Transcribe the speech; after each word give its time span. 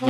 Ho 0.00 0.06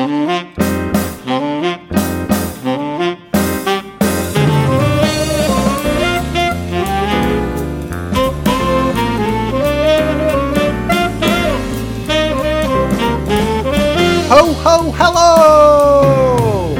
ho 14.52 14.92
hello! 14.92 16.74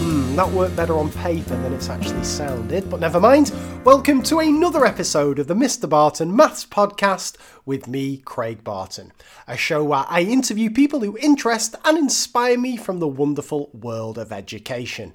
Hmm, 0.00 0.36
that 0.36 0.50
worked 0.50 0.76
better 0.76 0.98
on 0.98 1.10
paper 1.12 1.56
than 1.62 1.72
it's 1.72 1.88
actually 1.88 2.24
sounded, 2.24 2.90
but 2.90 3.00
never 3.00 3.18
mind. 3.18 3.52
Welcome 3.84 4.22
to 4.22 4.38
another 4.38 4.86
episode 4.86 5.38
of 5.38 5.46
the 5.46 5.52
Mr. 5.52 5.86
Barton 5.86 6.34
Maths 6.34 6.64
Podcast 6.64 7.36
with 7.66 7.86
me, 7.86 8.16
Craig 8.16 8.64
Barton, 8.64 9.12
a 9.46 9.58
show 9.58 9.84
where 9.84 10.06
I 10.08 10.22
interview 10.22 10.70
people 10.70 11.00
who 11.00 11.18
interest 11.18 11.76
and 11.84 11.98
inspire 11.98 12.56
me 12.56 12.78
from 12.78 12.98
the 12.98 13.06
wonderful 13.06 13.68
world 13.74 14.16
of 14.16 14.32
education. 14.32 15.12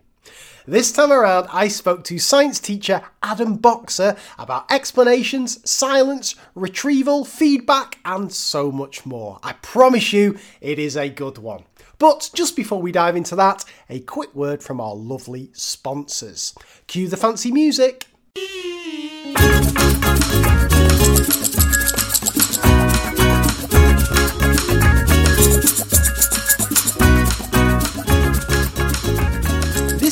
This 0.68 0.92
time 0.92 1.12
around, 1.12 1.48
I 1.52 1.68
spoke 1.68 2.04
to 2.04 2.20
science 2.20 2.60
teacher 2.60 3.02
Adam 3.24 3.56
Boxer 3.56 4.16
about 4.38 4.72
explanations, 4.72 5.68
silence, 5.68 6.36
retrieval, 6.54 7.26
feedback, 7.26 7.98
and 8.06 8.32
so 8.32 8.72
much 8.72 9.04
more. 9.04 9.40
I 9.42 9.54
promise 9.54 10.14
you, 10.14 10.38
it 10.62 10.78
is 10.78 10.96
a 10.96 11.10
good 11.10 11.40
one. 11.40 11.64
But 11.98 12.30
just 12.36 12.56
before 12.56 12.84
we 12.84 12.92
dive 12.92 13.16
into 13.16 13.36
that, 13.36 13.66
a 13.90 14.00
quick 14.02 14.36
word 14.36 14.62
from 14.62 14.80
our 14.80 14.94
lovely 14.94 15.50
sponsors. 15.54 16.54
Cue 16.86 17.08
the 17.08 17.18
fancy 17.18 17.52
music. 17.52 18.06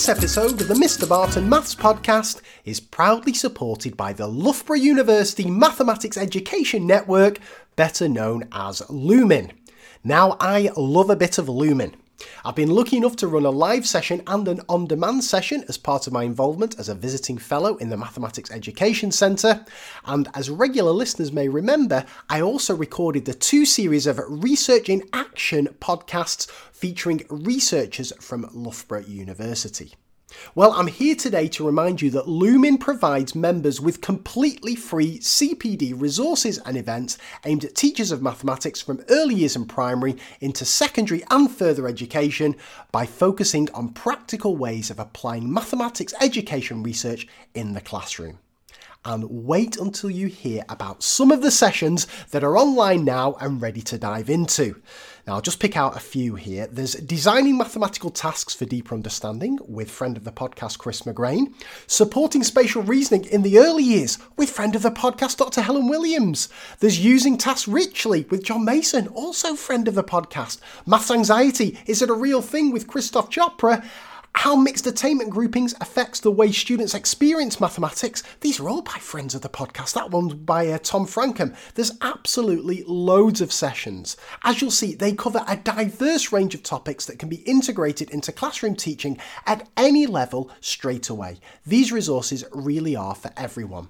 This 0.08 0.09
episode 0.09 0.62
of 0.62 0.70
the 0.70 0.73
Mr. 0.73 1.10
Barton 1.10 1.49
Maths 1.49 1.76
Podcast 1.76 2.41
is 2.63 2.79
proudly 2.79 3.34
supported 3.34 3.98
by 3.98 4.13
the 4.13 4.27
Loughborough 4.27 4.77
University 4.77 5.49
Mathematics 5.49 6.15
Education 6.15 6.87
Network, 6.87 7.40
better 7.76 8.07
known 8.07 8.48
as 8.54 8.82
Lumen. 8.90 9.52
Now, 10.05 10.37
I 10.40 10.70
love 10.77 11.09
a 11.09 11.18
bit 11.18 11.37
of 11.37 11.49
Lumen. 11.49 11.93
I've 12.43 12.55
been 12.55 12.73
lucky 12.73 12.98
enough 12.98 13.15
to 13.18 13.27
run 13.27 13.46
a 13.46 13.49
live 13.49 13.87
session 13.87 14.21
and 14.27 14.48
an 14.48 14.62
on 14.70 14.87
demand 14.87 15.23
session 15.23 15.63
as 15.68 15.77
part 15.77 16.07
of 16.07 16.13
my 16.13 16.24
involvement 16.24 16.79
as 16.79 16.90
a 16.90 16.96
visiting 16.96 17.37
fellow 17.37 17.77
in 17.77 17.90
the 17.90 17.98
Mathematics 17.98 18.51
Education 18.51 19.12
Centre. 19.12 19.65
And 20.05 20.27
as 20.34 20.49
regular 20.49 20.91
listeners 20.91 21.32
may 21.32 21.48
remember, 21.48 22.05
I 22.29 22.41
also 22.41 22.76
recorded 22.76 23.26
the 23.26 23.34
two 23.34 23.65
series 23.65 24.07
of 24.07 24.20
Research 24.27 24.90
in 24.90 25.04
Action 25.13 25.68
podcasts 25.79 26.49
featuring 26.71 27.26
researchers 27.29 28.13
from 28.20 28.49
Loughborough 28.54 29.05
University. 29.05 29.93
Well, 30.56 30.74
I'm 30.74 30.88
here 30.88 31.16
today 31.16 31.48
to 31.50 31.66
remind 31.66 32.02
you 32.02 32.10
that 32.12 32.28
Lumen 32.28 32.78
provides 32.78 33.36
members 33.36 33.80
with 33.80 34.02
completely 34.02 34.76
free 34.76 35.20
CPD 35.20 35.94
resources 35.96 36.58
and 36.60 36.76
events 36.76 37.18
aimed 37.46 37.64
at 37.64 37.76
teachers 37.76 38.12
of 38.12 38.22
mathematics 38.22 38.82
from 38.82 39.04
early 39.10 39.36
years 39.36 39.55
and 39.55 39.70
primary 39.70 40.18
into 40.42 40.66
secondary 40.66 41.24
and 41.30 41.50
further 41.52 41.88
education 41.88 42.55
by 42.92 43.05
focusing 43.05 43.70
on 43.74 43.90
practical 43.90 44.58
ways 44.58 44.90
of 44.90 45.00
applying 45.00 45.52
mathematics 45.52 46.14
education 46.20 46.84
research 46.84 47.28
in 47.54 47.74
the 47.74 47.82
classroom 47.82 48.40
and 49.05 49.24
wait 49.30 49.78
until 49.78 50.10
you 50.10 50.28
hear 50.28 50.64
about 50.68 51.02
some 51.02 51.32
of 51.32 51.42
the 51.42 51.52
sessions 51.52 52.08
that 52.32 52.44
are 52.44 52.58
online 52.58 53.05
now 53.05 53.36
and 53.40 53.62
ready 53.62 53.82
to 53.82 53.98
dive 53.98 54.30
into. 54.30 54.82
Now, 55.28 55.34
I'll 55.34 55.42
just 55.42 55.60
pick 55.60 55.76
out 55.76 55.98
a 55.98 56.00
few 56.00 56.36
here. 56.36 56.68
There's 56.68 56.94
Designing 56.94 57.58
Mathematical 57.58 58.10
Tasks 58.10 58.54
for 58.54 58.64
Deeper 58.64 58.96
Understanding 58.96 59.60
with 59.68 59.92
friend 59.92 60.16
of 60.16 60.24
the 60.24 60.32
podcast 60.32 60.78
Chris 60.78 61.02
McGrane, 61.02 61.54
Supporting 61.86 62.46
Spatial 62.46 62.82
Reasoning 62.82 63.26
in 63.26 63.42
the 63.42 63.60
Early 63.60 63.84
Years 63.84 64.20
with 64.38 64.50
friend 64.50 64.74
of 64.74 64.84
the 64.84 64.90
podcast 64.90 65.36
Dr. 65.36 65.60
Helen 65.60 65.90
Williams. 65.90 66.48
There's 66.80 67.04
Using 67.04 67.38
Tasks 67.38 67.68
Richly 67.68 68.26
with 68.30 68.42
John 68.42 68.64
Mason, 68.64 69.10
also 69.10 69.56
friend 69.56 69.90
of 69.90 69.96
the 69.96 70.04
podcast. 70.04 70.60
Maths 70.86 71.12
Anxiety, 71.12 71.78
Is 71.88 72.02
It 72.02 72.10
a 72.10 72.14
Real 72.14 72.42
Thing 72.42 72.72
with 72.72 72.88
Christoph 72.88 73.30
Chopra? 73.30 73.86
How 74.42 74.56
mixed 74.56 74.86
attainment 74.86 75.31
groupings 75.31 75.74
affects 75.81 76.20
the 76.20 76.30
way 76.31 76.52
students 76.52 76.94
experience 76.94 77.59
mathematics. 77.59 78.22
These 78.42 78.59
are 78.59 78.70
all 78.70 78.84
by 78.84 79.00
friends 79.00 79.34
of 79.34 79.42
the 79.42 79.50
podcast. 79.50 79.94
That 79.96 80.12
one's 80.12 80.36
by 80.36 80.68
uh, 80.68 80.78
Tom 80.78 81.08
Francome. 81.08 81.56
There's 81.74 81.98
absolutely 82.02 82.84
loads 82.86 83.42
of 83.42 83.52
sessions. 83.52 84.16
As 84.44 84.62
you'll 84.62 84.70
see, 84.70 84.94
they 84.94 85.14
cover 85.14 85.44
a 85.48 85.58
diverse 85.58 86.31
range 86.31 86.53
of 86.53 86.62
topics 86.62 87.03
that 87.08 87.18
can 87.18 87.30
be 87.30 87.38
integrated 87.48 88.12
into 88.12 88.31
classroom 88.31 88.75
teaching 88.75 89.18
at 89.48 89.68
any 89.75 90.06
level 90.06 90.52
straight 90.62 91.09
away. 91.09 91.40
These 91.66 91.92
resources 91.92 92.46
really 92.54 92.96
are 92.96 93.16
for 93.16 93.31
everyone. 93.36 93.90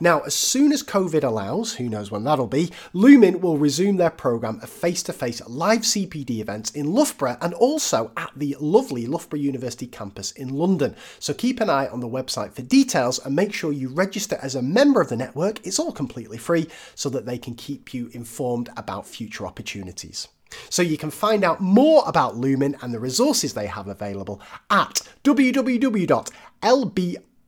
Now, 0.00 0.20
as 0.20 0.34
soon 0.34 0.72
as 0.72 0.82
COVID 0.82 1.22
allows, 1.22 1.74
who 1.74 1.88
knows 1.88 2.10
when 2.10 2.24
that'll 2.24 2.48
be, 2.48 2.72
Lumen 2.92 3.40
will 3.40 3.58
resume 3.58 3.96
their 3.96 4.10
programme 4.10 4.58
of 4.60 4.68
face 4.68 5.02
to 5.04 5.12
face 5.12 5.40
live 5.46 5.82
CPD 5.82 6.40
events 6.40 6.70
in 6.72 6.92
Loughborough 6.92 7.36
and 7.40 7.54
also 7.54 8.10
at 8.16 8.32
the 8.34 8.56
lovely 8.58 9.06
Loughborough 9.06 9.38
University 9.38 9.86
campus 9.86 10.32
in 10.32 10.48
London. 10.48 10.96
So 11.20 11.32
keep 11.32 11.60
an 11.60 11.70
eye 11.70 11.86
on 11.86 12.00
the 12.00 12.08
website 12.08 12.54
for 12.54 12.62
details 12.62 13.24
and 13.24 13.36
make 13.36 13.52
sure 13.52 13.72
you 13.72 13.88
register 13.88 14.38
as 14.42 14.56
a 14.56 14.62
member 14.62 15.00
of 15.00 15.08
the 15.08 15.16
network. 15.16 15.64
It's 15.64 15.78
all 15.78 15.92
completely 15.92 16.38
free 16.38 16.68
so 16.94 17.08
that 17.10 17.26
they 17.26 17.38
can 17.38 17.54
keep 17.54 17.94
you 17.94 18.10
informed 18.12 18.70
about 18.76 19.06
future 19.06 19.46
opportunities. 19.46 20.28
So 20.68 20.82
you 20.82 20.98
can 20.98 21.10
find 21.10 21.44
out 21.44 21.60
more 21.60 22.02
about 22.06 22.36
Lumen 22.36 22.76
and 22.82 22.92
the 22.92 23.00
resources 23.00 23.54
they 23.54 23.66
have 23.66 23.88
available 23.88 24.40
at 24.70 25.00
www.lb 25.24 26.26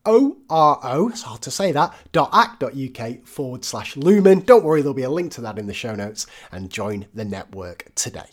O-R-O, 0.05 1.09
it's 1.09 1.23
hard 1.23 1.41
to 1.41 1.51
say 1.51 1.71
that, 1.71 1.95
dot 2.11 2.29
ac.uk 2.33 3.25
forward 3.25 3.65
slash 3.65 3.97
lumen. 3.97 4.41
Don't 4.41 4.63
worry, 4.63 4.81
there'll 4.81 4.93
be 4.93 5.03
a 5.03 5.09
link 5.09 5.31
to 5.33 5.41
that 5.41 5.57
in 5.57 5.67
the 5.67 5.73
show 5.73 5.95
notes 5.95 6.27
and 6.51 6.69
join 6.69 7.07
the 7.13 7.25
network 7.25 7.91
today. 7.95 8.29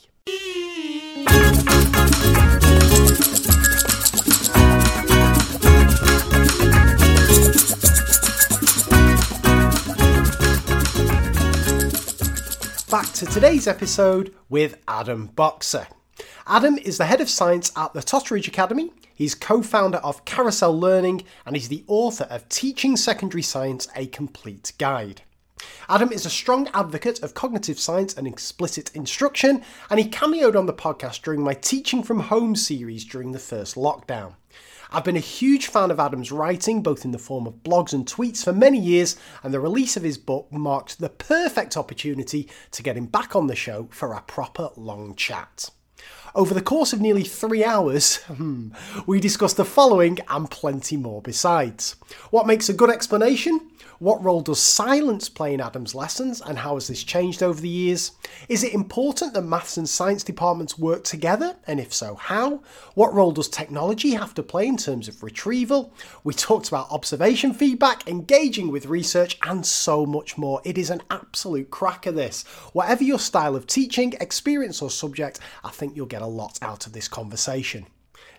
Back 12.90 13.10
to 13.14 13.24
today's 13.24 13.66
episode 13.66 14.34
with 14.50 14.76
Adam 14.86 15.28
Boxer. 15.28 15.86
Adam 16.46 16.76
is 16.76 16.98
the 16.98 17.06
head 17.06 17.22
of 17.22 17.30
science 17.30 17.72
at 17.74 17.94
the 17.94 18.00
Totteridge 18.00 18.48
Academy 18.48 18.92
He's 19.14 19.34
co 19.34 19.62
founder 19.62 19.98
of 19.98 20.24
Carousel 20.24 20.78
Learning 20.78 21.24
and 21.44 21.56
he's 21.56 21.68
the 21.68 21.84
author 21.86 22.24
of 22.24 22.48
Teaching 22.48 22.96
Secondary 22.96 23.42
Science 23.42 23.88
A 23.94 24.06
Complete 24.06 24.72
Guide. 24.78 25.22
Adam 25.88 26.10
is 26.10 26.26
a 26.26 26.30
strong 26.30 26.68
advocate 26.74 27.22
of 27.22 27.34
cognitive 27.34 27.78
science 27.78 28.14
and 28.14 28.26
explicit 28.26 28.90
instruction, 28.94 29.62
and 29.90 30.00
he 30.00 30.08
cameoed 30.08 30.56
on 30.56 30.66
the 30.66 30.72
podcast 30.72 31.22
during 31.22 31.42
my 31.42 31.54
Teaching 31.54 32.02
from 32.02 32.20
Home 32.20 32.56
series 32.56 33.04
during 33.04 33.32
the 33.32 33.38
first 33.38 33.76
lockdown. 33.76 34.34
I've 34.90 35.04
been 35.04 35.16
a 35.16 35.20
huge 35.20 35.68
fan 35.68 35.90
of 35.90 35.98
Adam's 35.98 36.32
writing, 36.32 36.82
both 36.82 37.04
in 37.04 37.12
the 37.12 37.18
form 37.18 37.46
of 37.46 37.62
blogs 37.62 37.94
and 37.94 38.04
tweets, 38.04 38.44
for 38.44 38.52
many 38.52 38.78
years, 38.78 39.16
and 39.42 39.52
the 39.52 39.60
release 39.60 39.96
of 39.96 40.02
his 40.02 40.18
book 40.18 40.52
marked 40.52 40.98
the 40.98 41.08
perfect 41.08 41.76
opportunity 41.76 42.48
to 42.72 42.82
get 42.82 42.96
him 42.96 43.06
back 43.06 43.34
on 43.34 43.46
the 43.46 43.56
show 43.56 43.88
for 43.90 44.12
a 44.12 44.20
proper 44.22 44.70
long 44.76 45.14
chat. 45.14 45.70
Over 46.34 46.54
the 46.54 46.62
course 46.62 46.94
of 46.94 47.00
nearly 47.00 47.25
three 47.25 47.62
hours, 47.62 48.16
hmm, 48.26 48.69
we 49.06 49.20
discussed 49.20 49.59
the 49.59 49.65
following 49.65 50.19
and 50.28 50.50
plenty 50.50 50.97
more 50.97 51.20
besides. 51.20 51.97
What 52.31 52.47
makes 52.47 52.69
a 52.69 52.75
good 52.75 52.88
explanation? 52.88 53.60
What 54.02 54.24
role 54.24 54.40
does 54.40 54.60
silence 54.60 55.28
play 55.28 55.54
in 55.54 55.60
Adam's 55.60 55.94
lessons 55.94 56.40
and 56.40 56.58
how 56.58 56.74
has 56.74 56.88
this 56.88 57.04
changed 57.04 57.40
over 57.40 57.60
the 57.60 57.68
years? 57.68 58.10
Is 58.48 58.64
it 58.64 58.74
important 58.74 59.32
that 59.32 59.42
maths 59.42 59.76
and 59.76 59.88
science 59.88 60.24
departments 60.24 60.76
work 60.76 61.04
together 61.04 61.54
and 61.68 61.78
if 61.78 61.94
so, 61.94 62.16
how? 62.16 62.64
What 62.94 63.14
role 63.14 63.31
does 63.31 63.49
technology 63.49 64.10
have 64.10 64.34
to 64.34 64.43
play 64.43 64.66
in 64.66 64.76
terms 64.76 65.06
of 65.06 65.22
retrieval? 65.22 65.94
We 66.25 66.34
talked 66.34 66.66
about 66.66 66.90
observation 66.90 67.54
feedback, 67.54 68.08
engaging 68.08 68.72
with 68.72 68.87
research 68.87 69.38
and 69.44 69.64
so 69.64 70.04
much 70.04 70.37
more. 70.37 70.60
It 70.64 70.78
is 70.78 70.90
an 70.90 71.02
absolute 71.08 71.70
cracker 71.70 72.10
this. 72.10 72.43
Whatever 72.72 73.04
your 73.04 73.20
style 73.20 73.54
of 73.54 73.69
teaching, 73.69 74.14
experience 74.14 74.82
or 74.82 74.90
subject, 74.90 75.38
I 75.62 75.70
think 75.70 75.94
you'll 75.94 76.06
get 76.06 76.22
a 76.22 76.26
lot 76.26 76.58
out 76.60 76.88
of 76.88 76.93
this 76.93 77.06
conversation. 77.06 77.87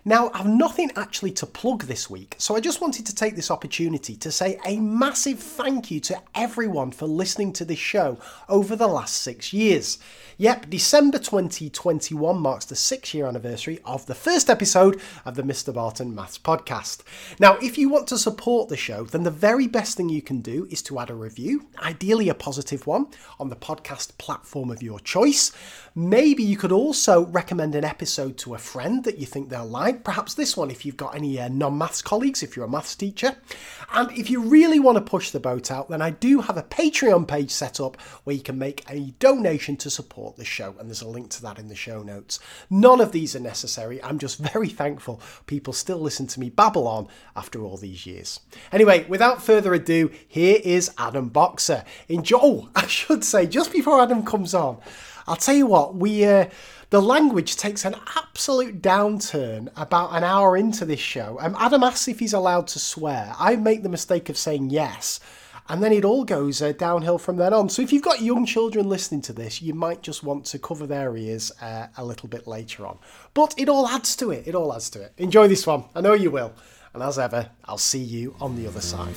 Now, 0.06 0.30
I've 0.34 0.46
nothing 0.46 0.90
actually 0.96 1.30
to 1.32 1.46
plug 1.46 1.84
this 1.84 2.10
week, 2.10 2.34
so 2.36 2.54
I 2.54 2.60
just 2.60 2.82
wanted 2.82 3.06
to 3.06 3.14
take 3.14 3.36
this 3.36 3.50
opportunity 3.50 4.16
to 4.16 4.30
say 4.30 4.60
a 4.66 4.78
massive 4.78 5.38
thank 5.38 5.90
you 5.90 5.98
to 6.00 6.20
everyone 6.34 6.90
for 6.90 7.06
listening 7.06 7.54
to 7.54 7.64
this 7.64 7.78
show 7.78 8.18
over 8.46 8.76
the 8.76 8.86
last 8.86 9.16
six 9.16 9.54
years. 9.54 9.96
Yep, 10.36 10.68
December 10.68 11.18
2021 11.18 12.38
marks 12.38 12.66
the 12.66 12.76
six 12.76 13.14
year 13.14 13.26
anniversary 13.26 13.80
of 13.86 14.04
the 14.04 14.14
first 14.14 14.50
episode 14.50 15.00
of 15.24 15.36
the 15.36 15.42
Mr. 15.42 15.72
Barton 15.72 16.14
Maths 16.14 16.36
podcast. 16.36 17.02
Now, 17.40 17.56
if 17.62 17.78
you 17.78 17.88
want 17.88 18.06
to 18.08 18.18
support 18.18 18.68
the 18.68 18.76
show, 18.76 19.04
then 19.04 19.22
the 19.22 19.30
very 19.30 19.68
best 19.68 19.96
thing 19.96 20.10
you 20.10 20.20
can 20.20 20.42
do 20.42 20.66
is 20.70 20.82
to 20.82 20.98
add 20.98 21.08
a 21.08 21.14
review, 21.14 21.68
ideally 21.78 22.28
a 22.28 22.34
positive 22.34 22.86
one, 22.86 23.06
on 23.40 23.48
the 23.48 23.56
podcast 23.56 24.18
platform 24.18 24.70
of 24.70 24.82
your 24.82 25.00
choice. 25.00 25.50
Maybe 25.96 26.42
you 26.42 26.56
could 26.56 26.72
also 26.72 27.26
recommend 27.26 27.76
an 27.76 27.84
episode 27.84 28.36
to 28.38 28.56
a 28.56 28.58
friend 28.58 29.04
that 29.04 29.18
you 29.18 29.26
think 29.26 29.48
they'll 29.48 29.64
like, 29.64 30.02
perhaps 30.02 30.34
this 30.34 30.56
one 30.56 30.68
if 30.68 30.84
you've 30.84 30.96
got 30.96 31.14
any 31.14 31.38
uh, 31.38 31.46
non 31.46 31.78
maths 31.78 32.02
colleagues, 32.02 32.42
if 32.42 32.56
you're 32.56 32.64
a 32.64 32.68
maths 32.68 32.96
teacher. 32.96 33.36
And 33.92 34.10
if 34.10 34.28
you 34.28 34.40
really 34.40 34.80
want 34.80 34.96
to 34.96 35.02
push 35.02 35.30
the 35.30 35.38
boat 35.38 35.70
out, 35.70 35.88
then 35.88 36.02
I 36.02 36.10
do 36.10 36.40
have 36.40 36.56
a 36.56 36.64
Patreon 36.64 37.28
page 37.28 37.52
set 37.52 37.78
up 37.78 37.96
where 38.24 38.34
you 38.34 38.42
can 38.42 38.58
make 38.58 38.84
a 38.90 39.14
donation 39.20 39.76
to 39.76 39.90
support 39.90 40.36
the 40.36 40.44
show, 40.44 40.74
and 40.80 40.88
there's 40.88 41.00
a 41.02 41.06
link 41.06 41.30
to 41.30 41.42
that 41.42 41.60
in 41.60 41.68
the 41.68 41.76
show 41.76 42.02
notes. 42.02 42.40
None 42.68 43.00
of 43.00 43.12
these 43.12 43.36
are 43.36 43.40
necessary. 43.40 44.02
I'm 44.02 44.18
just 44.18 44.38
very 44.52 44.70
thankful 44.70 45.20
people 45.46 45.72
still 45.72 45.98
listen 45.98 46.26
to 46.26 46.40
me 46.40 46.50
babble 46.50 46.88
on 46.88 47.06
after 47.36 47.62
all 47.62 47.76
these 47.76 48.04
years. 48.04 48.40
Anyway, 48.72 49.06
without 49.08 49.44
further 49.44 49.72
ado, 49.74 50.10
here 50.26 50.58
is 50.64 50.90
Adam 50.98 51.28
Boxer. 51.28 51.84
Enjoy. 52.08 52.38
Oh, 52.42 52.68
I 52.74 52.88
should 52.88 53.22
say, 53.22 53.46
just 53.46 53.72
before 53.72 54.00
Adam 54.00 54.24
comes 54.24 54.54
on, 54.54 54.78
I'll 55.26 55.36
tell 55.36 55.54
you 55.54 55.66
what, 55.66 55.94
we. 55.94 56.24
Uh, 56.24 56.46
the 56.90 57.02
language 57.02 57.56
takes 57.56 57.84
an 57.84 57.96
absolute 58.14 58.80
downturn 58.80 59.68
about 59.76 60.14
an 60.14 60.22
hour 60.22 60.56
into 60.56 60.84
this 60.84 61.00
show. 61.00 61.38
Um, 61.40 61.56
Adam 61.58 61.82
asks 61.82 62.06
if 62.06 62.20
he's 62.20 62.34
allowed 62.34 62.68
to 62.68 62.78
swear. 62.78 63.34
I 63.36 63.56
make 63.56 63.82
the 63.82 63.88
mistake 63.88 64.28
of 64.28 64.38
saying 64.38 64.70
yes, 64.70 65.18
and 65.68 65.82
then 65.82 65.92
it 65.92 66.04
all 66.04 66.24
goes 66.24 66.62
uh, 66.62 66.72
downhill 66.72 67.18
from 67.18 67.36
then 67.36 67.52
on. 67.52 67.68
So 67.68 67.82
if 67.82 67.92
you've 67.92 68.02
got 68.02 68.20
young 68.20 68.46
children 68.46 68.88
listening 68.88 69.22
to 69.22 69.32
this, 69.32 69.60
you 69.60 69.74
might 69.74 70.02
just 70.02 70.22
want 70.22 70.44
to 70.46 70.58
cover 70.58 70.86
their 70.86 71.16
ears 71.16 71.50
uh, 71.60 71.88
a 71.96 72.04
little 72.04 72.28
bit 72.28 72.46
later 72.46 72.86
on. 72.86 72.98
But 73.32 73.54
it 73.56 73.68
all 73.68 73.88
adds 73.88 74.14
to 74.16 74.30
it. 74.30 74.46
It 74.46 74.54
all 74.54 74.72
adds 74.72 74.90
to 74.90 75.00
it. 75.02 75.14
Enjoy 75.16 75.48
this 75.48 75.66
one. 75.66 75.84
I 75.94 76.00
know 76.00 76.12
you 76.12 76.30
will. 76.30 76.52
And 76.92 77.02
as 77.02 77.18
ever, 77.18 77.50
I'll 77.64 77.78
see 77.78 78.02
you 78.02 78.36
on 78.40 78.54
the 78.54 78.68
other 78.68 78.80
side. 78.80 79.14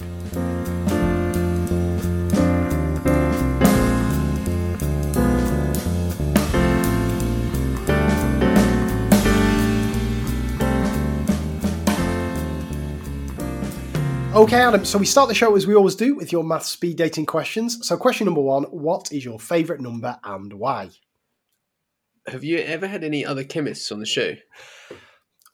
Okay, 14.37 14.61
Adam, 14.61 14.85
so 14.85 14.99
we 14.99 15.05
start 15.07 15.29
the 15.29 15.33
show 15.33 15.55
as 15.55 15.65
we 15.65 15.73
always 15.73 15.95
do 15.95 16.13
with 16.13 16.31
your 16.31 16.43
math 16.43 16.67
speed 16.67 16.95
dating 16.95 17.25
questions. 17.25 17.87
So, 17.87 17.97
question 17.97 18.25
number 18.25 18.39
one 18.39 18.65
What 18.65 19.11
is 19.11 19.25
your 19.25 19.39
favourite 19.39 19.81
number 19.81 20.19
and 20.23 20.53
why? 20.53 20.91
Have 22.27 22.43
you 22.43 22.59
ever 22.59 22.85
had 22.85 23.03
any 23.03 23.25
other 23.25 23.43
chemists 23.43 23.91
on 23.91 23.99
the 23.99 24.05
show? 24.05 24.35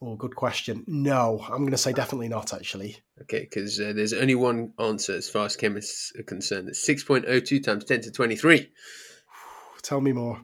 Oh, 0.01 0.17
good 0.17 0.35
question. 0.35 0.83
No, 0.85 1.39
I'm 1.45 1.59
going 1.59 1.71
to 1.71 1.77
say 1.77 1.93
definitely 1.93 2.27
not, 2.27 2.53
actually. 2.53 2.97
Okay, 3.21 3.47
because 3.49 3.79
uh, 3.79 3.93
there's 3.95 4.11
only 4.11 4.35
one 4.35 4.73
answer 4.77 5.13
as 5.13 5.29
far 5.29 5.45
as 5.45 5.55
chemists 5.55 6.11
are 6.19 6.23
concerned. 6.23 6.67
It's 6.67 6.85
6.02 6.85 7.63
times 7.63 7.85
10 7.85 8.01
to 8.01 8.11
23. 8.11 8.69
Tell 9.81 10.01
me 10.01 10.11
more. 10.11 10.41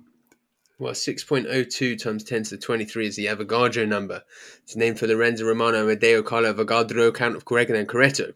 Well, 0.80 0.94
6.02 0.94 2.02
times 2.02 2.24
10 2.24 2.44
to 2.44 2.50
the 2.52 2.58
23 2.58 3.08
is 3.08 3.18
the 3.18 3.26
Avogadro 3.26 3.86
number. 3.86 4.24
It's 4.64 4.78
named 4.78 4.98
for 4.98 5.08
Lorenzo 5.08 5.46
Romano 5.46 5.86
Amedeo 5.86 6.24
Carlo 6.26 6.54
Avogadro, 6.54 7.14
Count 7.14 7.36
of 7.36 7.44
Quaregno 7.44 7.78
and 7.78 7.88
Cerreto. 7.88 8.34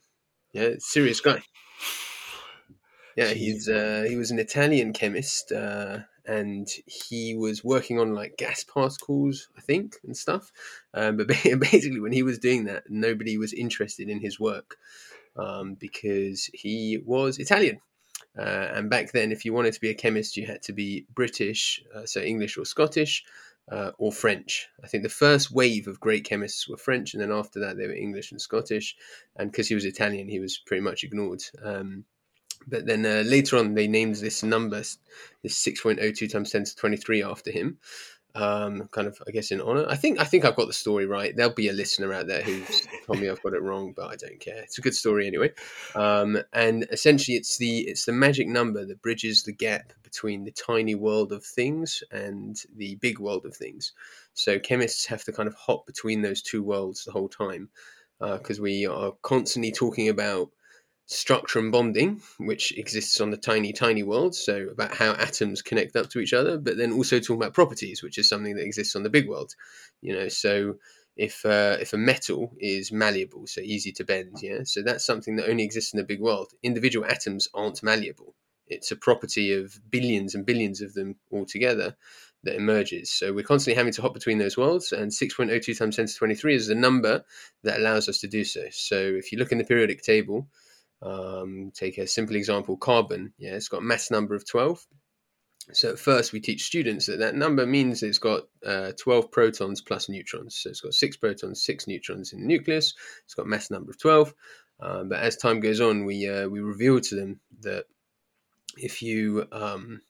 Yeah, 0.51 0.71
serious 0.79 1.21
guy. 1.21 1.41
Yeah, 3.15 3.29
he's 3.29 3.69
uh, 3.69 4.05
he 4.07 4.17
was 4.17 4.31
an 4.31 4.39
Italian 4.39 4.91
chemist, 4.91 5.51
uh, 5.51 5.99
and 6.25 6.67
he 6.85 7.35
was 7.35 7.63
working 7.63 7.99
on 7.99 8.13
like 8.13 8.37
gas 8.37 8.63
particles, 8.63 9.47
I 9.57 9.61
think, 9.61 9.95
and 10.03 10.17
stuff. 10.17 10.51
Um, 10.93 11.17
but 11.17 11.27
basically, 11.43 12.01
when 12.01 12.11
he 12.11 12.23
was 12.23 12.39
doing 12.39 12.65
that, 12.65 12.83
nobody 12.89 13.37
was 13.37 13.53
interested 13.53 14.09
in 14.09 14.19
his 14.19 14.39
work 14.39 14.77
um, 15.37 15.75
because 15.75 16.49
he 16.53 16.99
was 17.05 17.37
Italian. 17.37 17.79
Uh, 18.37 18.67
and 18.73 18.89
back 18.89 19.11
then, 19.11 19.31
if 19.31 19.45
you 19.45 19.53
wanted 19.53 19.73
to 19.73 19.81
be 19.81 19.89
a 19.89 19.93
chemist, 19.93 20.37
you 20.37 20.45
had 20.45 20.61
to 20.63 20.73
be 20.73 21.05
British, 21.13 21.83
uh, 21.95 22.05
so 22.05 22.21
English 22.21 22.57
or 22.57 22.65
Scottish, 22.65 23.23
uh, 23.71 23.91
or 23.97 24.11
French. 24.11 24.67
I 24.83 24.87
think 24.87 25.03
the 25.03 25.09
first 25.09 25.51
wave 25.51 25.87
of 25.87 25.99
great 25.99 26.25
chemists 26.25 26.67
were 26.67 26.77
French, 26.77 27.13
and 27.13 27.21
then 27.21 27.31
after 27.31 27.59
that, 27.59 27.77
they 27.77 27.87
were 27.87 27.93
English 27.93 28.31
and 28.31 28.41
Scottish. 28.41 28.95
And 29.35 29.51
because 29.51 29.67
he 29.67 29.75
was 29.75 29.85
Italian, 29.85 30.27
he 30.27 30.39
was 30.39 30.57
pretty 30.57 30.81
much 30.81 31.03
ignored. 31.03 31.43
Um, 31.63 32.05
but 32.67 32.85
then 32.85 33.05
uh, 33.05 33.23
later 33.25 33.57
on, 33.57 33.73
they 33.73 33.87
named 33.87 34.15
this 34.15 34.41
number, 34.41 34.77
this 34.77 34.97
6.02 35.45 36.31
times 36.31 36.51
10 36.51 36.63
to 36.65 36.75
23, 36.75 37.23
after 37.23 37.51
him 37.51 37.77
um, 38.35 38.87
kind 38.91 39.07
of 39.07 39.21
I 39.27 39.31
guess 39.31 39.51
in 39.51 39.61
honor. 39.61 39.85
I 39.87 39.95
think 39.95 40.19
I 40.19 40.23
think 40.23 40.45
I've 40.45 40.55
got 40.55 40.67
the 40.67 40.73
story 40.73 41.05
right. 41.05 41.35
There'll 41.35 41.53
be 41.53 41.69
a 41.69 41.73
listener 41.73 42.13
out 42.13 42.27
there 42.27 42.41
who's 42.41 42.87
told 43.05 43.19
me 43.19 43.29
I've 43.29 43.41
got 43.43 43.53
it 43.53 43.61
wrong, 43.61 43.93
but 43.95 44.11
I 44.11 44.15
don't 44.15 44.39
care. 44.39 44.57
It's 44.57 44.77
a 44.77 44.81
good 44.81 44.95
story 44.95 45.27
anyway. 45.27 45.51
Um, 45.95 46.39
and 46.51 46.87
essentially, 46.91 47.37
it's 47.37 47.57
the 47.57 47.81
it's 47.81 48.05
the 48.05 48.11
magic 48.11 48.47
number 48.47 48.85
that 48.85 49.01
bridges 49.01 49.43
the 49.43 49.53
gap 49.53 49.93
between 50.03 50.43
the 50.43 50.51
tiny 50.51 50.95
world 50.95 51.31
of 51.31 51.43
things 51.43 52.03
and 52.11 52.61
the 52.75 52.95
big 52.95 53.19
world 53.19 53.45
of 53.45 53.55
things. 53.55 53.93
So 54.33 54.59
chemists 54.59 55.05
have 55.07 55.23
to 55.25 55.31
kind 55.31 55.47
of 55.47 55.55
hop 55.55 55.85
between 55.85 56.21
those 56.21 56.41
two 56.41 56.63
worlds 56.63 57.03
the 57.03 57.11
whole 57.11 57.29
time 57.29 57.69
because 58.19 58.59
uh, 58.59 58.63
we 58.63 58.85
are 58.85 59.13
constantly 59.21 59.71
talking 59.71 60.09
about 60.09 60.49
structure 61.05 61.59
and 61.59 61.71
bonding, 61.71 62.21
which 62.37 62.77
exists 62.77 63.19
on 63.19 63.29
the 63.29 63.37
tiny, 63.37 63.73
tiny 63.73 64.03
world. 64.03 64.35
So 64.35 64.67
about 64.71 64.93
how 64.93 65.11
atoms 65.13 65.61
connect 65.61 65.95
up 65.95 66.09
to 66.11 66.19
each 66.19 66.33
other, 66.33 66.57
but 66.57 66.77
then 66.77 66.93
also 66.93 67.19
talking 67.19 67.37
about 67.37 67.53
properties, 67.53 68.01
which 68.01 68.17
is 68.17 68.29
something 68.29 68.55
that 68.55 68.65
exists 68.65 68.95
on 68.95 69.03
the 69.03 69.09
big 69.09 69.27
world. 69.27 69.53
You 70.01 70.13
know, 70.13 70.27
so 70.27 70.75
if 71.15 71.45
uh, 71.45 71.77
if 71.79 71.93
a 71.93 71.97
metal 71.97 72.53
is 72.59 72.91
malleable, 72.91 73.47
so 73.47 73.61
easy 73.61 73.91
to 73.93 74.03
bend, 74.03 74.37
yeah, 74.41 74.59
so 74.63 74.81
that's 74.81 75.05
something 75.05 75.35
that 75.35 75.49
only 75.49 75.63
exists 75.63 75.93
in 75.93 75.97
the 75.97 76.05
big 76.05 76.19
world. 76.19 76.51
Individual 76.63 77.05
atoms 77.05 77.47
aren't 77.53 77.83
malleable. 77.83 78.33
It's 78.67 78.91
a 78.91 78.95
property 78.95 79.53
of 79.53 79.77
billions 79.91 80.33
and 80.35 80.45
billions 80.45 80.81
of 80.81 80.93
them 80.93 81.17
all 81.29 81.45
together 81.45 81.95
that 82.43 82.55
emerges. 82.55 83.11
So 83.11 83.33
we're 83.33 83.43
constantly 83.43 83.77
having 83.77 83.93
to 83.93 84.01
hop 84.01 84.13
between 84.13 84.37
those 84.37 84.57
worlds, 84.57 84.91
and 84.91 85.11
6.02 85.11 85.77
times 85.77 85.95
10 85.95 86.07
to 86.07 86.15
23 86.15 86.55
is 86.55 86.67
the 86.67 86.75
number 86.75 87.23
that 87.63 87.79
allows 87.79 88.09
us 88.09 88.19
to 88.19 88.27
do 88.27 88.43
so. 88.43 88.63
So 88.71 88.97
if 88.97 89.31
you 89.31 89.37
look 89.37 89.51
in 89.51 89.57
the 89.57 89.63
periodic 89.63 90.01
table, 90.01 90.47
um, 91.03 91.71
take 91.73 91.97
a 91.97 92.07
simple 92.07 92.35
example, 92.35 92.77
carbon. 92.77 93.33
Yeah, 93.37 93.55
it's 93.55 93.67
got 93.67 93.83
mass 93.83 94.09
number 94.09 94.35
of 94.35 94.47
12. 94.47 94.85
So 95.71 95.91
at 95.91 95.99
first 95.99 96.33
we 96.33 96.41
teach 96.41 96.65
students 96.65 97.05
that 97.05 97.19
that 97.19 97.35
number 97.35 97.65
means 97.65 98.03
it's 98.03 98.19
got 98.19 98.43
uh, 98.65 98.91
12 98.99 99.31
protons 99.31 99.81
plus 99.81 100.09
neutrons. 100.09 100.55
So 100.55 100.69
it's 100.69 100.81
got 100.81 100.93
six 100.93 101.15
protons, 101.15 101.63
six 101.63 101.87
neutrons 101.87 102.33
in 102.33 102.41
the 102.41 102.47
nucleus. 102.47 102.93
It's 103.25 103.33
got 103.33 103.47
mass 103.47 103.71
number 103.71 103.91
of 103.91 103.97
12. 103.97 104.33
Um, 104.81 105.09
but 105.09 105.19
as 105.19 105.37
time 105.37 105.61
goes 105.61 105.79
on, 105.79 106.05
we 106.05 106.27
uh, 106.27 106.47
we 106.49 106.59
reveal 106.59 106.99
to 106.99 107.15
them 107.15 107.39
that 107.61 107.85
if 108.77 109.01
you 109.01 109.47
um, 109.51 110.01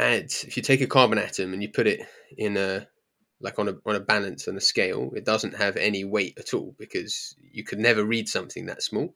add, 0.00 0.24
if 0.24 0.56
you 0.56 0.62
take 0.62 0.80
a 0.80 0.86
carbon 0.86 1.18
atom 1.18 1.52
and 1.52 1.62
you 1.62 1.68
put 1.68 1.86
it 1.86 2.00
in 2.36 2.56
a 2.56 2.88
like 3.40 3.58
on 3.58 3.68
a 3.68 3.74
on 3.84 3.94
a 3.94 4.00
balance 4.00 4.48
and 4.48 4.58
a 4.58 4.62
scale, 4.62 5.12
it 5.14 5.24
doesn't 5.24 5.56
have 5.56 5.76
any 5.76 6.04
weight 6.04 6.38
at 6.38 6.54
all 6.54 6.74
because 6.78 7.36
you 7.52 7.62
could 7.62 7.78
never 7.78 8.04
read 8.04 8.28
something 8.28 8.66
that 8.66 8.82
small. 8.82 9.14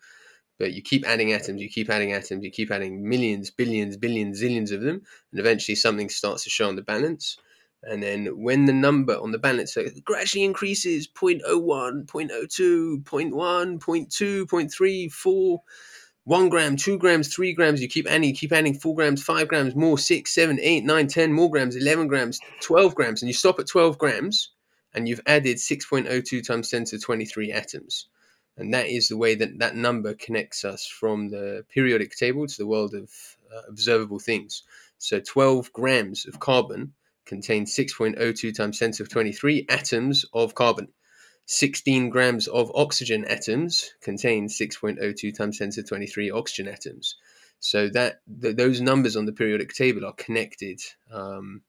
But 0.60 0.74
you 0.74 0.82
keep 0.82 1.08
adding 1.08 1.32
atoms, 1.32 1.62
you 1.62 1.70
keep 1.70 1.88
adding 1.88 2.12
atoms, 2.12 2.44
you 2.44 2.50
keep 2.50 2.70
adding 2.70 3.08
millions, 3.08 3.50
billions, 3.50 3.96
billions, 3.96 4.42
zillions 4.42 4.70
of 4.72 4.82
them, 4.82 5.00
and 5.32 5.40
eventually 5.40 5.74
something 5.74 6.10
starts 6.10 6.44
to 6.44 6.50
show 6.50 6.68
on 6.68 6.76
the 6.76 6.82
balance. 6.82 7.38
And 7.82 8.02
then 8.02 8.26
when 8.26 8.66
the 8.66 8.74
number 8.74 9.14
on 9.14 9.30
the 9.30 9.38
balance 9.38 9.78
gradually 10.04 10.44
increases 10.44 11.08
0.01, 11.08 12.04
0.02, 12.04 13.02
0.1, 13.02 13.78
0.2, 13.78 14.44
0.3, 14.44 15.10
4, 15.10 15.62
1 16.24 16.48
gram, 16.50 16.76
2 16.76 16.98
grams, 16.98 17.34
3 17.34 17.54
grams, 17.54 17.80
you 17.80 17.88
keep 17.88 18.06
adding, 18.06 18.28
you 18.28 18.34
keep 18.34 18.52
adding 18.52 18.74
4 18.74 18.94
grams, 18.94 19.22
5 19.22 19.48
grams, 19.48 19.74
more, 19.74 19.96
6, 19.96 20.30
7, 20.30 20.60
8, 20.60 20.84
9, 20.84 21.06
10 21.06 21.32
more 21.32 21.50
grams, 21.50 21.74
11 21.74 22.06
grams, 22.06 22.38
12 22.60 22.94
grams, 22.94 23.22
and 23.22 23.30
you 23.30 23.34
stop 23.34 23.58
at 23.58 23.66
12 23.66 23.96
grams 23.96 24.50
and 24.92 25.08
you've 25.08 25.22
added 25.24 25.56
6.02 25.56 26.46
times 26.46 26.68
10 26.68 26.84
to 26.84 26.98
23 26.98 27.50
atoms. 27.50 28.08
And 28.60 28.74
that 28.74 28.88
is 28.88 29.08
the 29.08 29.16
way 29.16 29.34
that 29.36 29.58
that 29.58 29.74
number 29.74 30.12
connects 30.12 30.66
us 30.66 30.86
from 30.86 31.30
the 31.30 31.64
periodic 31.70 32.14
table 32.14 32.46
to 32.46 32.58
the 32.58 32.66
world 32.66 32.94
of 32.94 33.10
uh, 33.50 33.62
observable 33.66 34.18
things. 34.18 34.64
So 34.98 35.18
12 35.18 35.72
grams 35.72 36.26
of 36.26 36.40
carbon 36.40 36.92
contain 37.24 37.64
6.02 37.64 38.54
times 38.54 38.78
10 38.78 38.92
to 38.92 39.04
23 39.06 39.64
atoms 39.70 40.26
of 40.34 40.54
carbon. 40.54 40.88
16 41.46 42.10
grams 42.10 42.48
of 42.48 42.70
oxygen 42.74 43.24
atoms 43.24 43.94
contain 44.02 44.46
6.02 44.46 45.34
times 45.34 45.58
10 45.58 45.70
to 45.70 45.82
23 45.82 46.30
oxygen 46.30 46.68
atoms. 46.68 47.16
So 47.60 47.88
that 47.88 48.20
th- 48.42 48.56
those 48.56 48.82
numbers 48.82 49.16
on 49.16 49.24
the 49.24 49.32
periodic 49.32 49.72
table 49.72 50.04
are 50.04 50.12
connected, 50.12 50.80
um, 51.10 51.62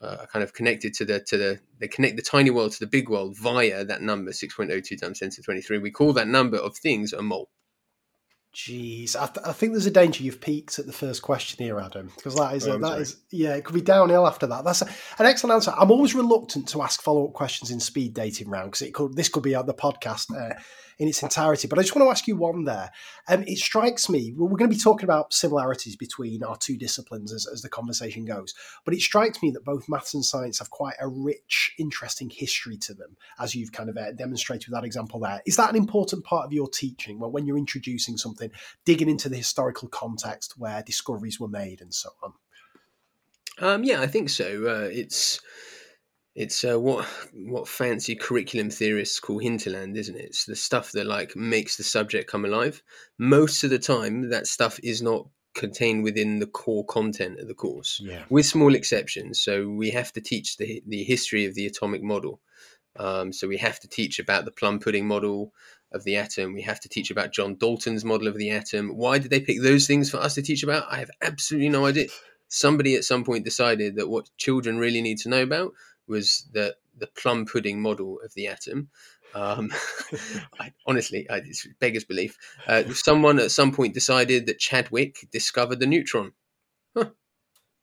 uh, 0.00 0.26
kind 0.32 0.42
of 0.42 0.52
connected 0.52 0.94
to 0.94 1.04
the 1.04 1.20
to 1.20 1.36
the 1.36 1.60
they 1.78 1.88
connect 1.88 2.16
the 2.16 2.22
tiny 2.22 2.50
world 2.50 2.72
to 2.72 2.80
the 2.80 2.86
big 2.86 3.08
world 3.08 3.36
via 3.36 3.84
that 3.84 4.02
number 4.02 4.30
6.02 4.30 5.00
times 5.00 5.18
10 5.18 5.30
to 5.30 5.42
23. 5.42 5.78
We 5.78 5.90
call 5.90 6.12
that 6.14 6.28
number 6.28 6.56
of 6.56 6.76
things 6.76 7.12
a 7.12 7.22
mole. 7.22 7.50
Jeez, 8.54 9.14
I, 9.14 9.26
th- 9.26 9.46
I, 9.46 9.52
think 9.52 9.72
there's 9.72 9.86
a 9.86 9.92
danger 9.92 10.24
you've 10.24 10.40
peaked 10.40 10.80
at 10.80 10.86
the 10.86 10.92
first 10.92 11.22
question 11.22 11.64
here, 11.64 11.78
Adam, 11.78 12.10
because 12.16 12.34
that 12.34 12.56
is 12.56 12.66
oh, 12.66 12.72
a, 12.72 12.78
that 12.80 12.86
sorry. 12.88 13.02
is 13.02 13.16
yeah, 13.30 13.54
it 13.54 13.64
could 13.64 13.76
be 13.76 13.80
downhill 13.80 14.26
after 14.26 14.48
that. 14.48 14.64
That's 14.64 14.82
a, 14.82 14.86
an 15.20 15.26
excellent 15.26 15.54
answer. 15.54 15.72
I'm 15.78 15.92
always 15.92 16.16
reluctant 16.16 16.66
to 16.70 16.82
ask 16.82 17.00
follow 17.00 17.26
up 17.28 17.32
questions 17.32 17.70
in 17.70 17.78
speed 17.78 18.12
dating 18.12 18.50
round 18.50 18.72
because 18.72 18.82
it 18.82 18.92
could 18.92 19.14
this 19.14 19.28
could 19.28 19.44
be 19.44 19.54
on 19.54 19.66
the 19.66 19.74
podcast 19.74 20.36
uh, 20.36 20.58
in 21.00 21.08
its 21.08 21.22
entirety. 21.22 21.66
But 21.66 21.78
I 21.78 21.82
just 21.82 21.96
want 21.96 22.06
to 22.06 22.10
ask 22.10 22.28
you 22.28 22.36
one 22.36 22.64
there. 22.64 22.90
Um, 23.26 23.42
it 23.44 23.58
strikes 23.58 24.08
me, 24.10 24.34
well, 24.36 24.48
we're 24.48 24.58
going 24.58 24.70
to 24.70 24.76
be 24.76 24.80
talking 24.80 25.04
about 25.04 25.32
similarities 25.32 25.96
between 25.96 26.44
our 26.44 26.56
two 26.56 26.76
disciplines 26.76 27.32
as, 27.32 27.48
as 27.50 27.62
the 27.62 27.70
conversation 27.70 28.26
goes, 28.26 28.54
but 28.84 28.92
it 28.92 29.00
strikes 29.00 29.42
me 29.42 29.50
that 29.52 29.64
both 29.64 29.88
maths 29.88 30.12
and 30.12 30.24
science 30.24 30.58
have 30.58 30.68
quite 30.68 30.96
a 31.00 31.08
rich, 31.08 31.74
interesting 31.78 32.28
history 32.28 32.76
to 32.76 32.92
them, 32.92 33.16
as 33.38 33.54
you've 33.54 33.72
kind 33.72 33.88
of 33.88 33.96
uh, 33.96 34.12
demonstrated 34.12 34.68
with 34.68 34.74
that 34.74 34.86
example 34.86 35.18
there. 35.18 35.40
Is 35.46 35.56
that 35.56 35.70
an 35.70 35.76
important 35.76 36.22
part 36.24 36.44
of 36.44 36.52
your 36.52 36.68
teaching? 36.68 37.18
Well, 37.18 37.32
when 37.32 37.46
you're 37.46 37.56
introducing 37.56 38.18
something, 38.18 38.50
digging 38.84 39.08
into 39.08 39.30
the 39.30 39.38
historical 39.38 39.88
context 39.88 40.54
where 40.58 40.82
discoveries 40.82 41.40
were 41.40 41.48
made 41.48 41.80
and 41.80 41.94
so 41.94 42.10
on? 42.22 42.32
Um, 43.58 43.84
yeah, 43.84 44.02
I 44.02 44.06
think 44.06 44.28
so. 44.28 44.66
Uh, 44.66 44.88
it's 44.92 45.40
it's 46.34 46.64
uh, 46.64 46.78
what 46.78 47.04
what 47.32 47.68
fancy 47.68 48.14
curriculum 48.14 48.70
theorists 48.70 49.18
call 49.18 49.38
hinterland, 49.38 49.96
isn't 49.96 50.16
it? 50.16 50.26
It's 50.26 50.44
the 50.44 50.56
stuff 50.56 50.92
that 50.92 51.06
like 51.06 51.34
makes 51.34 51.76
the 51.76 51.82
subject 51.82 52.30
come 52.30 52.44
alive. 52.44 52.82
Most 53.18 53.64
of 53.64 53.70
the 53.70 53.78
time, 53.78 54.30
that 54.30 54.46
stuff 54.46 54.78
is 54.82 55.02
not 55.02 55.26
contained 55.54 56.04
within 56.04 56.38
the 56.38 56.46
core 56.46 56.84
content 56.84 57.40
of 57.40 57.48
the 57.48 57.54
course, 57.54 58.00
yeah. 58.04 58.22
with 58.30 58.46
small 58.46 58.74
exceptions. 58.74 59.40
So 59.40 59.68
we 59.68 59.90
have 59.90 60.12
to 60.12 60.20
teach 60.20 60.56
the 60.56 60.82
the 60.86 61.02
history 61.02 61.46
of 61.46 61.54
the 61.54 61.66
atomic 61.66 62.02
model. 62.02 62.40
Um, 62.96 63.32
so 63.32 63.48
we 63.48 63.56
have 63.58 63.80
to 63.80 63.88
teach 63.88 64.18
about 64.18 64.44
the 64.44 64.50
plum 64.50 64.78
pudding 64.78 65.06
model 65.06 65.52
of 65.92 66.04
the 66.04 66.16
atom. 66.16 66.54
We 66.54 66.62
have 66.62 66.80
to 66.80 66.88
teach 66.88 67.10
about 67.10 67.32
John 67.32 67.56
Dalton's 67.56 68.04
model 68.04 68.28
of 68.28 68.36
the 68.36 68.50
atom. 68.50 68.96
Why 68.96 69.18
did 69.18 69.30
they 69.30 69.40
pick 69.40 69.62
those 69.62 69.86
things 69.86 70.10
for 70.10 70.18
us 70.18 70.34
to 70.34 70.42
teach 70.42 70.62
about? 70.62 70.86
I 70.90 70.98
have 70.98 71.10
absolutely 71.22 71.68
no 71.68 71.86
idea. 71.86 72.06
Somebody 72.48 72.96
at 72.96 73.04
some 73.04 73.24
point 73.24 73.44
decided 73.44 73.96
that 73.96 74.08
what 74.08 74.28
children 74.36 74.78
really 74.78 75.02
need 75.02 75.18
to 75.18 75.28
know 75.28 75.42
about 75.42 75.72
was 76.10 76.46
the 76.52 76.76
the 76.98 77.06
plum 77.06 77.46
pudding 77.46 77.80
model 77.80 78.20
of 78.22 78.34
the 78.34 78.48
atom. 78.48 78.90
Um, 79.34 79.70
I, 80.60 80.72
honestly, 80.86 81.28
I, 81.30 81.36
it's 81.36 81.66
beggars 81.80 82.04
belief. 82.04 82.36
Uh, 82.66 82.82
someone 82.92 83.38
at 83.38 83.50
some 83.50 83.72
point 83.72 83.94
decided 83.94 84.46
that 84.46 84.58
Chadwick 84.58 85.28
discovered 85.32 85.80
the 85.80 85.86
neutron. 85.86 86.32
Huh. 86.94 87.10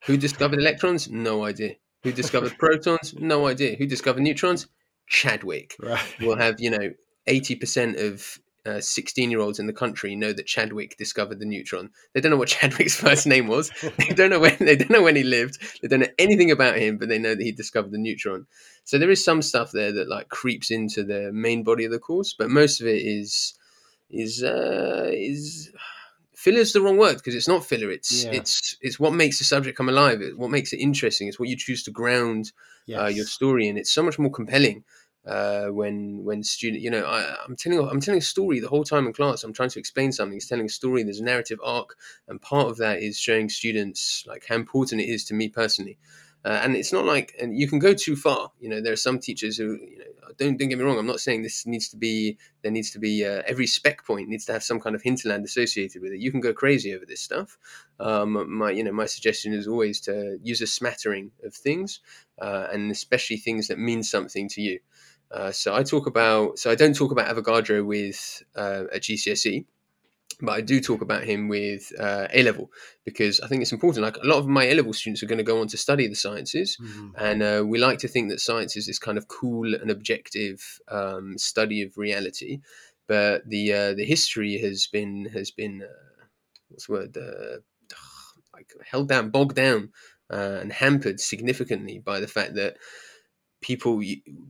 Who 0.05 0.17
discovered 0.17 0.60
electrons? 0.60 1.10
No 1.10 1.46
idea. 1.46 1.75
Who 2.03 2.12
discovered 2.12 2.57
protons? 2.60 3.15
No 3.17 3.48
idea. 3.48 3.75
Who 3.75 3.88
discovered 3.88 4.22
neutrons? 4.22 4.67
Chadwick. 5.07 5.75
Right. 5.81 6.15
We'll 6.22 6.38
have 6.38 6.60
you 6.60 6.69
know 6.69 6.93
eighty 7.25 7.55
percent 7.55 7.98
of 7.98 8.39
16 8.79 9.27
uh, 9.27 9.29
year 9.29 9.39
olds 9.39 9.59
in 9.59 9.67
the 9.67 9.74
country 9.74 10.15
know 10.15 10.33
that 10.33 10.45
Chadwick 10.45 10.97
discovered 10.97 11.39
the 11.39 11.45
neutron. 11.45 11.91
They 12.13 12.21
don't 12.21 12.31
know 12.31 12.38
what 12.38 12.47
Chadwick's 12.57 12.95
first 12.95 13.27
name 13.27 13.47
was. 13.47 13.71
They 13.97 14.13
don't 14.13 14.29
know 14.29 14.39
when 14.39 14.55
they 14.59 14.75
don't 14.75 14.89
know 14.89 15.03
when 15.03 15.15
he 15.15 15.24
lived. 15.24 15.57
They 15.81 15.88
don't 15.88 16.00
know 16.01 16.07
anything 16.17 16.51
about 16.51 16.77
him, 16.77 16.97
but 16.97 17.09
they 17.09 17.19
know 17.19 17.36
that 17.36 17.43
he 17.43 17.51
discovered 17.51 17.91
the 17.91 17.97
neutron. 17.97 18.47
So 18.83 18.97
there 18.97 19.09
is 19.09 19.24
some 19.24 19.41
stuff 19.41 19.71
there 19.71 19.91
that 19.91 20.07
like 20.07 20.29
creeps 20.29 20.71
into 20.71 21.03
the 21.03 21.31
main 21.33 21.63
body 21.63 21.86
of 21.86 21.91
the 21.91 22.00
course, 22.00 22.33
but 22.38 22.50
most 22.50 22.79
of 22.81 22.88
it 22.88 23.01
is 23.01 23.53
is 24.09 24.43
uh, 24.43 25.09
is 25.12 25.71
filler 26.36 26.59
is 26.59 26.74
the 26.74 26.81
wrong 26.81 26.97
word 26.97 27.15
because 27.15 27.36
it's 27.36 27.47
not 27.47 27.65
filler. 27.65 27.91
It's 27.91 28.24
yeah. 28.24 28.31
it's 28.31 28.77
it's 28.81 29.00
what 29.00 29.13
makes 29.13 29.39
the 29.39 29.45
subject 29.45 29.77
come 29.77 29.89
alive. 29.89 30.21
It's 30.21 30.36
what 30.36 30.51
makes 30.51 30.74
it 30.74 30.79
interesting. 30.79 31.27
It's 31.27 31.39
what 31.39 31.50
you 31.50 31.57
choose 31.57 31.83
to 31.83 31.91
ground 31.91 32.51
yes. 32.86 33.00
uh, 33.00 33.07
your 33.07 33.25
story 33.25 33.67
in. 33.67 33.77
It's 33.77 33.91
so 33.91 34.03
much 34.03 34.17
more 34.19 34.31
compelling 34.31 34.83
uh, 35.27 35.67
when 35.67 36.24
when 36.24 36.41
student 36.41 36.81
you 36.81 36.89
know 36.89 37.03
I, 37.03 37.36
am 37.48 37.55
telling 37.55 37.79
I'm 37.79 38.00
telling 38.00 38.19
a 38.19 38.22
story 38.22 38.60
the 38.60 38.69
whole 38.69 38.84
time 38.84 39.07
in 39.07 39.13
class. 39.13 39.43
I'm 39.43 39.53
trying 39.53 39.69
to 39.69 39.79
explain 39.79 40.12
something. 40.12 40.38
It's 40.38 40.48
telling 40.48 40.65
a 40.65 40.69
story. 40.69 41.03
There's 41.03 41.19
a 41.19 41.24
narrative 41.24 41.60
arc 41.63 41.96
and 42.27 42.41
part 42.41 42.67
of 42.67 42.77
that 42.77 43.01
is 43.01 43.19
showing 43.19 43.50
students 43.50 44.24
like 44.27 44.46
how 44.48 44.55
important 44.55 45.01
it 45.01 45.10
is 45.10 45.25
to 45.25 45.34
me 45.34 45.50
personally. 45.50 45.98
Uh, 46.46 46.62
and 46.63 46.77
it's 46.77 46.93
not 46.93 47.03
like 47.03 47.36
and 47.41 47.57
you 47.57 47.67
can 47.67 47.79
go 47.79 47.93
too 47.93 48.15
far. 48.15 48.51
You 48.60 48.69
know 48.69 48.79
there 48.79 48.93
are 48.93 48.98
some 48.98 49.19
teachers 49.19 49.57
who 49.57 49.74
you 49.74 49.98
know 49.98 50.05
don't 50.38 50.57
don't 50.57 50.69
get 50.69 50.77
me 50.77 50.86
wrong. 50.86 50.98
I'm 50.98 51.07
not 51.07 51.19
saying 51.19 51.43
this 51.43 51.65
needs 51.65 51.89
to 51.89 51.98
be 51.98 52.38
there 52.62 52.72
needs 52.72 52.91
to 52.91 53.00
be 53.00 53.25
uh, 53.25 53.41
every 53.46 53.67
spec 53.67 54.05
point 54.05 54.29
needs 54.29 54.46
to 54.46 54.53
have 54.53 54.63
some 54.63 54.79
kind 54.79 54.96
of 54.96 55.01
hinterland 55.01 55.43
associated 55.43 56.01
with 56.01 56.13
it. 56.13 56.22
You 56.22 56.31
can 56.31 56.39
go 56.39 56.53
crazy 56.53 56.96
over 56.96 57.05
this 57.05 57.22
stuff. 57.22 57.57
Um, 58.00 58.57
my 58.57 58.72
you 58.72 58.84
know 58.84 58.93
my 58.93 59.07
suggestion 59.07 59.53
is 59.53 59.67
always 59.67 60.00
to 60.01 60.39
use 60.41 60.62
a 60.62 60.67
smattering 60.67 61.31
of 61.43 61.53
things 61.53 62.00
uh, 62.39 62.67
and 62.72 62.91
especially 62.91 63.38
things 63.38 63.67
that 63.67 63.77
mean 63.77 64.01
something 64.01 64.48
to 64.50 64.62
you 64.62 64.79
uh, 65.31 65.51
so 65.51 65.75
I 65.75 65.84
talk 65.84 66.07
about, 66.07 66.57
so 66.57 66.72
I 66.72 66.75
don't 66.75 66.96
talk 66.96 67.12
about 67.12 67.34
Avogadro 67.36 67.86
with 67.86 68.43
uh, 68.55 68.86
a 68.91 69.00
GCSE, 69.00 69.65
but 70.41 70.51
I 70.53 70.62
do 70.62 70.79
talk 70.79 71.01
about 71.01 71.24
him 71.24 71.48
with 71.48 71.91
uh, 72.00 72.27
A 72.34 72.43
level 72.43 72.72
because 73.03 73.41
I 73.41 73.48
think 73.48 73.62
it's 73.62 73.72
important. 73.72 74.05
Like 74.05 74.17
a 74.17 74.27
lot 74.27 74.38
of 74.38 74.48
my 74.48 74.65
A 74.65 74.75
level 74.75 74.93
students 74.93 75.24
are 75.24 75.25
going 75.27 75.39
to 75.39 75.43
go 75.43 75.60
on 75.60 75.67
to 75.67 75.77
study 75.77 76.07
the 76.07 76.15
sciences, 76.15 76.77
mm-hmm. 76.81 77.10
and 77.17 77.43
uh, 77.43 77.63
we 77.65 77.77
like 77.77 78.00
to 78.00 78.07
think 78.07 78.29
that 78.29 78.39
science 78.39 78.77
is 78.77 78.86
this 78.86 79.00
kind 79.00 79.17
of 79.17 79.27
cool 79.27 79.74
and 79.74 79.89
objective 79.89 80.79
um, 80.88 81.38
study 81.38 81.81
of 81.81 81.98
reality. 81.98 82.62
But 83.07 83.50
the 83.50 83.74
uh, 83.74 83.93
the 83.93 84.05
history 84.05 84.60
has 84.60 84.88
been 84.88 85.25
has 85.34 85.51
been 85.51 85.84
uh, 85.84 86.25
what's 86.69 86.88
the 86.88 86.93
word 86.93 87.17
like 88.53 88.72
held 88.89 89.10
down, 89.10 89.31
bogged 89.31 89.55
down, 89.55 89.89
and 90.29 90.72
hampered 90.72 91.19
significantly 91.19 92.00
by 92.00 92.19
the 92.19 92.27
fact 92.27 92.55
that 92.55 92.77
people 93.61 94.01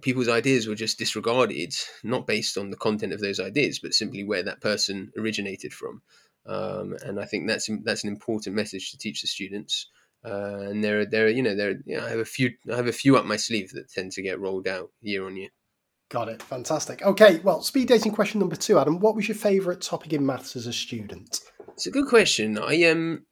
people's 0.02 0.28
ideas 0.28 0.68
were 0.68 0.76
just 0.76 0.98
disregarded, 0.98 1.74
not 2.04 2.28
based 2.28 2.58
on 2.58 2.70
the 2.70 2.78
content 2.78 3.14
of 3.14 3.22
those 3.22 3.40
ideas, 3.40 3.80
but 3.80 3.94
simply 3.94 4.24
where 4.24 4.44
that 4.44 4.62
person 4.62 5.12
originated 5.18 5.74
from. 5.74 6.02
Um, 6.46 6.96
and 7.04 7.20
I 7.20 7.26
think 7.26 7.48
that's 7.48 7.70
that's 7.84 8.04
an 8.04 8.10
important 8.10 8.56
message 8.56 8.92
to 8.92 8.98
teach 8.98 9.22
the 9.22 9.28
students. 9.28 9.90
Uh, 10.26 10.60
and 10.70 10.84
there 10.84 11.02
are 11.02 11.06
there 11.06 11.26
are, 11.26 11.30
you 11.30 11.44
know 11.44 11.56
there 11.56 11.70
are, 11.70 11.76
you 11.86 11.98
know, 11.98 12.06
I 12.06 12.10
have 12.10 12.20
a 12.20 12.26
few 12.26 12.52
I 12.72 12.76
have 12.76 12.88
a 12.88 12.94
few 12.94 13.18
up 13.18 13.26
my 13.26 13.38
sleeve 13.38 13.72
that 13.74 13.90
tend 13.90 14.12
to 14.14 14.22
get 14.22 14.40
rolled 14.40 14.68
out 14.68 14.92
year 15.02 15.26
on 15.26 15.36
year. 15.36 15.50
Got 16.10 16.30
it. 16.30 16.42
Fantastic. 16.42 17.02
Okay. 17.02 17.40
Well, 17.40 17.62
speed 17.62 17.90
dating 17.90 18.14
question 18.14 18.40
number 18.40 18.56
two, 18.56 18.80
Adam. 18.80 19.00
What 19.00 19.16
was 19.16 19.28
your 19.28 19.36
favourite 19.36 19.82
topic 19.82 20.14
in 20.14 20.26
maths 20.26 20.56
as 20.56 20.66
a 20.66 20.74
student? 20.74 21.42
It's 21.74 21.86
a 21.86 21.92
good 21.92 22.08
question. 22.08 22.58
I 22.58 22.84
um 22.84 23.26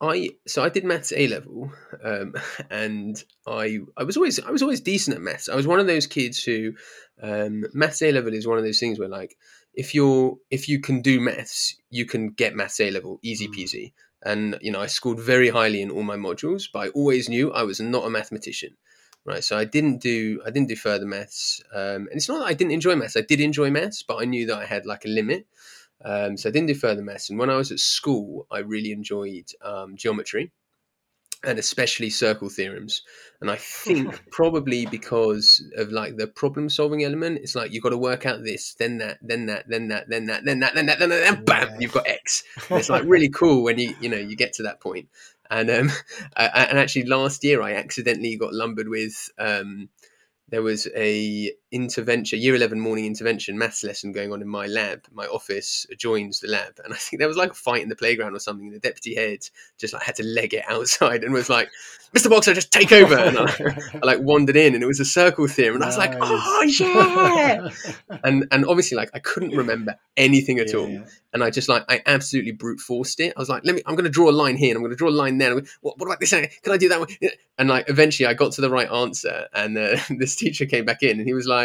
I 0.00 0.30
so 0.46 0.62
I 0.62 0.68
did 0.68 0.84
maths 0.84 1.12
A 1.16 1.26
level, 1.26 1.72
um, 2.04 2.34
and 2.70 3.22
I 3.46 3.80
I 3.96 4.04
was 4.04 4.16
always 4.16 4.38
I 4.40 4.50
was 4.50 4.62
always 4.62 4.80
decent 4.80 5.16
at 5.16 5.22
maths. 5.22 5.48
I 5.48 5.56
was 5.56 5.66
one 5.66 5.80
of 5.80 5.86
those 5.86 6.06
kids 6.06 6.42
who 6.42 6.74
um, 7.20 7.64
maths 7.74 8.02
A 8.02 8.12
level 8.12 8.32
is 8.32 8.46
one 8.46 8.58
of 8.58 8.64
those 8.64 8.78
things 8.78 8.98
where 8.98 9.08
like 9.08 9.36
if 9.74 9.94
you're 9.94 10.36
if 10.50 10.68
you 10.68 10.80
can 10.80 11.02
do 11.02 11.20
maths, 11.20 11.76
you 11.90 12.06
can 12.06 12.30
get 12.30 12.54
maths 12.54 12.80
A 12.80 12.90
level 12.90 13.18
easy 13.22 13.48
mm. 13.48 13.54
peasy. 13.54 13.92
And 14.24 14.56
you 14.60 14.70
know 14.70 14.80
I 14.80 14.86
scored 14.86 15.18
very 15.18 15.48
highly 15.48 15.82
in 15.82 15.90
all 15.90 16.02
my 16.02 16.16
modules, 16.16 16.68
but 16.72 16.80
I 16.80 16.88
always 16.90 17.28
knew 17.28 17.52
I 17.52 17.62
was 17.62 17.80
not 17.80 18.04
a 18.04 18.10
mathematician, 18.10 18.76
right? 19.24 19.42
So 19.42 19.58
I 19.58 19.64
didn't 19.64 20.00
do 20.00 20.40
I 20.46 20.50
didn't 20.50 20.68
do 20.68 20.76
further 20.76 21.06
maths, 21.06 21.60
um, 21.74 22.06
and 22.08 22.12
it's 22.12 22.28
not 22.28 22.38
that 22.38 22.46
I 22.46 22.54
didn't 22.54 22.72
enjoy 22.72 22.94
maths. 22.94 23.16
I 23.16 23.22
did 23.22 23.40
enjoy 23.40 23.70
maths, 23.70 24.04
but 24.04 24.16
I 24.22 24.26
knew 24.26 24.46
that 24.46 24.58
I 24.58 24.64
had 24.64 24.86
like 24.86 25.04
a 25.04 25.08
limit. 25.08 25.46
Um, 26.04 26.36
so 26.36 26.48
I 26.48 26.52
didn't 26.52 26.68
do 26.68 26.74
further 26.74 27.02
maths. 27.02 27.30
And 27.30 27.38
when 27.38 27.50
I 27.50 27.56
was 27.56 27.72
at 27.72 27.80
school, 27.80 28.46
I 28.50 28.60
really 28.60 28.92
enjoyed 28.92 29.50
um, 29.62 29.96
geometry 29.96 30.52
and 31.44 31.58
especially 31.58 32.10
circle 32.10 32.48
theorems. 32.48 33.02
And 33.40 33.50
I 33.50 33.56
think 33.56 34.22
probably 34.30 34.86
because 34.86 35.62
of 35.76 35.92
like 35.92 36.16
the 36.16 36.26
problem 36.26 36.68
solving 36.68 37.04
element, 37.04 37.38
it's 37.38 37.54
like 37.54 37.72
you've 37.72 37.82
got 37.82 37.90
to 37.90 37.98
work 37.98 38.26
out 38.26 38.42
this, 38.42 38.74
then 38.74 38.98
that, 38.98 39.18
then 39.22 39.46
that, 39.46 39.68
then 39.68 39.88
that, 39.88 40.08
then 40.08 40.26
that, 40.26 40.44
then 40.44 40.60
that, 40.60 40.74
then 40.74 40.86
that, 40.86 40.98
then 40.98 41.10
that, 41.10 41.20
then 41.20 41.44
bam, 41.44 41.80
you've 41.80 41.92
got 41.92 42.08
X. 42.08 42.42
And 42.68 42.78
it's 42.78 42.90
like 42.90 43.04
really 43.06 43.28
cool 43.28 43.62
when 43.62 43.78
you 43.78 43.94
you 44.00 44.08
know 44.08 44.16
you 44.16 44.36
get 44.36 44.54
to 44.54 44.64
that 44.64 44.80
point. 44.80 45.08
And 45.50 45.70
um, 45.70 45.92
I, 46.36 46.66
and 46.68 46.78
actually 46.78 47.04
last 47.04 47.44
year 47.44 47.62
I 47.62 47.74
accidentally 47.74 48.36
got 48.36 48.52
lumbered 48.52 48.88
with 48.88 49.30
um, 49.38 49.88
there 50.48 50.62
was 50.62 50.88
a 50.96 51.52
intervention 51.70 52.40
year 52.40 52.54
11 52.54 52.80
morning 52.80 53.04
intervention 53.04 53.58
maths 53.58 53.84
lesson 53.84 54.10
going 54.12 54.32
on 54.32 54.40
in 54.40 54.48
my 54.48 54.66
lab. 54.66 55.04
My 55.12 55.26
office 55.26 55.86
joins 55.98 56.40
the 56.40 56.48
lab. 56.48 56.80
And 56.82 56.94
i 56.94 56.96
think 56.96 57.18
there 57.18 57.28
was 57.28 57.36
like 57.36 57.50
a 57.50 57.54
fight 57.54 57.82
in 57.82 57.88
the 57.88 57.96
playground 57.96 58.34
or 58.34 58.38
something 58.38 58.66
and 58.66 58.74
the 58.74 58.80
deputy 58.80 59.14
head 59.14 59.40
just 59.76 59.92
like 59.92 60.02
had 60.02 60.16
to 60.16 60.24
leg 60.24 60.54
it 60.54 60.64
outside 60.68 61.24
and 61.24 61.32
was 61.32 61.50
like 61.50 61.70
mr 62.14 62.30
boxer 62.30 62.54
just 62.54 62.72
take 62.72 62.90
over. 62.90 63.16
And 63.16 63.38
I, 63.38 63.90
I 63.94 64.06
like 64.06 64.20
wandered 64.20 64.56
in 64.56 64.74
and 64.74 64.82
it 64.82 64.86
was 64.86 65.00
a 65.00 65.04
circle 65.04 65.46
theorem. 65.46 65.76
And 65.76 65.84
nice. 65.84 65.98
i 65.98 66.08
was 66.08 66.16
like 66.16 66.18
oh 66.20 66.62
yeah. 66.80 68.18
And 68.24 68.46
and 68.50 68.64
obviously 68.64 68.96
like 68.96 69.10
i 69.12 69.18
couldn't 69.18 69.54
remember 69.54 69.96
anything 70.16 70.58
at 70.58 70.72
yeah, 70.72 70.78
all. 70.78 70.88
yeah. 70.88 71.04
and 71.34 71.44
i 71.44 71.50
just 71.50 71.68
like 71.68 71.84
i 71.88 72.00
absolutely 72.06 72.52
brute 72.52 72.80
forced 72.80 73.20
it. 73.20 73.34
I 73.36 73.40
was 73.40 73.50
like 73.50 73.64
let 73.66 73.74
me 73.74 73.82
i'm 73.84 73.94
going 73.94 74.04
to 74.04 74.10
draw 74.10 74.30
a 74.30 74.32
line 74.32 74.56
here 74.56 74.70
and 74.70 74.78
i'm 74.78 74.82
going 74.82 74.92
to 74.92 74.96
draw 74.96 75.10
a 75.10 75.10
line 75.10 75.36
there. 75.36 75.54
What, 75.82 75.98
what 75.98 76.06
about 76.06 76.20
this 76.20 76.30
can 76.30 76.72
i 76.72 76.78
do 76.78 76.88
that 76.88 77.00
one? 77.00 77.08
And 77.58 77.68
like 77.68 77.90
eventually 77.90 78.26
i 78.26 78.32
got 78.32 78.52
to 78.52 78.62
the 78.62 78.70
right 78.70 78.90
answer 78.90 79.48
and 79.52 79.76
uh, 79.76 79.96
this 80.18 80.34
teacher 80.34 80.64
came 80.64 80.86
back 80.86 81.02
in 81.02 81.18
and 81.18 81.26
he 81.26 81.34
was 81.34 81.46
like 81.46 81.57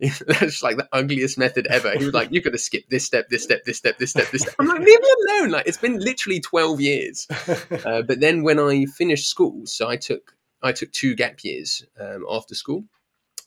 that's 0.26 0.62
like 0.62 0.76
the 0.78 0.88
ugliest 0.92 1.38
method 1.38 1.66
ever. 1.66 1.92
He 1.92 2.04
was 2.06 2.14
like, 2.14 2.32
"You 2.32 2.40
could 2.40 2.54
have 2.54 2.60
skipped 2.60 2.90
this 2.90 3.04
step, 3.04 3.28
this 3.28 3.42
step, 3.42 3.64
this 3.64 3.78
step, 3.78 3.98
this 3.98 4.10
step, 4.10 4.30
this 4.30 4.42
step." 4.42 4.54
I'm 4.58 4.66
like, 4.66 4.80
"Leave 4.80 5.00
me 5.00 5.14
alone!" 5.28 5.50
Like 5.50 5.66
it's 5.66 5.76
been 5.76 5.98
literally 5.98 6.40
twelve 6.40 6.80
years. 6.80 7.26
Uh, 7.84 8.02
but 8.02 8.20
then 8.20 8.42
when 8.42 8.58
I 8.58 8.84
finished 8.86 9.28
school, 9.28 9.66
so 9.66 9.88
I 9.88 9.96
took 9.96 10.34
I 10.62 10.72
took 10.72 10.92
two 10.92 11.14
gap 11.14 11.44
years 11.44 11.84
um, 12.00 12.24
after 12.30 12.54
school, 12.54 12.84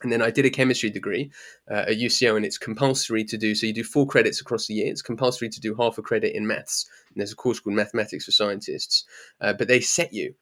And 0.03 0.11
then 0.11 0.21
I 0.21 0.31
did 0.31 0.45
a 0.45 0.49
chemistry 0.49 0.89
degree 0.89 1.31
uh, 1.71 1.85
at 1.87 1.97
UCL, 1.97 2.35
and 2.35 2.45
it's 2.45 2.57
compulsory 2.57 3.23
to 3.25 3.37
do. 3.37 3.55
So 3.55 3.67
you 3.67 3.73
do 3.73 3.83
four 3.83 4.05
credits 4.05 4.41
across 4.41 4.67
the 4.67 4.75
year. 4.75 4.91
It's 4.91 5.01
compulsory 5.01 5.49
to 5.49 5.61
do 5.61 5.75
half 5.75 5.97
a 5.97 6.01
credit 6.01 6.35
in 6.35 6.45
maths. 6.45 6.87
And 7.09 7.21
there's 7.21 7.31
a 7.31 7.37
course 7.37 7.59
called 7.59 7.75
Mathematics 7.75 8.25
for 8.25 8.31
Scientists, 8.31 9.05
uh, 9.41 9.53
but 9.53 9.67
they 9.67 9.79
set 9.79 10.13
you. 10.13 10.35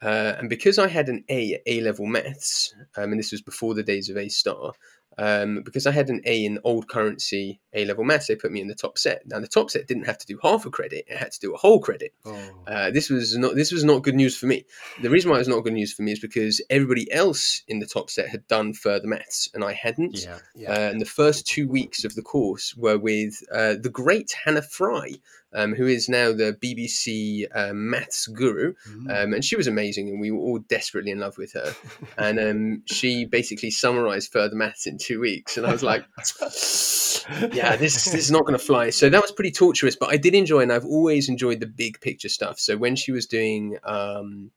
Uh, 0.00 0.34
and 0.38 0.48
because 0.48 0.78
I 0.78 0.86
had 0.86 1.08
an 1.08 1.24
A 1.28 1.54
at 1.54 1.62
A 1.66 1.80
level 1.80 2.06
maths, 2.06 2.74
um, 2.96 3.10
and 3.10 3.18
this 3.18 3.32
was 3.32 3.42
before 3.42 3.74
the 3.74 3.82
days 3.82 4.08
of 4.08 4.16
A 4.16 4.28
star, 4.28 4.72
um, 5.18 5.62
because 5.64 5.86
I 5.86 5.90
had 5.90 6.08
an 6.08 6.20
A 6.26 6.44
in 6.44 6.60
old 6.62 6.88
currency 6.88 7.60
A 7.72 7.84
level 7.84 8.04
maths, 8.04 8.28
they 8.28 8.36
put 8.36 8.52
me 8.52 8.60
in 8.60 8.68
the 8.68 8.74
top 8.74 8.96
set. 8.96 9.26
Now 9.26 9.40
the 9.40 9.48
top 9.48 9.70
set 9.70 9.88
didn't 9.88 10.06
have 10.06 10.18
to 10.18 10.26
do 10.26 10.38
half 10.42 10.64
a 10.64 10.70
credit; 10.70 11.06
it 11.08 11.16
had 11.16 11.32
to 11.32 11.40
do 11.40 11.52
a 11.52 11.58
whole 11.58 11.80
credit. 11.80 12.12
Oh. 12.24 12.50
Uh, 12.66 12.90
this 12.92 13.10
was 13.10 13.36
not 13.36 13.56
this 13.56 13.72
was 13.72 13.82
not 13.82 14.04
good 14.04 14.14
news 14.14 14.36
for 14.36 14.46
me. 14.46 14.64
The 15.02 15.10
reason 15.10 15.30
why 15.30 15.36
it 15.36 15.40
was 15.40 15.48
not 15.48 15.64
good 15.64 15.72
news 15.72 15.92
for 15.92 16.02
me 16.02 16.12
is 16.12 16.20
because 16.20 16.62
everybody 16.70 17.10
else 17.10 17.62
in 17.66 17.80
the 17.80 17.86
top 17.86 18.10
set 18.10 18.28
had 18.28 18.46
done 18.46 18.74
further 18.74 19.08
maths 19.08 19.50
and 19.52 19.64
I 19.64 19.72
hadn't. 19.72 20.22
Yeah, 20.22 20.38
yeah. 20.54 20.72
Uh, 20.72 20.90
and 20.90 21.00
the 21.00 21.06
first 21.06 21.46
two 21.46 21.66
weeks 21.66 22.04
of 22.04 22.14
the 22.14 22.22
course 22.22 22.76
were 22.76 22.98
with 22.98 23.42
uh, 23.52 23.74
the 23.80 23.90
great 23.90 24.32
Hannah 24.44 24.62
Fry, 24.62 25.14
um, 25.54 25.74
who 25.74 25.86
is 25.86 26.08
now 26.08 26.32
the 26.32 26.56
BBC 26.62 27.46
uh, 27.54 27.72
maths 27.72 28.26
guru. 28.26 28.74
Mm. 28.88 29.24
Um, 29.24 29.34
and 29.34 29.44
she 29.44 29.56
was 29.56 29.66
amazing, 29.66 30.08
and 30.08 30.20
we 30.20 30.30
were 30.30 30.40
all 30.40 30.58
desperately 30.58 31.10
in 31.10 31.20
love 31.20 31.38
with 31.38 31.52
her. 31.54 31.74
and 32.18 32.38
um, 32.38 32.82
she 32.86 33.24
basically 33.24 33.70
summarized 33.70 34.32
further 34.32 34.56
maths 34.56 34.86
in 34.86 34.98
two 34.98 35.20
weeks. 35.20 35.56
And 35.56 35.66
I 35.66 35.72
was 35.72 35.82
like, 35.82 36.04
yeah, 37.54 37.76
this, 37.76 38.04
this 38.04 38.14
is 38.14 38.30
not 38.30 38.42
going 38.42 38.58
to 38.58 38.64
fly. 38.64 38.90
So 38.90 39.08
that 39.08 39.22
was 39.22 39.32
pretty 39.32 39.52
torturous, 39.52 39.96
but 39.96 40.10
I 40.10 40.16
did 40.16 40.34
enjoy, 40.34 40.60
and 40.60 40.72
I've 40.72 40.84
always 40.84 41.28
enjoyed 41.28 41.60
the 41.60 41.66
big 41.66 42.00
picture 42.00 42.28
stuff. 42.28 42.58
So 42.58 42.76
when 42.76 42.96
she 42.96 43.12
was 43.12 43.26
doing 43.26 43.78
um, 43.84 44.50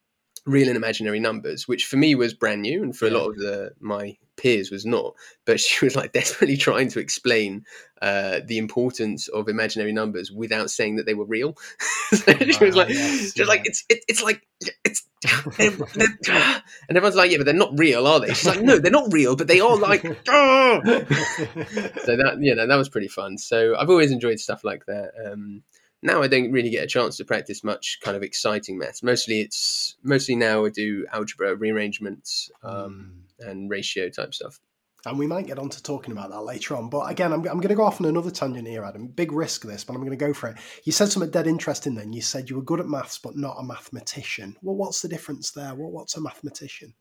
real 0.46 0.68
and 0.68 0.78
imaginary 0.78 1.20
numbers, 1.20 1.68
which 1.68 1.86
for 1.86 1.98
me 1.98 2.16
was 2.16 2.34
brand 2.34 2.62
new, 2.62 2.82
and 2.84 2.96
for 2.98 3.08
a 3.08 3.12
lot 3.12 3.30
of 3.30 3.38
the 3.38 3.72
my 3.80 4.18
peers 4.38 4.72
was 4.72 4.86
not, 4.86 5.14
but 5.46 5.60
she 5.60 5.86
was 5.86 5.96
like 5.96 6.14
desperately 6.14 6.58
trying 6.58 6.90
to 6.90 7.00
explain 7.00 7.64
uh, 8.02 8.40
the 8.46 8.58
importance 8.58 9.28
of 9.28 9.48
imaginary 9.48 9.92
numbers 9.94 10.32
without 10.32 10.72
saying 10.72 10.96
that 10.96 11.06
they 11.06 11.14
were 11.14 11.26
real. 11.26 11.56
So 12.12 12.34
she 12.34 12.66
was 12.66 12.76
like, 12.76 12.90
yes, 12.90 13.32
just 13.32 13.48
like 13.48 13.60
yeah. 13.62 13.70
it's 13.70 13.86
it, 13.88 14.04
it's 14.10 14.22
like 14.22 14.46
it's 14.84 15.04
they're- 15.58 15.70
they're- 15.96 16.62
and 16.90 16.98
everyone's 16.98 17.16
like, 17.16 17.32
yeah, 17.32 17.38
but 17.38 17.46
they're 17.46 17.54
not 17.56 17.80
real, 17.80 18.06
are 18.06 18.20
they? 18.20 18.34
She's 18.34 18.46
like, 18.46 18.62
no, 18.62 18.80
they're 18.80 18.92
not 18.92 19.14
real, 19.14 19.38
but 19.38 19.48
they 19.48 19.62
are 19.62 19.78
like. 19.78 20.04
"Ah." 20.28 20.82
so 20.84 22.18
that 22.18 22.38
you 22.42 22.54
know 22.54 22.68
that 22.68 22.76
was 22.76 22.90
pretty 22.90 23.08
fun. 23.08 23.38
So 23.38 23.78
I've 23.78 23.90
always 23.90 24.12
enjoyed 24.12 24.40
stuff 24.42 24.66
like 24.66 24.86
that. 24.88 25.12
Um, 25.26 25.64
now 26.02 26.22
I 26.22 26.28
don't 26.28 26.52
really 26.52 26.70
get 26.70 26.84
a 26.84 26.88
chance 26.88 27.18
to 27.18 27.26
practice 27.26 27.64
much 27.64 28.00
kind 28.02 28.18
of 28.18 28.24
exciting 28.24 28.78
maths. 28.78 29.04
Mostly 29.04 29.42
it's 29.42 29.96
mostly 30.04 30.36
now 30.36 30.66
I 30.66 30.70
do 30.70 31.06
algebra, 31.14 31.56
rearrangements, 31.56 32.50
um, 32.64 33.14
Mm. 33.42 33.50
and 33.50 33.70
ratio 33.70 34.10
type 34.10 34.34
stuff. 34.34 34.60
And 35.04 35.18
we 35.18 35.26
might 35.26 35.48
get 35.48 35.58
on 35.58 35.70
to 35.70 35.82
talking 35.82 36.12
about 36.12 36.30
that 36.30 36.42
later 36.42 36.76
on. 36.76 36.90
But 36.90 37.10
again, 37.10 37.34
I'm, 37.34 37.40
I'm 37.40 37.58
going 37.58 37.70
to 37.70 37.76
go 37.76 37.86
off 37.86 38.00
on 38.00 38.06
another 38.06 38.30
tangent 38.30 38.68
here, 38.68 38.84
Adam. 38.84 39.08
Big 39.08 39.32
risk 39.32 39.64
this, 39.64 39.84
but 39.84 39.94
I'm 39.94 40.00
going 40.02 40.12
to 40.12 40.16
go 40.16 40.32
for 40.32 40.50
it. 40.50 40.58
You 40.84 40.92
said 40.92 41.10
something 41.10 41.32
dead 41.32 41.48
interesting 41.48 41.96
then. 41.96 42.14
You 42.14 42.22
said 42.22 42.52
you 42.52 42.56
were 42.56 42.62
good 42.62 42.80
at 42.80 42.86
maths, 42.86 43.18
but 43.18 43.36
not 43.36 43.56
a 43.58 43.64
mathematician. 43.64 44.58
Well, 44.62 44.76
what's 44.76 45.02
the 45.02 45.08
difference 45.08 45.50
there? 45.52 45.74
What, 45.74 45.92
what's 45.92 46.16
a 46.18 46.22
mathematician? 46.22 46.94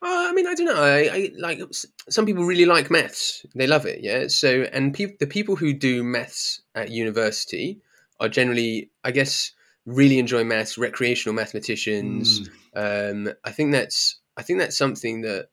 Uh, 0.00 0.28
I 0.30 0.32
mean, 0.32 0.46
I 0.46 0.54
don't 0.54 0.66
know. 0.66 0.80
I, 0.82 0.98
I 1.12 1.30
like 1.38 1.60
some 2.08 2.24
people 2.24 2.44
really 2.44 2.66
like 2.66 2.88
maths; 2.88 3.44
they 3.54 3.66
love 3.66 3.84
it. 3.84 3.98
Yeah. 4.00 4.28
So, 4.28 4.62
and 4.72 4.94
peop 4.94 5.18
the 5.18 5.26
people 5.26 5.56
who 5.56 5.74
do 5.74 6.04
maths 6.04 6.62
at 6.76 6.90
university 6.90 7.80
are 8.20 8.28
generally, 8.28 8.90
I 9.02 9.10
guess, 9.10 9.52
really 9.86 10.18
enjoy 10.18 10.44
maths. 10.44 10.78
Recreational 10.78 11.34
mathematicians. 11.34 12.48
Mm. 12.74 13.28
Um, 13.28 13.34
I 13.44 13.50
think 13.50 13.72
that's 13.72 14.20
I 14.36 14.42
think 14.42 14.58
that's 14.58 14.76
something 14.76 15.22
that 15.22 15.48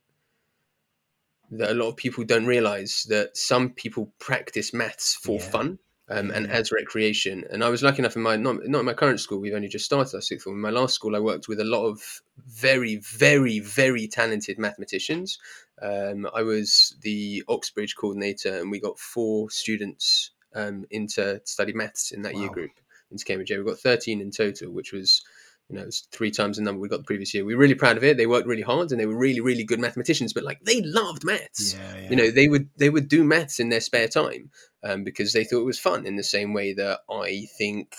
that 1.51 1.71
a 1.71 1.73
lot 1.73 1.87
of 1.87 1.95
people 1.95 2.23
don't 2.25 2.45
realize 2.45 3.05
that 3.09 3.37
some 3.37 3.69
people 3.71 4.11
practice 4.19 4.73
maths 4.73 5.15
for 5.15 5.39
Yeah. 5.39 5.49
fun 5.49 5.79
um, 6.09 6.29
and 6.31 6.45
Yeah. 6.45 6.53
as 6.53 6.71
recreation. 6.71 7.45
And 7.49 7.63
I 7.63 7.69
was 7.69 7.83
lucky 7.83 7.99
enough 7.99 8.15
in 8.17 8.21
my 8.21 8.35
not, 8.35 8.67
not 8.67 8.79
in 8.79 8.85
my 8.85 8.93
current 8.93 9.19
school. 9.19 9.39
We've 9.39 9.53
only 9.53 9.69
just 9.69 9.85
started 9.85 10.13
our 10.15 10.21
sixth 10.21 10.43
form. 10.43 10.57
In 10.57 10.61
my 10.61 10.69
last 10.69 10.93
school, 10.95 11.15
I 11.15 11.19
worked 11.19 11.47
with 11.47 11.59
a 11.59 11.65
lot 11.65 11.85
of 11.85 12.21
very, 12.45 12.97
very, 12.97 13.59
very 13.59 14.07
talented 14.07 14.57
mathematicians. 14.59 15.39
Um, 15.81 16.27
I 16.33 16.43
was 16.43 16.95
the 17.01 17.43
Oxbridge 17.47 17.95
coordinator, 17.95 18.57
and 18.59 18.69
we 18.71 18.79
got 18.79 18.99
four 18.99 19.49
students 19.49 20.31
um, 20.57 20.85
into 20.89 21.41
study 21.45 21.73
maths 21.73 22.11
in 22.11 22.23
that 22.23 22.35
year 22.35 22.49
group 22.49 22.71
into 23.11 23.23
Cambridge. 23.23 23.51
Yeah, 23.51 23.59
we 23.59 23.63
got 23.63 23.79
thirteen 23.79 24.19
in 24.19 24.31
total, 24.31 24.71
which 24.71 24.91
was 24.91 25.21
you 25.69 25.75
know, 25.75 25.83
it's 25.83 26.07
three 26.11 26.31
times 26.31 26.57
the 26.57 26.63
number 26.63 26.79
we 26.79 26.87
got 26.87 26.99
the 26.99 27.03
previous 27.03 27.33
year. 27.33 27.43
We 27.43 27.53
were 27.53 27.61
really 27.61 27.75
proud 27.75 27.97
of 27.97 28.03
it. 28.03 28.15
They 28.15 28.25
worked 28.25 28.47
really 28.47 28.61
hard 28.61 28.91
and 28.91 28.99
they 28.99 29.05
were 29.05 29.17
really, 29.17 29.41
really 29.41 29.65
good 29.65 29.81
mathematicians, 29.81 30.31
but 30.31 30.43
like 30.43 30.61
they 30.63 30.81
loved 30.81 31.25
maths. 31.25 31.73
Yeah, 31.73 32.01
yeah. 32.01 32.09
You 32.09 32.15
know, 32.15 32.31
they 32.31 32.47
would 32.47 32.69
they 32.77 32.89
would 32.89 33.09
do 33.09 33.23
maths 33.23 33.59
in 33.59 33.69
their 33.69 33.81
spare 33.81 34.07
time 34.07 34.49
um, 34.83 35.03
because 35.03 35.33
they 35.33 35.43
thought 35.43 35.61
it 35.61 35.65
was 35.65 35.79
fun 35.79 36.05
in 36.05 36.15
the 36.15 36.23
same 36.23 36.53
way 36.53 36.73
that 36.73 37.01
I 37.09 37.47
think 37.57 37.95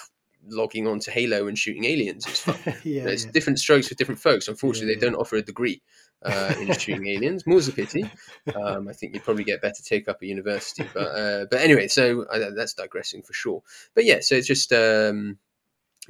logging 0.49 0.87
on 0.87 0.99
to 1.01 1.11
Halo 1.11 1.47
and 1.47 1.59
shooting 1.59 1.85
aliens 1.85 2.27
is 2.27 2.41
fun. 2.41 2.57
yeah, 2.85 3.05
There's 3.05 3.27
yeah. 3.27 3.33
different 3.33 3.59
strokes 3.59 3.89
for 3.89 3.95
different 3.95 4.21
folks. 4.21 4.49
Unfortunately, 4.49 4.95
they 4.95 5.01
don't 5.01 5.17
offer 5.17 5.37
a 5.37 5.43
degree 5.43 5.83
uh, 6.25 6.55
in 6.61 6.73
shooting 6.79 7.07
aliens. 7.07 7.47
More's 7.47 7.69
a 7.69 7.73
pity. 7.73 8.11
Um, 8.55 8.89
I 8.89 8.93
think 8.93 9.15
you'd 9.15 9.25
probably 9.25 9.45
get 9.45 9.63
better 9.63 9.83
take 9.83 10.09
up 10.09 10.17
at 10.21 10.29
university. 10.29 10.85
But 10.93 11.07
uh, 11.09 11.47
but 11.51 11.61
anyway, 11.61 11.89
so 11.89 12.23
uh, 12.25 12.51
that's 12.57 12.75
digressing 12.75 13.23
for 13.23 13.33
sure. 13.33 13.63
But 13.95 14.05
yeah, 14.05 14.19
so 14.21 14.35
it's 14.35 14.47
just 14.47 14.73
um, 14.73 15.39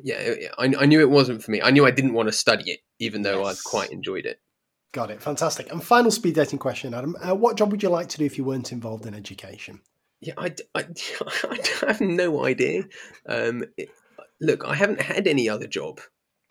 yeah, 0.02 0.34
I, 0.58 0.72
I 0.78 0.86
knew 0.86 1.00
it 1.00 1.10
wasn't 1.10 1.42
for 1.42 1.50
me. 1.50 1.60
I 1.62 1.70
knew 1.70 1.84
I 1.86 1.90
didn't 1.90 2.14
want 2.14 2.28
to 2.28 2.32
study 2.32 2.70
it, 2.70 2.80
even 2.98 3.22
though 3.22 3.42
Yes. 3.44 3.58
I've 3.58 3.64
quite 3.64 3.90
enjoyed 3.90 4.26
it. 4.26 4.40
Got 4.92 5.10
it. 5.10 5.20
Fantastic. 5.20 5.70
And 5.70 5.82
final 5.84 6.10
speed 6.10 6.34
dating 6.34 6.60
question, 6.60 6.94
Adam. 6.94 7.14
Uh, 7.20 7.34
what 7.34 7.56
job 7.58 7.70
would 7.72 7.82
you 7.82 7.90
like 7.90 8.08
to 8.08 8.18
do 8.18 8.24
if 8.24 8.38
you 8.38 8.44
weren't 8.44 8.72
involved 8.72 9.04
in 9.06 9.14
education? 9.14 9.80
Yeah, 10.20 10.34
I 10.38 10.54
I 10.74 10.84
have 11.86 12.00
no 12.00 12.44
idea. 12.44 12.84
Um, 13.28 13.64
it- 13.76 13.90
look, 14.40 14.64
I 14.64 14.74
haven't 14.74 15.00
had 15.00 15.26
any 15.26 15.48
other 15.48 15.66
job. 15.66 16.00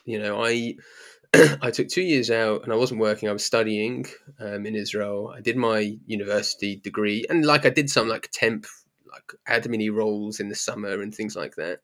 You 0.06 0.20
know, 0.20 0.44
I 0.44 0.76
I 1.62 1.72
took 1.72 1.88
two 1.88 2.02
years 2.02 2.30
out 2.32 2.64
and 2.64 2.74
I 2.74 2.76
wasn't 2.76 3.00
working. 3.02 3.30
I 3.30 3.34
was 3.34 3.46
studying 3.46 4.06
um, 4.40 4.66
in 4.66 4.76
Israel. 4.76 5.34
I 5.36 5.42
did 5.42 5.58
my 5.58 5.98
university 6.06 6.76
degree 6.78 7.26
and 7.30 7.46
like 7.46 7.66
I 7.66 7.70
did 7.70 7.90
some 7.90 8.08
like 8.08 8.30
temp 8.32 8.66
like 9.12 9.34
admin 9.48 9.94
roles 9.94 10.40
in 10.40 10.50
the 10.50 10.56
summer 10.56 11.02
and 11.02 11.14
things 11.14 11.36
like 11.36 11.56
that. 11.56 11.80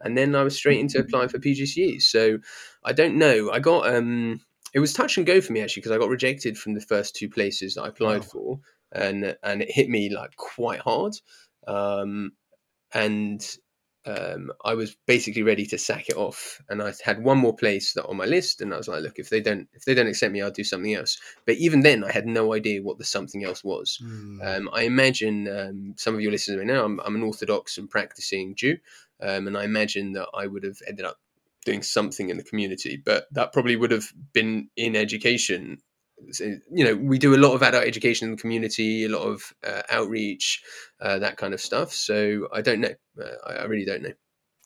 And 0.00 0.16
then 0.18 0.34
I 0.34 0.42
was 0.42 0.56
straight 0.56 0.80
into 0.80 0.98
applying 0.98 1.28
for 1.28 1.38
PGCE. 1.38 2.02
So 2.02 2.38
I 2.84 2.92
don't 2.92 3.16
know. 3.18 3.50
I 3.50 3.60
got 3.60 3.94
um 3.94 4.40
it 4.74 4.80
was 4.80 4.92
touch 4.92 5.16
and 5.16 5.26
go 5.26 5.40
for 5.40 5.52
me 5.52 5.60
actually 5.60 5.82
because 5.82 5.92
I 5.92 5.98
got 5.98 6.08
rejected 6.08 6.56
from 6.58 6.74
the 6.74 6.80
first 6.80 7.14
two 7.14 7.28
places 7.28 7.74
that 7.74 7.82
I 7.82 7.88
applied 7.88 8.22
Wow. 8.22 8.28
for 8.32 8.60
and 8.92 9.36
and 9.42 9.62
it 9.62 9.70
hit 9.70 9.88
me 9.88 10.10
like 10.14 10.34
quite 10.36 10.80
hard. 10.80 11.14
Um 11.66 12.32
and 12.92 13.40
um, 14.04 14.52
I 14.64 14.74
was 14.74 14.96
basically 15.06 15.42
ready 15.42 15.64
to 15.66 15.78
sack 15.78 16.08
it 16.08 16.16
off, 16.16 16.60
and 16.68 16.82
I 16.82 16.92
had 17.04 17.22
one 17.22 17.38
more 17.38 17.54
place 17.54 17.92
that 17.92 18.06
on 18.06 18.16
my 18.16 18.24
list, 18.24 18.60
and 18.60 18.74
I 18.74 18.76
was 18.76 18.88
like, 18.88 19.02
"Look, 19.02 19.18
if 19.18 19.30
they 19.30 19.40
don't, 19.40 19.68
if 19.74 19.84
they 19.84 19.94
don't 19.94 20.08
accept 20.08 20.32
me, 20.32 20.42
I'll 20.42 20.50
do 20.50 20.64
something 20.64 20.94
else." 20.94 21.20
But 21.46 21.56
even 21.56 21.80
then, 21.80 22.02
I 22.02 22.10
had 22.10 22.26
no 22.26 22.52
idea 22.52 22.82
what 22.82 22.98
the 22.98 23.04
something 23.04 23.44
else 23.44 23.62
was. 23.62 23.98
Hmm. 24.02 24.40
Um, 24.42 24.70
I 24.72 24.82
imagine 24.82 25.48
um, 25.48 25.94
some 25.96 26.14
of 26.14 26.20
your 26.20 26.32
listeners 26.32 26.58
may 26.58 26.64
know 26.64 26.84
I'm, 26.84 27.00
I'm 27.00 27.14
an 27.14 27.22
Orthodox 27.22 27.78
and 27.78 27.88
practicing 27.88 28.56
Jew, 28.56 28.78
um, 29.20 29.46
and 29.46 29.56
I 29.56 29.64
imagine 29.64 30.12
that 30.12 30.28
I 30.34 30.46
would 30.48 30.64
have 30.64 30.78
ended 30.86 31.04
up 31.04 31.18
doing 31.64 31.82
something 31.82 32.28
in 32.28 32.36
the 32.36 32.42
community, 32.42 32.96
but 32.96 33.26
that 33.30 33.52
probably 33.52 33.76
would 33.76 33.92
have 33.92 34.12
been 34.32 34.68
in 34.76 34.96
education. 34.96 35.78
So, 36.30 36.44
you 36.70 36.84
know, 36.84 36.94
we 36.94 37.18
do 37.18 37.34
a 37.34 37.36
lot 37.36 37.54
of 37.54 37.62
adult 37.62 37.84
education 37.84 38.28
in 38.28 38.36
the 38.36 38.40
community, 38.40 39.04
a 39.04 39.08
lot 39.08 39.22
of 39.22 39.52
uh, 39.66 39.82
outreach, 39.90 40.62
uh, 41.00 41.18
that 41.18 41.36
kind 41.36 41.54
of 41.54 41.60
stuff. 41.60 41.92
So 41.92 42.48
I 42.52 42.62
don't 42.62 42.80
know. 42.80 42.94
Uh, 43.20 43.30
I, 43.46 43.52
I 43.54 43.64
really 43.64 43.84
don't 43.84 44.02
know. 44.02 44.12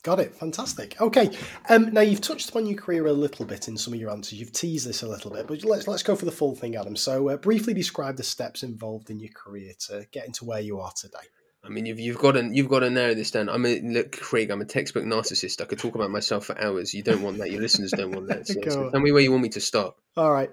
Got 0.03 0.19
it. 0.19 0.35
Fantastic. 0.35 0.99
Okay. 1.01 1.31
Um, 1.69 1.91
now 1.91 2.01
you've 2.01 2.21
touched 2.21 2.49
upon 2.49 2.65
your 2.65 2.77
career 2.77 3.07
a 3.07 3.13
little 3.13 3.45
bit 3.45 3.67
in 3.67 3.75
some 3.75 3.93
of 3.93 3.99
your 3.99 4.11
answers. 4.11 4.39
You've 4.39 4.53
teased 4.53 4.87
this 4.87 5.01
a 5.01 5.07
little 5.07 5.31
bit, 5.31 5.47
but 5.47 5.63
let's 5.65 5.87
let's 5.87 6.03
go 6.03 6.15
for 6.15 6.25
the 6.25 6.31
full 6.31 6.55
thing, 6.55 6.75
Adam. 6.75 6.95
So 6.95 7.29
uh, 7.29 7.37
briefly 7.37 7.73
describe 7.73 8.15
the 8.15 8.23
steps 8.23 8.63
involved 8.63 9.09
in 9.09 9.19
your 9.19 9.31
career 9.35 9.73
to 9.87 10.05
get 10.11 10.25
into 10.25 10.45
where 10.45 10.61
you 10.61 10.79
are 10.79 10.93
today. 10.95 11.27
I 11.63 11.69
mean, 11.69 11.85
you've, 11.85 11.99
you've 11.99 12.19
got 12.19 12.33
to 12.33 12.49
you've 12.49 12.69
got 12.69 12.79
to 12.79 12.89
narrow 12.89 13.13
this 13.13 13.31
down. 13.31 13.49
I'm 13.49 13.65
a 13.65 13.81
look, 13.81 14.13
Craig. 14.13 14.49
I'm 14.49 14.61
a 14.61 14.65
textbook 14.65 15.03
narcissist. 15.03 15.61
I 15.61 15.65
could 15.65 15.79
talk 15.79 15.95
about 15.95 16.11
myself 16.11 16.45
for 16.45 16.57
hours. 16.57 16.93
You 16.93 17.03
don't 17.03 17.21
want 17.21 17.39
that. 17.39 17.51
Your 17.51 17.61
listeners 17.61 17.91
don't 17.91 18.11
want 18.11 18.27
that. 18.27 18.47
So, 18.47 18.61
so 18.69 18.89
tell 18.89 19.01
me 19.01 19.11
where 19.11 19.21
you 19.21 19.31
want 19.31 19.43
me 19.43 19.49
to 19.49 19.59
start. 19.59 19.95
All 20.15 20.31
right. 20.31 20.49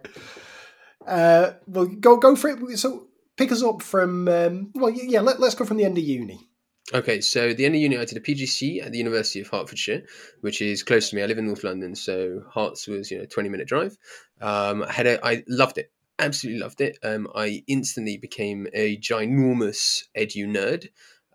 Uh, 1.06 1.52
well, 1.66 1.86
go 1.86 2.16
go 2.16 2.36
for 2.36 2.48
it. 2.48 2.78
So 2.78 3.06
pick 3.36 3.52
us 3.52 3.62
up 3.62 3.82
from. 3.82 4.28
Um, 4.28 4.72
well, 4.74 4.90
yeah. 4.90 5.20
Let, 5.20 5.40
let's 5.40 5.54
go 5.54 5.64
from 5.64 5.76
the 5.76 5.84
end 5.84 5.98
of 5.98 6.04
uni. 6.04 6.48
Okay, 6.92 7.22
so 7.22 7.54
the 7.54 7.64
end 7.64 7.74
of 7.74 7.80
uni, 7.80 7.96
I 7.96 8.04
did 8.04 8.18
a 8.18 8.20
PGC 8.20 8.84
at 8.84 8.92
the 8.92 8.98
University 8.98 9.40
of 9.40 9.48
Hertfordshire, 9.48 10.02
which 10.42 10.60
is 10.60 10.82
close 10.82 11.08
to 11.08 11.16
me. 11.16 11.22
I 11.22 11.26
live 11.26 11.38
in 11.38 11.46
North 11.46 11.64
London, 11.64 11.94
so 11.94 12.42
Herts 12.54 12.86
was 12.86 13.10
you 13.10 13.18
know 13.18 13.24
twenty 13.24 13.48
minute 13.48 13.68
drive. 13.68 13.96
Um, 14.40 14.82
I 14.82 14.92
had 14.92 15.06
a, 15.06 15.26
I 15.26 15.44
loved 15.48 15.78
it, 15.78 15.90
absolutely 16.18 16.60
loved 16.60 16.82
it. 16.82 16.98
Um, 17.02 17.28
I 17.34 17.62
instantly 17.66 18.18
became 18.18 18.66
a 18.74 18.98
ginormous 18.98 20.04
edu 20.14 20.46
nerd, 20.46 20.88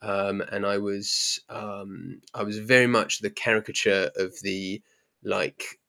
um, 0.03 0.41
and 0.51 0.65
I 0.65 0.77
was 0.77 1.39
um, 1.49 2.21
I 2.33 2.43
was 2.43 2.59
very 2.59 2.87
much 2.87 3.19
the 3.19 3.31
caricature 3.31 4.11
of 4.15 4.39
the 4.41 4.83
like 5.23 5.79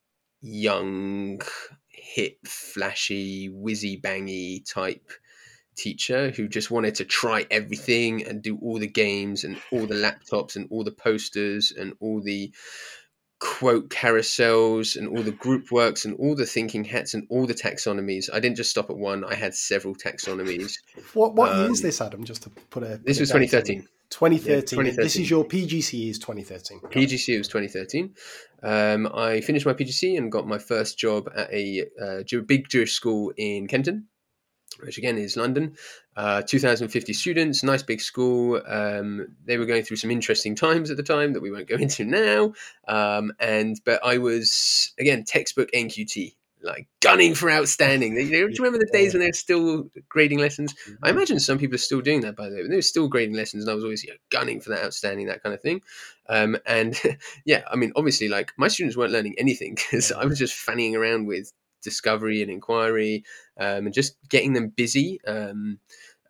young, 0.41 1.43
hip, 2.01 2.47
flashy, 2.47 3.49
whizzy 3.49 4.01
bangy 4.01 4.65
type 4.69 5.11
teacher 5.77 6.31
who 6.31 6.49
just 6.49 6.71
wanted 6.71 6.95
to 6.97 7.05
try 7.05 7.47
everything 7.51 8.27
and 8.27 8.43
do 8.43 8.59
all 8.63 8.79
the 8.79 8.87
games 8.87 9.45
and 9.45 9.57
all 9.73 9.87
the 9.87 9.95
laptops 9.95 10.57
and 10.57 10.67
all 10.71 10.85
the 10.85 10.91
posters 10.91 11.73
and 11.73 11.95
all 12.01 12.21
the 12.21 12.53
quote 13.41 13.89
carousels 13.89 14.97
and 14.97 15.09
all 15.09 15.23
the 15.23 15.33
group 15.33 15.73
works 15.73 16.05
and 16.05 16.15
all 16.17 16.35
the 16.35 16.45
thinking 16.45 16.85
hats 16.85 17.15
and 17.15 17.27
all 17.31 17.47
the 17.47 17.55
taxonomies. 17.55 18.29
I 18.33 18.39
didn't 18.39 18.57
just 18.57 18.71
stop 18.71 18.91
at 18.91 18.97
one. 18.97 19.25
I 19.25 19.35
had 19.35 19.55
several 19.55 19.95
taxonomies. 19.95 20.75
What 21.15 21.35
what 21.35 21.53
um, 21.53 21.61
year 21.61 21.71
is 21.71 21.83
this, 21.83 22.01
Adam? 22.01 22.25
Just 22.25 22.43
to 22.43 22.51
put 22.51 22.83
a 22.83 23.01
this 23.03 23.19
was 23.19 23.31
2013. 23.31 23.89
2013. 24.11 24.53
Yeah, 24.53 24.61
2013. 24.61 25.05
This 25.05 25.17
is 25.17 25.31
your 25.31 25.45
PGCE 25.45 26.11
is 26.11 26.19
2013. 26.19 26.81
PGCE 26.81 27.39
was 27.39 27.49
2013. 27.49 28.15
Um, 28.63 29.09
I 29.15 29.41
finished 29.41 29.67
my 29.67 29.73
PGC 29.73 30.19
and 30.19 30.31
got 30.31 30.47
my 30.47 30.59
first 30.59 30.99
job 30.99 31.31
at 31.35 31.53
a 31.53 31.87
uh, 32.01 32.41
big 32.47 32.69
Jewish 32.69 32.93
school 32.93 33.33
in 33.37 33.69
Kenton, 33.69 34.09
which 34.81 34.99
again 34.99 35.17
is 35.17 35.37
London. 35.37 35.77
Uh, 36.17 36.43
2,050 36.43 37.13
students, 37.13 37.63
nice 37.63 37.83
big 37.83 38.01
school. 38.01 38.61
Um, 38.67 39.29
they 39.45 39.57
were 39.57 39.67
going 39.67 39.85
through 39.85 39.97
some 39.97 40.11
interesting 40.11 40.55
times 40.55 40.91
at 40.91 40.97
the 40.97 41.03
time 41.03 41.33
that 41.33 41.41
we 41.41 41.51
won't 41.51 41.69
go 41.69 41.77
into 41.81 42.05
now. 42.05 42.53
Um, 42.89 43.33
and 43.39 43.81
but 43.85 44.05
I 44.05 44.19
was 44.19 44.93
again 44.99 45.25
textbook 45.25 45.71
NQT 45.73 46.35
like 46.63 46.89
gunning 47.01 47.35
for 47.35 47.51
outstanding. 47.51 48.17
You 48.17 48.25
know, 48.25 48.49
do 48.49 48.55
you 48.55 48.65
remember 48.65 48.79
the 48.79 48.91
days 48.93 49.13
when 49.13 49.21
they 49.21 49.29
were 49.29 49.33
still 49.33 49.91
grading 50.09 50.39
lessons? 50.39 50.75
I 50.87 50.91
mm-hmm. 50.91 51.17
imagine 51.17 51.41
some 51.41 51.59
people 51.59 51.75
are 51.75 51.79
still 51.79 52.01
doing 52.01 52.21
that, 52.23 52.37
by 52.37 52.49
the 52.49 52.57
way. 52.57 52.63
But 52.63 52.71
They 52.71 52.77
were 52.77 52.83
still 52.83 53.09
grading 53.09 53.35
lessons, 53.35 53.65
and 53.65 53.71
I 53.71 53.75
was 53.75 53.85
always 53.85 54.03
you 54.03 54.11
know, 54.11 54.17
gunning 54.31 54.61
for 54.61 54.71
that 54.71 54.85
outstanding, 54.85 55.27
that 55.27 55.43
kind 55.43 55.55
of 55.55 55.61
thing. 55.61 55.83
Um, 56.29 56.57
and 56.67 57.01
yeah, 57.45 57.63
I 57.71 57.77
mean, 57.77 57.93
obviously, 57.97 58.29
like 58.29 58.53
my 58.57 58.69
students 58.69 58.97
weren't 58.97 59.13
learning 59.13 59.37
anything 59.39 59.75
because 59.77 60.13
I 60.13 60.25
was 60.25 60.39
just 60.39 60.55
fanning 60.55 60.97
around 60.97 61.27
with 61.27 61.53
discovery 61.83 62.43
and 62.43 62.51
inquiry 62.51 63.25
um, 63.59 63.87
and 63.87 63.95
just 63.95 64.17
getting 64.29 64.53
them 64.53 64.69
busy. 64.69 65.21
Um, 65.27 65.79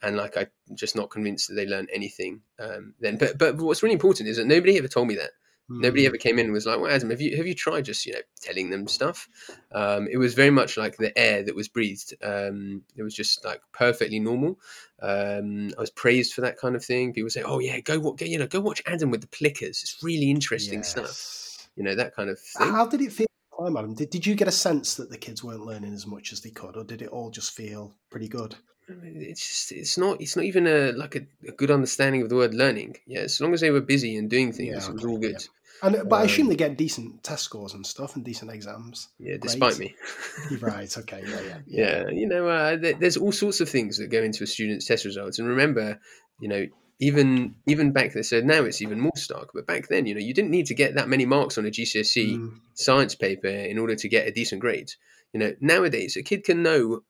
and 0.02 0.16
like 0.16 0.36
I'm 0.36 0.46
just 0.74 0.96
not 0.96 1.10
convinced 1.10 1.48
that 1.48 1.54
they 1.54 1.66
learn 1.66 1.86
anything 1.92 2.40
um, 2.58 2.94
then. 3.00 3.16
But 3.16 3.38
but 3.38 3.56
what's 3.56 3.82
really 3.82 3.92
important 3.92 4.28
is 4.28 4.36
that 4.36 4.46
nobody 4.46 4.78
ever 4.78 4.88
told 4.88 5.08
me 5.08 5.16
that. 5.16 5.30
Nobody 5.72 6.04
ever 6.04 6.16
came 6.16 6.38
in 6.38 6.46
and 6.46 6.52
was 6.52 6.66
like, 6.66 6.80
"Well, 6.80 6.90
Adam, 6.90 7.10
have 7.10 7.20
you 7.20 7.36
have 7.36 7.46
you 7.46 7.54
tried 7.54 7.84
just 7.84 8.04
you 8.04 8.12
know 8.12 8.20
telling 8.40 8.70
them 8.70 8.88
stuff?" 8.88 9.28
Um, 9.70 10.08
it 10.10 10.16
was 10.16 10.34
very 10.34 10.50
much 10.50 10.76
like 10.76 10.96
the 10.96 11.16
air 11.16 11.44
that 11.44 11.54
was 11.54 11.68
breathed. 11.68 12.14
Um, 12.22 12.82
it 12.96 13.02
was 13.02 13.14
just 13.14 13.44
like 13.44 13.60
perfectly 13.72 14.18
normal. 14.18 14.58
Um, 15.00 15.70
I 15.78 15.80
was 15.80 15.90
praised 15.90 16.34
for 16.34 16.40
that 16.40 16.58
kind 16.58 16.74
of 16.74 16.84
thing. 16.84 17.12
People 17.12 17.30
say, 17.30 17.42
"Oh 17.42 17.60
yeah, 17.60 17.78
go 17.80 18.00
what 18.00 18.20
you 18.20 18.38
know, 18.38 18.48
go 18.48 18.60
watch 18.60 18.82
Adam 18.84 19.10
with 19.10 19.20
the 19.20 19.28
Plickers. 19.28 19.80
It's 19.82 20.02
really 20.02 20.30
interesting 20.30 20.80
yes. 20.80 20.88
stuff." 20.88 21.68
You 21.76 21.84
know 21.84 21.94
that 21.94 22.16
kind 22.16 22.30
of 22.30 22.38
thing. 22.40 22.68
How 22.68 22.86
did 22.86 23.00
it 23.00 23.12
feel? 23.12 23.26
Time, 23.58 23.76
Adam? 23.76 23.94
Did, 23.94 24.10
did 24.10 24.26
you 24.26 24.34
get 24.34 24.48
a 24.48 24.52
sense 24.52 24.94
that 24.94 25.10
the 25.10 25.18
kids 25.18 25.44
weren't 25.44 25.66
learning 25.66 25.92
as 25.92 26.06
much 26.06 26.32
as 26.32 26.40
they 26.40 26.50
could, 26.50 26.76
or 26.76 26.84
did 26.84 27.02
it 27.02 27.08
all 27.08 27.30
just 27.30 27.52
feel 27.52 27.94
pretty 28.10 28.26
good? 28.26 28.56
it's 29.02 29.46
just 29.46 29.72
it's 29.72 29.98
not 29.98 30.20
it's 30.20 30.36
not 30.36 30.44
even 30.44 30.66
a 30.66 30.92
like 30.92 31.16
a, 31.16 31.20
a, 31.46 31.52
good 31.52 31.70
understanding 31.70 32.22
of 32.22 32.28
the 32.28 32.34
word 32.34 32.54
learning. 32.54 32.96
Yeah, 33.06 33.20
as 33.20 33.40
long 33.40 33.54
as 33.54 33.60
they 33.60 33.70
were 33.70 33.80
busy 33.80 34.16
and 34.16 34.28
doing 34.28 34.52
things, 34.52 34.68
yeah, 34.68 34.76
okay, 34.76 34.88
it 34.88 34.94
was 34.94 35.04
all 35.04 35.18
good. 35.18 35.32
Yeah. 35.32 35.59
And 35.82 35.96
but 36.08 36.16
um, 36.16 36.22
I 36.22 36.24
assume 36.24 36.48
they 36.48 36.56
get 36.56 36.76
decent 36.76 37.22
test 37.22 37.44
scores 37.44 37.74
and 37.74 37.86
stuff 37.86 38.16
and 38.16 38.24
decent 38.24 38.50
exams. 38.50 39.08
Yeah, 39.18 39.36
despite 39.40 39.78
me. 39.78 39.94
right. 40.60 40.96
Okay. 40.98 41.22
Yeah. 41.26 41.40
Yeah. 41.40 41.58
Yeah. 41.66 42.02
yeah 42.02 42.10
you 42.10 42.26
know, 42.26 42.48
uh, 42.48 42.76
there's 42.76 43.16
all 43.16 43.32
sorts 43.32 43.60
of 43.60 43.68
things 43.68 43.98
that 43.98 44.08
go 44.08 44.22
into 44.22 44.44
a 44.44 44.46
student's 44.46 44.86
test 44.86 45.04
results, 45.04 45.38
and 45.38 45.48
remember, 45.48 45.98
you 46.40 46.48
know, 46.48 46.66
even 47.00 47.54
even 47.66 47.92
back 47.92 48.12
then, 48.12 48.22
so 48.22 48.40
now 48.40 48.62
it's 48.64 48.82
even 48.82 49.00
more 49.00 49.16
stark. 49.16 49.50
But 49.54 49.66
back 49.66 49.88
then, 49.88 50.06
you 50.06 50.14
know, 50.14 50.20
you 50.20 50.34
didn't 50.34 50.50
need 50.50 50.66
to 50.66 50.74
get 50.74 50.94
that 50.94 51.08
many 51.08 51.24
marks 51.24 51.56
on 51.56 51.66
a 51.66 51.70
GCSE 51.70 52.36
mm. 52.36 52.60
science 52.74 53.14
paper 53.14 53.48
in 53.48 53.78
order 53.78 53.96
to 53.96 54.08
get 54.08 54.28
a 54.28 54.32
decent 54.32 54.60
grade. 54.60 54.92
You 55.32 55.40
know, 55.40 55.54
nowadays 55.60 56.16
a 56.16 56.22
kid 56.22 56.44
can 56.44 56.62
know 56.62 57.02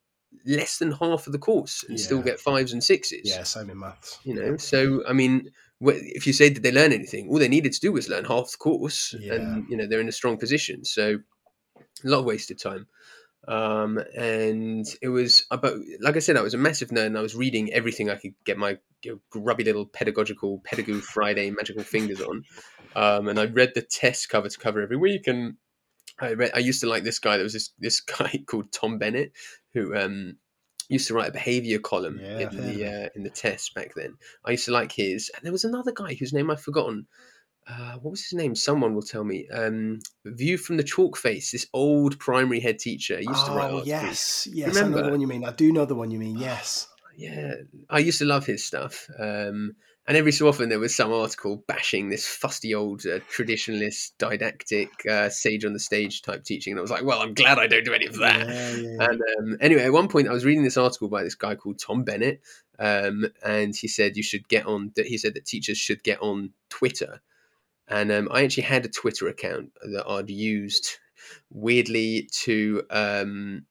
less 0.46 0.78
than 0.78 0.92
half 0.92 1.26
of 1.26 1.32
the 1.32 1.38
course 1.38 1.84
and 1.88 1.98
yeah. 1.98 2.04
still 2.04 2.22
get 2.22 2.38
fives 2.38 2.72
and 2.72 2.82
sixes. 2.82 3.22
Yeah, 3.24 3.42
same 3.42 3.70
in 3.70 3.78
maths. 3.78 4.20
You 4.22 4.34
know, 4.34 4.56
so 4.56 5.02
I 5.08 5.12
mean, 5.12 5.50
if 5.80 6.26
you 6.26 6.32
say 6.32 6.50
did 6.50 6.62
they 6.62 6.72
learn 6.72 6.92
anything, 6.92 7.28
all 7.28 7.38
they 7.38 7.48
needed 7.48 7.72
to 7.72 7.80
do 7.80 7.92
was 7.92 8.08
learn 8.08 8.24
half 8.24 8.50
the 8.50 8.56
course, 8.58 9.14
yeah. 9.18 9.34
and 9.34 9.66
you 9.68 9.76
know 9.76 9.86
they're 9.86 10.00
in 10.00 10.08
a 10.08 10.12
strong 10.12 10.36
position. 10.36 10.84
So 10.84 11.18
a 12.04 12.08
lot 12.08 12.20
of 12.20 12.24
wasted 12.24 12.58
time. 12.58 12.86
Um, 13.48 13.98
and 14.16 14.86
it 15.00 15.08
was 15.08 15.46
about, 15.50 15.74
like 16.00 16.16
I 16.16 16.20
said, 16.20 16.36
I 16.36 16.42
was 16.42 16.54
a 16.54 16.58
massive 16.58 16.90
nerd, 16.90 17.06
and 17.06 17.18
I 17.18 17.22
was 17.22 17.34
reading 17.34 17.72
everything 17.72 18.10
I 18.10 18.16
could 18.16 18.34
get 18.44 18.58
my 18.58 18.78
you 19.02 19.12
know, 19.12 19.20
grubby 19.30 19.64
little 19.64 19.86
pedagogical 19.86 20.60
Pedagoo 20.60 21.00
Friday 21.00 21.50
magical 21.50 21.82
fingers 21.82 22.20
on. 22.20 22.44
Um, 22.94 23.28
and 23.28 23.38
I 23.38 23.46
read 23.46 23.72
the 23.74 23.82
TES 23.82 24.26
cover 24.26 24.48
to 24.48 24.58
cover 24.58 24.82
every 24.82 24.96
week, 24.96 25.26
and 25.26 25.54
I 26.20 26.34
read. 26.34 26.50
I 26.54 26.58
used 26.58 26.80
to 26.82 26.88
like 26.88 27.04
this 27.04 27.18
guy. 27.18 27.36
There 27.36 27.44
was 27.44 27.54
this 27.54 27.70
this 27.78 28.00
guy 28.18 28.42
called 28.46 28.72
Tom 28.72 28.98
Bennett 28.98 29.32
who 29.72 29.96
um, 29.96 30.36
used 30.90 31.08
to 31.08 31.14
write 31.14 31.28
a 31.28 31.32
behavior 31.32 31.78
column 31.78 32.20
yeah, 32.22 32.38
in 32.38 32.56
the 32.56 32.86
uh, 32.86 33.08
in 33.14 33.22
the 33.22 33.30
TES 33.30 33.70
back 33.70 33.94
then. 33.94 34.16
I 34.44 34.52
used 34.52 34.66
to 34.66 34.72
like 34.72 34.92
his, 34.92 35.30
and 35.34 35.44
there 35.44 35.52
was 35.52 35.64
another 35.64 35.92
guy 35.92 36.14
whose 36.14 36.32
name 36.32 36.50
I've 36.50 36.62
forgotten. 36.62 37.06
Uh, 37.68 37.94
what 38.02 38.10
was 38.10 38.24
his 38.24 38.32
name? 38.32 38.54
Someone 38.54 38.94
will 38.94 39.02
tell 39.02 39.22
me. 39.22 39.46
Um, 39.52 40.00
View 40.24 40.58
from 40.58 40.76
the 40.76 40.82
chalk 40.82 41.16
face. 41.16 41.52
This 41.52 41.66
old 41.72 42.18
primary 42.18 42.58
head 42.58 42.78
teacher 42.78 43.18
used 43.18 43.30
oh, 43.30 43.46
to 43.46 43.52
write. 43.52 43.70
Oh 43.72 43.82
yes, 43.84 44.48
yes, 44.52 44.74
Remember? 44.74 44.98
I 44.98 45.00
know 45.00 45.06
the 45.06 45.12
one 45.12 45.20
you 45.20 45.26
mean. 45.28 45.44
I 45.44 45.52
do 45.52 45.72
know 45.72 45.84
the 45.84 45.94
one 45.94 46.10
you 46.10 46.18
mean. 46.18 46.36
Yes. 46.36 46.88
yeah, 47.16 47.54
I 47.88 47.98
used 47.98 48.18
to 48.18 48.24
love 48.24 48.46
his 48.46 48.64
stuff. 48.64 49.08
Um, 49.18 49.76
and 50.10 50.16
every 50.16 50.32
so 50.32 50.48
often 50.48 50.68
there 50.68 50.80
was 50.80 50.92
some 50.92 51.12
article 51.12 51.62
bashing 51.68 52.08
this 52.08 52.26
fusty 52.26 52.74
old 52.74 53.06
uh, 53.06 53.20
traditionalist, 53.32 54.10
didactic, 54.18 54.90
uh, 55.08 55.28
sage 55.28 55.64
on 55.64 55.72
the 55.72 55.78
stage 55.78 56.22
type 56.22 56.42
teaching. 56.42 56.72
And 56.72 56.80
I 56.80 56.82
was 56.82 56.90
like, 56.90 57.04
well, 57.04 57.20
I'm 57.20 57.32
glad 57.32 57.60
I 57.60 57.68
don't 57.68 57.84
do 57.84 57.94
any 57.94 58.06
of 58.06 58.18
that. 58.18 58.48
Yeah, 58.48 58.70
yeah. 58.74 59.08
And 59.08 59.22
um, 59.38 59.56
anyway, 59.60 59.84
at 59.84 59.92
one 59.92 60.08
point 60.08 60.26
I 60.26 60.32
was 60.32 60.44
reading 60.44 60.64
this 60.64 60.76
article 60.76 61.08
by 61.08 61.22
this 61.22 61.36
guy 61.36 61.54
called 61.54 61.78
Tom 61.78 62.02
Bennett, 62.02 62.40
um, 62.80 63.26
and 63.46 63.72
he 63.76 63.86
said 63.86 64.16
you 64.16 64.24
should 64.24 64.48
get 64.48 64.66
on. 64.66 64.90
That 64.96 65.06
he 65.06 65.16
said 65.16 65.34
that 65.34 65.46
teachers 65.46 65.78
should 65.78 66.02
get 66.02 66.20
on 66.20 66.54
Twitter. 66.70 67.20
And 67.86 68.10
um, 68.10 68.28
I 68.32 68.42
actually 68.42 68.64
had 68.64 68.84
a 68.84 68.88
Twitter 68.88 69.28
account 69.28 69.70
that 69.92 70.08
I'd 70.08 70.28
used 70.28 70.98
weirdly 71.50 72.28
to 72.42 72.82
um, 72.90 73.64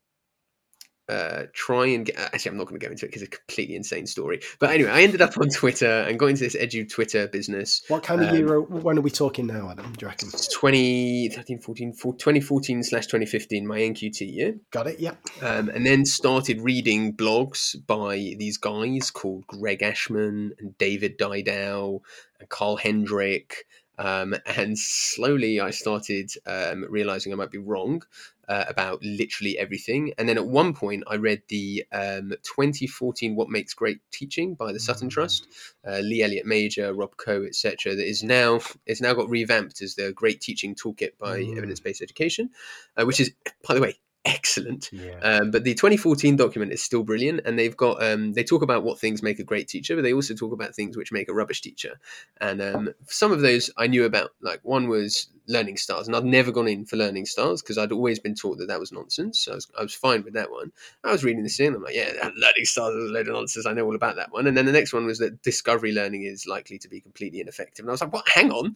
uh, 1.09 1.45
try 1.53 1.87
and 1.87 2.05
get. 2.05 2.17
Actually, 2.17 2.51
I'm 2.51 2.57
not 2.57 2.67
going 2.67 2.79
to 2.79 2.85
go 2.85 2.91
into 2.91 3.05
it 3.05 3.09
because 3.09 3.23
it's 3.23 3.35
a 3.35 3.37
completely 3.37 3.75
insane 3.75 4.05
story. 4.05 4.41
But 4.59 4.71
anyway, 4.71 4.91
I 4.91 5.01
ended 5.01 5.21
up 5.21 5.37
on 5.37 5.49
Twitter 5.49 6.05
and 6.07 6.19
got 6.19 6.27
into 6.27 6.43
this 6.43 6.55
edu 6.55 6.89
Twitter 6.89 7.27
business. 7.27 7.81
What 7.87 8.03
kind 8.03 8.21
of 8.21 8.29
um, 8.29 8.35
year? 8.35 8.61
When 8.61 8.97
are 8.97 9.01
we 9.01 9.09
talking 9.09 9.47
now, 9.47 9.69
Adam? 9.69 9.91
Do 9.93 10.05
you 10.05 10.07
reckon? 10.07 10.29
2013, 10.29 11.59
14, 11.59 11.93
2014 11.93 12.83
slash 12.83 13.07
2015, 13.07 13.67
my 13.67 13.79
NQT 13.79 14.33
year. 14.33 14.55
Got 14.71 14.87
it. 14.87 14.99
Yeah. 14.99 15.15
Um, 15.41 15.69
and 15.69 15.85
then 15.85 16.05
started 16.05 16.61
reading 16.61 17.13
blogs 17.13 17.75
by 17.87 18.35
these 18.37 18.57
guys 18.57 19.11
called 19.11 19.47
Greg 19.47 19.81
Ashman 19.81 20.53
and 20.59 20.77
David 20.77 21.17
Didau 21.17 22.01
and 22.39 22.49
Carl 22.49 22.77
Hendrick. 22.77 23.65
Um, 23.97 24.33
and 24.45 24.79
slowly 24.79 25.59
I 25.59 25.71
started 25.71 26.31
um, 26.45 26.85
realizing 26.89 27.33
I 27.33 27.35
might 27.35 27.51
be 27.51 27.57
wrong 27.57 28.03
uh, 28.49 28.65
about 28.67 29.01
literally 29.03 29.57
everything. 29.57 30.11
And 30.17 30.27
then 30.27 30.37
at 30.37 30.45
one 30.45 30.73
point, 30.73 31.03
I 31.07 31.15
read 31.15 31.43
the 31.47 31.85
um, 31.93 32.33
2014 32.43 33.35
"What 33.35 33.49
Makes 33.49 33.75
Great 33.75 33.99
Teaching" 34.11 34.55
by 34.55 34.73
the 34.73 34.79
Sutton 34.79 35.07
mm. 35.07 35.11
Trust, 35.11 35.47
uh, 35.87 35.99
Lee 35.99 36.23
Elliott 36.23 36.47
Major, 36.47 36.93
Rob 36.93 37.15
Coe, 37.15 37.43
etc. 37.43 37.95
That 37.95 38.07
is 38.07 38.23
now 38.23 38.59
it's 38.87 39.01
now 39.01 39.13
got 39.13 39.29
revamped 39.29 39.81
as 39.81 39.95
the 39.95 40.11
Great 40.11 40.41
Teaching 40.41 40.75
Toolkit 40.75 41.17
by 41.19 41.41
mm. 41.41 41.57
Evidence 41.57 41.79
Based 41.79 42.01
Education, 42.01 42.49
uh, 42.97 43.05
which 43.05 43.19
is, 43.19 43.31
by 43.67 43.75
the 43.75 43.81
way, 43.81 43.99
excellent. 44.29 44.89
Yeah. 44.91 45.19
Um, 45.21 45.51
but 45.51 45.63
the 45.63 45.73
2014 45.73 46.35
document 46.35 46.71
is 46.71 46.83
still 46.83 47.03
brilliant, 47.03 47.41
and 47.45 47.57
they've 47.57 47.75
got 47.75 48.01
um, 48.03 48.33
they 48.33 48.43
talk 48.43 48.61
about 48.61 48.83
what 48.83 48.99
things 48.99 49.23
make 49.23 49.39
a 49.39 49.43
great 49.43 49.67
teacher, 49.67 49.95
but 49.95 50.03
they 50.03 50.13
also 50.13 50.33
talk 50.33 50.53
about 50.53 50.75
things 50.75 50.95
which 50.95 51.11
make 51.11 51.29
a 51.29 51.33
rubbish 51.33 51.61
teacher. 51.61 51.99
And 52.39 52.61
um, 52.61 52.93
some 53.07 53.31
of 53.31 53.41
those 53.41 53.69
I 53.77 53.87
knew 53.87 54.05
about. 54.05 54.31
Like 54.41 54.59
one 54.63 54.87
was 54.87 55.27
learning 55.47 55.77
styles, 55.77 56.07
and 56.07 56.15
I'd 56.15 56.23
never 56.23 56.51
gone 56.51 56.67
in 56.67 56.85
for 56.85 56.95
learning 56.95 57.25
styles 57.25 57.61
because 57.61 57.77
I'd 57.77 57.91
always 57.91 58.19
been 58.19 58.35
taught 58.35 58.59
that 58.59 58.67
that 58.67 58.79
was 58.79 58.91
nonsense. 58.91 59.39
So 59.39 59.51
I 59.51 59.55
was, 59.55 59.67
I 59.79 59.81
was 59.81 59.93
fine 59.93 60.23
with 60.23 60.35
that 60.35 60.51
one. 60.51 60.71
I 61.03 61.11
was 61.11 61.23
reading 61.23 61.43
this 61.43 61.57
thing, 61.57 61.73
I'm 61.73 61.83
like, 61.83 61.95
yeah, 61.95 62.11
learning 62.23 62.65
styles 62.65 62.95
is 62.95 63.09
a 63.09 63.13
load 63.13 63.27
of 63.27 63.33
nonsense. 63.33 63.65
I 63.65 63.73
know 63.73 63.85
all 63.85 63.95
about 63.95 64.15
that 64.15 64.31
one. 64.31 64.47
And 64.47 64.55
then 64.55 64.65
the 64.65 64.71
next 64.71 64.93
one 64.93 65.05
was 65.05 65.17
that 65.19 65.41
discovery 65.41 65.91
learning 65.91 66.23
is 66.23 66.45
likely 66.47 66.77
to 66.79 66.87
be 66.87 67.01
completely 67.01 67.41
ineffective. 67.41 67.83
And 67.83 67.89
I 67.89 67.93
was 67.93 68.01
like, 68.01 68.13
what? 68.13 68.27
Hang 68.29 68.51
on, 68.51 68.75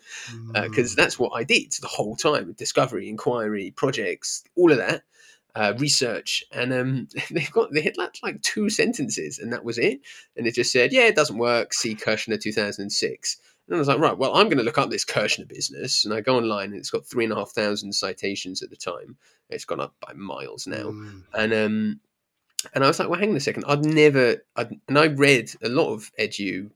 because 0.54 0.92
uh, 0.92 0.94
mm. 0.94 0.96
that's 0.96 1.20
what 1.20 1.32
I 1.36 1.44
did 1.44 1.74
the 1.80 1.88
whole 1.88 2.16
time: 2.16 2.54
discovery, 2.54 3.08
inquiry, 3.08 3.72
projects, 3.72 4.44
all 4.56 4.72
of 4.72 4.78
that 4.78 5.04
uh, 5.56 5.74
research, 5.78 6.44
and 6.52 6.74
um, 6.74 7.08
they've 7.32 7.52
got 7.52 7.72
they 7.72 7.82
had 7.82 7.98
like, 7.98 8.42
two 8.42 8.70
sentences, 8.70 9.40
and 9.40 9.52
that 9.54 9.64
was 9.64 9.78
it. 9.78 10.02
And 10.36 10.48
it 10.48 10.56
just 10.56 10.72
said, 10.72 10.94
"Yeah, 10.94 11.08
it 11.08 11.16
doesn't 11.16 11.38
work." 11.38 11.74
See 11.74 11.96
Kirschner, 11.96 12.38
two 12.38 12.54
thousand 12.54 12.84
and 12.84 12.92
six. 12.92 13.38
And 13.68 13.76
I 13.76 13.80
was 13.80 13.88
like, 13.88 14.00
right, 14.00 14.18
well, 14.18 14.36
I'm 14.36 14.48
going 14.48 14.58
to 14.58 14.64
look 14.64 14.78
up 14.78 14.90
this 14.90 15.06
Kirschner 15.06 15.46
business, 15.46 16.04
and 16.04 16.14
I 16.14 16.20
go 16.20 16.36
online, 16.36 16.72
and 16.72 16.76
it's 16.76 16.90
got 16.90 17.06
three 17.06 17.24
and 17.24 17.32
a 17.32 17.38
half 17.38 17.52
thousand 17.52 17.94
citations 17.94 18.62
at 18.62 18.70
the 18.70 18.76
time. 18.76 19.16
It's 19.50 19.64
gone 19.64 19.80
up 19.80 19.96
by 20.06 20.12
miles 20.14 20.68
now, 20.68 20.92
mm. 20.92 21.24
and 21.34 21.54
um, 21.54 22.00
and 22.74 22.84
I 22.84 22.88
was 22.88 23.00
like, 23.00 23.10
well, 23.10 23.20
hang 23.20 23.30
on 23.30 23.36
a 23.36 23.42
second, 23.42 23.66
I'd 23.68 23.86
never, 23.86 24.38
I'd, 24.56 24.72
and 24.88 24.98
I 24.98 25.08
read 25.08 25.52
a 25.64 25.70
lot 25.70 25.94
of 25.94 26.12
edu 26.20 26.70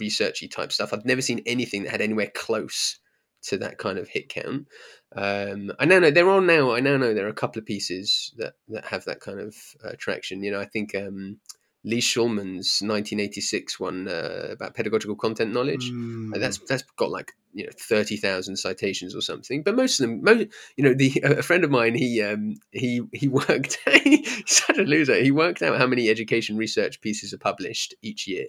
researchy 0.00 0.50
type 0.50 0.72
stuff. 0.72 0.92
I'd 0.92 1.04
never 1.04 1.20
seen 1.20 1.42
anything 1.46 1.82
that 1.84 1.90
had 1.90 2.00
anywhere 2.00 2.30
close 2.34 2.98
to 3.42 3.58
that 3.58 3.78
kind 3.78 3.98
of 3.98 4.08
hit 4.08 4.28
count. 4.28 4.66
Um, 5.14 5.72
I 5.78 5.84
now 5.84 5.98
know 5.98 6.10
there 6.10 6.28
are 6.28 6.40
now. 6.40 6.72
I 6.72 6.80
now 6.80 6.96
know 6.96 7.12
there 7.12 7.26
are 7.26 7.30
a 7.30 7.34
couple 7.34 7.60
of 7.60 7.66
pieces 7.66 8.32
that 8.38 8.54
that 8.68 8.86
have 8.86 9.04
that 9.04 9.20
kind 9.20 9.40
of 9.40 9.54
uh, 9.84 9.92
traction. 9.98 10.42
You 10.42 10.52
know, 10.52 10.60
I 10.60 10.64
think 10.64 10.94
um, 10.94 11.38
Lee 11.84 12.00
Shulman's 12.00 12.80
1986 12.80 13.80
one 13.80 14.08
uh, 14.08 14.48
about 14.52 14.74
pedagogical 14.74 15.16
content 15.16 15.52
knowledge. 15.52 15.90
Mm. 15.90 16.38
That's 16.38 16.58
that's 16.58 16.84
got 16.96 17.10
like 17.10 17.32
you 17.52 17.64
know 17.64 17.72
thirty 17.76 18.16
thousand 18.16 18.56
citations 18.56 19.14
or 19.14 19.20
something. 19.20 19.62
But 19.62 19.74
most 19.74 20.00
of 20.00 20.06
them, 20.06 20.22
most, 20.22 20.48
you 20.76 20.84
know, 20.84 20.94
the 20.94 21.20
a 21.24 21.42
friend 21.42 21.64
of 21.64 21.70
mine, 21.70 21.94
he 21.94 22.22
um, 22.22 22.54
he 22.70 23.02
he 23.12 23.28
worked. 23.48 23.78
he's 24.04 24.42
such 24.46 24.78
a 24.78 24.82
loser. 24.82 25.20
He 25.20 25.30
worked 25.30 25.62
out 25.62 25.78
how 25.78 25.86
many 25.86 26.08
education 26.08 26.56
research 26.56 27.00
pieces 27.00 27.32
are 27.34 27.38
published 27.38 27.94
each 28.02 28.26
year. 28.26 28.46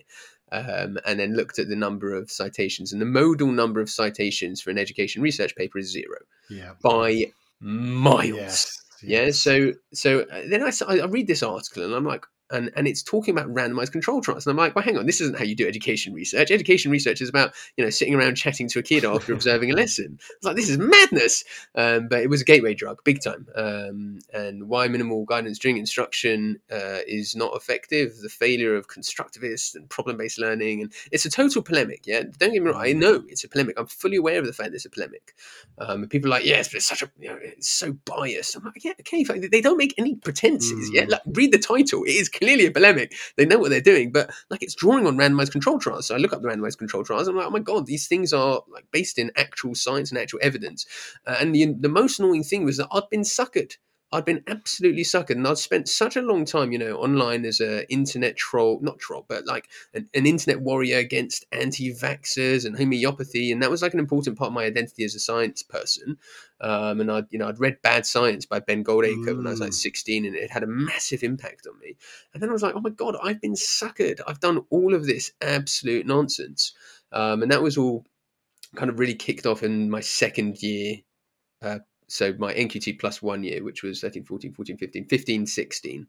Um, 0.54 1.00
and 1.08 1.20
then 1.20 1.36
looked 1.36 1.58
at 1.58 1.68
the 1.68 1.76
number 1.76 2.13
of 2.13 2.30
citations, 2.30 2.94
and 2.94 3.02
the 3.02 3.08
modal 3.08 3.52
number 3.52 3.82
of 3.82 3.89
citations 3.89 4.62
for 4.62 4.70
an 4.70 4.78
education 4.78 5.24
research 5.24 5.56
paper 5.56 5.80
is 5.80 5.92
zero 5.92 6.18
yeah. 6.48 6.74
by 6.84 7.32
miles. 7.60 8.36
Yes. 8.36 8.80
Yeah. 9.02 9.32
So 9.32 9.74
so 9.94 10.22
uh, 10.22 10.42
then 10.48 10.62
I 10.63 11.06
read 11.06 11.26
this 11.26 11.42
article 11.42 11.84
and 11.84 11.94
I'm 11.96 12.06
like, 12.06 12.26
and 12.54 12.72
and 12.76 12.88
it's 12.88 13.04
talking 13.04 13.34
about 13.38 13.54
randomized 13.54 13.92
control 13.92 14.22
trials, 14.22 14.46
and 14.48 14.52
I'm 14.52 14.58
like, 14.58 14.76
well, 14.76 14.84
hang 14.86 14.98
on, 14.98 15.06
this 15.06 15.20
isn't 15.20 15.38
how 15.38 15.44
you 15.44 15.56
do 15.56 15.68
education 15.68 16.13
research. 16.13 16.52
Education 16.52 16.92
research 16.92 17.20
is 17.22 17.28
about 17.30 17.54
you 17.78 17.84
know 17.84 17.89
sitting 17.89 18.16
around 18.16 18.36
chatting 18.36 18.70
to 18.70 18.80
a 18.80 18.84
kid 18.84 19.04
after 19.04 19.34
observing 19.38 19.72
a 19.72 19.76
lesson. 19.76 20.18
It's 20.38 20.46
like 20.46 20.56
this 20.56 20.70
is 20.70 20.78
madness. 20.78 21.44
Um, 21.76 22.08
but 22.08 22.22
it 22.22 22.30
was 22.30 22.42
a 22.42 22.46
gateway 22.46 22.74
drug, 22.74 23.04
big 23.04 23.22
time. 23.22 23.48
Um, 23.56 24.20
and 24.34 24.70
why 24.70 24.88
minimal 24.88 25.26
guidance 25.26 25.60
during 25.60 25.78
instruction 25.78 26.60
uh, 26.72 27.00
is 27.08 27.36
not 27.36 27.56
effective. 27.56 28.18
The 28.22 28.30
failure 28.30 28.76
of 28.76 28.88
constructivist 28.88 29.76
and 29.76 29.89
problem-based 29.89 30.39
learning, 30.39 30.82
and 30.82 30.94
it's 31.12 31.26
a 31.26 31.30
total 31.30 31.62
polemic. 31.62 32.04
Yeah, 32.06 32.24
don't 32.38 32.54
get 32.54 32.62
me 32.63 32.70
wrong. 32.70 32.82
I 32.82 32.94
know 32.94 33.24
it's 33.28 33.44
a 33.44 33.50
polemic. 33.50 33.80
I'm 33.80 33.88
fully 33.88 34.18
aware 34.18 34.39
of 34.39 34.46
the 34.46 34.54
fact 34.54 34.70
that 34.72 34.76
it's 34.76 34.86
a 34.86 34.89
polemic. 34.89 35.34
Um, 35.80 36.08
people 36.08 36.30
are 36.30 36.38
like, 36.38 36.46
yes, 36.46 36.68
but 36.70 36.76
it's 36.78 36.86
such 36.86 37.02
a, 37.02 37.10
you 37.20 37.30
know, 37.30 37.38
it's 37.42 37.68
so 37.70 37.94
biased. 38.06 38.56
I'm 38.56 38.63
like, 38.63 38.84
yeah, 38.84 38.94
okay. 39.00 39.24
They 39.24 39.62
don't 39.62 39.78
make 39.78 39.94
any 39.98 40.16
pretenses. 40.16 40.89
Yeah, 40.94 41.04
Mm. 41.04 41.10
like 41.10 41.22
read 41.34 41.52
the 41.52 41.58
title. 41.58 42.04
It 42.04 42.12
is 42.12 42.30
clearly 42.44 42.66
a 42.66 42.72
polemic. 42.72 43.14
They 43.38 43.46
know 43.46 43.60
what 43.60 43.70
they're 43.70 43.82
doing, 43.82 44.12
but 44.12 44.30
like 44.50 44.64
it's 44.64 44.76
drawing 44.76 45.08
on 45.08 45.18
randomized 45.18 45.52
control 45.52 45.80
trials. 45.80 46.08
So 46.08 46.16
I 46.16 46.18
look 46.18 46.34
up 46.34 46.42
the 46.42 46.48
randomized 46.50 46.78
control 46.78 47.04
trials. 47.04 47.28
I'm 47.28 47.36
like, 47.36 47.48
oh 47.48 47.52
my 47.52 47.60
god, 47.60 47.86
these 47.86 48.08
things 48.08 48.34
are 48.34 48.62
like 48.72 48.86
based 48.92 49.18
in 49.18 49.32
actual 49.36 49.76
science 49.76 50.12
and 50.12 50.20
actual 50.20 50.40
evidence. 50.42 50.86
Uh, 51.26 51.38
and 51.40 51.54
the 51.56 51.74
the 51.80 51.90
most 51.90 52.20
annoying 52.20 52.44
thing 52.44 52.66
was 52.66 52.78
that 52.78 52.88
I'd 52.92 53.10
been 53.10 53.22
suckered. 53.22 53.78
I'd 54.13 54.26
been 54.26 54.43
absolutely 54.47 55.04
suckered, 55.04 55.32
and 55.32 55.47
I'd 55.47 55.58
spent 55.58 55.89
such 55.89 56.15
a 56.15 56.21
long 56.21 56.45
time, 56.45 56.71
you 56.71 56.78
know, 56.78 56.97
online 56.97 57.45
as 57.45 57.60
a 57.60 57.91
internet 57.91 58.38
troll, 58.38 58.80
not 58.82 58.99
troll, 58.99 59.26
but 59.28 59.45
like 59.47 59.67
an, 59.93 60.08
an 60.13 60.28
internet 60.28 60.62
warrior 60.62 60.99
against 60.99 61.45
anti-vaxxers 61.52 62.65
and 62.65 62.78
homeopathy, 62.78 63.52
and 63.52 63.62
that 63.63 63.71
was 63.71 63.82
like 63.82 63.93
an 63.93 63.99
important 63.99 64.38
part 64.38 64.49
of 64.49 64.54
my 64.54 64.65
identity 64.65 65.04
as 65.04 65.15
a 65.15 65.19
science 65.19 65.63
person. 65.63 66.17
Um, 66.62 67.02
and 67.02 67.12
I'd, 67.12 67.26
you 67.32 67.39
know, 67.39 67.47
I'd 67.49 67.60
read 67.60 67.82
Bad 67.82 68.06
Science 68.06 68.45
by 68.45 68.60
Ben 68.60 68.84
Goldacre 68.84 69.36
when 69.36 69.47
I 69.47 69.49
was 69.49 69.60
like 69.60 69.71
Mm. 69.71 69.73
16, 69.73 70.26
and 70.26 70.36
it 70.36 70.52
had 70.52 70.63
a 70.63 70.67
massive 70.67 71.23
impact 71.23 71.67
on 71.67 71.78
me. 71.80 71.97
And 72.34 72.41
then 72.41 72.49
I 72.49 72.54
was 72.54 72.62
like, 72.63 72.76
oh 72.76 72.82
my 72.82 72.91
god, 72.91 73.17
I've 73.21 73.41
been 73.41 73.56
suckered. 73.56 74.21
I've 74.28 74.39
done 74.39 74.63
all 74.69 74.93
of 74.93 75.06
this 75.06 75.32
absolute 75.41 76.06
nonsense, 76.06 76.73
um, 77.12 77.41
and 77.41 77.52
that 77.52 77.63
was 77.63 77.78
all 77.78 78.06
kind 78.76 78.89
of 78.89 78.99
really 78.99 79.15
kicked 79.15 79.45
off 79.45 79.63
in 79.63 79.89
my 79.89 79.99
second 80.02 80.62
year. 80.62 80.97
Uh, 81.62 81.80
so 82.13 82.32
my 82.38 82.54
NQT 82.54 82.99
plus 82.99 83.23
one 83.23 83.43
year, 83.43 83.63
which 83.63 83.82
was 83.82 84.02
13, 84.02 84.23
14, 84.23 84.54
14, 84.54 84.78
15, 84.78 85.06
15, 85.06 85.45
16. 85.47 86.08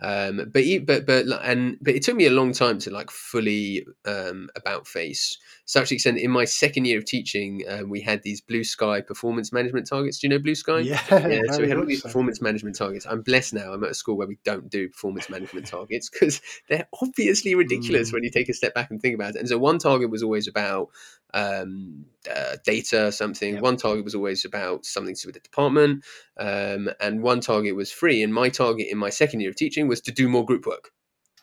Um, 0.00 0.50
but, 0.52 0.64
but, 0.84 1.06
but, 1.06 1.26
and, 1.44 1.78
but 1.80 1.94
it 1.94 2.02
took 2.02 2.16
me 2.16 2.26
a 2.26 2.30
long 2.32 2.52
time 2.52 2.80
to 2.80 2.90
like 2.90 3.08
fully 3.08 3.86
um, 4.04 4.48
about 4.56 4.88
face. 4.88 5.38
Such 5.64 5.92
extent, 5.92 6.18
in 6.18 6.32
my 6.32 6.44
second 6.44 6.86
year 6.86 6.98
of 6.98 7.04
teaching, 7.04 7.62
uh, 7.68 7.82
we 7.86 8.00
had 8.00 8.24
these 8.24 8.40
blue 8.40 8.64
sky 8.64 9.00
performance 9.00 9.52
management 9.52 9.88
targets. 9.88 10.18
Do 10.18 10.26
you 10.26 10.30
know 10.30 10.40
blue 10.40 10.56
sky? 10.56 10.80
Yeah. 10.80 11.00
yeah, 11.10 11.42
so 11.52 11.60
we 11.62 11.68
had 11.68 11.78
all 11.78 11.86
these 11.86 12.02
so. 12.02 12.08
performance 12.08 12.42
management 12.42 12.76
targets. 12.76 13.06
I'm 13.06 13.22
blessed 13.22 13.54
now. 13.54 13.72
I'm 13.72 13.84
at 13.84 13.90
a 13.90 13.94
school 13.94 14.16
where 14.16 14.26
we 14.26 14.38
don't 14.44 14.68
do 14.68 14.88
performance 14.88 15.30
management 15.30 15.68
targets 15.68 16.10
because 16.10 16.40
they're 16.68 16.88
obviously 17.00 17.54
ridiculous 17.54 17.84
Mm. 18.10 18.12
when 18.14 18.24
you 18.24 18.30
take 18.30 18.48
a 18.48 18.54
step 18.54 18.74
back 18.74 18.90
and 18.90 19.00
think 19.00 19.14
about 19.14 19.36
it. 19.36 19.40
And 19.40 19.48
so 19.48 19.56
one 19.56 19.78
target 19.78 20.10
was 20.10 20.22
always 20.22 20.48
about 20.48 20.88
um, 21.34 22.06
uh, 22.34 22.56
data, 22.64 23.12
something. 23.12 23.54
Yep. 23.54 23.62
One 23.62 23.76
target 23.76 24.04
was 24.04 24.14
always 24.14 24.44
about 24.44 24.86
something 24.86 25.14
to 25.14 25.22
do 25.22 25.28
with 25.28 25.34
the 25.34 25.40
department, 25.40 26.04
um, 26.38 26.88
and 27.00 27.22
one 27.22 27.40
target 27.40 27.76
was 27.76 27.92
free. 27.92 28.22
And 28.22 28.32
my 28.32 28.48
target 28.48 28.86
in 28.90 28.96
my 28.96 29.10
second 29.10 29.40
year 29.40 29.50
of 29.50 29.56
teaching 29.56 29.88
was 29.88 30.00
to 30.02 30.12
do 30.12 30.28
more 30.28 30.46
group 30.46 30.64
work. 30.64 30.90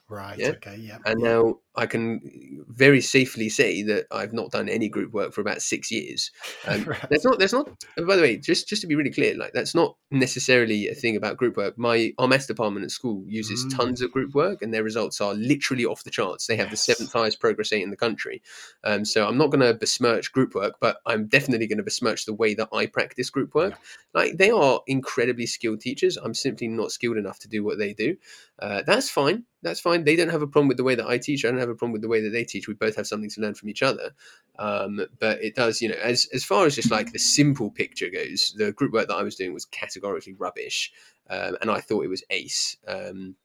Right. 0.10 0.40
Yeah. 0.40 0.50
Okay. 0.50 0.78
Yeah. 0.78 0.98
And 1.06 1.22
yeah. 1.22 1.28
now 1.28 1.60
I 1.76 1.86
can 1.86 2.64
very 2.68 3.00
safely 3.02 3.48
say 3.50 3.82
that 3.84 4.06
I've 4.12 4.34
not 4.34 4.52
done 4.52 4.68
any 4.68 4.90
group 4.90 5.14
work 5.14 5.32
for 5.34 5.42
about 5.42 5.62
six 5.62 5.92
years. 5.92 6.32
Um, 6.68 6.84
Right. 6.84 7.10
That's 7.10 7.26
not. 7.26 7.40
That's 7.40 7.54
not. 7.54 7.70
By 8.06 8.16
the 8.16 8.22
way, 8.22 8.38
just 8.38 8.68
just 8.68 8.82
to 8.82 8.88
be 8.88 8.96
really 8.96 9.10
clear, 9.12 9.36
like 9.36 9.54
that's 9.54 9.74
not 9.74 9.96
necessarily 10.12 10.90
a 10.90 10.94
thing 10.94 11.16
about 11.16 11.38
group 11.38 11.58
work. 11.58 11.78
My 11.78 12.14
our 12.20 12.28
maths 12.28 12.46
department 12.46 12.84
at 12.84 12.92
school 12.92 13.24
uses 13.28 13.66
Mm. 13.66 13.78
tons 13.78 14.02
of 14.02 14.12
group 14.12 14.34
work, 14.36 14.62
and 14.62 14.74
their 14.74 14.84
results 14.84 15.22
are 15.22 15.34
literally 15.34 15.86
off 15.86 16.04
the 16.04 16.12
charts. 16.12 16.46
They 16.48 16.56
have 16.58 16.70
the 16.70 16.78
seventh 16.78 17.14
highest 17.14 17.40
progress 17.40 17.72
rate 17.72 17.82
in 17.84 17.90
the 17.90 17.98
country. 17.98 18.42
Um, 18.84 19.06
so 19.06 19.28
I'm 19.28 19.38
not 19.38 19.50
going 19.50 19.62
to 19.62 19.74
besmirch 19.74 20.32
group 20.32 20.54
work, 20.56 20.76
but 20.80 20.98
I'm 21.06 21.28
definitely 21.28 21.68
going 21.68 21.78
to 21.78 21.84
besmirch 21.84 22.26
the 22.26 22.34
way 22.34 22.54
that 22.56 22.70
I 22.74 22.86
practice 22.86 23.30
group 23.30 23.56
work. 23.56 23.74
Like 24.14 24.38
they 24.38 24.52
are 24.52 24.82
incredibly 24.88 25.46
skilled 25.48 25.80
teachers. 25.82 26.18
I'm 26.18 26.34
simply 26.34 26.68
not 26.68 26.92
skilled 26.92 27.18
enough 27.18 27.40
to 27.40 27.48
do 27.50 27.64
what 27.64 27.78
they 27.80 27.94
do. 27.94 28.18
Uh, 28.60 28.84
that's 28.86 29.10
fine. 29.10 29.46
That's 29.64 29.80
fine. 29.80 30.04
They 30.04 30.16
don't 30.16 30.30
have 30.30 30.42
a 30.42 30.48
problem 30.48 30.68
with 30.68 30.78
the 30.78 30.84
way 30.84 30.96
that 30.96 31.08
I 31.08 31.18
teach. 31.18 31.46
I 31.46 31.52
have 31.62 31.70
a 31.70 31.76
problem 31.76 31.94
with 31.94 32.02
the 32.02 32.08
way 32.08 32.22
that 32.22 32.32
they 32.32 32.44
teach. 32.44 32.68
We 32.68 32.74
both 32.74 32.96
have 32.96 33.08
something 33.08 33.30
to 33.30 33.42
learn 33.42 33.54
from 33.54 33.70
each 33.70 33.82
other. 33.82 34.12
Um, 34.60 35.06
but 35.20 35.42
it 35.42 35.56
does, 35.56 35.82
you 35.82 35.90
know, 35.90 35.96
as 36.02 36.28
as 36.34 36.44
far 36.44 36.66
as 36.66 36.76
just 36.76 36.92
like 36.92 37.12
the 37.12 37.20
simple 37.20 37.72
picture 37.72 38.10
goes, 38.10 38.54
the 38.58 38.72
group 38.74 38.94
work 38.94 39.08
that 39.08 39.16
I 39.16 39.24
was 39.24 39.36
doing 39.36 39.54
was 39.54 39.66
categorically 39.66 40.34
rubbish, 40.34 40.92
um, 41.30 41.58
and 41.62 41.72
I 41.72 41.80
thought 41.80 42.04
it 42.04 42.10
was 42.10 42.24
ace. 42.30 42.78
Um, 42.88 43.36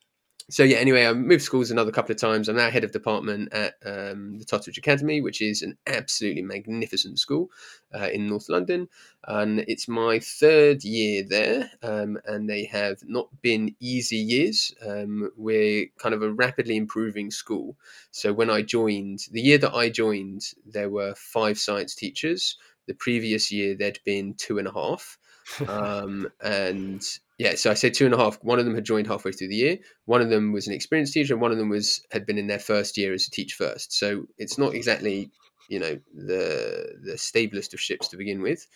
so 0.49 0.63
yeah, 0.63 0.77
anyway, 0.77 1.07
I 1.07 1.13
moved 1.13 1.43
schools 1.43 1.73
another 1.73 1.91
couple 1.91 2.13
of 2.13 2.21
times. 2.21 2.49
I'm 2.49 2.57
now 2.57 2.71
head 2.71 2.85
of 2.85 2.93
department 2.93 3.53
at 3.53 3.75
um, 3.85 4.39
the 4.39 4.45
Totteridge 4.45 4.79
Academy, 4.79 5.21
which 5.21 5.43
is 5.43 5.63
an 5.63 5.77
absolutely 5.89 6.43
magnificent 6.43 7.19
school 7.19 7.51
uh, 7.93 8.09
in 8.13 8.29
North 8.29 8.49
London, 8.49 8.89
and 9.27 9.61
it's 9.67 9.89
my 9.89 10.21
third 10.21 10.85
year 10.85 11.25
there. 11.29 11.69
Um, 11.83 12.19
and 12.27 12.49
they 12.49 12.65
have 12.67 12.99
not 13.05 13.29
been 13.43 13.75
easy 13.81 14.19
years. 14.19 14.73
Um, 14.87 15.31
we're 15.37 15.87
kind 15.99 16.15
of 16.15 16.23
a 16.23 16.33
rapidly 16.33 16.77
improving 16.77 17.33
school. 17.33 17.77
So 18.13 18.33
when 18.33 18.49
I 18.51 18.63
joined, 18.63 19.27
the 19.33 19.43
year 19.43 19.59
that 19.59 19.75
I 19.75 19.89
joined, 19.89 20.43
there 20.65 20.91
were 20.91 21.15
five 21.17 21.59
science 21.59 21.97
teachers. 21.97 22.57
The 22.87 22.95
previous 22.95 23.51
year, 23.51 23.75
there'd 23.75 23.99
been 24.05 24.35
two 24.35 24.59
and 24.59 24.69
a 24.69 24.73
half 24.73 25.19
um, 25.69 26.29
and 26.41 27.03
yeah, 27.39 27.55
so 27.55 27.71
I 27.71 27.75
say 27.75 27.91
two 27.91 28.07
and 28.07 28.15
a 28.15 28.19
half. 28.19 28.39
One 28.43 28.59
of 28.59 28.65
them 28.65 28.75
had 28.75 28.85
joined 28.85 29.07
halfway 29.07 29.33
through 29.33 29.49
the 29.49 29.57
year. 29.57 29.79
One 30.07 30.23
of 30.23 30.31
them 30.31 30.53
was 30.53 30.67
an 30.67 30.73
experienced 30.73 31.13
teacher, 31.13 31.35
and 31.35 31.41
one 31.43 31.53
of 31.53 31.59
them 31.59 31.69
was 31.69 32.05
had 32.11 32.25
been 32.25 32.39
in 32.39 32.47
their 32.47 32.59
first 32.59 32.97
year 32.97 33.13
as 33.13 33.27
a 33.27 33.31
teach 33.31 33.55
first. 33.55 33.93
So 33.93 34.27
it's 34.39 34.57
not 34.59 34.75
exactly 34.75 35.31
you 35.69 35.79
know 35.79 35.99
the 36.15 36.95
the 37.05 37.13
stablest 37.13 37.75
of 37.75 37.81
ships 37.81 38.09
to 38.09 38.17
begin 38.17 38.41
with. 38.41 38.67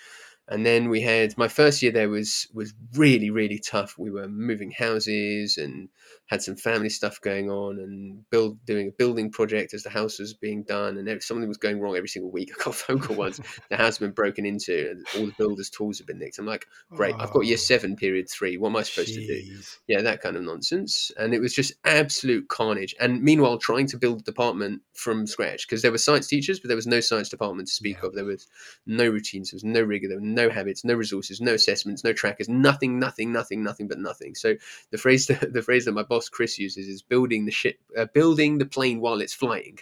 And 0.50 0.66
then 0.66 0.88
we 0.88 1.00
had 1.00 1.36
my 1.38 1.48
first 1.48 1.82
year 1.82 1.92
there 1.92 2.08
was 2.08 2.48
was 2.52 2.74
really 2.94 3.30
really 3.30 3.58
tough. 3.58 3.96
We 3.98 4.10
were 4.10 4.28
moving 4.28 4.72
houses 4.72 5.56
and 5.56 5.88
had 6.30 6.42
some 6.42 6.54
family 6.54 6.88
stuff 6.88 7.20
going 7.20 7.50
on 7.50 7.78
and 7.80 8.28
build 8.30 8.64
doing 8.64 8.86
a 8.86 8.92
building 8.92 9.32
project 9.32 9.74
as 9.74 9.82
the 9.82 9.90
house 9.90 10.20
was 10.20 10.32
being 10.32 10.62
done 10.62 10.96
and 10.96 11.22
something 11.22 11.48
was 11.48 11.56
going 11.56 11.80
wrong 11.80 11.96
every 11.96 12.08
single 12.08 12.30
week. 12.30 12.52
I 12.60 12.64
got 12.64 12.74
phone 12.76 13.00
call 13.00 13.16
once 13.16 13.40
the 13.68 13.76
house 13.76 13.98
had 13.98 14.06
been 14.06 14.14
broken 14.14 14.46
into 14.46 14.90
and 14.90 15.06
all 15.16 15.26
the 15.26 15.34
builders' 15.36 15.70
tools 15.70 15.98
have 15.98 16.06
been 16.06 16.20
nicked. 16.20 16.38
I'm 16.38 16.46
like, 16.46 16.68
great, 16.92 17.16
I've 17.18 17.32
got 17.32 17.46
year 17.46 17.54
oh. 17.54 17.56
seven 17.56 17.96
period 17.96 18.30
three. 18.30 18.56
What 18.56 18.68
am 18.68 18.76
I 18.76 18.82
supposed 18.82 19.14
to 19.14 19.26
do? 19.26 19.42
Yeah, 19.88 20.02
that 20.02 20.20
kind 20.20 20.36
of 20.36 20.44
nonsense. 20.44 21.10
And 21.18 21.34
it 21.34 21.40
was 21.40 21.52
just 21.52 21.72
absolute 21.84 22.48
carnage. 22.48 22.94
And 23.00 23.22
meanwhile, 23.22 23.58
trying 23.58 23.88
to 23.88 23.98
build 23.98 24.20
a 24.20 24.24
department 24.24 24.82
from 24.94 25.26
scratch 25.26 25.66
because 25.66 25.82
there 25.82 25.90
were 25.90 25.98
science 25.98 26.28
teachers, 26.28 26.60
but 26.60 26.68
there 26.68 26.76
was 26.76 26.86
no 26.86 27.00
science 27.00 27.28
department 27.28 27.66
to 27.68 27.74
speak 27.74 27.98
Yeah. 28.00 28.06
of. 28.06 28.14
There 28.14 28.24
was 28.24 28.46
no 28.86 29.08
routines, 29.08 29.50
there 29.50 29.56
was 29.56 29.64
no 29.64 29.82
rigor, 29.82 30.06
there 30.06 30.18
were 30.18 30.24
no 30.24 30.39
habits, 30.48 30.84
no 30.84 30.94
resources, 30.94 31.40
no 31.40 31.54
assessments, 31.54 32.04
no 32.04 32.12
trackers, 32.12 32.48
nothing, 32.48 32.98
nothing, 32.98 33.32
nothing, 33.32 33.62
nothing 33.62 33.88
but 33.88 33.98
nothing. 33.98 34.34
So 34.34 34.54
the 34.90 34.98
phrase 34.98 35.26
that, 35.28 35.52
the 35.52 35.62
phrase 35.62 35.84
that 35.84 35.92
my 35.92 36.02
boss 36.02 36.28
Chris 36.28 36.58
uses 36.58 36.88
is 36.88 37.02
building 37.02 37.44
the 37.44 37.50
ship, 37.50 37.78
uh, 37.96 38.06
building 38.14 38.58
the 38.58 38.66
plane 38.66 39.00
while 39.00 39.20
it's 39.20 39.34
flying, 39.34 39.78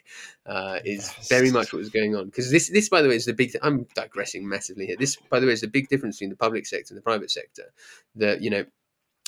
uh, 0.46 0.80
is 0.84 1.12
very 1.28 1.50
much 1.50 1.72
what 1.72 1.78
was 1.78 1.90
going 1.90 2.16
on. 2.16 2.26
Because 2.26 2.50
this, 2.50 2.70
this 2.70 2.88
by 2.88 3.02
the 3.02 3.08
way, 3.08 3.16
is 3.16 3.26
the 3.26 3.34
big. 3.34 3.52
Th- 3.52 3.62
I'm 3.62 3.86
digressing 3.94 4.48
massively 4.48 4.86
here. 4.86 4.96
This, 4.98 5.16
by 5.16 5.38
the 5.38 5.46
way, 5.46 5.52
is 5.52 5.60
the 5.60 5.68
big 5.68 5.88
difference 5.88 6.16
between 6.16 6.30
the 6.30 6.36
public 6.36 6.66
sector 6.66 6.94
and 6.94 6.98
the 6.98 7.02
private 7.02 7.30
sector. 7.30 7.64
That 8.16 8.42
you 8.42 8.50
know, 8.50 8.64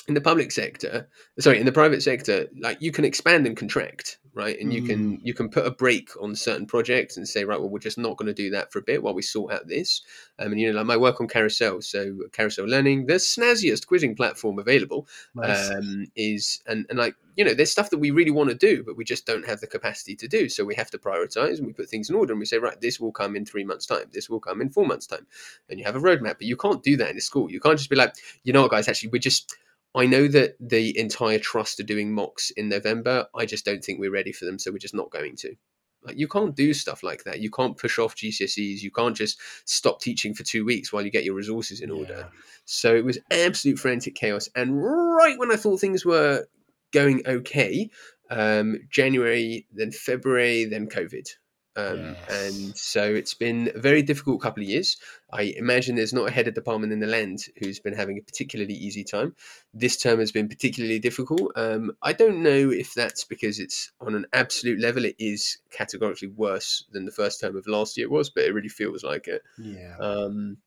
in 0.07 0.13
the 0.15 0.21
public 0.21 0.51
sector, 0.51 1.07
sorry, 1.39 1.59
in 1.59 1.65
the 1.65 1.71
private 1.71 2.01
sector, 2.01 2.47
like 2.59 2.81
you 2.81 2.91
can 2.91 3.05
expand 3.05 3.45
and 3.45 3.55
contract, 3.55 4.17
right? 4.33 4.59
And 4.59 4.73
you 4.73 4.81
can 4.81 5.19
you 5.23 5.33
can 5.33 5.47
put 5.49 5.65
a 5.65 5.71
break 5.71 6.09
on 6.19 6.35
certain 6.35 6.65
projects 6.65 7.17
and 7.17 7.27
say, 7.27 7.45
right, 7.45 7.59
well, 7.59 7.69
we're 7.69 7.79
just 7.79 7.99
not 7.99 8.17
going 8.17 8.27
to 8.27 8.33
do 8.33 8.49
that 8.49 8.71
for 8.71 8.79
a 8.79 8.83
bit 8.83 9.03
while 9.03 9.13
we 9.13 9.21
sort 9.21 9.53
out 9.53 9.67
this. 9.67 10.01
Um, 10.39 10.51
and 10.53 10.59
you 10.59 10.71
know, 10.71 10.77
like 10.79 10.87
my 10.87 10.97
work 10.97 11.21
on 11.21 11.27
Carousel, 11.27 11.81
so 11.81 12.17
Carousel 12.33 12.65
Learning, 12.65 13.05
the 13.05 13.15
snazziest 13.15 13.85
quizzing 13.85 14.15
platform 14.15 14.57
available, 14.57 15.07
Nice. 15.35 15.69
um, 15.69 16.07
is 16.15 16.61
and 16.65 16.85
and 16.89 16.97
like 16.97 17.15
you 17.37 17.45
know, 17.45 17.53
there's 17.53 17.71
stuff 17.71 17.89
that 17.91 17.97
we 17.99 18.11
really 18.11 18.31
want 18.31 18.49
to 18.49 18.55
do, 18.55 18.83
but 18.83 18.97
we 18.97 19.05
just 19.05 19.25
don't 19.25 19.47
have 19.47 19.61
the 19.61 19.67
capacity 19.67 20.15
to 20.15 20.27
do. 20.27 20.49
So 20.49 20.65
we 20.65 20.75
have 20.75 20.91
to 20.91 20.97
prioritize 20.97 21.57
and 21.57 21.67
we 21.67 21.73
put 21.73 21.89
things 21.89 22.09
in 22.09 22.15
order 22.15 22.33
and 22.33 22.39
we 22.39 22.45
say, 22.45 22.57
right, 22.57 22.79
this 22.81 22.99
will 22.99 23.11
come 23.11 23.35
in 23.35 23.45
three 23.45 23.63
months' 23.63 23.85
time, 23.85 24.05
this 24.11 24.29
will 24.29 24.39
come 24.41 24.61
in 24.61 24.69
four 24.69 24.85
months' 24.85 25.07
time, 25.07 25.25
and 25.69 25.79
you 25.79 25.85
have 25.85 25.95
a 25.95 25.99
roadmap. 25.99 26.37
But 26.39 26.43
you 26.43 26.57
can't 26.57 26.83
do 26.83 26.97
that 26.97 27.09
in 27.09 27.17
a 27.17 27.21
school. 27.21 27.51
You 27.51 27.59
can't 27.59 27.77
just 27.77 27.89
be 27.89 27.95
like, 27.95 28.15
you 28.43 28.51
know 28.51 28.63
what, 28.63 28.71
guys, 28.71 28.87
actually, 28.87 29.09
we're 29.09 29.19
just 29.19 29.55
I 29.93 30.05
know 30.05 30.27
that 30.27 30.55
the 30.59 30.97
entire 30.97 31.39
trust 31.39 31.79
are 31.79 31.83
doing 31.83 32.13
mocks 32.13 32.49
in 32.51 32.69
November. 32.69 33.27
I 33.35 33.45
just 33.45 33.65
don't 33.65 33.83
think 33.83 33.99
we're 33.99 34.11
ready 34.11 34.31
for 34.31 34.45
them, 34.45 34.57
so 34.57 34.71
we're 34.71 34.77
just 34.77 34.95
not 34.95 35.11
going 35.11 35.35
to. 35.37 35.55
Like 36.03 36.17
you 36.17 36.27
can't 36.27 36.55
do 36.55 36.73
stuff 36.73 37.03
like 37.03 37.25
that. 37.25 37.41
You 37.41 37.51
can't 37.51 37.77
push 37.77 37.99
off 37.99 38.15
GCSEs. 38.15 38.81
You 38.81 38.91
can't 38.91 39.15
just 39.15 39.39
stop 39.65 40.01
teaching 40.01 40.33
for 40.33 40.43
two 40.43 40.65
weeks 40.65 40.91
while 40.91 41.03
you 41.03 41.11
get 41.11 41.25
your 41.25 41.35
resources 41.35 41.81
in 41.81 41.91
order. 41.91 42.29
So 42.65 42.95
it 42.95 43.05
was 43.05 43.19
absolute 43.29 43.77
frantic 43.77 44.15
chaos. 44.15 44.49
And 44.55 44.81
right 44.81 45.37
when 45.37 45.51
I 45.51 45.57
thought 45.57 45.79
things 45.79 46.05
were 46.05 46.45
going 46.91 47.21
okay, 47.27 47.89
um, 48.31 48.79
January, 48.89 49.67
then 49.71 49.91
February, 49.91 50.65
then 50.65 50.87
COVID. 50.87 51.27
Um, 51.75 52.15
Yes. 52.29 52.55
And 52.55 52.77
so 52.77 53.03
it's 53.03 53.33
been 53.33 53.71
a 53.73 53.79
very 53.79 54.01
difficult 54.01 54.41
couple 54.41 54.61
of 54.61 54.69
years. 54.69 54.97
I 55.31 55.53
imagine 55.55 55.95
there's 55.95 56.13
not 56.13 56.27
a 56.27 56.31
head 56.31 56.47
of 56.47 56.53
department 56.53 56.91
in 56.91 56.99
the 56.99 57.07
land 57.07 57.45
who's 57.57 57.79
been 57.79 57.93
having 57.93 58.17
a 58.17 58.21
particularly 58.21 58.73
easy 58.73 59.03
time. 59.03 59.35
This 59.73 59.97
term 59.97 60.19
has 60.19 60.31
been 60.31 60.49
particularly 60.49 60.99
difficult. 60.99 61.53
Um, 61.55 61.93
I 62.01 62.13
don't 62.13 62.43
know 62.43 62.69
if 62.71 62.93
that's 62.93 63.23
because 63.23 63.59
it's 63.59 63.91
on 64.01 64.15
an 64.15 64.25
absolute 64.33 64.79
level, 64.79 65.05
it 65.05 65.15
is 65.17 65.59
categorically 65.69 66.27
worse 66.27 66.85
than 66.91 67.05
the 67.05 67.11
first 67.11 67.39
term 67.39 67.55
of 67.55 67.67
last 67.67 67.97
year 67.97 68.09
was, 68.09 68.29
but 68.29 68.43
it 68.43 68.53
really 68.53 68.67
feels 68.69 69.03
like 69.03 69.27
it. 69.27 69.41
Yeah. 69.57 69.95
Um, 69.97 70.57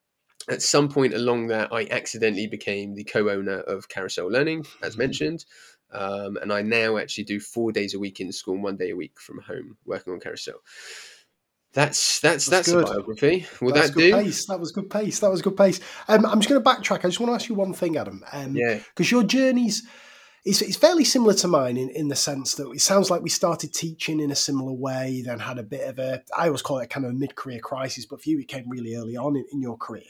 at 0.49 0.61
some 0.61 0.91
point 0.91 1.15
along 1.15 1.47
that, 1.49 1.73
I 1.73 1.87
accidentally 1.91 2.47
became 2.47 2.95
the 2.95 3.05
co-owner 3.05 3.61
of 3.61 3.89
Carousel 3.89 4.31
Learning, 4.31 4.67
as 4.83 4.95
Mhm. 4.95 4.99
mentioned, 4.99 5.45
um, 5.93 6.37
and 6.37 6.53
I 6.53 6.63
now 6.63 6.97
actually 6.97 7.25
do 7.25 7.41
four 7.41 7.73
days 7.73 7.95
a 7.95 7.99
week 7.99 8.21
in 8.21 8.33
school, 8.33 8.55
and 8.55 8.63
one 8.65 8.77
day 8.77 8.91
a 8.91 8.97
week 8.97 9.19
from 9.21 9.39
home, 9.41 9.77
working 9.85 10.13
on 10.13 10.21
Carousel. 10.21 10.61
That's 11.73 12.21
that's 12.21 12.47
That's 12.47 12.71
that's, 12.71 12.91
a 12.91 12.95
biography. 12.95 13.47
Will 13.61 13.73
That's 13.73 13.89
that 13.89 13.95
good 13.95 14.11
do? 14.11 14.23
pace. 14.23 14.47
That 14.47 14.61
was 14.61 14.71
good 14.71 14.89
pace. 14.89 15.19
That 15.19 15.31
was 15.31 15.43
good 15.43 15.57
pace. 15.57 15.81
Um, 16.07 16.25
I'm 16.25 16.41
just 16.41 16.49
going 16.49 16.63
to 16.63 16.69
backtrack. 16.69 17.01
I 17.01 17.09
just 17.09 17.19
want 17.19 17.31
to 17.31 17.35
ask 17.35 17.49
you 17.49 17.57
one 17.57 17.75
thing, 17.75 17.97
Adam. 17.97 18.23
Um, 18.33 18.55
Yeah, 18.55 18.79
because 18.79 19.11
your 19.11 19.25
journeys 19.25 19.83
it's, 20.45 20.61
it's 20.61 20.77
fairly 20.77 21.05
similar 21.05 21.35
to 21.35 21.49
mine 21.49 21.77
in, 21.77 21.89
in 21.91 22.09
the 22.09 22.17
sense 22.17 22.55
that 22.57 22.71
it 22.71 22.81
sounds 22.81 23.11
like 23.11 23.23
we 23.23 23.31
started 23.31 23.73
teaching 23.73 24.21
in 24.21 24.31
a 24.31 24.37
similar 24.37 24.73
way, 24.73 25.23
then 25.25 25.39
had 25.39 25.59
a 25.59 25.63
bit 25.63 25.89
of 25.89 25.99
a, 25.99 26.23
I 26.37 26.47
always 26.47 26.63
call 26.63 26.79
it 26.79 26.91
kind 26.91 27.07
of 27.07 27.13
a 27.13 27.15
mid 27.15 27.35
career 27.35 27.61
crisis, 27.61 28.05
but 28.05 28.23
for 28.23 28.29
you, 28.29 28.39
it 28.39 28.49
came 28.49 28.69
really 28.69 28.95
early 28.95 29.17
on 29.17 29.37
in, 29.37 29.47
in 29.53 29.63
your 29.63 29.79
career. 29.79 30.03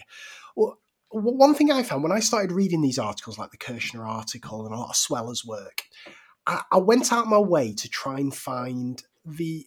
Well, 0.57 0.79
one 1.23 1.55
thing 1.55 1.71
I 1.71 1.83
found 1.83 2.03
when 2.03 2.13
I 2.13 2.21
started 2.21 2.53
reading 2.53 2.83
these 2.83 2.99
articles, 2.99 3.39
like 3.39 3.51
the 3.51 3.57
Kirschner 3.57 4.05
article 4.07 4.67
and 4.67 4.75
a 4.75 4.79
lot 4.79 4.91
of 4.91 4.97
Sweller's 4.97 5.45
work, 5.45 5.83
I, 6.47 6.63
I 6.73 6.79
went 6.79 7.13
out 7.13 7.27
my 7.27 7.39
way 7.39 7.73
to 7.75 7.89
try 7.89 8.19
and 8.19 8.35
find 8.35 9.03
the 9.25 9.67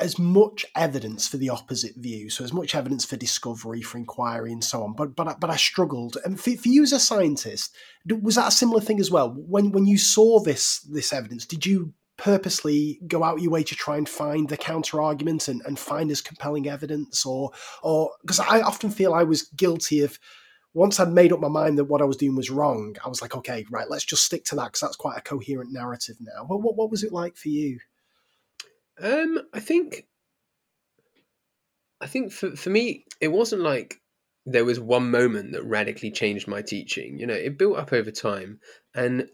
as 0.00 0.16
much 0.16 0.64
evidence 0.76 1.26
for 1.26 1.38
the 1.38 1.48
opposite 1.48 1.96
view, 1.96 2.30
so 2.30 2.44
as 2.44 2.52
much 2.52 2.74
evidence 2.76 3.04
for 3.04 3.16
discovery, 3.16 3.82
for 3.82 3.98
inquiry, 3.98 4.52
and 4.52 4.62
so 4.62 4.82
on. 4.84 4.94
But 4.94 5.16
but 5.16 5.28
I- 5.28 5.36
but 5.40 5.50
I 5.50 5.56
struggled. 5.56 6.16
And 6.24 6.38
for, 6.38 6.50
for 6.56 6.68
you 6.68 6.82
as 6.82 6.92
a 6.92 7.00
scientist, 7.00 7.74
was 8.22 8.36
that 8.36 8.48
a 8.48 8.52
similar 8.52 8.80
thing 8.80 9.00
as 9.00 9.10
well? 9.10 9.34
When 9.36 9.72
when 9.72 9.86
you 9.86 9.98
saw 9.98 10.40
this 10.40 10.80
this 10.80 11.12
evidence, 11.12 11.46
did 11.46 11.66
you 11.66 11.94
purposely 12.16 13.00
go 13.06 13.22
out 13.22 13.40
your 13.40 13.52
way 13.52 13.62
to 13.62 13.76
try 13.76 13.96
and 13.96 14.08
find 14.08 14.48
the 14.48 14.56
counter 14.56 15.00
argument 15.00 15.46
and, 15.46 15.62
and 15.64 15.78
find 15.78 16.10
as 16.10 16.20
compelling 16.20 16.68
evidence, 16.68 17.24
or 17.26 17.50
or 17.82 18.10
because 18.22 18.40
I 18.40 18.60
often 18.60 18.90
feel 18.90 19.14
I 19.14 19.24
was 19.24 19.42
guilty 19.56 20.00
of. 20.00 20.18
Once 20.74 21.00
I'd 21.00 21.12
made 21.12 21.32
up 21.32 21.40
my 21.40 21.48
mind 21.48 21.78
that 21.78 21.84
what 21.84 22.02
I 22.02 22.04
was 22.04 22.16
doing 22.16 22.36
was 22.36 22.50
wrong, 22.50 22.96
I 23.04 23.08
was 23.08 23.22
like, 23.22 23.34
okay, 23.34 23.64
right, 23.70 23.90
let's 23.90 24.04
just 24.04 24.24
stick 24.24 24.44
to 24.46 24.56
that 24.56 24.66
because 24.66 24.80
that's 24.80 24.96
quite 24.96 25.18
a 25.18 25.22
coherent 25.22 25.72
narrative 25.72 26.16
now. 26.20 26.44
What, 26.44 26.62
what, 26.62 26.76
what 26.76 26.90
was 26.90 27.02
it 27.02 27.12
like 27.12 27.36
for 27.36 27.48
you? 27.48 27.78
um, 29.02 29.40
I 29.52 29.60
think, 29.60 30.06
I 32.00 32.06
think 32.06 32.32
for 32.32 32.54
for 32.56 32.70
me, 32.70 33.04
it 33.20 33.28
wasn't 33.28 33.62
like 33.62 34.00
there 34.46 34.64
was 34.64 34.80
one 34.80 35.10
moment 35.10 35.52
that 35.52 35.64
radically 35.64 36.10
changed 36.10 36.48
my 36.48 36.62
teaching. 36.62 37.18
You 37.18 37.26
know, 37.26 37.34
it 37.34 37.58
built 37.58 37.78
up 37.78 37.92
over 37.92 38.10
time, 38.10 38.60
and 38.94 39.28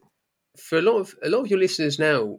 for 0.57 0.79
a 0.79 0.83
lot 0.83 0.99
of 0.99 1.15
a 1.23 1.29
lot 1.29 1.41
of 1.41 1.49
your 1.49 1.59
listeners 1.59 1.99
now 1.99 2.39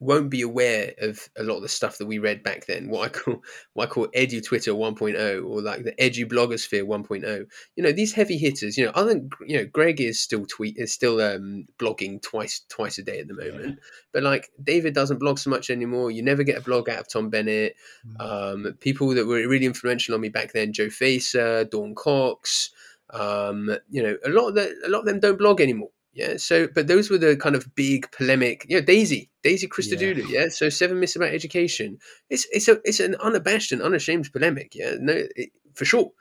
won't 0.00 0.28
be 0.28 0.42
aware 0.42 0.92
of 1.00 1.28
a 1.38 1.42
lot 1.42 1.56
of 1.56 1.62
the 1.62 1.68
stuff 1.68 1.98
that 1.98 2.06
we 2.06 2.18
read 2.18 2.42
back 2.42 2.66
then. 2.66 2.88
What 2.88 3.06
I 3.06 3.08
call 3.08 3.42
what 3.74 3.88
I 3.88 3.90
call 3.90 4.08
edu 4.08 4.44
Twitter 4.44 4.72
1.0 4.72 5.48
or 5.48 5.62
like 5.62 5.84
the 5.84 5.92
edu 5.92 6.30
blogosphere 6.30 6.84
1.0. 6.84 7.46
You 7.76 7.82
know, 7.82 7.92
these 7.92 8.12
heavy 8.12 8.36
hitters. 8.36 8.76
You 8.76 8.86
know, 8.86 8.92
other 8.94 9.14
than, 9.14 9.30
you 9.46 9.56
know, 9.56 9.66
Greg 9.66 10.00
is 10.00 10.20
still 10.20 10.46
tweet 10.46 10.76
is 10.76 10.92
still 10.92 11.20
um, 11.20 11.66
blogging 11.78 12.20
twice 12.22 12.62
twice 12.68 12.98
a 12.98 13.02
day 13.02 13.20
at 13.20 13.28
the 13.28 13.34
moment. 13.34 13.78
But 14.12 14.22
like 14.22 14.50
David 14.62 14.94
doesn't 14.94 15.20
blog 15.20 15.38
so 15.38 15.50
much 15.50 15.70
anymore. 15.70 16.10
You 16.10 16.22
never 16.22 16.42
get 16.42 16.58
a 16.58 16.62
blog 16.62 16.88
out 16.88 17.00
of 17.00 17.08
Tom 17.08 17.30
Bennett. 17.30 17.76
Um, 18.20 18.74
people 18.80 19.08
that 19.14 19.26
were 19.26 19.46
really 19.48 19.66
influential 19.66 20.14
on 20.14 20.20
me 20.20 20.28
back 20.28 20.52
then: 20.52 20.72
Jo 20.72 20.90
Facer, 20.90 21.64
Dawn 21.64 21.94
Cox. 21.94 22.70
Um, 23.10 23.70
you 23.90 24.02
know, 24.02 24.16
a 24.24 24.30
lot 24.30 24.48
of 24.48 24.54
the, 24.54 24.74
a 24.84 24.88
lot 24.88 25.00
of 25.00 25.06
them 25.06 25.20
don't 25.20 25.38
blog 25.38 25.60
anymore. 25.60 25.90
Yeah. 26.14 26.36
So, 26.36 26.68
but 26.72 26.86
those 26.86 27.10
were 27.10 27.18
the 27.18 27.36
kind 27.36 27.56
of 27.56 27.74
big 27.74 28.10
polemic. 28.12 28.66
You 28.68 28.76
know, 28.78 28.84
Daisy, 28.84 29.30
Daisy 29.42 29.66
Christodoulou. 29.66 30.28
Yeah. 30.28 30.48
So, 30.48 30.68
seven 30.68 31.00
myths 31.00 31.16
about 31.16 31.34
education. 31.34 31.98
It's 32.30 32.46
it's 32.52 32.68
a 32.68 32.80
it's 32.84 33.00
an 33.00 33.16
unabashed 33.16 33.72
and 33.72 33.82
unashamed 33.82 34.32
polemic. 34.32 34.74
Yeah. 34.74 34.94
No, 35.00 35.14
it, 35.36 35.50
for 35.74 35.84
sure. 35.84 36.12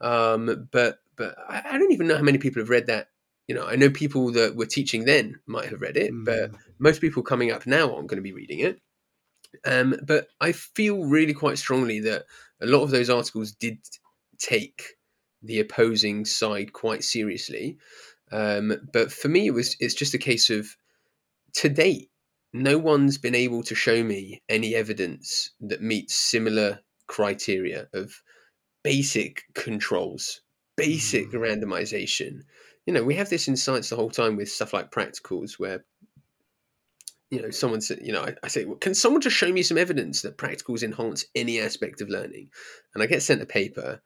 Um, 0.00 0.68
but 0.72 0.98
but 1.16 1.36
I, 1.48 1.62
I 1.72 1.78
don't 1.78 1.92
even 1.92 2.06
know 2.08 2.16
how 2.16 2.22
many 2.22 2.38
people 2.38 2.60
have 2.62 2.70
read 2.70 2.86
that. 2.86 3.08
You 3.46 3.54
know, 3.54 3.66
I 3.66 3.76
know 3.76 3.90
people 3.90 4.32
that 4.32 4.56
were 4.56 4.66
teaching 4.66 5.04
then 5.04 5.38
might 5.46 5.68
have 5.68 5.82
read 5.82 5.96
it, 5.98 6.10
but 6.24 6.50
Mm. 6.52 6.58
most 6.78 7.00
people 7.02 7.22
coming 7.22 7.52
up 7.52 7.66
now 7.66 7.94
aren't 7.94 8.08
going 8.08 8.16
to 8.16 8.22
be 8.22 8.32
reading 8.32 8.60
it. 8.60 8.80
Um, 9.66 9.96
but 10.02 10.28
I 10.40 10.52
feel 10.52 11.04
really 11.04 11.34
quite 11.34 11.58
strongly 11.58 12.00
that 12.00 12.24
a 12.60 12.66
lot 12.66 12.82
of 12.82 12.90
those 12.90 13.10
articles 13.10 13.52
did 13.52 13.78
take 14.38 14.96
the 15.42 15.60
opposing 15.60 16.24
side 16.24 16.72
quite 16.72 17.04
seriously. 17.04 17.76
Um, 18.32 18.88
but 18.92 19.12
for 19.12 19.28
me, 19.28 19.46
it 19.46 19.54
was 19.54 19.76
it's 19.80 19.94
just 19.94 20.14
a 20.14 20.18
case 20.18 20.50
of 20.50 20.76
to 21.54 21.68
date, 21.68 22.10
no 22.52 22.78
one's 22.78 23.18
been 23.18 23.34
able 23.34 23.62
to 23.64 23.74
show 23.74 24.02
me 24.02 24.42
any 24.48 24.74
evidence 24.74 25.50
that 25.60 25.82
meets 25.82 26.14
similar 26.14 26.80
criteria 27.06 27.88
of 27.92 28.22
basic 28.82 29.42
controls, 29.54 30.40
basic 30.76 31.28
Mm. 31.30 31.40
randomization. 31.40 32.40
You 32.86 32.92
know, 32.94 33.04
we 33.04 33.14
have 33.14 33.30
this 33.30 33.48
in 33.48 33.56
science 33.56 33.88
the 33.90 33.96
whole 33.96 34.10
time 34.10 34.36
with 34.36 34.50
stuff 34.50 34.72
like 34.72 34.90
practicals 34.90 35.58
where 35.58 35.84
you 37.30 37.42
know, 37.42 37.50
someone 37.50 37.80
said, 37.80 37.98
you 38.02 38.12
know, 38.12 38.22
I, 38.22 38.34
I 38.44 38.48
say, 38.48 38.64
well, 38.64 38.76
can 38.76 38.94
someone 38.94 39.20
just 39.20 39.34
show 39.34 39.50
me 39.50 39.62
some 39.62 39.78
evidence 39.78 40.22
that 40.22 40.38
practicals 40.38 40.84
enhance 40.84 41.24
any 41.34 41.60
aspect 41.60 42.00
of 42.00 42.08
learning? 42.08 42.50
And 42.94 43.02
I 43.02 43.06
get 43.06 43.22
sent 43.22 43.42
a 43.42 43.46
paper, 43.46 44.00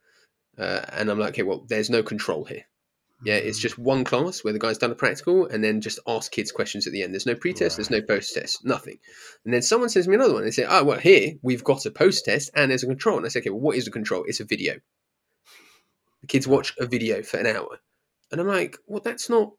uh, 0.57 0.81
and 0.93 1.11
I'm 1.11 1.19
like, 1.19 1.31
okay, 1.31 1.43
well, 1.43 1.67
there's 1.69 1.91
no 1.91 2.03
control 2.03 2.45
here. 2.45 2.65
Yeah, 3.25 3.35
it's 3.35 3.59
just 3.59 3.79
one 3.79 4.05
class 4.05 4.45
where 4.45 4.53
the 4.53 4.61
guy's 4.61 4.79
done 4.79 4.93
a 4.93 4.95
practical 4.95 5.47
and 5.47 5.63
then 5.63 5.81
just 5.81 5.99
ask 6.07 6.31
kids 6.31 6.53
questions 6.53 6.87
at 6.87 6.93
the 6.93 7.03
end. 7.03 7.13
There's 7.13 7.27
no 7.27 7.35
pre-test, 7.35 7.77
there's 7.77 7.91
no 7.91 8.01
post-test, 8.01 8.65
nothing. 8.65 8.99
And 9.45 9.53
then 9.53 9.63
someone 9.63 9.89
sends 9.89 10.07
me 10.07 10.15
another 10.15 10.35
one 10.35 10.45
they 10.45 10.53
say, 10.53 10.67
oh, 10.69 10.85
well, 10.85 10.99
here 10.99 11.33
we've 11.43 11.65
got 11.65 11.85
a 11.85 11.91
post-test 11.91 12.51
and 12.55 12.71
there's 12.71 12.85
a 12.85 12.87
control. 12.87 13.17
And 13.17 13.27
I 13.27 13.29
say, 13.29 13.41
okay, 13.41 13.51
well, 13.51 13.61
what 13.61 13.77
is 13.77 13.87
the 13.87 13.91
control? 13.91 14.25
It's 14.27 14.39
a 14.39 14.45
video. 14.45 14.75
The 16.21 16.29
kids 16.29 16.47
watch 16.47 16.75
a 16.79 16.87
video 16.87 17.23
for 17.23 17.39
an 17.39 17.47
hour. 17.47 17.81
And 18.31 18.41
I'm 18.41 18.47
like, 18.47 18.77
well, 18.87 19.03
that's 19.05 19.29
not 19.29 19.51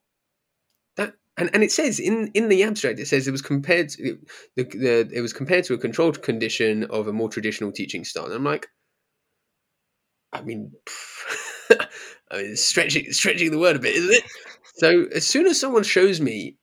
that. 0.96 1.16
And, 1.36 1.50
and 1.54 1.62
it 1.62 1.72
says 1.72 2.00
in, 2.00 2.32
in 2.34 2.48
the 2.48 2.64
abstract, 2.64 3.00
it 3.00 3.08
says 3.08 3.28
it 3.28 3.32
was 3.32 3.42
compared 3.42 3.90
to 3.90 4.18
the, 4.56 4.64
the 4.64 5.10
it 5.12 5.22
was 5.22 5.34
compared 5.34 5.66
to 5.66 5.74
a 5.74 5.78
controlled 5.78 6.22
condition 6.22 6.86
of 6.86 7.08
a 7.08 7.14
more 7.14 7.30
traditional 7.30 7.72
teaching 7.74 8.06
style. 8.06 8.26
And 8.26 8.34
I'm 8.34 8.44
like, 8.44 8.68
I 10.32 10.42
mean, 10.42 10.72
I 12.32 12.38
mean, 12.44 12.56
stretching 12.56 13.12
stretching 13.12 13.52
the 13.52 13.60
word 13.60 13.76
a 13.76 13.80
bit, 13.80 13.96
isn't 13.96 14.14
it? 14.14 14.24
So 14.76 15.06
as 15.16 15.26
soon 15.26 15.48
as 15.48 15.60
someone 15.60 15.84
shows 15.84 16.22
me, 16.22 16.56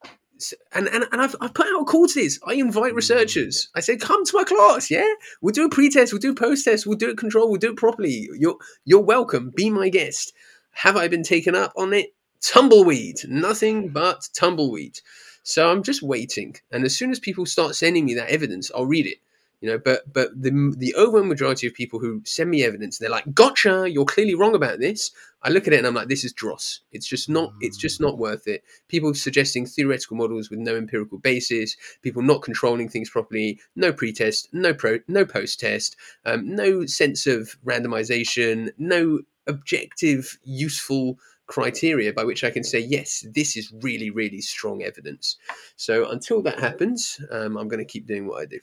and 0.72 0.88
and, 0.88 1.04
and 1.12 1.20
I've, 1.22 1.34
I've 1.40 1.54
put 1.54 1.66
out 1.66 1.82
a 1.82 1.84
call 1.84 2.06
to 2.06 2.14
this, 2.14 2.38
I 2.46 2.54
invite 2.54 2.92
Mm. 2.92 2.96
researchers. 2.96 3.68
I 3.74 3.80
say, 3.80 3.96
come 3.96 4.24
to 4.24 4.36
my 4.36 4.44
class, 4.44 4.90
yeah. 4.90 5.12
We'll 5.40 5.52
do 5.52 5.64
a 5.66 5.70
pre-test, 5.70 6.12
we'll 6.12 6.20
do 6.20 6.32
a 6.32 6.34
post-test, 6.34 6.86
we'll 6.86 6.98
do 6.98 7.10
it 7.10 7.18
control, 7.18 7.50
we'll 7.50 7.58
do 7.60 7.70
it 7.72 7.76
properly. 7.76 8.28
You're 8.38 8.56
you're 8.84 9.00
welcome. 9.02 9.50
Be 9.54 9.70
my 9.70 9.88
guest. 9.88 10.32
Have 10.72 10.96
I 10.96 11.08
been 11.08 11.22
taken 11.22 11.54
up 11.54 11.72
on 11.76 11.92
it? 11.92 12.14
Tumbleweed, 12.42 13.16
nothing 13.28 13.88
but 13.88 14.28
tumbleweed. 14.34 15.00
So 15.42 15.70
I'm 15.70 15.82
just 15.82 16.02
waiting, 16.02 16.56
and 16.70 16.84
as 16.84 16.96
soon 16.96 17.10
as 17.10 17.18
people 17.18 17.46
start 17.46 17.74
sending 17.76 18.04
me 18.04 18.14
that 18.14 18.28
evidence, 18.30 18.70
I'll 18.74 18.86
read 18.86 19.06
it 19.06 19.18
you 19.60 19.70
know 19.70 19.78
but 19.78 20.12
but 20.12 20.30
the 20.40 20.74
the 20.76 20.94
overwhelming 20.96 21.28
majority 21.28 21.66
of 21.66 21.74
people 21.74 21.98
who 21.98 22.20
send 22.24 22.50
me 22.50 22.64
evidence 22.64 22.98
they're 22.98 23.10
like 23.10 23.32
gotcha 23.34 23.86
you're 23.90 24.04
clearly 24.04 24.34
wrong 24.34 24.54
about 24.54 24.78
this. 24.78 25.10
I 25.42 25.50
look 25.50 25.68
at 25.68 25.72
it 25.72 25.78
and 25.78 25.86
i'm 25.86 25.94
like 25.94 26.08
this 26.08 26.24
is 26.24 26.32
dross. 26.32 26.80
It's 26.92 27.06
just 27.06 27.28
not 27.28 27.52
it's 27.60 27.76
just 27.76 28.00
not 28.00 28.18
worth 28.18 28.46
it. 28.48 28.64
People 28.88 29.14
suggesting 29.14 29.66
theoretical 29.66 30.16
models 30.16 30.50
with 30.50 30.58
no 30.58 30.76
empirical 30.76 31.18
basis 31.18 31.76
people 32.02 32.22
not 32.22 32.42
controlling 32.42 32.88
things 32.88 33.10
properly 33.10 33.60
no 33.74 33.92
pre-test 33.92 34.48
no 34.52 34.74
pro 34.74 34.98
no 35.08 35.24
post-test 35.24 35.96
um, 36.24 36.54
no 36.54 36.86
sense 36.86 37.26
of 37.26 37.56
randomization 37.64 38.70
no 38.78 39.20
objective 39.46 40.38
useful 40.44 41.18
criteria 41.46 42.12
by 42.12 42.24
which 42.24 42.42
i 42.42 42.50
can 42.50 42.64
say 42.64 42.78
yes 42.80 43.24
this 43.32 43.56
is 43.56 43.72
really 43.80 44.10
really 44.10 44.40
strong 44.40 44.82
evidence. 44.82 45.36
So 45.76 46.10
until 46.10 46.42
that 46.42 46.58
happens 46.58 47.20
um, 47.30 47.56
i'm 47.56 47.68
going 47.68 47.84
to 47.84 47.92
keep 47.92 48.06
doing 48.06 48.26
what 48.26 48.42
i 48.42 48.46
do 48.46 48.58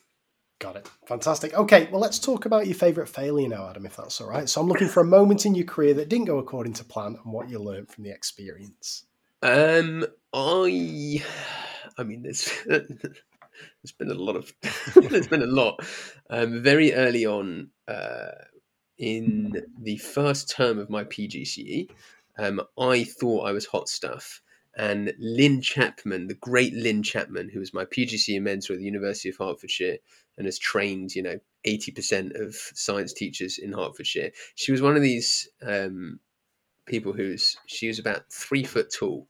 Got 0.60 0.78
it. 0.78 0.90
Fantastic. 1.08 1.54
Okay, 1.54 1.90
well, 1.92 2.00
let's 2.00 2.20
talk 2.20 2.46
about 2.46 2.68
your 2.68 2.76
favourite 2.76 3.10
failure 3.10 3.50
now, 3.50 3.70
Adam, 3.70 3.86
if 3.86 3.98
that's 3.98 4.22
all 4.22 4.30
right. 4.30 4.48
So 4.48 4.62
I'm 4.62 4.68
looking 4.68 4.88
for 4.88 5.02
a 5.02 5.06
moment 5.06 5.46
in 5.46 5.56
your 5.56 5.66
career 5.66 5.94
that 5.96 6.10
didn't 6.10 6.26
go 6.26 6.38
according 6.38 6.74
to 6.74 6.86
plan 6.86 7.18
and 7.24 7.34
what 7.34 7.50
you 7.50 7.60
learned 7.60 7.90
from 7.90 8.06
the 8.06 8.12
experience. 8.12 9.06
Um, 9.42 10.06
I, 10.32 11.22
I 11.98 12.04
mean, 12.04 12.24
there's 12.24 12.50
there's 12.66 13.92
been 13.98 14.10
a 14.10 14.14
lot 14.14 14.38
of 14.38 14.54
there's 14.96 15.28
been 15.28 15.42
a 15.42 15.48
lot. 15.48 15.86
Um, 16.30 16.64
very 16.64 16.94
early 16.94 17.26
on, 17.26 17.70
uh, 17.88 18.32
in 18.98 19.62
the 19.82 19.98
first 19.98 20.50
term 20.50 20.80
of 20.80 20.90
my 20.90 21.04
PGCE, 21.04 21.90
um, 22.38 22.62
I 22.80 23.04
thought 23.04 23.48
I 23.48 23.52
was 23.52 23.66
hot 23.66 23.90
stuff. 23.90 24.42
And 24.76 25.14
Lynn 25.20 25.62
Chapman, 25.62 26.28
the 26.28 26.34
great 26.34 26.74
Lynn 26.74 27.04
Chapman, 27.04 27.50
who 27.50 27.60
was 27.60 27.74
my 27.74 27.86
PGCE 27.86 28.42
mentor 28.42 28.74
at 28.74 28.80
the 28.80 28.86
University 28.86 29.30
of 29.30 29.38
Hertfordshire 29.38 29.98
and 30.38 30.46
has 30.46 30.58
trained, 30.58 31.14
you 31.16 31.22
know, 31.22 31.40
80% 31.66 32.40
of 32.42 32.56
science 32.56 33.14
teachers 33.14 33.60
in 33.60 33.72
Hertfordshire. 33.72 34.32
She 34.56 34.72
was 34.72 34.82
one 34.82 34.96
of 34.96 35.04
these 35.04 35.48
um, 35.62 36.20
people 36.88 37.14
who's, 37.14 37.56
she 37.68 37.88
was 37.88 38.00
about 38.00 38.32
three 38.32 38.64
foot 38.64 38.92
tall 38.92 39.28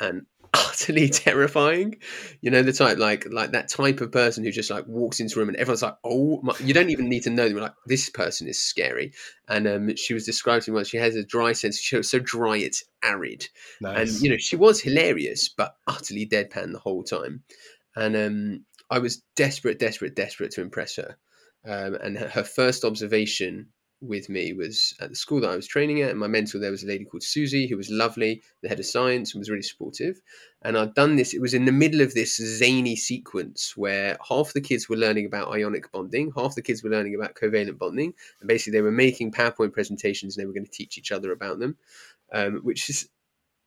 and 0.00 0.26
utterly 0.54 1.08
terrifying. 1.08 1.96
You 2.40 2.50
know, 2.50 2.62
the 2.62 2.72
type 2.72 2.98
like 2.98 3.26
like 3.30 3.52
that 3.52 3.68
type 3.68 4.00
of 4.00 4.10
person 4.10 4.44
who 4.44 4.50
just 4.50 4.70
like 4.70 4.86
walks 4.86 5.20
into 5.20 5.36
a 5.36 5.38
room 5.38 5.48
and 5.48 5.56
everyone's 5.56 5.82
like, 5.82 5.96
oh, 6.04 6.40
my. 6.42 6.54
you 6.60 6.74
don't 6.74 6.90
even 6.90 7.08
need 7.08 7.22
to 7.24 7.30
know 7.30 7.48
them. 7.48 7.58
Like 7.58 7.74
this 7.86 8.10
person 8.10 8.48
is 8.48 8.60
scary. 8.60 9.12
And 9.48 9.66
um, 9.68 9.96
she 9.96 10.14
was 10.14 10.26
described 10.26 10.64
to 10.64 10.70
me 10.70 10.76
once. 10.76 10.88
She 10.88 10.96
has 10.96 11.16
a 11.16 11.24
dry 11.24 11.52
sense. 11.52 11.78
She 11.78 11.96
was 11.96 12.10
so 12.10 12.18
dry 12.18 12.58
it's 12.58 12.84
arid. 13.04 13.48
Nice. 13.80 14.12
And 14.12 14.22
you 14.22 14.30
know, 14.30 14.38
she 14.38 14.56
was 14.56 14.80
hilarious 14.80 15.48
but 15.48 15.76
utterly 15.86 16.26
deadpan 16.26 16.72
the 16.72 16.78
whole 16.78 17.04
time. 17.04 17.42
And 17.94 18.16
um, 18.16 18.64
I 18.90 18.98
was 18.98 19.22
desperate, 19.36 19.78
desperate, 19.78 20.16
desperate 20.16 20.52
to 20.52 20.62
impress 20.62 20.96
her. 20.96 21.16
Um, 21.64 21.94
and 21.94 22.18
her, 22.18 22.28
her 22.28 22.44
first 22.44 22.84
observation 22.84 23.68
with 24.00 24.28
me 24.28 24.52
was 24.52 24.94
at 25.00 25.10
the 25.10 25.16
school 25.16 25.40
that 25.40 25.50
I 25.50 25.56
was 25.56 25.66
training 25.66 26.00
at, 26.02 26.10
and 26.10 26.18
my 26.18 26.26
mentor 26.26 26.58
there 26.58 26.70
was 26.70 26.82
a 26.82 26.86
lady 26.86 27.04
called 27.04 27.22
Susie, 27.22 27.66
who 27.66 27.76
was 27.76 27.90
lovely, 27.90 28.42
the 28.62 28.68
head 28.68 28.80
of 28.80 28.86
science, 28.86 29.34
and 29.34 29.40
was 29.40 29.50
really 29.50 29.62
supportive. 29.62 30.20
And 30.62 30.76
I'd 30.76 30.94
done 30.94 31.16
this, 31.16 31.34
it 31.34 31.40
was 31.40 31.54
in 31.54 31.64
the 31.64 31.72
middle 31.72 32.00
of 32.00 32.14
this 32.14 32.36
zany 32.36 32.96
sequence 32.96 33.76
where 33.76 34.16
half 34.26 34.52
the 34.52 34.60
kids 34.60 34.88
were 34.88 34.96
learning 34.96 35.26
about 35.26 35.52
ionic 35.52 35.90
bonding, 35.92 36.32
half 36.36 36.54
the 36.54 36.62
kids 36.62 36.82
were 36.82 36.90
learning 36.90 37.14
about 37.14 37.34
covalent 37.34 37.78
bonding, 37.78 38.14
and 38.40 38.48
basically 38.48 38.72
they 38.72 38.82
were 38.82 38.90
making 38.90 39.32
PowerPoint 39.32 39.72
presentations 39.72 40.36
and 40.36 40.42
they 40.42 40.46
were 40.46 40.54
going 40.54 40.66
to 40.66 40.70
teach 40.70 40.96
each 40.98 41.12
other 41.12 41.32
about 41.32 41.58
them, 41.58 41.76
um, 42.32 42.60
which 42.62 42.88
is 42.88 43.08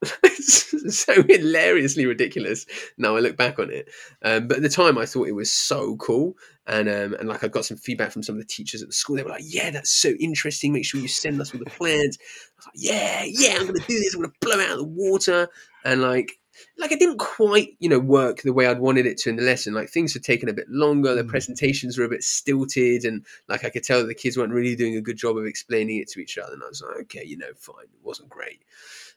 so 0.40 1.22
hilariously 1.22 2.06
ridiculous. 2.06 2.66
Now 2.98 3.16
I 3.16 3.20
look 3.20 3.36
back 3.36 3.58
on 3.58 3.70
it, 3.70 3.88
um, 4.22 4.48
but 4.48 4.58
at 4.58 4.62
the 4.62 4.68
time 4.68 4.98
I 4.98 5.06
thought 5.06 5.28
it 5.28 5.32
was 5.32 5.52
so 5.52 5.96
cool, 5.96 6.36
and 6.66 6.88
um, 6.88 7.14
and 7.14 7.28
like 7.28 7.44
I 7.44 7.48
got 7.48 7.64
some 7.64 7.76
feedback 7.76 8.10
from 8.12 8.22
some 8.22 8.34
of 8.34 8.40
the 8.40 8.46
teachers 8.46 8.82
at 8.82 8.88
the 8.88 8.94
school. 8.94 9.16
They 9.16 9.22
were 9.22 9.30
like, 9.30 9.44
"Yeah, 9.44 9.70
that's 9.70 9.90
so 9.90 10.10
interesting. 10.20 10.72
Make 10.72 10.84
sure 10.84 11.00
you 11.00 11.08
send 11.08 11.40
us 11.40 11.54
all 11.54 11.60
the 11.60 11.70
plans." 11.70 12.18
I 12.20 12.52
was 12.56 12.66
like, 12.66 12.74
"Yeah, 12.76 13.24
yeah, 13.26 13.58
I'm 13.60 13.66
to 13.66 13.72
do 13.72 13.98
this. 13.98 14.14
I'm 14.14 14.22
to 14.22 14.32
blow 14.40 14.60
out 14.60 14.70
of 14.70 14.78
the 14.78 14.84
water," 14.84 15.48
and 15.84 16.02
like 16.02 16.38
like 16.78 16.92
it 16.92 16.98
didn't 16.98 17.18
quite 17.18 17.76
you 17.78 17.88
know 17.88 17.98
work 17.98 18.42
the 18.42 18.52
way 18.52 18.66
I'd 18.66 18.80
wanted 18.80 19.06
it 19.06 19.18
to 19.18 19.30
in 19.30 19.36
the 19.36 19.42
lesson. 19.42 19.74
Like 19.74 19.90
things 19.90 20.12
had 20.12 20.22
taken 20.22 20.48
a 20.48 20.54
bit 20.54 20.68
longer, 20.68 21.14
the 21.14 21.22
mm. 21.22 21.28
presentations 21.28 21.98
were 21.98 22.04
a 22.04 22.08
bit 22.08 22.22
stilted, 22.22 23.04
and 23.04 23.24
like 23.48 23.64
I 23.64 23.70
could 23.70 23.84
tell 23.84 24.06
the 24.06 24.14
kids 24.14 24.36
weren't 24.36 24.52
really 24.52 24.76
doing 24.76 24.96
a 24.96 25.00
good 25.00 25.16
job 25.16 25.36
of 25.36 25.46
explaining 25.46 25.98
it 25.98 26.08
to 26.10 26.20
each 26.20 26.38
other. 26.38 26.52
And 26.52 26.62
I 26.62 26.68
was 26.68 26.82
like, 26.82 27.02
okay, 27.02 27.24
you 27.24 27.36
know, 27.36 27.52
fine, 27.56 27.84
it 27.84 28.04
wasn't 28.04 28.28
great. 28.28 28.62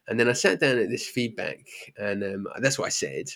And 0.08 0.20
then 0.20 0.30
I 0.30 0.34
sat 0.34 0.60
down 0.60 0.78
at 0.78 0.90
this 0.90 1.08
feedback, 1.08 1.66
and 1.98 2.24
um, 2.24 2.48
that's 2.60 2.80
what 2.80 2.86
I 2.86 2.90
said. 2.90 3.30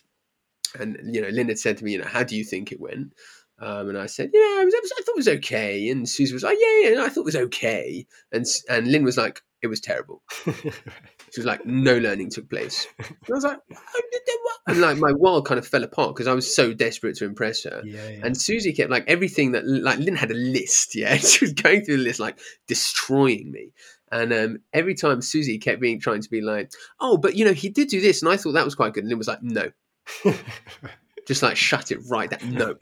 And 0.80 0.98
you 1.14 1.22
know, 1.22 1.30
Lynn 1.30 1.50
had 1.50 1.60
said 1.60 1.78
to 1.78 1.84
me, 1.84 1.94
you 1.94 2.00
know, 2.00 2.08
how 2.08 2.24
do 2.24 2.36
you 2.36 2.44
think 2.44 2.72
it 2.72 2.80
went? 2.80 3.14
Um, 3.60 3.90
and 3.90 3.98
I 3.98 4.08
said, 4.08 4.32
yeah, 4.34 4.40
I, 4.40 4.66
was, 4.66 4.74
I 4.74 5.02
thought 5.04 5.12
it 5.12 5.18
was 5.18 5.28
okay. 5.28 5.90
And 5.90 6.10
Susie 6.10 6.34
was 6.34 6.42
like, 6.42 6.58
yeah, 6.60 6.90
yeah, 6.90 7.04
I 7.04 7.10
thought 7.10 7.22
it 7.22 7.26
was 7.26 7.36
okay. 7.36 8.08
And 8.32 8.46
and 8.70 8.88
Lynn 8.88 9.04
was 9.04 9.18
like, 9.18 9.42
it 9.62 9.68
was 9.68 9.80
terrible. 9.80 10.22
she 10.46 10.72
was 11.38 11.46
like, 11.46 11.66
no 11.66 11.98
learning 11.98 12.30
took 12.30 12.50
place. 12.50 12.88
And 13.00 13.30
I 13.30 13.34
was 13.34 13.44
like, 13.44 13.60
and 14.68 14.82
like 14.82 14.98
my 14.98 15.12
world 15.14 15.46
kind 15.46 15.58
of 15.60 15.68
fell 15.68 15.84
apart 15.84 16.16
because 16.16 16.28
I 16.28 16.34
was 16.34 16.54
so 16.54 16.74
desperate 16.74 17.16
to 17.18 17.26
impress 17.26 17.64
her. 17.64 17.82
Yeah, 17.84 18.10
yeah. 18.10 18.20
And 18.24 18.38
Susie 18.38 18.74
kept 18.74 18.92
like 18.92 19.06
everything 19.08 19.52
that 19.54 19.66
like 19.66 20.00
Lynn 20.00 20.16
had 20.16 20.32
a 20.32 20.36
list. 20.36 20.96
Yeah, 20.96 21.16
she 21.16 21.46
was 21.46 21.54
going 21.54 21.84
through 21.84 21.98
the 21.98 22.04
list 22.04 22.20
like 22.20 22.40
destroying 22.68 23.52
me. 23.52 23.72
And 24.12 24.34
um, 24.34 24.58
every 24.74 24.94
time 24.94 25.22
Susie 25.22 25.58
kept 25.58 25.82
being 25.82 26.00
trying 26.00 26.22
to 26.22 26.30
be 26.30 26.42
like, 26.42 26.72
oh, 27.00 27.18
but 27.18 27.36
you 27.36 27.46
know, 27.46 27.54
he 27.54 27.70
did 27.70 27.88
do 27.88 28.02
this, 28.02 28.22
and 28.22 28.32
I 28.32 28.38
thought 28.38 28.52
that 28.54 28.66
was 28.66 28.76
quite 28.76 28.94
good. 28.94 29.04
And 29.04 29.12
it 29.12 29.18
was 29.18 29.28
like, 29.28 29.42
no, 29.42 29.72
just 31.28 31.44
like 31.44 31.56
shut 31.56 31.92
it 31.92 32.00
right 32.10 32.30
down. 32.30 32.52
No. 32.52 32.76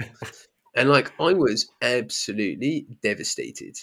And 0.75 0.89
like 0.89 1.11
I 1.19 1.33
was 1.33 1.69
absolutely 1.81 2.87
devastated. 3.03 3.77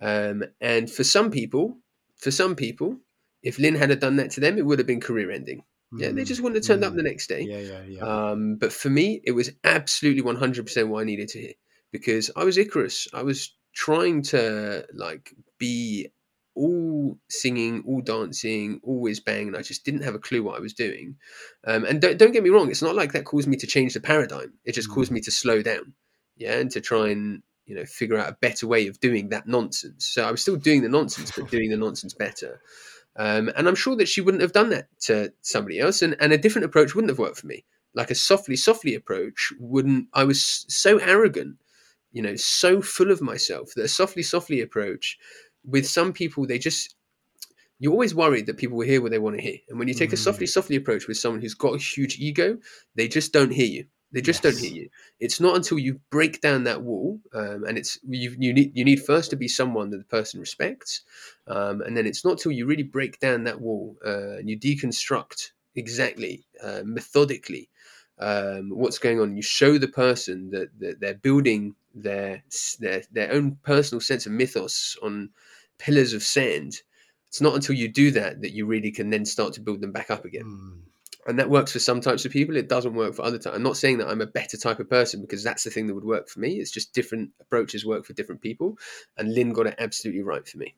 Um, 0.00 0.44
and 0.60 0.90
for 0.90 1.04
some 1.04 1.30
people, 1.30 1.78
for 2.22 2.30
some 2.30 2.54
people, 2.54 2.98
if 3.42 3.58
Lynn 3.58 3.74
had 3.74 3.98
done 3.98 4.16
that 4.16 4.30
to 4.32 4.40
them, 4.40 4.56
it 4.56 4.64
would 4.64 4.78
have 4.78 4.86
been 4.86 5.00
career 5.00 5.32
ending. 5.32 5.64
Yeah, 5.94 6.12
they 6.12 6.24
just 6.24 6.40
wouldn't 6.40 6.56
have 6.56 6.66
turned 6.66 6.84
up 6.84 6.94
the 6.94 7.02
next 7.02 7.26
day. 7.26 7.42
Yeah, 7.42 7.58
yeah, 7.58 7.82
yeah. 7.82 8.00
Um, 8.02 8.56
but 8.56 8.72
for 8.72 8.88
me, 8.88 9.20
it 9.24 9.32
was 9.32 9.50
absolutely 9.62 10.22
100% 10.22 10.88
what 10.88 11.00
I 11.02 11.04
needed 11.04 11.28
to 11.30 11.40
hear 11.40 11.52
because 11.90 12.30
I 12.34 12.44
was 12.44 12.56
Icarus. 12.56 13.08
I 13.12 13.24
was 13.24 13.54
trying 13.74 14.22
to 14.22 14.86
like 14.94 15.34
be 15.58 16.08
all 16.54 17.18
singing, 17.28 17.82
all 17.86 18.00
dancing, 18.00 18.80
always 18.84 19.20
bang, 19.20 19.48
and 19.48 19.56
I 19.56 19.62
just 19.62 19.84
didn't 19.84 20.04
have 20.04 20.14
a 20.14 20.20
clue 20.20 20.42
what 20.42 20.56
I 20.56 20.60
was 20.60 20.72
doing. 20.72 21.16
Um, 21.66 21.84
and 21.84 22.00
don't, 22.00 22.16
don't, 22.16 22.32
get 22.32 22.42
me 22.42 22.50
wrong, 22.50 22.70
it's 22.70 22.82
not 22.82 22.94
like 22.94 23.12
that 23.12 23.24
caused 23.24 23.48
me 23.48 23.56
to 23.58 23.66
change 23.66 23.92
the 23.92 24.00
paradigm. 24.00 24.54
It 24.64 24.72
just 24.72 24.88
mm. 24.88 24.94
caused 24.94 25.10
me 25.10 25.20
to 25.22 25.30
slow 25.30 25.60
down, 25.60 25.92
yeah, 26.36 26.58
and 26.58 26.70
to 26.70 26.80
try 26.80 27.08
and 27.08 27.42
you 27.66 27.74
know 27.74 27.84
figure 27.84 28.18
out 28.18 28.28
a 28.28 28.36
better 28.40 28.66
way 28.66 28.86
of 28.86 29.00
doing 29.00 29.28
that 29.30 29.46
nonsense. 29.46 30.06
So 30.06 30.24
I 30.24 30.30
was 30.30 30.42
still 30.42 30.56
doing 30.56 30.82
the 30.82 30.88
nonsense, 30.88 31.32
but 31.36 31.50
doing 31.50 31.70
the 31.70 31.76
nonsense 31.76 32.14
better. 32.14 32.60
Um, 33.16 33.50
and 33.56 33.68
I'm 33.68 33.74
sure 33.74 33.96
that 33.96 34.08
she 34.08 34.22
wouldn't 34.22 34.42
have 34.42 34.52
done 34.52 34.70
that 34.70 34.88
to 35.02 35.32
somebody 35.42 35.78
else, 35.78 36.02
and, 36.02 36.16
and 36.20 36.32
a 36.32 36.38
different 36.38 36.64
approach 36.64 36.94
wouldn't 36.94 37.10
have 37.10 37.18
worked 37.18 37.38
for 37.38 37.46
me. 37.46 37.64
Like 37.94 38.10
a 38.10 38.14
softly, 38.14 38.56
softly 38.56 38.94
approach 38.94 39.52
wouldn't. 39.58 40.08
I 40.14 40.24
was 40.24 40.64
so 40.68 40.98
arrogant, 40.98 41.56
you 42.12 42.22
know, 42.22 42.36
so 42.36 42.80
full 42.80 43.10
of 43.10 43.20
myself 43.20 43.72
that 43.76 43.84
a 43.84 43.88
softly, 43.88 44.22
softly 44.22 44.62
approach 44.62 45.18
with 45.64 45.86
some 45.86 46.12
people, 46.12 46.46
they 46.46 46.58
just 46.58 46.96
you're 47.78 47.92
always 47.92 48.14
worried 48.14 48.46
that 48.46 48.58
people 48.58 48.78
will 48.78 48.86
hear 48.86 49.02
what 49.02 49.10
they 49.10 49.18
want 49.18 49.36
to 49.36 49.42
hear. 49.42 49.58
And 49.68 49.76
when 49.76 49.88
you 49.88 49.94
take 49.94 50.10
mm. 50.10 50.14
a 50.14 50.16
softly, 50.16 50.46
softly 50.46 50.76
approach 50.76 51.08
with 51.08 51.16
someone 51.16 51.40
who's 51.40 51.54
got 51.54 51.74
a 51.74 51.78
huge 51.78 52.16
ego, 52.16 52.56
they 52.94 53.08
just 53.08 53.32
don't 53.32 53.52
hear 53.52 53.66
you. 53.66 53.86
They 54.12 54.20
just 54.20 54.44
yes. 54.44 54.54
don't 54.54 54.62
hear 54.62 54.82
you. 54.82 54.88
It's 55.20 55.40
not 55.40 55.56
until 55.56 55.78
you 55.78 55.98
break 56.10 56.40
down 56.42 56.64
that 56.64 56.82
wall, 56.82 57.20
um, 57.32 57.64
and 57.64 57.78
it's 57.78 57.98
you, 58.06 58.34
you 58.38 58.52
need 58.52 58.72
you 58.74 58.84
need 58.84 59.02
first 59.02 59.30
to 59.30 59.36
be 59.36 59.48
someone 59.48 59.90
that 59.90 59.98
the 59.98 60.04
person 60.04 60.38
respects, 60.38 61.02
um, 61.46 61.80
and 61.80 61.96
then 61.96 62.06
it's 62.06 62.24
not 62.24 62.38
till 62.38 62.52
you 62.52 62.66
really 62.66 62.82
break 62.82 63.18
down 63.20 63.44
that 63.44 63.60
wall 63.60 63.96
uh, 64.04 64.36
and 64.36 64.50
you 64.50 64.58
deconstruct 64.58 65.52
exactly, 65.74 66.44
uh, 66.62 66.82
methodically, 66.84 67.70
um, 68.18 68.70
what's 68.70 68.98
going 68.98 69.18
on. 69.18 69.34
You 69.34 69.42
show 69.42 69.78
the 69.78 69.88
person 69.88 70.50
that, 70.50 70.68
that 70.78 71.00
they're 71.00 71.14
building 71.14 71.74
their 71.94 72.42
their 72.80 73.02
their 73.10 73.32
own 73.32 73.56
personal 73.62 74.00
sense 74.00 74.26
of 74.26 74.32
mythos 74.32 74.96
on 75.02 75.30
pillars 75.78 76.12
of 76.12 76.22
sand. 76.22 76.82
It's 77.28 77.40
not 77.40 77.54
until 77.54 77.76
you 77.76 77.88
do 77.88 78.10
that 78.10 78.42
that 78.42 78.52
you 78.52 78.66
really 78.66 78.90
can 78.90 79.08
then 79.08 79.24
start 79.24 79.54
to 79.54 79.60
build 79.60 79.80
them 79.80 79.92
back 79.92 80.10
up 80.10 80.26
again. 80.26 80.44
Mm. 80.44 80.91
And 81.26 81.38
that 81.38 81.50
works 81.50 81.72
for 81.72 81.78
some 81.78 82.00
types 82.00 82.24
of 82.24 82.32
people. 82.32 82.56
It 82.56 82.68
doesn't 82.68 82.94
work 82.94 83.14
for 83.14 83.22
other 83.22 83.38
types. 83.38 83.54
I'm 83.54 83.62
not 83.62 83.76
saying 83.76 83.98
that 83.98 84.08
I'm 84.08 84.20
a 84.20 84.26
better 84.26 84.56
type 84.56 84.80
of 84.80 84.90
person 84.90 85.20
because 85.20 85.44
that's 85.44 85.62
the 85.62 85.70
thing 85.70 85.86
that 85.86 85.94
would 85.94 86.04
work 86.04 86.28
for 86.28 86.40
me. 86.40 86.54
It's 86.54 86.70
just 86.70 86.92
different 86.92 87.30
approaches 87.40 87.86
work 87.86 88.04
for 88.04 88.12
different 88.12 88.40
people. 88.40 88.78
And 89.16 89.32
Lynn 89.32 89.52
got 89.52 89.68
it 89.68 89.76
absolutely 89.78 90.22
right 90.22 90.46
for 90.46 90.58
me. 90.58 90.74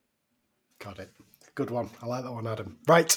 Got 0.79 0.99
it. 0.99 1.11
Good 1.55 1.71
one. 1.71 1.89
I 2.03 2.07
like 2.07 2.25
that 2.25 2.33
one, 2.33 2.47
Adam. 2.47 2.77
Right. 2.87 3.17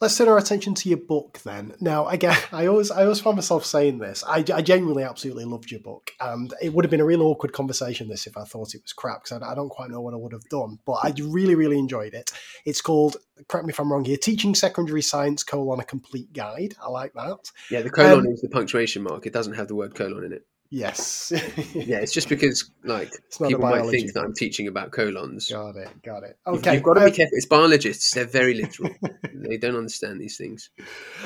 Let's 0.00 0.16
turn 0.16 0.28
our 0.28 0.38
attention 0.38 0.74
to 0.74 0.88
your 0.88 0.98
book 0.98 1.40
then. 1.44 1.74
Now, 1.80 2.06
again, 2.06 2.38
I 2.52 2.66
always, 2.66 2.92
I 2.92 3.02
always 3.02 3.20
find 3.20 3.34
myself 3.34 3.66
saying 3.66 3.98
this. 3.98 4.22
I, 4.24 4.44
I 4.54 4.62
genuinely, 4.62 5.02
absolutely 5.02 5.44
loved 5.44 5.72
your 5.72 5.80
book, 5.80 6.12
and 6.20 6.54
it 6.62 6.72
would 6.72 6.84
have 6.84 6.90
been 6.90 7.00
a 7.00 7.04
real 7.04 7.22
awkward 7.22 7.52
conversation 7.52 8.08
this 8.08 8.28
if 8.28 8.36
I 8.36 8.44
thought 8.44 8.74
it 8.74 8.82
was 8.82 8.92
crap 8.92 9.24
because 9.24 9.42
I, 9.42 9.50
I, 9.50 9.54
don't 9.56 9.70
quite 9.70 9.90
know 9.90 10.00
what 10.00 10.14
I 10.14 10.18
would 10.18 10.32
have 10.32 10.48
done. 10.48 10.78
But 10.86 11.00
I 11.02 11.12
really, 11.20 11.56
really 11.56 11.78
enjoyed 11.78 12.14
it. 12.14 12.30
It's 12.64 12.80
called, 12.80 13.16
correct 13.48 13.66
me 13.66 13.72
if 13.72 13.80
I'm 13.80 13.90
wrong 13.90 14.04
here, 14.04 14.16
Teaching 14.16 14.54
Secondary 14.54 15.02
Science: 15.02 15.42
colon 15.42 15.80
a 15.80 15.84
Complete 15.84 16.32
Guide. 16.32 16.76
I 16.80 16.88
like 16.90 17.14
that. 17.14 17.50
Yeah, 17.68 17.82
the 17.82 17.90
colon 17.90 18.20
um, 18.20 18.32
is 18.32 18.40
the 18.40 18.48
punctuation 18.48 19.02
mark. 19.02 19.26
It 19.26 19.32
doesn't 19.32 19.54
have 19.54 19.66
the 19.66 19.74
word 19.74 19.96
colon 19.96 20.24
in 20.24 20.32
it. 20.32 20.46
Yes. 20.70 21.32
yeah, 21.74 21.98
it's 21.98 22.12
just 22.12 22.28
because 22.30 22.70
like 22.84 23.12
people 23.38 23.60
might 23.60 23.88
think 23.90 24.12
that 24.12 24.22
I'm 24.22 24.34
teaching 24.34 24.68
about 24.68 24.92
colons. 24.92 25.48
Got 25.48 25.76
it. 25.76 26.02
Got 26.02 26.24
it. 26.24 26.38
Okay. 26.46 26.74
You've 26.74 26.82
got 26.82 26.94
to 26.94 27.00
be 27.00 27.06
um, 27.06 27.12
careful. 27.12 27.36
It's 27.36 27.46
biologists. 27.46 28.12
They're 28.12 28.26
very 28.26 28.54
literal. 28.54 28.90
they 29.34 29.56
don't 29.56 29.76
understand 29.76 30.20
these 30.20 30.36
things. 30.36 30.70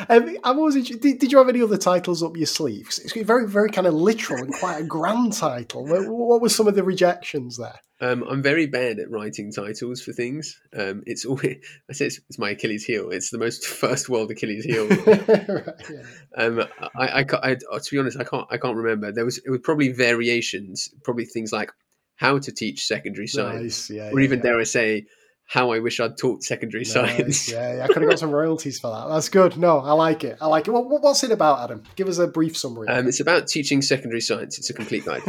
Um, 0.09 0.37
I'm 0.45 0.59
always 0.59 0.89
did, 0.89 1.19
did 1.19 1.33
you 1.33 1.39
have 1.39 1.49
any 1.49 1.63
other 1.63 1.79
titles 1.79 2.23
up 2.23 2.37
your 2.37 2.47
sleeves? 2.47 2.99
It's 3.01 3.13
very, 3.15 3.49
very 3.49 3.71
kind 3.71 3.87
of 3.87 3.95
literal 3.95 4.45
and 4.45 4.55
quite 4.55 4.81
a 4.81 4.85
grand 4.85 5.33
title. 5.33 5.85
What, 5.87 6.09
what 6.09 6.41
were 6.41 6.49
some 6.49 6.69
of 6.69 6.75
the 6.75 6.85
rejections 6.85 7.57
there? 7.57 7.81
Um, 8.03 8.25
I'm 8.29 8.43
very 8.43 8.67
bad 8.67 8.99
at 8.99 9.13
writing 9.13 9.53
titles 9.53 10.03
for 10.03 10.13
things. 10.13 10.61
Um, 10.77 11.05
it's 11.07 11.25
always 11.25 11.59
I 11.91 11.93
say 11.93 12.07
it's, 12.07 12.19
it's, 12.29 12.39
my 12.39 12.51
Achilles 12.51 12.85
heel. 12.85 13.11
It's 13.11 13.31
the 13.31 13.39
most 13.39 13.65
first 13.83 14.09
world 14.09 14.31
Achilles 14.33 14.65
heel. 14.65 14.89
right, 15.07 15.75
yeah. 15.89 16.03
um, 16.37 16.65
I, 16.97 17.21
I, 17.21 17.25
I, 17.43 17.55
to 17.55 17.91
be 17.91 17.99
honest, 17.99 18.19
I 18.19 18.25
can't 18.25 18.47
I 18.51 18.57
can't 18.59 18.77
remember. 18.77 19.13
There 19.13 19.25
was 19.25 19.39
it 19.39 19.51
was 19.51 19.61
probably 19.63 19.93
variations, 19.93 20.89
probably 21.05 21.27
things 21.27 21.53
like 21.53 21.71
how 22.17 22.41
to 22.41 22.51
teach 22.53 22.87
secondary 22.87 23.29
science, 23.29 23.89
nice. 23.89 23.97
yeah, 23.97 24.11
or 24.11 24.19
even 24.19 24.41
yeah. 24.41 24.45
dare 24.47 24.61
I 24.61 24.65
say 24.65 25.07
how 25.47 25.73
I 25.73 25.79
wish 25.81 26.01
I'd 26.01 26.17
taught 26.17 26.43
secondary 26.43 26.85
Nice. 26.85 26.93
science. 26.93 27.53
Yeah, 27.53 27.77
yeah, 27.77 27.85
I 27.85 27.87
could 27.89 28.01
have 28.03 28.11
got 28.11 28.19
some 28.19 28.31
royalties 28.31 28.81
for 28.81 28.91
that. 28.91 29.13
That's 29.13 29.29
good. 29.29 29.59
No, 29.59 29.79
I 29.81 29.93
like 29.93 30.25
it. 30.25 30.39
I 30.41 30.47
like 30.47 30.67
it. 30.67 30.71
What, 30.71 30.89
what- 30.89 31.03
what's 31.03 31.25
it 31.25 31.31
about, 31.31 31.61
Adam? 31.65 31.83
Give 31.95 32.09
us 32.09 32.17
a 32.19 32.27
brief 32.27 32.57
summary. 32.57 32.89
Um, 32.89 33.07
it's 33.07 33.21
about 33.21 33.49
teaching 33.49 33.83
secondary 33.83 34.23
science. 34.23 34.59
It's 34.59 34.71
a 34.71 34.73
complete 34.73 35.05
guide. 35.05 35.23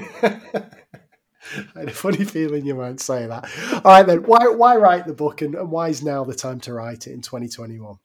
I 1.76 1.80
had 1.80 1.90
a 1.90 1.94
funny 1.94 2.24
feeling 2.24 2.66
you 2.66 2.76
won't 2.76 3.02
say 3.02 3.28
that. 3.28 3.50
All 3.74 3.92
right, 3.92 4.06
then. 4.06 4.24
Why 4.24 4.48
why 4.48 4.76
write 4.76 5.06
the 5.06 5.14
book, 5.14 5.42
and, 5.42 5.56
and 5.56 5.72
why 5.72 5.90
is 5.90 6.04
now 6.04 6.24
the 6.24 6.36
time 6.36 6.60
to 6.62 6.74
write 6.74 7.08
it 7.08 7.14
in 7.14 7.22
2021? 7.22 7.98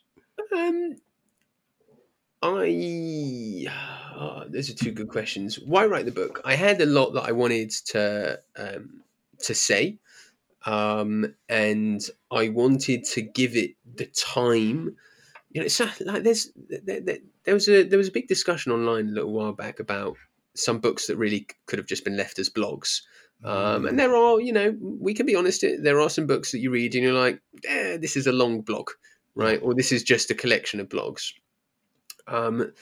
Um, 0.57 0.97
I 2.43 3.67
oh, 4.17 4.45
those 4.49 4.71
are 4.71 4.75
two 4.75 4.93
good 4.93 5.09
questions. 5.09 5.59
Why 5.59 5.87
write 5.87 6.05
the 6.05 6.13
book? 6.13 6.41
I 6.45 6.55
had 6.55 6.81
a 6.81 6.87
lot 6.87 7.11
that 7.15 7.23
I 7.23 7.33
wanted 7.33 7.71
to 7.87 8.41
um, 8.57 9.03
to 9.41 9.55
say, 9.55 9.99
um, 10.65 11.35
and 11.49 12.01
I 12.31 12.49
wanted 12.49 13.05
to 13.05 13.23
give 13.23 13.57
it 13.57 13.73
the 13.97 14.07
time. 14.07 14.97
You 15.51 15.61
know, 15.61 15.67
it's 15.67 15.81
like 15.81 16.23
there's 16.23 16.51
there, 16.69 17.01
there, 17.01 17.19
there 17.45 17.55
was 17.55 17.69
a 17.69 17.83
there 17.85 17.99
was 17.99 18.09
a 18.09 18.13
big 18.13 18.29
discussion 18.29 18.73
online 18.73 19.09
a 19.09 19.13
little 19.13 19.33
while 19.33 19.53
back 19.53 19.81
about 19.81 20.17
some 20.55 20.79
books 20.79 21.07
that 21.07 21.17
really 21.17 21.47
could 21.67 21.79
have 21.79 21.87
just 21.87 22.05
been 22.05 22.17
left 22.17 22.39
as 22.39 22.51
blogs. 22.51 23.03
Um, 23.45 23.87
and 23.87 23.99
there 23.99 24.17
are, 24.17 24.41
you 24.41 24.53
know, 24.53 24.77
we 24.81 25.15
can 25.15 25.27
be 25.27 25.37
honest. 25.37 25.65
There 25.81 26.01
are 26.01 26.11
some 26.11 26.27
books 26.27 26.53
that 26.53 26.59
you 26.59 26.71
read 26.71 26.95
and 26.95 27.05
you're 27.05 27.13
like, 27.13 27.41
eh, 27.69 27.97
this 27.97 28.17
is 28.17 28.27
a 28.27 28.33
long 28.33 28.63
blog, 28.63 28.91
right? 29.35 29.61
Or 29.63 29.75
this 29.75 29.93
is 29.93 30.03
just 30.03 30.31
a 30.31 30.35
collection 30.35 30.81
of 30.81 30.89
blogs. 30.89 31.33
Um, 32.27 32.73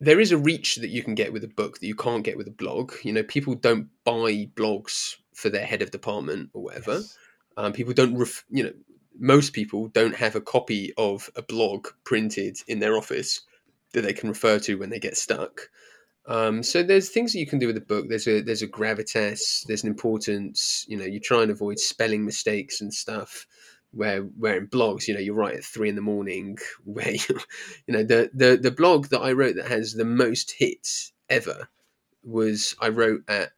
there 0.00 0.20
is 0.20 0.32
a 0.32 0.38
reach 0.38 0.76
that 0.76 0.90
you 0.90 1.02
can 1.02 1.14
get 1.14 1.32
with 1.32 1.44
a 1.44 1.48
book 1.48 1.80
that 1.80 1.86
you 1.86 1.94
can't 1.94 2.24
get 2.24 2.36
with 2.36 2.46
a 2.46 2.52
blog. 2.52 2.92
You 3.02 3.12
know, 3.12 3.22
people 3.22 3.54
don't 3.54 3.88
buy 4.04 4.48
blogs 4.54 5.16
for 5.34 5.50
their 5.50 5.66
head 5.66 5.82
of 5.82 5.90
department 5.90 6.50
or 6.52 6.62
whatever. 6.62 6.94
Yes. 6.94 7.18
Um, 7.56 7.72
people 7.72 7.94
don't, 7.94 8.16
ref- 8.16 8.44
you 8.50 8.64
know, 8.64 8.72
most 9.18 9.52
people 9.52 9.88
don't 9.88 10.14
have 10.14 10.36
a 10.36 10.40
copy 10.40 10.92
of 10.96 11.30
a 11.36 11.42
blog 11.42 11.88
printed 12.04 12.58
in 12.66 12.80
their 12.80 12.96
office 12.96 13.40
that 13.92 14.02
they 14.02 14.12
can 14.12 14.28
refer 14.28 14.58
to 14.60 14.76
when 14.76 14.90
they 14.90 14.98
get 14.98 15.16
stuck. 15.16 15.68
Um, 16.26 16.62
so 16.62 16.82
there's 16.82 17.10
things 17.10 17.32
that 17.32 17.38
you 17.38 17.46
can 17.46 17.58
do 17.58 17.66
with 17.66 17.76
a 17.76 17.82
book. 17.82 18.06
There's 18.08 18.26
a 18.26 18.40
there's 18.40 18.62
a 18.62 18.68
gravitas. 18.68 19.64
There's 19.66 19.82
an 19.82 19.90
importance. 19.90 20.84
You 20.88 20.96
know, 20.96 21.04
you 21.04 21.20
try 21.20 21.42
and 21.42 21.50
avoid 21.50 21.78
spelling 21.78 22.24
mistakes 22.24 22.80
and 22.80 22.92
stuff. 22.92 23.46
Where 23.92 24.22
where 24.22 24.56
in 24.56 24.66
blogs, 24.66 25.06
you 25.06 25.14
know, 25.14 25.20
you 25.20 25.34
write 25.34 25.56
at 25.56 25.64
three 25.64 25.88
in 25.88 25.94
the 25.94 26.00
morning. 26.00 26.58
Where 26.84 27.12
you, 27.12 27.38
you 27.86 27.94
know 27.94 28.02
the 28.02 28.30
the 28.34 28.56
the 28.56 28.70
blog 28.70 29.08
that 29.08 29.20
I 29.20 29.32
wrote 29.32 29.56
that 29.56 29.68
has 29.68 29.92
the 29.92 30.04
most 30.04 30.52
hits 30.58 31.12
ever 31.28 31.68
was 32.24 32.74
I 32.80 32.88
wrote 32.88 33.22
at 33.28 33.50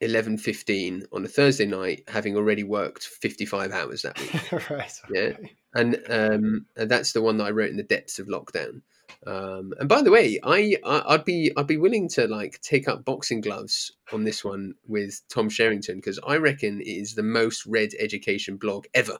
eleven 0.00 0.38
fifteen 0.38 1.04
on 1.12 1.24
a 1.24 1.28
Thursday 1.28 1.66
night, 1.66 2.04
having 2.08 2.36
already 2.36 2.64
worked 2.64 3.04
fifty 3.04 3.44
five 3.44 3.72
hours 3.72 4.02
that 4.02 4.18
week 4.18 4.52
right. 4.70 5.00
Yeah. 5.10 5.20
okay. 5.20 5.52
and 5.74 5.98
um, 6.08 6.66
and 6.76 6.90
that's 6.90 7.12
the 7.12 7.22
one 7.22 7.36
that 7.38 7.44
I 7.44 7.50
wrote 7.50 7.70
in 7.70 7.76
the 7.76 7.82
depths 7.82 8.18
of 8.18 8.28
lockdown. 8.28 8.80
Um, 9.26 9.72
and 9.78 9.88
by 9.88 10.02
the 10.02 10.10
way, 10.10 10.38
I, 10.42 10.76
I 10.84 11.14
I'd 11.14 11.24
be 11.24 11.52
I'd 11.56 11.66
be 11.66 11.76
willing 11.76 12.08
to 12.10 12.26
like 12.26 12.60
take 12.62 12.88
up 12.88 13.04
boxing 13.04 13.40
gloves 13.40 13.92
on 14.12 14.24
this 14.24 14.44
one 14.44 14.74
with 14.86 15.20
Tom 15.28 15.48
Sherrington 15.48 15.96
because 15.96 16.18
I 16.26 16.36
reckon 16.36 16.80
it 16.80 16.86
is 16.86 17.14
the 17.14 17.22
most 17.22 17.66
read 17.66 17.94
education 17.98 18.56
blog 18.56 18.86
ever. 18.94 19.18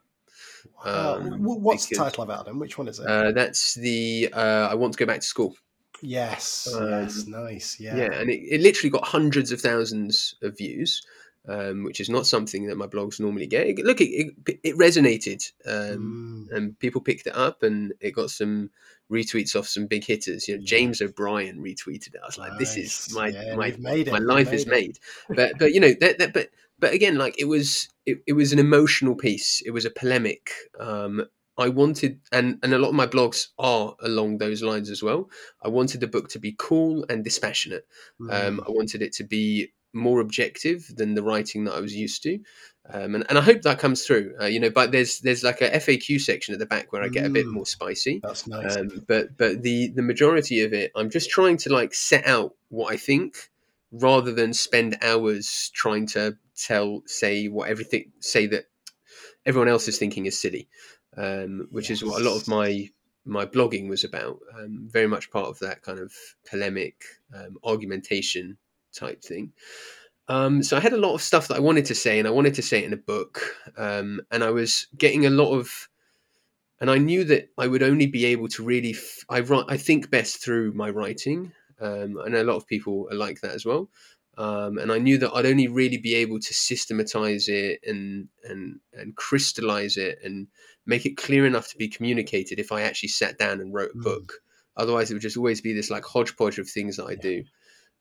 Wow. 0.84 1.16
Um, 1.16 1.32
Wh- 1.43 1.61
What's 1.62 1.86
the 1.86 1.97
title 1.97 2.24
of 2.24 2.30
it, 2.30 2.34
Adam? 2.40 2.59
Which 2.59 2.78
one 2.78 2.88
is 2.88 2.99
it? 2.99 3.07
Uh, 3.07 3.32
that's 3.32 3.74
the 3.74 4.30
uh, 4.32 4.68
I 4.70 4.74
want 4.74 4.93
to 4.95 4.99
go 4.99 5.07
back 5.07 5.20
to 5.20 5.26
school. 5.26 5.57
yes. 6.03 6.68
um, 6.74 6.88
yes. 6.88 7.26
Nice. 7.26 7.80
Yeah. 7.80 7.97
Yeah, 7.97 8.12
and 8.12 8.30
it, 8.30 8.40
it 8.55 8.61
literally 8.61 8.90
got 8.90 9.05
hundreds 9.05 9.53
of 9.53 9.61
thousands 9.61 10.34
of 10.43 10.57
views, 10.57 11.03
um, 11.49 11.82
which 11.84 12.01
is 12.01 12.09
not 12.09 12.26
something 12.26 12.66
that 12.66 12.76
my 12.76 12.86
blogs 12.86 13.18
normally 13.20 13.47
get. 13.47 13.66
It- 13.66 13.78
look, 13.84 14.01
it, 14.01 14.34
it, 14.47 14.61
it 14.62 14.76
resonated. 14.76 15.51
Um, 15.66 16.49
Mm. 16.53 16.57
and 16.57 16.78
people 16.78 17.01
picked 17.01 17.26
it 17.26 17.36
up 17.36 17.62
and 17.62 17.93
it 18.01 18.12
got 18.12 18.30
some 18.30 18.70
retweets 19.11 19.55
off 19.57 19.66
some 19.68 19.86
big 19.86 20.05
hitters. 20.05 20.47
You 20.49 20.55
know, 20.57 20.61
Yeah. 20.61 20.66
James 20.66 21.03
O'Brien 21.03 21.59
retweeted 21.62 22.14
it. 22.14 22.20
I 22.22 22.26
was 22.26 22.38
like, 22.38 22.59
this 22.59 22.76
is 22.76 23.12
my 23.14 23.28
Yeah, 23.28 23.57
my 23.57 23.68
it. 23.68 24.11
my 24.12 24.18
life 24.18 24.53
is 24.53 24.66
made 24.66 24.97
it. 24.97 24.99
made. 25.28 25.36
But 25.36 25.59
but 25.59 25.72
you 25.74 25.80
know 25.80 25.93
that, 26.01 26.18
that 26.18 26.32
but 26.32 26.51
but 26.78 26.93
again, 26.93 27.16
like 27.16 27.38
it 27.38 27.45
was 27.47 27.88
it, 28.07 28.22
it 28.26 28.32
was 28.32 28.53
an 28.53 28.59
emotional 28.59 29.14
piece. 29.14 29.62
It 29.64 29.70
was 29.70 29.84
a 29.84 29.90
polemic. 29.90 30.51
Um, 30.80 31.26
I 31.59 31.68
wanted, 31.68 32.18
and 32.32 32.59
and 32.62 32.72
a 32.72 32.78
lot 32.78 32.88
of 32.88 32.95
my 32.95 33.07
blogs 33.07 33.49
are 33.59 33.95
along 34.01 34.38
those 34.38 34.62
lines 34.62 34.88
as 34.90 35.03
well. 35.03 35.28
I 35.62 35.68
wanted 35.68 36.01
the 36.01 36.07
book 36.09 36.28
to 36.30 36.38
be 36.38 36.55
cool 36.59 37.05
and 37.11 37.22
dispassionate. 37.22 37.86
Um, 38.20 38.59
Mm. 38.59 38.68
I 38.68 38.70
wanted 38.70 39.03
it 39.03 39.12
to 39.14 39.24
be 39.24 39.72
more 39.93 40.20
objective 40.20 40.90
than 40.97 41.14
the 41.14 41.22
writing 41.22 41.64
that 41.64 41.74
I 41.74 41.80
was 41.80 41.95
used 41.95 42.22
to, 42.24 42.38
um, 42.90 43.14
and 43.14 43.24
and 43.28 43.38
I 43.38 43.43
hope 43.43 43.62
that 43.62 43.78
comes 43.78 44.05
through. 44.05 44.34
Uh, 44.40 44.47
you 44.47 44.59
know, 44.61 44.70
but 44.70 44.93
there's 44.93 45.20
there's 45.20 45.45
like 45.45 45.61
a 45.61 45.70
FAQ 45.70 46.20
section 46.20 46.53
at 46.53 46.59
the 46.59 46.66
back 46.66 46.93
where 46.93 47.03
I 47.03 47.09
get 47.09 47.26
a 47.26 47.30
bit 47.30 47.47
Mm. 47.47 47.53
more 47.53 47.66
spicy. 47.66 48.20
That's 48.22 48.47
nice. 48.47 48.76
Um, 48.76 49.05
but 49.07 49.36
but 49.36 49.62
the 49.62 49.88
the 49.88 50.03
majority 50.03 50.62
of 50.62 50.72
it, 50.72 50.93
I'm 50.97 51.11
just 51.11 51.30
trying 51.30 51.57
to 51.59 51.72
like 51.72 51.95
set 51.95 52.26
out 52.26 52.55
what 52.68 52.93
I 52.93 52.97
think, 52.97 53.51
rather 53.93 54.32
than 54.32 54.53
spend 54.53 54.99
hours 55.03 55.70
trying 55.74 56.07
to 56.09 56.36
tell 56.57 57.03
say 57.07 57.49
what 57.49 57.68
everything 57.68 58.12
say 58.20 58.47
that 58.47 58.66
everyone 59.47 59.68
else 59.68 59.88
is 59.88 59.99
thinking 59.99 60.26
is 60.26 60.40
silly, 60.40 60.68
um, 61.16 61.68
which 61.70 61.90
is 61.90 62.05
what 62.05 62.20
a 62.20 62.24
lot 62.24 62.36
of 62.36 62.49
my 62.49 62.88
my 63.24 63.47
blogging 63.47 63.88
was 63.88 64.03
about. 64.03 64.40
Um, 64.59 64.88
very 64.90 65.07
much 65.07 65.30
part 65.30 65.47
of 65.49 65.59
that 65.61 65.82
kind 65.82 66.01
of 66.01 66.12
polemic, 66.51 67.05
um, 67.34 67.57
argumentation 67.62 68.59
type 68.93 69.22
thing. 69.22 69.53
Um, 70.28 70.62
so 70.62 70.76
I 70.76 70.80
had 70.80 70.93
a 70.93 70.99
lot 70.99 71.14
of 71.14 71.22
stuff 71.22 71.49
that 71.49 71.57
I 71.57 71.61
wanted 71.61 71.84
to 71.86 71.95
say, 71.95 72.18
and 72.18 72.28
I 72.28 72.30
wanted 72.30 72.55
to 72.55 72.62
say 72.62 72.78
it 72.78 72.84
in 72.84 72.93
a 72.93 72.97
book. 72.97 73.40
Um, 73.76 74.20
and 74.30 74.43
I 74.45 74.51
was 74.51 74.86
getting 74.97 75.26
a 75.26 75.30
lot 75.30 75.53
of, 75.53 75.88
and 76.80 76.90
I 76.90 76.99
knew 76.99 77.24
that 77.24 77.49
I 77.59 77.66
would 77.66 77.82
only 77.82 78.07
be 78.07 78.24
able 78.26 78.49
to 78.49 78.62
really, 78.64 78.90
f- 78.93 79.24
I 79.28 79.40
write, 79.40 79.64
I 79.68 79.76
think 79.76 80.11
best 80.11 80.43
through 80.43 80.72
my 80.72 80.90
writing, 80.90 81.53
um, 81.80 82.16
and 82.18 82.34
a 82.34 82.45
lot 82.45 82.57
of 82.57 82.66
people 82.66 83.09
are 83.11 83.16
like 83.16 83.40
that 83.40 83.53
as 83.53 83.64
well. 83.66 83.88
Um, 84.38 84.78
and 84.78 84.90
I 84.90 84.99
knew 84.99 85.18
that 85.18 85.32
I'd 85.34 85.45
only 85.45 85.68
really 85.68 85.99
be 85.99 86.14
able 86.14 86.40
to 86.40 86.55
systematize 86.55 87.49
it 87.49 87.80
and 87.86 88.28
and 88.45 88.80
and 88.95 89.14
crystallize 89.14 89.99
it 89.99 90.20
and 90.24 90.47
make 90.86 91.05
it 91.05 91.18
clear 91.18 91.45
enough 91.45 91.68
to 91.68 91.76
be 91.76 91.86
communicated 91.86 92.59
if 92.59 92.72
I 92.72 92.80
actually 92.82 93.11
sat 93.11 93.36
down 93.38 93.61
and 93.61 93.74
wrote 93.74 93.90
a 93.95 93.99
Mm. 93.99 94.03
book. 94.05 94.32
Otherwise, 94.74 95.11
it 95.11 95.14
would 95.14 95.22
just 95.22 95.36
always 95.36 95.61
be 95.61 95.74
this 95.74 95.90
like 95.90 96.05
hodgepodge 96.05 96.59
of 96.59 96.66
things 96.68 96.97
that 96.97 97.05
I 97.05 97.11
Yeah. 97.12 97.20
do, 97.20 97.45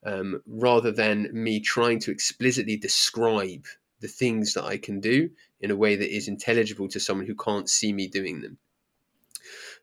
um, 0.06 0.41
rather 0.47 0.91
than 0.91 1.30
me 1.32 1.60
trying 1.60 1.99
to 1.99 2.12
explicitly 2.12 2.78
describe 2.78 3.66
the 3.99 4.08
things 4.08 4.54
that 4.54 4.64
I 4.64 4.78
can 4.78 4.99
do 4.99 5.30
in 5.60 5.72
a 5.72 5.76
way 5.76 5.95
that 5.95 6.16
is 6.16 6.28
intelligible 6.28 6.88
to 6.89 6.99
someone 6.99 7.28
who 7.28 7.36
can't 7.36 7.70
see 7.70 7.93
me 7.93 8.08
doing 8.08 8.41
them. 8.41 8.58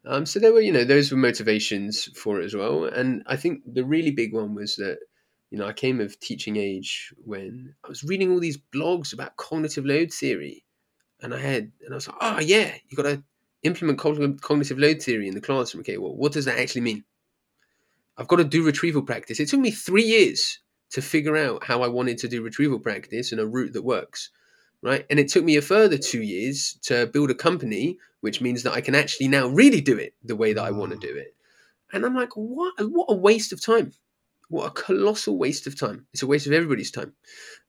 Um, 0.05 0.27
so 0.27 0.39
there 0.41 0.53
were, 0.53 0.61
you 0.61 0.73
know, 0.73 0.85
those 0.85 1.11
were 1.11 1.19
motivations 1.19 2.09
for 2.17 2.41
it 2.41 2.45
as 2.45 2.55
well. 2.55 2.85
And 2.85 3.23
I 3.27 3.37
think 3.37 3.63
the 3.67 3.85
really 3.85 4.11
big 4.11 4.33
one 4.33 4.55
was 4.55 4.77
that, 4.77 4.99
you 5.51 5.59
know, 5.59 5.67
I 5.67 5.73
came 5.73 6.01
of 6.01 6.19
teaching 6.21 6.57
age 6.57 7.13
when 7.25 7.75
I 7.85 7.89
was 7.89 8.05
reading 8.05 8.31
all 8.31 8.41
these 8.41 8.59
blogs 8.59 9.13
about 9.13 9.37
cognitive 9.37 9.85
load 9.85 10.13
theory, 10.13 10.65
and 11.21 11.35
I 11.35 11.39
had, 11.39 11.73
and 11.85 11.93
I 11.93 11.95
was 11.95 12.07
like, 12.09 12.17
oh 12.21 12.41
yeah, 12.41 12.75
you 12.89 12.97
got 12.97 13.05
to 13.05 13.23
implement 13.63 13.99
cogn- 13.99 14.41
cognitive 14.41 14.79
load 14.79 15.03
theory 15.03 15.27
in 15.27 15.35
the 15.35 15.41
classroom. 15.41 15.81
Okay, 15.81 15.99
well, 15.99 16.15
what 16.15 16.33
does 16.33 16.45
that 16.45 16.59
actually 16.59 16.83
mean? 16.83 17.05
I've 18.19 18.29
got 18.29 18.37
to 18.37 18.45
do 18.45 18.65
retrieval 18.65 19.03
practice. 19.03 19.39
It 19.39 19.49
took 19.49 19.61
me 19.61 19.71
three 19.71 20.03
years 20.03 20.59
to 20.91 21.01
figure 21.01 21.37
out 21.37 21.65
how 21.65 21.83
I 21.83 21.89
wanted 21.89 22.19
to 22.19 22.29
do 22.29 22.43
retrieval 22.43 22.81
practice 22.81 23.33
in 23.33 23.39
a 23.39 23.47
route 23.47 23.75
that 23.75 23.85
works, 23.85 24.31
right? 24.83 25.07
And 25.09 25.21
it 25.21 25.29
took 25.29 25.45
me 25.45 25.57
a 25.57 25.63
further 25.63 25.97
two 25.97 26.23
years 26.23 26.79
to 26.83 27.07
build 27.07 27.31
a 27.31 27.35
company, 27.35 27.97
which 28.21 28.41
means 28.41 28.65
that 28.65 28.73
I 28.73 28.81
can 28.81 28.97
actually 28.97 29.29
now 29.29 29.47
really 29.47 29.81
do 29.81 29.97
it 29.97 30.15
the 30.25 30.37
way 30.37 30.53
that 30.53 30.65
I 30.65 30.73
want 30.73 30.93
to 30.93 30.99
do 30.99 31.15
it. 31.15 31.35
And 31.93 32.05
I'm 32.05 32.15
like, 32.15 32.33
what? 32.35 32.75
What 32.79 33.07
a 33.09 33.15
waste 33.15 33.53
of 33.53 33.65
time! 33.65 33.93
What 34.49 34.67
a 34.67 34.71
colossal 34.71 35.39
waste 35.39 35.67
of 35.67 35.79
time! 35.79 36.07
It's 36.13 36.23
a 36.23 36.27
waste 36.27 36.47
of 36.47 36.53
everybody's 36.53 36.91
time. 36.91 37.15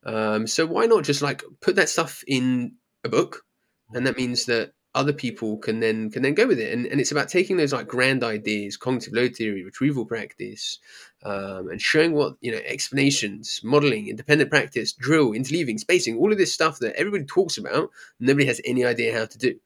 Um, 0.06 0.48
so 0.48 0.66
why 0.66 0.88
not 0.88 1.04
just 1.04 1.22
like 1.22 1.44
put 1.62 1.76
that 1.76 1.90
stuff 1.90 2.24
in 2.28 2.76
a 3.04 3.10
book, 3.10 3.44
and 3.92 4.06
that 4.08 4.18
means 4.18 4.46
that 4.46 4.74
other 4.96 5.14
people 5.14 5.58
can 5.58 5.80
then 5.80 6.10
can 6.10 6.24
then 6.24 6.34
go 6.34 6.48
with 6.48 6.60
it. 6.60 6.74
And, 6.74 6.86
and 6.88 7.00
it's 7.00 7.12
about 7.12 7.30
taking 7.30 7.58
those 7.58 7.74
like 7.74 7.88
grand 7.88 8.24
ideas, 8.24 8.78
cognitive 8.78 9.14
load 9.14 9.36
theory, 9.36 9.64
retrieval 9.64 10.06
practice, 10.06 10.80
um, 11.24 11.70
and 11.70 11.82
showing 11.82 12.14
what 12.14 12.36
you 12.42 12.52
know 12.52 12.62
explanations, 12.66 13.62
modeling, 13.64 14.08
independent 14.08 14.50
practice, 14.50 14.94
drill, 14.94 15.32
interleaving, 15.32 15.80
spacing, 15.80 16.18
all 16.18 16.32
of 16.32 16.38
this 16.38 16.54
stuff 16.54 16.80
that 16.80 16.96
everybody 16.96 17.26
talks 17.26 17.58
about, 17.58 17.90
nobody 18.20 18.46
has 18.46 18.62
any 18.66 18.84
idea 18.86 19.18
how 19.18 19.26
to 19.26 19.38
do. 19.38 19.60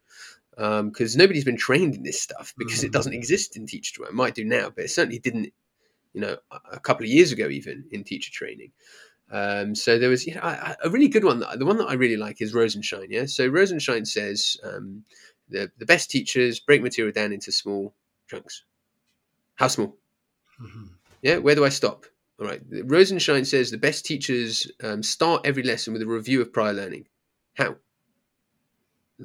Because 0.55 1.15
nobody's 1.17 1.45
been 1.45 1.57
trained 1.57 1.95
in 1.95 2.03
this 2.03 2.21
stuff 2.21 2.53
because 2.57 2.83
it 2.83 2.89
Mhm. 2.89 2.93
doesn't 2.93 3.13
exist 3.13 3.57
in 3.57 3.65
teacher 3.65 3.95
training. 3.95 4.13
It 4.13 4.15
might 4.15 4.35
do 4.35 4.45
now, 4.45 4.69
but 4.69 4.85
it 4.85 4.89
certainly 4.91 5.17
didn't, 5.17 5.51
you 6.13 6.21
know, 6.21 6.37
a 6.71 6.79
couple 6.79 7.05
of 7.05 7.09
years 7.09 7.31
ago 7.31 7.49
even 7.49 7.85
in 7.91 8.03
teacher 8.03 8.31
training. 8.31 8.71
Um, 9.33 9.73
so 9.73 9.97
there 9.97 10.09
was 10.09 10.27
you 10.27 10.35
know, 10.35 10.41
a, 10.41 10.77
a 10.85 10.89
really 10.89 11.07
good 11.07 11.23
one. 11.23 11.39
That, 11.39 11.57
the 11.57 11.65
one 11.65 11.77
that 11.77 11.87
I 11.87 11.93
really 11.93 12.17
like 12.17 12.39
is 12.39 12.53
Rosenshine. 12.53 13.07
Yeah. 13.09 13.25
So 13.25 13.49
Rosenshine 13.49 14.05
says 14.05 14.57
um, 14.63 15.03
the 15.49 15.71
the 15.79 15.87
best 15.87 16.11
teachers 16.11 16.59
break 16.59 16.83
material 16.83 17.11
down 17.11 17.33
into 17.33 17.51
small 17.51 17.95
chunks. 18.29 18.63
How 19.55 19.67
small? 19.67 19.97
Mhm. 20.61 20.89
Yeah. 21.23 21.37
Where 21.37 21.55
do 21.55 21.65
I 21.65 21.69
stop? 21.69 22.05
All 22.39 22.45
right. 22.45 22.61
Rosenshine 22.85 23.45
says 23.45 23.71
the 23.71 23.77
best 23.77 24.05
teachers 24.05 24.71
um, 24.83 25.01
start 25.01 25.45
every 25.45 25.63
lesson 25.63 25.93
with 25.93 26.03
a 26.03 26.07
review 26.07 26.39
of 26.41 26.53
prior 26.53 26.73
learning. 26.73 27.07
How? 27.55 27.77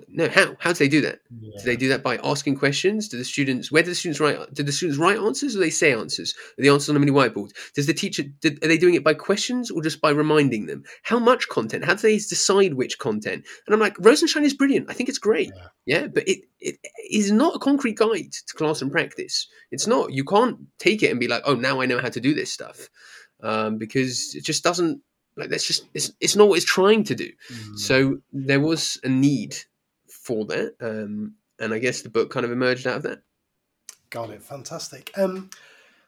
No, 0.09 0.28
how? 0.28 0.55
How 0.59 0.72
do 0.72 0.78
they 0.78 0.89
do 0.89 1.01
that? 1.01 1.20
Yeah. 1.30 1.59
Do 1.59 1.64
they 1.64 1.76
do 1.76 1.89
that 1.89 2.03
by 2.03 2.18
asking 2.22 2.57
questions? 2.57 3.09
Do 3.09 3.16
the 3.16 3.24
students? 3.24 3.72
Where 3.72 3.82
do 3.82 3.89
the 3.89 3.95
students 3.95 4.20
write? 4.20 4.39
Do 4.53 4.62
the 4.62 4.72
students 4.72 4.99
write 4.99 5.18
answers, 5.18 5.57
or 5.57 5.61
they 5.61 5.70
say 5.70 5.93
answers? 5.93 6.34
Are 6.59 6.62
the 6.62 6.68
answers 6.68 6.91
on 6.91 6.97
a 6.97 6.99
mini 6.99 7.12
whiteboard? 7.12 7.53
Does 7.74 7.86
the 7.86 7.95
teacher? 7.95 8.24
Did, 8.41 8.62
are 8.62 8.68
they 8.68 8.76
doing 8.76 8.95
it 8.95 9.03
by 9.03 9.14
questions 9.14 9.70
or 9.70 9.82
just 9.82 10.01
by 10.01 10.11
reminding 10.11 10.66
them? 10.66 10.84
How 11.05 11.18
much 11.18 11.49
content? 11.49 11.86
How 11.86 11.95
do 11.95 12.03
they 12.03 12.16
decide 12.16 12.74
which 12.74 12.99
content? 12.99 13.47
And 13.66 13.74
I'm 13.74 13.80
like, 13.80 13.97
Rosenshine 13.99 14.45
is 14.45 14.55
brilliant. 14.55 14.91
I 14.91 14.93
think 14.93 15.09
it's 15.09 15.18
great. 15.18 15.53
Yeah. 15.55 15.68
Yeah, 15.86 16.07
but 16.09 16.28
it 16.28 16.41
it 16.61 16.78
is 17.11 17.32
not 17.32 17.57
a 17.57 17.59
concrete 17.59 17.97
guide 17.97 18.32
to 18.32 18.55
class 18.55 18.82
and 18.82 18.93
practice. 18.93 19.49
It's 19.70 19.86
not. 19.86 20.12
You 20.12 20.24
can't 20.24 20.59
take 20.78 21.03
it 21.03 21.11
and 21.11 21.18
be 21.18 21.28
like, 21.28 21.43
oh, 21.47 21.55
now 21.55 21.80
I 21.80 21.86
know 21.86 21.99
how 21.99 22.11
to 22.11 22.20
do 22.20 22.34
this 22.34 22.53
stuff, 22.53 22.91
um, 23.43 23.78
because 23.78 24.34
it 24.34 24.45
just 24.45 24.62
doesn't. 24.62 25.01
Like 25.36 25.49
that's 25.49 25.66
just 25.66 25.86
it's 25.95 26.12
it's 26.20 26.36
not 26.36 26.49
what 26.49 26.57
it's 26.57 26.66
trying 26.66 27.05
to 27.05 27.14
do. 27.14 27.30
Mm. 27.51 27.78
So 27.78 28.18
there 28.32 28.61
was 28.61 29.01
a 29.03 29.09
need 29.09 29.57
for 30.28 30.44
that, 30.44 30.74
um, 30.82 31.32
and 31.58 31.72
I 31.72 31.78
guess 31.78 32.02
the 32.02 32.10
book 32.10 32.30
kind 32.30 32.44
of 32.44 32.52
emerged 32.52 32.86
out 32.86 32.98
of 32.98 33.02
that. 33.04 33.22
Got 34.10 34.28
it. 34.28 34.42
Fantastic. 34.42 35.10
Um, 35.16 35.48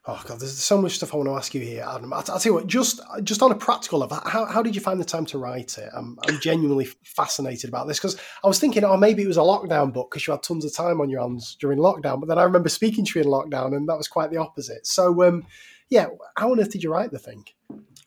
oh 0.06 0.22
god, 0.26 0.40
there's 0.40 0.58
so 0.58 0.78
much 0.78 0.92
stuff 0.92 1.14
I 1.14 1.16
want 1.16 1.30
to 1.30 1.34
ask 1.34 1.54
you 1.54 1.62
here, 1.62 1.86
Adam. 1.88 2.12
I'll, 2.12 2.18
I'll 2.18 2.38
tell 2.38 2.42
you 2.44 2.54
what. 2.54 2.66
Just 2.66 3.00
just 3.24 3.40
on 3.40 3.50
a 3.50 3.54
practical 3.54 3.98
level, 3.98 4.20
how, 4.26 4.44
how 4.44 4.62
did 4.62 4.74
you 4.74 4.82
find 4.82 5.00
the 5.00 5.06
time 5.06 5.24
to 5.26 5.38
write 5.38 5.78
it? 5.78 5.88
I'm, 5.96 6.18
I'm 6.28 6.38
genuinely 6.42 6.84
fascinated 7.02 7.70
about 7.70 7.88
this 7.88 7.98
because 7.98 8.20
I 8.44 8.46
was 8.46 8.60
thinking, 8.60 8.84
oh, 8.84 8.98
maybe 8.98 9.22
it 9.22 9.26
was 9.26 9.38
a 9.38 9.40
lockdown 9.40 9.90
book 9.90 10.10
because 10.10 10.26
you 10.26 10.32
had 10.32 10.42
tons 10.42 10.66
of 10.66 10.74
time 10.74 11.00
on 11.00 11.08
your 11.08 11.22
hands 11.22 11.56
during 11.58 11.78
lockdown. 11.78 12.20
But 12.20 12.28
then 12.28 12.38
I 12.38 12.42
remember 12.42 12.68
speaking 12.68 13.06
to 13.06 13.18
you 13.18 13.24
in 13.24 13.30
lockdown, 13.30 13.74
and 13.74 13.88
that 13.88 13.96
was 13.96 14.06
quite 14.06 14.30
the 14.30 14.36
opposite. 14.36 14.86
So, 14.86 15.26
um, 15.26 15.46
yeah, 15.88 16.08
how 16.36 16.52
on 16.52 16.60
earth 16.60 16.72
did 16.72 16.82
you 16.82 16.92
write 16.92 17.10
the 17.10 17.18
thing? 17.18 17.46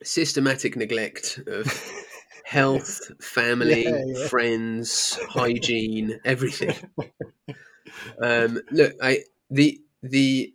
Systematic 0.04 0.76
neglect 0.76 1.40
of 1.48 1.66
health, 2.44 3.00
family, 3.22 3.84
Yeah, 3.84 4.04
yeah. 4.06 4.28
friends, 4.28 5.18
hygiene, 5.28 6.20
everything. 6.24 6.76
um, 8.22 8.58
look, 8.70 8.94
I 9.02 9.20
the 9.50 9.80
the 10.02 10.54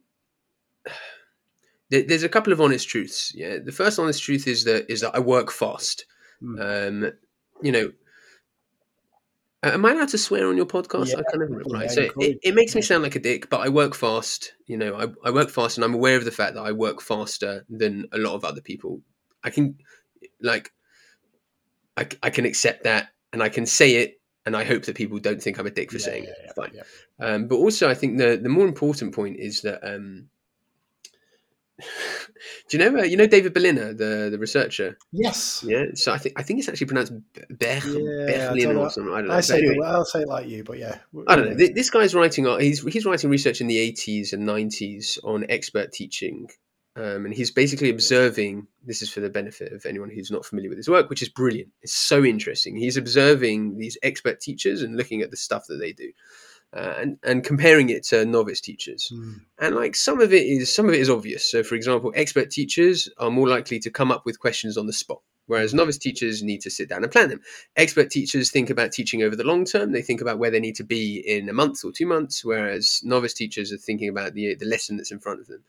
there's 1.89 2.23
a 2.23 2.29
couple 2.29 2.53
of 2.53 2.61
honest 2.61 2.87
truths. 2.87 3.33
Yeah, 3.35 3.57
the 3.63 3.71
first 3.71 3.99
honest 3.99 4.21
truth 4.23 4.47
is 4.47 4.63
that 4.65 4.89
is 4.91 5.01
that 5.01 5.15
I 5.15 5.19
work 5.19 5.51
fast. 5.51 6.05
Hmm. 6.39 6.61
Um, 6.61 7.11
you 7.61 7.71
know, 7.71 7.91
am 9.63 9.85
I 9.85 9.91
allowed 9.91 10.09
to 10.09 10.17
swear 10.17 10.47
on 10.47 10.57
your 10.57 10.65
podcast? 10.65 11.13
I 11.15 11.17
Yeah, 11.17 11.23
can't 11.23 11.39
remember. 11.39 11.63
Right. 11.69 11.89
yeah, 11.89 11.95
So 11.95 12.01
it, 12.19 12.39
it 12.43 12.55
makes 12.55 12.75
me 12.75 12.81
sound 12.81 13.03
like 13.03 13.15
a 13.15 13.19
dick, 13.19 13.49
but 13.49 13.61
I 13.61 13.69
work 13.69 13.95
fast. 13.95 14.53
You 14.67 14.77
know, 14.77 14.95
I, 14.95 15.27
I 15.27 15.31
work 15.31 15.49
fast, 15.49 15.77
and 15.77 15.83
I'm 15.83 15.93
aware 15.93 16.17
of 16.17 16.25
the 16.25 16.31
fact 16.31 16.53
that 16.55 16.63
I 16.65 16.71
work 16.71 17.01
faster 17.01 17.65
than 17.69 18.07
a 18.11 18.17
lot 18.17 18.35
of 18.35 18.45
other 18.45 18.61
people. 18.61 19.01
I 19.43 19.49
can, 19.49 19.77
like, 20.41 20.71
I, 21.99 22.07
I 22.23 22.29
can 22.29 22.45
accept 22.45 22.83
that, 22.85 23.09
and 23.33 23.43
I 23.43 23.49
can 23.49 23.65
say 23.65 23.95
it, 24.01 24.19
and 24.45 24.55
I 24.55 24.63
hope 24.63 24.83
that 24.85 24.95
people 24.95 25.19
don't 25.19 25.41
think 25.43 25.59
I'm 25.59 25.67
a 25.67 25.71
dick 25.71 25.91
for 25.91 25.97
Yeah, 25.97 26.03
saying 26.09 26.23
yeah, 26.23 26.49
it. 26.49 26.55
Fine. 26.55 26.71
yeah. 26.73 26.83
Um, 27.25 27.47
but 27.47 27.55
also, 27.55 27.89
I 27.89 27.93
think 27.93 28.17
the 28.17 28.37
the 28.41 28.49
more 28.49 28.65
important 28.67 29.13
point 29.13 29.37
is 29.37 29.61
that. 29.61 29.79
Um, 29.83 30.29
do 32.69 32.77
you 32.77 32.79
know 32.91 32.99
uh, 32.99 33.03
you 33.03 33.15
know 33.17 33.25
David 33.27 33.53
Berliner, 33.53 33.93
the 33.93 34.29
the 34.31 34.37
researcher? 34.37 34.97
Yes. 35.11 35.63
Yeah, 35.65 35.85
so 35.93 36.11
I 36.11 36.17
think 36.17 36.39
I 36.39 36.43
think 36.43 36.59
it's 36.59 36.67
actually 36.69 36.87
pronounced 36.87 37.13
Be- 37.33 37.41
Ber- 37.49 37.79
Berlin 37.81 38.75
or 38.77 38.89
something. 38.89 39.13
I 39.13 39.17
don't 39.19 39.27
know. 39.27 39.33
I 39.35 39.41
say 39.41 39.59
anyway, 39.59 39.75
it, 39.77 39.85
I'll 39.85 40.05
say 40.05 40.21
it 40.21 40.27
like 40.27 40.47
you, 40.47 40.63
but 40.63 40.77
yeah. 40.77 40.97
I 41.27 41.35
don't 41.35 41.49
know. 41.49 41.55
This 41.55 41.89
guy's 41.89 42.13
writing. 42.15 42.47
uh, 42.47 42.57
He's 42.57 42.83
he's 42.83 43.05
writing 43.05 43.29
research 43.29 43.61
in 43.61 43.67
the 43.67 43.77
eighties 43.77 44.33
and 44.33 44.45
nineties 44.45 45.19
on 45.23 45.45
expert 45.49 45.91
teaching, 45.93 46.49
um, 46.99 47.25
and 47.25 47.33
he's 47.33 47.51
basically 47.51 47.89
observing. 47.89 48.67
This 48.85 49.01
is 49.01 49.09
for 49.09 49.21
the 49.21 49.29
benefit 49.29 49.71
of 49.73 49.85
anyone 49.85 50.09
who's 50.09 50.31
not 50.31 50.45
familiar 50.45 50.69
with 50.69 50.77
his 50.77 50.89
work, 50.89 51.09
which 51.09 51.21
is 51.21 51.29
brilliant. 51.29 51.69
It's 51.81 51.93
so 51.93 52.23
interesting. 52.23 52.75
He's 52.75 52.97
observing 52.97 53.77
these 53.77 53.97
expert 54.03 54.39
teachers 54.41 54.81
and 54.81 54.97
looking 54.97 55.21
at 55.21 55.31
the 55.31 55.37
stuff 55.37 55.67
that 55.67 55.77
they 55.77 55.93
do, 55.93 56.11
uh, 56.73 56.93
and 56.97 57.17
and 57.23 57.43
comparing 57.43 57.89
it 57.89 58.03
to 58.03 58.25
novice 58.25 58.61
teachers 58.61 59.07
Hmm. 59.11 59.33
and 59.57 59.75
like 59.75 59.95
some 59.95 60.21
of 60.21 60.33
it 60.33 60.45
is 60.45 60.73
some 60.73 60.87
of 60.87 60.93
it 60.93 60.99
is 60.99 61.09
obvious 61.09 61.49
so 61.49 61.63
for 61.63 61.75
example 61.75 62.11
expert 62.15 62.51
teachers 62.51 63.09
are 63.17 63.31
more 63.31 63.47
likely 63.47 63.79
to 63.79 63.89
come 63.89 64.11
up 64.11 64.23
with 64.25 64.39
questions 64.39 64.77
on 64.77 64.85
the 64.85 64.93
spot 64.93 65.21
whereas 65.47 65.73
novice 65.73 65.97
teachers 65.97 66.43
need 66.43 66.61
to 66.61 66.69
sit 66.69 66.87
down 66.87 67.01
and 67.01 67.11
plan 67.11 67.29
them 67.29 67.41
expert 67.75 68.11
teachers 68.11 68.51
think 68.51 68.69
about 68.69 68.91
teaching 68.91 69.23
over 69.23 69.35
the 69.35 69.43
long 69.43 69.65
term 69.65 69.91
they 69.91 70.03
think 70.03 70.21
about 70.21 70.37
where 70.37 70.51
they 70.51 70.59
need 70.59 70.75
to 70.75 70.83
be 70.83 71.17
in 71.25 71.49
a 71.49 71.53
month 71.53 71.83
or 71.83 71.91
two 71.91 72.05
months 72.05 72.45
whereas 72.45 73.01
novice 73.03 73.33
teachers 73.33 73.71
are 73.73 73.77
thinking 73.77 74.09
about 74.09 74.35
the 74.35 74.53
the 74.53 74.65
lesson 74.65 74.95
that's 74.95 75.11
in 75.11 75.19
front 75.19 75.39
of 75.39 75.47
them 75.47 75.63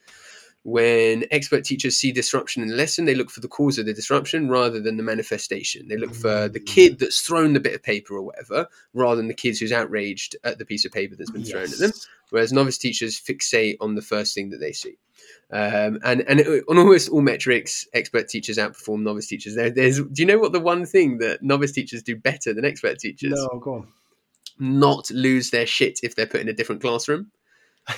when 0.62 1.24
expert 1.30 1.64
teachers 1.64 1.96
see 1.96 2.12
disruption 2.12 2.62
in 2.62 2.68
the 2.68 2.74
lesson, 2.74 3.06
they 3.06 3.14
look 3.14 3.30
for 3.30 3.40
the 3.40 3.48
cause 3.48 3.78
of 3.78 3.86
the 3.86 3.94
disruption 3.94 4.48
rather 4.48 4.80
than 4.80 4.96
the 4.96 5.02
manifestation. 5.02 5.88
They 5.88 5.96
look 5.96 6.14
for 6.14 6.48
the 6.48 6.60
kid 6.60 6.98
that's 6.98 7.22
thrown 7.22 7.54
the 7.54 7.60
bit 7.60 7.74
of 7.74 7.82
paper 7.82 8.14
or 8.14 8.22
whatever, 8.22 8.68
rather 8.92 9.16
than 9.16 9.28
the 9.28 9.34
kids 9.34 9.58
who's 9.58 9.72
outraged 9.72 10.36
at 10.44 10.58
the 10.58 10.66
piece 10.66 10.84
of 10.84 10.92
paper 10.92 11.16
that's 11.16 11.30
been 11.30 11.44
thrown 11.44 11.64
at 11.64 11.78
them 11.78 11.92
whereas 12.30 12.52
novice 12.52 12.78
teachers 12.78 13.20
fixate 13.20 13.76
on 13.80 13.94
the 13.94 14.02
first 14.02 14.34
thing 14.34 14.50
that 14.50 14.58
they 14.58 14.72
see. 14.72 14.96
Um, 15.52 15.98
and 16.04 16.22
and 16.22 16.40
on 16.68 16.78
almost 16.78 17.10
all 17.10 17.20
metrics, 17.20 17.86
expert 17.92 18.28
teachers 18.28 18.56
outperform 18.56 19.02
novice 19.02 19.26
teachers. 19.26 19.54
There, 19.54 19.70
there's 19.70 19.98
do 19.98 20.22
you 20.22 20.26
know 20.26 20.38
what 20.38 20.52
the 20.52 20.60
one 20.60 20.86
thing 20.86 21.18
that 21.18 21.42
novice 21.42 21.72
teachers 21.72 22.02
do 22.02 22.16
better 22.16 22.54
than 22.54 22.64
expert 22.64 22.98
teachers? 22.98 23.32
No, 23.34 23.58
go 23.58 23.74
on. 23.74 23.88
Not 24.58 25.10
lose 25.10 25.50
their 25.50 25.66
shit 25.66 26.00
if 26.02 26.14
they're 26.14 26.26
put 26.26 26.40
in 26.40 26.48
a 26.48 26.52
different 26.52 26.80
classroom. 26.80 27.30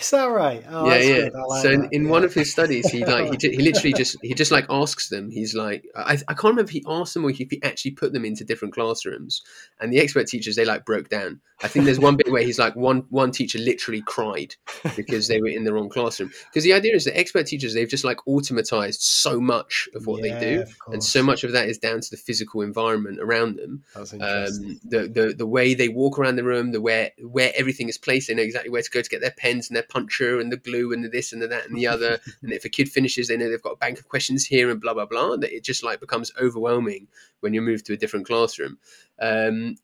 Is 0.01 0.11
that 0.11 0.27
right? 0.27 0.65
Oh, 0.69 0.89
yeah, 0.89 0.99
yeah. 0.99 1.29
Like 1.49 1.63
so 1.63 1.71
in, 1.71 1.89
in 1.93 2.05
yeah. 2.05 2.11
one 2.11 2.25
of 2.25 2.35
his 2.35 2.51
studies, 2.51 2.91
he 2.91 3.05
like 3.05 3.41
he, 3.41 3.51
he 3.57 3.63
literally 3.63 3.93
just 3.93 4.17
he 4.23 4.35
just 4.35 4.51
like 4.51 4.67
asks 4.71 5.09
them. 5.09 5.31
He's 5.31 5.55
like 5.55 5.85
I, 5.97 6.13
I 6.29 6.35
can't 6.35 6.45
remember 6.45 6.63
if 6.63 6.71
he 6.71 6.85
asked 6.87 7.15
them 7.15 7.25
or 7.25 7.31
if 7.31 7.37
he 7.37 7.61
actually 7.63 7.93
put 7.93 8.13
them 8.13 8.25
into 8.25 8.45
different 8.45 8.75
classrooms. 8.75 9.43
And 9.81 9.93
the 9.93 9.99
expert 9.99 10.27
teachers 10.27 10.57
they 10.57 10.65
like 10.65 10.85
broke 10.85 11.09
down. 11.09 11.41
I 11.63 11.69
think 11.69 11.85
there's 11.85 12.01
one 12.01 12.17
bit 12.17 12.31
where 12.31 12.43
he's 12.43 12.59
like 12.59 12.75
one 12.75 13.05
one 13.11 13.31
teacher 13.31 13.59
literally 13.59 14.03
cried 14.03 14.55
because 14.97 15.29
they 15.29 15.41
were 15.41 15.49
in 15.49 15.65
the 15.65 15.73
wrong 15.73 15.89
classroom. 15.89 16.31
Because 16.51 16.65
the 16.65 16.73
idea 16.73 16.95
is 16.95 17.05
that 17.05 17.17
expert 17.17 17.47
teachers 17.47 17.75
they've 17.75 17.89
just 17.89 18.05
like 18.05 18.19
automatized 18.29 19.01
so 19.01 19.41
much 19.41 19.89
of 19.95 20.07
what 20.07 20.25
Yeah, 20.25 20.39
they 20.39 20.57
do, 20.57 20.65
and 20.89 21.03
so 21.03 21.23
much 21.23 21.45
of 21.45 21.53
that 21.53 21.69
is 21.69 21.79
down 21.79 22.01
to 22.01 22.11
the 22.11 22.17
physical 22.17 22.63
environment 22.63 23.21
around 23.21 23.57
them 23.57 23.85
That's 23.95 24.13
interesting. 24.13 24.71
um, 24.71 24.81
the, 24.85 25.09
the 25.09 25.35
the 25.39 25.47
way 25.47 25.75
they 25.75 25.89
walk 25.89 26.19
around 26.19 26.37
the 26.37 26.45
room, 26.45 26.73
the 26.73 26.81
where 26.81 27.11
where 27.21 27.53
everything 27.55 27.89
is 27.89 27.99
placed, 27.99 28.29
they 28.29 28.35
know 28.35 28.43
exactly 28.43 28.71
where 28.71 28.83
to 28.83 28.91
go 28.91 29.01
to 29.01 29.09
get 29.09 29.21
their 29.21 29.35
pens 29.37 29.69
and 29.69 29.77
their 29.77 29.82
puncher 29.89 30.41
and 30.41 30.53
the 30.53 30.57
glue 30.57 30.93
and 30.93 31.05
the 31.05 31.09
this 31.09 31.33
and 31.33 31.43
the 31.43 31.49
that 31.49 31.67
and 31.67 31.77
the 31.77 31.87
other. 31.87 32.19
and 32.43 32.53
if 32.53 32.65
a 32.65 32.69
kid 32.69 32.91
finishes, 32.91 33.29
they 33.29 33.37
know 33.37 33.49
they've 33.49 33.63
got 33.63 33.75
a 33.75 33.77
bank 33.77 33.99
of 33.99 34.09
questions 34.09 34.45
here 34.45 34.71
and 34.71 34.81
blah 34.81 34.95
blah 34.95 35.07
blah. 35.07 35.37
That 35.37 35.55
it 35.55 35.65
just 35.65 35.83
like 35.83 36.01
becomes 36.01 36.33
overwhelming 36.41 37.09
when 37.41 37.55
you 37.55 37.63
move 37.63 37.85
to 37.85 37.93
a 37.93 37.97
different 37.97 38.27
classroom. 38.27 38.79
Um, 39.21 39.77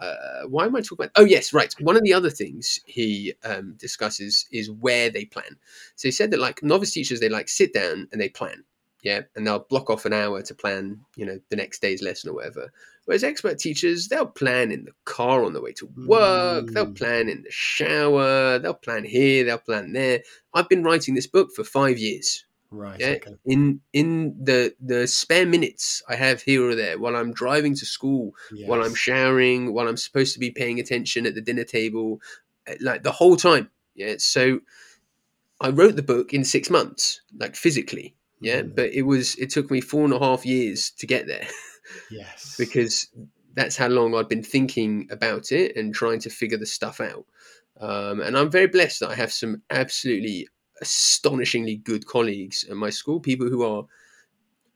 uh, 0.00 0.42
why 0.48 0.66
am 0.66 0.76
I 0.76 0.80
talking 0.80 1.04
about? 1.04 1.10
Oh 1.16 1.24
yes, 1.24 1.52
right. 1.52 1.72
One 1.80 1.96
of 1.96 2.02
the 2.02 2.12
other 2.12 2.30
things 2.30 2.80
he 2.86 3.34
um, 3.44 3.74
discusses 3.78 4.46
is 4.50 4.70
where 4.70 5.10
they 5.10 5.24
plan. 5.24 5.56
So 5.96 6.08
he 6.08 6.12
said 6.12 6.30
that 6.32 6.40
like 6.40 6.62
novice 6.62 6.92
teachers, 6.92 7.20
they 7.20 7.28
like 7.28 7.48
sit 7.48 7.72
down 7.72 8.08
and 8.10 8.20
they 8.20 8.28
plan, 8.28 8.64
yeah, 9.04 9.20
and 9.36 9.46
they'll 9.46 9.60
block 9.70 9.90
off 9.90 10.04
an 10.06 10.12
hour 10.12 10.42
to 10.42 10.54
plan, 10.54 10.98
you 11.14 11.24
know, 11.26 11.38
the 11.50 11.56
next 11.56 11.80
day's 11.80 12.02
lesson 12.02 12.30
or 12.30 12.34
whatever. 12.34 12.72
Whereas 13.04 13.22
expert 13.22 13.58
teachers, 13.58 14.08
they'll 14.08 14.26
plan 14.26 14.72
in 14.72 14.86
the 14.86 14.92
car 15.04 15.44
on 15.44 15.52
the 15.52 15.60
way 15.60 15.72
to 15.74 15.86
work, 16.08 16.72
they'll 16.72 16.86
Mm. 16.86 16.96
plan 16.96 17.28
in 17.28 17.42
the 17.42 17.50
shower, 17.52 18.58
they'll 18.58 18.74
plan 18.74 19.04
here, 19.04 19.44
they'll 19.44 19.58
plan 19.58 19.92
there. 19.92 20.22
I've 20.54 20.68
been 20.70 20.82
writing 20.82 21.14
this 21.14 21.26
book 21.28 21.50
for 21.54 21.62
five 21.64 21.98
years. 21.98 22.44
right. 22.70 22.98
Yeah, 22.98 23.16
Okay. 23.20 23.34
in 23.44 23.80
in 23.92 24.34
the 24.42 24.74
the 24.80 25.06
spare 25.06 25.46
minutes 25.46 26.02
I 26.08 26.16
have 26.16 26.42
here 26.42 26.62
or 26.68 26.74
there 26.74 26.98
while 26.98 27.14
I'm 27.14 27.32
driving 27.32 27.76
to 27.76 27.86
school, 27.86 28.34
while 28.68 28.82
I'm 28.82 28.96
showering, 28.96 29.72
while 29.74 29.86
I'm 29.86 29.96
supposed 29.96 30.32
to 30.34 30.40
be 30.40 30.50
paying 30.50 30.80
attention 30.80 31.24
at 31.26 31.34
the 31.36 31.40
dinner 31.40 31.62
table, 31.64 32.20
uh, 32.66 32.74
like 32.80 33.02
the 33.04 33.12
whole 33.12 33.36
time. 33.36 33.70
Yeah. 33.94 34.16
So 34.18 34.60
I 35.60 35.68
wrote 35.70 35.94
the 35.94 36.02
book 36.02 36.32
in 36.34 36.44
six 36.44 36.68
months, 36.68 37.20
like 37.38 37.54
physically. 37.54 38.16
Yeah. 38.44 38.62
Mm. 38.62 38.74
But 38.74 38.92
it 38.92 39.02
was, 39.02 39.36
it 39.36 39.50
took 39.50 39.70
me 39.70 39.80
four 39.80 40.04
and 40.04 40.14
a 40.14 40.18
half 40.18 40.44
years 40.44 40.90
to 40.98 41.06
get 41.06 41.26
there 41.26 41.46
Yes. 42.10 42.56
because 42.58 43.08
that's 43.54 43.76
how 43.76 43.88
long 43.88 44.14
I'd 44.14 44.28
been 44.28 44.42
thinking 44.42 45.08
about 45.10 45.52
it 45.52 45.76
and 45.76 45.94
trying 45.94 46.20
to 46.20 46.30
figure 46.30 46.58
the 46.58 46.66
stuff 46.66 47.00
out. 47.00 47.24
Um, 47.80 48.20
and 48.20 48.36
I'm 48.36 48.50
very 48.50 48.66
blessed 48.66 49.00
that 49.00 49.10
I 49.10 49.14
have 49.14 49.32
some 49.32 49.62
absolutely 49.70 50.48
astonishingly 50.80 51.76
good 51.76 52.06
colleagues 52.06 52.64
at 52.68 52.76
my 52.76 52.90
school, 52.90 53.20
people 53.20 53.48
who 53.48 53.62
are 53.62 53.84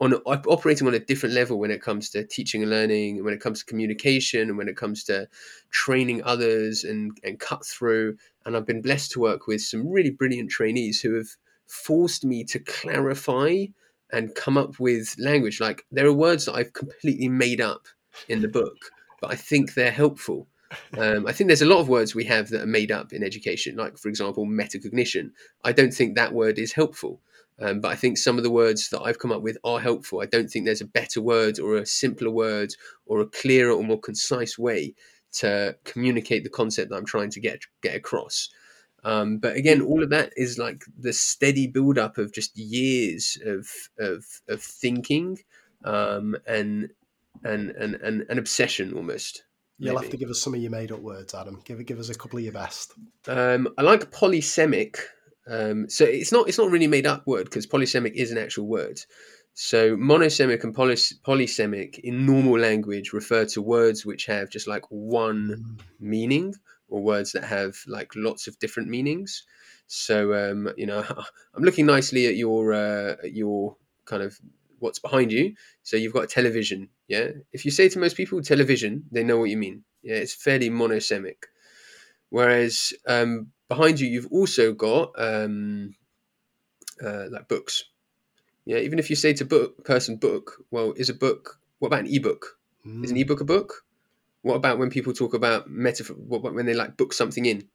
on 0.01 0.15
operating 0.15 0.87
on 0.87 0.95
a 0.95 1.01
different 1.01 1.35
level 1.35 1.59
when 1.59 1.73
it 1.73 1.83
comes 1.83 2.09
to 2.11 2.25
teaching 2.25 2.63
and 2.63 2.71
learning, 2.71 3.17
and 3.17 3.25
when 3.25 3.35
it 3.35 3.41
comes 3.41 3.61
to 3.61 3.67
communication, 3.67 4.49
and 4.49 4.57
when 4.57 4.69
it 4.69 4.77
comes 4.77 5.03
to 5.05 5.27
training 5.71 6.23
others 6.23 6.85
and 6.85 7.19
and 7.25 7.41
cut 7.41 7.67
through. 7.67 8.17
And 8.45 8.57
I've 8.57 8.67
been 8.67 8.83
blessed 8.83 9.11
to 9.13 9.21
work 9.21 9.49
with 9.49 9.61
some 9.61 9.89
really 9.89 10.11
brilliant 10.11 10.51
trainees 10.51 11.01
who 11.01 11.15
have 11.15 11.29
forced 11.69 12.25
me 12.25 12.45
to 12.45 12.59
clarify 12.59 13.67
and 14.13 14.35
come 14.35 14.57
up 14.57 14.81
with 14.81 15.15
language. 15.19 15.61
Like 15.61 15.85
there 15.91 16.07
are 16.07 16.13
words 16.13 16.47
that 16.47 16.55
I've 16.55 16.73
completely 16.73 17.29
made 17.29 17.61
up 17.61 17.87
in 18.29 18.41
the 18.41 18.49
book, 18.49 18.77
but 19.21 19.31
I 19.31 19.37
think 19.37 19.75
they're 19.75 19.91
helpful. 19.91 20.49
Um, 20.99 21.27
I 21.27 21.33
think 21.33 21.49
there's 21.49 21.63
a 21.63 21.67
lot 21.67 21.81
of 21.81 21.89
words 21.89 22.15
we 22.15 22.25
have 22.25 22.49
that 22.51 22.63
are 22.63 22.67
made 22.67 22.93
up 22.93 23.13
in 23.13 23.23
education, 23.23 23.77
like 23.77 23.97
for 23.97 24.09
example, 24.09 24.47
metacognition. 24.47 25.31
I 25.65 25.73
don't 25.73 25.93
think 25.93 26.15
that 26.15 26.35
word 26.35 26.59
is 26.59 26.73
helpful. 26.73 27.21
Um, 27.61 27.81
but 27.81 27.91
I 27.91 27.97
think 27.97 28.19
some 28.19 28.37
of 28.37 28.45
the 28.45 28.51
words 28.51 28.89
that 28.91 29.01
I've 29.03 29.19
come 29.19 29.33
up 29.33 29.43
with 29.43 29.59
are 29.65 29.81
helpful. 29.81 30.21
I 30.21 30.27
don't 30.27 30.49
think 30.49 30.65
there's 30.65 30.81
a 30.81 30.87
better 30.87 31.21
word 31.21 31.59
or 31.59 31.77
a 31.77 31.87
simpler 31.87 32.31
word 32.31 32.75
or 33.07 33.21
a 33.21 33.27
clearer 33.27 33.73
or 33.73 33.83
more 33.83 33.99
concise 33.99 34.57
way 34.57 34.95
to 35.33 35.77
communicate 35.85 36.45
the 36.45 36.51
concept 36.51 36.91
that 36.91 36.97
I'm 36.97 37.05
trying 37.05 37.31
to 37.31 37.41
get 37.41 37.63
get 37.83 37.97
across. 37.97 38.49
Um, 39.05 39.39
but 39.39 39.57
again, 39.57 39.81
all 39.81 40.03
of 40.03 40.11
that 40.11 40.33
is 40.37 40.59
like 40.59 40.85
the 40.99 41.13
steady 41.13 41.67
build 41.67 41.99
up 41.99 42.19
of 42.19 42.33
just 42.33 42.57
years 42.57 43.39
of 43.45 43.69
of, 43.99 44.25
of 44.49 44.63
thinking 44.63 45.39
um, 45.85 46.37
and, 46.47 46.91
and 47.45 47.71
and 47.71 47.95
and 47.97 48.27
an 48.29 48.39
obsession 48.39 48.95
almost. 48.95 49.45
You'll 49.79 49.95
maybe. 49.95 50.07
have 50.07 50.11
to 50.11 50.17
give 50.17 50.31
us 50.31 50.41
some 50.41 50.55
of 50.55 50.61
your 50.61 50.73
made 50.73 50.91
up 50.91 51.01
words, 51.01 51.35
Adam. 51.35 51.61
Give 51.65 51.85
give 51.87 52.01
us 52.01 52.09
a 52.09 52.15
couple 52.15 52.39
of 52.39 52.45
your 52.45 52.53
best. 52.53 52.95
Um, 53.29 53.69
I 53.79 53.83
like 53.83 54.11
polysemic. 54.11 54.99
Um, 55.49 55.89
so 55.89 56.05
it's 56.05 56.33
not 56.33 56.49
it's 56.49 56.59
not 56.59 56.71
really 56.71 56.89
made 56.89 57.07
up 57.07 57.27
word 57.27 57.45
because 57.45 57.67
polysemic 57.67 58.15
is 58.15 58.33
an 58.33 58.39
actual 58.39 58.67
word. 58.67 59.01
So 59.55 59.97
monosemic 59.97 60.63
and 60.63 60.75
polys- 60.75 61.15
polysemic 61.27 61.99
in 62.01 62.27
normal 62.27 62.59
language 62.59 63.13
refer 63.13 63.45
to 63.47 63.63
words 63.63 64.07
which 64.07 64.27
have 64.27 64.51
just 64.51 64.69
like 64.69 64.85
one 64.91 65.79
mm. 65.79 65.85
meaning 65.99 66.55
or 66.89 67.03
words 67.03 67.33
that 67.33 67.45
have 67.45 67.77
like 67.87 68.13
lots 68.17 68.47
of 68.47 68.59
different 68.59 68.89
meanings. 68.89 69.45
So 69.87 70.35
um, 70.35 70.73
you 70.77 70.87
know, 70.87 71.05
I'm 71.55 71.63
looking 71.63 71.87
nicely 71.87 72.27
at 72.27 72.37
your 72.37 72.73
uh, 72.73 73.17
at 73.23 73.33
your 73.33 73.77
kind 74.05 74.23
of 74.23 74.39
what's 74.79 74.99
behind 74.99 75.33
you. 75.33 75.55
So 75.83 75.97
you've 75.97 76.13
got 76.13 76.29
television. 76.29 76.89
Yeah. 77.07 77.31
If 77.53 77.65
you 77.65 77.71
say 77.71 77.89
to 77.89 77.99
most 77.99 78.17
people 78.17 78.41
television, 78.43 79.05
they 79.11 79.25
know 79.25 79.39
what 79.39 79.51
you 79.51 79.57
mean. 79.57 79.85
Yeah. 80.03 80.17
It's 80.17 80.35
fairly 80.35 80.71
monosemic. 80.71 81.45
Whereas 82.31 82.93
um, 83.07 83.49
behind 83.69 84.01
you, 84.01 84.09
you've 84.09 84.31
also 84.31 84.73
got 84.73 85.13
um, 85.19 85.95
uh, 87.05 87.25
like 87.31 87.49
books. 87.49 87.85
Yeah. 88.65 88.79
Even 88.79 88.99
if 88.99 89.11
you 89.11 89.17
say 89.17 89.33
to 89.35 89.45
book 89.45 89.85
person 89.85 90.17
book, 90.17 90.65
well, 90.71 90.93
is 90.97 91.11
a 91.11 91.15
book. 91.15 91.59
What 91.79 91.89
about 91.89 92.01
an 92.01 92.15
ebook? 92.15 92.59
Mm. 92.87 93.05
Is 93.05 93.11
an 93.11 93.17
hmm. 93.17 93.23
ebook 93.23 93.41
a 93.41 93.45
book? 93.45 93.85
What 94.49 94.57
about 94.57 94.79
when 94.79 94.89
people 94.89 95.13
talk 95.13 95.35
about 95.35 95.69
metaphor? 95.69 96.17
What 96.17 96.43
when 96.43 96.65
they 96.65 96.73
like 96.73 96.97
book 96.97 97.13
something 97.13 97.45
in? 97.45 97.69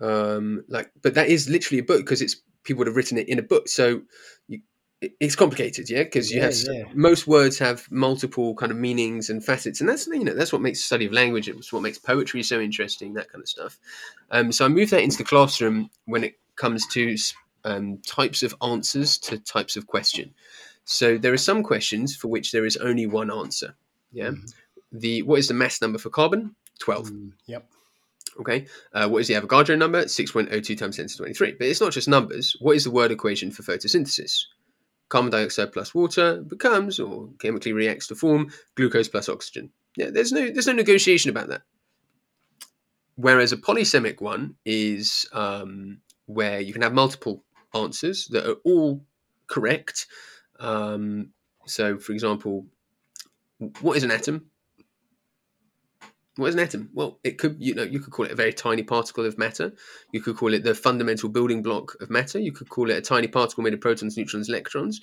Um, 0.00 0.64
like, 0.68 0.92
but 1.02 1.14
that 1.14 1.26
is 1.26 1.48
literally 1.48 1.80
a 1.80 1.82
book 1.82 1.98
because 1.98 2.22
it's 2.22 2.36
people 2.62 2.78
would 2.78 2.86
have 2.86 2.94
written 2.94 3.18
it 3.18 3.28
in 3.28 3.40
a 3.40 3.42
book. 3.42 3.66
So 3.68 4.02
you, 4.46 4.60
it's 5.00 5.34
complicated, 5.34 5.90
yeah, 5.90 6.04
because 6.04 6.30
you 6.30 6.38
yeah, 6.38 6.44
have 6.44 6.54
yeah. 6.70 6.84
most 6.94 7.26
words 7.26 7.58
have 7.58 7.90
multiple 7.90 8.54
kind 8.54 8.70
of 8.70 8.78
meanings 8.78 9.28
and 9.28 9.44
facets, 9.44 9.80
and 9.80 9.88
that's 9.88 10.06
you 10.06 10.22
know 10.22 10.34
that's 10.34 10.52
what 10.52 10.62
makes 10.62 10.84
study 10.84 11.06
of 11.06 11.12
language. 11.12 11.48
It's 11.48 11.72
what 11.72 11.82
makes 11.82 11.98
poetry 11.98 12.44
so 12.44 12.60
interesting, 12.60 13.14
that 13.14 13.32
kind 13.32 13.42
of 13.42 13.48
stuff. 13.48 13.76
Um, 14.30 14.52
so 14.52 14.64
I 14.64 14.68
moved 14.68 14.92
that 14.92 15.02
into 15.02 15.18
the 15.18 15.24
classroom 15.24 15.90
when 16.04 16.22
it 16.22 16.38
comes 16.54 16.86
to 16.88 17.16
um, 17.64 17.98
types 18.06 18.44
of 18.44 18.54
answers 18.62 19.18
to 19.18 19.38
types 19.38 19.76
of 19.76 19.88
question. 19.88 20.32
So 20.84 21.18
there 21.18 21.32
are 21.32 21.38
some 21.38 21.64
questions 21.64 22.14
for 22.14 22.28
which 22.28 22.52
there 22.52 22.64
is 22.64 22.76
only 22.76 23.06
one 23.06 23.32
answer. 23.32 23.74
Yeah, 24.12 24.28
mm-hmm. 24.28 24.46
The 24.92 25.22
what 25.22 25.38
is 25.38 25.48
the 25.48 25.54
mass 25.54 25.80
number 25.80 25.98
for 25.98 26.10
carbon? 26.10 26.54
Twelve. 26.78 27.10
Mm, 27.10 27.32
yep. 27.46 27.68
Okay. 28.40 28.66
Uh, 28.92 29.08
what 29.08 29.18
is 29.18 29.26
the 29.26 29.34
Avogadro 29.34 29.76
number? 29.76 30.04
6.02 30.04 30.78
times 30.78 30.96
10 30.96 31.08
to 31.08 31.16
23. 31.16 31.56
But 31.58 31.66
it's 31.66 31.80
not 31.80 31.90
just 31.90 32.06
numbers. 32.06 32.54
What 32.60 32.76
is 32.76 32.84
the 32.84 32.90
word 32.92 33.10
equation 33.10 33.50
for 33.50 33.64
photosynthesis? 33.64 34.44
carbon 35.08 35.30
dioxide 35.30 35.72
plus 35.72 35.94
water 35.94 36.42
becomes 36.42 37.00
or 37.00 37.30
chemically 37.40 37.72
reacts 37.72 38.06
to 38.08 38.14
form 38.14 38.50
glucose 38.74 39.08
plus 39.08 39.28
oxygen. 39.28 39.70
Yeah, 39.96 40.10
there's 40.10 40.32
no 40.32 40.50
there's 40.50 40.66
no 40.66 40.72
negotiation 40.72 41.30
about 41.30 41.48
that. 41.48 41.62
Whereas 43.16 43.52
a 43.52 43.56
polysemic 43.56 44.20
one 44.20 44.54
is 44.64 45.28
um, 45.32 46.00
where 46.26 46.60
you 46.60 46.72
can 46.72 46.82
have 46.82 46.92
multiple 46.92 47.44
answers 47.74 48.28
that 48.28 48.48
are 48.48 48.56
all 48.64 49.04
correct. 49.48 50.06
Um, 50.60 51.30
so, 51.66 51.98
for 51.98 52.12
example, 52.12 52.66
what 53.80 53.96
is 53.96 54.04
an 54.04 54.12
atom? 54.12 54.50
What 56.38 56.50
is 56.50 56.54
an 56.54 56.60
atom? 56.60 56.88
Well, 56.94 57.18
it 57.24 57.36
could 57.36 57.56
you 57.58 57.74
know 57.74 57.82
you 57.82 57.98
could 57.98 58.12
call 58.12 58.24
it 58.24 58.30
a 58.30 58.36
very 58.36 58.52
tiny 58.52 58.84
particle 58.84 59.26
of 59.26 59.38
matter. 59.38 59.72
You 60.12 60.20
could 60.20 60.36
call 60.36 60.54
it 60.54 60.62
the 60.62 60.72
fundamental 60.72 61.28
building 61.28 61.64
block 61.64 61.96
of 62.00 62.10
matter. 62.10 62.38
You 62.38 62.52
could 62.52 62.68
call 62.68 62.90
it 62.90 62.96
a 62.96 63.00
tiny 63.00 63.26
particle 63.26 63.64
made 63.64 63.74
of 63.74 63.80
protons, 63.80 64.16
neutrons, 64.16 64.48
electrons. 64.48 65.00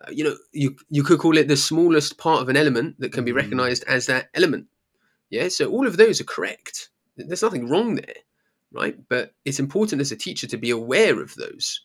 Uh, 0.00 0.10
you 0.10 0.24
know, 0.24 0.34
you 0.50 0.74
you 0.90 1.04
could 1.04 1.20
call 1.20 1.38
it 1.38 1.46
the 1.46 1.56
smallest 1.56 2.18
part 2.18 2.42
of 2.42 2.48
an 2.48 2.56
element 2.56 2.98
that 2.98 3.12
can 3.12 3.24
be 3.24 3.30
mm. 3.30 3.36
recognized 3.36 3.84
as 3.86 4.06
that 4.06 4.28
element. 4.34 4.66
Yeah, 5.30 5.46
so 5.48 5.70
all 5.70 5.86
of 5.86 5.98
those 5.98 6.20
are 6.20 6.24
correct. 6.24 6.88
There's 7.16 7.42
nothing 7.42 7.68
wrong 7.68 7.94
there, 7.94 8.16
right? 8.72 8.96
But 9.08 9.34
it's 9.44 9.60
important 9.60 10.00
as 10.00 10.10
a 10.10 10.16
teacher 10.16 10.48
to 10.48 10.56
be 10.56 10.70
aware 10.70 11.22
of 11.22 11.36
those. 11.36 11.80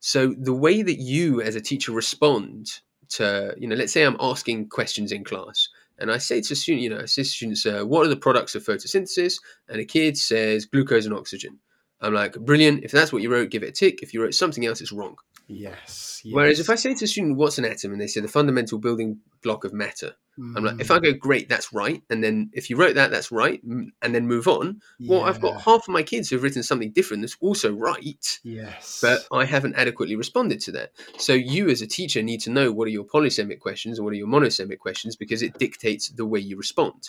So 0.00 0.34
the 0.38 0.52
way 0.52 0.82
that 0.82 0.98
you 0.98 1.40
as 1.40 1.56
a 1.56 1.60
teacher 1.62 1.92
respond 1.92 2.80
to, 3.08 3.54
you 3.56 3.66
know, 3.66 3.76
let's 3.76 3.94
say 3.94 4.02
I'm 4.02 4.18
asking 4.20 4.68
questions 4.68 5.10
in 5.10 5.24
class 5.24 5.70
and 5.98 6.10
I 6.10 6.18
say 6.18 6.40
to 6.40 6.52
a 6.52 6.56
student, 6.56 6.82
you 6.82 6.90
know, 6.90 7.00
I 7.00 7.06
say 7.06 7.22
to 7.22 7.28
students, 7.28 7.66
uh, 7.66 7.82
what 7.82 8.04
are 8.04 8.08
the 8.08 8.16
products 8.16 8.54
of 8.54 8.64
photosynthesis? 8.64 9.38
And 9.68 9.80
a 9.80 9.84
kid 9.84 10.16
says 10.16 10.66
glucose 10.66 11.06
and 11.06 11.14
oxygen. 11.14 11.58
I'm 12.00 12.12
like, 12.12 12.34
brilliant. 12.34 12.84
If 12.84 12.92
that's 12.92 13.12
what 13.12 13.22
you 13.22 13.32
wrote, 13.32 13.50
give 13.50 13.62
it 13.62 13.70
a 13.70 13.72
tick. 13.72 14.02
If 14.02 14.12
you 14.12 14.22
wrote 14.22 14.34
something 14.34 14.66
else, 14.66 14.80
it's 14.80 14.92
wrong. 14.92 15.16
Yes, 15.48 16.20
yes. 16.24 16.34
Whereas 16.34 16.60
if 16.60 16.68
I 16.68 16.74
say 16.74 16.92
to 16.92 17.04
a 17.04 17.08
student, 17.08 17.36
what's 17.36 17.58
an 17.58 17.64
atom? 17.64 17.92
And 17.92 18.00
they 18.00 18.08
say 18.08 18.20
the 18.20 18.28
fundamental 18.28 18.78
building 18.78 19.20
block 19.46 19.64
of 19.64 19.72
matter. 19.72 20.12
Mm. 20.38 20.56
I'm 20.56 20.64
like, 20.64 20.80
if 20.80 20.90
I 20.90 20.98
go, 20.98 21.12
great, 21.12 21.48
that's 21.48 21.72
right. 21.72 22.02
And 22.10 22.22
then 22.22 22.50
if 22.52 22.68
you 22.68 22.76
wrote 22.76 22.96
that, 22.96 23.10
that's 23.10 23.30
right. 23.30 23.62
And 23.62 23.92
then 24.02 24.26
move 24.26 24.48
on. 24.48 24.80
Yeah. 24.98 25.12
Well, 25.12 25.24
I've 25.24 25.40
got 25.40 25.62
half 25.62 25.86
of 25.86 25.88
my 25.88 26.02
kids 26.02 26.28
who've 26.28 26.42
written 26.42 26.62
something 26.62 26.90
different 26.90 27.22
that's 27.22 27.36
also 27.40 27.72
right. 27.72 28.40
Yes. 28.42 28.98
But 29.00 29.26
I 29.32 29.44
haven't 29.44 29.76
adequately 29.76 30.16
responded 30.16 30.60
to 30.62 30.72
that. 30.72 30.90
So 31.16 31.32
you 31.32 31.68
as 31.68 31.80
a 31.80 31.86
teacher 31.86 32.22
need 32.22 32.40
to 32.40 32.50
know 32.50 32.72
what 32.72 32.88
are 32.88 32.90
your 32.90 33.04
polysemic 33.04 33.60
questions 33.60 33.98
and 33.98 34.04
what 34.04 34.12
are 34.12 34.18
your 34.18 34.26
monosemic 34.26 34.78
questions 34.78 35.14
because 35.14 35.42
it 35.42 35.58
dictates 35.58 36.08
the 36.08 36.26
way 36.26 36.40
you 36.40 36.56
respond. 36.56 37.08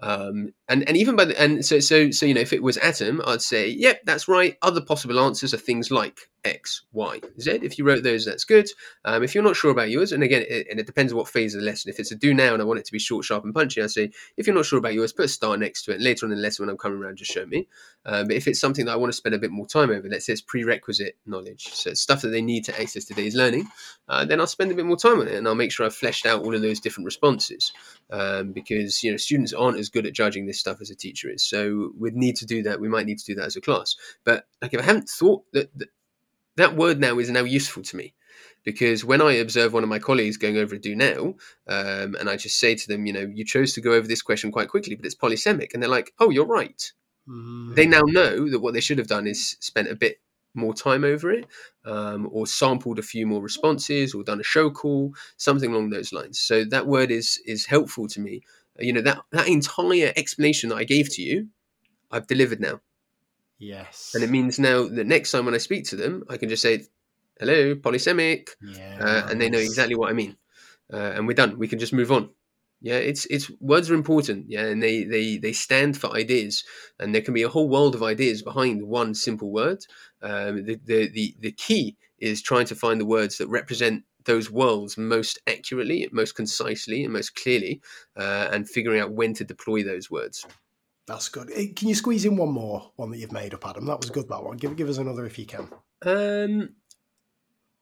Um, 0.00 0.54
and 0.68 0.86
and 0.86 0.96
even 0.96 1.16
by 1.16 1.24
the 1.24 1.40
and 1.40 1.64
so 1.66 1.80
so 1.80 2.12
so 2.12 2.24
you 2.24 2.32
know 2.32 2.40
if 2.40 2.52
it 2.52 2.62
was 2.62 2.76
atom, 2.76 3.20
I'd 3.26 3.42
say 3.42 3.68
yep, 3.68 4.00
that's 4.04 4.28
right. 4.28 4.56
Other 4.62 4.80
possible 4.80 5.18
answers 5.18 5.52
are 5.52 5.58
things 5.58 5.90
like 5.90 6.30
X, 6.44 6.82
Y, 6.92 7.20
Z. 7.40 7.58
If 7.62 7.78
you 7.78 7.84
wrote 7.84 8.04
those, 8.04 8.24
that's 8.24 8.44
good. 8.44 8.68
Um, 9.04 9.24
if 9.24 9.34
you're 9.34 9.42
not 9.42 9.56
sure 9.56 9.72
about 9.72 9.90
yours, 9.90 10.12
and 10.12 10.22
again, 10.22 10.44
it, 10.48 10.68
and 10.70 10.78
it 10.78 10.86
depends 10.86 11.12
on 11.12 11.18
what 11.18 11.28
phase 11.28 11.54
of 11.56 11.62
the 11.62 11.66
lesson. 11.68 11.90
If 11.90 12.00
it's 12.00 12.10
a 12.10 12.16
do 12.16 12.34
now 12.34 12.52
and 12.52 12.62
I 12.62 12.64
want 12.64 12.80
it 12.80 12.86
to 12.86 12.92
be 12.92 12.98
short, 12.98 13.24
sharp, 13.24 13.44
and 13.44 13.54
punchy, 13.54 13.82
I 13.82 13.86
say 13.86 14.10
if 14.36 14.46
you're 14.46 14.56
not 14.56 14.66
sure 14.66 14.78
about 14.78 14.94
yours, 14.94 15.12
put 15.12 15.26
a 15.26 15.28
star 15.28 15.56
next 15.56 15.84
to 15.84 15.92
it. 15.92 16.00
Later 16.00 16.26
on 16.26 16.32
in 16.32 16.38
the 16.38 16.42
lesson, 16.42 16.64
when 16.64 16.70
I'm 16.70 16.78
coming 16.78 16.98
around, 16.98 17.16
just 17.16 17.32
show 17.32 17.46
me. 17.46 17.68
Um, 18.06 18.26
but 18.26 18.36
if 18.36 18.48
it's 18.48 18.60
something 18.60 18.86
that 18.86 18.92
I 18.92 18.96
want 18.96 19.12
to 19.12 19.16
spend 19.16 19.34
a 19.34 19.38
bit 19.38 19.50
more 19.50 19.66
time 19.66 19.90
over, 19.90 20.08
let's 20.08 20.26
say 20.26 20.32
it's 20.32 20.42
prerequisite 20.42 21.16
knowledge, 21.26 21.68
so 21.68 21.90
it's 21.90 22.00
stuff 22.00 22.22
that 22.22 22.28
they 22.28 22.42
need 22.42 22.64
to 22.64 22.80
access 22.80 23.04
today's 23.04 23.34
learning, 23.34 23.68
uh, 24.08 24.24
then 24.24 24.40
I'll 24.40 24.46
spend 24.46 24.72
a 24.72 24.74
bit 24.74 24.86
more 24.86 24.96
time 24.96 25.20
on 25.20 25.28
it, 25.28 25.34
and 25.34 25.46
I'll 25.46 25.54
make 25.54 25.72
sure 25.72 25.84
I've 25.84 25.94
fleshed 25.94 26.26
out 26.26 26.42
all 26.42 26.54
of 26.54 26.62
those 26.62 26.80
different 26.80 27.04
responses 27.04 27.72
um, 28.10 28.52
because 28.52 29.02
you 29.02 29.10
know 29.10 29.16
students 29.16 29.52
aren't 29.52 29.78
as 29.78 29.88
good 29.88 30.06
at 30.06 30.14
judging 30.14 30.46
this 30.46 30.60
stuff 30.60 30.80
as 30.80 30.90
a 30.90 30.96
teacher 30.96 31.30
is. 31.30 31.44
So 31.44 31.92
we'd 31.98 32.16
need 32.16 32.36
to 32.36 32.46
do 32.46 32.62
that. 32.64 32.80
We 32.80 32.88
might 32.88 33.06
need 33.06 33.18
to 33.18 33.26
do 33.26 33.34
that 33.36 33.46
as 33.46 33.56
a 33.56 33.60
class. 33.60 33.96
But 34.24 34.46
like 34.62 34.74
if 34.74 34.80
I 34.80 34.84
haven't 34.84 35.08
thought 35.08 35.44
that 35.52 35.76
that, 35.78 35.88
that 36.56 36.76
word 36.76 37.00
now 37.00 37.18
is 37.18 37.30
now 37.30 37.44
useful 37.44 37.82
to 37.84 37.96
me 37.96 38.14
because 38.68 39.02
when 39.02 39.22
I 39.22 39.32
observe 39.32 39.72
one 39.72 39.82
of 39.82 39.88
my 39.88 39.98
colleagues 39.98 40.36
going 40.36 40.58
over 40.58 40.74
a 40.74 40.78
do 40.78 40.94
now, 40.94 41.34
um, 41.68 42.14
and 42.20 42.28
I 42.28 42.36
just 42.36 42.60
say 42.60 42.74
to 42.74 42.86
them, 42.86 43.06
you 43.06 43.14
know, 43.14 43.26
you 43.32 43.42
chose 43.42 43.72
to 43.72 43.80
go 43.80 43.94
over 43.94 44.06
this 44.06 44.20
question 44.20 44.52
quite 44.52 44.68
quickly, 44.68 44.94
but 44.94 45.06
it's 45.06 45.14
polysemic, 45.14 45.72
and 45.72 45.82
they're 45.82 45.88
like, 45.88 46.12
oh, 46.18 46.28
you're 46.28 46.44
right. 46.44 46.92
Mm. 47.26 47.74
They 47.74 47.86
now 47.86 48.02
know 48.04 48.50
that 48.50 48.60
what 48.60 48.74
they 48.74 48.82
should 48.82 48.98
have 48.98 49.06
done 49.06 49.26
is 49.26 49.56
spent 49.60 49.90
a 49.90 49.96
bit 49.96 50.20
more 50.52 50.74
time 50.74 51.02
over 51.02 51.30
it, 51.30 51.46
um, 51.86 52.28
or 52.30 52.46
sampled 52.46 52.98
a 52.98 53.02
few 53.02 53.26
more 53.26 53.40
responses, 53.40 54.12
or 54.12 54.22
done 54.22 54.38
a 54.38 54.44
show 54.44 54.70
call, 54.70 55.14
something 55.38 55.72
along 55.72 55.88
those 55.88 56.12
lines. 56.12 56.38
So 56.38 56.66
that 56.66 56.86
word 56.86 57.10
is 57.10 57.40
is 57.46 57.64
helpful 57.64 58.06
to 58.08 58.20
me. 58.20 58.42
You 58.78 58.92
know 58.92 59.00
that 59.00 59.22
that 59.32 59.48
entire 59.48 60.12
explanation 60.14 60.68
that 60.68 60.76
I 60.76 60.84
gave 60.84 61.08
to 61.14 61.22
you, 61.22 61.48
I've 62.10 62.26
delivered 62.26 62.60
now. 62.60 62.82
Yes, 63.58 64.12
and 64.14 64.22
it 64.22 64.28
means 64.28 64.58
now 64.58 64.86
that 64.86 65.06
next 65.06 65.30
time 65.32 65.46
when 65.46 65.54
I 65.54 65.58
speak 65.58 65.86
to 65.86 65.96
them, 65.96 66.24
I 66.28 66.36
can 66.36 66.50
just 66.50 66.62
say, 66.62 66.84
"Hello, 67.38 67.74
polysemic," 67.74 68.50
yes. 68.62 69.00
uh, 69.00 69.26
and 69.30 69.40
they 69.40 69.50
know 69.50 69.58
exactly 69.58 69.94
what 69.94 70.10
I 70.10 70.14
mean, 70.14 70.36
uh, 70.92 71.12
and 71.14 71.26
we're 71.26 71.34
done. 71.34 71.58
We 71.58 71.68
can 71.68 71.78
just 71.78 71.92
move 71.92 72.12
on. 72.12 72.30
Yeah, 72.80 72.96
it's 72.96 73.26
it's 73.26 73.50
words 73.60 73.90
are 73.90 73.94
important. 73.94 74.46
Yeah, 74.48 74.66
and 74.66 74.82
they 74.82 75.04
they 75.04 75.36
they 75.36 75.52
stand 75.52 75.96
for 75.96 76.14
ideas, 76.14 76.64
and 77.00 77.14
there 77.14 77.22
can 77.22 77.34
be 77.34 77.42
a 77.42 77.48
whole 77.48 77.68
world 77.68 77.94
of 77.94 78.02
ideas 78.02 78.42
behind 78.42 78.82
one 78.82 79.14
simple 79.14 79.50
word. 79.50 79.84
Um, 80.22 80.64
the, 80.64 80.80
the 80.84 81.08
the 81.08 81.36
the 81.40 81.52
key 81.52 81.96
is 82.18 82.42
trying 82.42 82.66
to 82.66 82.74
find 82.74 83.00
the 83.00 83.06
words 83.06 83.38
that 83.38 83.48
represent 83.48 84.04
those 84.24 84.50
worlds 84.50 84.96
most 84.96 85.38
accurately, 85.46 86.08
most 86.12 86.34
concisely, 86.34 87.02
and 87.02 87.12
most 87.12 87.34
clearly, 87.34 87.80
uh, 88.16 88.48
and 88.52 88.68
figuring 88.68 89.00
out 89.00 89.12
when 89.12 89.34
to 89.34 89.44
deploy 89.44 89.82
those 89.82 90.10
words. 90.10 90.46
That's 91.08 91.30
good. 91.30 91.48
Can 91.74 91.88
you 91.88 91.94
squeeze 91.94 92.26
in 92.26 92.36
one 92.36 92.52
more 92.52 92.92
one 92.96 93.10
that 93.10 93.18
you've 93.18 93.32
made 93.32 93.54
up, 93.54 93.66
Adam? 93.66 93.86
That 93.86 93.98
was 93.98 94.10
good. 94.10 94.28
That 94.28 94.44
one. 94.44 94.56
Give 94.56 94.76
give 94.76 94.88
us 94.88 94.98
another 94.98 95.24
if 95.24 95.38
you 95.38 95.46
can. 95.46 95.68
Um, 96.02 96.74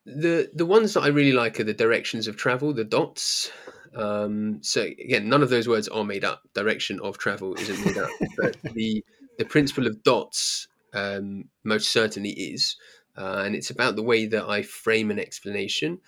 the 0.06 0.50
the 0.54 0.64
ones 0.64 0.94
that 0.94 1.02
I 1.02 1.08
really 1.08 1.32
like 1.32 1.58
are 1.58 1.64
the 1.64 1.74
directions 1.74 2.28
of 2.28 2.36
travel, 2.36 2.72
the 2.72 2.84
dots. 2.84 3.50
Um, 3.94 4.62
so 4.62 4.82
again, 4.82 5.28
none 5.28 5.42
of 5.42 5.50
those 5.50 5.68
words 5.68 5.88
are 5.88 6.04
made 6.04 6.24
up. 6.24 6.42
Direction 6.54 7.00
of 7.00 7.18
travel 7.18 7.54
isn't 7.54 7.84
made 7.84 7.98
up, 7.98 8.10
but 8.38 8.56
the 8.74 9.04
the 9.38 9.44
principle 9.44 9.86
of 9.86 10.02
dots 10.02 10.68
um, 10.94 11.44
most 11.64 11.90
certainly 11.90 12.30
is, 12.30 12.76
uh, 13.16 13.42
and 13.44 13.56
it's 13.56 13.70
about 13.70 13.96
the 13.96 14.02
way 14.02 14.26
that 14.26 14.48
I 14.48 14.62
frame 14.62 15.10
an 15.10 15.18
explanation. 15.18 15.98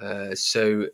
Uh, 0.00 0.34
so 0.34 0.86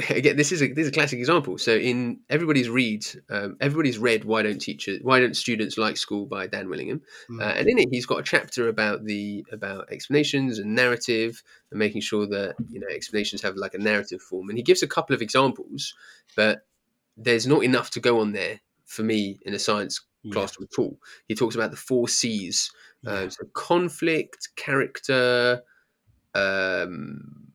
again, 0.10 0.36
this 0.36 0.52
is 0.52 0.62
a 0.62 0.68
this 0.72 0.84
is 0.84 0.88
a 0.88 0.92
classic 0.92 1.18
example. 1.18 1.58
So 1.58 1.74
in 1.74 2.20
everybody's 2.30 2.68
read, 2.70 3.04
um, 3.28 3.56
everybody's 3.60 3.98
read 3.98 4.24
"Why 4.24 4.42
Don't 4.42 4.60
Teachers, 4.60 5.00
Why 5.02 5.20
Don't 5.20 5.36
Students 5.36 5.76
Like 5.76 5.96
School" 5.96 6.26
by 6.26 6.46
Dan 6.46 6.68
Willingham, 6.68 7.02
Mm. 7.28 7.40
uh, 7.40 7.52
and 7.58 7.68
in 7.68 7.78
it 7.78 7.88
he's 7.90 8.06
got 8.06 8.20
a 8.20 8.22
chapter 8.22 8.68
about 8.68 9.04
the 9.04 9.44
about 9.52 9.90
explanations 9.92 10.58
and 10.58 10.74
narrative 10.74 11.42
and 11.70 11.78
making 11.78 12.00
sure 12.00 12.26
that 12.26 12.54
you 12.70 12.80
know 12.80 12.86
explanations 12.88 13.42
have 13.42 13.56
like 13.56 13.74
a 13.74 13.78
narrative 13.78 14.22
form. 14.22 14.48
And 14.48 14.56
he 14.58 14.62
gives 14.64 14.82
a 14.82 14.88
couple 14.88 15.14
of 15.14 15.22
examples, 15.22 15.94
but 16.36 16.66
there's 17.16 17.46
not 17.46 17.64
enough 17.64 17.90
to 17.90 18.00
go 18.00 18.20
on 18.20 18.32
there 18.32 18.60
for 18.86 19.02
me 19.02 19.38
in 19.44 19.54
a 19.54 19.58
science 19.58 20.00
Yeah. 20.22 20.32
classroom 20.32 20.68
at 20.72 20.78
all. 20.78 20.98
He 21.28 21.34
talks 21.34 21.54
about 21.54 21.70
the 21.70 21.76
four 21.76 22.08
C's: 22.08 22.70
Yeah. 23.02 23.10
uh, 23.12 23.30
so 23.30 23.44
conflict, 23.54 24.48
character. 24.56 25.62
Um, 26.34 27.49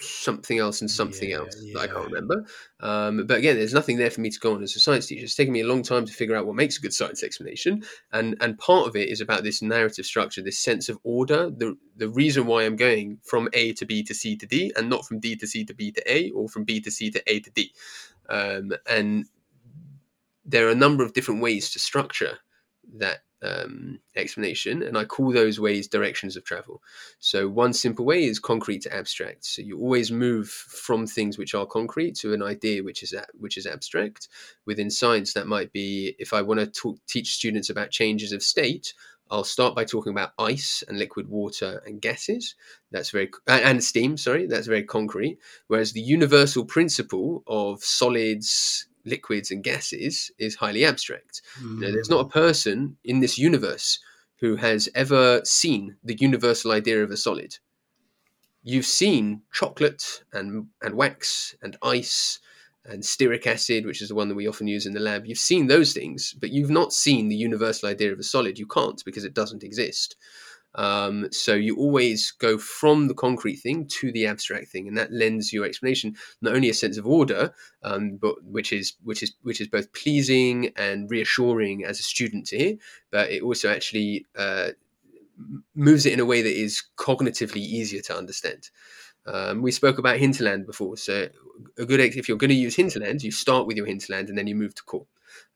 something 0.00 0.58
else 0.58 0.80
and 0.80 0.90
something 0.90 1.32
Yeah, 1.32 1.36
else 1.38 1.66
that 1.72 1.80
I 1.80 1.86
can't 1.86 2.06
remember. 2.10 2.44
Um, 2.80 3.26
but 3.26 3.38
again, 3.38 3.56
there's 3.56 3.74
nothing 3.74 3.96
there 3.96 4.10
for 4.10 4.20
me 4.20 4.30
to 4.30 4.38
go 4.40 4.54
on 4.54 4.62
as 4.62 4.76
a 4.76 4.80
science 4.80 5.06
teacher. 5.06 5.24
It's 5.24 5.34
taken 5.34 5.52
me 5.52 5.60
a 5.60 5.66
long 5.66 5.82
time 5.82 6.04
to 6.06 6.12
figure 6.12 6.36
out 6.36 6.46
what 6.46 6.54
makes 6.56 6.78
a 6.78 6.80
good 6.80 6.92
science 6.94 7.22
explanation, 7.22 7.82
and 8.12 8.36
and 8.40 8.58
part 8.58 8.88
of 8.88 8.96
it 8.96 9.08
is 9.08 9.20
about 9.20 9.42
this 9.44 9.62
narrative 9.62 10.06
structure, 10.06 10.42
this 10.42 10.58
sense 10.58 10.88
of 10.88 10.98
order. 11.04 11.50
The 11.50 11.76
the 11.96 12.08
reason 12.08 12.46
why 12.46 12.64
I'm 12.64 12.76
going 12.76 13.18
from 13.24 13.48
A 13.52 13.72
to 13.74 13.86
B 13.86 14.02
to 14.04 14.14
C 14.14 14.36
to 14.36 14.46
D, 14.46 14.72
and 14.76 14.88
not 14.88 15.06
from 15.06 15.20
D 15.20 15.36
to 15.36 15.46
C 15.46 15.64
to 15.64 15.74
B 15.74 15.90
to 15.92 16.12
A, 16.12 16.30
or 16.30 16.48
from 16.48 16.64
B 16.64 16.80
to 16.80 16.90
C 16.90 17.10
to 17.10 17.22
A 17.26 17.40
to 17.40 17.50
D, 17.50 17.72
um, 18.28 18.72
and 18.88 19.26
there 20.44 20.66
are 20.66 20.70
a 20.70 20.74
number 20.76 21.04
of 21.04 21.12
different 21.12 21.42
ways 21.42 21.70
to 21.70 21.78
structure 21.78 22.38
that 22.96 23.18
um, 23.42 24.00
explanation, 24.16 24.82
and 24.82 24.96
I 24.98 25.04
call 25.04 25.32
those 25.32 25.60
ways 25.60 25.88
directions 25.88 26.36
of 26.36 26.44
travel. 26.44 26.82
So 27.18 27.48
one 27.48 27.72
simple 27.72 28.04
way 28.04 28.24
is 28.24 28.38
concrete 28.38 28.82
to 28.82 28.94
abstract. 28.94 29.44
So 29.44 29.62
you 29.62 29.78
always 29.78 30.10
move 30.10 30.48
from 30.48 31.06
things 31.06 31.38
which 31.38 31.54
are 31.54 31.66
concrete 31.66 32.16
to 32.16 32.32
an 32.32 32.42
idea 32.42 32.82
which 32.82 33.02
is 33.02 33.14
which 33.38 33.56
is 33.56 33.66
abstract. 33.66 34.28
Within 34.66 34.90
science, 34.90 35.32
that 35.34 35.46
might 35.46 35.72
be 35.72 36.16
if 36.18 36.32
I 36.32 36.42
want 36.42 36.60
to 36.60 36.66
talk, 36.66 36.98
teach 37.06 37.34
students 37.34 37.70
about 37.70 37.90
changes 37.90 38.32
of 38.32 38.42
state. 38.42 38.94
I'll 39.30 39.44
start 39.44 39.74
by 39.74 39.84
talking 39.84 40.12
about 40.12 40.32
ice 40.38 40.82
and 40.88 40.98
liquid 40.98 41.28
water 41.28 41.82
and 41.86 42.00
gases. 42.00 42.54
That's 42.90 43.10
very 43.10 43.30
and 43.46 43.84
steam. 43.84 44.16
Sorry, 44.16 44.46
that's 44.46 44.66
very 44.66 44.84
concrete. 44.84 45.38
Whereas 45.66 45.92
the 45.92 46.00
universal 46.00 46.64
principle 46.64 47.44
of 47.46 47.84
solids, 47.84 48.87
liquids, 49.08 49.50
and 49.50 49.64
gases 49.64 50.30
is 50.38 50.54
highly 50.54 50.84
abstract. 50.84 51.42
You 51.60 51.80
know, 51.80 51.92
there's 51.92 52.10
not 52.10 52.26
a 52.26 52.28
mm. 52.28 52.32
person 52.32 52.96
in 53.04 53.20
this 53.20 53.38
universe 53.38 53.98
who 54.40 54.56
has 54.56 54.88
ever 54.94 55.40
seen 55.44 55.96
the 56.04 56.16
universal 56.20 56.72
idea 56.72 57.02
of 57.02 57.10
a 57.10 57.16
solid. 57.16 57.56
You've 58.62 58.86
seen 58.86 59.42
chocolate 59.52 60.22
and, 60.32 60.66
and 60.82 60.94
wax 60.94 61.56
and 61.62 61.76
ice 61.82 62.38
and 62.84 63.02
stearic 63.02 63.46
acid, 63.46 63.84
which 63.84 64.00
is 64.00 64.08
the 64.08 64.14
one 64.14 64.28
that 64.28 64.34
we 64.34 64.48
often 64.48 64.66
use 64.66 64.86
in 64.86 64.94
the 64.94 65.00
lab. 65.00 65.26
You've 65.26 65.38
seen 65.38 65.66
those 65.66 65.92
things, 65.92 66.34
but 66.38 66.50
you've 66.50 66.70
not 66.70 66.92
seen 66.92 67.28
the 67.28 67.36
universal 67.36 67.88
idea 67.88 68.12
of 68.12 68.18
a 68.18 68.22
solid. 68.22 68.58
You 68.58 68.66
can't 68.66 69.02
because 69.04 69.24
it 69.24 69.34
doesn't 69.34 69.64
exist. 69.64 70.16
Um, 70.74 71.28
so 71.32 71.54
you 71.54 71.76
always 71.76 72.30
go 72.30 72.58
from 72.58 73.08
the 73.08 73.14
concrete 73.14 73.56
thing 73.56 73.86
to 73.98 74.12
the 74.12 74.26
abstract 74.26 74.68
thing, 74.68 74.86
and 74.86 74.96
that 74.96 75.12
lends 75.12 75.52
your 75.52 75.64
explanation 75.64 76.14
not 76.40 76.54
only 76.54 76.68
a 76.68 76.74
sense 76.74 76.98
of 76.98 77.06
order, 77.06 77.52
um, 77.82 78.16
but 78.16 78.42
which 78.44 78.72
is 78.72 78.94
which 79.02 79.22
is 79.22 79.32
which 79.42 79.60
is 79.60 79.68
both 79.68 79.92
pleasing 79.92 80.72
and 80.76 81.10
reassuring 81.10 81.84
as 81.84 81.98
a 81.98 82.02
student 82.02 82.46
to 82.48 82.58
hear, 82.58 82.76
but 83.10 83.30
it 83.30 83.42
also 83.42 83.70
actually 83.70 84.26
uh, 84.36 84.68
moves 85.74 86.06
it 86.06 86.12
in 86.12 86.20
a 86.20 86.26
way 86.26 86.42
that 86.42 86.60
is 86.60 86.82
cognitively 86.96 87.56
easier 87.56 88.02
to 88.02 88.16
understand. 88.16 88.70
Um, 89.26 89.62
we 89.62 89.72
spoke 89.72 89.98
about 89.98 90.16
hinterland 90.16 90.66
before, 90.66 90.96
so 90.96 91.28
a 91.76 91.84
good 91.84 92.00
if 92.00 92.28
you're 92.28 92.38
going 92.38 92.48
to 92.50 92.56
use 92.56 92.76
hinterland, 92.76 93.22
you 93.22 93.30
start 93.30 93.66
with 93.66 93.76
your 93.76 93.86
hinterland 93.86 94.28
and 94.28 94.38
then 94.38 94.46
you 94.46 94.54
move 94.54 94.74
to 94.76 94.82
core. 94.84 95.06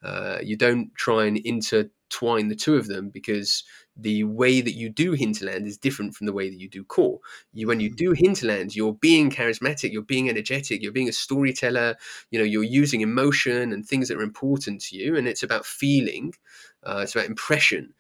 Uh, 0.03 0.39
you 0.43 0.57
don't 0.57 0.95
try 0.95 1.25
and 1.25 1.39
intertwine 1.39 2.49
the 2.49 2.57
two 2.57 2.77
of 2.77 2.87
them 2.87 3.09
because 3.09 3.65
the 3.97 4.25
way 4.25 4.61
that 4.61 4.75
you 4.75 4.89
do 4.89 5.13
hinterland 5.13 5.67
is 5.67 5.77
different 5.77 6.15
from 6.15 6.27
the 6.27 6.33
way 6.33 6.49
that 6.49 6.59
you 6.59 6.69
do 6.69 6.85
core. 6.85 7.21
You, 7.53 7.67
when 7.67 7.81
you 7.81 7.91
do 7.91 8.13
hinterland, 8.13 8.75
you're 8.75 8.95
being 8.95 9.31
charismatic, 9.31 9.93
you're 9.93 10.03
being 10.03 10.29
energetic, 10.29 10.83
you're 10.83 10.93
being 10.93 11.09
a 11.09 11.13
storyteller. 11.13 11.97
You 12.31 12.39
know, 12.39 12.45
you're 12.45 12.63
using 12.63 13.03
emotion 13.03 13.73
and 13.73 13.87
things 13.87 14.09
that 14.09 14.17
are 14.17 14.23
important 14.23 14.81
to 14.83 14.97
you, 14.97 15.17
and 15.17 15.29
it's 15.29 15.43
about 15.43 15.67
feeling. 15.67 16.35
Uh, 16.83 17.01
it's 17.03 17.15
about 17.15 17.27
impression. 17.27 17.95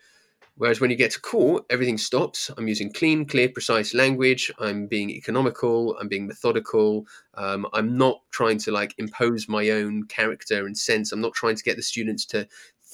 Whereas 0.57 0.81
when 0.81 0.91
you 0.91 0.97
get 0.97 1.13
to 1.13 1.21
core, 1.21 1.63
everything 1.71 1.97
stops. 1.97 2.51
I'm 2.57 2.69
using 2.69 2.93
clean, 2.93 3.25
clear, 3.25 3.49
precise 3.49 3.95
language. 3.95 4.51
I'm 4.59 4.87
being 4.87 5.09
economical. 5.11 5.97
I'm 5.99 6.09
being 6.09 6.27
methodical. 6.27 7.07
Um, 7.35 7.67
I'm 7.73 7.97
not 7.97 8.21
trying 8.31 8.59
to 8.59 8.71
like 8.71 8.95
impose 8.99 9.49
my 9.49 9.71
own 9.71 10.05
character 10.05 10.67
and 10.67 10.77
sense. 10.77 11.11
I'm 11.11 11.23
not 11.23 11.33
trying 11.33 11.57
to 11.57 11.65
get 11.65 11.77
the 11.77 11.83
students 11.83 12.27
to, 12.27 12.47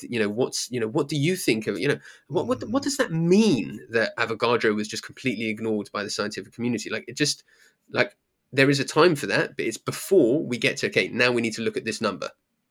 you 0.02 0.18
know, 0.18 0.28
what's, 0.28 0.70
you 0.70 0.80
know, 0.80 0.88
what 0.88 1.08
do 1.08 1.16
you 1.16 1.36
think 1.36 1.66
of, 1.66 1.78
you 1.78 1.88
know, 1.88 1.98
what 2.28 2.46
what 2.46 2.68
what 2.68 2.82
does 2.82 2.96
that 2.96 3.12
mean 3.12 3.80
that 3.90 4.16
Avogadro 4.16 4.74
was 4.74 4.88
just 4.88 5.02
completely 5.02 5.48
ignored 5.48 5.90
by 5.92 6.02
the 6.02 6.10
scientific 6.10 6.52
community? 6.52 6.90
Like 6.90 7.04
it 7.08 7.16
just, 7.16 7.44
like 7.90 8.16
there 8.52 8.70
is 8.70 8.80
a 8.80 8.84
time 8.84 9.14
for 9.14 9.26
that, 9.26 9.56
but 9.56 9.66
it's 9.66 9.78
before 9.78 10.44
we 10.44 10.58
get 10.58 10.76
to 10.78 10.86
okay. 10.88 11.08
Now 11.08 11.32
we 11.32 11.42
need 11.42 11.54
to 11.54 11.62
look 11.62 11.76
at 11.76 11.84
this 11.84 12.00
number 12.00 12.30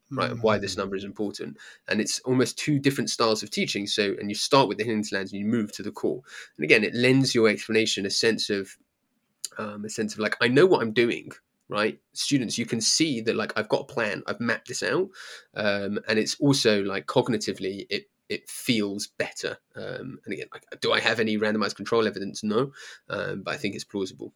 right 0.10 0.32
and 0.32 0.42
why 0.42 0.58
this 0.58 0.78
number 0.78 0.96
is 0.96 1.04
important. 1.04 1.58
And 1.88 2.00
it's 2.00 2.20
almost 2.20 2.58
two 2.58 2.80
different 2.80 3.10
styles 3.10 3.44
of 3.44 3.52
teaching. 3.52 3.88
So 3.88 4.16
and 4.20 4.30
you 4.30 4.36
start 4.36 4.70
with 4.70 4.78
the 4.78 4.86
hinterlands 4.86 5.34
and 5.34 5.40
you 5.40 5.46
move 5.46 5.72
to 5.74 5.84
the 5.84 5.92
core. 5.92 6.22
And 6.58 6.64
again 6.64 6.84
it 6.84 6.94
lends 6.94 7.36
your 7.36 7.50
explanation 7.50 8.06
a 8.06 8.10
sense 8.10 8.50
of 8.50 8.78
um, 9.58 9.86
a 9.86 9.90
sense 9.90 10.14
of 10.14 10.20
like 10.20 10.36
i 10.42 10.48
know 10.48 10.66
what 10.66 10.82
i'm 10.82 10.94
doing 10.94 11.32
right? 11.70 12.00
Students 12.14 12.58
you 12.58 12.66
can 12.66 12.82
see 12.82 13.22
that 13.22 13.36
like 13.36 13.54
i've 13.58 13.70
got 13.70 13.82
a 13.82 13.94
plan 13.94 14.24
i've 14.28 14.40
mapped 14.40 14.68
this 14.68 14.84
out 14.84 15.10
um, 15.56 16.00
and 16.08 16.20
it's 16.20 16.36
also 16.40 16.82
like 16.84 17.06
cognitively 17.06 17.86
it 17.90 18.10
it 18.30 18.50
feels 18.50 19.08
better 19.18 19.58
um, 19.76 20.20
and 20.26 20.34
again 20.34 20.48
do 20.82 20.92
i 20.92 21.00
have 21.00 21.20
any 21.20 21.38
randomized 21.38 21.76
control 21.76 22.08
evidence? 22.08 22.44
No 22.44 22.72
um, 23.10 23.44
but 23.44 23.54
i 23.54 23.58
think 23.58 23.76
it's 23.76 23.84
plausible 23.84 24.34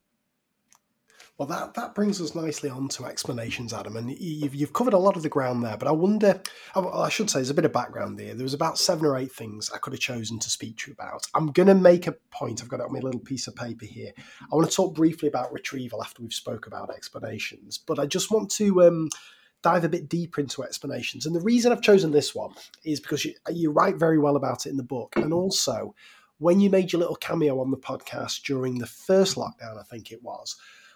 Well, 1.42 1.48
that, 1.48 1.74
that 1.74 1.96
brings 1.96 2.22
us 2.22 2.36
nicely 2.36 2.70
on 2.70 2.88
to 2.90 3.06
explanations, 3.08 3.74
Adam, 3.74 3.98
and 3.98 4.12
you've, 4.12 4.54
you've 4.54 4.74
covered 4.74 4.94
a 4.94 5.00
lot 5.00 5.16
of 5.16 5.24
the 5.24 5.28
ground 5.28 5.64
there. 5.64 5.76
But 5.76 5.88
I 5.88 5.92
wonder, 5.92 6.40
I 6.76 7.10
should 7.10 7.32
say, 7.32 7.40
there's 7.40 7.50
a 7.50 7.56
bit 7.56 7.66
of 7.66 7.74
background 7.74 8.20
here. 8.20 8.36
There 8.36 8.44
was 8.44 8.54
about 8.54 8.78
seven 8.78 9.08
or 9.08 9.18
eight 9.18 9.32
things 9.32 9.72
I 9.74 9.80
could 9.80 9.92
have 9.92 10.00
chosen 10.00 10.38
to 10.38 10.52
speak 10.52 10.78
to 10.78 10.92
you 10.92 10.94
about. 10.94 11.26
I'm 11.34 11.48
going 11.48 11.66
to 11.66 11.74
make 11.74 12.06
a 12.06 12.12
point. 12.30 12.62
I've 12.62 12.70
got 12.70 12.80
it 12.80 12.86
on 12.86 12.94
my 12.94 13.00
little 13.00 13.20
piece 13.20 13.48
of 13.48 13.56
paper 13.56 13.88
here. 13.88 14.12
I 14.40 14.56
want 14.56 14.70
to 14.70 14.76
talk 14.76 14.94
briefly 14.94 15.30
about 15.30 15.52
retrieval 15.52 16.04
after 16.04 16.22
we've 16.22 16.32
spoke 16.32 16.68
about 16.68 16.92
explanations, 16.92 17.80
but 17.80 17.98
I 17.98 18.06
just 18.06 18.30
want 18.30 18.52
to 18.52 18.84
um, 18.84 19.10
dive 19.64 19.84
a 19.84 19.90
bit 19.90 20.08
deeper 20.08 20.42
into 20.42 20.62
explanations. 20.62 21.26
And 21.26 21.36
the 21.36 21.42
reason 21.42 21.72
I've 21.72 21.82
chosen 21.82 22.12
this 22.12 22.36
one 22.36 22.54
is 22.84 23.00
because 23.00 23.26
you, 23.26 23.34
you 23.50 23.72
write 23.72 23.96
very 23.96 24.20
well 24.20 24.36
about 24.36 24.68
it 24.68 24.70
in 24.70 24.78
the 24.78 24.84
book, 24.84 25.14
and 25.16 25.34
also 25.34 25.96
when 26.38 26.60
you 26.60 26.70
made 26.70 26.92
your 26.92 27.00
little 27.00 27.16
cameo 27.16 27.60
on 27.62 27.72
the 27.72 27.78
podcast 27.78 28.44
during 28.44 28.78
the 28.78 28.86
first 28.86 29.38
lockdown, 29.38 29.80
I 29.80 29.84
think 29.90 30.12
it 30.12 30.22
was 30.22 30.56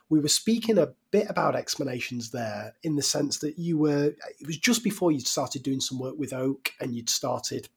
we 0.09 0.19
were 0.19 0.27
speaking 0.29 0.77
a 0.77 0.93
bit 1.11 1.29
about 1.29 1.55
explanations 1.55 2.31
there 2.31 2.75
in 2.83 2.95
the 2.95 3.01
sense 3.01 3.39
that 3.39 3.57
you 3.57 3.77
were 3.77 4.13
it 4.39 4.47
was 4.47 4.57
just 4.57 4.83
before 4.83 5.11
you'd 5.11 5.27
started 5.27 5.63
doing 5.63 5.79
some 5.79 5.99
work 5.99 6.17
with 6.17 6.33
oak 6.33 6.71
and 6.79 6.93
you'd 6.93 7.09
started 7.09 7.69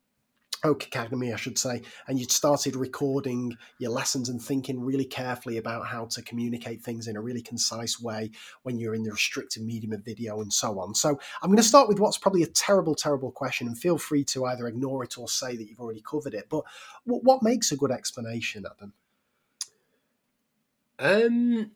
oak 0.64 0.85
academy 0.85 1.33
i 1.33 1.37
should 1.37 1.57
say 1.57 1.81
and 2.09 2.18
you'd 2.18 2.33
started 2.33 2.74
recording 2.74 3.57
your 3.79 3.93
lessons 3.93 4.29
and 4.29 4.43
thinking 4.43 4.81
really 4.81 5.05
carefully 5.05 5.57
about 5.57 5.87
how 5.87 6.05
to 6.05 6.20
communicate 6.22 6.83
things 6.83 7.07
in 7.07 7.16
a 7.16 7.20
really 7.20 7.41
concise 7.41 8.01
way 8.01 8.29
when 8.64 8.76
you're 8.76 8.95
in 8.95 9.05
the 9.05 9.12
restricted 9.12 9.62
medium 9.62 9.93
of 9.93 10.05
video 10.05 10.41
and 10.41 10.53
so 10.53 10.81
on. 10.81 10.95
So 10.95 11.11
i'm 11.43 11.49
going 11.49 11.59
to 11.59 11.62
start 11.62 11.87
with 11.87 12.01
what's 12.01 12.18
probably 12.18 12.43
a 12.43 12.49
terrible 12.49 12.97
terrible 12.97 13.31
question 13.31 13.68
and 13.68 13.79
feel 13.79 13.99
free 13.99 14.24
to 14.24 14.47
either 14.47 14.66
ignore 14.66 15.05
it 15.05 15.16
or 15.16 15.29
say 15.29 15.57
that 15.57 15.68
you've 15.68 15.81
already 15.81 16.03
covered 16.03 16.35
it 16.35 16.49
but 16.49 16.64
what, 17.05 17.43
makes 17.43 17.70
a 17.70 17.76
good 17.76 17.93
explanation 17.93 18.66
adam? 18.66 18.93
Um 20.99 21.70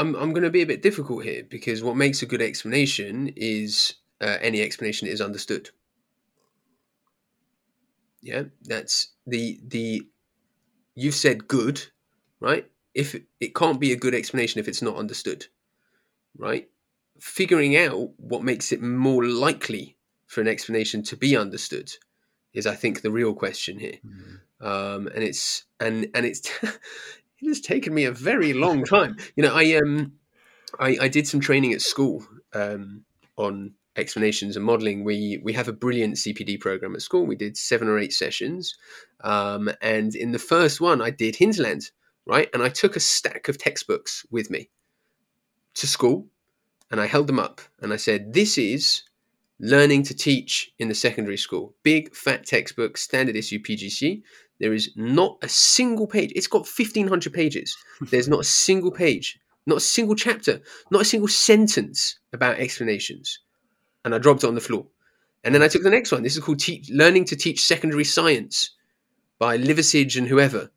I'm 0.00 0.16
I'm 0.16 0.32
going 0.32 0.44
to 0.44 0.50
be 0.50 0.62
a 0.62 0.66
bit 0.66 0.82
difficult 0.82 1.24
here 1.24 1.44
because 1.48 1.82
what 1.82 1.96
makes 1.96 2.22
a 2.22 2.26
good 2.26 2.40
explanation 2.40 3.32
is 3.36 3.94
uh, 4.20 4.38
any 4.40 4.62
explanation 4.62 5.06
is 5.06 5.20
understood. 5.20 5.70
Yeah, 8.22 8.44
that's 8.62 9.08
the 9.26 9.60
the 9.66 10.06
you've 10.94 11.14
said 11.14 11.46
good, 11.48 11.82
right? 12.40 12.66
If 12.94 13.14
it 13.40 13.54
can't 13.54 13.78
be 13.78 13.92
a 13.92 13.96
good 13.96 14.14
explanation 14.14 14.58
if 14.58 14.68
it's 14.68 14.82
not 14.82 14.96
understood, 14.96 15.46
right? 16.36 16.68
Figuring 17.20 17.76
out 17.76 18.10
what 18.16 18.42
makes 18.42 18.72
it 18.72 18.82
more 18.82 19.24
likely 19.24 19.96
for 20.26 20.40
an 20.40 20.48
explanation 20.48 21.02
to 21.02 21.16
be 21.16 21.36
understood 21.36 21.92
is, 22.54 22.66
I 22.66 22.74
think, 22.74 23.02
the 23.02 23.10
real 23.10 23.34
question 23.34 23.78
here. 23.78 23.98
Mm-hmm. 24.04 24.66
Um, 24.66 25.06
and 25.14 25.24
it's 25.24 25.64
and 25.78 26.08
and 26.14 26.26
it's 26.26 26.50
it 27.42 27.48
has 27.48 27.60
taken 27.60 27.94
me 27.94 28.04
a 28.04 28.12
very 28.12 28.52
long 28.52 28.84
time. 28.84 29.16
You 29.36 29.42
know, 29.42 29.54
I 29.54 29.74
um, 29.76 30.12
I, 30.78 30.96
I 31.02 31.08
did 31.08 31.26
some 31.26 31.40
training 31.40 31.72
at 31.72 31.80
school 31.80 32.24
um, 32.52 33.04
on 33.36 33.74
explanations 33.96 34.56
and 34.56 34.64
modeling. 34.64 35.04
We 35.04 35.40
we 35.42 35.52
have 35.54 35.68
a 35.68 35.72
brilliant 35.72 36.16
CPD 36.16 36.60
program 36.60 36.94
at 36.94 37.02
school. 37.02 37.26
We 37.26 37.36
did 37.36 37.56
seven 37.56 37.88
or 37.88 37.98
eight 37.98 38.12
sessions, 38.12 38.76
um, 39.22 39.70
and 39.80 40.14
in 40.14 40.32
the 40.32 40.38
first 40.38 40.80
one, 40.80 41.00
I 41.00 41.10
did 41.10 41.36
hinterland, 41.36 41.90
right? 42.26 42.48
And 42.52 42.62
I 42.62 42.68
took 42.68 42.96
a 42.96 43.00
stack 43.00 43.48
of 43.48 43.58
textbooks 43.58 44.24
with 44.30 44.50
me 44.50 44.70
to 45.74 45.86
school, 45.86 46.26
and 46.90 47.00
I 47.00 47.06
held 47.06 47.26
them 47.26 47.38
up 47.38 47.60
and 47.80 47.92
I 47.92 47.96
said, 47.96 48.32
This 48.32 48.58
is 48.58 49.02
learning 49.58 50.02
to 50.04 50.14
teach 50.14 50.72
in 50.78 50.88
the 50.88 50.94
secondary 50.94 51.36
school. 51.36 51.74
Big 51.82 52.14
fat 52.14 52.46
textbook, 52.46 52.96
standard 52.96 53.36
issue 53.36 53.58
PGC. 53.58 54.22
There 54.60 54.74
is 54.74 54.90
not 54.94 55.38
a 55.42 55.48
single 55.48 56.06
page. 56.06 56.32
It's 56.36 56.46
got 56.46 56.68
1500 56.68 57.32
pages. 57.32 57.76
There's 58.10 58.28
not 58.28 58.40
a 58.40 58.44
single 58.64 58.90
page, 58.92 59.38
not 59.66 59.78
a 59.78 59.80
single 59.80 60.14
chapter, 60.14 60.60
not 60.90 61.02
a 61.02 61.06
single 61.06 61.28
sentence 61.28 62.18
about 62.32 62.58
explanations. 62.58 63.40
And 64.04 64.14
I 64.14 64.18
dropped 64.18 64.44
it 64.44 64.48
on 64.48 64.54
the 64.54 64.60
floor. 64.60 64.86
And 65.44 65.54
then 65.54 65.62
I 65.62 65.68
took 65.68 65.82
the 65.82 65.90
next 65.90 66.12
one. 66.12 66.22
This 66.22 66.36
is 66.36 66.44
called 66.44 66.60
Teach, 66.60 66.90
Learning 66.90 67.24
to 67.26 67.36
Teach 67.36 67.62
Secondary 67.64 68.04
Science 68.04 68.70
by 69.38 69.56
Liversidge 69.56 70.16
and 70.18 70.28
whoever. 70.28 70.70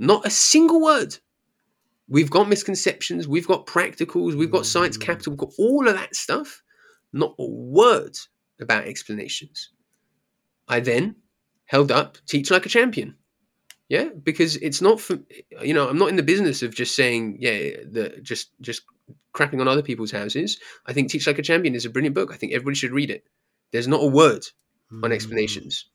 Not 0.00 0.26
a 0.26 0.30
single 0.30 0.80
word. 0.82 1.16
We've 2.08 2.30
got 2.30 2.48
misconceptions, 2.48 3.28
we've 3.28 3.46
got 3.46 3.66
practicals, 3.66 4.34
we've 4.34 4.50
got 4.50 4.66
science 4.66 4.96
Mm. 4.98 5.02
capital, 5.02 5.32
we've 5.32 5.38
got 5.38 5.52
all 5.58 5.86
of 5.86 5.94
that 5.94 6.16
stuff. 6.16 6.60
Not 7.12 7.36
a 7.38 7.46
word 7.46 8.18
about 8.60 8.86
explanations. 8.88 9.70
I 10.66 10.80
then 10.80 11.14
held 11.66 11.92
up 11.92 12.18
Teach 12.26 12.50
Like 12.50 12.66
a 12.66 12.68
Champion. 12.68 13.14
Yeah, 13.90 14.10
because 14.22 14.54
it's 14.56 14.80
not 14.80 15.00
for 15.00 15.18
you 15.60 15.74
know, 15.74 15.88
I'm 15.88 15.98
not 15.98 16.08
in 16.10 16.16
the 16.16 16.22
business 16.22 16.62
of 16.62 16.72
just 16.72 16.94
saying, 16.94 17.38
yeah, 17.40 17.54
the 17.84 18.18
just 18.22 18.50
just 18.60 18.82
crapping 19.34 19.60
on 19.60 19.66
other 19.66 19.82
people's 19.82 20.12
houses. 20.12 20.58
I 20.86 20.92
think 20.92 21.10
Teach 21.10 21.26
Like 21.26 21.40
a 21.40 21.42
Champion 21.42 21.74
is 21.74 21.84
a 21.84 21.90
brilliant 21.90 22.14
book. 22.14 22.30
I 22.32 22.36
think 22.36 22.52
everybody 22.52 22.76
should 22.76 22.92
read 22.92 23.10
it. 23.10 23.24
There's 23.72 23.88
not 23.88 24.02
a 24.02 24.06
word 24.06 24.46
Mm. 24.92 25.04
on 25.04 25.12
explanations. 25.12 25.86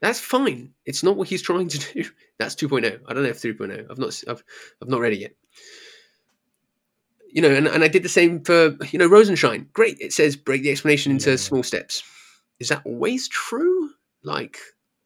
That's 0.00 0.20
fine. 0.20 0.72
It's 0.86 1.02
not 1.02 1.16
what 1.16 1.28
he's 1.28 1.42
trying 1.42 1.68
to 1.68 1.78
do. 1.94 2.04
That's 2.38 2.54
2.0. 2.54 3.00
I 3.06 3.12
don't 3.14 3.22
know 3.24 3.28
if 3.30 3.40
3.0. 3.42 3.90
I've 3.90 3.98
not 3.98 4.22
I've, 4.28 4.42
I've 4.82 4.88
not 4.88 5.00
read 5.00 5.12
it 5.14 5.18
yet. 5.20 5.32
You 7.30 7.42
know, 7.42 7.50
and, 7.50 7.66
and 7.66 7.84
I 7.84 7.88
did 7.88 8.02
the 8.02 8.08
same 8.08 8.42
for, 8.42 8.76
you 8.90 8.98
know, 8.98 9.06
Rosenshine. 9.08 9.68
Great. 9.72 9.98
It 10.00 10.12
says 10.12 10.36
break 10.36 10.62
the 10.62 10.70
explanation 10.70 11.12
into 11.12 11.30
Yeah. 11.30 11.36
small 11.36 11.62
steps. 11.62 12.02
Is 12.58 12.68
that 12.68 12.82
always 12.86 13.28
true? 13.28 13.90
Like, 14.22 14.58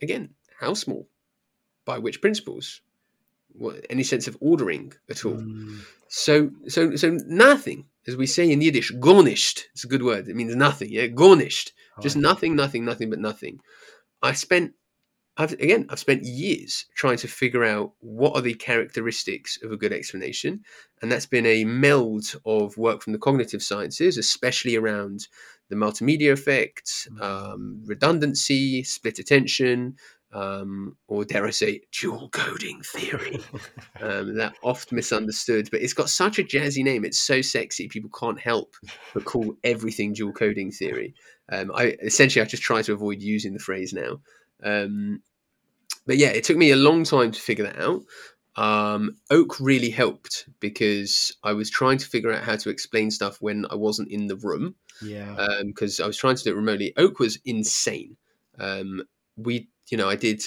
again, 0.02 0.30
how 0.60 0.74
small? 0.74 1.08
By 1.90 1.98
which 1.98 2.20
principles? 2.26 2.66
What, 3.62 3.74
any 3.94 4.04
sense 4.12 4.26
of 4.28 4.36
ordering 4.50 4.86
at 5.12 5.24
all? 5.26 5.40
Mm. 5.42 5.80
So, 6.26 6.34
so, 6.74 6.80
so 7.02 7.08
nothing, 7.26 7.80
as 8.08 8.16
we 8.16 8.26
say 8.36 8.44
in 8.52 8.60
Yiddish, 8.60 8.90
gornished. 9.06 9.58
It's 9.72 9.84
a 9.88 9.92
good 9.92 10.04
word. 10.10 10.28
It 10.28 10.36
means 10.36 10.54
nothing. 10.68 10.88
Yeah, 10.98 11.08
gornished. 11.22 11.68
Just 12.04 12.16
Right. 12.16 12.28
nothing, 12.30 12.52
nothing, 12.62 12.84
nothing, 12.90 13.10
but 13.10 13.18
nothing. 13.18 13.54
I 14.22 14.32
spent, 14.46 14.68
I've 15.36 15.54
again, 15.66 15.86
I've 15.90 15.98
spent 16.06 16.22
years 16.42 16.72
trying 17.00 17.18
to 17.24 17.28
figure 17.42 17.64
out 17.74 17.88
what 18.00 18.34
are 18.36 18.44
the 18.48 18.54
characteristics 18.54 19.50
of 19.64 19.68
a 19.72 19.80
good 19.82 19.92
explanation, 19.92 20.52
and 21.00 21.10
that's 21.10 21.26
been 21.34 21.46
a 21.46 21.64
meld 21.64 22.26
of 22.44 22.76
work 22.86 22.98
from 23.02 23.12
the 23.14 23.24
cognitive 23.26 23.62
sciences, 23.62 24.16
especially 24.16 24.76
around 24.76 25.18
the 25.70 25.76
multimedia 25.84 26.32
effect, 26.32 27.08
um, 27.20 27.62
redundancy, 27.92 28.82
split 28.84 29.18
attention, 29.18 29.96
um, 30.32 30.96
or 31.08 31.24
dare 31.24 31.46
I 31.46 31.50
say, 31.50 31.82
dual 31.92 32.28
coding 32.30 32.82
theory 32.82 33.38
um, 34.00 34.36
that 34.36 34.54
oft 34.62 34.92
misunderstood, 34.92 35.68
but 35.70 35.82
it's 35.82 35.94
got 35.94 36.08
such 36.10 36.38
a 36.38 36.44
jazzy 36.44 36.84
name. 36.84 37.04
It's 37.04 37.18
so 37.18 37.42
sexy, 37.42 37.88
people 37.88 38.10
can't 38.18 38.40
help 38.40 38.74
but 39.14 39.24
call 39.24 39.54
everything 39.64 40.12
dual 40.12 40.32
coding 40.32 40.70
theory. 40.70 41.14
Um, 41.50 41.72
I 41.74 41.96
essentially 42.02 42.42
I 42.42 42.46
just 42.46 42.62
try 42.62 42.82
to 42.82 42.92
avoid 42.92 43.22
using 43.22 43.52
the 43.52 43.58
phrase 43.58 43.92
now. 43.92 44.20
Um, 44.62 45.22
but 46.06 46.16
yeah, 46.16 46.28
it 46.28 46.44
took 46.44 46.56
me 46.56 46.70
a 46.70 46.76
long 46.76 47.04
time 47.04 47.32
to 47.32 47.40
figure 47.40 47.64
that 47.64 47.78
out. 47.78 48.02
Um, 48.56 49.16
Oak 49.30 49.60
really 49.60 49.90
helped 49.90 50.48
because 50.60 51.34
I 51.42 51.52
was 51.52 51.70
trying 51.70 51.98
to 51.98 52.06
figure 52.06 52.32
out 52.32 52.44
how 52.44 52.56
to 52.56 52.70
explain 52.70 53.10
stuff 53.10 53.38
when 53.40 53.64
I 53.70 53.76
wasn't 53.76 54.10
in 54.10 54.26
the 54.26 54.36
room 54.36 54.74
Yeah. 55.02 55.46
because 55.64 56.00
I 56.00 56.06
was 56.06 56.16
trying 56.16 56.36
to 56.36 56.44
do 56.44 56.50
it 56.50 56.56
remotely. 56.56 56.92
Oak 56.96 57.18
was 57.20 57.38
insane. 57.44 58.16
Um, 58.58 59.02
we, 59.42 59.68
you 59.90 59.96
know, 59.96 60.08
I 60.08 60.16
did 60.16 60.42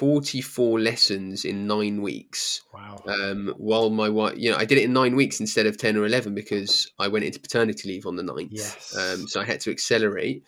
44 0.00 0.80
lessons 0.80 1.44
in 1.44 1.66
nine 1.66 2.00
weeks. 2.00 2.62
wow. 2.72 3.02
Um, 3.06 3.52
while 3.58 3.90
my 3.90 4.08
wife, 4.08 4.34
you 4.38 4.50
know, 4.50 4.56
I 4.56 4.64
did 4.64 4.78
it 4.78 4.84
in 4.84 4.94
nine 4.94 5.14
weeks 5.14 5.40
instead 5.40 5.66
of 5.66 5.76
10 5.76 5.98
or 5.98 6.06
11 6.06 6.34
because 6.34 6.90
I 6.98 7.08
went 7.08 7.26
into 7.26 7.38
paternity 7.38 7.86
leave 7.86 8.06
on 8.06 8.16
the 8.16 8.22
ninth. 8.22 8.48
Yes. 8.50 8.96
Um, 8.96 9.28
so 9.28 9.42
I 9.42 9.44
had 9.44 9.60
to 9.60 9.70
accelerate 9.70 10.42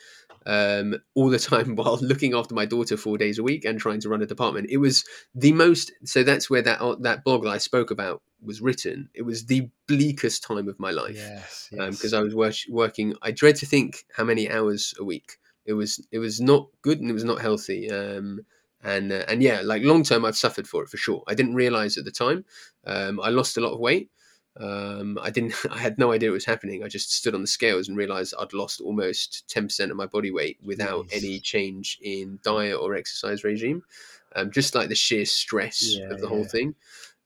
um, 0.46 0.94
all 1.14 1.28
the 1.28 1.38
time 1.50 1.76
while 1.76 1.98
looking 2.00 2.34
after 2.34 2.54
my 2.54 2.64
daughter 2.64 2.96
four 2.96 3.18
days 3.18 3.38
a 3.38 3.42
week 3.42 3.66
and 3.66 3.78
trying 3.78 4.00
to 4.00 4.08
run 4.08 4.22
a 4.22 4.26
department. 4.26 4.70
It 4.70 4.78
was 4.78 5.04
the 5.34 5.52
most, 5.52 5.92
so 6.04 6.22
that's 6.22 6.48
where 6.48 6.62
that, 6.62 6.80
uh, 6.80 6.96
that 7.00 7.22
blog 7.22 7.44
that 7.44 7.50
I 7.50 7.58
spoke 7.58 7.90
about 7.90 8.22
was 8.40 8.62
written. 8.62 9.10
It 9.12 9.22
was 9.22 9.44
the 9.44 9.68
bleakest 9.86 10.42
time 10.42 10.66
of 10.66 10.80
my 10.80 10.92
life 10.92 11.16
yes. 11.16 11.68
because 11.70 12.04
yes. 12.04 12.14
I 12.14 12.20
was 12.22 12.34
wor- 12.34 12.52
working. 12.70 13.14
I 13.20 13.32
dread 13.32 13.56
to 13.56 13.66
think 13.66 14.06
how 14.16 14.24
many 14.24 14.50
hours 14.50 14.94
a 14.98 15.04
week. 15.04 15.36
It 15.64 15.74
was 15.74 16.06
it 16.10 16.18
was 16.18 16.40
not 16.40 16.68
good 16.82 17.00
and 17.00 17.10
it 17.10 17.14
was 17.14 17.24
not 17.24 17.40
healthy. 17.40 17.90
Um, 17.90 18.40
and 18.82 19.12
uh, 19.12 19.24
and 19.28 19.42
yeah, 19.42 19.60
like 19.62 19.82
long 19.82 20.02
term, 20.02 20.24
I've 20.24 20.36
suffered 20.36 20.66
for 20.66 20.82
it 20.82 20.88
for 20.88 20.96
sure. 20.96 21.22
I 21.28 21.34
didn't 21.34 21.54
realize 21.54 21.96
at 21.96 22.04
the 22.04 22.10
time. 22.10 22.44
Um, 22.86 23.20
I 23.20 23.28
lost 23.30 23.56
a 23.56 23.60
lot 23.60 23.72
of 23.72 23.80
weight. 23.80 24.10
Um, 24.58 25.18
I 25.22 25.30
didn't. 25.30 25.54
I 25.70 25.78
had 25.78 25.98
no 25.98 26.12
idea 26.12 26.30
it 26.30 26.32
was 26.32 26.44
happening. 26.44 26.82
I 26.82 26.88
just 26.88 27.12
stood 27.12 27.34
on 27.34 27.40
the 27.42 27.46
scales 27.46 27.88
and 27.88 27.96
realized 27.96 28.34
I'd 28.38 28.52
lost 28.52 28.80
almost 28.80 29.48
ten 29.48 29.64
percent 29.64 29.90
of 29.90 29.96
my 29.96 30.06
body 30.06 30.30
weight 30.30 30.58
without 30.64 31.06
Nice. 31.06 31.22
any 31.22 31.38
change 31.40 31.98
in 32.02 32.38
diet 32.42 32.78
or 32.78 32.94
exercise 32.94 33.44
regime. 33.44 33.82
Um, 34.34 34.50
just 34.50 34.74
like 34.74 34.88
the 34.88 34.94
sheer 34.94 35.26
stress 35.26 35.82
Yeah, 35.82 36.10
of 36.10 36.20
the 36.20 36.28
whole 36.28 36.44
thing. 36.44 36.74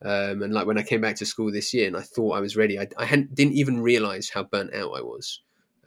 Um, 0.02 0.42
and 0.42 0.52
like 0.52 0.66
when 0.66 0.76
I 0.76 0.82
came 0.82 1.00
back 1.00 1.16
to 1.16 1.26
school 1.26 1.50
this 1.50 1.72
year 1.72 1.86
and 1.86 1.96
I 1.96 2.02
thought 2.02 2.32
I 2.32 2.40
was 2.40 2.56
ready, 2.56 2.78
I, 2.78 2.86
I 2.98 3.04
hadn't, 3.06 3.34
didn't 3.34 3.54
even 3.54 3.80
realize 3.80 4.28
how 4.28 4.42
burnt 4.42 4.74
out 4.74 4.92
I 4.92 5.00
was. 5.00 5.40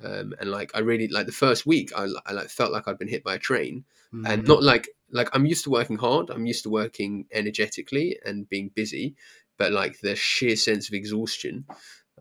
Um, 0.04 0.34
and 0.40 0.50
like 0.50 0.72
I 0.74 0.80
really 0.80 1.08
like 1.08 1.26
the 1.26 1.32
first 1.32 1.66
week, 1.66 1.92
I, 1.96 2.08
I 2.26 2.32
like 2.32 2.50
felt 2.50 2.72
like 2.72 2.88
I'd 2.88 2.98
been 2.98 3.08
hit 3.08 3.24
by 3.24 3.36
a 3.36 3.40
train, 3.40 3.84
and 4.12 4.44
Mm. 4.44 4.48
not 4.48 4.64
like 4.64 4.90
like 5.12 5.30
I'm 5.34 5.46
used 5.46 5.64
to 5.66 5.70
working 5.70 5.98
hard. 5.98 6.30
I'm 6.30 6.46
used 6.46 6.64
to 6.64 6.70
working 6.70 7.26
energetically 7.32 8.18
and 8.26 8.48
being 8.50 8.72
busy, 8.74 9.16
but 9.58 9.72
like 9.72 10.00
the 10.00 10.16
sheer 10.16 10.56
sense 10.56 10.88
of 10.88 10.94
exhaustion. 10.94 11.66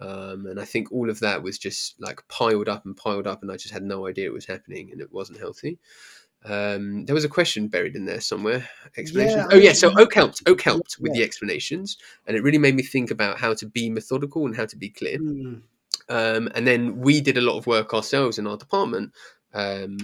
Um, 0.00 0.46
and 0.46 0.60
I 0.60 0.64
think 0.64 0.92
all 0.92 1.10
of 1.10 1.20
that 1.20 1.42
was 1.42 1.58
just 1.58 2.00
like 2.00 2.26
piled 2.28 2.68
up 2.68 2.84
and 2.84 2.96
piled 2.96 3.26
up, 3.26 3.42
and 3.42 3.50
I 3.50 3.56
just 3.56 3.74
had 3.74 3.82
no 3.82 4.06
idea 4.06 4.26
it 4.26 4.32
was 4.32 4.46
happening, 4.46 4.90
and 4.92 5.00
it 5.00 5.12
wasn't 5.12 5.38
healthy. 5.40 5.78
Um, 6.44 7.04
there 7.06 7.14
was 7.14 7.24
a 7.24 7.28
question 7.28 7.66
buried 7.66 7.96
in 7.96 8.04
there 8.06 8.20
somewhere. 8.20 8.68
Explanation. 8.96 9.38
Yeah, 9.38 9.48
oh 9.50 9.56
yeah, 9.56 9.72
so 9.72 9.92
Oak 9.98 10.14
helped. 10.14 10.42
Oak 10.46 10.62
helped 10.62 10.96
with 11.00 11.12
the 11.12 11.24
explanations, 11.24 11.96
and 12.26 12.36
it 12.36 12.42
really 12.42 12.58
made 12.58 12.76
me 12.76 12.82
think 12.82 13.10
about 13.10 13.38
how 13.38 13.54
to 13.54 13.66
be 13.66 13.90
methodical 13.90 14.46
and 14.46 14.56
how 14.56 14.66
to 14.66 14.76
be 14.76 14.88
clear. 14.88 15.18
Mm. 15.18 15.62
Um, 16.08 16.48
and 16.54 16.66
then 16.66 17.00
we 17.00 17.20
did 17.20 17.36
a 17.36 17.42
lot 17.42 17.58
of 17.58 17.66
work 17.66 17.92
ourselves 17.94 18.38
in 18.38 18.46
our 18.46 18.56
department. 18.56 19.12
Um, 19.54 19.98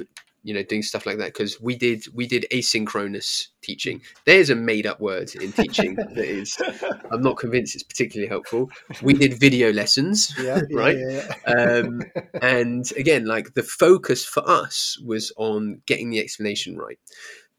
you 0.45 0.53
know, 0.53 0.63
doing 0.63 0.83
stuff 0.83 1.07
like 1.07 1.17
that 1.19 1.33
because 1.33 1.59
we 1.61 1.75
did 1.75 2.05
we 2.13 2.27
did 2.27 2.47
asynchronous 2.53 3.49
teaching. 3.63 4.03
There's 4.27 4.51
a 4.51 4.55
made 4.55 4.87
up 4.87 5.01
word 5.01 5.35
in 5.35 5.53
teaching 5.53 5.95
that 6.15 6.19
is. 6.19 6.57
I'm 7.11 7.23
not 7.23 7.39
convinced 7.39 7.75
it's 7.75 7.83
particularly 7.83 8.29
helpful. 8.29 8.71
We 9.03 9.15
did 9.15 9.41
video 9.41 9.73
lessons, 9.73 10.35
yeah, 10.41 10.61
right? 10.71 10.99
yeah, 10.99 11.35
yeah. 11.49 11.53
um, 11.53 12.03
and 12.43 12.85
again, 12.97 13.25
like 13.25 13.55
the 13.55 13.63
focus 13.63 14.25
for 14.25 14.49
us 14.49 15.01
was 15.05 15.33
on 15.39 15.81
getting 15.87 16.11
the 16.11 16.21
explanation 16.21 16.77
right, 16.77 16.99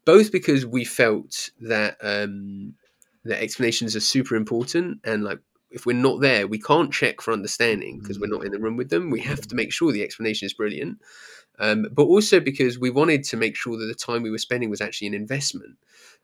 both 0.04 0.30
because 0.30 0.64
we 0.64 0.84
felt 0.84 1.50
that 1.60 1.96
um, 2.00 2.74
that 3.24 3.42
explanations 3.42 3.96
are 3.96 4.00
super 4.00 4.36
important, 4.36 5.00
and 5.02 5.24
like 5.24 5.40
if 5.70 5.84
we're 5.84 5.96
not 5.96 6.20
there, 6.20 6.46
we 6.46 6.60
can't 6.60 6.92
check 6.92 7.20
for 7.20 7.32
understanding 7.32 7.98
because 7.98 8.18
we're 8.18 8.28
not 8.28 8.44
in 8.44 8.52
the 8.52 8.58
room 8.58 8.76
with 8.76 8.90
them. 8.90 9.10
We 9.10 9.20
have 9.20 9.40
to 9.48 9.54
make 9.54 9.72
sure 9.72 9.92
the 9.92 10.02
explanation 10.02 10.46
is 10.46 10.52
brilliant, 10.52 10.98
um, 11.58 11.86
but 11.92 12.04
also 12.04 12.40
because 12.40 12.78
we 12.78 12.90
wanted 12.90 13.24
to 13.24 13.36
make 13.36 13.56
sure 13.56 13.76
that 13.76 13.86
the 13.86 13.94
time 13.94 14.22
we 14.22 14.30
were 14.30 14.38
spending 14.38 14.70
was 14.70 14.80
actually 14.80 15.08
an 15.08 15.14
investment, 15.14 15.76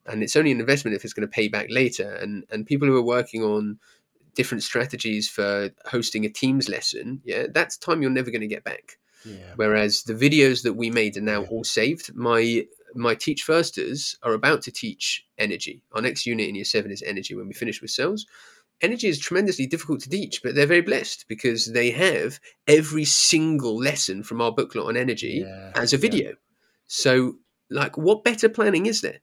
and 0.06 0.22
it's 0.22 0.36
only 0.36 0.52
an 0.52 0.60
investment 0.60 0.96
if 0.96 1.04
it's 1.04 1.12
going 1.12 1.26
to 1.26 1.32
pay 1.32 1.48
back 1.48 1.66
later. 1.70 2.14
And 2.14 2.44
and 2.50 2.66
people 2.66 2.88
who 2.88 2.96
are 2.96 3.02
working 3.02 3.42
on 3.42 3.78
different 4.34 4.62
strategies 4.62 5.28
for 5.28 5.70
hosting 5.86 6.24
a 6.24 6.28
Teams 6.28 6.68
lesson, 6.68 7.20
yeah, 7.24 7.46
that's 7.52 7.76
time 7.76 8.00
you're 8.00 8.10
never 8.10 8.30
going 8.30 8.40
to 8.40 8.46
get 8.46 8.64
back. 8.64 8.98
yeah. 9.24 9.52
Whereas 9.56 10.04
the 10.04 10.14
videos 10.14 10.62
that 10.62 10.74
we 10.74 10.90
made 10.90 11.16
are 11.16 11.20
now 11.20 11.42
all 11.44 11.64
saved. 11.64 12.14
My 12.14 12.66
my 12.94 13.14
teach 13.14 13.42
firsters 13.42 14.16
are 14.22 14.34
about 14.34 14.62
to 14.62 14.70
teach 14.70 15.26
energy. 15.38 15.82
Our 15.92 16.02
next 16.02 16.26
unit 16.26 16.48
in 16.48 16.54
year 16.54 16.64
seven 16.64 16.90
is 16.90 17.02
energy 17.02 17.34
when 17.34 17.48
we 17.48 17.54
finish 17.54 17.80
with 17.80 17.90
cells. 17.90 18.26
Energy 18.82 19.08
is 19.08 19.18
tremendously 19.18 19.66
difficult 19.66 20.00
to 20.00 20.10
teach, 20.10 20.42
but 20.42 20.54
they're 20.54 20.66
very 20.66 20.80
blessed 20.82 21.26
because 21.28 21.72
they 21.72 21.90
have 21.92 22.40
every 22.66 23.04
single 23.04 23.76
lesson 23.78 24.22
from 24.24 24.40
our 24.40 24.50
booklet 24.52 24.84
on 24.86 24.96
energy 24.96 25.44
Yeah, 25.46 25.72
as 25.76 25.92
a 25.92 25.96
yeah. 25.96 26.00
video. 26.00 26.32
So, 26.88 27.36
like, 27.70 27.96
what 27.96 28.24
better 28.24 28.48
planning 28.48 28.86
is 28.86 29.00
there? 29.00 29.20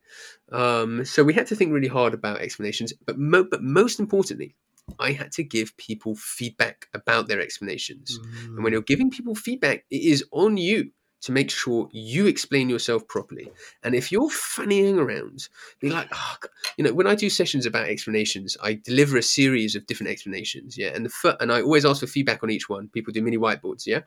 Um, 0.51 1.03
so 1.05 1.23
we 1.23 1.33
had 1.33 1.47
to 1.47 1.55
think 1.55 1.73
really 1.73 1.89
hard 1.89 2.13
about 2.13 2.39
explanations, 2.39 2.93
but 3.05 3.19
mo- 3.19 3.47
but 3.51 3.61
most 3.61 3.99
importantly, 3.99 4.55
I 4.97 5.11
had 5.11 5.31
to 5.33 5.43
give 5.43 5.77
people 5.77 6.15
feedback 6.15 6.87
about 6.93 7.27
their 7.27 7.41
explanations. 7.41 8.17
And 8.55 8.63
when 8.63 8.71
Mm. 8.71 8.73
you're 8.73 8.81
giving 8.81 9.11
people 9.11 9.35
feedback, 9.35 9.85
it 9.91 10.01
is 10.01 10.23
on 10.31 10.57
you 10.57 10.91
to 11.21 11.31
make 11.31 11.51
sure 11.51 11.89
you 11.91 12.27
explain 12.27 12.69
yourself 12.69 13.07
properly. 13.07 13.51
And 13.83 13.93
if 13.93 14.11
you're 14.11 14.29
fannying 14.29 14.97
around, 14.97 15.49
be 15.79 15.89
like, 15.89 16.07
oh, 16.13 16.35
you 16.77 16.83
know, 16.83 16.93
when 16.93 17.07
I 17.07 17.15
do 17.15 17.29
sessions 17.29 17.65
about 17.65 17.89
explanations, 17.89 18.57
I 18.63 18.73
deliver 18.73 19.17
a 19.17 19.23
series 19.23 19.75
of 19.75 19.85
different 19.85 20.11
explanations, 20.11 20.77
yeah. 20.77 20.89
And 20.89 21.05
the 21.05 21.09
fir- 21.09 21.37
and 21.39 21.51
I 21.51 21.61
always 21.61 21.85
ask 21.85 21.99
for 21.99 22.07
feedback 22.07 22.43
on 22.43 22.49
each 22.49 22.69
one. 22.69 22.87
People 22.89 23.13
do 23.13 23.21
mini 23.21 23.37
whiteboards, 23.37 23.85
yeah. 23.85 24.01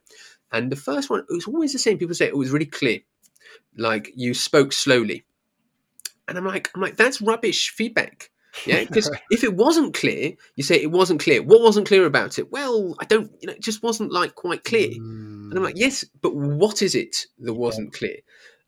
And 0.53 0.73
the 0.73 0.77
first 0.77 1.11
one, 1.11 1.21
it 1.21 1.33
was 1.33 1.47
always 1.47 1.73
the 1.73 1.79
same. 1.79 1.99
People 1.99 2.15
say 2.15 2.27
it 2.27 2.37
was 2.37 2.51
really 2.51 2.67
clear, 2.67 3.01
like 3.77 4.13
you 4.17 4.35
spoke 4.35 4.73
slowly, 4.73 5.25
and 6.29 6.39
I'm 6.39 6.47
like, 6.47 6.71
I'm 6.75 6.81
like, 6.81 6.97
that's 6.97 7.21
rubbish 7.21 7.71
feedback. 7.71 8.31
Yeah, 8.67 8.85
because 8.89 9.11
if 9.31 9.45
it 9.45 9.55
wasn't 9.55 9.95
clear, 9.95 10.33
you 10.57 10.63
say 10.63 10.77
it 10.77 10.91
wasn't 10.91 11.21
clear. 11.21 11.43
What 11.43 11.63
wasn't 11.63 11.87
clear 11.89 12.07
about 12.07 12.39
it? 12.39 12.51
Well, 12.51 12.95
I 13.01 13.05
don't, 13.05 13.31
you 13.41 13.47
know, 13.47 13.55
it 13.55 13.63
just 13.63 13.83
wasn't 13.83 14.13
like 14.13 14.35
quite 14.35 14.65
clear. 14.65 14.91
Mm. 14.91 15.51
And 15.51 15.55
I'm 15.57 15.63
like, 15.63 15.79
yes, 15.79 16.05
but 16.21 16.35
what 16.35 16.83
is 16.83 16.95
it 16.95 17.27
that 17.41 17.55
wasn't 17.55 17.93
clear? 17.93 18.17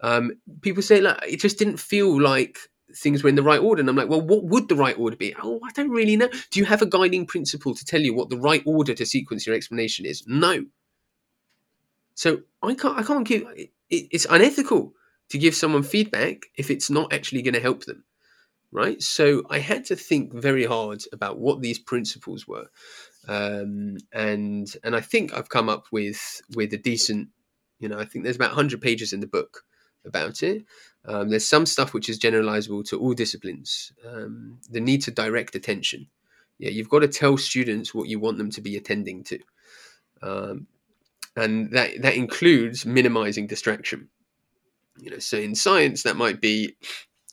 Um, 0.00 0.32
people 0.60 0.82
say 0.82 1.00
like 1.00 1.18
it 1.26 1.40
just 1.40 1.58
didn't 1.58 1.78
feel 1.78 2.20
like 2.20 2.58
things 2.96 3.22
were 3.22 3.28
in 3.28 3.34
the 3.34 3.42
right 3.42 3.60
order. 3.60 3.80
And 3.80 3.88
I'm 3.88 3.96
like, 3.96 4.08
well, 4.08 4.20
what 4.20 4.44
would 4.44 4.68
the 4.68 4.76
right 4.76 4.98
order 4.98 5.16
be? 5.16 5.34
Oh, 5.42 5.60
I 5.64 5.72
don't 5.72 5.90
really 5.90 6.16
know. 6.16 6.28
Do 6.50 6.60
you 6.60 6.66
have 6.66 6.82
a 6.82 6.86
guiding 6.86 7.26
principle 7.26 7.74
to 7.74 7.84
tell 7.84 8.00
you 8.00 8.14
what 8.14 8.30
the 8.30 8.38
right 8.38 8.62
order 8.66 8.94
to 8.94 9.06
sequence 9.06 9.46
your 9.46 9.56
explanation 9.56 10.06
is? 10.06 10.24
No. 10.26 10.64
So 12.14 12.42
I 12.62 12.74
can't, 12.74 12.98
I 12.98 13.02
can't 13.02 13.26
give. 13.26 13.42
It, 13.56 13.70
it's 13.90 14.26
unethical 14.28 14.92
to 15.30 15.38
give 15.38 15.54
someone 15.54 15.82
feedback 15.82 16.42
if 16.56 16.70
it's 16.70 16.90
not 16.90 17.12
actually 17.12 17.42
going 17.42 17.54
to 17.54 17.60
help 17.60 17.84
them 17.84 18.04
right? 18.74 19.00
So 19.00 19.44
I 19.48 19.60
had 19.60 19.84
to 19.86 19.96
think 19.96 20.34
very 20.34 20.66
hard 20.66 21.04
about 21.12 21.38
what 21.38 21.62
these 21.62 21.78
principles 21.78 22.46
were, 22.46 22.66
um, 23.28 23.96
and 24.12 24.70
and 24.82 24.94
I 24.96 25.00
think 25.00 25.32
I've 25.32 25.48
come 25.48 25.70
up 25.70 25.86
with 25.92 26.42
with 26.54 26.74
a 26.74 26.76
decent, 26.76 27.28
you 27.78 27.88
know, 27.88 27.98
I 27.98 28.04
think 28.04 28.24
there's 28.24 28.36
about 28.36 28.50
100 28.50 28.82
pages 28.82 29.12
in 29.14 29.20
the 29.20 29.28
book 29.28 29.62
about 30.04 30.42
it. 30.42 30.64
Um, 31.06 31.30
there's 31.30 31.48
some 31.48 31.64
stuff 31.64 31.94
which 31.94 32.08
is 32.08 32.18
generalizable 32.18 32.84
to 32.88 32.98
all 32.98 33.14
disciplines. 33.14 33.92
Um, 34.06 34.58
the 34.68 34.80
need 34.80 35.02
to 35.02 35.10
direct 35.10 35.54
attention. 35.54 36.08
Yeah, 36.58 36.70
you've 36.70 36.90
got 36.90 37.00
to 37.00 37.08
tell 37.08 37.36
students 37.36 37.94
what 37.94 38.08
you 38.08 38.18
want 38.18 38.38
them 38.38 38.50
to 38.50 38.60
be 38.60 38.76
attending 38.76 39.22
to, 39.24 39.38
um, 40.20 40.66
and 41.36 41.70
that 41.70 42.02
that 42.02 42.16
includes 42.16 42.84
minimizing 42.84 43.46
distraction. 43.46 44.08
You 44.98 45.12
know, 45.12 45.18
so 45.18 45.38
in 45.38 45.54
science 45.54 46.02
that 46.02 46.16
might 46.16 46.40
be 46.40 46.76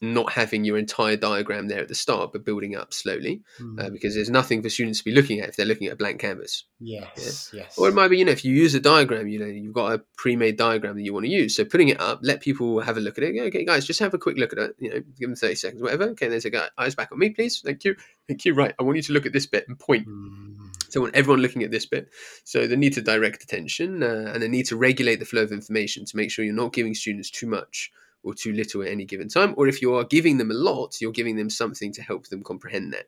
not 0.02 0.32
having 0.32 0.66
your 0.66 0.78
entire 0.78 1.16
diagram 1.16 1.68
there 1.68 1.82
at 1.82 1.88
the 1.88 1.96
start, 1.96 2.32
but 2.32 2.44
building 2.44 2.76
up 2.76 2.92
slowly, 2.92 3.42
mm. 3.60 3.80
uh, 3.80 3.86
hmm. 3.86 3.94
because 3.94 4.16
there's 4.16 4.32
nothing 4.32 4.64
for 4.64 4.70
students 4.70 5.00
to 5.00 5.06
be 5.06 5.12
looking 5.12 5.40
at 5.40 5.50
if 5.50 5.56
they're 5.56 5.66
looking 5.66 5.88
at 5.88 5.94
a 5.94 5.96
blank 5.96 6.20
canvas. 6.20 6.66
Yes, 6.80 7.52
yeah? 7.54 7.62
yes. 7.62 7.78
Or 7.78 7.88
it 7.88 7.94
might 7.94 8.08
be, 8.08 8.18
you 8.18 8.26
know, 8.26 8.32
if 8.32 8.44
you 8.44 8.54
use 8.54 8.74
a 8.74 8.80
diagram, 8.80 9.28
you 9.28 9.38
know, 9.38 9.46
you've 9.46 9.74
got 9.74 9.94
a 9.94 10.02
pre-made 10.18 10.58
diagram 10.58 10.96
that 10.96 11.04
you 11.04 11.14
want 11.14 11.26
to 11.28 11.32
use. 11.32 11.56
So 11.56 11.64
putting 11.66 11.90
it 11.90 12.02
up, 12.02 12.20
let 12.24 12.42
people 12.42 12.80
have 12.80 12.98
a 12.98 13.00
look 13.00 13.20
at 13.20 13.24
it. 13.24 13.40
Okay, 13.40 13.64
guys, 13.64 13.86
just 13.86 14.00
have 14.00 14.16
a 14.16 14.18
quick 14.18 14.38
look 14.38 14.54
at 14.54 14.60
it. 14.60 14.76
You 14.80 14.90
know, 14.90 15.00
give 15.20 15.30
them 15.30 15.36
30 15.36 15.56
seconds, 15.56 15.82
whatever. 15.84 16.06
Okay, 16.10 16.28
there's 16.28 16.46
a 16.46 16.50
guy. 16.50 16.68
Eyes 16.80 16.96
back 16.96 17.12
on 17.12 17.20
me, 17.20 17.30
please. 17.30 17.62
Thank 17.64 17.84
you. 17.84 17.96
Thank 18.28 18.44
you. 18.46 18.56
Right, 18.56 18.74
I 18.80 18.84
want 18.84 18.98
you 18.98 19.04
to 19.04 19.14
look 19.14 19.28
at 19.28 19.34
this 19.34 19.46
bit 19.46 19.66
and 19.68 19.78
point. 19.78 20.08
Mm. 20.08 20.72
So 20.90 21.00
I 21.00 21.04
want 21.04 21.16
everyone 21.16 21.42
looking 21.42 21.64
at 21.64 21.72
this 21.72 21.86
bit. 21.86 22.10
So 22.44 22.66
the 22.68 22.76
need 22.76 22.94
to 22.94 23.02
direct 23.02 23.44
attention 23.44 24.04
uh, 24.04 24.32
and 24.34 24.42
the 24.42 24.50
need 24.50 24.66
to 24.68 24.76
regulate 24.76 25.18
the 25.18 25.26
flow 25.26 25.44
of 25.44 25.52
information 25.52 26.06
to 26.06 26.18
make 26.18 26.32
sure 26.32 26.44
you're 26.44 26.54
not 26.54 26.74
giving 26.74 26.96
students 26.96 27.30
too 27.30 27.48
much 27.48 27.92
or 28.24 28.34
too 28.34 28.54
little 28.54 28.82
at 28.82 28.90
any 28.90 29.06
given 29.06 29.28
time. 29.28 29.54
Or 29.58 29.68
if 29.68 29.82
you 29.82 29.96
are 29.96 30.04
giving 30.04 30.38
them 30.38 30.52
a 30.52 30.56
lot, 30.56 31.02
you're 31.02 31.12
giving 31.12 31.36
them 31.36 31.50
something 31.50 31.92
to 31.94 32.02
help 32.02 32.28
them 32.28 32.44
comprehend 32.44 32.94
that. 32.94 33.06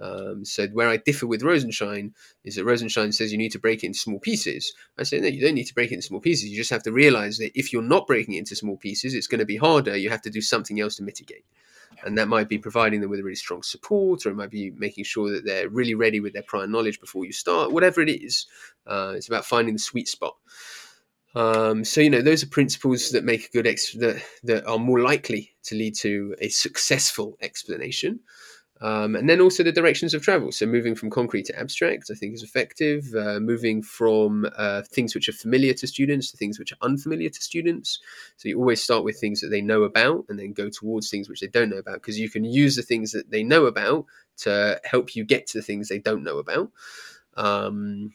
Um, 0.00 0.44
so 0.44 0.68
where 0.68 0.88
I 0.88 0.96
differ 0.96 1.26
with 1.26 1.42
Rosenshine 1.42 2.14
is 2.44 2.54
that 2.54 2.64
Rosenshine 2.64 3.12
says 3.12 3.32
you 3.32 3.38
need 3.38 3.52
to 3.52 3.58
break 3.58 3.82
it 3.82 3.86
into 3.86 3.98
small 3.98 4.20
pieces. 4.20 4.72
I 4.96 5.02
say 5.02 5.20
no, 5.20 5.26
you 5.26 5.40
don't 5.40 5.54
need 5.54 5.64
to 5.64 5.74
break 5.74 5.90
it 5.90 5.94
into 5.94 6.06
small 6.06 6.20
pieces. 6.20 6.48
You 6.48 6.56
just 6.56 6.70
have 6.70 6.84
to 6.84 6.92
realize 6.92 7.38
that 7.38 7.58
if 7.58 7.72
you're 7.72 7.82
not 7.82 8.06
breaking 8.06 8.34
it 8.34 8.38
into 8.38 8.56
small 8.56 8.76
pieces, 8.76 9.14
it's 9.14 9.26
going 9.26 9.40
to 9.40 9.44
be 9.44 9.56
harder. 9.56 9.96
You 9.96 10.10
have 10.10 10.22
to 10.22 10.30
do 10.30 10.40
something 10.40 10.80
else 10.80 10.96
to 10.96 11.02
mitigate. 11.02 11.44
And 12.04 12.16
that 12.16 12.28
might 12.28 12.48
be 12.48 12.58
providing 12.58 13.00
them 13.00 13.10
with 13.10 13.18
a 13.18 13.24
really 13.24 13.34
strong 13.34 13.62
support, 13.62 14.24
or 14.24 14.30
it 14.30 14.36
might 14.36 14.50
be 14.50 14.70
making 14.70 15.04
sure 15.04 15.32
that 15.32 15.44
they're 15.44 15.68
really 15.68 15.94
ready 15.94 16.20
with 16.20 16.32
their 16.32 16.42
prior 16.42 16.66
knowledge 16.66 17.00
before 17.00 17.24
you 17.24 17.32
start. 17.32 17.72
Whatever 17.72 18.00
it 18.02 18.10
is, 18.10 18.46
uh, 18.86 19.14
it's 19.16 19.26
about 19.26 19.44
finding 19.44 19.74
the 19.74 19.80
sweet 19.80 20.06
spot. 20.06 20.36
Um, 21.34 21.84
so 21.84 22.00
you 22.00 22.10
know 22.10 22.22
those 22.22 22.42
are 22.42 22.48
principles 22.48 23.10
that 23.10 23.24
make 23.24 23.46
a 23.46 23.52
good 23.52 23.66
ex- 23.66 23.92
that 23.94 24.22
that 24.44 24.66
are 24.66 24.78
more 24.78 25.00
likely 25.00 25.54
to 25.64 25.74
lead 25.74 25.94
to 25.96 26.34
a 26.40 26.48
successful 26.48 27.36
explanation. 27.42 28.20
Um, 28.80 29.16
and 29.16 29.28
then 29.28 29.40
also 29.40 29.64
the 29.64 29.72
directions 29.72 30.14
of 30.14 30.22
travel. 30.22 30.52
So 30.52 30.64
moving 30.64 30.94
from 30.94 31.10
concrete 31.10 31.46
to 31.46 31.58
abstract, 31.58 32.10
I 32.12 32.14
think 32.14 32.34
is 32.34 32.44
effective. 32.44 33.12
Uh, 33.12 33.40
moving 33.40 33.82
from 33.82 34.46
uh, 34.56 34.82
things 34.82 35.16
which 35.16 35.28
are 35.28 35.32
familiar 35.32 35.74
to 35.74 35.86
students 35.86 36.30
to 36.30 36.36
things 36.36 36.60
which 36.60 36.72
are 36.72 36.78
unfamiliar 36.82 37.28
to 37.28 37.42
students. 37.42 37.98
So 38.36 38.48
you 38.48 38.56
always 38.56 38.80
start 38.80 39.02
with 39.02 39.18
things 39.18 39.40
that 39.40 39.48
they 39.48 39.60
know 39.60 39.82
about, 39.82 40.26
and 40.28 40.38
then 40.38 40.52
go 40.52 40.70
towards 40.70 41.10
things 41.10 41.28
which 41.28 41.40
they 41.40 41.48
don't 41.48 41.70
know 41.70 41.78
about, 41.78 41.94
because 41.94 42.20
you 42.20 42.30
can 42.30 42.44
use 42.44 42.76
the 42.76 42.82
things 42.82 43.10
that 43.12 43.30
they 43.30 43.42
know 43.42 43.66
about 43.66 44.06
to 44.38 44.80
help 44.84 45.16
you 45.16 45.24
get 45.24 45.48
to 45.48 45.58
the 45.58 45.62
things 45.62 45.88
they 45.88 45.98
don't 45.98 46.22
know 46.22 46.38
about. 46.38 46.70
Um, 47.34 48.12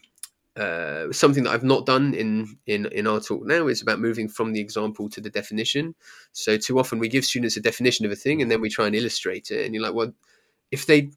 uh, 0.56 1.10
something 1.12 1.44
that 1.44 1.50
I've 1.50 1.64
not 1.64 1.86
done 1.86 2.14
in, 2.14 2.56
in 2.66 2.86
in 2.86 3.06
our 3.06 3.20
talk 3.20 3.44
now 3.44 3.66
is 3.66 3.82
about 3.82 4.00
moving 4.00 4.28
from 4.28 4.52
the 4.52 4.60
example 4.60 5.08
to 5.10 5.20
the 5.20 5.30
definition. 5.30 5.94
So 6.32 6.56
too 6.56 6.78
often 6.78 6.98
we 6.98 7.08
give 7.08 7.24
students 7.24 7.56
a 7.56 7.60
definition 7.60 8.06
of 8.06 8.12
a 8.12 8.16
thing 8.16 8.40
and 8.40 8.50
then 8.50 8.60
we 8.60 8.70
try 8.70 8.86
and 8.86 8.94
illustrate 8.94 9.50
it, 9.50 9.64
and 9.64 9.74
you're 9.74 9.82
like, 9.82 9.94
well, 9.94 10.12
if 10.70 10.86
they 10.86 11.10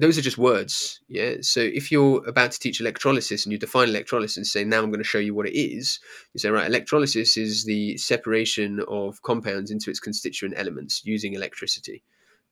those 0.00 0.16
are 0.16 0.22
just 0.22 0.38
words, 0.38 1.00
yeah. 1.08 1.34
So 1.42 1.60
if 1.60 1.92
you're 1.92 2.26
about 2.26 2.52
to 2.52 2.58
teach 2.58 2.80
electrolysis 2.80 3.44
and 3.44 3.52
you 3.52 3.58
define 3.58 3.88
electrolysis 3.88 4.38
and 4.38 4.46
say, 4.46 4.64
now 4.64 4.78
I'm 4.78 4.90
going 4.90 4.98
to 4.98 5.04
show 5.04 5.18
you 5.18 5.34
what 5.34 5.46
it 5.46 5.58
is, 5.58 6.00
you 6.32 6.40
say, 6.40 6.48
right, 6.48 6.66
electrolysis 6.66 7.36
is 7.36 7.64
the 7.64 7.98
separation 7.98 8.80
of 8.88 9.20
compounds 9.20 9.70
into 9.70 9.90
its 9.90 10.00
constituent 10.00 10.54
elements 10.56 11.02
using 11.04 11.34
electricity. 11.34 12.02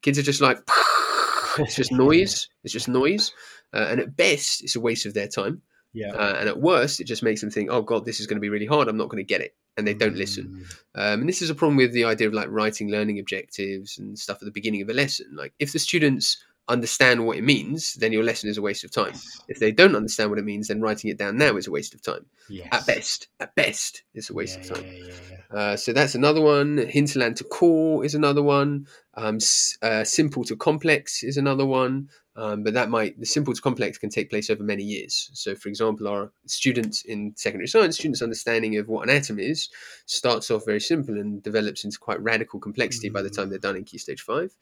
Kids 0.02 0.18
are 0.18 0.22
just 0.22 0.42
like, 0.42 0.58
it's 1.58 1.76
just 1.76 1.90
noise. 1.90 2.48
It's 2.64 2.72
just 2.72 2.88
noise, 2.88 3.32
uh, 3.72 3.86
and 3.88 4.00
at 4.00 4.14
best, 4.14 4.62
it's 4.62 4.76
a 4.76 4.80
waste 4.80 5.06
of 5.06 5.14
their 5.14 5.28
time. 5.28 5.62
Yeah. 5.92 6.12
Uh, 6.12 6.36
and 6.38 6.48
at 6.48 6.60
worst, 6.60 7.00
it 7.00 7.04
just 7.04 7.22
makes 7.22 7.40
them 7.40 7.50
think, 7.50 7.70
oh, 7.70 7.82
God, 7.82 8.04
this 8.04 8.20
is 8.20 8.26
going 8.26 8.36
to 8.36 8.40
be 8.40 8.50
really 8.50 8.66
hard. 8.66 8.88
I'm 8.88 8.96
not 8.96 9.08
going 9.08 9.24
to 9.24 9.26
get 9.26 9.40
it. 9.40 9.54
And 9.76 9.86
they 9.86 9.94
don't 9.94 10.14
mm. 10.14 10.18
listen. 10.18 10.64
Um, 10.94 11.20
and 11.20 11.28
this 11.28 11.40
is 11.40 11.50
a 11.50 11.54
problem 11.54 11.76
with 11.76 11.92
the 11.92 12.04
idea 12.04 12.26
of 12.26 12.34
like 12.34 12.48
writing 12.50 12.90
learning 12.90 13.18
objectives 13.18 13.98
and 13.98 14.18
stuff 14.18 14.38
at 14.40 14.44
the 14.44 14.50
beginning 14.50 14.82
of 14.82 14.88
a 14.88 14.94
lesson. 14.94 15.34
Like, 15.34 15.54
if 15.58 15.72
the 15.72 15.78
students 15.78 16.42
understand 16.68 17.24
what 17.24 17.38
it 17.38 17.44
means, 17.44 17.94
then 17.94 18.12
your 18.12 18.22
lesson 18.22 18.50
is 18.50 18.58
a 18.58 18.62
waste 18.62 18.84
of 18.84 18.90
time. 18.90 19.14
If 19.48 19.58
they 19.58 19.72
don't 19.72 19.96
understand 19.96 20.30
what 20.30 20.38
it 20.38 20.44
means, 20.44 20.68
then 20.68 20.80
writing 20.80 21.10
it 21.10 21.18
down 21.18 21.38
now 21.38 21.56
is 21.56 21.66
a 21.66 21.70
waste 21.70 21.94
of 21.94 22.02
time. 22.02 22.26
Yes. 22.48 22.68
At 22.72 22.86
best, 22.86 23.28
at 23.40 23.54
best, 23.54 24.02
it's 24.14 24.30
a 24.30 24.34
waste 24.34 24.58
yeah, 24.58 24.64
of 24.64 24.76
time. 24.76 24.84
Yeah, 24.86 25.12
yeah, 25.30 25.58
uh, 25.58 25.76
so 25.76 25.92
that's 25.92 26.14
another 26.14 26.40
one. 26.40 26.78
Hinterland 26.88 27.36
to 27.38 27.44
core 27.44 28.04
is 28.04 28.14
another 28.14 28.42
one. 28.42 28.86
Um, 29.14 29.38
uh, 29.82 30.04
simple 30.04 30.44
to 30.44 30.56
complex 30.56 31.22
is 31.22 31.36
another 31.36 31.66
one. 31.66 32.08
Um, 32.38 32.62
but 32.62 32.72
that 32.74 32.88
might 32.88 33.18
the 33.18 33.26
simple 33.26 33.52
to 33.52 33.60
complex 33.60 33.98
can 33.98 34.10
take 34.10 34.30
place 34.30 34.48
over 34.48 34.62
many 34.62 34.84
years. 34.84 35.28
So, 35.34 35.56
for 35.56 35.68
example, 35.68 36.06
our 36.06 36.30
students 36.46 37.02
in 37.02 37.32
secondary 37.36 37.66
science, 37.66 37.96
students' 37.96 38.22
understanding 38.22 38.76
of 38.76 38.86
what 38.86 39.08
an 39.08 39.14
atom 39.14 39.40
is 39.40 39.68
starts 40.06 40.48
off 40.48 40.64
very 40.64 40.78
simple 40.78 41.18
and 41.18 41.42
develops 41.42 41.82
into 41.82 41.98
quite 41.98 42.22
radical 42.22 42.60
complexity 42.60 43.10
mm. 43.10 43.12
by 43.14 43.22
the 43.22 43.30
time 43.30 43.50
they're 43.50 43.58
done 43.58 43.74
in 43.74 43.82
Key 43.82 43.98
Stage 43.98 44.22
Five. 44.22 44.54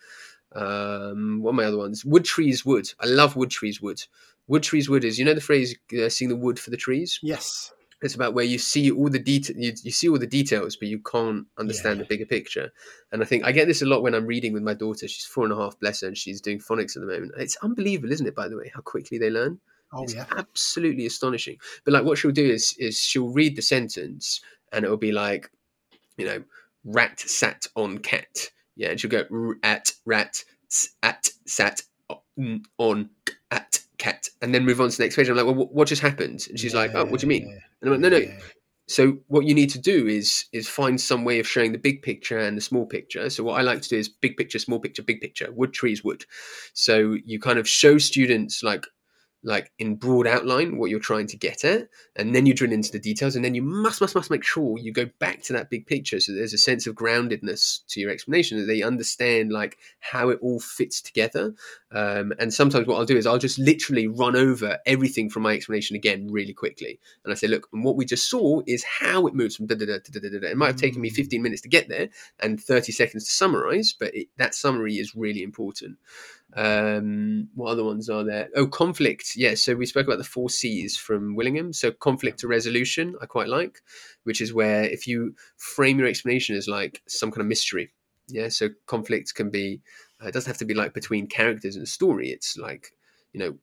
Um, 0.57 1.43
what 1.43 1.51
are 1.51 1.55
my 1.55 1.65
other 1.65 1.77
ones? 1.77 2.05
Wood 2.05 2.25
trees 2.25 2.65
wood. 2.65 2.91
I 3.01 3.07
love 3.07 3.37
wood 3.37 3.51
trees 3.51 3.81
wood. 3.83 4.03
Wood 4.49 4.63
trees 4.63 4.89
wood 4.89 5.05
is 5.05 5.19
you 5.19 5.25
know 5.25 5.35
the 5.35 5.41
phrase 5.41 5.77
uh, 5.99 6.09
"seeing 6.09 6.29
the 6.29 6.37
wood 6.37 6.59
for 6.59 6.71
the 6.71 6.77
trees." 6.77 7.21
Yes. 7.23 7.73
It's 8.03 8.15
about 8.15 8.35
where 8.35 8.45
you 8.45 8.59
see 8.59 8.91
all 8.91 9.09
the 9.09 9.19
detail, 9.19 9.57
you, 9.59 9.73
you, 9.83 9.91
see 9.91 10.09
all 10.09 10.19
the 10.19 10.27
details, 10.27 10.77
but 10.77 10.89
you 10.89 10.99
can't 10.99 11.47
understand 11.59 11.97
yeah. 11.97 12.03
the 12.03 12.09
bigger 12.09 12.27
picture. 12.27 12.71
And 13.11 13.23
I 13.23 13.25
think 13.25 13.45
I 13.45 13.53
get 13.53 13.69
this 13.69 13.81
a 13.81 13.87
lot 13.87 14.03
when 14.03 14.15
I'm 14.15 14.27
reading 14.27 14.53
with 14.53 14.63
my 14.63 14.75
daughter. 14.75 15.09
She's 15.09 15.25
four 15.25 15.45
and 15.45 15.53
a 15.53 15.57
half, 15.57 15.81
bless 15.81 16.03
her, 16.03 16.09
and 16.09 16.17
she's 16.17 16.43
doing 16.43 16.59
phonics 16.59 16.95
at 16.95 17.01
the 17.01 17.07
moment. 17.07 17.33
It's 17.39 17.57
unbelievable, 17.63 18.13
isn't 18.13 18.27
it? 18.27 18.35
By 18.35 18.49
the 18.49 18.57
way, 18.59 18.71
how 18.75 18.83
quickly 18.83 19.17
they 19.17 19.31
learn. 19.31 19.59
Oh 19.93 20.03
it's 20.03 20.15
yeah, 20.15 20.27
absolutely 20.37 21.07
astonishing. 21.07 21.57
But 21.85 21.95
like, 21.95 22.05
what 22.05 22.19
she'll 22.19 22.33
do 22.33 22.49
is 22.49 22.75
is 22.79 22.99
she'll 22.99 23.33
read 23.33 23.57
the 23.57 23.63
sentence, 23.63 24.41
and 24.73 24.85
it'll 24.85 24.99
be 24.99 25.13
like, 25.13 25.51
you 26.19 26.27
know, 26.27 26.45
rat 26.85 27.19
sat 27.21 27.67
on 27.77 27.99
cat. 27.99 28.51
Yeah, 28.77 28.91
and 28.91 29.01
she'll 29.01 29.11
go 29.11 29.55
at 29.63 29.93
rat 30.05 30.45
at 31.03 31.29
sat 31.47 31.83
mm, 32.39 32.63
on 32.79 33.11
at 33.51 33.81
cat, 33.99 34.29
and 34.43 34.55
then 34.55 34.65
move 34.65 34.81
on 34.81 34.91
to 34.91 34.97
the 34.97 35.03
next 35.03 35.17
page. 35.17 35.29
I'm 35.29 35.37
like, 35.37 35.47
well, 35.47 35.55
what 35.55 35.89
just 35.89 36.03
happened? 36.03 36.47
And 36.49 36.59
she's 36.59 36.75
yeah, 36.75 36.81
like, 36.81 36.91
oh, 36.95 37.05
what 37.05 37.21
do 37.21 37.27
you 37.27 37.29
mean? 37.29 37.45
And 37.81 37.95
I'm 37.95 38.01
like, 38.01 38.11
no, 38.13 38.19
no. 38.19 38.27
So 38.89 39.19
what 39.27 39.45
you 39.47 39.55
need 39.55 39.71
to 39.71 39.81
do 39.81 40.07
is 40.07 40.45
is 40.53 40.69
find 40.69 41.01
some 41.01 41.25
way 41.25 41.41
of 41.41 41.49
showing 41.49 41.73
the 41.73 41.79
big 41.79 42.03
picture 42.03 42.39
and 42.39 42.57
the 42.57 42.61
small 42.63 42.87
picture. 42.87 43.29
So 43.31 43.43
what 43.43 43.59
I 43.59 43.63
like 43.63 43.83
to 43.83 43.89
do 43.89 43.97
is 43.97 44.09
big 44.09 44.37
picture, 44.37 44.61
small 44.61 44.79
picture, 44.79 45.03
big 45.03 45.21
picture, 45.21 45.51
wood 45.53 45.73
trees, 45.73 46.05
wood. 46.05 46.25
So 46.73 47.17
you 47.25 47.41
kind 47.41 47.59
of 47.59 47.69
show 47.69 47.99
students 47.99 48.63
like 48.63 48.87
like 49.47 49.73
in 49.79 49.95
broad 49.95 50.27
outline 50.27 50.77
what 50.77 50.91
you're 50.91 50.99
trying 51.01 51.27
to 51.27 51.37
get 51.37 51.65
at 51.65 51.89
and 52.17 52.35
then 52.35 52.45
you 52.45 52.53
drill 52.53 52.73
into 52.73 52.91
the 52.93 52.99
details 52.99 53.37
and 53.37 53.45
then 53.45 53.55
you 53.55 53.63
must 53.63 54.01
must 54.01 54.15
must 54.15 54.31
make 54.31 54.45
sure 54.45 54.77
you 54.77 54.93
go 54.93 55.07
back 55.21 55.43
to 55.43 55.53
that 55.53 55.71
big 55.71 55.87
picture 55.87 56.21
so 56.21 56.33
there's 56.33 56.53
a 56.53 56.59
sense 56.59 56.87
of 56.87 56.95
groundedness 56.95 57.87
to 57.87 58.01
your 58.01 58.11
explanation 58.11 58.59
that 58.59 58.67
they 58.67 58.83
understand 58.83 59.53
like 59.53 59.79
how 60.01 60.29
it 60.29 60.39
all 60.43 60.61
fits 60.61 61.01
together. 61.01 61.55
Um, 61.93 62.33
and 62.39 62.53
sometimes 62.53 62.87
what 62.87 62.97
i'll 62.97 63.07
do 63.07 63.17
is 63.17 63.27
i'll 63.27 63.39
just 63.39 63.59
literally 63.59 64.09
run 64.09 64.37
over 64.37 64.79
everything 64.85 65.31
from 65.31 65.45
my 65.45 65.55
explanation 65.55 65.97
again 65.97 66.29
really 66.31 66.53
quickly. 66.53 66.99
And 67.25 67.33
i 67.33 67.37
say 67.37 67.47
look 67.47 67.69
and 67.73 67.85
what 67.85 67.97
we 67.97 68.05
just 68.05 68.29
saw 68.29 68.61
is 68.67 68.85
how 68.85 69.27
it 69.27 69.35
moves 69.35 69.57
from 69.57 69.67
da 69.67 69.77
da 69.77 69.87
da 69.87 69.99
da 69.99 70.21
da 70.21 70.39
da 70.41 70.49
it 70.49 70.57
might 70.57 70.67
have 70.67 70.77
taken 70.77 71.01
me 71.01 71.07
Mm. 71.07 71.15
15 71.15 71.43
minutes 71.43 71.63
to 71.63 71.69
get 71.69 71.89
there 71.89 72.09
and 72.41 72.61
30 72.61 72.93
seconds 72.93 73.25
to 73.27 73.31
summarize 73.31 73.95
but 73.99 74.15
it, 74.15 74.29
that 74.39 74.55
summary 74.55 74.95
is 74.99 75.15
really 75.15 75.43
important 75.43 75.99
um, 76.57 77.49
what 77.55 77.71
other 77.71 77.85
ones 77.85 78.09
are 78.09 78.25
there? 78.25 78.49
Oh, 78.57 78.67
conflict. 78.67 79.37
Yeah, 79.37 79.55
so 79.55 79.75
we 79.75 79.85
spoke 79.85 80.07
about 80.07 80.19
the 80.19 80.25
four 80.25 80.49
C's 80.49 80.97
from 80.97 81.37
Willingham. 81.37 81.73
So 81.75 81.93
conflict 81.93 82.39
to 82.41 82.49
resolution, 82.49 83.15
I 83.21 83.27
quite 83.27 83.49
like, 83.49 83.83
which 84.25 84.41
is 84.41 84.55
where 84.55 84.85
if 84.85 85.07
you 85.07 85.35
frame 85.59 85.99
your 85.99 86.09
explanation 86.09 86.57
as 86.57 86.67
like 86.67 87.03
some 87.07 87.31
kind 87.31 87.43
of 87.43 87.47
mystery. 87.47 87.93
Yeah, 88.29 88.49
so 88.49 88.71
conflict 88.87 89.35
can 89.35 89.51
be. 89.51 89.83
Uh, 90.23 90.29
it 90.29 90.33
doesn't 90.33 90.49
have 90.49 90.59
to 90.59 90.65
be 90.65 90.75
like 90.75 90.95
between 90.95 91.27
characters 91.27 91.77
in 91.77 91.83
a 91.83 91.87
story. 91.87 92.31
It's 92.31 92.57
like 92.57 92.93
you 93.33 93.41
know. 93.41 93.57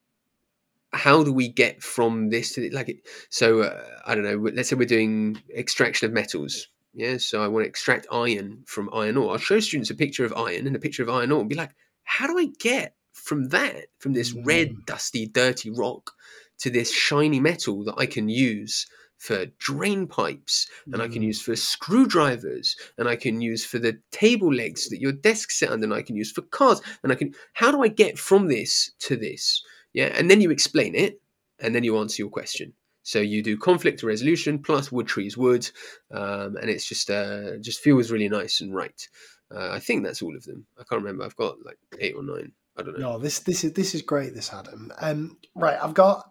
How 0.95 1.23
do 1.23 1.33
we 1.33 1.47
get 1.47 1.81
from 1.81 2.29
this 2.29 2.53
to 2.53 2.69
like 2.71 2.87
it? 2.87 2.97
So 3.29 3.61
uh, 3.61 3.83
I 4.05 4.13
don't 4.13 4.23
know. 4.23 4.51
Let's 4.53 4.69
say 4.69 4.75
we're 4.75 4.85
doing 4.85 5.41
extraction 5.55 6.05
of 6.05 6.13
metals. 6.13 6.67
Yeah, 6.93 7.17
so 7.17 7.43
I 7.43 7.47
want 7.47 7.63
to 7.63 7.67
extract 7.67 8.05
iron 8.11 8.61
from 8.67 8.91
iron 8.93 9.17
ore. 9.17 9.31
I'll 9.31 9.39
show 9.39 9.59
students 9.59 9.89
a 9.89 9.95
picture 9.95 10.23
of 10.23 10.33
iron 10.33 10.67
and 10.67 10.75
a 10.75 10.79
picture 10.79 11.01
of 11.01 11.09
iron 11.09 11.31
ore 11.31 11.39
and 11.39 11.49
be 11.49 11.55
like, 11.55 11.71
how 12.03 12.27
do 12.27 12.37
I 12.37 12.47
get 12.59 12.95
from 13.13 13.49
that, 13.49 13.85
from 13.99 14.13
this 14.13 14.33
red, 14.33 14.69
Mm. 14.69 14.85
dusty, 14.85 15.25
dirty 15.27 15.69
rock 15.69 16.11
to 16.59 16.69
this 16.69 16.91
shiny 16.91 17.39
metal 17.39 17.83
that 17.85 17.95
I 17.97 18.05
can 18.05 18.29
use 18.29 18.87
for 19.17 19.45
drain 19.57 20.05
pipes 20.07 20.67
and 20.91 21.01
I 21.01 21.07
can 21.07 21.21
Mm. 21.21 21.27
use 21.27 21.41
for 21.41 21.55
screwdrivers 21.55 22.75
and 22.97 23.07
I 23.07 23.15
can 23.15 23.39
use 23.41 23.65
for 23.65 23.79
the 23.79 23.97
table 24.11 24.53
legs 24.53 24.89
that 24.89 24.99
your 24.99 25.13
desk 25.13 25.51
sit 25.51 25.69
under 25.69 25.85
and 25.85 25.93
I 25.93 26.01
can 26.01 26.15
use 26.15 26.31
for 26.31 26.41
cars 26.41 26.81
and 27.03 27.11
I 27.11 27.15
can 27.15 27.33
how 27.53 27.71
do 27.71 27.81
I 27.83 27.87
get 27.87 28.17
from 28.19 28.47
this 28.47 28.91
to 28.99 29.15
this? 29.15 29.63
Yeah, 29.93 30.07
and 30.17 30.29
then 30.29 30.41
you 30.41 30.51
explain 30.51 30.95
it 30.95 31.21
and 31.59 31.73
then 31.73 31.83
you 31.83 31.97
answer 31.97 32.21
your 32.21 32.29
question. 32.31 32.73
So 33.03 33.19
you 33.19 33.43
do 33.43 33.57
conflict 33.57 34.01
resolution 34.03 34.59
plus 34.59 34.91
wood 34.91 35.07
trees 35.07 35.37
wood, 35.37 35.69
um, 36.11 36.55
and 36.57 36.69
it's 36.69 36.87
just 36.87 37.09
uh, 37.09 37.57
just 37.57 37.81
feels 37.81 38.11
really 38.11 38.29
nice 38.29 38.61
and 38.61 38.73
right. 38.73 39.07
Uh, 39.53 39.69
I 39.71 39.79
think 39.79 40.03
that's 40.03 40.21
all 40.21 40.35
of 40.35 40.43
them. 40.45 40.65
I 40.79 40.83
can't 40.83 41.01
remember. 41.01 41.23
I've 41.23 41.35
got 41.35 41.63
like 41.65 41.77
eight 41.99 42.15
or 42.15 42.23
nine. 42.23 42.51
I 42.77 42.83
don't 42.83 42.99
know. 42.99 43.11
No, 43.13 43.19
this 43.19 43.39
this 43.39 43.63
is 43.63 43.73
this 43.73 43.93
is 43.93 44.01
great. 44.01 44.33
This 44.33 44.53
Adam. 44.53 44.91
Um, 44.99 45.37
right, 45.55 45.77
I've 45.81 45.93
got 45.93 46.29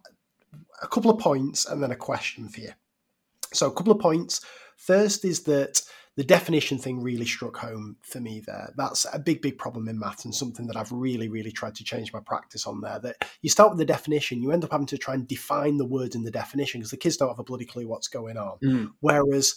a 0.82 0.89
couple 0.89 1.11
of 1.11 1.19
points 1.19 1.66
and 1.66 1.82
then 1.82 1.93
a 1.93 1.97
question 1.97 2.49
for 2.49 2.61
you. 2.61 2.73
So, 3.53 3.69
a 3.69 3.73
couple 3.74 3.93
of 3.93 4.01
points. 4.01 4.40
First 4.77 5.24
is 5.24 5.44
that 5.44 5.82
the 6.16 6.24
definition 6.24 6.77
thing 6.77 7.01
really 7.01 7.24
struck 7.24 7.57
home 7.57 7.97
for 8.03 8.20
me 8.20 8.43
there. 8.47 8.73
That's 8.77 9.07
a 9.12 9.19
big, 9.19 9.40
big 9.40 9.57
problem 9.57 9.89
in 9.89 9.99
maths 9.99 10.24
and 10.24 10.35
something 10.35 10.66
that 10.66 10.77
I've 10.77 10.93
really, 10.93 11.28
really 11.28 11.53
tried 11.53 11.74
to 11.77 11.85
change 11.85 12.12
my 12.12 12.20
practice 12.20 12.66
on 12.66 12.81
there. 12.81 12.99
That 12.99 13.24
you 13.40 13.49
start 13.49 13.70
with 13.70 13.78
the 13.78 13.85
definition, 13.85 14.43
you 14.43 14.51
end 14.51 14.65
up 14.65 14.73
having 14.73 14.86
to 14.86 14.99
try 14.99 15.15
and 15.15 15.27
define 15.27 15.78
the 15.78 15.86
word 15.86 16.15
in 16.15 16.24
the 16.24 16.31
definition 16.31 16.81
because 16.81 16.90
the 16.90 16.97
kids 16.99 17.16
don't 17.16 17.28
have 17.28 17.39
a 17.39 17.44
bloody 17.44 17.65
clue 17.65 17.89
what's 17.89 18.09
going 18.09 18.36
on. 18.36 18.59
Mm. 18.62 18.90
Whereas 19.01 19.55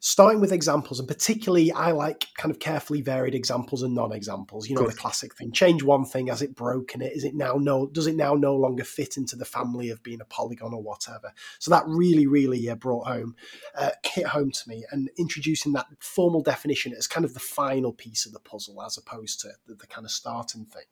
starting 0.00 0.40
with 0.40 0.50
examples, 0.50 0.98
and 0.98 1.06
particularly 1.06 1.70
I 1.70 1.92
like 1.92 2.26
kind 2.36 2.50
of 2.50 2.58
carefully 2.58 3.02
varied 3.02 3.34
examples 3.34 3.82
and 3.82 3.94
non-examples. 3.94 4.68
You 4.68 4.76
know, 4.76 4.86
the 4.86 4.94
classic 4.94 5.36
thing: 5.36 5.52
change 5.52 5.82
one 5.82 6.04
thing, 6.04 6.28
has 6.28 6.42
it 6.42 6.56
broken 6.56 7.02
it? 7.02 7.12
Is 7.12 7.22
it 7.22 7.34
now 7.34 7.54
no? 7.54 7.86
Does 7.86 8.06
it 8.06 8.16
now 8.16 8.34
no 8.34 8.56
longer 8.56 8.82
fit 8.82 9.16
into 9.16 9.36
the 9.36 9.44
family 9.44 9.90
of 9.90 10.02
being 10.02 10.20
a 10.20 10.24
polygon 10.24 10.74
or 10.74 10.82
whatever? 10.82 11.32
So 11.58 11.70
that 11.70 11.84
really, 11.86 12.26
really 12.26 12.68
uh, 12.68 12.74
brought 12.74 13.06
home, 13.06 13.36
uh, 13.74 13.90
hit 14.04 14.26
home 14.26 14.50
to 14.50 14.68
me, 14.68 14.84
and 14.90 15.10
introducing 15.18 15.72
that 15.74 15.86
formal 16.00 16.42
definition 16.42 16.94
as 16.94 17.06
kind 17.06 17.24
of 17.24 17.34
the 17.34 17.40
final 17.40 17.92
piece 17.92 18.24
of 18.24 18.32
the 18.32 18.40
puzzle, 18.40 18.82
as 18.82 18.96
opposed 18.96 19.40
to 19.40 19.48
the, 19.66 19.74
the 19.74 19.86
kind 19.86 20.06
of 20.06 20.10
starting 20.10 20.64
thing. 20.64 20.82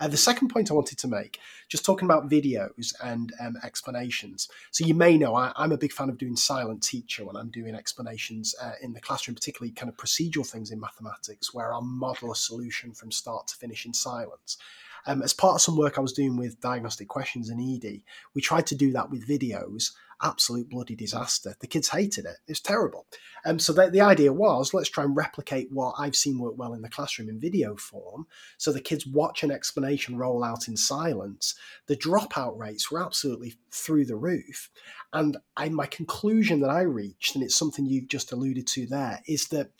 Uh, 0.00 0.08
the 0.08 0.16
second 0.16 0.48
point 0.48 0.70
I 0.70 0.74
wanted 0.74 0.98
to 0.98 1.08
make, 1.08 1.38
just 1.68 1.84
talking 1.84 2.06
about 2.06 2.28
videos 2.28 2.94
and 3.02 3.32
um, 3.40 3.56
explanations. 3.62 4.48
So 4.70 4.84
you 4.84 4.94
may 4.94 5.18
know 5.18 5.34
I, 5.34 5.52
I'm 5.56 5.72
a 5.72 5.78
big 5.78 5.92
fan 5.92 6.08
of 6.08 6.18
doing 6.18 6.36
silent 6.36 6.82
teacher 6.82 7.24
when 7.24 7.36
I'm 7.36 7.50
doing 7.50 7.74
explanations 7.74 8.45
uh, 8.60 8.72
in 8.82 8.92
the 8.92 9.00
classroom, 9.00 9.34
particularly 9.34 9.72
kind 9.72 9.88
of 9.88 9.96
procedural 9.96 10.46
things 10.46 10.70
in 10.70 10.80
mathematics, 10.80 11.54
where 11.54 11.72
I'll 11.72 11.82
model 11.82 12.32
a 12.32 12.36
solution 12.36 12.92
from 12.92 13.10
start 13.10 13.48
to 13.48 13.56
finish 13.56 13.86
in 13.86 13.94
silence. 13.94 14.58
Um, 15.06 15.22
as 15.22 15.32
part 15.32 15.54
of 15.54 15.60
some 15.60 15.76
work 15.76 15.98
I 15.98 16.00
was 16.00 16.12
doing 16.12 16.36
with 16.36 16.60
diagnostic 16.60 17.08
questions 17.08 17.48
in 17.48 17.58
Eedi, 17.58 18.02
we 18.34 18.42
tried 18.42 18.66
to 18.68 18.74
do 18.74 18.92
that 18.92 19.10
with 19.10 19.28
videos. 19.28 19.92
Absolute 20.22 20.70
bloody 20.70 20.96
disaster. 20.96 21.54
The 21.60 21.66
kids 21.66 21.88
hated 21.90 22.24
it. 22.24 22.36
It's 22.46 22.60
terrible. 22.60 23.06
Um, 23.44 23.58
so 23.58 23.72
the, 23.72 23.90
the 23.90 24.00
idea 24.00 24.32
was 24.32 24.72
let's 24.72 24.88
try 24.88 25.04
and 25.04 25.16
replicate 25.16 25.68
what 25.70 25.94
I've 25.98 26.16
seen 26.16 26.38
work 26.38 26.54
well 26.56 26.72
in 26.72 26.82
the 26.82 26.88
classroom 26.88 27.28
in 27.28 27.38
video 27.38 27.76
form. 27.76 28.26
So 28.56 28.72
the 28.72 28.80
kids 28.80 29.06
watch 29.06 29.42
an 29.42 29.50
explanation 29.50 30.16
roll 30.16 30.42
out 30.42 30.68
in 30.68 30.76
silence. 30.76 31.54
The 31.86 31.96
dropout 31.96 32.58
rates 32.58 32.90
were 32.90 33.04
absolutely 33.04 33.54
through 33.70 34.06
the 34.06 34.16
roof. 34.16 34.70
And 35.12 35.36
I, 35.56 35.68
my 35.68 35.86
conclusion 35.86 36.60
that 36.60 36.70
I 36.70 36.82
reached, 36.82 37.34
and 37.34 37.44
it's 37.44 37.54
something 37.54 37.86
you've 37.86 38.08
just 38.08 38.32
alluded 38.32 38.66
to 38.68 38.86
there, 38.86 39.20
is 39.26 39.48
that 39.48 39.70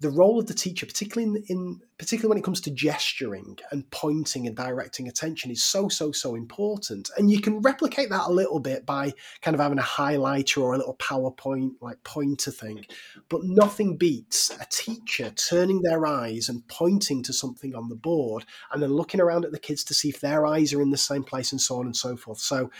the 0.00 0.10
role 0.10 0.40
of 0.40 0.46
the 0.46 0.54
teacher, 0.54 0.86
particularly 0.86 1.36
in, 1.36 1.44
in 1.48 1.80
particularly 1.98 2.30
when 2.30 2.38
it 2.38 2.44
comes 2.44 2.60
to 2.62 2.70
gesturing 2.70 3.56
and 3.70 3.88
pointing 3.90 4.46
and 4.46 4.56
directing 4.56 5.08
attention, 5.08 5.50
is 5.50 5.62
so 5.62 5.88
so 5.88 6.10
so 6.10 6.34
important. 6.34 7.10
And 7.16 7.30
you 7.30 7.40
can 7.40 7.60
replicate 7.60 8.10
that 8.10 8.26
a 8.26 8.32
little 8.32 8.58
bit 8.58 8.84
by 8.84 9.12
kind 9.40 9.54
of 9.54 9.60
having 9.60 9.78
a 9.78 9.82
highlighter 9.82 10.60
or 10.62 10.74
a 10.74 10.78
little 10.78 10.96
PowerPoint 10.96 11.74
like 11.80 12.02
pointer 12.02 12.50
thing. 12.50 12.84
But 13.28 13.44
nothing 13.44 13.96
beats 13.96 14.50
a 14.60 14.66
teacher 14.70 15.30
turning 15.30 15.82
their 15.82 16.06
eyes 16.06 16.48
and 16.48 16.66
pointing 16.66 17.22
to 17.24 17.32
something 17.32 17.74
on 17.74 17.88
the 17.88 17.96
board 17.96 18.44
and 18.72 18.82
then 18.82 18.92
looking 18.92 19.20
around 19.20 19.44
at 19.44 19.52
the 19.52 19.58
kids 19.58 19.84
to 19.84 19.94
see 19.94 20.08
if 20.08 20.20
their 20.20 20.44
eyes 20.44 20.72
are 20.72 20.82
in 20.82 20.90
the 20.90 20.96
same 20.96 21.22
place 21.22 21.52
and 21.52 21.60
so 21.60 21.78
on 21.78 21.86
and 21.86 21.96
so 21.96 22.16
forth. 22.16 22.38
So 22.38 22.70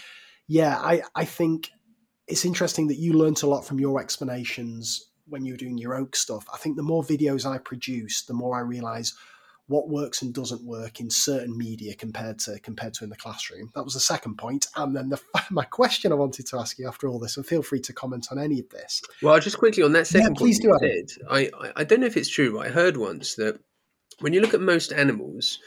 yeah, 0.49 0.79
I, 0.79 1.03
I 1.15 1.25
think 1.25 1.71
it's 2.27 2.45
interesting 2.45 2.89
that 2.89 2.99
you 2.99 3.13
learnt 3.13 3.43
a 3.43 3.47
lot 3.47 3.65
from 3.65 3.79
your 3.79 4.01
explanations 4.01 5.11
when 5.27 5.45
you 5.45 5.55
were 5.55 5.59
doing 5.59 5.79
your 5.79 5.95
oak 5.95 6.17
stuff. 6.17 6.47
I 6.53 6.59
think 6.59 6.77
the 6.77 6.83
more 6.83 7.03
videos 7.03 7.47
I 7.47 7.59
produce, 7.59 8.23
the 8.23 8.35
more 8.35 8.57
I 8.57 8.61
realize 8.61 9.15
what 9.67 9.89
works 9.89 10.21
and 10.21 10.35
doesn't 10.35 10.63
work 10.67 11.01
in 11.01 11.09
certain 11.09 11.57
media 11.57 11.95
compared 11.95 12.39
to 12.39 12.59
compared 12.61 12.93
to 12.95 13.05
in 13.05 13.11
the 13.11 13.17
classroom. 13.17 13.71
That 13.75 13.85
was 13.85 13.95
the 13.95 14.01
second. 14.01 14.39
And 14.77 14.95
then 14.95 15.09
the 15.09 15.21
my 15.51 15.65
question 15.65 16.13
I 16.13 16.17
wanted 16.17 16.47
to 16.49 16.59
ask 16.59 16.79
you 16.79 16.87
after 16.87 17.09
all 17.09 17.19
this, 17.19 17.37
and 17.37 17.47
feel 17.47 17.63
free 17.63 17.81
to 17.81 17.93
comment 17.93 18.29
on 18.31 18.39
any 18.39 18.61
of 18.61 18.69
this. 18.69 19.03
Well, 19.23 19.39
just 19.41 19.59
quickly 19.59 19.83
on 19.83 19.93
that 19.93 20.07
second 20.07 20.37
please 20.37 20.61
point 20.61 20.83
do, 20.83 21.05
said, 21.09 21.21
I, 21.31 21.51
I 21.77 21.85
don't 21.85 22.01
know 22.01 22.07
if 22.07 22.17
it's 22.17 22.29
true, 22.29 22.53
but 22.53 22.67
I 22.67 22.71
heard 22.71 22.97
once 22.97 23.37
that 23.37 23.59
when 24.21 24.33
you 24.33 24.41
look 24.41 24.55
at 24.55 24.61
most 24.61 24.93
animals, 24.93 25.59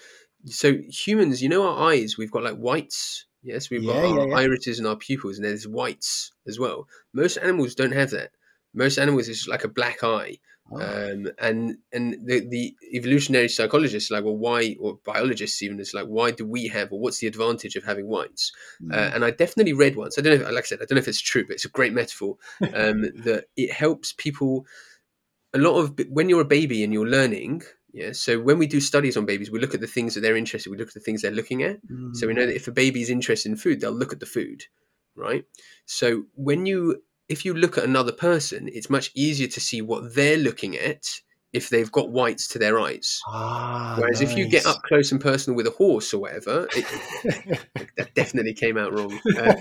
so 0.45 0.73
humans, 0.89 1.41
you 1.41 1.49
know, 1.49 1.67
our 1.67 1.91
eyes, 1.91 2.17
we've 2.17 2.31
got 2.31 2.43
like 2.43 2.57
whites. 2.57 3.25
Yes, 3.43 3.69
we've 3.69 3.85
got 3.85 3.95
Yeah, 3.95 4.09
our 4.09 4.19
yeah, 4.19 4.25
yeah. 4.25 4.35
irises 4.35 4.79
and 4.79 4.87
our 4.87 4.95
pupils, 4.95 5.37
and 5.37 5.45
there's 5.45 5.67
whites 5.67 6.31
as 6.47 6.59
well. 6.59 6.87
Most 7.13 7.37
animals 7.37 7.75
don't 7.75 7.93
have 7.93 8.11
that. 8.11 8.31
Most 8.77 8.97
animals 8.97 9.27
is 9.29 9.47
like 9.47 9.63
a 9.63 9.67
black 9.69 10.03
eye, 10.03 10.37
Oh, 10.71 10.79
um, 10.81 11.27
and 11.39 11.77
and 11.93 12.13
the 12.27 12.47
the 12.47 12.75
evolutionary 12.93 13.49
psychologists 13.49 14.11
like, 14.11 14.23
well, 14.23 14.37
why, 14.37 14.75
or 14.79 14.99
biologists 15.05 15.61
even, 15.63 15.79
is 15.79 15.93
like, 15.93 16.05
why 16.05 16.31
do 16.31 16.45
we 16.45 16.67
have, 16.67 16.91
or 16.91 16.99
what's 16.99 17.19
the 17.19 17.27
advantage 17.27 17.75
of 17.75 17.83
having 17.83 18.07
whites? 18.07 18.51
mm, 18.81 18.91
Uh, 18.91 19.09
and 19.13 19.25
I 19.25 19.31
definitely 19.31 19.73
read 19.73 19.95
once. 19.95 20.17
I 20.17 20.21
don't 20.21 20.39
know, 20.39 20.47
if, 20.47 20.53
like 20.53 20.63
I 20.65 20.67
said, 20.67 20.79
I 20.81 20.85
don't 20.85 20.97
know 20.97 21.01
if 21.01 21.07
it's 21.07 21.21
true, 21.21 21.45
but 21.45 21.53
it's 21.55 21.65
a 21.65 21.69
great 21.69 21.93
metaphor 21.93 22.37
um, 22.73 23.01
that 23.01 23.45
it 23.55 23.71
helps 23.71 24.13
people. 24.13 24.65
A 25.53 25.57
lot 25.57 25.77
of 25.79 25.99
when 26.09 26.29
you're 26.29 26.41
a 26.41 26.45
baby 26.45 26.83
and 26.83 26.93
you're 26.93 27.07
learning, 27.07 27.63
yeah. 27.93 28.11
So 28.11 28.39
when 28.39 28.59
we 28.59 28.67
do 28.67 28.79
studies 28.81 29.17
on 29.17 29.25
babies, 29.25 29.49
we 29.49 29.59
look 29.59 29.73
at 29.73 29.81
the 29.81 29.87
things 29.87 30.13
that 30.13 30.21
they're 30.21 30.35
interested. 30.37 30.69
We 30.69 30.77
look 30.77 30.89
at 30.89 30.93
the 30.93 30.99
things 30.99 31.21
they're 31.21 31.31
looking 31.31 31.63
at. 31.63 31.79
So 32.11 32.27
we 32.27 32.33
mm, 32.33 32.33
know 32.33 32.45
that 32.45 32.55
if 32.55 32.67
a 32.67 32.71
baby 32.71 33.01
is 33.01 33.09
interested 33.09 33.49
in 33.51 33.57
food, 33.57 33.79
they'll 33.81 33.91
look 33.91 34.13
at 34.13 34.19
the 34.19 34.25
food, 34.25 34.65
right? 35.15 35.45
So 35.85 36.25
when 36.35 36.65
you 36.65 37.01
if 37.29 37.45
you 37.45 37.53
look 37.53 37.77
at 37.77 37.83
another 37.83 38.11
person, 38.11 38.69
it's 38.73 38.89
much 38.89 39.11
easier 39.15 39.47
to 39.47 39.59
see 39.59 39.81
what 39.81 40.15
they're 40.15 40.37
looking 40.37 40.77
at 40.77 41.07
if 41.53 41.69
they've 41.69 41.91
got 41.91 42.11
whites 42.11 42.47
to 42.49 42.59
their 42.59 42.79
eyes. 42.79 43.21
ah, 43.27 43.95
Whereas 43.97 44.21
if 44.21 44.35
you 44.37 44.47
get 44.47 44.65
up 44.65 44.83
close 44.83 45.11
and 45.11 45.19
personal 45.21 45.55
with 45.55 45.67
a 45.67 45.71
horse 45.71 46.13
or 46.13 46.19
whatever, 46.21 46.69
it, 46.73 46.85
that 47.97 48.13
definitely 48.13 48.53
came 48.53 48.77
out 48.77 48.93
wrong. 48.93 49.19
Uh, 49.37 49.53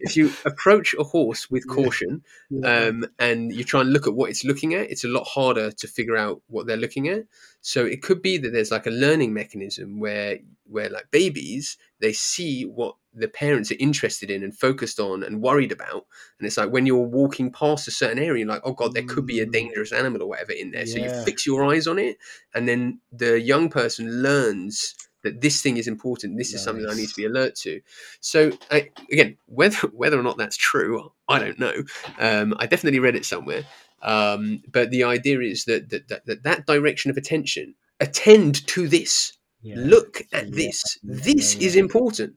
if 0.00 0.16
you 0.16 0.36
approach 0.44 0.94
a 0.98 1.04
horse 1.04 1.50
with 1.50 1.64
Yeah. 1.68 1.74
caution 1.74 2.22
Yeah. 2.50 2.86
um, 2.88 3.04
and 3.18 3.52
you 3.52 3.64
try 3.64 3.80
and 3.80 3.92
look 3.92 4.06
at 4.06 4.14
what 4.14 4.30
it's 4.30 4.44
looking 4.44 4.74
at, 4.74 4.90
it's 4.90 5.04
a 5.04 5.08
lot 5.08 5.24
harder 5.26 5.70
to 5.70 5.88
figure 5.88 6.16
out 6.16 6.42
what 6.48 6.66
they're 6.66 6.76
looking 6.76 7.08
at. 7.08 7.24
So 7.60 7.84
it 7.84 8.02
could 8.02 8.22
be 8.22 8.38
that 8.38 8.52
there's 8.52 8.70
like 8.70 8.86
a 8.86 8.90
learning 8.90 9.34
mechanism 9.34 9.98
where 10.00 10.38
where 10.64 10.90
like 10.90 11.10
babies 11.10 11.76
they 12.00 12.12
see 12.12 12.64
what 12.64 12.94
the 13.14 13.28
parents 13.28 13.72
are 13.72 13.76
interested 13.80 14.30
in 14.30 14.42
and 14.44 14.56
focused 14.56 15.00
on 15.00 15.22
and 15.24 15.42
worried 15.42 15.72
about, 15.72 16.06
and 16.38 16.46
it's 16.46 16.56
like 16.56 16.70
when 16.70 16.86
you're 16.86 16.98
walking 16.98 17.50
past 17.50 17.88
a 17.88 17.90
certain 17.90 18.18
area, 18.18 18.44
you're 18.44 18.48
like, 18.54 18.62
oh 18.64 18.72
god, 18.72 18.94
there 18.94 19.02
could 19.02 19.26
be 19.26 19.40
a 19.40 19.46
Mm. 19.46 19.52
dangerous 19.52 19.92
animal 19.92 20.22
or 20.22 20.28
whatever 20.28 20.52
in 20.52 20.70
there. 20.70 20.86
So 20.86 21.00
you 21.00 21.10
fix 21.10 21.46
your 21.46 21.64
eyes 21.64 21.86
on 21.86 21.98
it, 21.98 22.18
and 22.54 22.68
then 22.68 23.00
the 23.12 23.40
young 23.40 23.68
person 23.70 24.22
learns 24.22 24.94
that 25.24 25.40
this 25.40 25.60
thing 25.62 25.78
is 25.78 25.88
important. 25.88 26.38
This 26.38 26.54
is 26.54 26.62
something 26.62 26.86
I 26.88 26.94
need 26.94 27.08
to 27.08 27.16
be 27.16 27.24
alert 27.24 27.56
to. 27.56 27.80
So 28.20 28.52
I, 28.70 28.90
again, 29.10 29.36
whether 29.46 29.78
whether 29.88 30.18
or 30.18 30.22
not 30.22 30.38
that's 30.38 30.56
true, 30.56 31.10
I 31.28 31.38
don't 31.40 31.58
know. 31.58 31.74
Um, 32.18 32.54
I 32.58 32.66
definitely 32.66 33.00
read 33.00 33.16
it 33.16 33.24
somewhere. 33.24 33.64
Um, 34.02 34.62
but 34.70 34.90
the 34.90 35.04
idea 35.04 35.40
is 35.40 35.64
that 35.64 35.90
that, 35.90 36.08
that 36.08 36.26
that 36.26 36.42
that 36.44 36.66
direction 36.66 37.10
of 37.10 37.16
attention, 37.16 37.74
attend 38.00 38.66
to 38.68 38.88
this. 38.88 39.32
Yeah. 39.62 39.74
Look 39.78 40.22
at 40.32 40.48
Yeah, 40.48 40.54
this. 40.54 40.98
yeah, 41.02 41.14
This 41.24 41.56
is 41.56 41.74
important. 41.76 42.34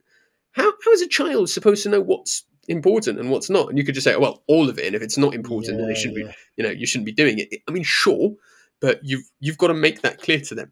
How 0.54 0.72
how 0.84 0.92
is 0.92 1.02
a 1.02 1.08
child 1.08 1.50
supposed 1.50 1.84
to 1.84 1.90
know 1.90 2.02
what's 2.02 2.44
important 2.68 3.20
and 3.20 3.30
what's 3.30 3.50
not? 3.50 3.70
And 3.70 3.78
you 3.78 3.84
could 3.84 3.96
just 3.96 4.06
say, 4.06 4.16
well, 4.16 4.42
all 4.48 4.70
of 4.70 4.80
it. 4.80 4.86
And 4.88 4.96
if 4.96 5.02
it's 5.02 5.18
not 5.18 5.34
important, 5.36 5.78
then 5.78 5.88
they 5.88 5.96
shouldn't 5.96 6.16
be 6.16 6.34
you 6.58 6.64
know 6.64 6.70
you 6.72 6.86
shouldn't 6.86 7.06
be 7.06 7.12
doing 7.12 7.40
it 7.40 7.50
i 7.68 7.72
mean 7.72 7.84
sure 7.84 8.34
but 8.82 9.00
you've 9.04 9.24
you've 9.40 9.58
got 9.58 9.68
to 9.68 9.74
make 9.74 10.02
that 10.02 10.20
clear 10.22 10.40
to 10.42 10.54
them 10.54 10.72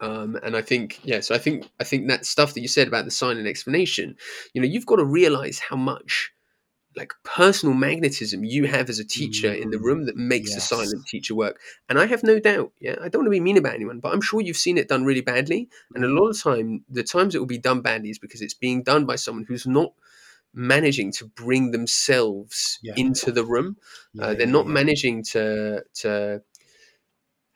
um, 0.00 0.36
and 0.42 0.56
i 0.56 0.62
think 0.62 1.00
yeah 1.02 1.20
so 1.20 1.34
i 1.34 1.38
think 1.38 1.68
i 1.80 1.84
think 1.84 2.08
that 2.08 2.26
stuff 2.26 2.52
that 2.54 2.60
you 2.60 2.68
said 2.68 2.86
about 2.88 3.04
the 3.04 3.10
sign 3.10 3.38
and 3.38 3.48
explanation 3.48 4.14
you 4.52 4.60
know 4.60 4.66
you've 4.68 4.86
got 4.86 4.96
to 4.96 5.04
realize 5.04 5.58
how 5.58 5.76
much 5.76 6.30
like 6.96 7.12
personal 7.24 7.74
magnetism 7.74 8.44
you 8.44 8.66
have 8.66 8.88
as 8.88 8.98
a 8.98 9.04
teacher 9.04 9.52
in 9.52 9.70
the 9.70 9.78
Mm, 9.78 9.80
room 9.80 10.04
that 10.06 10.16
makes 10.16 10.54
the 10.54 10.60
yes. 10.60 10.60
silent 10.60 11.06
teacher 11.06 11.34
work 11.34 11.60
and 11.88 11.98
i 11.98 12.06
have 12.06 12.22
no 12.22 12.38
doubt 12.38 12.72
yeah 12.80 12.96
i 13.02 13.08
don't 13.08 13.20
want 13.22 13.26
to 13.26 13.30
be 13.30 13.40
mean 13.40 13.56
about 13.56 13.74
anyone 13.74 14.00
but 14.00 14.12
i'm 14.12 14.20
sure 14.20 14.40
you've 14.40 14.56
seen 14.56 14.78
it 14.78 14.88
done 14.88 15.04
really 15.04 15.20
badly 15.22 15.68
and 15.94 16.04
a 16.04 16.08
Mm-hmm. 16.08 16.18
lot 16.20 16.28
of 16.28 16.40
time 16.40 16.84
the 16.88 17.02
times 17.02 17.34
it 17.34 17.38
will 17.38 17.46
be 17.46 17.58
done 17.58 17.80
badly 17.80 18.10
is 18.10 18.18
because 18.18 18.42
it's 18.42 18.54
being 18.54 18.82
done 18.82 19.06
by 19.06 19.16
someone 19.16 19.44
who's 19.48 19.66
not 19.66 19.92
managing 20.54 21.10
to 21.12 21.26
bring 21.26 21.70
themselves 21.70 22.80
Yeah. 22.82 22.96
into 22.96 23.32
the 23.32 23.44
room 23.44 23.76
Yeah, 24.12 24.24
uh, 24.24 24.34
they're 24.34 24.46
yeah, 24.46 24.58
not 24.58 24.66
managing 24.68 25.22
to 25.22 25.82
to 25.94 26.42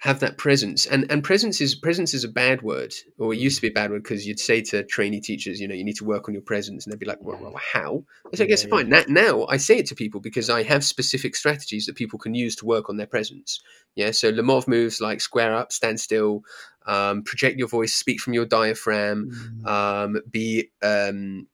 have 0.07 0.21
that 0.21 0.39
presence. 0.39 0.87
And 0.87 1.11
and 1.11 1.23
presence 1.23 1.61
is 1.61 1.75
presence 1.75 2.15
is 2.15 2.23
a 2.23 2.29
bad 2.29 2.63
word 2.63 2.95
or 3.19 3.35
it 3.35 3.41
used 3.41 3.57
to 3.57 3.63
be 3.63 3.69
a 3.69 3.73
bad 3.73 3.91
word 3.91 4.05
because 4.05 4.27
you'd 4.27 4.39
say 4.39 4.63
to 4.63 4.85
trainee 4.85 5.21
teachers 5.21 5.61
you 5.61 5.67
know 5.67 5.75
you 5.75 5.85
need 5.85 5.97
to 5.97 6.05
work 6.05 6.29
on 6.29 6.35
your 6.35 6.43
presence 6.43 6.85
and 6.85 6.93
they'd 6.93 7.01
be 7.01 7.07
like 7.07 7.19
well, 7.21 7.39
well 7.41 7.61
how? 7.75 8.05
I 8.33 8.37
said, 8.37 8.49
Yeah, 8.49 8.53
yes 8.53 8.65
yeah. 8.65 8.71
fine 8.71 8.89
now, 8.89 9.03
now 9.09 9.47
I 9.47 9.57
say 9.57 9.79
it 9.79 9.87
to 9.87 9.97
people 9.97 10.21
because 10.21 10.49
I 10.49 10.63
have 10.63 10.85
specific 10.85 11.35
strategies 11.35 11.87
that 11.87 11.97
people 11.97 12.19
can 12.19 12.35
use 12.35 12.55
to 12.57 12.67
work 12.67 12.89
on 12.89 12.97
their 12.97 13.09
presence. 13.09 13.61
Yeah 13.97 14.13
so 14.13 14.33
Lemov 14.33 14.69
moves 14.69 15.01
like 15.01 15.21
square 15.21 15.55
up 15.55 15.73
stand 15.73 15.99
still 15.99 16.43
um, 16.87 17.25
project 17.25 17.59
your 17.59 17.69
voice 17.69 17.95
speak 17.95 18.21
from 18.21 18.33
your 18.33 18.47
diaphragm 18.47 19.19
Mm, 19.27 19.67
um, 19.67 20.23
be 20.31 20.71
um, 20.83 21.49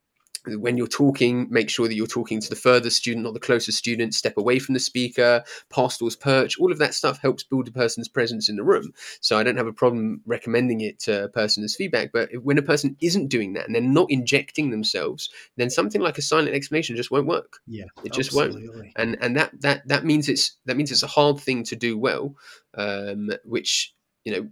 when 0.47 0.77
you're 0.77 0.87
talking, 0.87 1.47
make 1.51 1.71
sure 1.71 1.89
that 1.89 1.95
you're 1.95 2.07
talking 2.07 2.41
to 2.41 2.51
the 2.51 2.57
furthest 2.57 2.97
student, 2.97 3.25
not 3.25 3.35
the 3.35 3.41
closest 3.41 3.79
student. 3.79 4.15
Step 4.15 4.37
away 4.37 4.59
from 4.59 4.75
the 4.75 4.81
speaker, 4.81 5.45
Pastore's 5.71 6.17
perch. 6.17 6.59
All 6.59 6.73
of 6.73 6.79
that 6.79 6.95
stuff 6.95 7.21
helps 7.21 7.43
build 7.43 7.69
a 7.69 7.73
person's 7.73 8.09
presence 8.09 8.49
in 8.49 8.57
the 8.57 8.65
room. 8.65 8.93
So 9.21 9.39
I 9.39 9.43
don't 9.43 9.57
have 9.57 9.67
a 9.67 9.73
problem 9.73 10.21
recommending 10.27 10.81
it 10.81 10.99
to 11.01 11.25
a 11.25 11.29
person 11.29 11.65
as 11.65 11.77
feedback. 11.77 12.11
But 12.13 12.31
if, 12.33 12.43
when 12.43 12.59
a 12.59 12.63
person 12.63 12.97
isn't 13.01 13.29
doing 13.29 13.53
that 13.55 13.67
and 13.67 13.75
they're 13.75 13.83
not 13.83 14.11
injecting 14.11 14.71
themselves, 14.71 15.31
then 15.57 15.71
something 15.71 16.01
like 16.01 16.19
a 16.19 16.23
silent 16.23 16.55
explanation 16.55 16.97
just 16.97 17.11
won't 17.11 17.27
work. 17.27 17.61
yeah, 17.67 17.85
It 18.05 18.13
just 18.13 18.35
won't 18.35 18.55
and 18.97 19.17
and 19.21 19.37
that 19.37 19.53
that 19.61 19.87
that 19.89 20.05
means 20.05 20.29
it's 20.29 20.57
that 20.67 20.77
means 20.77 20.91
it's 20.91 21.03
a 21.03 21.09
hard 21.09 21.39
thing 21.41 21.65
to 21.65 21.77
do 21.77 21.97
well 21.97 22.35
um 22.75 23.31
which 23.45 23.95
you 24.25 24.33
know 24.33 24.49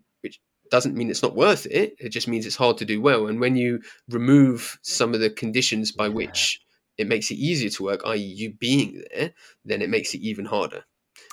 doesn't 0.70 0.94
mean 0.96 1.10
it's 1.10 1.22
not 1.22 1.36
worth 1.36 1.66
it. 1.66 1.94
It 1.98 2.10
just 2.10 2.28
means 2.28 2.46
it's 2.46 2.56
hard 2.56 2.78
to 2.78 2.84
do 2.84 3.00
well. 3.00 3.26
And 3.26 3.40
when 3.40 3.56
you 3.56 3.80
remove 4.08 4.78
some 4.82 5.14
of 5.14 5.20
the 5.20 5.30
conditions 5.30 5.92
by 5.92 6.06
Yeah. 6.06 6.14
which 6.14 6.60
it 6.98 7.06
makes 7.06 7.30
it 7.30 7.36
easier 7.36 7.70
to 7.70 7.82
work 7.84 8.02
i.e 8.04 8.18
you 8.18 8.52
being 8.52 9.02
there 9.14 9.32
then 9.64 9.80
it 9.80 9.88
makes 9.88 10.12
it 10.14 10.20
even 10.20 10.44
harder. 10.44 10.84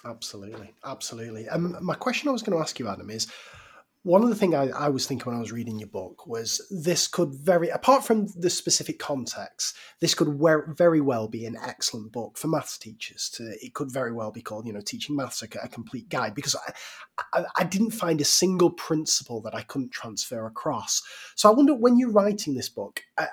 Absolutely, 0.06 0.74
absolutely. 0.86 1.48
Um, 1.50 1.78
my 1.82 1.96
question 1.96 2.30
I 2.30 2.32
was 2.32 2.42
going 2.42 2.58
to 2.58 2.62
ask 2.62 2.80
you, 2.80 2.88
Adam, 2.88 3.10
is 3.10 3.28
one 4.08 4.24
of 4.24 4.30
the 4.30 4.36
things 4.36 4.56
I, 4.56 4.68
I 4.68 4.88
was 4.88 5.06
thinking 5.06 5.26
when 5.26 5.36
I 5.36 5.42
was 5.42 5.52
reading 5.52 5.80
your 5.80 5.90
book 5.90 6.26
was 6.26 6.66
this 6.72 7.10
could 7.10 7.36
very, 7.36 7.68
apart 7.68 8.06
from 8.06 8.28
the 8.38 8.50
specific 8.50 9.00
context, 9.00 9.76
this 10.00 10.14
could 10.14 10.40
very 10.78 11.02
well 11.02 11.28
be 11.28 11.46
an 11.46 11.58
excellent 11.62 12.14
book 12.14 12.38
for 12.38 12.48
maths 12.48 12.78
teachers. 12.78 13.30
To 13.32 13.54
it 13.62 13.74
could 13.74 13.92
very 13.92 14.14
well 14.14 14.32
be 14.32 14.42
called, 14.42 14.66
you 14.66 14.72
know, 14.72 14.80
teaching 14.80 15.18
maths 15.18 15.44
a, 15.44 15.48
a 15.62 15.68
complete 15.68 16.08
guide 16.08 16.36
because 16.36 16.56
I, 16.56 16.74
I, 17.34 17.46
I 17.58 17.64
didn't 17.66 17.92
find 17.92 18.22
a 18.22 18.26
single 18.26 18.70
principle 18.70 19.42
that 19.42 19.54
I 19.54 19.64
couldn't 19.64 19.92
transfer 19.92 20.46
across. 20.46 21.04
So 21.36 21.50
I 21.50 21.54
wonder 21.54 21.76
when 21.76 22.00
you're 22.00 22.10
writing 22.10 22.56
this 22.56 22.70
book. 22.70 23.04
Uh, 23.18 23.26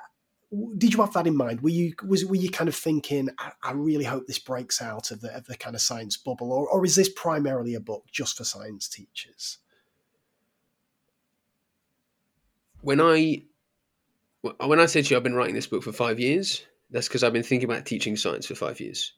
did 0.76 0.92
you 0.92 1.00
have 1.02 1.12
that 1.12 1.28
in 1.28 1.36
mind? 1.36 1.60
Were 1.60 1.68
you 1.68 1.94
was 2.04 2.24
were 2.24 2.34
you 2.34 2.50
kind 2.50 2.68
of 2.68 2.74
thinking, 2.74 3.28
I, 3.62 3.72
really 3.72 4.04
hope 4.04 4.26
this 4.26 4.40
breaks 4.40 4.82
out 4.82 5.12
of 5.12 5.20
the 5.20 5.36
of 5.36 5.46
the 5.46 5.56
kind 5.56 5.76
of 5.76 5.82
science 5.82 6.16
bubble, 6.16 6.52
or 6.52 6.68
or 6.68 6.84
is 6.84 6.96
this 6.96 7.08
primarily 7.08 7.74
a 7.74 7.80
book 7.80 8.06
just 8.12 8.36
for 8.36 8.44
science 8.44 8.88
teachers? 8.88 9.58
When 12.84 13.00
i 13.00 13.42
when 14.66 14.80
i 14.80 14.86
said 14.86 15.04
to 15.04 15.10
you 15.10 15.16
i've 15.16 15.22
been 15.22 15.34
writing 15.34 15.54
this 15.54 15.66
book 15.66 15.82
for 15.82 15.92
five 15.92 16.20
years 16.20 16.64
that's 16.90 17.08
because 17.08 17.22
i've 17.24 17.32
been 17.32 17.42
thinking 17.42 17.68
about 17.68 17.86
teaching 17.86 18.16
science 18.16 18.46
for 18.46 18.54
five 18.54 18.78
years 18.80 19.12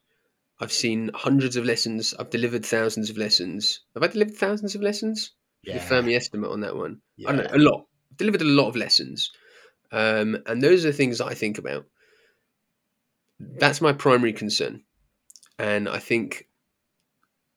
i've 0.60 0.72
seen 0.72 1.10
hundreds 1.14 1.56
of 1.56 1.64
lessons 1.64 2.14
i've 2.18 2.30
delivered 2.30 2.64
thousands 2.64 3.10
of 3.10 3.16
lessons 3.18 3.80
have 3.94 4.02
i 4.02 4.06
delivered 4.06 4.36
thousands 4.36 4.74
of 4.74 4.82
lessons 4.82 5.32
Yeah. 5.64 5.74
the 5.74 5.80
Fermi 5.80 6.14
estimate 6.14 6.50
on 6.52 6.60
that 6.60 6.76
one. 6.76 7.00
I 7.26 7.32
don't 7.32 7.50
know, 7.50 7.56
a 7.56 7.58
lot. 7.70 7.86
Delivered 8.16 8.42
a 8.42 8.44
lot 8.60 8.68
of 8.68 8.76
lessons. 8.76 9.32
Um, 9.90 10.38
and 10.46 10.62
those 10.62 10.84
are 10.84 10.90
the 10.92 10.96
things 10.96 11.18
that 11.18 11.26
I 11.26 11.34
think 11.34 11.58
about. 11.58 11.84
That's 13.40 13.80
my 13.80 13.92
primary 13.92 14.32
concern. 14.32 14.84
And 15.58 15.88
I 15.88 15.98
think 15.98 16.46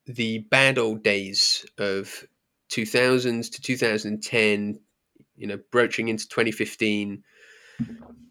the 0.08 0.40
bad 0.40 0.78
old 0.80 1.04
days 1.04 1.66
of 1.78 2.26
2000s 2.72 3.52
to 3.52 3.62
2010, 3.62 4.80
you 5.40 5.48
know, 5.48 5.60
broaching 5.72 6.10
into 6.10 6.28
2015, 6.28 7.24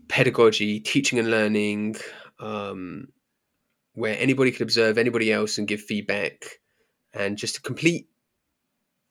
pedagogy, 0.08 0.80
teaching 0.80 1.18
and 1.18 1.30
learning, 1.30 1.96
um, 2.38 3.08
where 3.94 4.16
anybody 4.18 4.52
could 4.52 4.62
observe 4.62 4.98
anybody 4.98 5.32
else 5.32 5.58
and 5.58 5.66
give 5.66 5.80
feedback, 5.80 6.60
and 7.12 7.36
just 7.36 7.56
a 7.58 7.62
complete 7.62 8.08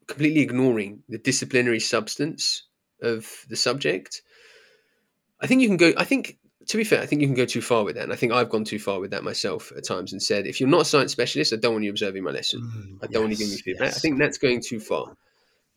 completely 0.07 0.41
ignoring 0.41 1.03
the 1.10 1.18
disciplinary 1.18 1.80
substance 1.80 2.64
of 3.02 3.45
the 3.49 3.56
subject. 3.56 4.22
I 5.41 5.48
think 5.48 5.61
you 5.61 5.68
can 5.68 5.78
go. 5.78 5.94
I 5.98 6.03
think, 6.03 6.38
to 6.68 6.78
be 6.78 6.84
fair, 6.84 7.02
I 7.02 7.06
think 7.06 7.22
you 7.22 7.28
can 7.28 7.36
go 7.36 7.45
too 7.45 7.61
far 7.61 7.84
with 7.84 7.95
that, 7.95 8.03
and 8.03 8.14
I 8.14 8.15
think 8.15 8.32
I've 8.32 8.49
gone 8.49 8.64
too 8.64 8.80
far 8.80 8.99
with 8.99 9.11
that 9.11 9.24
myself 9.24 9.72
at 9.76 9.86
times 9.86 10.14
and 10.14 10.22
said, 10.22 10.48
if 10.48 10.60
you're 10.60 10.69
not 10.69 10.82
a 10.82 10.86
science 10.86 11.11
specialist, 11.11 11.53
I 11.53 11.57
don't 11.57 11.74
want 11.74 11.84
you 11.84 11.90
observing 11.90 12.24
my 12.24 12.32
lesson. 12.32 12.61
Mm, 12.61 13.03
I 13.03 13.07
don't 13.07 13.24
want 13.24 13.32
you 13.32 13.38
giving 13.38 13.52
me 13.52 13.57
yes, 13.57 13.61
feedback. 13.61 13.88
I 13.90 13.99
think 13.99 14.18
that's 14.18 14.38
going 14.38 14.61
too 14.61 14.80
far 14.80 15.15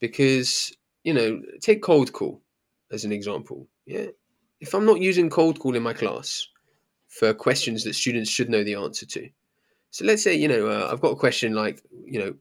because 0.01 0.73
you 1.05 1.15
know, 1.15 1.43
take 1.61 1.83
cold 1.83 2.13
call 2.13 2.43
as 2.91 3.05
an 3.05 3.13
example. 3.13 3.69
Yeah, 3.87 4.07
if 4.61 4.75
I'm 4.75 4.87
not 4.87 5.01
using 5.01 5.31
cold 5.31 5.59
call 5.59 5.77
in 5.77 5.83
my 5.83 5.93
class 5.93 6.47
for 7.09 7.35
questions 7.35 7.85
that 7.85 7.95
students 7.95 8.31
should 8.31 8.51
know 8.51 8.65
the 8.65 8.77
answer 8.77 9.07
to, 9.07 9.29
so 9.91 10.05
let's 10.05 10.23
say 10.23 10.35
you 10.35 10.49
know 10.49 10.69
uh, 10.69 10.89
I've 10.93 11.01
got 11.01 11.13
a 11.13 11.17
question 11.17 11.55
like 11.55 11.83
you 12.05 12.21
know 12.21 12.35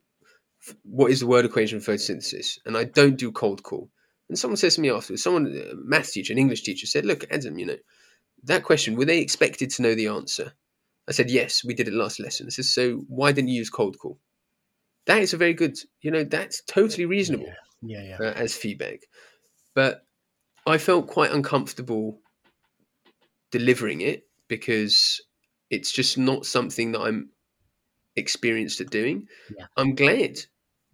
what 0.84 1.11
is 1.11 1.19
the 1.19 1.27
word 1.27 1.45
equation 1.45 1.80
for 1.80 1.94
photosynthesis? 1.94 2.60
And 2.65 2.77
I 2.77 2.84
don't 2.84 3.18
do 3.18 3.31
cold 3.31 3.64
call. 3.64 3.90
And 4.27 4.38
someone 4.38 4.57
says 4.57 4.76
to 4.76 4.81
me 4.81 4.91
afterwards, 4.91 5.23
someone, 5.23 5.48
a 5.48 5.76
maths 5.76 6.11
teacher, 6.11 6.34
an 6.34 6.40
English 6.40 6.64
teacher 6.64 6.86
said, 6.86 7.06
look, 7.06 7.26
Adam, 7.31 7.57
you 7.57 7.65
know, 7.65 7.77
that 8.44 8.64
question, 8.64 8.95
were 8.95 9.06
they 9.06 9.19
expected 9.19 9.72
to 9.72 9.81
know 9.81 9.95
the 9.95 10.07
answer? 10.07 10.53
I 11.07 11.11
said, 11.11 11.31
yes, 11.31 11.64
we 11.64 11.73
did 11.73 11.88
it 11.88 11.94
last 11.94 12.19
lesson. 12.19 12.48
I 12.48 12.49
said, 12.49 12.65
so 12.65 13.03
why 13.07 13.31
didn't 13.31 13.49
you 13.49 13.57
use 13.57 13.69
cold 13.69 13.98
call? 13.98 14.19
That 15.05 15.21
is 15.21 15.34
a 15.34 15.38
very 15.38 15.53
good, 15.53 15.77
you 16.01 16.11
know, 16.11 16.23
that's 16.23 16.61
totally 16.63 17.05
reasonable 17.05 17.51
Yeah, 17.81 18.03
yeah. 18.03 18.17
uh, 18.19 18.34
as 18.34 18.55
feedback. 18.55 18.99
But 19.73 20.05
I 20.65 20.77
felt 20.77 21.07
quite 21.07 21.31
uncomfortable 21.31 22.19
delivering 23.51 24.01
it 24.01 24.23
because 24.47 25.21
it's 25.69 25.91
just 25.91 26.17
not 26.17 26.45
something 26.45 26.91
that 26.91 27.01
I'm 27.01 27.30
experienced 28.15 28.81
at 28.81 28.89
doing. 28.89 29.27
Yeah. 29.57 29.65
I'm 29.77 29.95
glad 29.95 30.39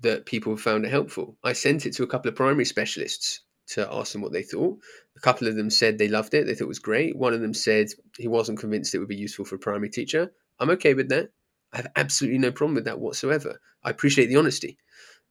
that 0.01 0.25
people 0.25 0.55
found 0.57 0.85
it 0.85 0.91
helpful. 0.91 1.37
I 1.43 1.53
sent 1.53 1.85
it 1.85 1.93
to 1.95 2.03
a 2.03 2.07
couple 2.07 2.29
of 2.29 2.35
primary 2.35 2.65
specialists 2.65 3.41
to 3.67 3.91
ask 3.91 4.11
them 4.13 4.21
what 4.21 4.31
they 4.31 4.43
thought. 4.43 4.77
A 5.17 5.19
couple 5.21 5.47
of 5.47 5.55
them 5.55 5.69
said 5.69 5.97
they 5.97 6.07
loved 6.07 6.33
it, 6.33 6.45
they 6.45 6.53
thought 6.53 6.65
it 6.65 6.67
was 6.67 6.79
great. 6.79 7.15
One 7.17 7.33
of 7.33 7.41
them 7.41 7.53
said 7.53 7.87
he 8.17 8.27
wasn't 8.27 8.59
convinced 8.59 8.93
it 8.93 8.99
would 8.99 9.07
be 9.07 9.15
useful 9.15 9.45
for 9.45 9.55
a 9.55 9.59
primary 9.59 9.89
teacher. 9.89 10.31
I'm 10.59 10.69
okay 10.71 10.93
with 10.93 11.09
that. 11.09 11.29
I 11.75 11.79
have 11.79 11.91
absolutely 11.97 12.39
no 12.39 12.51
problem 12.51 12.75
with 12.75 12.85
that 12.85 12.99
whatsoever. 12.99 13.59
I 13.83 13.89
appreciate 13.89 14.27
the 14.27 14.37
honesty. 14.37 14.77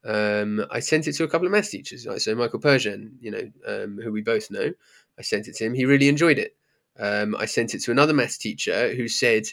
Um, 0.04 0.64
I 0.70 0.80
sent 0.80 1.08
it 1.08 1.14
to 1.14 1.24
a 1.24 1.28
couple 1.28 1.46
of 1.46 1.52
maths 1.52 1.70
teachers. 1.70 2.06
Right? 2.06 2.20
So 2.20 2.34
Michael 2.34 2.60
Pershan, 2.60 3.12
you 3.20 3.30
know, 3.30 3.50
um, 3.66 3.98
who 4.02 4.12
we 4.12 4.20
both 4.20 4.50
know, 4.50 4.70
I 5.18 5.22
sent 5.22 5.48
it 5.48 5.56
to 5.56 5.64
him. 5.64 5.72
He 5.74 5.86
really 5.86 6.08
enjoyed 6.08 6.38
it. 6.38 6.54
Um, 6.98 7.34
I 7.34 7.46
sent 7.46 7.74
it 7.74 7.80
to 7.84 7.90
another 7.90 8.12
maths 8.12 8.36
teacher 8.36 8.94
who 8.94 9.08
said 9.08 9.44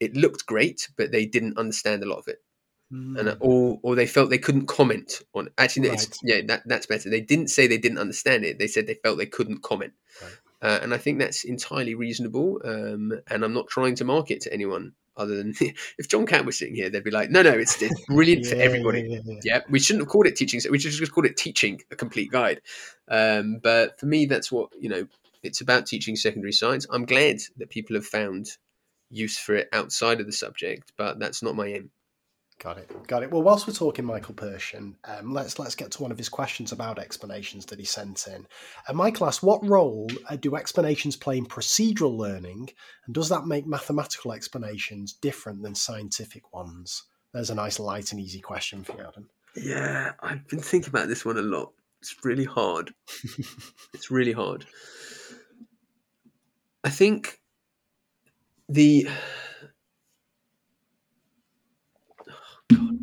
it 0.00 0.16
looked 0.16 0.46
great, 0.46 0.88
but 0.96 1.12
they 1.12 1.26
didn't 1.26 1.58
understand 1.58 2.02
a 2.02 2.08
lot 2.08 2.18
of 2.18 2.28
it, 2.28 2.42
Mm, 2.90 3.18
and 3.20 3.36
or 3.40 3.78
or 3.82 3.94
they 3.94 4.06
felt 4.06 4.30
they 4.30 4.38
couldn't 4.38 4.66
comment 4.66 5.20
on. 5.34 5.48
It. 5.48 5.52
Actually, 5.58 5.90
it's, 5.90 6.06
Right. 6.06 6.18
yeah, 6.22 6.40
that 6.46 6.62
that's 6.64 6.86
better. 6.86 7.10
They 7.10 7.20
didn't 7.20 7.48
say 7.48 7.66
they 7.66 7.76
didn't 7.76 7.98
understand 7.98 8.46
it. 8.46 8.58
They 8.58 8.66
said 8.66 8.86
they 8.86 8.94
felt 8.94 9.18
they 9.18 9.26
couldn't 9.26 9.62
comment, 9.62 9.92
Right. 10.22 10.32
uh, 10.62 10.78
and 10.82 10.94
I 10.94 10.96
think 10.96 11.18
that's 11.18 11.44
entirely 11.44 11.94
reasonable. 11.94 12.62
Um, 12.64 13.20
and 13.26 13.44
I'm 13.44 13.52
not 13.52 13.68
trying 13.68 13.94
to 13.96 14.06
market 14.06 14.40
to 14.42 14.52
anyone 14.54 14.94
other 15.18 15.36
than 15.36 15.54
if 15.98 16.08
John 16.08 16.26
Catt 16.26 16.46
was 16.46 16.58
sitting 16.58 16.74
here, 16.74 16.88
they'd 16.88 17.04
be 17.04 17.10
like, 17.10 17.30
no, 17.30 17.42
no, 17.42 17.52
it's, 17.52 17.80
it's 17.82 18.00
brilliant 18.06 18.46
for 18.46 18.54
everybody. 18.58 19.02
yeah, 19.02 19.16
yeah, 19.16 19.20
yeah. 19.26 19.40
Yeah, 19.44 19.60
we 19.68 19.78
shouldn't 19.78 20.02
have 20.02 20.08
called 20.08 20.26
it 20.26 20.36
teaching. 20.36 20.60
We 20.70 20.78
should 20.78 20.92
just 20.92 21.12
called 21.12 21.26
it 21.26 21.36
teaching 21.36 21.82
a 21.90 21.96
complete 21.96 22.30
guide. 22.30 22.62
Um, 23.08 23.60
but 23.62 23.98
for 24.00 24.06
me, 24.06 24.26
that's 24.26 24.50
what 24.50 24.70
you 24.78 24.88
know. 24.88 25.06
It's 25.42 25.60
about 25.60 25.86
teaching 25.86 26.16
secondary 26.16 26.52
science. 26.52 26.84
I'm 26.90 27.06
glad 27.06 27.36
that 27.58 27.70
people 27.70 27.94
have 27.94 28.04
found 28.04 28.48
use 29.10 29.38
for 29.38 29.54
it 29.54 29.68
outside 29.72 30.20
of 30.20 30.26
the 30.26 30.32
subject, 30.32 30.92
but 30.96 31.20
that's 31.20 31.42
not 31.42 31.54
my 31.54 31.66
aim. 31.66 31.90
Got 32.60 32.78
it. 32.78 33.06
Got 33.06 33.22
it. 33.22 33.30
Well, 33.30 33.42
whilst 33.42 33.68
we're 33.68 33.72
talking 33.72 34.04
Michael 34.04 34.34
Pershan, 34.34 34.94
um, 35.04 35.32
let's 35.32 35.60
let's 35.60 35.76
get 35.76 35.92
to 35.92 36.02
one 36.02 36.10
of 36.10 36.18
his 36.18 36.28
questions 36.28 36.72
about 36.72 36.98
explanations 36.98 37.64
that 37.66 37.78
he 37.78 37.84
sent 37.84 38.26
in. 38.26 38.46
Uh, 38.88 38.94
Michael 38.94 39.28
asked, 39.28 39.44
"What 39.44 39.64
role 39.64 40.08
uh, 40.28 40.34
do 40.34 40.56
explanations 40.56 41.14
play 41.14 41.38
in 41.38 41.46
procedural 41.46 42.16
learning, 42.16 42.70
and 43.06 43.14
does 43.14 43.28
that 43.28 43.46
make 43.46 43.64
mathematical 43.64 44.32
explanations 44.32 45.12
different 45.12 45.62
than 45.62 45.76
scientific 45.76 46.52
ones?" 46.52 47.04
There's 47.32 47.50
a 47.50 47.54
nice, 47.54 47.78
light 47.78 48.10
and 48.10 48.20
easy 48.20 48.40
question 48.40 48.82
for 48.82 48.96
you, 48.96 49.04
Adam. 49.06 49.30
Yeah, 49.54 50.12
I've 50.20 50.48
been 50.48 50.60
thinking 50.60 50.90
about 50.90 51.06
this 51.06 51.24
one 51.24 51.38
a 51.38 51.42
lot. 51.42 51.72
It's 52.00 52.16
really 52.24 52.44
hard. 52.44 52.92
it's 53.94 54.10
really 54.10 54.32
hard. 54.32 54.66
I 56.82 56.90
think 56.90 57.38
the 58.68 59.08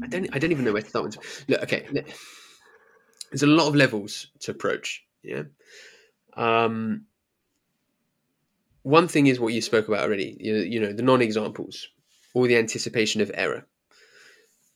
I 0.05 0.07
don't 0.07 0.35
I 0.35 0.39
don't 0.39 0.51
even 0.51 0.65
know 0.65 0.73
where 0.73 0.81
to 0.81 0.89
start 0.89 1.05
with. 1.05 1.45
Look, 1.47 1.63
okay, 1.63 1.87
there's 3.31 3.43
a 3.43 3.47
lot 3.47 3.67
of 3.67 3.75
levels 3.75 4.27
to 4.41 4.51
approach. 4.51 5.03
Yeah. 5.23 5.43
Um, 6.37 7.05
one 8.83 9.07
thing 9.07 9.27
is 9.27 9.39
what 9.39 9.53
you 9.53 9.61
spoke 9.61 9.87
about 9.87 10.03
already. 10.03 10.37
You, 10.39 10.55
you 10.57 10.79
know, 10.79 10.93
the 10.93 11.01
non-examples 11.01 11.87
or 12.33 12.47
the 12.47 12.57
anticipation 12.57 13.21
of 13.21 13.31
error. 13.33 13.65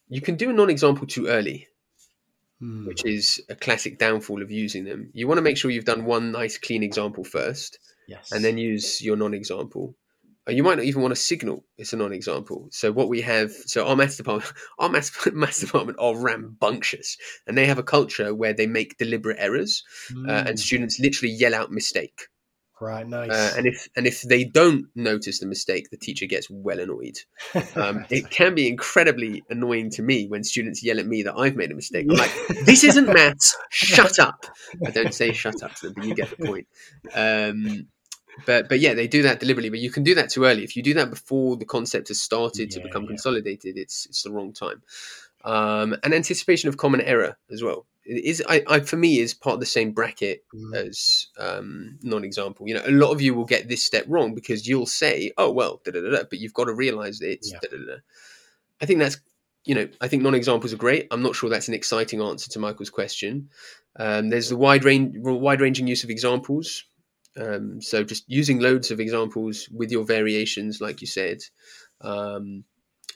You 0.07 0.21
can 0.21 0.35
do 0.35 0.49
a 0.49 0.53
non-example 0.53 1.05
too 1.07 1.27
early, 1.27 1.67
Hmm. 2.59 2.87
which 2.87 3.05
is 3.05 3.41
a 3.49 3.55
classic 3.55 3.99
downfall 3.99 4.41
of 4.41 4.51
using 4.51 4.83
them. 4.83 5.11
You 5.13 5.27
want 5.27 5.37
to 5.37 5.41
make 5.43 5.57
sure 5.57 5.69
you've 5.71 5.85
done 5.85 6.03
one 6.05 6.31
nice 6.31 6.57
clean 6.57 6.83
example 6.83 7.23
first, 7.23 7.77
Yes. 8.07 8.31
and 8.31 8.43
then 8.43 8.57
use 8.57 9.01
your 9.01 9.15
non-example. 9.15 9.95
Uh, 10.47 10.51
You 10.51 10.63
might 10.63 10.75
not 10.77 10.85
even 10.85 11.01
want 11.01 11.11
to 11.13 11.19
signal 11.21 11.65
it's 11.77 11.93
a 11.93 11.97
non-example. 11.97 12.67
So 12.71 12.91
what 12.91 13.09
we 13.09 13.21
have, 13.21 13.51
so 13.51 13.87
our 13.87 13.95
maths 13.95 14.17
department, 14.17 14.53
our 14.79 14.89
maths, 14.89 15.11
maths 15.33 15.59
department 15.61 15.97
are 15.99 16.15
rambunctious, 16.17 17.17
and 17.47 17.57
they 17.57 17.65
have 17.65 17.79
a 17.79 17.83
culture 17.83 18.33
where 18.35 18.53
they 18.53 18.67
make 18.67 18.97
deliberate 18.97 19.37
errors, 19.39 19.83
uh, 20.27 20.43
and 20.47 20.49
Hmm. 20.49 20.55
students 20.55 20.99
literally 20.99 21.33
yell 21.33 21.55
out 21.55 21.71
mistake. 21.71 22.27
right, 22.81 23.05
nice. 23.07 23.29
Uh, 23.29 23.51
and 23.57 23.67
if 23.67 23.87
and 23.95 24.07
if 24.07 24.21
they 24.23 24.43
don't 24.43 24.85
notice 24.95 25.39
the 25.39 25.45
mistake, 25.45 25.89
the 25.91 25.97
teacher 25.97 26.25
gets 26.25 26.49
well 26.49 26.79
annoyed. 26.79 27.17
Um, 27.75 28.05
it 28.09 28.29
can 28.31 28.55
be 28.55 28.67
incredibly 28.67 29.43
annoying 29.49 29.89
to 29.91 30.01
me 30.01 30.27
when 30.27 30.43
students 30.43 30.83
yell 30.83 30.99
at 30.99 31.05
me 31.05 31.23
that 31.23 31.35
I've 31.35 31.55
made 31.55 31.71
a 31.71 31.75
mistake. 31.75 32.07
I'm 32.09 32.17
like, 32.17 32.31
this 32.65 32.83
isn't 32.83 33.11
maths. 33.11 33.55
Shut 33.69 34.19
up. 34.19 34.45
I 34.85 34.91
don't 34.91 35.13
say 35.13 35.31
shut 35.31 35.61
up 35.63 35.75
to 35.75 35.87
them, 35.87 35.93
but 35.93 36.03
you 36.03 36.15
get 36.15 36.29
the 36.29 36.37
point. 36.37 36.67
Um, 37.13 37.87
but 38.45 38.69
but 38.69 38.79
yeah, 38.79 38.93
they 38.93 39.07
do 39.07 39.21
that 39.23 39.39
deliberately. 39.39 39.69
But 39.69 39.79
you 39.79 39.91
can 39.91 40.03
do 40.03 40.15
that 40.15 40.29
too 40.29 40.45
early. 40.45 40.63
If 40.63 40.75
you 40.75 40.83
do 40.83 40.93
that 40.95 41.09
before 41.09 41.57
the 41.57 41.65
concept 41.65 42.07
has 42.09 42.19
started 42.21 42.71
to 42.71 42.79
become 42.81 43.03
yeah. 43.03 43.09
consolidated, 43.09 43.77
it's 43.77 44.05
it's 44.07 44.23
the 44.23 44.31
wrong 44.31 44.53
time. 44.53 44.81
Um, 45.43 45.95
and 46.03 46.13
anticipation 46.13 46.67
of 46.67 46.75
common 46.75 46.99
error 46.99 47.37
as 47.49 47.63
well 47.63 47.85
It 48.03 48.25
is 48.25 48.43
I, 48.49 48.61
I 48.67 48.79
for 48.81 48.97
me 48.97 49.19
is 49.19 49.33
part 49.33 49.53
of 49.53 49.61
the 49.61 49.65
same 49.65 49.93
bracket 49.93 50.43
Hmm. 50.51 50.73
as 50.73 51.27
um, 51.37 51.97
non-example. 52.01 52.67
You 52.67 52.73
know, 52.75 52.83
a 52.85 52.91
lot 52.91 53.11
of 53.11 53.21
you 53.21 53.33
will 53.33 53.45
get 53.45 53.69
this 53.69 53.85
step 53.85 54.03
wrong 54.07 54.35
because 54.35 54.67
you'll 54.67 54.85
say, 54.85 55.31
"Oh 55.37 55.51
well," 55.51 55.79
da, 55.85 55.91
da, 55.91 56.01
da, 56.01 56.23
but 56.29 56.39
you've 56.39 56.53
got 56.53 56.65
to 56.65 56.73
realize 56.73 57.19
that 57.19 57.31
it's. 57.31 57.51
Yeah. 57.51 57.59
I 58.81 58.85
think 58.85 58.99
that's 58.99 59.17
you 59.63 59.75
know 59.75 59.87
I 60.01 60.07
think 60.07 60.23
non-examples 60.23 60.73
are 60.73 60.77
great. 60.77 61.07
I'm 61.11 61.21
not 61.21 61.35
sure 61.35 61.49
that's 61.49 61.67
an 61.67 61.73
exciting 61.73 62.21
answer 62.21 62.49
to 62.51 62.59
Michael's 62.59 62.89
question. 62.89 63.49
Um, 63.95 64.29
there's 64.29 64.49
the 64.49 64.57
wide 64.57 64.83
range, 64.85 65.15
wide-ranging 65.17 65.87
use 65.87 66.03
of 66.03 66.09
examples. 66.09 66.85
Um, 67.37 67.81
so 67.81 68.03
just 68.03 68.25
using 68.27 68.59
loads 68.59 68.91
of 68.91 68.99
examples 68.99 69.69
with 69.71 69.91
your 69.91 70.03
variations, 70.03 70.81
like 70.81 71.01
you 71.01 71.07
said, 71.07 71.39
um, 72.01 72.63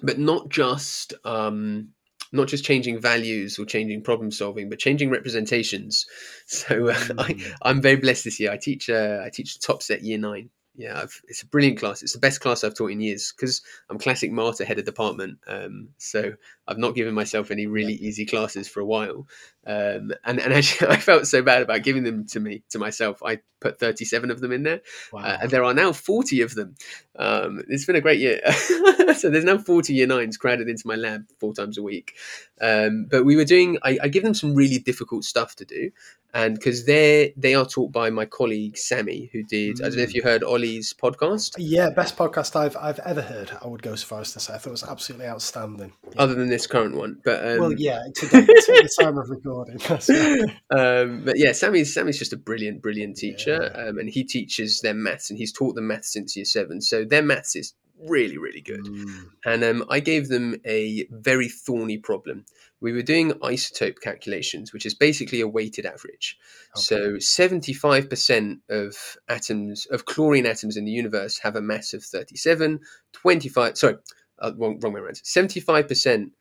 but 0.01 0.19
not 0.19 0.49
just 0.49 1.13
um, 1.25 1.89
not 2.31 2.47
just 2.47 2.65
changing 2.65 2.99
values 2.99 3.59
or 3.59 3.65
changing 3.65 4.03
problem 4.03 4.31
solving, 4.31 4.69
but 4.69 4.79
changing 4.79 5.09
representations. 5.09 6.05
So 6.45 6.89
uh, 6.89 7.07
I, 7.17 7.35
Hmm. 7.35 7.51
I'm 7.61 7.81
very 7.81 7.95
blessed 7.95 8.25
this 8.25 8.39
year. 8.39 8.51
I 8.51 8.57
teach 8.57 8.89
uh, 8.89 9.21
I 9.25 9.29
teach 9.29 9.59
top 9.59 9.81
set 9.81 10.03
year 10.03 10.17
nine. 10.17 10.49
Yeah, 10.75 10.99
I've, 11.01 11.21
it's 11.27 11.43
a 11.43 11.47
brilliant 11.47 11.77
class. 11.79 12.01
It's 12.01 12.13
the 12.13 12.19
best 12.19 12.41
class 12.41 12.63
I've 12.63 12.75
taught 12.75 12.91
in 12.91 12.99
years 12.99 13.31
because 13.35 13.61
I'm 13.89 13.99
classic 13.99 14.31
Marta 14.31 14.65
head 14.65 14.79
of 14.79 14.85
department. 14.85 15.37
Um, 15.47 15.89
so 15.99 16.33
I've 16.67 16.79
not 16.79 16.95
given 16.95 17.13
myself 17.13 17.51
any 17.51 17.67
really 17.67 17.93
easy 17.93 18.25
classes 18.25 18.67
for 18.67 18.79
a 18.79 18.85
while. 18.85 19.27
Um, 19.65 20.11
and 20.25 20.39
and 20.39 20.53
actually, 20.53 20.89
I 20.89 20.97
felt 20.97 21.27
so 21.27 21.41
bad 21.41 21.61
about 21.61 21.83
giving 21.83 22.03
them 22.03 22.25
to 22.27 22.39
me 22.39 22.63
to 22.69 22.79
myself. 22.79 23.21
I 23.23 23.39
put 23.61 23.79
37 23.79 24.29
of 24.29 24.41
them 24.41 24.51
in 24.51 24.63
there, 24.63 24.81
Wow. 25.13 25.21
uh, 25.21 25.37
and 25.41 25.49
there 25.51 25.63
are 25.63 25.73
now 25.73 25.93
40 25.93 26.41
of 26.41 26.53
them. 26.53 26.75
Um, 27.17 27.63
it's 27.69 27.85
been 27.85 27.95
a 27.95 28.01
great 28.01 28.19
year. 28.19 28.41
so 29.15 29.29
there's 29.29 29.45
now 29.45 29.57
40 29.57 29.93
year 29.93 30.07
nines 30.07 30.35
crowded 30.35 30.67
into 30.67 30.85
my 30.85 30.95
lab 30.95 31.25
four 31.39 31.53
times 31.53 31.77
a 31.77 31.83
week. 31.83 32.13
Um, 32.59 33.07
but 33.09 33.23
we 33.23 33.35
were 33.37 33.45
doing, 33.45 33.77
I, 33.83 33.97
I 34.03 34.07
give 34.09 34.23
them 34.23 34.33
some 34.33 34.53
really 34.53 34.79
difficult 34.79 35.23
stuff 35.23 35.55
to 35.57 35.65
do. 35.65 35.91
And 36.35 36.55
because 36.55 36.85
they 36.87 37.31
they 37.37 37.53
are 37.53 37.63
taught 37.65 37.91
by 37.91 38.09
my 38.09 38.25
colleague 38.25 38.75
Sammy, 38.75 39.29
who 39.31 39.43
did, 39.43 39.79
I 39.81 39.89
don't 39.89 39.97
know 39.97 40.03
if 40.03 40.15
you 40.15 40.23
heard 40.23 40.43
Ollie's 40.43 40.91
podcast, 40.91 41.53
yeah, 41.59 41.91
best 41.91 42.17
podcast 42.17 42.55
I've 42.55 42.75
I've 42.75 42.97
ever 42.99 43.21
heard. 43.21 43.51
I 43.63 43.67
would 43.67 43.83
go 43.83 43.93
so 43.93 44.07
far 44.07 44.21
as 44.21 44.33
to 44.33 44.39
say 44.39 44.55
I 44.55 44.57
thought 44.57 44.69
it 44.69 44.71
was 44.71 44.83
absolutely 44.83 45.27
outstanding. 45.27 45.93
Yeah. 46.05 46.23
other 46.23 46.33
than 46.33 46.49
this 46.49 46.65
current 46.65 46.95
one. 46.95 47.21
But 47.23 47.47
um, 47.47 47.59
well, 47.59 47.73
yeah, 47.73 48.01
today, 48.15 48.41
to 48.47 48.47
the 48.47 48.95
time 48.99 49.19
of 49.19 49.29
recording. 49.29 49.52
Right. 49.53 50.09
um, 50.75 51.23
but 51.25 51.37
yeah, 51.37 51.51
Sammy's 51.51 51.93
Sammy's 51.93 52.19
just 52.19 52.33
a 52.33 52.37
brilliant, 52.37 52.81
brilliant 52.81 53.17
teacher, 53.17 53.71
um, 53.75 53.97
and 53.99 54.09
he 54.09 54.23
teaches 54.23 54.81
them 54.81 55.03
maths, 55.03 55.29
and 55.29 55.37
he's 55.37 55.51
taught 55.51 55.75
them 55.75 55.87
maths 55.87 56.11
since 56.11 56.35
year 56.35 56.45
seven. 56.45 56.81
So 56.81 57.05
their 57.05 57.21
maths 57.21 57.55
is 57.55 57.73
really, 58.07 58.37
really 58.37 58.61
good. 58.61 58.85
Mm. 58.85 59.25
And 59.45 59.63
um, 59.63 59.85
I 59.89 59.99
gave 59.99 60.27
them 60.27 60.55
a 60.65 61.05
very 61.11 61.49
thorny 61.49 61.97
problem. 61.97 62.45
We 62.81 62.91
were 62.91 63.01
doing 63.01 63.31
isotope 63.31 64.01
calculations, 64.01 64.73
which 64.73 64.85
is 64.85 64.93
basically 64.93 65.39
a 65.39 65.47
weighted 65.47 65.85
average. 65.85 66.37
So 66.75 67.17
seventy-five 67.19 68.09
percent 68.09 68.59
of 68.69 69.17
atoms 69.29 69.85
of 69.85 70.05
chlorine 70.05 70.45
atoms 70.45 70.75
in 70.75 70.85
the 70.85 70.91
universe 70.91 71.39
have 71.39 71.55
a 71.55 71.61
mass 71.61 71.93
of 71.93 72.03
thirty-seven. 72.03 72.79
Twenty-five, 73.13 73.77
sorry, 73.77 73.95
uh, 74.39 74.51
wrong, 74.57 74.79
wrong 74.81 74.93
way 74.93 74.99
around. 74.99 75.21
Seventy-five 75.23 75.87
percent 75.87 76.33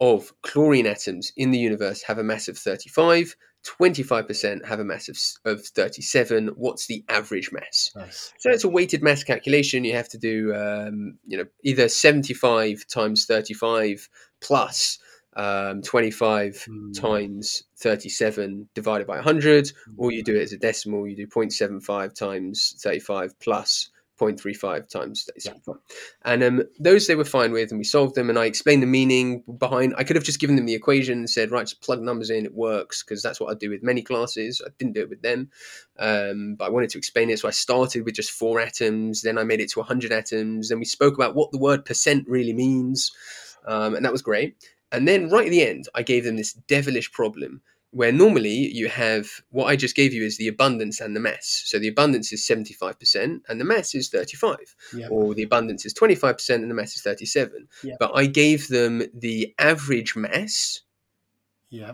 of 0.00 0.32
chlorine 0.42 0.86
atoms 0.86 1.32
in 1.36 1.50
the 1.50 1.58
universe 1.58 2.02
have 2.02 2.18
a 2.18 2.24
mass 2.24 2.48
of 2.48 2.56
35 2.58 3.34
25% 3.78 4.64
have 4.66 4.80
a 4.80 4.84
mass 4.84 5.08
of, 5.10 5.18
of 5.52 5.66
37 5.66 6.48
what's 6.56 6.86
the 6.86 7.04
average 7.10 7.50
mass? 7.52 7.90
Nice. 7.94 8.32
so 8.38 8.50
it's 8.50 8.64
a 8.64 8.68
weighted 8.68 9.02
mass 9.02 9.22
calculation. 9.22 9.84
You 9.84 9.94
have 9.96 10.08
to 10.10 10.18
do 10.18 10.54
um, 10.54 11.18
you 11.26 11.36
know 11.36 11.44
either 11.62 11.88
75 11.88 12.86
times 12.86 13.26
35 13.26 14.08
plus 14.40 14.98
um, 15.36 15.82
25 15.82 16.66
Mm. 16.68 17.00
times 17.00 17.62
37 17.78 18.68
divided 18.74 19.06
by 19.06 19.16
100 19.16 19.70
or 19.98 20.10
you 20.10 20.22
do 20.24 20.34
it 20.36 20.42
as 20.42 20.52
a 20.52 20.58
decimal. 20.58 21.06
You 21.06 21.16
do 21.16 21.26
0.75 21.26 22.14
times 22.14 22.74
35 22.82 23.38
plus 23.40 23.90
0.35 24.20 24.88
times 24.88 25.28
35 25.34 25.76
and 26.24 26.42
um, 26.42 26.62
those 26.78 27.06
they 27.06 27.14
were 27.14 27.24
fine 27.24 27.52
with 27.52 27.70
and 27.70 27.78
we 27.78 27.84
solved 27.84 28.14
them 28.14 28.28
and 28.28 28.38
i 28.38 28.44
explained 28.44 28.82
the 28.82 28.86
meaning 28.86 29.42
behind 29.58 29.94
i 29.96 30.04
could 30.04 30.16
have 30.16 30.24
just 30.24 30.40
given 30.40 30.56
them 30.56 30.66
the 30.66 30.74
equation 30.74 31.18
and 31.18 31.30
said 31.30 31.50
right 31.50 31.66
just 31.66 31.80
plug 31.80 32.02
numbers 32.02 32.30
in 32.30 32.44
it 32.44 32.54
works 32.54 33.02
because 33.02 33.22
that's 33.22 33.40
what 33.40 33.50
i 33.50 33.54
do 33.54 33.70
with 33.70 33.82
many 33.82 34.02
classes. 34.02 34.60
I 34.64 34.70
didn't 34.78 34.94
do 34.94 35.00
it 35.00 35.08
with 35.08 35.22
them 35.22 35.50
um, 35.98 36.56
but 36.56 36.66
i 36.66 36.70
wanted 36.70 36.90
to 36.90 36.98
explain 36.98 37.30
it 37.30 37.38
so 37.38 37.48
i 37.48 37.52
started 37.52 38.04
with 38.04 38.14
just 38.14 38.30
four 38.30 38.60
atoms 38.60 39.22
then 39.22 39.38
i 39.38 39.44
made 39.44 39.60
it 39.60 39.70
to 39.70 39.78
100 39.78 40.12
atoms 40.12 40.68
then 40.68 40.78
we 40.78 40.84
spoke 40.84 41.14
about 41.14 41.34
what 41.34 41.50
the 41.52 41.58
word 41.58 41.84
percent 41.84 42.26
really 42.28 42.52
means 42.52 43.12
um, 43.66 43.94
and 43.94 44.04
that 44.04 44.12
was 44.12 44.22
great. 44.22 44.56
And 44.92 45.06
then 45.06 45.30
right 45.30 45.46
at 45.46 45.50
the 45.50 45.66
end 45.66 45.88
i 45.94 46.02
gave 46.02 46.24
them 46.24 46.36
this 46.36 46.52
devilish 46.52 47.12
problem 47.12 47.62
where 47.92 48.12
normally 48.12 48.50
you 48.72 48.88
have 48.88 49.26
what 49.50 49.66
I 49.66 49.74
just 49.76 49.96
gave 49.96 50.12
you 50.12 50.24
is 50.24 50.36
the 50.38 50.46
abundance 50.48 51.00
and 51.00 51.16
the 51.16 51.20
mass. 51.20 51.62
So 51.66 51.78
the 51.78 51.88
abundance 51.88 52.32
is 52.32 52.46
75% 52.46 53.40
and 53.48 53.60
the 53.60 53.64
mass 53.64 53.94
is 53.94 54.08
35, 54.08 54.58
Yeah. 54.94 55.08
or 55.08 55.34
the 55.34 55.42
abundance 55.42 55.84
is 55.84 55.92
25% 55.94 56.54
and 56.62 56.70
the 56.70 56.74
mass 56.74 56.94
is 56.94 57.02
37. 57.02 57.66
Yeah. 57.82 57.96
But 57.98 58.12
I 58.14 58.26
gave 58.26 58.68
them 58.68 59.02
the 59.12 59.52
average 59.58 60.14
mass, 60.14 60.82
Yeah. 61.70 61.92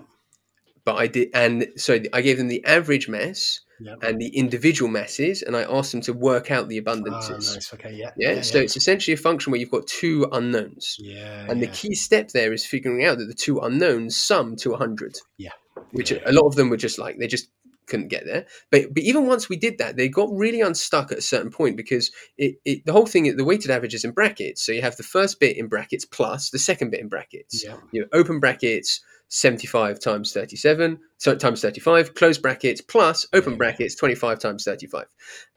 but 0.85 0.97
I 0.97 1.07
did, 1.07 1.31
and 1.33 1.69
so 1.77 1.99
I 2.13 2.21
gave 2.21 2.37
them 2.37 2.49
the 2.49 2.63
average 2.67 3.09
mass 3.09 3.61
Yeah. 3.81 3.95
and 4.03 4.21
the 4.21 4.29
individual 4.29 4.91
masses, 4.91 5.41
and 5.43 5.57
I 5.57 5.63
asked 5.63 5.93
them 5.93 6.01
to 6.03 6.13
work 6.13 6.51
out 6.51 6.69
the 6.69 6.81
abundances. 6.81 7.51
Ah, 7.51 7.55
nice. 7.55 7.75
Okay. 7.75 7.95
Yeah. 7.95 8.11
Yeah, 8.19 8.43
so 8.43 8.59
it's 8.59 8.77
essentially 8.77 9.15
a 9.15 9.19
function 9.19 9.51
where 9.51 9.61
you've 9.61 9.71
got 9.71 9.87
two 9.87 10.27
unknowns. 10.31 10.97
yeah. 10.99 11.47
And 11.49 11.63
the 11.63 11.67
key 11.69 11.95
step 11.95 12.33
there 12.33 12.53
is 12.53 12.67
figuring 12.67 13.05
out 13.05 13.17
that 13.19 13.27
the 13.27 13.35
two 13.35 13.61
unknowns 13.61 14.15
sum 14.17 14.57
to 14.57 14.73
100. 14.73 15.17
Yeah. 15.39 15.53
Which 15.93 16.11
Yeah. 16.11 16.19
a 16.27 16.33
lot 16.33 16.47
of 16.47 16.55
them 16.55 16.69
were 16.71 16.77
just 16.77 16.99
like, 16.99 17.19
they 17.19 17.27
just 17.27 17.49
couldn't 17.87 18.09
get 18.09 18.25
there. 18.27 18.47
But 18.71 18.93
but 18.95 19.03
even 19.03 19.27
once 19.27 19.49
we 19.49 19.57
did 19.57 19.79
that, 19.79 19.97
they 19.97 20.09
got 20.09 20.29
really 20.33 20.61
unstuck 20.61 21.13
at 21.13 21.19
a 21.19 21.23
certain 21.23 21.51
point 21.51 21.77
because 21.77 22.11
it, 22.37 22.57
it 22.65 22.85
the 22.85 22.93
whole 22.93 23.07
thing 23.07 23.37
the 23.37 23.45
weighted 23.45 23.71
average 23.71 23.95
is 23.95 24.05
in 24.05 24.11
brackets. 24.11 24.65
So 24.65 24.73
you 24.73 24.83
have 24.83 24.97
the 24.97 25.03
first 25.05 25.39
bit 25.39 25.57
in 25.57 25.69
brackets 25.69 26.05
plus 26.05 26.51
the 26.51 26.59
second 26.59 26.91
bit 26.91 27.01
in 27.01 27.09
brackets. 27.09 27.65
Yeah. 27.65 27.77
You 27.93 28.01
know, 28.03 28.07
open 28.13 28.41
brackets 28.41 29.01
75 29.29 29.99
times 29.99 30.33
37 30.33 31.01
so 31.19 31.35
times 31.35 31.61
35 31.61 32.15
close 32.15 32.39
brackets 32.39 32.81
plus 32.81 33.27
open 33.33 33.55
Yeah. 33.55 33.59
brackets 33.59 33.97
25 33.97 34.39
times 34.39 34.63
35 34.63 35.07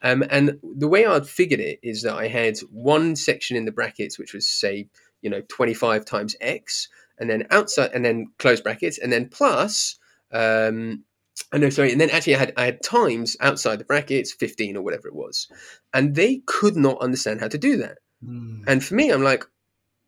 um, 0.02 0.24
and 0.32 0.58
the 0.64 0.88
way 0.88 1.06
i'd 1.06 1.28
figured 1.28 1.60
it 1.60 1.78
is 1.84 2.02
that 2.02 2.16
i 2.16 2.28
had 2.28 2.58
one 2.72 3.16
section 3.16 3.56
in 3.56 3.66
the 3.66 3.72
brackets 3.72 4.18
which 4.18 4.34
was 4.34 4.50
say 4.50 4.88
you 5.22 5.30
know 5.30 5.44
25 5.50 6.04
times 6.04 6.36
x 6.42 6.88
and 7.20 7.30
then 7.30 7.46
outside 7.52 7.92
and 7.94 8.04
then 8.04 8.32
close 8.40 8.60
brackets 8.60 8.98
and 8.98 9.14
then 9.14 9.30
plus 9.30 9.99
um 10.32 11.04
I 11.52 11.58
know, 11.58 11.70
sorry, 11.70 11.92
and 11.92 12.02
then 12.02 12.10
actually 12.10 12.36
I 12.36 12.40
had 12.40 12.54
I 12.58 12.66
had 12.66 12.84
times 12.84 13.38
outside 13.40 13.80
the 13.80 13.86
brackets, 13.86 14.32
fifteen 14.32 14.76
or 14.76 14.82
whatever 14.82 15.08
it 15.08 15.16
was, 15.16 15.48
and 15.94 16.16
they 16.16 16.42
could 16.46 16.76
not 16.76 17.02
understand 17.02 17.40
how 17.40 17.48
to 17.48 17.58
do 17.58 17.78
that. 17.78 18.00
Mm. 18.24 18.64
And 18.68 18.84
for 18.84 18.96
me, 18.96 19.10
I'm 19.10 19.24
like, 19.24 19.46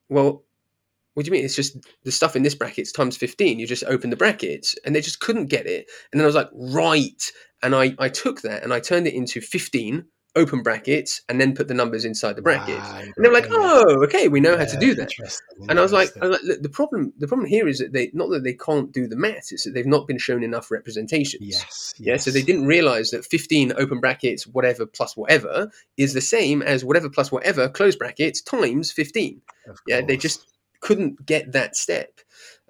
well, 0.09 0.43
what 1.13 1.25
do 1.25 1.27
you 1.27 1.31
mean? 1.33 1.45
It's 1.45 1.55
just 1.55 1.77
the 2.03 2.11
stuff 2.11 2.35
in 2.35 2.43
this 2.43 2.55
brackets 2.55 2.91
times 2.91 3.17
15. 3.17 3.59
You 3.59 3.67
just 3.67 3.83
open 3.85 4.09
the 4.09 4.15
brackets 4.15 4.75
and 4.85 4.95
they 4.95 5.01
just 5.01 5.19
couldn't 5.19 5.47
get 5.47 5.65
it. 5.65 5.89
And 6.11 6.19
then 6.19 6.23
I 6.23 6.27
was 6.27 6.35
like, 6.35 6.49
right. 6.53 7.31
And 7.63 7.75
I, 7.75 7.95
I 7.99 8.09
took 8.09 8.41
that 8.41 8.63
and 8.63 8.73
I 8.73 8.79
turned 8.79 9.07
it 9.07 9.13
into 9.13 9.41
15 9.41 10.05
open 10.35 10.63
brackets 10.63 11.21
and 11.27 11.41
then 11.41 11.53
put 11.53 11.67
the 11.67 11.73
numbers 11.73 12.05
inside 12.05 12.35
the 12.35 12.41
brackets. 12.41 12.89
Right, 12.89 13.03
And 13.03 13.13
they 13.25 13.27
were 13.27 13.33
like, 13.33 13.47
oh, 13.49 14.03
okay, 14.03 14.27
we 14.27 14.39
know 14.39 14.57
how 14.57 14.65
to 14.65 14.77
do 14.77 14.95
that. 14.95 15.11
interesting, 15.11 15.67
And 15.69 15.77
I 15.77 15.81
was 15.81 15.91
like, 15.91 16.09
I 16.21 16.27
was 16.27 16.39
like, 16.43 16.61
the 16.61 16.69
problem, 16.69 17.13
the 17.17 17.27
problem 17.27 17.47
here 17.47 17.67
is 17.67 17.79
that 17.79 17.91
they 17.91 18.11
not 18.13 18.29
that 18.29 18.43
they 18.43 18.53
can't 18.53 18.91
do 18.91 19.07
the 19.07 19.15
maths, 19.15 19.51
it's 19.51 19.65
that 19.65 19.73
they've 19.73 19.85
not 19.85 20.07
been 20.07 20.17
shown 20.17 20.43
enough 20.43 20.71
representations. 20.71 21.41
yes, 21.45 21.93
Yeah, 21.97 22.17
so 22.17 22.31
they 22.31 22.41
didn't 22.41 22.65
realize 22.65 23.11
that 23.11 23.25
15 23.25 23.73
open 23.77 23.99
brackets, 23.99 24.47
whatever 24.47 24.85
plus 24.85 25.17
whatever, 25.17 25.71
is 25.97 26.13
the 26.13 26.21
same 26.21 26.61
as 26.61 26.85
whatever 26.85 27.09
plus 27.09 27.31
whatever 27.31 27.67
close 27.67 27.95
brackets 27.95 28.41
times 28.41 28.91
15. 28.91 29.41
Yeah, 29.87 30.01
they 30.01 30.17
just 30.17 30.47
couldn't 30.79 31.25
get 31.25 31.51
that 31.51 31.75
step. 31.75 32.21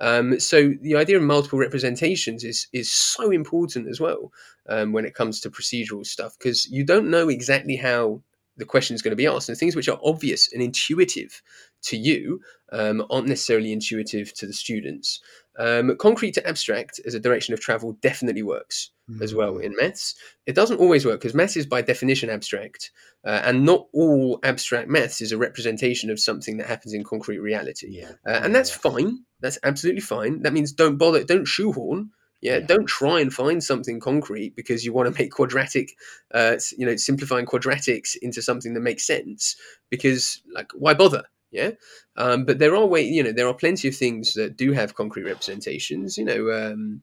Um, 0.01 0.39
so 0.39 0.73
the 0.81 0.95
idea 0.95 1.17
of 1.17 1.23
multiple 1.23 1.59
representations 1.59 2.43
is 2.43 2.67
is 2.73 2.91
so 2.91 3.29
important 3.29 3.87
as 3.87 3.99
well 3.99 4.31
um, 4.67 4.91
when 4.93 5.05
it 5.05 5.13
comes 5.13 5.39
to 5.41 5.51
procedural 5.51 6.05
stuff 6.05 6.37
because 6.37 6.69
you 6.69 6.83
don't 6.83 7.09
know 7.09 7.29
exactly 7.29 7.75
how 7.75 8.21
the 8.57 8.65
question 8.65 8.95
is 8.95 9.01
going 9.01 9.11
to 9.11 9.15
be 9.15 9.27
asked, 9.27 9.47
and 9.47 9.57
things 9.57 9.75
which 9.75 9.87
are 9.87 9.99
obvious 10.03 10.51
and 10.51 10.61
intuitive 10.61 11.41
to 11.83 11.97
you 11.97 12.41
um, 12.71 13.05
aren't 13.09 13.27
necessarily 13.27 13.71
intuitive 13.71 14.33
to 14.35 14.47
the 14.47 14.53
students. 14.53 15.19
Um, 15.59 15.95
concrete 15.97 16.33
to 16.35 16.47
abstract 16.47 16.99
as 17.05 17.13
a 17.13 17.19
direction 17.19 17.53
of 17.53 17.59
travel 17.59 17.93
definitely 18.01 18.43
works 18.43 18.91
as 19.21 19.35
well 19.35 19.55
Mm. 19.55 19.63
in 19.63 19.75
maths. 19.75 20.15
It 20.45 20.55
doesn't 20.55 20.79
always 20.79 21.05
work 21.05 21.19
because 21.19 21.33
maths 21.33 21.57
is 21.57 21.65
by 21.65 21.81
definition 21.81 22.29
abstract, 22.29 22.91
uh, 23.25 23.41
and 23.43 23.65
not 23.65 23.87
all 23.91 24.39
abstract 24.43 24.87
maths 24.87 25.19
is 25.19 25.33
a 25.33 25.37
representation 25.37 26.09
of 26.09 26.17
something 26.19 26.55
that 26.57 26.67
happens 26.67 26.93
in 26.93 27.03
concrete 27.03 27.39
reality. 27.39 27.87
Yeah, 27.89 28.11
Uh, 28.25 28.39
and 28.43 28.55
that's 28.55 28.71
fine. 28.71 29.25
That's 29.41 29.59
absolutely 29.63 30.01
fine. 30.01 30.43
That 30.43 30.53
means 30.53 30.71
don't 30.71 30.95
bother, 30.97 31.25
don't 31.25 31.43
shoehorn. 31.45 32.11
Yeah, 32.39 32.59
Yeah. 32.59 32.65
don't 32.67 32.85
try 32.87 33.19
and 33.19 33.31
find 33.33 33.61
something 33.61 33.99
concrete 33.99 34.55
because 34.55 34.85
you 34.85 34.93
want 34.93 35.13
to 35.13 35.21
make 35.21 35.31
quadratic, 35.31 35.95
uh, 36.33 36.57
you 36.77 36.85
know, 36.85 36.95
simplifying 36.95 37.45
quadratics 37.45 38.15
into 38.19 38.41
something 38.41 38.73
that 38.73 38.79
makes 38.79 39.05
sense. 39.05 39.57
Because, 39.89 40.41
like, 40.51 40.71
why 40.73 40.93
bother? 40.93 41.25
Yeah, 41.51 41.71
um, 42.15 42.45
but 42.45 42.59
there 42.59 42.75
are 42.75 42.85
way, 42.85 43.03
you 43.03 43.21
know, 43.23 43.33
there 43.33 43.47
are 43.47 43.53
plenty 43.53 43.89
of 43.89 43.95
things 43.95 44.35
that 44.35 44.55
do 44.55 44.71
have 44.71 44.95
concrete 44.95 45.23
representations. 45.23 46.17
You 46.17 46.25
know, 46.25 46.51
um, 46.51 47.01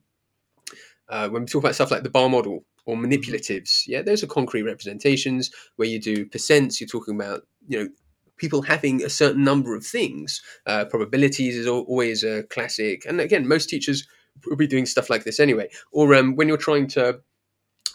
uh, 1.07 1.29
when 1.29 1.43
we 1.43 1.47
talk 1.47 1.63
about 1.63 1.75
stuff 1.75 1.91
like 1.91 2.03
the 2.03 2.09
bar 2.09 2.29
model 2.29 2.65
or 2.85 2.95
manipulatives, 2.95 3.83
yeah, 3.85 4.01
those 4.01 4.23
are 4.23 4.27
concrete 4.27 4.63
representations 4.63 5.51
where 5.75 5.87
you 5.87 5.99
do 5.99 6.25
percents. 6.25 6.79
You're 6.79 6.87
talking 6.87 7.15
about, 7.15 7.45
you 7.67 7.79
know, 7.79 7.89
people 8.37 8.63
having 8.63 9.03
a 9.03 9.09
certain 9.09 9.43
number 9.43 9.75
of 9.75 9.85
things. 9.85 10.41
Uh, 10.65 10.85
probabilities 10.85 11.55
is 11.55 11.67
always 11.67 12.23
a 12.23 12.43
classic, 12.43 13.05
and 13.05 13.21
again, 13.21 13.47
most 13.47 13.69
teachers 13.69 14.07
will 14.47 14.55
be 14.55 14.67
doing 14.67 14.85
stuff 14.85 15.09
like 15.09 15.25
this 15.25 15.39
anyway. 15.39 15.69
Or 15.91 16.15
um, 16.15 16.35
when 16.35 16.47
you're 16.47 16.57
trying 16.57 16.87
to 16.89 17.19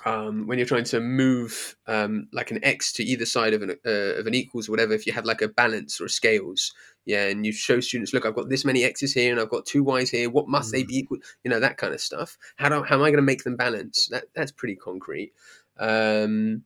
um, 0.05 0.47
when 0.47 0.59
you're 0.59 0.67
trying 0.67 0.85
to 0.85 1.01
move 1.01 1.77
um, 1.87 2.29
like 2.33 2.51
an 2.51 2.65
x 2.65 2.93
to 2.95 3.05
either 3.05 3.27
side 3.27 3.55
of 3.55 3.63
an 3.63 3.77
uh, 3.87 4.19
of 4.19 4.27
an 4.27 4.35
equals 4.35 4.69
or 4.69 4.73
whatever, 4.73 4.93
if 4.93 5.07
you 5.07 5.13
have 5.13 5.25
like 5.25 5.43
a 5.43 5.49
balance 5.49 6.01
or 6.01 6.07
a 6.07 6.09
scales, 6.11 6.73
yeah, 7.05 7.27
and 7.29 7.45
you 7.47 7.53
show 7.53 7.81
students, 7.81 8.13
look, 8.13 8.25
I've 8.27 8.35
got 8.35 8.49
this 8.49 8.65
many 8.65 8.85
x's 8.85 9.13
here 9.15 9.31
and 9.31 9.41
I've 9.41 9.51
got 9.51 9.67
two 9.67 9.85
y's 9.85 10.11
here. 10.11 10.31
What 10.31 10.49
must 10.49 10.73
they 10.73 10.83
Mm. 10.85 10.89
be 10.89 10.99
equal? 10.99 11.19
You 11.45 11.51
know 11.51 11.61
that 11.61 11.77
kind 11.77 11.95
of 11.95 12.01
stuff. 12.01 12.37
How 12.57 12.69
do 12.69 12.83
how 12.83 12.97
am 12.97 13.03
I 13.03 13.11
going 13.11 13.17
to 13.17 13.23
make 13.23 13.45
them 13.45 13.57
balance? 13.57 14.09
That 14.09 14.25
that's 14.35 14.53
pretty 14.53 14.77
concrete. 14.77 15.33
Um, 15.79 16.65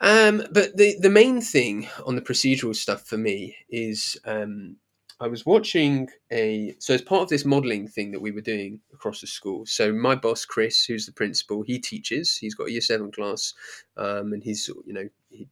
um, 0.00 0.42
but 0.52 0.76
the 0.76 0.96
the 1.00 1.10
main 1.10 1.40
thing 1.40 1.88
on 2.04 2.14
the 2.16 2.22
procedural 2.22 2.74
stuff 2.74 3.06
for 3.06 3.16
me 3.16 3.56
is 3.68 4.18
um, 4.24 4.76
I 5.24 5.26
was 5.26 5.46
watching 5.46 6.10
a 6.30 6.74
so 6.80 6.92
as 6.92 7.00
part 7.00 7.22
of 7.22 7.30
this 7.30 7.46
modelling 7.46 7.88
thing 7.88 8.12
that 8.12 8.20
we 8.20 8.30
were 8.30 8.42
doing 8.42 8.80
across 8.92 9.22
the 9.22 9.26
school. 9.26 9.64
So 9.64 9.90
my 9.90 10.14
boss 10.14 10.44
Chris, 10.44 10.84
who's 10.84 11.06
the 11.06 11.12
principal, 11.12 11.62
he 11.62 11.78
teaches. 11.78 12.36
He's 12.36 12.54
got 12.54 12.68
a 12.68 12.70
year 12.70 12.82
seven 12.82 13.10
class, 13.10 13.54
um, 13.96 14.34
and 14.34 14.44
he's 14.44 14.68
you 14.84 14.92
know 14.92 15.08
he, 15.30 15.48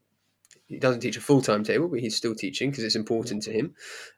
he 0.66 0.78
doesn't 0.78 1.00
teach 1.00 1.16
a 1.16 1.22
full 1.22 1.40
time 1.40 1.64
table, 1.64 1.88
but 1.88 2.00
he's 2.00 2.14
still 2.14 2.34
teaching 2.34 2.68
because 2.70 2.84
it's 2.84 2.96
important 2.96 3.44
to 3.44 3.52
him. 3.52 3.74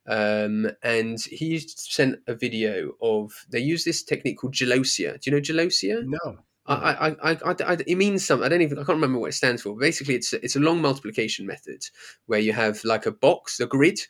Um, 0.08 0.72
and 0.82 1.20
he 1.20 1.60
sent 1.60 2.18
a 2.26 2.34
video 2.34 2.96
of 3.00 3.46
they 3.48 3.60
use 3.60 3.84
this 3.84 4.02
technique 4.02 4.38
called 4.38 4.54
gelosia. 4.54 5.20
Do 5.20 5.30
you 5.30 5.36
know 5.36 5.40
gelosia? 5.40 6.04
No. 6.04 6.38
I, 6.66 6.74
I, 6.74 7.08
I, 7.08 7.30
I, 7.30 7.54
I, 7.64 7.76
it 7.86 7.96
means 7.96 8.26
something. 8.26 8.44
I 8.44 8.48
don't 8.48 8.62
even. 8.62 8.78
I 8.78 8.82
can't 8.82 8.96
remember 8.96 9.20
what 9.20 9.28
it 9.28 9.34
stands 9.34 9.62
for. 9.62 9.74
But 9.74 9.82
basically, 9.82 10.16
it's 10.16 10.32
a, 10.32 10.42
it's 10.42 10.56
a 10.56 10.60
long 10.60 10.80
multiplication 10.80 11.46
method 11.46 11.84
where 12.26 12.40
you 12.40 12.54
have 12.54 12.82
like 12.82 13.06
a 13.06 13.12
box, 13.12 13.60
a 13.60 13.66
grid, 13.66 14.00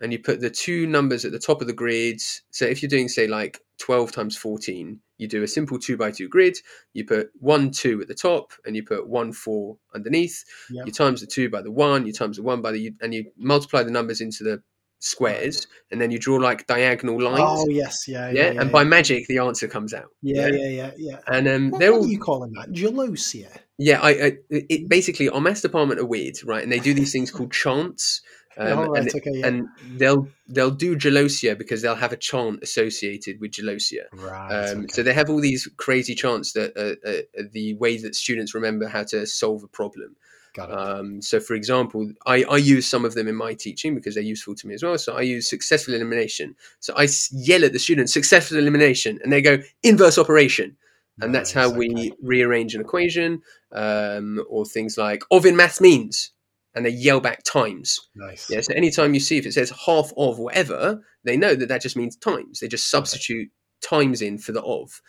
and 0.00 0.12
you 0.12 0.18
put 0.18 0.40
the 0.40 0.50
two 0.50 0.86
numbers 0.86 1.24
at 1.24 1.32
the 1.32 1.38
top 1.38 1.60
of 1.60 1.66
the 1.66 1.72
grid. 1.72 2.20
So 2.50 2.64
if 2.64 2.82
you're 2.82 2.88
doing 2.88 3.08
say 3.08 3.26
like 3.26 3.60
twelve 3.78 4.12
times 4.12 4.36
fourteen, 4.36 5.00
you 5.18 5.28
do 5.28 5.42
a 5.42 5.48
simple 5.48 5.78
two 5.78 5.96
by 5.96 6.10
two 6.10 6.28
grid. 6.28 6.56
You 6.92 7.04
put 7.04 7.30
one 7.40 7.70
two 7.70 8.00
at 8.00 8.08
the 8.08 8.14
top, 8.14 8.52
and 8.64 8.76
you 8.76 8.84
put 8.84 9.08
one 9.08 9.32
four 9.32 9.76
underneath. 9.94 10.44
Yeah. 10.70 10.82
You 10.86 10.92
times 10.92 11.20
the 11.20 11.26
two 11.26 11.48
by 11.48 11.62
the 11.62 11.72
one. 11.72 12.06
You 12.06 12.12
times 12.12 12.36
the 12.36 12.42
one 12.42 12.62
by 12.62 12.72
the, 12.72 12.94
and 13.00 13.14
you 13.14 13.30
multiply 13.36 13.82
the 13.82 13.90
numbers 13.90 14.20
into 14.20 14.44
the 14.44 14.62
squares, 15.00 15.66
and 15.90 16.00
then 16.00 16.10
you 16.10 16.18
draw 16.18 16.36
like 16.36 16.66
diagonal 16.66 17.20
lines. 17.20 17.40
Oh 17.42 17.68
yes, 17.68 18.08
yeah, 18.08 18.30
yeah, 18.30 18.32
yeah, 18.32 18.52
yeah, 18.52 18.60
and 18.62 18.72
by 18.72 18.82
yeah. 18.82 18.88
magic 18.88 19.26
the 19.28 19.38
answer 19.38 19.68
comes 19.68 19.92
out. 19.92 20.08
yeah, 20.22 20.48
yeah, 20.48 20.68
yeah, 20.68 20.90
yeah. 20.96 21.18
And 21.26 21.46
um, 21.46 21.70
What, 21.70 21.80
they're 21.80 21.92
what 21.92 22.00
all 22.00 22.06
are 22.06 22.10
you 22.10 22.18
calling 22.18 22.52
that? 22.52 22.70
Gelosia. 22.72 23.50
yeah, 23.78 24.00
I, 24.00 24.10
I 24.10 24.36
it 24.50 24.88
basically 24.88 25.28
our 25.28 25.40
maths 25.40 25.60
department 25.60 26.00
are 26.00 26.06
weird, 26.06 26.36
right? 26.44 26.62
And 26.62 26.72
they 26.72 26.80
do 26.80 26.94
these 26.94 27.12
things 27.12 27.30
called 27.30 27.52
chants, 27.52 28.22
um, 28.56 28.78
right, 28.78 29.00
and, 29.00 29.14
okay, 29.14 29.30
yeah. 29.32 29.46
and 29.46 29.68
they'll 29.96 30.28
they'll 30.48 30.70
do 30.70 30.96
gelosia 30.96 31.56
because 31.56 31.82
they'll 31.82 31.94
have 31.94 32.12
a 32.12 32.16
chant 32.16 32.62
associated 32.62 33.40
with 33.40 33.52
gelosia. 33.52 34.04
right. 34.12 34.68
Um, 34.68 34.80
okay. 34.80 34.86
So 34.88 35.02
they 35.02 35.12
have 35.12 35.30
all 35.30 35.40
these 35.40 35.68
crazy 35.76 36.14
chants 36.14 36.52
that 36.52 36.76
are, 36.76 36.96
are, 37.08 37.22
are 37.38 37.48
the 37.48 37.74
way 37.74 37.96
that 37.98 38.14
students 38.14 38.54
remember 38.54 38.86
how 38.86 39.04
to 39.04 39.26
solve 39.26 39.62
a 39.62 39.68
problem. 39.68 40.16
Got 40.54 40.70
it. 40.70 40.78
Um, 40.78 41.20
so, 41.20 41.40
for 41.40 41.54
example, 41.54 42.12
I, 42.26 42.44
I 42.44 42.58
use 42.58 42.86
some 42.86 43.04
of 43.04 43.14
them 43.14 43.26
in 43.26 43.34
my 43.34 43.54
teaching 43.54 43.94
because 43.94 44.14
they're 44.14 44.22
useful 44.22 44.54
to 44.54 44.68
me 44.68 44.74
as 44.74 44.84
well. 44.84 44.96
So 44.98 45.16
I 45.16 45.22
use 45.22 45.50
successful 45.50 45.94
elimination. 45.94 46.54
So 46.78 46.94
I 46.96 47.08
yell 47.32 47.64
at 47.64 47.72
the 47.72 47.80
students, 47.80 48.12
successful 48.12 48.58
elimination, 48.58 49.18
and 49.24 49.32
they 49.32 49.42
go 49.42 49.58
inverse 49.82 50.16
operation 50.16 50.76
and 51.20 51.34
that's 51.34 51.52
how 51.52 51.68
Nice, 51.68 51.76
we 51.76 52.12
rearrange 52.22 52.74
an 52.74 52.80
equation 52.80 53.42
um, 53.72 54.44
or 54.48 54.64
things 54.64 54.98
like 54.98 55.22
of 55.30 55.46
in 55.46 55.56
maths 55.56 55.80
means 55.80 56.32
and 56.74 56.84
they 56.84 56.90
yell 56.90 57.20
back 57.20 57.42
times. 57.44 58.08
Nice. 58.14 58.50
yeah 58.50 58.60
so 58.60 58.74
anytime 58.74 59.14
you 59.14 59.20
see 59.20 59.38
if 59.38 59.46
it 59.46 59.52
says 59.52 59.72
half 59.86 60.12
of 60.16 60.38
whatever 60.38 61.00
they 61.24 61.36
know 61.36 61.54
that 61.54 61.68
that 61.68 61.82
just 61.82 61.96
means 61.96 62.16
times. 62.16 62.60
They 62.60 62.68
just 62.68 62.90
substitute 62.90 63.50
times 63.82 64.22
in 64.22 64.38
for 64.38 64.52
the 64.52 64.62
of. 64.62 65.00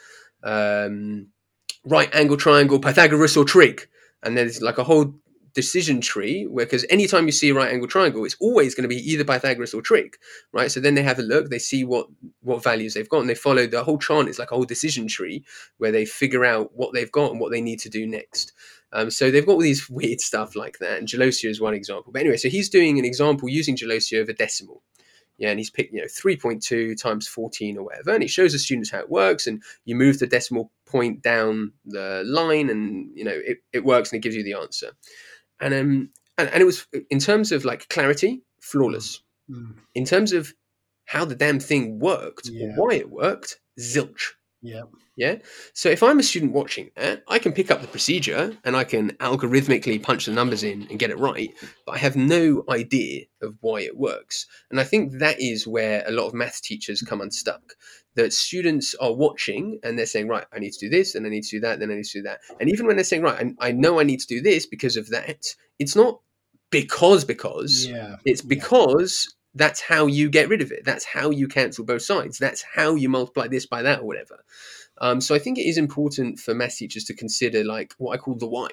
Um, 0.43 1.27
right 1.85 2.13
angle 2.13 2.37
triangle 2.37 2.79
pythagoras 2.79 3.37
or 3.37 3.45
trig. 3.45 3.87
And 4.23 4.37
there's 4.37 4.61
like 4.61 4.77
a 4.77 4.83
whole 4.83 5.13
decision 5.53 6.01
tree 6.01 6.45
where 6.45 6.65
because 6.65 6.85
anytime 6.89 7.25
you 7.25 7.31
see 7.31 7.49
a 7.49 7.53
right 7.53 7.71
angle 7.71 7.87
triangle 7.87 8.25
it's 8.25 8.35
always 8.41 8.75
going 8.75 8.83
to 8.83 8.93
be 8.93 9.09
either 9.09 9.23
pythagoras 9.23 9.73
or 9.73 9.81
trig 9.81 10.17
right? 10.51 10.69
So 10.69 10.81
then 10.81 10.95
they 10.95 11.01
have 11.01 11.17
a 11.17 11.21
look 11.23 11.49
they 11.49 11.59
see 11.59 11.85
what 11.85 12.07
what 12.41 12.61
values 12.61 12.93
they've 12.93 13.07
got 13.07 13.21
and 13.21 13.29
they 13.29 13.35
follow 13.35 13.65
the 13.65 13.81
whole 13.81 13.97
chart 13.97 14.27
it's 14.27 14.37
like 14.37 14.51
a 14.51 14.55
whole 14.55 14.65
decision 14.65 15.07
tree 15.07 15.45
where 15.77 15.93
they 15.93 16.03
figure 16.03 16.43
out 16.43 16.71
what 16.73 16.93
they've 16.93 17.11
got 17.11 17.31
and 17.31 17.39
what 17.39 17.51
they 17.51 17.61
need 17.61 17.79
to 17.79 17.89
do 17.89 18.05
next 18.05 18.51
um, 18.95 19.11
so 19.11 19.29
they've 19.29 19.45
got 19.45 19.53
all 19.53 19.59
these 19.59 19.89
weird 19.89 20.19
stuff 20.19 20.55
like 20.55 20.79
that 20.79 20.97
and 20.97 21.07
gelosia 21.07 21.49
is 21.49 21.61
one 21.61 21.73
example 21.73 22.11
but 22.11 22.21
anyway 22.21 22.37
so 22.37 22.49
he's 22.49 22.69
doing 22.69 22.97
an 22.97 23.05
example 23.05 23.47
using 23.47 23.75
gelosia 23.75 24.21
of 24.21 24.29
a 24.29 24.33
decimal 24.33 24.81
yeah, 25.37 25.49
and 25.49 25.59
he's 25.59 25.69
picked, 25.69 25.93
you 25.93 25.99
know, 25.99 26.07
3.2 26.07 27.01
times 27.01 27.27
14 27.27 27.77
or 27.77 27.83
whatever. 27.83 28.11
And 28.11 28.21
he 28.21 28.27
shows 28.27 28.53
the 28.53 28.59
students 28.59 28.91
how 28.91 28.99
it 28.99 29.09
works. 29.09 29.47
And 29.47 29.61
you 29.83 29.95
move 29.95 30.19
the 30.19 30.27
decimal 30.27 30.71
point 30.85 31.21
down 31.21 31.73
the 31.85 32.23
line 32.25 32.69
and, 32.69 33.09
you 33.15 33.25
know, 33.25 33.37
it, 33.43 33.57
it 33.73 33.83
works 33.83 34.11
and 34.11 34.19
it 34.19 34.23
gives 34.23 34.35
you 34.35 34.43
the 34.43 34.53
answer. 34.53 34.91
And, 35.59 35.73
um, 35.73 36.09
and, 36.37 36.49
and 36.49 36.61
it 36.61 36.65
was, 36.65 36.87
in 37.09 37.19
terms 37.19 37.51
of 37.51 37.65
like 37.65 37.89
clarity, 37.89 38.43
flawless. 38.61 39.21
Mm. 39.49 39.75
In 39.93 40.05
terms 40.05 40.31
of 40.31 40.53
how 41.05 41.25
the 41.25 41.35
damn 41.35 41.59
thing 41.59 41.99
worked 41.99 42.49
Yeah. 42.49 42.67
or 42.67 42.87
why 42.87 42.95
it 42.95 43.09
worked, 43.09 43.59
zilch. 43.79 44.31
Yeah. 44.65 44.81
Yeah. 45.15 45.37
So 45.73 45.89
if 45.89 46.03
I'm 46.03 46.19
a 46.19 46.23
student 46.23 46.51
watching 46.51 46.91
that, 46.97 47.23
I 47.27 47.39
can 47.39 47.53
pick 47.53 47.71
up 47.71 47.81
the 47.81 47.87
procedure 47.87 48.57
and 48.65 48.75
I 48.75 48.83
can 48.83 49.11
algorithmically 49.17 50.01
punch 50.01 50.25
the 50.25 50.33
numbers 50.33 50.63
in 50.63 50.87
and 50.89 50.99
get 50.99 51.09
it 51.09 51.17
right, 51.19 51.53
but 51.85 51.93
I 51.93 51.97
have 51.99 52.15
no 52.15 52.65
idea 52.69 53.25
of 53.41 53.55
why 53.61 53.81
it 53.81 53.95
works. 53.95 54.45
And 54.69 54.79
I 54.79 54.83
think 54.83 55.19
that 55.19 55.39
is 55.39 55.65
where 55.67 56.03
a 56.05 56.11
lot 56.11 56.27
of 56.27 56.33
maths 56.33 56.59
teachers 56.59 57.01
come 57.01 57.21
unstuck. 57.21 57.75
That 58.15 58.33
students 58.33 58.95
are 58.95 59.13
watching 59.13 59.79
and 59.83 59.97
they're 59.99 60.05
saying, 60.05 60.27
right, 60.29 60.45
I 60.53 60.59
need 60.59 60.71
to 60.73 60.79
do 60.79 60.89
this 60.89 61.15
and 61.15 61.25
I 61.25 61.29
need 61.29 61.43
to 61.43 61.57
do 61.57 61.59
that, 61.61 61.79
then 61.79 61.91
I 61.91 61.95
need 61.95 62.05
to 62.05 62.19
do 62.19 62.23
that. 62.23 62.39
And 62.59 62.69
even 62.69 62.85
when 62.87 62.95
they're 62.95 63.03
saying, 63.05 63.21
right, 63.23 63.53
I, 63.59 63.67
I 63.67 63.71
know 63.71 63.99
I 63.99 64.03
need 64.03 64.21
to 64.21 64.27
do 64.27 64.41
this 64.41 64.65
because 64.65 64.97
of 64.97 65.09
that, 65.09 65.45
it's 65.79 65.95
not 65.95 66.19
because 66.71 67.23
because 67.25 67.85
Yeah. 67.85 68.15
it's 68.25 68.41
because 68.41 69.33
that's 69.55 69.81
how 69.81 70.05
you 70.05 70.29
get 70.29 70.49
rid 70.49 70.61
of 70.61 70.71
it. 70.71 70.83
That's 70.85 71.05
how 71.05 71.29
you 71.29 71.47
cancel 71.47 71.85
both 71.85 72.01
sides. 72.01 72.37
That's 72.37 72.63
how 72.63 72.95
you 72.95 73.09
multiply 73.09 73.47
this 73.47 73.65
by 73.65 73.81
that 73.83 74.01
or 74.01 74.05
whatever. 74.05 74.43
Um, 74.99 75.21
so 75.21 75.33
I 75.33 75.39
think 75.39 75.57
it 75.57 75.67
is 75.67 75.77
important 75.77 76.39
for 76.39 76.53
math 76.53 76.77
teachers 76.77 77.05
to 77.05 77.13
consider 77.13 77.63
like 77.63 77.93
what 77.97 78.13
I 78.13 78.17
call 78.17 78.35
the 78.35 78.47
why. 78.47 78.67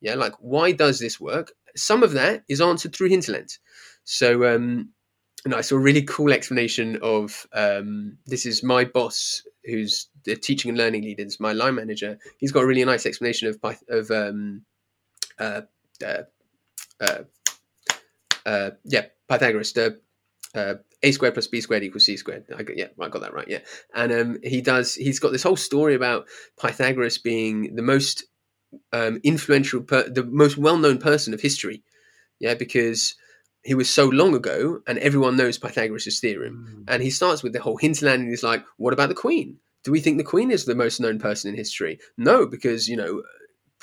Yeah, 0.00 0.14
like 0.14 0.34
why 0.38 0.72
does 0.72 0.98
this 0.98 1.18
work? 1.18 1.52
Some 1.76 2.02
of 2.02 2.12
that 2.12 2.44
is 2.48 2.60
answered 2.60 2.94
through 2.94 3.08
hinterland. 3.08 3.58
So 4.04 4.54
um, 4.54 4.90
and 5.44 5.54
I 5.54 5.60
saw 5.60 5.76
a 5.76 5.80
really 5.80 6.02
cool 6.02 6.32
explanation 6.32 6.98
of 7.02 7.46
um, 7.52 8.18
this 8.26 8.46
is 8.46 8.62
my 8.62 8.84
boss 8.84 9.42
who's 9.64 10.08
the 10.24 10.36
teaching 10.36 10.70
and 10.70 10.78
learning 10.78 11.02
leader, 11.02 11.22
it's 11.22 11.40
my 11.40 11.52
line 11.52 11.74
manager. 11.74 12.18
He's 12.38 12.52
got 12.52 12.64
a 12.64 12.66
really 12.66 12.84
nice 12.84 13.06
explanation 13.06 13.48
of 13.48 13.76
of 13.88 14.10
um, 14.10 14.62
uh, 15.38 15.62
uh, 16.04 16.22
uh, 18.46 18.70
yeah 18.84 19.06
Pythagoras 19.28 19.72
the 19.72 20.00
uh, 20.54 20.74
a 21.02 21.12
squared 21.12 21.34
plus 21.34 21.46
b 21.46 21.60
squared 21.60 21.82
equals 21.82 22.06
c 22.06 22.16
squared. 22.16 22.44
I 22.56 22.62
got, 22.62 22.76
yeah, 22.76 22.88
I 23.00 23.08
got 23.08 23.22
that 23.22 23.34
right. 23.34 23.48
Yeah, 23.48 23.60
and 23.94 24.12
um, 24.12 24.38
he 24.42 24.60
does. 24.60 24.94
He's 24.94 25.18
got 25.18 25.32
this 25.32 25.42
whole 25.42 25.56
story 25.56 25.94
about 25.94 26.26
Pythagoras 26.60 27.18
being 27.18 27.74
the 27.74 27.82
most 27.82 28.24
um, 28.92 29.20
influential, 29.22 29.82
per- 29.82 30.08
the 30.08 30.24
most 30.24 30.56
well-known 30.56 30.98
person 30.98 31.34
of 31.34 31.40
history. 31.40 31.82
Yeah, 32.40 32.54
because 32.54 33.14
he 33.62 33.74
was 33.74 33.88
so 33.88 34.06
long 34.06 34.34
ago, 34.34 34.80
and 34.86 34.98
everyone 34.98 35.36
knows 35.36 35.58
Pythagoras' 35.58 36.20
theorem. 36.20 36.66
Mm. 36.68 36.94
And 36.94 37.02
he 37.02 37.10
starts 37.10 37.42
with 37.42 37.52
the 37.52 37.60
whole 37.60 37.76
hinterland, 37.76 38.22
and 38.22 38.30
he's 38.30 38.42
like, 38.42 38.64
"What 38.76 38.92
about 38.92 39.08
the 39.08 39.14
Queen? 39.14 39.58
Do 39.84 39.92
we 39.92 40.00
think 40.00 40.18
the 40.18 40.24
Queen 40.24 40.50
is 40.50 40.64
the 40.64 40.74
most 40.74 41.00
known 41.00 41.18
person 41.18 41.50
in 41.50 41.56
history? 41.56 41.98
No, 42.16 42.46
because 42.46 42.88
you 42.88 42.96
know." 42.96 43.22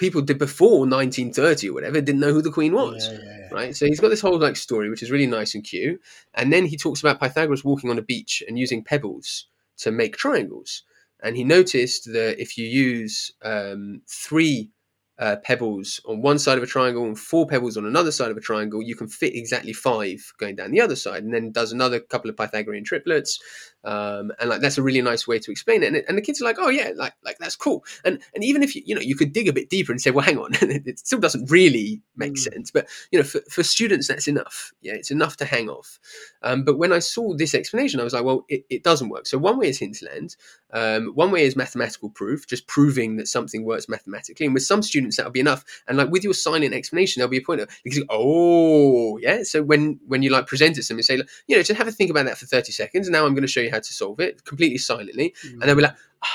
People 0.01 0.23
did 0.23 0.39
before 0.39 0.79
1930 0.79 1.69
or 1.69 1.73
whatever 1.73 2.01
didn't 2.01 2.21
know 2.21 2.33
who 2.33 2.41
the 2.41 2.49
Queen 2.49 2.73
was 2.73 3.07
Yeah, 3.07 3.19
yeah, 3.19 3.37
yeah. 3.37 3.47
right? 3.51 3.75
So 3.75 3.85
he's 3.85 3.99
got 3.99 4.09
this 4.09 4.19
whole 4.19 4.39
like 4.39 4.55
story, 4.55 4.89
which 4.89 5.03
is 5.03 5.11
really 5.11 5.27
nice 5.27 5.53
and 5.53 5.63
cute. 5.63 6.01
And 6.33 6.51
then 6.51 6.65
he 6.65 6.75
talks 6.75 7.01
about 7.01 7.19
Pythagoras 7.19 7.63
walking 7.63 7.91
on 7.91 7.99
a 7.99 8.01
beach 8.01 8.41
and 8.47 8.57
using 8.57 8.83
pebbles 8.83 9.45
to 9.77 9.91
make 9.91 10.17
triangles. 10.17 10.81
And 11.21 11.37
he 11.37 11.43
noticed 11.43 12.05
that 12.13 12.41
if 12.41 12.57
you 12.57 12.65
use 12.65 13.31
um, 13.43 14.01
three 14.07 14.71
uh, 15.19 15.35
pebbles 15.43 16.01
on 16.05 16.23
one 16.23 16.39
side 16.39 16.57
of 16.57 16.63
a 16.63 16.67
triangle 16.67 17.05
and 17.05 17.19
four 17.19 17.45
pebbles 17.45 17.77
on 17.77 17.85
another 17.85 18.11
side 18.11 18.31
of 18.31 18.37
a 18.37 18.41
triangle, 18.41 18.81
you 18.81 18.95
can 18.95 19.07
fit 19.07 19.35
exactly 19.35 19.71
five 19.71 20.33
going 20.39 20.55
down 20.55 20.71
the 20.71 20.81
other 20.81 20.95
side. 20.95 21.23
And 21.23 21.31
then 21.31 21.51
does 21.51 21.71
another 21.71 21.99
couple 21.99 22.31
of 22.31 22.35
Pythagorean 22.35 22.83
triplets, 22.83 23.39
um, 23.83 24.31
and 24.39 24.49
like 24.49 24.61
that's 24.61 24.77
a 24.77 24.83
really 24.83 25.01
nice 25.01 25.27
way 25.27 25.39
to 25.39 25.51
explain 25.51 25.83
it. 25.83 25.87
And, 25.87 26.03
and 26.07 26.17
the 26.17 26.21
kids 26.21 26.41
are 26.41 26.45
like, 26.45 26.57
"Oh 26.59 26.69
yeah, 26.69 26.91
like 26.95 27.13
like 27.23 27.37
that's 27.39 27.55
cool." 27.55 27.83
And 28.05 28.19
and 28.35 28.43
even 28.43 28.63
if 28.63 28.75
you 28.75 28.83
you 28.85 28.95
know 28.95 29.01
you 29.01 29.15
could 29.15 29.33
dig 29.33 29.47
a 29.47 29.53
bit 29.53 29.69
deeper 29.69 29.91
and 29.91 30.01
say, 30.01 30.11
"Well, 30.11 30.25
hang 30.25 30.37
on, 30.37 30.51
it 30.61 30.99
still 30.99 31.19
doesn't 31.19 31.49
really 31.51 32.01
make 32.15 32.33
Mm. 32.33 32.37
sense." 32.37 32.71
But 32.71 32.87
you 33.11 33.19
know, 33.19 33.23
for, 33.25 33.41
for 33.49 33.63
students, 33.63 34.07
that's 34.07 34.27
enough. 34.27 34.71
Yeah, 34.81 34.93
it's 34.93 35.11
enough 35.11 35.37
to 35.37 35.45
hang 35.45 35.69
off. 35.69 35.99
Um, 36.43 36.63
but 36.63 36.77
when 36.77 36.93
I 36.93 36.99
saw 36.99 37.33
this 37.35 37.55
explanation, 37.55 37.99
I 37.99 38.03
was 38.03 38.13
like, 38.13 38.23
"Well, 38.23 38.45
it, 38.49 38.65
it 38.69 38.83
doesn't 38.83 39.09
work." 39.09 39.25
So 39.27 39.37
one 39.37 39.57
way 39.57 39.69
is 39.69 39.79
hinterland. 39.79 40.35
Um, 40.73 41.07
one 41.15 41.31
way 41.31 41.43
is 41.43 41.55
mathematical 41.55 42.09
proof, 42.09 42.47
just 42.47 42.67
proving 42.67 43.17
that 43.17 43.27
something 43.27 43.65
works 43.65 43.89
mathematically. 43.89 44.45
And 44.45 44.53
with 44.53 44.63
some 44.63 44.81
students, 44.81 45.17
that'll 45.17 45.31
be 45.31 45.39
enough. 45.39 45.65
And 45.87 45.97
like 45.97 46.09
with 46.09 46.23
your 46.23 46.33
silent 46.33 46.73
explanation, 46.73 47.19
there'll 47.19 47.29
be 47.31 47.37
a 47.37 47.41
point 47.41 47.61
of 47.61 47.69
because 47.83 48.03
oh 48.09 49.17
yeah. 49.17 49.43
So 49.43 49.63
when 49.63 49.99
when 50.07 50.21
you 50.23 50.29
like 50.29 50.47
present 50.47 50.77
it 50.77 50.83
to 50.83 50.87
them 50.89 50.97
and 50.97 51.05
say, 51.05 51.15
you 51.47 51.55
know, 51.57 51.63
just 51.63 51.77
have 51.77 51.87
a 51.87 51.91
think 51.91 52.11
about 52.11 52.25
that 52.25 52.37
for 52.37 52.45
thirty 52.45 52.71
seconds. 52.71 53.07
And 53.07 53.13
now 53.13 53.25
I'm 53.25 53.33
going 53.33 53.41
to 53.41 53.47
show 53.47 53.59
you 53.61 53.70
how 53.71 53.79
to 53.79 53.93
solve 53.93 54.19
it 54.19 54.43
completely 54.45 54.77
silently, 54.77 55.33
and 55.43 55.61
they'll 55.63 55.75
be 55.75 55.81
like. 55.83 55.95
Ah, 56.23 56.27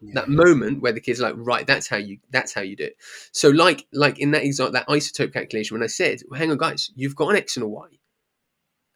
Yeah. 0.00 0.14
that 0.14 0.28
moment 0.28 0.80
where 0.80 0.92
the 0.92 1.00
kids 1.00 1.20
are 1.20 1.24
like 1.28 1.34
right 1.38 1.66
that's 1.66 1.88
how 1.88 1.96
you 1.96 2.18
that's 2.30 2.52
how 2.54 2.60
you 2.60 2.76
do 2.76 2.84
it 2.84 2.96
so 3.32 3.48
like 3.50 3.84
like 3.92 4.20
in 4.20 4.30
that 4.30 4.44
example 4.44 4.72
that 4.74 4.86
isotope 4.86 5.32
calculation 5.32 5.74
when 5.74 5.82
i 5.82 5.88
said 5.88 6.22
well, 6.28 6.38
hang 6.38 6.52
on 6.52 6.56
guys 6.56 6.92
you've 6.94 7.16
got 7.16 7.30
an 7.30 7.36
x 7.36 7.56
and 7.56 7.64
a 7.64 7.68
y 7.68 7.88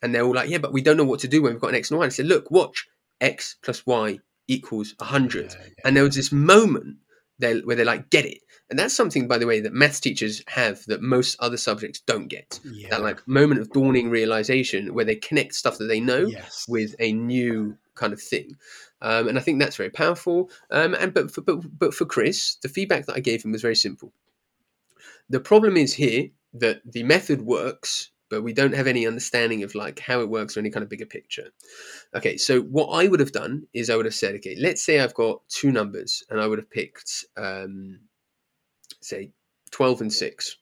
and 0.00 0.14
they're 0.14 0.22
all 0.22 0.32
like 0.40 0.48
yeah 0.48 0.59
but 0.59 0.72
we 0.72 0.80
don't 0.80 0.96
know 0.96 1.02
what 1.12 1.18
to 1.18 1.26
do 1.26 1.42
when 1.42 1.52
we've 1.52 1.60
got 1.60 1.70
an 1.70 1.74
x 1.82 1.90
and 1.90 1.96
a 1.96 1.98
y 1.98 2.04
and 2.04 2.12
i 2.12 2.14
said 2.14 2.26
look 2.26 2.48
watch 2.52 2.86
x 3.20 3.56
plus 3.64 3.84
y 3.84 4.20
equals 4.46 4.94
100 4.98 5.42
Yeah, 5.50 5.56
yeah. 5.60 5.68
and 5.84 5.96
there 5.96 6.04
was 6.04 6.14
this 6.14 6.30
moment 6.30 6.98
there 7.38 7.59
where 7.60 7.76
they're 7.76 7.84
like 7.84 8.10
get 8.10 8.24
it 8.24 8.38
and 8.70 8.78
that's 8.78 8.94
something 8.94 9.26
by 9.28 9.38
the 9.38 9.46
way 9.46 9.60
that 9.60 9.72
maths 9.72 10.00
teachers 10.00 10.42
have 10.46 10.84
that 10.86 11.02
most 11.02 11.36
other 11.40 11.56
subjects 11.56 12.00
don't 12.06 12.28
get 12.28 12.60
Yeah. 12.64 12.88
that 12.90 13.02
like 13.02 13.26
moment 13.26 13.60
of 13.60 13.70
dawning 13.72 14.10
realization 14.10 14.94
where 14.94 15.04
they 15.04 15.16
connect 15.16 15.54
stuff 15.54 15.78
that 15.78 15.86
they 15.86 16.00
know 16.00 16.26
yes. 16.26 16.66
with 16.68 16.94
a 16.98 17.12
new 17.12 17.76
kind 17.94 18.12
of 18.12 18.22
thing. 18.22 18.56
Um, 19.02 19.28
and 19.28 19.36
I 19.38 19.42
think 19.42 19.59
that's 19.60 19.76
very 19.76 19.90
powerful. 19.90 20.48
Um, 20.70 20.94
and 20.94 21.12
but 21.12 21.30
for, 21.30 21.40
but 21.42 21.59
but 21.78 21.92
for 21.92 22.06
Chris, 22.06 22.56
the 22.62 22.68
feedback 22.68 23.04
that 23.06 23.16
I 23.16 23.20
gave 23.20 23.44
him 23.44 23.52
was 23.52 23.60
very 23.60 23.74
simple. 23.74 24.12
The 25.28 25.40
problem 25.40 25.76
is 25.76 25.92
here 25.92 26.28
that 26.54 26.80
the 26.90 27.02
method 27.02 27.42
works, 27.42 28.10
but 28.32 28.42
we 28.42 28.54
don't 28.54 28.74
have 28.74 28.86
any 28.86 29.06
understanding 29.06 29.62
of 29.62 29.74
like 29.74 29.98
how 29.98 30.20
it 30.20 30.30
works 30.30 30.56
or 30.56 30.60
any 30.60 30.70
kind 30.70 30.82
of 30.82 30.88
bigger 30.88 31.04
picture. 31.04 31.50
Okay, 32.14 32.38
so 32.38 32.62
what 32.62 32.86
I 32.86 33.06
would 33.06 33.20
have 33.20 33.30
done 33.30 33.66
is 33.74 33.90
I 33.90 33.96
would 33.96 34.06
have 34.06 34.14
said, 34.14 34.34
okay, 34.36 34.56
let's 34.59 34.82
say 34.82 35.00
I've 35.00 35.12
got 35.12 35.46
two 35.50 35.70
numbers, 35.70 36.24
and 36.30 36.40
I 36.40 36.46
would 36.46 36.59
have 36.59 36.70
picked, 36.70 37.26
um, 37.36 38.00
say, 39.02 39.32
twelve 39.70 40.00
and 40.00 40.10
six. 40.10 40.56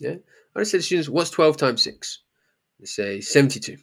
Yeah, 0.00 0.12
I 0.12 0.54
would 0.54 0.60
have 0.62 0.68
said 0.68 0.78
to 0.78 0.82
students, 0.82 1.10
what's 1.10 1.28
twelve 1.28 1.58
times 1.58 1.82
six? 1.82 2.20
They 2.78 2.86
say 2.86 3.20
seventy-two. 3.20 3.76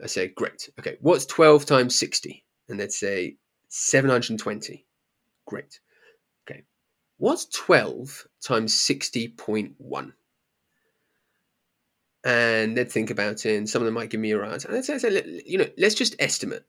I 0.00 0.06
say, 0.06 0.28
great. 0.28 0.70
Okay, 0.78 0.96
what's 1.00 1.26
12 1.26 1.64
times 1.64 1.96
60? 1.96 2.44
And 2.68 2.80
they'd 2.80 2.90
say 2.92 3.36
720. 3.68 4.84
Great. 5.46 5.78
Okay, 6.44 6.62
what's 7.18 7.44
12 7.46 8.26
times 8.42 8.74
60.1? 8.74 10.12
And 12.24 12.76
they'd 12.76 12.90
think 12.90 13.10
about 13.10 13.44
it, 13.46 13.56
and 13.56 13.68
some 13.68 13.82
of 13.82 13.86
them 13.86 13.94
might 13.94 14.10
give 14.10 14.20
me 14.20 14.32
a 14.32 14.40
answer. 14.42 14.68
And 14.68 14.76
I'd 14.76 14.84
say, 14.84 14.94
I'd 14.94 15.00
say, 15.00 15.10
"Let- 15.10 15.46
you 15.46 15.58
know, 15.58 15.68
let's 15.76 15.94
just 15.96 16.14
estimate. 16.18 16.64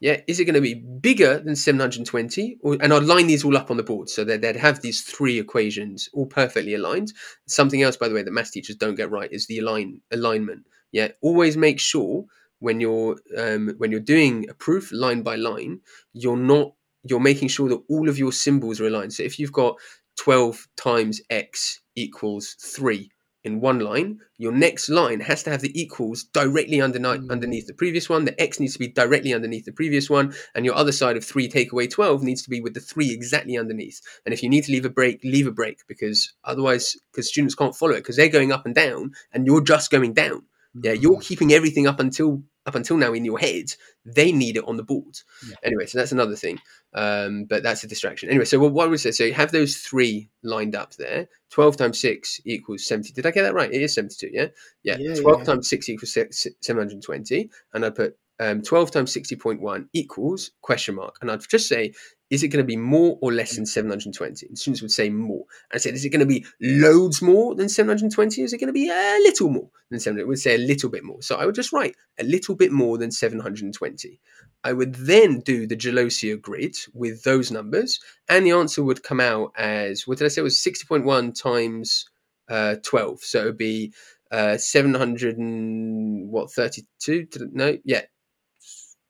Yeah, 0.00 0.20
is 0.26 0.40
it 0.40 0.44
going 0.44 0.54
to 0.54 0.60
be 0.60 0.74
bigger 0.74 1.38
than 1.38 1.56
720? 1.56 2.58
Or, 2.62 2.76
and 2.80 2.92
I'd 2.92 3.04
line 3.04 3.26
these 3.26 3.44
all 3.44 3.56
up 3.56 3.70
on 3.70 3.78
the 3.78 3.82
board 3.82 4.10
so 4.10 4.24
that 4.24 4.42
they'd 4.42 4.56
have 4.56 4.82
these 4.82 5.00
three 5.02 5.38
equations 5.38 6.08
all 6.12 6.26
perfectly 6.26 6.74
aligned. 6.74 7.12
Something 7.46 7.82
else, 7.82 7.96
by 7.96 8.08
the 8.08 8.14
way, 8.14 8.22
that 8.22 8.30
math 8.30 8.52
teachers 8.52 8.76
don't 8.76 8.94
get 8.94 9.10
right 9.10 9.32
is 9.32 9.46
the 9.46 9.58
align 9.58 10.02
alignment. 10.12 10.66
Yeah, 10.92 11.08
always 11.22 11.56
make 11.56 11.80
sure 11.80 12.26
when 12.58 12.80
you're 12.80 13.16
um, 13.36 13.74
when 13.78 13.90
you're 13.90 14.00
doing 14.00 14.48
a 14.48 14.54
proof 14.54 14.92
line 14.92 15.22
by 15.22 15.36
line, 15.36 15.80
you're 16.12 16.36
not 16.36 16.72
you're 17.02 17.20
making 17.20 17.48
sure 17.48 17.68
that 17.68 17.82
all 17.88 18.08
of 18.08 18.18
your 18.18 18.32
symbols 18.32 18.80
are 18.80 18.86
aligned. 18.86 19.12
So 19.12 19.22
if 19.22 19.38
you've 19.38 19.52
got 19.52 19.76
12 20.18 20.66
times 20.76 21.20
x 21.30 21.80
equals 21.94 22.56
3 22.60 23.10
in 23.46 23.60
one 23.60 23.78
line, 23.78 24.18
your 24.38 24.52
next 24.52 24.88
line 24.88 25.20
has 25.20 25.42
to 25.44 25.50
have 25.50 25.62
the 25.62 25.72
equals 25.80 26.24
directly 26.24 26.80
underneath, 26.80 27.20
Mm. 27.20 27.30
underneath 27.30 27.66
the 27.66 27.74
previous 27.82 28.08
one. 28.08 28.24
The 28.24 28.38
x 28.42 28.58
needs 28.60 28.72
to 28.74 28.78
be 28.80 28.88
directly 28.88 29.32
underneath 29.32 29.64
the 29.64 29.72
previous 29.80 30.10
one, 30.10 30.34
and 30.54 30.64
your 30.66 30.74
other 30.74 30.92
side 30.92 31.16
of 31.16 31.24
3 31.24 31.48
take 31.48 31.70
away 31.72 31.86
12 31.86 32.22
needs 32.22 32.42
to 32.42 32.50
be 32.50 32.60
with 32.60 32.74
the 32.74 32.80
3 32.80 33.10
exactly 33.12 33.56
underneath. 33.56 34.00
And 34.24 34.34
if 34.34 34.42
you 34.42 34.48
need 34.48 34.64
to 34.64 34.72
leave 34.72 34.84
a 34.84 34.90
break, 34.90 35.20
leave 35.24 35.46
a 35.46 35.52
break 35.52 35.78
because 35.86 36.34
otherwise, 36.44 36.96
because 37.12 37.28
students 37.28 37.54
can't 37.54 37.76
follow 37.76 37.92
it 37.92 37.98
because 38.02 38.16
they're 38.16 38.28
going 38.28 38.52
up 38.52 38.66
and 38.66 38.74
down 38.74 39.12
and 39.32 39.46
you're 39.46 39.62
just 39.74 39.90
going 39.90 40.12
down. 40.12 40.42
Yeah, 40.82 40.92
Mm-hmm. 40.92 41.02
you're 41.02 41.20
keeping 41.20 41.52
everything 41.52 41.86
up 41.86 42.00
until 42.00 42.42
up 42.66 42.74
until 42.74 42.96
now 42.96 43.12
in 43.12 43.24
your 43.24 43.38
head. 43.38 43.66
They 44.04 44.32
need 44.32 44.56
it 44.56 44.64
on 44.66 44.76
the 44.76 44.82
board. 44.82 45.18
Yeah. 45.48 45.54
Anyway, 45.62 45.86
so 45.86 45.98
that's 45.98 46.12
another 46.12 46.36
thing. 46.36 46.58
Um, 46.94 47.44
but 47.44 47.62
that's 47.62 47.84
a 47.84 47.86
distraction. 47.86 48.28
Anyway, 48.28 48.44
so 48.44 48.58
what, 48.58 48.84
I 48.84 48.88
would 48.88 49.00
say, 49.00 49.12
so 49.12 49.24
you 49.24 49.34
have 49.34 49.52
those 49.52 49.76
three 49.76 50.28
lined 50.42 50.74
up 50.74 50.94
there. 50.96 51.28
Twelve 51.50 51.76
times 51.76 52.00
six 52.00 52.40
equals 52.44 52.86
seventy. 52.86 53.12
Did 53.12 53.26
I 53.26 53.30
get 53.30 53.42
that 53.42 53.54
right? 53.54 53.72
It 53.72 53.82
is 53.82 53.94
seventy-two. 53.94 54.30
Yeah, 54.32 54.48
yeah. 54.82 54.96
Yeah, 54.98 55.14
Twelve 55.14 55.40
yeah. 55.40 55.44
times 55.44 55.68
six 55.70 55.88
equals 55.88 56.12
seven 56.12 56.82
hundred 56.82 57.02
twenty, 57.02 57.50
and 57.72 57.84
I 57.84 57.90
put 57.90 58.18
um, 58.40 58.62
twelve 58.62 58.90
times 58.90 59.12
sixty 59.12 59.36
point 59.36 59.60
one 59.60 59.88
equals 59.92 60.50
question 60.60 60.96
mark, 60.96 61.16
and 61.20 61.30
I'd 61.30 61.48
just 61.48 61.68
say. 61.68 61.92
Is 62.28 62.42
it 62.42 62.48
going 62.48 62.62
to 62.62 62.66
be 62.66 62.76
more 62.76 63.18
or 63.20 63.32
less 63.32 63.54
than 63.54 63.66
720? 63.66 64.46
And 64.46 64.58
students 64.58 64.82
would 64.82 64.90
say 64.90 65.08
more. 65.10 65.44
I 65.72 65.78
said, 65.78 65.94
is 65.94 66.04
it 66.04 66.08
going 66.08 66.20
to 66.20 66.26
be 66.26 66.44
loads 66.60 67.22
more 67.22 67.54
than 67.54 67.68
720? 67.68 68.42
Is 68.42 68.52
it 68.52 68.58
going 68.58 68.66
to 68.66 68.72
be 68.72 68.90
a 68.90 69.18
little 69.22 69.48
more 69.48 69.70
than 69.90 70.00
700? 70.00 70.22
It 70.22 70.28
would 70.28 70.38
say 70.38 70.56
a 70.56 70.58
little 70.58 70.90
bit 70.90 71.04
more. 71.04 71.22
So 71.22 71.36
I 71.36 71.46
would 71.46 71.54
just 71.54 71.72
write 71.72 71.94
a 72.18 72.24
little 72.24 72.56
bit 72.56 72.72
more 72.72 72.98
than 72.98 73.12
720. 73.12 74.20
I 74.64 74.72
would 74.72 74.94
then 74.96 75.40
do 75.40 75.66
the 75.68 75.76
Gelosia 75.76 76.40
grid 76.40 76.74
with 76.92 77.22
those 77.22 77.52
numbers, 77.52 78.00
and 78.28 78.44
the 78.44 78.50
answer 78.50 78.82
would 78.82 79.04
come 79.04 79.20
out 79.20 79.52
as 79.56 80.06
what 80.06 80.18
did 80.18 80.24
I 80.24 80.28
say? 80.28 80.40
It 80.40 80.44
was 80.44 80.58
60.1 80.58 81.40
times 81.40 82.06
uh, 82.48 82.76
12. 82.82 83.20
So 83.20 83.42
it 83.42 83.44
would 83.44 83.56
be 83.58 83.92
uh, 84.32 84.56
700 84.58 85.38
and 85.38 86.28
what 86.28 86.50
32? 86.50 87.28
No, 87.52 87.78
yeah. 87.84 88.02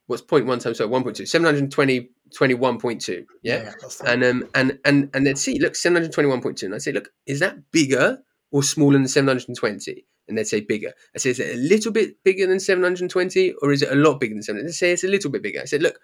What's 0.06 0.22
0.1 0.22 0.60
times 0.62 0.78
so 0.78 0.88
1.2 0.88 1.26
720 1.26 2.10
21.2 2.36 3.24
yeah, 3.42 3.72
the- 3.80 4.02
and 4.06 4.24
um 4.24 4.48
and 4.54 4.78
and 4.84 5.10
and 5.14 5.24
let's 5.24 5.40
see 5.40 5.58
look 5.58 5.74
721.2 5.74 6.62
and 6.64 6.74
i 6.74 6.78
say 6.78 6.92
look 6.92 7.10
is 7.26 7.40
that 7.40 7.56
bigger 7.72 8.18
or 8.50 8.62
smaller 8.62 8.94
than 8.98 9.08
720 9.08 10.04
and 10.28 10.36
they'd 10.36 10.46
say 10.46 10.60
bigger. 10.60 10.92
I 11.14 11.18
say 11.18 11.30
is 11.30 11.40
it 11.40 11.54
a 11.54 11.58
little 11.58 11.92
bit 11.92 12.22
bigger 12.24 12.46
than 12.46 12.58
720 12.58 13.52
or 13.62 13.72
is 13.72 13.82
it 13.82 13.92
a 13.92 13.94
lot 13.94 14.18
bigger 14.20 14.34
than 14.34 14.42
700 14.42 14.68
they 14.68 14.72
say 14.72 14.92
it's 14.92 15.04
a 15.04 15.08
little 15.08 15.30
bit 15.30 15.42
bigger. 15.42 15.60
I 15.60 15.64
said 15.66 15.82
look 15.82 15.98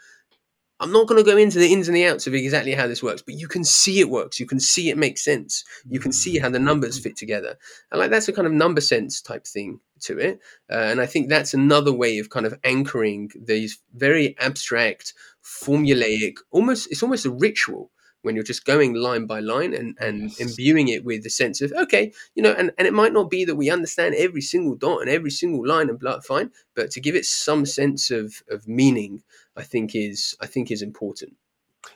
i'm 0.82 0.92
not 0.92 1.06
going 1.06 1.22
to 1.22 1.30
go 1.30 1.36
into 1.36 1.58
the 1.58 1.72
ins 1.72 1.88
and 1.88 1.96
the 1.96 2.04
outs 2.04 2.26
of 2.26 2.34
exactly 2.34 2.74
how 2.74 2.86
this 2.86 3.02
works 3.02 3.22
but 3.22 3.34
you 3.34 3.48
can 3.48 3.64
see 3.64 4.00
it 4.00 4.10
works. 4.10 4.38
You 4.38 4.46
can 4.46 4.60
see 4.60 4.90
it 4.90 4.98
makes 4.98 5.24
sense. 5.24 5.64
You 5.88 6.00
can 6.00 6.12
see 6.12 6.38
how 6.38 6.50
the 6.50 6.58
numbers 6.58 6.98
fit 6.98 7.16
together. 7.16 7.56
And 7.90 8.00
like 8.00 8.10
that's 8.10 8.28
a 8.28 8.32
kind 8.32 8.46
of 8.46 8.52
number 8.52 8.80
sense 8.80 9.20
type 9.20 9.46
thing 9.46 9.80
to 10.02 10.18
it. 10.18 10.40
Uh, 10.70 10.88
and 10.90 11.00
i 11.00 11.06
think 11.06 11.28
that's 11.28 11.54
another 11.54 11.92
way 11.92 12.18
of 12.18 12.30
kind 12.30 12.46
of 12.46 12.58
anchoring 12.64 13.30
these 13.40 13.78
very 13.94 14.36
abstract 14.38 15.14
formulaic 15.44 16.34
almost 16.50 16.90
it's 16.90 17.02
almost 17.02 17.26
a 17.26 17.30
ritual 17.30 17.90
when 18.22 18.34
you're 18.34 18.44
just 18.44 18.64
going 18.64 18.94
line 18.94 19.26
by 19.26 19.40
line 19.40 19.74
and 19.74 19.96
and 20.00 20.22
Yes. 20.22 20.40
imbuing 20.40 20.88
it 20.88 21.04
with 21.04 21.22
the 21.22 21.30
sense 21.30 21.60
of 21.60 21.72
okay 21.72 22.12
you 22.34 22.42
know 22.42 22.52
and, 22.52 22.70
and 22.78 22.86
it 22.86 22.94
might 22.94 23.12
not 23.12 23.30
be 23.30 23.44
that 23.44 23.56
we 23.56 23.70
understand 23.70 24.14
every 24.14 24.40
single 24.40 24.74
dot 24.76 25.00
and 25.00 25.10
every 25.10 25.30
single 25.30 25.66
line 25.66 25.88
and 25.90 25.98
blah 25.98 26.20
fine 26.20 26.50
but 26.74 26.90
to 26.90 27.00
give 27.00 27.14
it 27.14 27.24
some 27.24 27.66
sense 27.66 28.10
of 28.10 28.42
of 28.48 28.66
meaning 28.66 29.22
i 29.56 29.62
think 29.62 29.94
is 29.94 30.36
i 30.40 30.46
think 30.46 30.70
is 30.70 30.82
important 30.82 31.34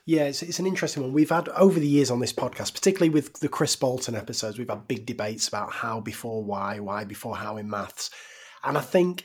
Yeah, 0.04 0.24
it's, 0.24 0.42
it's 0.42 0.58
an 0.58 0.66
interesting 0.66 1.02
one. 1.04 1.12
We've 1.12 1.30
had 1.30 1.48
over 1.50 1.78
the 1.78 1.86
years 1.86 2.10
on 2.10 2.18
this 2.20 2.32
podcast, 2.32 2.74
particularly 2.74 3.10
with 3.10 3.38
the 3.38 3.48
Chris 3.48 3.76
Bolton 3.76 4.16
episodes, 4.16 4.58
we've 4.58 4.68
had 4.68 4.88
big 4.88 5.06
debates 5.06 5.46
about 5.46 5.70
how 5.72 6.00
before 6.00 6.42
why, 6.42 6.80
why 6.80 7.04
before 7.04 7.36
how 7.36 7.56
in 7.56 7.70
maths. 7.70 8.10
And 8.64 8.76
I 8.76 8.80
think 8.80 9.22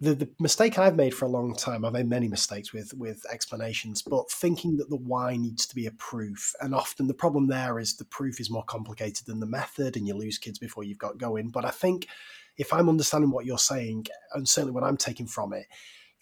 the, 0.00 0.14
the 0.14 0.28
mistake 0.40 0.78
I've 0.78 0.96
made 0.96 1.14
for 1.14 1.26
a 1.26 1.30
long 1.30 1.54
time, 1.54 1.84
I've 1.84 1.92
made 1.92 2.08
many 2.08 2.28
mistakes 2.28 2.72
with 2.72 2.94
with 2.94 3.24
explanations, 3.30 4.02
but 4.02 4.30
thinking 4.30 4.76
that 4.78 4.88
the 4.88 4.96
why 4.96 5.36
needs 5.36 5.66
to 5.66 5.74
be 5.74 5.86
a 5.86 5.92
proof. 5.92 6.54
And 6.60 6.74
often 6.74 7.06
the 7.06 7.14
problem 7.14 7.46
there 7.46 7.78
is 7.78 7.96
the 7.96 8.06
proof 8.06 8.40
is 8.40 8.50
more 8.50 8.64
complicated 8.64 9.26
than 9.26 9.40
the 9.40 9.46
method 9.46 9.96
and 9.96 10.06
you 10.06 10.14
lose 10.14 10.38
kids 10.38 10.58
before 10.58 10.84
you've 10.84 10.98
got 10.98 11.18
going. 11.18 11.50
But 11.50 11.64
I 11.64 11.70
think 11.70 12.08
if 12.56 12.72
I'm 12.72 12.88
understanding 12.88 13.30
what 13.30 13.44
you're 13.44 13.58
saying, 13.58 14.06
and 14.34 14.48
certainly 14.48 14.72
what 14.72 14.84
I'm 14.84 14.96
taking 14.96 15.26
from 15.26 15.52
it, 15.52 15.66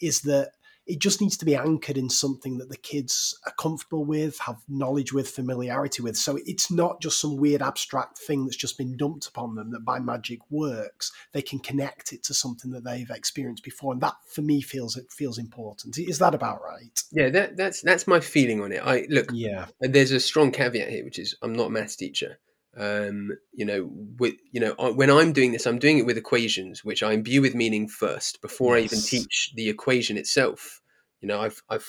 is 0.00 0.20
that 0.22 0.52
it 0.90 0.98
just 1.00 1.20
needs 1.20 1.36
to 1.38 1.44
be 1.44 1.54
anchored 1.54 1.96
in 1.96 2.10
something 2.10 2.58
that 2.58 2.68
the 2.68 2.76
kids 2.76 3.38
are 3.46 3.52
comfortable 3.58 4.04
with, 4.04 4.38
have 4.40 4.62
knowledge 4.68 5.12
with, 5.12 5.28
familiarity 5.28 6.02
with. 6.02 6.16
So 6.16 6.38
it's 6.44 6.70
not 6.70 7.00
just 7.00 7.20
some 7.20 7.36
weird 7.36 7.62
abstract 7.62 8.18
thing 8.18 8.44
that's 8.44 8.56
just 8.56 8.76
been 8.78 8.96
dumped 8.96 9.26
upon 9.26 9.54
them 9.54 9.70
that 9.72 9.84
by 9.84 9.98
magic 10.00 10.40
works. 10.50 11.12
They 11.32 11.42
can 11.42 11.58
connect 11.60 12.12
it 12.12 12.22
to 12.24 12.34
something 12.34 12.70
that 12.72 12.84
they've 12.84 13.10
experienced 13.10 13.64
before, 13.64 13.92
and 13.92 14.02
that 14.02 14.14
for 14.28 14.42
me 14.42 14.60
feels 14.60 14.96
it 14.96 15.10
feels 15.10 15.38
important. 15.38 15.96
Is 15.98 16.18
that 16.18 16.34
about 16.34 16.60
right? 16.62 17.02
yeah 17.12 17.28
that 17.30 17.56
that's 17.56 17.82
that's 17.82 18.06
my 18.06 18.20
feeling 18.20 18.60
on 18.60 18.72
it 18.72 18.82
i 18.84 19.06
look 19.08 19.32
Yeah, 19.32 19.66
And 19.80 19.94
there's 19.94 20.12
a 20.12 20.20
strong 20.20 20.50
caveat 20.52 20.88
here, 20.88 21.04
which 21.04 21.18
is 21.18 21.36
I'm 21.42 21.52
not 21.54 21.68
a 21.68 21.70
maths 21.70 21.96
teacher. 21.96 22.38
Um, 22.76 23.32
you 23.52 23.64
know, 23.64 23.90
with 24.18 24.34
you 24.52 24.60
know, 24.60 24.74
I- 24.78 24.90
when 24.90 25.10
I'm 25.10 25.32
doing 25.32 25.52
this, 25.52 25.66
I'm 25.66 25.78
doing 25.78 25.98
it 25.98 26.06
with 26.06 26.16
equations, 26.16 26.84
which 26.84 27.02
I 27.02 27.12
imbue 27.12 27.42
with 27.42 27.54
meaning 27.54 27.88
first 27.88 28.40
before 28.42 28.76
I 28.76 28.80
even 28.80 29.00
teach 29.00 29.52
the 29.56 29.68
equation 29.68 30.16
itself. 30.16 30.79
You 31.20 31.28
know, 31.28 31.40
I've 31.40 31.62
I've 31.68 31.86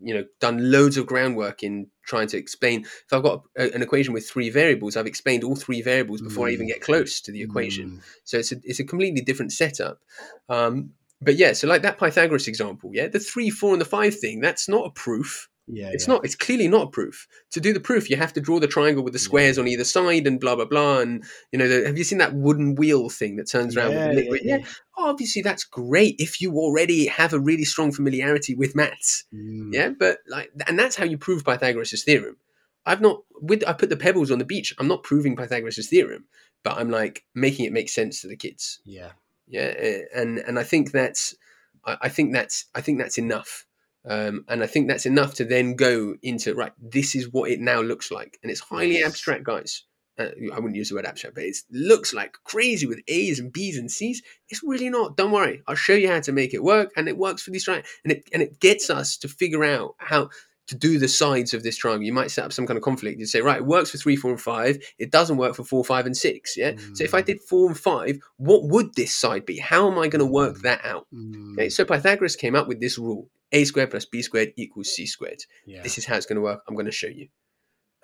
you 0.00 0.14
know 0.14 0.24
done 0.40 0.70
loads 0.72 0.96
of 0.96 1.06
groundwork 1.06 1.62
in 1.62 1.86
trying 2.04 2.26
to 2.28 2.36
explain. 2.36 2.82
If 2.82 3.12
I've 3.12 3.22
got 3.22 3.44
a, 3.56 3.72
an 3.74 3.82
equation 3.82 4.12
with 4.12 4.28
three 4.28 4.50
variables, 4.50 4.96
I've 4.96 5.06
explained 5.06 5.44
all 5.44 5.54
three 5.56 5.82
variables 5.82 6.20
before 6.20 6.48
I 6.48 6.50
even 6.50 6.66
Mm. 6.66 6.70
get 6.70 6.80
close 6.80 7.20
to 7.22 7.32
the 7.32 7.42
equation. 7.42 7.90
Mm, 7.90 8.00
So 8.24 8.38
it's 8.38 8.52
a 8.52 8.56
it's 8.64 8.80
a 8.80 8.84
completely 8.84 9.20
different 9.20 9.52
setup. 9.52 10.00
Um, 10.48 10.90
but 11.20 11.36
yeah, 11.36 11.52
so 11.52 11.68
like 11.68 11.82
that 11.82 11.98
Pythagoras 11.98 12.48
example, 12.48 12.90
yeah, 12.92 13.06
the 13.06 13.20
three, 13.20 13.48
four, 13.48 13.72
and 13.72 13.80
the 13.80 13.84
five 13.86 14.18
thing, 14.18 14.40
that's 14.40 14.68
not 14.68 14.86
a 14.86 14.90
proof 14.90 15.48
yeah, 15.68 15.90
it's 15.92 16.08
yeah. 16.08 16.14
not 16.14 16.24
it's 16.24 16.34
clearly 16.34 16.68
not 16.68 16.88
a 16.88 16.90
proof. 16.90 17.26
To 17.52 17.60
do 17.60 17.72
the 17.72 17.80
proof 17.80 18.10
you 18.10 18.16
have 18.16 18.32
to 18.32 18.40
draw 18.40 18.58
the 18.58 18.66
triangle 18.66 19.04
with 19.04 19.12
the 19.12 19.18
squares 19.18 19.58
on 19.58 19.68
either 19.68 19.84
side 19.84 20.26
and 20.26 20.40
blah 20.40 20.56
blah 20.56 20.64
blah 20.64 21.00
and 21.00 21.24
you 21.52 21.58
know 21.58 21.68
the, 21.68 21.86
have 21.86 21.96
you 21.96 22.04
seen 22.04 22.18
that 22.18 22.34
wooden 22.34 22.74
wheel 22.74 23.08
thing 23.08 23.36
that 23.36 23.48
turns 23.48 23.76
around 23.76 23.92
Yeah, 23.92 24.08
with 24.08 24.42
yeah, 24.44 24.56
yeah, 24.56 24.64
obviously 24.96 25.42
that's 25.42 25.64
great 25.64 26.16
if 26.18 26.40
you 26.40 26.54
already 26.54 27.06
have 27.06 27.32
a 27.32 27.38
really 27.38 27.64
strong 27.64 27.92
familiarity 27.92 28.54
with 28.54 28.74
maths. 28.74 29.24
Mm, 29.32 29.72
yeah 29.72 29.90
but 29.90 30.18
like 30.28 30.50
and 30.66 30.78
that's 30.78 30.96
how 30.96 31.04
you 31.04 31.16
prove 31.16 31.44
pythagoras' 31.44 32.02
theorem. 32.04 32.36
I've 32.84 33.00
not 33.00 33.22
with 33.40 33.62
i 33.66 33.72
put 33.72 33.88
the 33.88 33.96
pebbles 33.96 34.30
on 34.30 34.38
the 34.38 34.44
beach 34.44 34.74
i'm 34.78 34.88
not 34.88 35.04
proving 35.04 35.36
pythagoras' 35.36 35.88
theorem 35.88 36.24
but 36.64 36.76
i'm 36.76 36.90
like 36.90 37.24
making 37.34 37.66
it 37.66 37.72
make 37.72 37.88
sense 37.88 38.20
to 38.22 38.28
the 38.28 38.36
kids. 38.36 38.80
Yeah, 38.84 39.12
yeah 39.46 39.72
eh, 39.76 40.02
and 40.14 40.38
and 40.38 40.58
i 40.58 40.64
think 40.64 40.90
that's 40.90 41.36
i, 41.84 41.96
I 42.02 42.08
think 42.08 42.32
that's 42.32 42.66
i 42.74 42.80
think 42.80 42.98
that's 42.98 43.18
enough 43.18 43.66
um, 44.04 44.44
and 44.48 44.62
i 44.62 44.66
think 44.66 44.88
that's 44.88 45.06
enough 45.06 45.34
to 45.34 45.44
then 45.44 45.74
go 45.76 46.14
into 46.22 46.54
right 46.54 46.72
this 46.80 47.14
is 47.14 47.30
what 47.32 47.50
it 47.50 47.60
now 47.60 47.80
looks 47.80 48.10
like 48.10 48.38
and 48.42 48.50
it's 48.50 48.60
highly 48.60 48.94
Yes. 48.98 49.06
abstract 49.08 49.44
guys 49.44 49.84
uh, 50.18 50.28
i 50.52 50.56
wouldn't 50.56 50.74
use 50.76 50.88
the 50.88 50.94
word 50.94 51.06
abstract 51.06 51.34
but 51.36 51.44
it 51.44 51.56
looks 51.70 52.12
like 52.12 52.34
crazy 52.44 52.86
with 52.86 53.00
a's 53.08 53.38
and 53.38 53.52
b's 53.52 53.78
and 53.78 53.90
c's 53.90 54.22
it's 54.48 54.62
really 54.62 54.90
not 54.90 55.16
don't 55.16 55.30
worry 55.32 55.62
i'll 55.66 55.74
show 55.74 55.94
you 55.94 56.08
how 56.08 56.20
to 56.20 56.32
make 56.32 56.52
it 56.54 56.62
work 56.62 56.90
and 56.96 57.08
it 57.08 57.16
works 57.16 57.42
for 57.42 57.50
these 57.50 57.64
tri- 57.64 57.82
and 58.04 58.12
it 58.12 58.28
and 58.32 58.42
it 58.42 58.58
gets 58.60 58.90
us 58.90 59.16
to 59.16 59.28
figure 59.28 59.64
out 59.64 59.94
how 59.98 60.28
to 60.68 60.76
do 60.76 60.96
the 60.96 61.08
sides 61.08 61.54
of 61.54 61.64
this 61.64 61.76
triangle. 61.76 62.04
You 62.06 62.12
might 62.12 62.30
set 62.30 62.44
up 62.44 62.52
some 62.52 62.68
kind 62.68 62.76
of 62.76 62.84
conflict. 62.84 63.18
You 63.18 63.26
say, 63.26 63.40
right, 63.40 63.56
it 63.58 63.66
works 63.66 63.90
for 63.90 63.98
three, 63.98 64.14
four, 64.14 64.30
and 64.30 64.40
five. 64.40 64.78
It 64.96 65.10
doesn't 65.10 65.36
work 65.36 65.56
for 65.56 65.64
four, 65.64 65.84
five, 65.84 66.06
and 66.06 66.16
six. 66.16 66.56
Yeah. 66.56 66.74
So 66.94 67.02
if 67.02 67.14
I 67.14 67.20
Mm. 67.20 67.26
did 67.26 67.42
four 67.42 67.66
and 67.66 67.76
five, 67.78 68.18
what 68.36 68.68
would 68.68 68.94
this 68.94 69.12
side 69.12 69.44
be? 69.44 69.58
How 69.58 69.90
am 69.90 69.98
I 69.98 70.06
going 70.06 70.20
to 70.20 70.24
work 70.24 70.58
Mm. 70.58 70.62
that 70.62 70.84
out? 70.84 71.08
mm, 71.12 71.54
Okay. 71.54 71.68
So 71.68 71.84
Pythagoras 71.84 72.36
came 72.36 72.54
up 72.54 72.68
with 72.68 72.78
this 72.80 72.96
rule: 72.96 73.28
a 73.52 73.64
squared 73.64 73.90
plus 73.90 74.04
b 74.04 74.22
squared 74.22 74.52
equals 74.56 74.94
c 74.94 75.06
squared. 75.06 75.42
yeah. 75.66 75.82
This 75.82 75.98
is 75.98 76.06
how 76.06 76.16
it's 76.16 76.26
going 76.26 76.36
to 76.36 76.42
work. 76.42 76.62
I'm 76.66 76.74
going 76.74 76.86
to 76.86 76.92
show 76.92 77.08
you. 77.08 77.28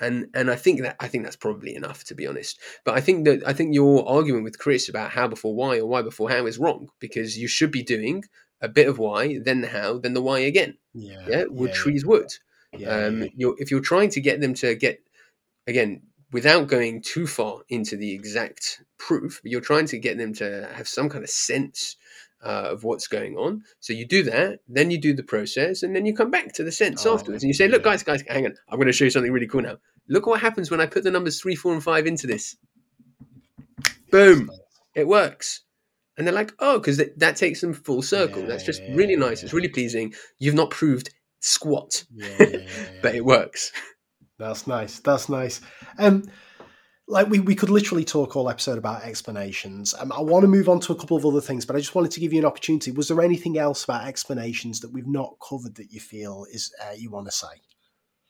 And 0.00 0.26
and 0.34 0.50
I 0.50 0.56
think 0.56 0.82
that 0.82 0.96
I 1.00 1.08
think 1.08 1.24
that's 1.24 1.36
probably 1.36 1.74
enough 1.74 2.04
to 2.04 2.14
be 2.14 2.26
honest. 2.26 2.60
But 2.84 2.94
I 2.94 3.00
think 3.00 3.24
that 3.24 3.42
I 3.46 3.52
think 3.52 3.74
your 3.74 4.08
argument 4.08 4.44
with 4.44 4.58
Chris 4.58 4.88
about 4.88 5.10
how 5.10 5.26
before 5.26 5.54
why 5.54 5.78
or 5.78 5.86
why 5.86 6.02
before 6.02 6.30
how 6.30 6.46
is 6.46 6.58
wrong 6.58 6.88
because 7.00 7.36
you 7.36 7.48
should 7.48 7.72
be 7.72 7.82
doing 7.82 8.24
a 8.60 8.68
bit 8.68 8.88
of 8.88 8.98
why, 8.98 9.38
then 9.44 9.60
the 9.60 9.68
how, 9.68 9.98
then 9.98 10.14
the 10.14 10.22
why 10.22 10.40
again. 10.40 10.76
yeah, 10.92 11.24
Yeah, 11.28 11.44
wood 11.48 11.70
yeah, 11.70 11.74
trees 11.74 12.04
wood 12.04 12.30
yeah, 12.76 13.06
um, 13.06 13.22
yeah. 13.22 13.28
you're, 13.34 13.54
if 13.58 13.70
you're 13.70 13.80
trying 13.80 14.10
to 14.10 14.20
get 14.20 14.40
them 14.40 14.54
to 14.54 14.74
get 14.74 15.00
again 15.66 16.02
without 16.32 16.68
going 16.68 17.00
too 17.02 17.26
far 17.26 17.60
into 17.68 17.96
the 17.96 18.12
exact 18.12 18.82
proof 18.98 19.40
you're 19.44 19.60
trying 19.60 19.86
to 19.86 19.98
get 19.98 20.18
them 20.18 20.34
to 20.34 20.68
have 20.74 20.88
some 20.88 21.08
kind 21.08 21.24
of 21.24 21.30
sense 21.30 21.96
uh, 22.44 22.68
of 22.70 22.84
what's 22.84 23.08
going 23.08 23.36
on. 23.36 23.62
So 23.80 23.92
you 23.92 24.06
do 24.06 24.22
that 24.24 24.60
then 24.68 24.90
you 24.90 24.98
do 25.00 25.14
the 25.14 25.22
process 25.22 25.82
and 25.82 25.94
then 25.94 26.06
you 26.06 26.14
come 26.14 26.30
back 26.30 26.52
to 26.54 26.64
the 26.64 26.72
sense 26.72 27.04
Oh, 27.06 27.14
afterwards 27.14 27.42
and 27.42 27.48
you 27.48 27.54
say 27.54 27.68
look 27.68 27.82
guys 27.82 28.02
guys 28.02 28.22
hang 28.28 28.46
on. 28.46 28.54
I'm 28.68 28.76
going 28.76 28.86
to 28.86 28.92
show 28.92 29.04
you 29.04 29.10
something 29.10 29.32
really 29.32 29.46
cool 29.46 29.62
now. 29.62 29.78
Look 30.08 30.26
what 30.26 30.40
happens 30.40 30.70
when 30.70 30.80
i 30.80 30.86
put 30.86 31.04
the 31.04 31.10
numbers 31.10 31.40
three 31.40 31.54
four 31.54 31.72
and 31.72 31.82
five 31.82 32.06
into 32.06 32.26
this. 32.26 32.56
Boom! 34.10 34.50
It 34.94 35.06
works. 35.06 35.62
And 36.16 36.26
they're 36.26 36.34
like 36.34 36.52
oh 36.58 36.78
because 36.78 36.96
that, 36.96 37.18
that 37.18 37.36
takes 37.36 37.60
them 37.60 37.72
full 37.72 38.02
circle. 38.02 38.42
Yeah, 38.42 38.48
that's 38.48 38.64
just 38.64 38.82
yeah, 38.82 38.94
really 38.94 39.14
yeah, 39.14 39.20
nice 39.20 39.42
it's 39.42 39.52
really 39.52 39.68
pleasing. 39.68 40.14
You've 40.38 40.54
not 40.54 40.70
proved 40.70 41.10
squat. 41.40 42.04
Yeah, 42.14 42.28
yeah, 42.38 42.46
yeah, 42.46 42.58
yeah, 42.58 42.88
but 43.02 43.14
it 43.14 43.24
works. 43.24 43.72
That's 44.38 44.66
nice. 44.66 45.00
That's 45.00 45.28
nice. 45.28 45.60
Um, 45.98 46.24
like 47.08 47.28
we, 47.28 47.40
we 47.40 47.54
could 47.54 47.70
literally 47.70 48.04
talk 48.04 48.36
all 48.36 48.50
episode 48.50 48.76
about 48.76 49.02
explanations. 49.02 49.94
Um, 49.98 50.12
I 50.12 50.20
want 50.20 50.42
to 50.42 50.48
move 50.48 50.68
on 50.68 50.78
to 50.80 50.92
a 50.92 50.96
couple 50.96 51.16
of 51.16 51.24
other 51.24 51.40
things, 51.40 51.64
but 51.64 51.74
I 51.74 51.78
just 51.78 51.94
wanted 51.94 52.10
to 52.12 52.20
give 52.20 52.32
you 52.32 52.38
an 52.38 52.44
opportunity. 52.44 52.90
Was 52.90 53.08
there 53.08 53.22
anything 53.22 53.58
else 53.58 53.84
about 53.84 54.06
explanations 54.06 54.80
that 54.80 54.92
we've 54.92 55.06
not 55.06 55.36
covered 55.46 55.76
that 55.76 55.90
you 55.90 56.00
feel 56.00 56.44
is 56.52 56.72
uh, 56.82 56.92
you 56.96 57.10
want 57.10 57.26
to 57.26 57.32
say? 57.32 57.46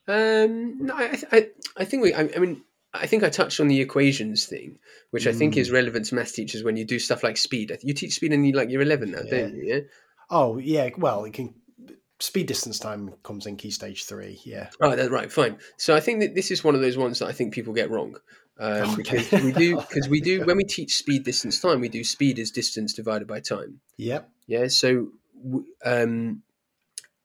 Um, 0.07 0.85
no, 0.85 0.95
I, 0.95 1.21
I, 1.31 1.49
I 1.77 1.85
think 1.85 2.03
we. 2.03 2.13
I, 2.13 2.29
I 2.35 2.39
mean, 2.39 2.63
I 2.93 3.05
think 3.05 3.23
I 3.23 3.29
touched 3.29 3.59
on 3.59 3.67
the 3.67 3.81
equations 3.81 4.45
thing, 4.45 4.79
which 5.11 5.27
I 5.27 5.33
think 5.33 5.57
is 5.57 5.71
relevant 5.71 6.05
to 6.05 6.15
math 6.15 6.33
teachers 6.33 6.63
when 6.63 6.77
you 6.77 6.85
do 6.85 6.99
stuff 6.99 7.23
like 7.23 7.37
speed. 7.37 7.77
You 7.83 7.93
teach 7.93 8.15
speed 8.15 8.33
in 8.33 8.51
like 8.53 8.69
year 8.69 8.81
eleven 8.81 9.11
now, 9.11 9.21
don't 9.21 9.55
you? 9.55 9.63
Yeah. 9.65 9.79
Oh 10.29 10.57
yeah, 10.57 10.89
well 10.97 11.25
it 11.25 11.33
can. 11.33 11.53
Speed 12.21 12.47
distance 12.47 12.79
time 12.79 13.13
comes 13.23 13.45
in 13.45 13.55
key 13.55 13.71
stage 13.71 14.03
three. 14.03 14.41
Yeah. 14.43 14.69
Oh, 14.81 14.93
that's 14.93 15.09
right. 15.09 15.31
Fine. 15.31 15.57
So 15.77 15.95
I 15.95 16.01
think 16.01 16.19
that 16.19 16.35
this 16.35 16.51
is 16.51 16.65
one 16.65 16.75
of 16.75 16.81
those 16.81 16.97
ones 16.97 17.19
that 17.19 17.27
I 17.27 17.31
think 17.31 17.53
people 17.53 17.71
get 17.71 17.89
wrong. 17.89 18.17
Um, 18.59 18.89
Okay. 18.99 19.19
Because 19.19 19.43
we 19.43 19.51
do, 19.53 19.77
because 19.77 20.09
we 20.09 20.21
do, 20.21 20.43
when 20.45 20.57
we 20.57 20.65
teach 20.65 20.97
speed 20.97 21.23
distance 21.23 21.59
time, 21.59 21.79
we 21.79 21.89
do 21.89 22.03
speed 22.03 22.39
as 22.39 22.51
distance 22.51 22.93
divided 22.93 23.27
by 23.27 23.39
time. 23.39 23.79
Yep. 23.97 24.29
Yeah. 24.47 24.67
So, 24.67 25.09
um, 25.85 26.43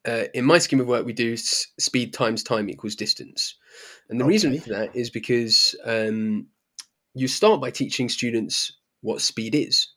uh, 0.07 0.25
in 0.35 0.45
my 0.45 0.59
scheme 0.59 0.81
of 0.81 0.87
work, 0.87 1.07
we 1.07 1.13
do 1.13 1.37
speed 1.37 2.13
times 2.13 2.43
time 2.43 2.69
equals 2.69 2.95
distance, 2.95 3.57
and 4.09 4.21
the 4.21 4.25
reason 4.25 4.59
for 4.61 4.69
that 4.69 4.95
is 4.95 5.09
because 5.11 5.75
um, 5.85 6.47
you 7.15 7.27
start 7.27 7.61
by 7.61 7.71
teaching 7.71 8.09
students 8.09 8.75
what 9.01 9.23
speed 9.23 9.55
is. 9.55 9.89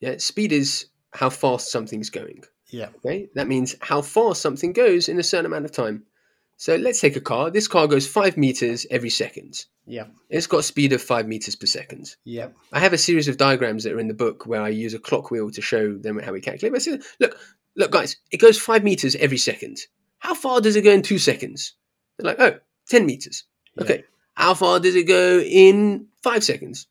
Yeah, 0.00 0.16
speed 0.18 0.52
is 0.52 0.86
how 1.12 1.28
fast 1.30 1.70
something's 1.70 2.10
going. 2.10 2.44
Yeah. 2.68 2.88
Okay, 2.96 3.28
that 3.34 3.46
means 3.46 3.76
how 3.80 4.00
far 4.00 4.34
something 4.34 4.72
goes 4.72 5.08
in 5.08 5.18
a 5.18 5.22
certain 5.22 5.46
amount 5.46 5.66
of 5.66 5.72
time. 5.72 6.04
So 6.56 6.76
let's 6.76 7.00
take 7.00 7.16
a 7.16 7.20
car. 7.20 7.50
This 7.50 7.68
car 7.68 7.86
goes 7.86 8.06
five 8.06 8.36
meters 8.36 8.86
every 8.90 9.10
second. 9.10 9.66
Yeah. 9.86 10.06
It's 10.30 10.46
got 10.46 10.58
a 10.58 10.62
speed 10.62 10.92
of 10.92 11.02
five 11.02 11.28
meters 11.28 11.54
per 11.54 11.66
second. 11.66 12.16
Yeah. 12.24 12.48
I 12.72 12.80
have 12.80 12.92
a 12.92 12.98
series 12.98 13.28
of 13.28 13.36
diagrams 13.36 13.84
that 13.84 13.92
are 13.92 14.00
in 14.00 14.08
the 14.08 14.14
book 14.14 14.46
where 14.46 14.62
I 14.62 14.68
use 14.68 14.94
a 14.94 14.98
clock 14.98 15.30
wheel 15.30 15.50
to 15.50 15.60
show 15.60 15.94
them 15.94 16.18
how 16.18 16.32
we 16.32 16.40
calculate. 16.40 16.72
But 16.72 16.82
say, 16.82 16.98
look, 17.20 17.38
look, 17.76 17.90
guys, 17.90 18.16
it 18.30 18.38
goes 18.38 18.58
five 18.58 18.84
meters 18.84 19.14
every 19.16 19.38
second. 19.38 19.78
How 20.18 20.34
far 20.34 20.60
does 20.60 20.76
it 20.76 20.82
go 20.82 20.92
in 20.92 21.02
two 21.02 21.18
seconds? 21.18 21.74
They're 22.16 22.34
like, 22.34 22.40
oh, 22.40 22.58
10 22.88 23.04
meters. 23.04 23.44
Okay. 23.78 24.04
How 24.34 24.54
far 24.54 24.80
does 24.80 24.94
it 24.94 25.04
go 25.04 25.40
in 25.40 26.06
five 26.22 26.42
seconds? 26.42 26.86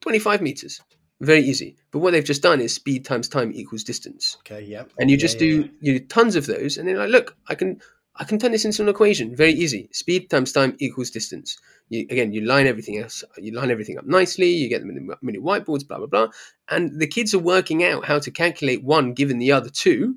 25 0.00 0.40
meters. 0.40 0.80
Very 1.20 1.42
easy. 1.42 1.76
But 1.90 1.98
what 1.98 2.12
they've 2.12 2.24
just 2.24 2.42
done 2.42 2.60
is 2.60 2.74
speed 2.74 3.04
times 3.04 3.28
time 3.28 3.52
equals 3.54 3.84
distance. 3.84 4.38
Okay, 4.40 4.62
yeah. 4.62 4.84
And 4.98 5.10
you 5.10 5.16
Yeah, 5.16 5.20
just 5.20 5.34
yeah, 5.36 5.40
do 5.40 5.70
you 5.80 5.98
do 5.98 6.06
tons 6.06 6.34
of 6.34 6.46
those, 6.46 6.78
and 6.78 6.88
then 6.88 6.96
like, 6.96 7.10
look, 7.10 7.36
I 7.46 7.54
can 7.54 7.82
I 8.16 8.24
can 8.24 8.38
turn 8.38 8.52
this 8.52 8.64
into 8.64 8.82
an 8.82 8.88
equation. 8.88 9.34
Very 9.36 9.52
easy. 9.52 9.88
Speed 9.92 10.30
times 10.30 10.52
time 10.52 10.76
equals 10.78 11.10
distance. 11.10 11.56
You, 11.88 12.06
again, 12.10 12.32
you 12.32 12.42
line 12.42 12.66
everything 12.66 12.98
else. 12.98 13.24
You 13.38 13.52
line 13.52 13.70
everything 13.70 13.98
up 13.98 14.06
nicely. 14.06 14.48
You 14.50 14.68
get 14.68 14.80
them 14.80 14.90
in 14.90 15.06
the 15.06 15.16
mini 15.22 15.38
whiteboards, 15.38 15.86
blah 15.86 15.98
blah 15.98 16.06
blah. 16.06 16.28
And 16.68 17.00
the 17.00 17.06
kids 17.06 17.34
are 17.34 17.38
working 17.38 17.84
out 17.84 18.04
how 18.04 18.18
to 18.18 18.30
calculate 18.30 18.84
one 18.84 19.14
given 19.14 19.38
the 19.38 19.52
other 19.52 19.70
two 19.70 20.16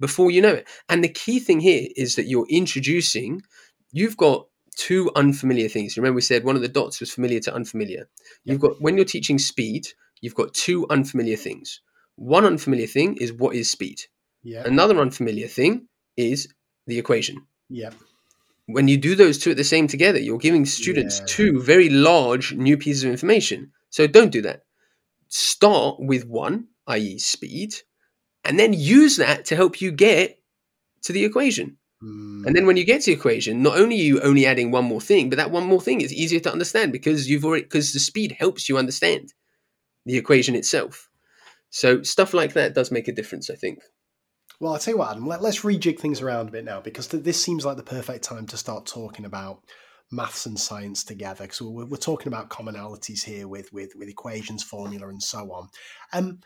before 0.00 0.30
you 0.30 0.42
know 0.42 0.54
it. 0.54 0.68
And 0.88 1.02
the 1.02 1.08
key 1.08 1.38
thing 1.40 1.60
here 1.60 1.88
is 1.96 2.16
that 2.16 2.26
you're 2.26 2.46
introducing. 2.48 3.42
You've 3.92 4.16
got 4.16 4.46
two 4.76 5.10
unfamiliar 5.16 5.68
things. 5.68 5.96
Remember, 5.96 6.16
we 6.16 6.22
said 6.22 6.44
one 6.44 6.56
of 6.56 6.62
the 6.62 6.68
dots 6.68 7.00
was 7.00 7.12
familiar 7.12 7.40
to 7.40 7.54
unfamiliar. 7.54 8.08
You've 8.44 8.60
got 8.60 8.80
when 8.80 8.96
you're 8.96 9.04
teaching 9.04 9.38
speed, 9.38 9.88
you've 10.20 10.34
got 10.34 10.54
two 10.54 10.86
unfamiliar 10.90 11.36
things. 11.36 11.80
One 12.16 12.44
unfamiliar 12.44 12.86
thing 12.86 13.16
is 13.20 13.32
what 13.32 13.54
is 13.54 13.70
speed. 13.70 14.00
Yeah, 14.42 14.62
Another 14.64 14.98
unfamiliar 14.98 15.48
thing 15.48 15.88
is 16.16 16.48
the 16.88 16.98
equation. 16.98 17.36
yeah, 17.70 17.90
When 18.66 18.88
you 18.88 18.96
do 18.98 19.14
those 19.14 19.38
two 19.38 19.50
at 19.52 19.56
the 19.56 19.64
same 19.74 19.86
together, 19.88 20.18
you're 20.18 20.38
giving 20.48 20.66
students 20.66 21.18
Yeah. 21.20 21.26
two 21.36 21.50
very 21.62 21.88
large 21.88 22.46
new 22.54 22.76
pieces 22.76 23.04
of 23.04 23.10
information. 23.10 23.72
So 23.90 24.06
don't 24.06 24.32
do 24.32 24.42
that. 24.42 24.64
Start 25.28 25.96
with 26.00 26.24
one, 26.26 26.68
i.e., 26.86 27.18
speed, 27.18 27.74
and 28.44 28.58
then 28.58 28.72
use 28.72 29.16
that 29.16 29.44
to 29.46 29.56
help 29.56 29.80
you 29.82 29.90
get 29.92 30.38
to 31.02 31.12
the 31.12 31.24
equation. 31.24 31.76
Mm, 32.02 32.46
And 32.46 32.54
then 32.56 32.66
when 32.66 32.76
you 32.76 32.84
get 32.84 33.00
to 33.02 33.06
the 33.10 33.16
equation, 33.16 33.62
not 33.62 33.78
only 33.78 33.96
are 34.00 34.04
you 34.10 34.20
only 34.20 34.46
adding 34.46 34.70
one 34.70 34.84
more 34.84 35.00
thing, 35.00 35.28
but 35.30 35.36
that 35.36 35.50
one 35.50 35.66
more 35.66 35.80
thing 35.80 36.00
is 36.00 36.12
easier 36.12 36.40
to 36.40 36.52
understand 36.52 36.92
because 36.92 37.28
you've 37.28 37.44
already 37.44 37.64
because 37.64 37.92
the 37.92 38.00
speed 38.00 38.32
helps 38.38 38.68
you 38.68 38.78
understand 38.78 39.34
the 40.06 40.16
equation 40.16 40.54
itself. 40.54 41.08
So 41.70 42.02
stuff 42.02 42.32
like 42.32 42.52
that 42.54 42.74
does 42.74 42.90
make 42.90 43.08
a 43.08 43.12
difference, 43.12 43.50
I 43.50 43.56
think. 43.56 43.78
Well, 44.60 44.72
I'll 44.72 44.78
tell 44.78 44.94
you 44.94 44.98
what, 44.98 45.10
Adam, 45.10 45.26
let, 45.26 45.40
let's 45.42 45.60
rejig 45.60 46.00
things 46.00 46.20
around 46.20 46.48
a 46.48 46.52
bit 46.52 46.64
now 46.64 46.80
because 46.80 47.06
th- 47.06 47.22
this 47.22 47.40
seems 47.42 47.64
like 47.64 47.76
the 47.76 47.82
perfect 47.82 48.24
time 48.24 48.46
to 48.48 48.56
start 48.56 48.86
talking 48.86 49.24
about 49.24 49.60
maths 50.10 50.46
and 50.46 50.58
science 50.58 51.04
together 51.04 51.44
because 51.44 51.62
we're, 51.62 51.84
we're 51.84 51.96
talking 51.96 52.26
about 52.28 52.50
commonalities 52.50 53.22
here 53.24 53.46
with, 53.46 53.72
with, 53.72 53.92
with 53.94 54.08
equations, 54.08 54.64
formula, 54.64 55.08
and 55.08 55.22
so 55.22 55.52
on. 55.52 55.68
Um, 56.12 56.40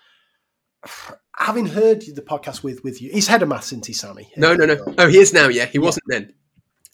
having 1.38 1.66
heard 1.66 2.02
the 2.14 2.22
podcast 2.22 2.62
with, 2.62 2.84
with 2.84 3.00
you, 3.00 3.10
he's 3.12 3.28
head 3.28 3.42
of 3.42 3.48
maths, 3.48 3.68
isn't 3.68 3.86
he, 3.86 3.92
Sammy? 3.94 4.30
No, 4.36 4.54
no, 4.54 4.66
no. 4.66 4.94
Oh, 4.98 5.08
he 5.08 5.18
is 5.18 5.32
now. 5.32 5.48
Yeah, 5.48 5.66
he 5.66 5.78
wasn't 5.78 6.04
then. 6.08 6.34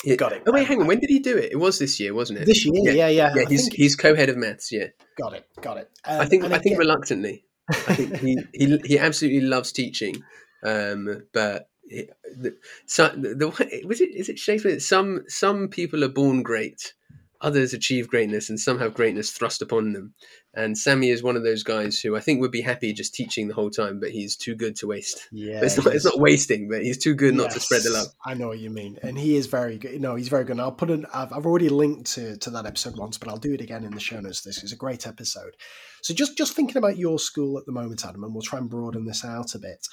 He- 0.05 0.17
Got 0.17 0.33
it. 0.33 0.43
Oh 0.47 0.53
wait, 0.53 0.69
hang 0.69 0.81
on. 0.81 0.87
When 0.87 1.01
did 1.01 1.11
he 1.11 1.19
do 1.19 1.37
it? 1.37 1.51
It 1.51 1.57
was 1.57 1.81
this 1.81 1.99
year, 1.99 2.15
wasn't 2.15 2.39
it? 2.39 2.47
This 2.47 2.65
year, 2.65 2.75
yeah, 2.95 3.09
yeah. 3.09 3.33
yeah. 3.35 3.43
I 3.43 3.45
he's 3.49 3.63
think- 3.65 3.75
he's 3.75 3.97
co-head 3.97 4.29
of 4.29 4.37
maths. 4.37 4.71
Yeah, 4.71 4.87
got 5.21 5.33
it, 5.35 5.45
got 5.61 5.79
it. 5.79 5.91
I 6.05 6.19
Um, 6.19 6.29
think 6.29 6.45
I 6.45 6.51
think 6.51 6.67
again- 6.67 6.79
reluctantly. 6.79 7.45
I 7.69 7.75
think 7.95 8.17
he 8.19 8.39
he 8.55 8.79
he 8.85 8.99
absolutely 8.99 9.41
loves 9.41 9.73
teaching, 9.73 10.23
um, 10.63 11.25
but. 11.33 11.69
It, 11.91 12.11
the, 12.37 12.55
so 12.85 13.09
the, 13.09 13.35
the 13.35 13.85
was 13.87 14.03
it 14.03 14.11
is 14.15 14.29
it 14.29 14.39
Shakespeare? 14.39 14.79
Some 14.79 15.25
some 15.27 15.69
people 15.69 16.05
are 16.05 16.11
born 16.11 16.43
great, 16.43 16.93
others 17.41 17.73
achieve 17.73 18.09
greatness, 18.09 18.51
and 18.51 18.59
some 18.59 18.79
have 18.79 18.95
greatness 18.95 19.31
thrust 19.31 19.63
upon 19.63 19.93
them. 19.93 20.15
And 20.55 20.77
Sammy 20.77 21.11
is 21.11 21.23
one 21.23 21.37
of 21.37 21.45
those 21.45 21.63
guys 21.63 22.01
who 22.01 22.17
I 22.17 22.21
think 22.21 22.41
would 22.41 22.51
be 22.51 22.63
happy 22.63 22.93
just 22.93 23.15
teaching 23.15 23.47
the 23.47 23.55
whole 23.55 23.71
time, 23.71 24.01
but 24.01 24.11
he's 24.11 24.35
too 24.35 24.57
good 24.57 24.75
to 24.77 24.89
waste. 24.89 25.29
yeah, 25.31 25.61
it's 25.63 25.77
not 25.77 25.95
it's 25.95 26.05
not 26.05 26.19
wasting, 26.19 26.69
but 26.69 26.83
he's 26.83 26.99
too 26.99 27.15
good 27.15 27.35
not 27.35 27.53
to 27.53 27.61
spread 27.61 27.83
the 27.83 27.91
Yes, 27.91 27.99
love. 27.99 28.15
I 28.25 28.35
know 28.35 28.49
what 28.49 28.59
you 28.59 28.71
mean, 28.71 28.99
and 29.03 29.17
he 29.17 29.37
is 29.37 29.47
very 29.47 29.79
good. 29.79 30.01
No, 30.01 30.17
he's 30.17 30.29
very 30.29 30.45
good. 30.45 30.53
And 30.53 30.61
I'll 30.61 30.73
put 30.73 30.91
an. 30.91 31.07
I've, 31.15 31.33
I've 31.33 31.47
already 31.47 31.69
linked 31.69 32.13
to, 32.15 32.37
to 32.39 32.51
that 32.51 32.67
episode 32.67 32.97
once, 32.97 33.19
but 33.19 33.29
I'll 33.29 33.37
do 33.39 33.55
it 33.55 33.61
again 33.61 33.85
in 33.85 33.93
the 33.93 34.01
show 34.01 34.21
notes. 34.21 34.41
This 34.41 34.65
is 34.65 34.73
a 34.73 34.77
great 34.77 35.07
episode. 35.07 35.57
So 36.03 36.15
just 36.15 36.37
just 36.37 36.55
thinking 36.55 36.77
about 36.77 36.99
your 36.99 37.19
school 37.19 37.59
at 37.59 37.67
the 37.67 37.73
moment, 37.73 38.05
Adam, 38.05 38.25
and 38.25 38.35
we'll 38.35 38.43
try 38.43 38.59
and 38.59 38.69
broaden 38.69 39.05
this 39.05 39.25
out 39.25 39.55
a 39.55 39.59
bit. 39.59 39.87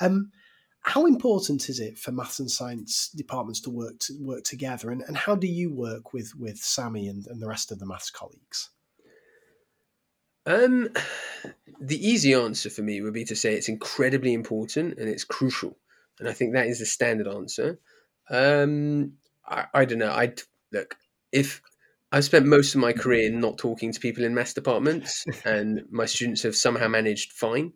Um, 0.00 0.30
how 0.82 1.04
important 1.06 1.68
is 1.68 1.78
it 1.78 1.98
for 1.98 2.10
maths 2.10 2.40
and 2.40 2.50
science 2.50 3.10
departments 3.14 3.60
to 3.62 3.70
work 3.70 3.98
to 4.00 4.14
work 4.18 4.44
together, 4.44 4.90
and, 4.90 5.02
and 5.02 5.16
how 5.16 5.34
do 5.34 5.46
you 5.46 5.72
work 5.72 6.12
with 6.12 6.34
with 6.36 6.56
Sammy 6.56 7.08
and, 7.08 7.26
and 7.26 7.40
the 7.40 7.48
rest 7.48 7.70
of 7.70 7.78
the 7.78 7.86
maths 7.86 8.10
colleagues? 8.10 8.70
Um, 10.46 10.88
the 11.80 12.08
easy 12.08 12.32
answer 12.32 12.70
for 12.70 12.82
me 12.82 13.02
would 13.02 13.12
be 13.12 13.26
to 13.26 13.36
say 13.36 13.54
it's 13.54 13.68
incredibly 13.68 14.32
important 14.32 14.98
and 14.98 15.08
it's 15.08 15.24
crucial, 15.24 15.76
and 16.18 16.28
I 16.28 16.32
think 16.32 16.54
that 16.54 16.66
is 16.66 16.78
the 16.78 16.86
standard 16.86 17.28
answer. 17.28 17.78
Um, 18.30 19.12
I, 19.46 19.66
I 19.74 19.84
don't 19.84 19.98
know. 19.98 20.12
I 20.12 20.32
look 20.72 20.96
if 21.30 21.60
I've 22.10 22.24
spent 22.24 22.46
most 22.46 22.74
of 22.74 22.80
my 22.80 22.92
career 22.92 23.30
not 23.30 23.58
talking 23.58 23.92
to 23.92 24.00
people 24.00 24.24
in 24.24 24.34
maths 24.34 24.54
departments, 24.54 25.26
and 25.44 25.84
my 25.90 26.06
students 26.06 26.42
have 26.42 26.56
somehow 26.56 26.88
managed 26.88 27.32
fine. 27.32 27.74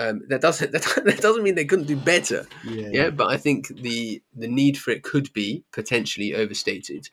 Um, 0.00 0.22
that 0.28 0.40
doesn't 0.40 0.72
that, 0.76 1.18
doesn't 1.20 1.42
mean 1.42 1.54
they 1.56 1.64
couldn't 1.64 1.86
do 1.86 1.96
better. 1.96 2.46
Yeah, 2.64 3.10
but 3.10 3.28
I 3.28 3.36
think 3.36 3.68
the 3.68 4.22
the 4.36 4.48
need 4.48 4.78
for 4.78 4.90
it 4.92 5.02
could 5.02 5.32
be 5.32 5.62
potentially 5.72 6.34
overstated. 6.34 7.08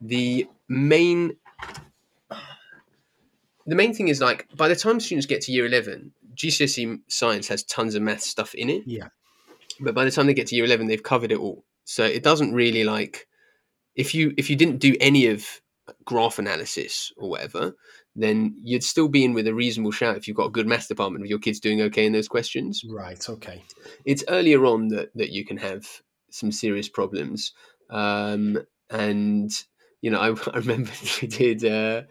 The 0.00 0.46
main 0.68 1.36
the 3.66 3.74
main 3.74 3.94
thing 3.94 4.08
is 4.08 4.20
like 4.20 4.46
by 4.56 4.68
the 4.68 4.76
time 4.76 5.00
students 5.00 5.26
get 5.26 5.40
to 5.42 5.52
year 5.52 5.66
11 5.66 6.12
gcse 6.34 7.00
science 7.08 7.48
has 7.48 7.62
tons 7.64 7.94
of 7.94 8.02
math 8.02 8.20
stuff 8.20 8.54
in 8.54 8.68
it 8.70 8.82
Yeah. 8.86 9.08
but 9.80 9.94
by 9.94 10.04
the 10.04 10.10
time 10.10 10.26
they 10.26 10.34
get 10.34 10.46
to 10.48 10.54
year 10.56 10.64
11 10.64 10.86
they've 10.86 11.02
covered 11.02 11.32
it 11.32 11.38
all 11.38 11.64
so 11.84 12.04
it 12.04 12.22
doesn't 12.22 12.52
really 12.52 12.84
like 12.84 13.26
if 13.94 14.14
you 14.14 14.34
if 14.36 14.50
you 14.50 14.56
didn't 14.56 14.78
do 14.78 14.94
any 15.00 15.26
of 15.28 15.46
graph 16.06 16.38
analysis 16.38 17.12
or 17.16 17.28
whatever 17.28 17.74
then 18.14 18.56
you'd 18.62 18.82
still 18.82 19.08
be 19.08 19.24
in 19.24 19.34
with 19.34 19.46
a 19.46 19.54
reasonable 19.54 19.90
shout 19.90 20.16
if 20.16 20.26
you've 20.26 20.36
got 20.36 20.46
a 20.46 20.50
good 20.50 20.66
math 20.66 20.88
department 20.88 21.20
with 21.20 21.30
your 21.30 21.38
kids 21.38 21.60
doing 21.60 21.82
okay 21.82 22.06
in 22.06 22.12
those 22.12 22.28
questions 22.28 22.82
Right. 22.88 23.28
Okay. 23.28 23.62
it's 24.04 24.24
earlier 24.28 24.64
on 24.64 24.88
that, 24.88 25.10
that 25.14 25.30
you 25.30 25.44
can 25.44 25.58
have 25.58 25.86
some 26.36 26.52
serious 26.52 26.88
problems. 26.88 27.52
Um, 27.90 28.58
and, 28.90 29.50
you 30.00 30.10
know, 30.10 30.20
I, 30.20 30.50
I 30.50 30.58
remember 30.58 30.90
we 31.22 31.28
did, 31.28 31.64
uh, 31.64 32.02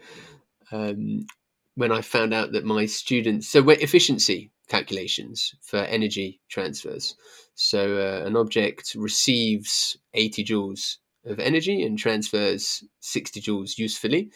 um, 0.72 1.26
when 1.74 1.92
I 1.92 2.00
found 2.00 2.32
out 2.32 2.52
that 2.52 2.64
my 2.64 2.86
students, 2.86 3.48
so 3.48 3.62
we're 3.62 3.78
efficiency 3.80 4.50
calculations 4.68 5.54
for 5.62 5.78
energy 5.78 6.40
transfers. 6.48 7.14
So 7.54 7.98
uh, 7.98 8.26
an 8.26 8.36
object 8.36 8.94
receives 8.96 9.96
80 10.14 10.44
joules 10.44 10.96
of 11.26 11.38
energy 11.38 11.82
and 11.82 11.98
transfers 11.98 12.84
60 13.00 13.40
joules 13.40 13.78
usefully. 13.78 14.30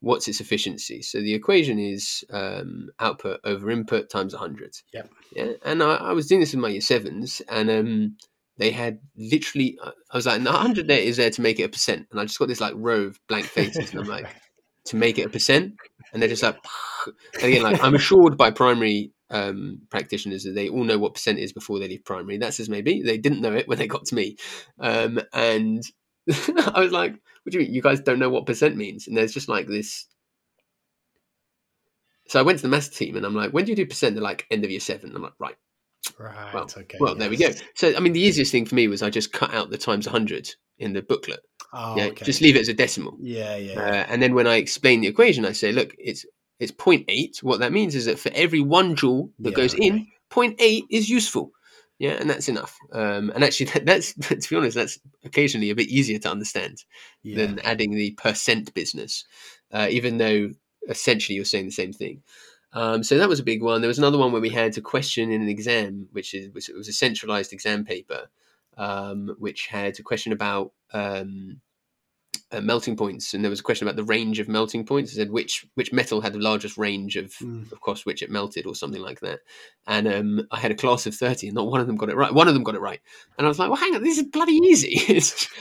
What's 0.00 0.28
its 0.28 0.40
efficiency? 0.40 1.02
So 1.02 1.20
the 1.20 1.34
equation 1.34 1.78
is 1.78 2.24
um, 2.30 2.88
output 3.00 3.40
over 3.44 3.70
input 3.70 4.10
times 4.10 4.34
100. 4.34 4.76
Yep. 4.92 5.10
Yeah, 5.32 5.52
and 5.64 5.82
I, 5.82 5.94
I 5.96 6.12
was 6.12 6.26
doing 6.26 6.40
this 6.40 6.52
with 6.52 6.60
my 6.60 6.68
year 6.68 6.80
sevens, 6.80 7.42
and 7.48 7.70
um, 7.70 8.16
they 8.58 8.70
had 8.70 9.00
literally. 9.16 9.78
uh, 9.82 9.92
I 10.10 10.16
was 10.16 10.26
like, 10.26 10.40
"No, 10.40 10.52
hundred 10.52 10.88
there 10.88 10.98
is 10.98 11.16
there 11.16 11.30
to 11.30 11.40
make 11.40 11.58
it 11.58 11.64
a 11.64 11.68
percent," 11.68 12.06
and 12.10 12.20
I 12.20 12.24
just 12.24 12.38
got 12.38 12.48
this 12.48 12.60
like 12.60 12.74
row 12.76 13.02
of 13.02 13.18
blank 13.28 13.46
faces, 13.46 13.90
and 13.90 14.00
I'm 14.00 14.08
like, 14.08 14.28
"To 14.86 14.96
make 14.96 15.18
it 15.18 15.26
a 15.26 15.30
percent," 15.30 15.74
and 16.12 16.22
they're 16.22 16.28
just 16.28 16.42
like, 16.42 16.56
and 17.06 17.44
again, 17.44 17.62
like 17.62 17.82
I'm 17.82 17.94
assured 17.94 18.36
by 18.36 18.50
primary 18.50 19.12
um, 19.30 19.80
practitioners 19.90 20.44
that 20.44 20.54
they 20.54 20.68
all 20.68 20.84
know 20.84 20.98
what 20.98 21.14
percent 21.14 21.38
is 21.38 21.52
before 21.52 21.78
they 21.78 21.88
leave 21.88 22.04
primary. 22.04 22.38
That's 22.38 22.60
as 22.60 22.68
maybe 22.68 23.02
they 23.02 23.18
didn't 23.18 23.40
know 23.40 23.54
it 23.54 23.68
when 23.68 23.78
they 23.78 23.86
got 23.86 24.06
to 24.06 24.14
me, 24.14 24.36
um, 24.78 25.20
and 25.32 25.82
I 26.74 26.80
was 26.80 26.92
like, 26.92 27.12
"What 27.12 27.52
do 27.52 27.58
you 27.58 27.64
mean? 27.64 27.74
You 27.74 27.82
guys 27.82 28.00
don't 28.00 28.18
know 28.18 28.30
what 28.30 28.46
percent 28.46 28.76
means?" 28.76 29.06
And 29.06 29.16
there's 29.16 29.34
just 29.34 29.48
like 29.48 29.66
this. 29.66 30.06
So 32.28 32.40
I 32.40 32.42
went 32.42 32.58
to 32.58 32.62
the 32.62 32.68
maths 32.68 32.88
team 32.88 33.16
and 33.16 33.24
I'm 33.24 33.34
like, 33.34 33.52
"When 33.52 33.64
do 33.64 33.72
you 33.72 33.76
do 33.76 33.86
percent?" 33.86 34.14
They're 34.14 34.22
like, 34.22 34.46
"End 34.50 34.64
of 34.64 34.70
year 34.70 34.80
seven. 34.80 35.14
I'm 35.14 35.22
like, 35.22 35.34
"Right." 35.38 35.56
Right. 36.18 36.54
Well, 36.54 36.64
okay. 36.64 36.98
Well, 37.00 37.14
there 37.14 37.30
we 37.30 37.36
go. 37.36 37.50
So, 37.74 37.94
I 37.94 38.00
mean, 38.00 38.12
the 38.12 38.20
easiest 38.20 38.52
thing 38.52 38.64
for 38.64 38.74
me 38.74 38.88
was 38.88 39.02
I 39.02 39.10
just 39.10 39.32
cut 39.32 39.52
out 39.52 39.70
the 39.70 39.78
times 39.78 40.06
100 40.06 40.54
in 40.78 40.92
the 40.92 41.02
booklet. 41.02 41.40
Oh, 41.72 41.96
yeah, 41.96 42.04
okay. 42.04 42.24
just 42.24 42.40
leave 42.40 42.56
it 42.56 42.60
as 42.60 42.68
a 42.68 42.74
decimal. 42.74 43.16
Yeah. 43.20 43.56
Yeah. 43.56 43.80
Uh, 43.80 44.06
and 44.08 44.22
then 44.22 44.34
when 44.34 44.46
I 44.46 44.56
explain 44.56 45.00
the 45.00 45.08
equation, 45.08 45.44
I 45.44 45.52
say, 45.52 45.72
look, 45.72 45.94
it's 45.98 46.24
it's 46.58 46.72
0.8. 46.72 47.42
What 47.42 47.60
that 47.60 47.72
means 47.72 47.94
is 47.94 48.06
that 48.06 48.18
for 48.18 48.30
every 48.34 48.60
one 48.60 48.96
joule 48.96 49.30
that 49.40 49.50
Yeah, 49.50 49.56
goes 49.56 49.74
okay. 49.74 49.86
in, 49.88 50.06
0.8 50.30 50.82
is 50.90 51.10
useful. 51.10 51.52
Yeah, 51.98 52.12
and 52.12 52.28
that's 52.28 52.48
enough. 52.48 52.76
Um, 52.92 53.30
and 53.30 53.42
actually, 53.42 53.66
that, 53.74 53.86
that's 53.86 54.12
to 54.14 54.50
be 54.50 54.56
honest, 54.56 54.76
that's 54.76 54.98
occasionally 55.24 55.70
a 55.70 55.74
bit 55.74 55.88
easier 55.88 56.18
to 56.20 56.30
understand 56.30 56.84
yeah. 57.22 57.38
than 57.38 57.58
adding 57.60 57.92
the 57.92 58.12
percent 58.12 58.72
business, 58.74 59.24
uh, 59.72 59.88
even 59.90 60.18
though 60.18 60.50
essentially 60.88 61.36
you're 61.36 61.44
saying 61.44 61.66
the 61.66 61.72
same 61.72 61.92
thing. 61.92 62.22
Um, 62.72 63.02
so 63.02 63.16
that 63.16 63.28
was 63.28 63.40
a 63.40 63.44
big 63.44 63.62
one. 63.62 63.80
There 63.80 63.88
was 63.88 63.98
another 63.98 64.18
one 64.18 64.32
where 64.32 64.40
we 64.40 64.50
had 64.50 64.76
a 64.76 64.82
question 64.82 65.32
in 65.32 65.40
an 65.40 65.48
exam, 65.48 66.08
which 66.12 66.34
is 66.34 66.50
which 66.52 66.68
was 66.68 66.88
a 66.88 66.92
centralized 66.92 67.52
exam 67.52 67.84
paper, 67.84 68.26
um, 68.76 69.34
which 69.38 69.68
had 69.68 69.98
a 69.98 70.02
question 70.02 70.32
about 70.32 70.72
um, 70.92 71.60
uh, 72.52 72.60
melting 72.60 72.96
points, 72.96 73.34
and 73.34 73.42
there 73.42 73.50
was 73.50 73.60
a 73.60 73.62
question 73.64 73.86
about 73.88 73.96
the 73.96 74.04
range 74.04 74.38
of 74.38 74.48
melting 74.48 74.84
points. 74.86 75.12
It 75.12 75.16
said 75.16 75.30
which 75.30 75.66
which 75.74 75.92
metal 75.92 76.20
had 76.20 76.32
the 76.32 76.38
largest 76.38 76.78
range 76.78 77.16
of, 77.16 77.32
Mm. 77.42 77.72
of 77.72 77.80
course, 77.80 78.06
which 78.06 78.22
it 78.22 78.30
melted 78.30 78.66
or 78.66 78.74
something 78.74 79.02
like 79.02 79.20
that. 79.20 79.40
And 79.86 80.06
um, 80.06 80.46
I 80.52 80.58
had 80.60 80.70
a 80.70 80.76
class 80.76 81.06
of 81.06 81.14
thirty, 81.14 81.48
and 81.48 81.54
not 81.56 81.66
one 81.66 81.80
of 81.80 81.86
them 81.86 81.96
got 81.96 82.08
it 82.08 82.16
right. 82.16 82.32
One 82.32 82.46
of 82.48 82.54
them 82.54 82.62
got 82.62 82.74
it 82.76 82.80
right, 82.80 83.00
and 83.36 83.46
I 83.46 83.48
was 83.48 83.58
like, 83.58 83.68
"Well, 83.68 83.80
hang 83.80 83.94
on, 83.96 84.02
this 84.02 84.18
is 84.18 84.24
bloody 84.24 84.52
easy." 84.52 84.96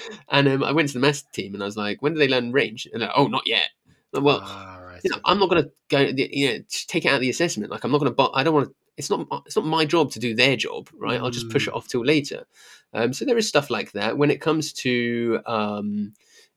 and 0.29 0.47
um, 0.47 0.63
I 0.63 0.71
went 0.71 0.89
to 0.89 0.93
the 0.93 0.99
maths 0.99 1.23
team, 1.33 1.53
and 1.53 1.63
I 1.63 1.65
was 1.65 1.77
like, 1.77 2.01
"When 2.01 2.13
do 2.13 2.19
they 2.19 2.27
learn 2.27 2.51
range?" 2.51 2.87
And 2.91 3.01
they're 3.01 3.09
like, 3.09 3.17
"Oh, 3.17 3.27
not 3.27 3.43
yet." 3.47 3.69
Like, 4.13 4.23
well, 4.23 4.41
Ah, 4.43 4.79
right, 4.85 5.01
you 5.03 5.09
know. 5.09 5.19
I'm 5.25 5.39
not 5.39 5.49
going 5.49 5.63
to 5.63 5.71
go, 5.89 5.99
you 5.99 6.47
know, 6.53 6.59
take 6.87 7.03
it 7.05 7.09
out 7.09 7.15
of 7.15 7.21
the 7.21 7.29
assessment. 7.29 7.69
Like, 7.71 7.83
I'm 7.83 7.91
not 7.91 7.99
going 7.99 8.13
to, 8.15 8.29
I 8.33 8.43
don't 8.43 8.53
want 8.53 8.69
to. 8.69 8.75
It's 8.95 9.09
not. 9.09 9.27
It's 9.45 9.57
not 9.57 9.65
my 9.65 9.83
job 9.83 10.11
to 10.11 10.19
do 10.19 10.33
their 10.33 10.55
job, 10.55 10.87
right? 10.93 11.19
I'll 11.19 11.29
just 11.31 11.49
push 11.49 11.67
it 11.67 11.73
Mm. 11.73 11.77
off 11.77 11.87
till 11.89 12.05
later. 12.05 12.45
Um, 12.93 13.11
so 13.11 13.25
there 13.25 13.37
is 13.37 13.45
stuff 13.45 13.69
like 13.69 13.91
that 13.91 14.17
when 14.17 14.31
it 14.31 14.39
comes 14.39 14.71
to 14.73 15.41
um, 15.45 16.13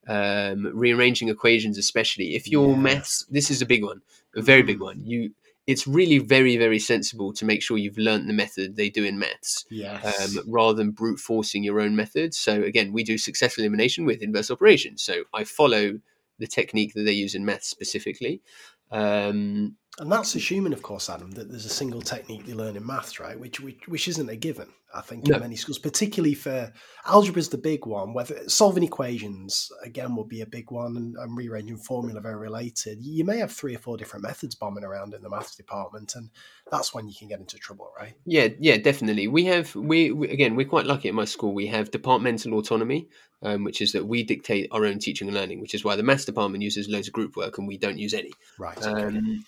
um, 0.09 0.67
rearranging 0.75 1.29
equations, 1.29 1.79
especially 1.79 2.35
if 2.35 2.49
your 2.49 2.71
Yeah. 2.71 2.77
maths. 2.77 3.27
This 3.31 3.51
is 3.51 3.63
a 3.63 3.67
big 3.67 3.85
one, 3.85 4.01
a 4.35 4.43
very 4.43 4.63
big 4.63 4.79
Mm. 4.79 4.83
one. 4.83 5.03
You. 5.07 5.35
It's 5.67 5.87
really 5.87 6.17
very, 6.17 6.57
very 6.57 6.79
sensible 6.79 7.31
to 7.35 7.45
make 7.45 7.63
sure 7.63 7.77
you've 7.77 7.99
learnt 7.99 8.27
the 8.27 8.33
method 8.33 8.77
they 8.77 8.89
do 8.89 9.05
in 9.05 9.19
maths 9.19 9.67
Yes. 9.69 10.35
um, 10.35 10.51
rather 10.51 10.73
than 10.75 10.93
brute 10.93 11.21
forcing 11.21 11.63
your 11.63 11.79
own 11.79 11.95
methods. 11.95 12.39
So 12.39 12.63
again, 12.63 12.91
we 12.91 13.05
do 13.05 13.19
successful 13.19 13.63
elimination 13.63 14.07
with 14.07 14.23
inverse 14.23 14.51
operations. 14.51 15.03
So 15.03 15.25
I 15.35 15.45
follow 15.45 16.01
the 16.39 16.47
technique 16.47 16.95
that 16.95 17.03
they 17.03 17.13
use 17.13 17.35
in 17.35 17.45
maths 17.45 17.69
specifically. 17.69 18.41
Um, 18.91 19.77
And 20.01 20.13
that's 20.13 20.35
assuming, 20.37 20.73
of 20.73 20.83
course, 20.83 21.11
Adam, 21.11 21.33
that 21.33 21.51
there's 21.51 21.65
a 21.65 21.69
single 21.71 22.01
technique 22.01 22.47
they 22.47 22.55
learn 22.55 22.77
in 22.77 22.87
maths, 22.87 23.19
right? 23.19 23.39
Which 23.39 23.61
which, 23.61 23.81
which 23.89 24.07
isn't 24.07 24.29
a 24.29 24.37
given, 24.37 24.69
I 24.95 25.01
think, 25.01 25.27
No. 25.27 25.35
in 25.35 25.41
many 25.41 25.57
schools, 25.57 25.79
particularly 25.79 26.35
for 26.35 26.73
algebra 27.05 27.41
is 27.41 27.49
the 27.49 27.59
big 27.59 27.85
one. 27.85 28.15
Whether 28.15 28.49
solving 28.49 28.85
equations 28.85 29.73
again 29.83 30.15
will 30.15 30.25
be 30.25 30.41
a 30.41 30.47
big 30.47 30.71
one, 30.71 30.97
and, 30.97 31.17
and 31.17 31.37
rearranging 31.37 31.79
formula 31.79 32.21
very 32.21 32.37
related. 32.37 32.99
You 33.03 33.25
may 33.25 33.39
have 33.39 33.51
three 33.53 33.75
or 33.75 33.79
four 33.79 33.97
different 33.97 34.23
methods 34.23 34.55
bombing 34.55 34.85
around 34.85 35.15
in 35.15 35.23
the 35.23 35.31
maths 35.31 35.57
department, 35.57 36.15
and 36.15 36.31
that's 36.71 36.95
when 36.95 37.09
you 37.09 37.15
can 37.19 37.27
get 37.29 37.41
into 37.41 37.59
trouble, 37.59 37.91
right? 37.99 38.15
yeah, 38.25 38.49
yeah, 38.61 38.77
definitely. 38.77 39.27
We 39.27 39.47
have 39.47 39.75
we, 39.75 40.13
we 40.13 40.29
again 40.29 40.55
we're 40.55 40.69
quite 40.69 40.87
lucky 40.87 41.09
at 41.09 41.15
my 41.15 41.25
school. 41.25 41.53
We 41.55 41.67
have 41.67 41.91
departmental 41.91 42.55
autonomy, 42.55 43.09
um, 43.43 43.65
which 43.65 43.81
is 43.81 43.91
that 43.93 44.07
we 44.07 44.23
dictate 44.23 44.69
our 44.71 44.85
own 44.85 45.01
teaching 45.01 45.27
and 45.27 45.37
learning. 45.37 45.61
Which 45.61 45.75
is 45.75 45.85
why 45.85 45.97
the 45.97 46.05
maths 46.05 46.25
department 46.25 46.63
uses 46.63 46.89
loads 46.89 47.09
of 47.09 47.15
group 47.15 47.37
work 47.37 47.59
and 47.59 47.67
we 47.67 47.79
don't 47.79 47.99
use 47.99 48.15
any. 48.15 48.33
Right. 48.61 48.79
Okay. 48.79 49.39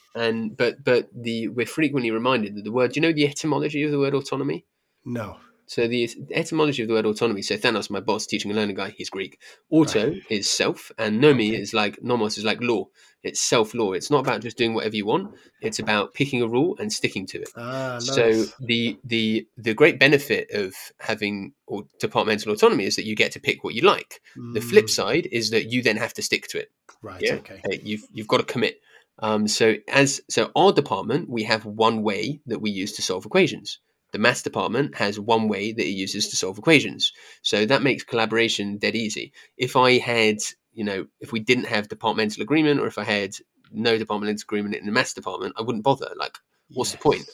Um, 0.41 0.49
but 0.51 0.83
but 0.85 1.09
the 1.15 1.49
we're 1.49 1.67
frequently 1.67 2.11
reminded 2.11 2.55
that 2.57 2.65
the 2.65 2.73
word. 2.73 2.93
Do 2.93 3.01
you 3.01 3.03
know 3.07 3.13
the 3.13 3.27
etymology 3.29 3.83
of 3.83 3.91
the 3.91 3.99
word 3.99 4.15
autonomy? 4.15 4.67
no. 5.05 5.37
So 5.67 5.87
the 5.87 6.11
etymology 6.33 6.83
of 6.83 6.89
the 6.89 6.95
word 6.95 7.07
autonomy. 7.07 7.43
So 7.43 7.57
Thanos, 7.57 7.91
my 7.91 8.01
boss, 8.01 8.27
teaching 8.27 8.51
and 8.51 8.59
learning 8.59 8.75
guy, 8.75 8.91
he's 8.91 9.09
Greek. 9.09 9.39
Auto 9.71 10.17
is 10.29 10.51
self, 10.51 10.91
and 10.99 11.23
nomi 11.23 11.51
Okay. 11.51 11.63
is 11.63 11.73
like 11.73 12.03
nomos 12.03 12.37
is 12.39 12.45
like 12.45 12.61
law. 12.61 12.87
It's 13.23 13.41
self 13.41 13.73
law. 13.73 13.93
It's 13.93 14.11
not 14.11 14.21
about 14.21 14.41
just 14.41 14.57
doing 14.57 14.75
whatever 14.75 14.97
you 14.97 15.07
want. 15.07 15.33
It's 15.61 15.79
about 15.79 16.13
picking 16.13 16.43
a 16.43 16.49
rule 16.49 16.77
and 16.81 16.93
sticking 16.93 17.25
to 17.29 17.43
it. 17.43 17.51
Ah, 17.57 18.01
nice. 18.01 18.07
So 18.15 18.47
the 18.67 18.99
the 19.05 19.47
the 19.57 19.75
great 19.75 20.01
benefit 20.01 20.51
of 20.51 20.75
having 20.99 21.53
or 21.69 21.85
departmental 22.01 22.53
autonomy 22.53 22.85
is 22.87 22.97
that 22.97 23.05
you 23.05 23.15
get 23.15 23.31
to 23.33 23.41
pick 23.41 23.63
what 23.63 23.75
you 23.75 23.83
like. 23.83 24.21
The 24.55 24.61
flip 24.61 24.87
Mm, 24.87 24.91
side 24.91 25.29
is 25.31 25.51
that 25.51 25.71
you 25.71 25.83
then 25.83 25.99
have 25.99 26.15
to 26.15 26.23
stick 26.23 26.49
to 26.49 26.59
it. 26.59 26.73
Right. 27.01 27.23
Yeah. 27.23 27.35
Okay. 27.37 27.63
You've 27.85 28.09
you've 28.13 28.27
got 28.29 28.39
to 28.39 28.45
commit. 28.45 28.81
Um, 29.21 29.47
so 29.47 29.75
as 29.89 30.21
so 30.29 30.51
our 30.57 30.73
department, 30.73 31.29
we 31.29 31.45
have 31.45 31.65
one 31.65 32.03
way 32.03 32.41
that 32.47 32.61
we 32.61 32.71
use 32.71 32.93
to 32.95 33.03
solve 33.03 33.27
equations. 33.27 33.79
The 34.13 34.19
maths 34.19 34.43
department 34.43 34.97
has 34.97 35.21
one 35.21 35.47
way 35.49 35.73
that 35.73 35.87
it 35.87 35.91
uses 35.91 36.29
to 36.29 36.37
solve 36.37 36.59
equations. 36.59 37.13
So 37.43 37.65
that 37.67 37.83
makes 37.83 38.03
collaboration 38.03 38.79
dead 38.79 38.97
easy. 38.97 39.33
If 39.57 39.77
I 39.77 39.99
had, 39.99 40.39
you 40.73 40.85
know, 40.85 41.07
if 41.21 41.33
we 41.33 41.41
didn't 41.41 41.67
have 41.67 41.89
departmental 41.89 42.43
agreement, 42.43 42.81
or 42.81 42.87
if 42.87 42.99
I 42.99 43.05
had 43.05 43.35
no 43.71 43.99
departmental 43.99 44.43
agreement 44.43 44.75
in 44.75 44.87
the 44.87 44.93
maths 44.93 45.15
department, 45.15 45.55
I 45.57 45.63
wouldn't 45.63 45.85
bother. 45.85 46.11
Like, 46.17 46.39
what's 46.71 46.93
the 46.93 46.99
point? 46.99 47.29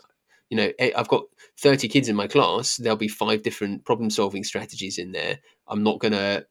You 0.51 0.59
know, 0.59 0.73
eh, 0.79 0.91
I've 0.95 1.09
got 1.09 1.25
30 1.61 1.89
kids 1.89 2.09
in 2.09 2.17
my 2.17 2.27
class. 2.27 2.77
There'll 2.77 2.97
be 2.97 3.09
five 3.09 3.43
different 3.43 3.85
problem 3.85 4.11
solving 4.11 4.45
strategies 4.45 4.99
in 4.99 5.13
there. 5.13 5.39
I'm 5.67 5.83
not 5.83 5.99
gonna 5.99 6.45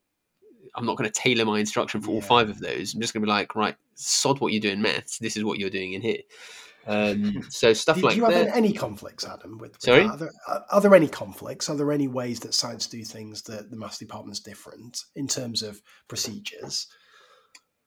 I'm 0.76 0.86
not 0.86 0.98
going 0.98 1.10
to 1.10 1.20
tailor 1.20 1.46
my 1.46 1.60
instruction 1.60 2.02
for 2.02 2.12
all 2.12 2.22
five 2.22 2.50
of 2.50 2.60
those. 2.60 2.94
I'm 2.94 3.02
just 3.02 3.14
going 3.14 3.22
to 3.22 3.26
be 3.26 3.32
like, 3.32 3.56
right, 3.56 3.76
sod 3.96 4.40
what 4.40 4.54
you 4.54 4.60
do 4.60 4.70
in 4.70 4.82
maths. 4.82 5.20
This 5.20 5.38
is 5.38 5.44
what 5.44 5.60
you're 5.60 5.70
doing 5.70 5.94
in 5.94 6.02
here. 6.02 6.20
Um, 6.88 7.42
so 7.50 7.74
stuff 7.74 8.02
like 8.04 8.14
do 8.14 8.20
you 8.20 8.26
have 8.26 8.34
that. 8.34 8.56
any 8.56 8.74
conflicts, 8.74 9.26
Adam? 9.26 9.58
With, 9.58 9.72
with 9.72 9.82
Sorry? 9.82 10.04
Are, 10.04 10.18
there, 10.18 10.32
are- 10.48 10.66
are 10.72 10.82
there 10.82 10.96
any 10.96 11.08
conflicts? 11.08 11.70
Are 11.70 11.76
there 11.76 11.92
any 11.92 12.08
ways 12.08 12.40
that 12.42 12.54
science 12.54 12.88
do 12.88 13.04
things 13.04 13.44
that 13.44 13.72
the 13.72 13.78
maths 13.78 13.98
department's 13.98 14.40
different 14.40 15.04
in 15.16 15.28
terms 15.28 15.64
of 15.64 15.82
procedures? 16.08 16.88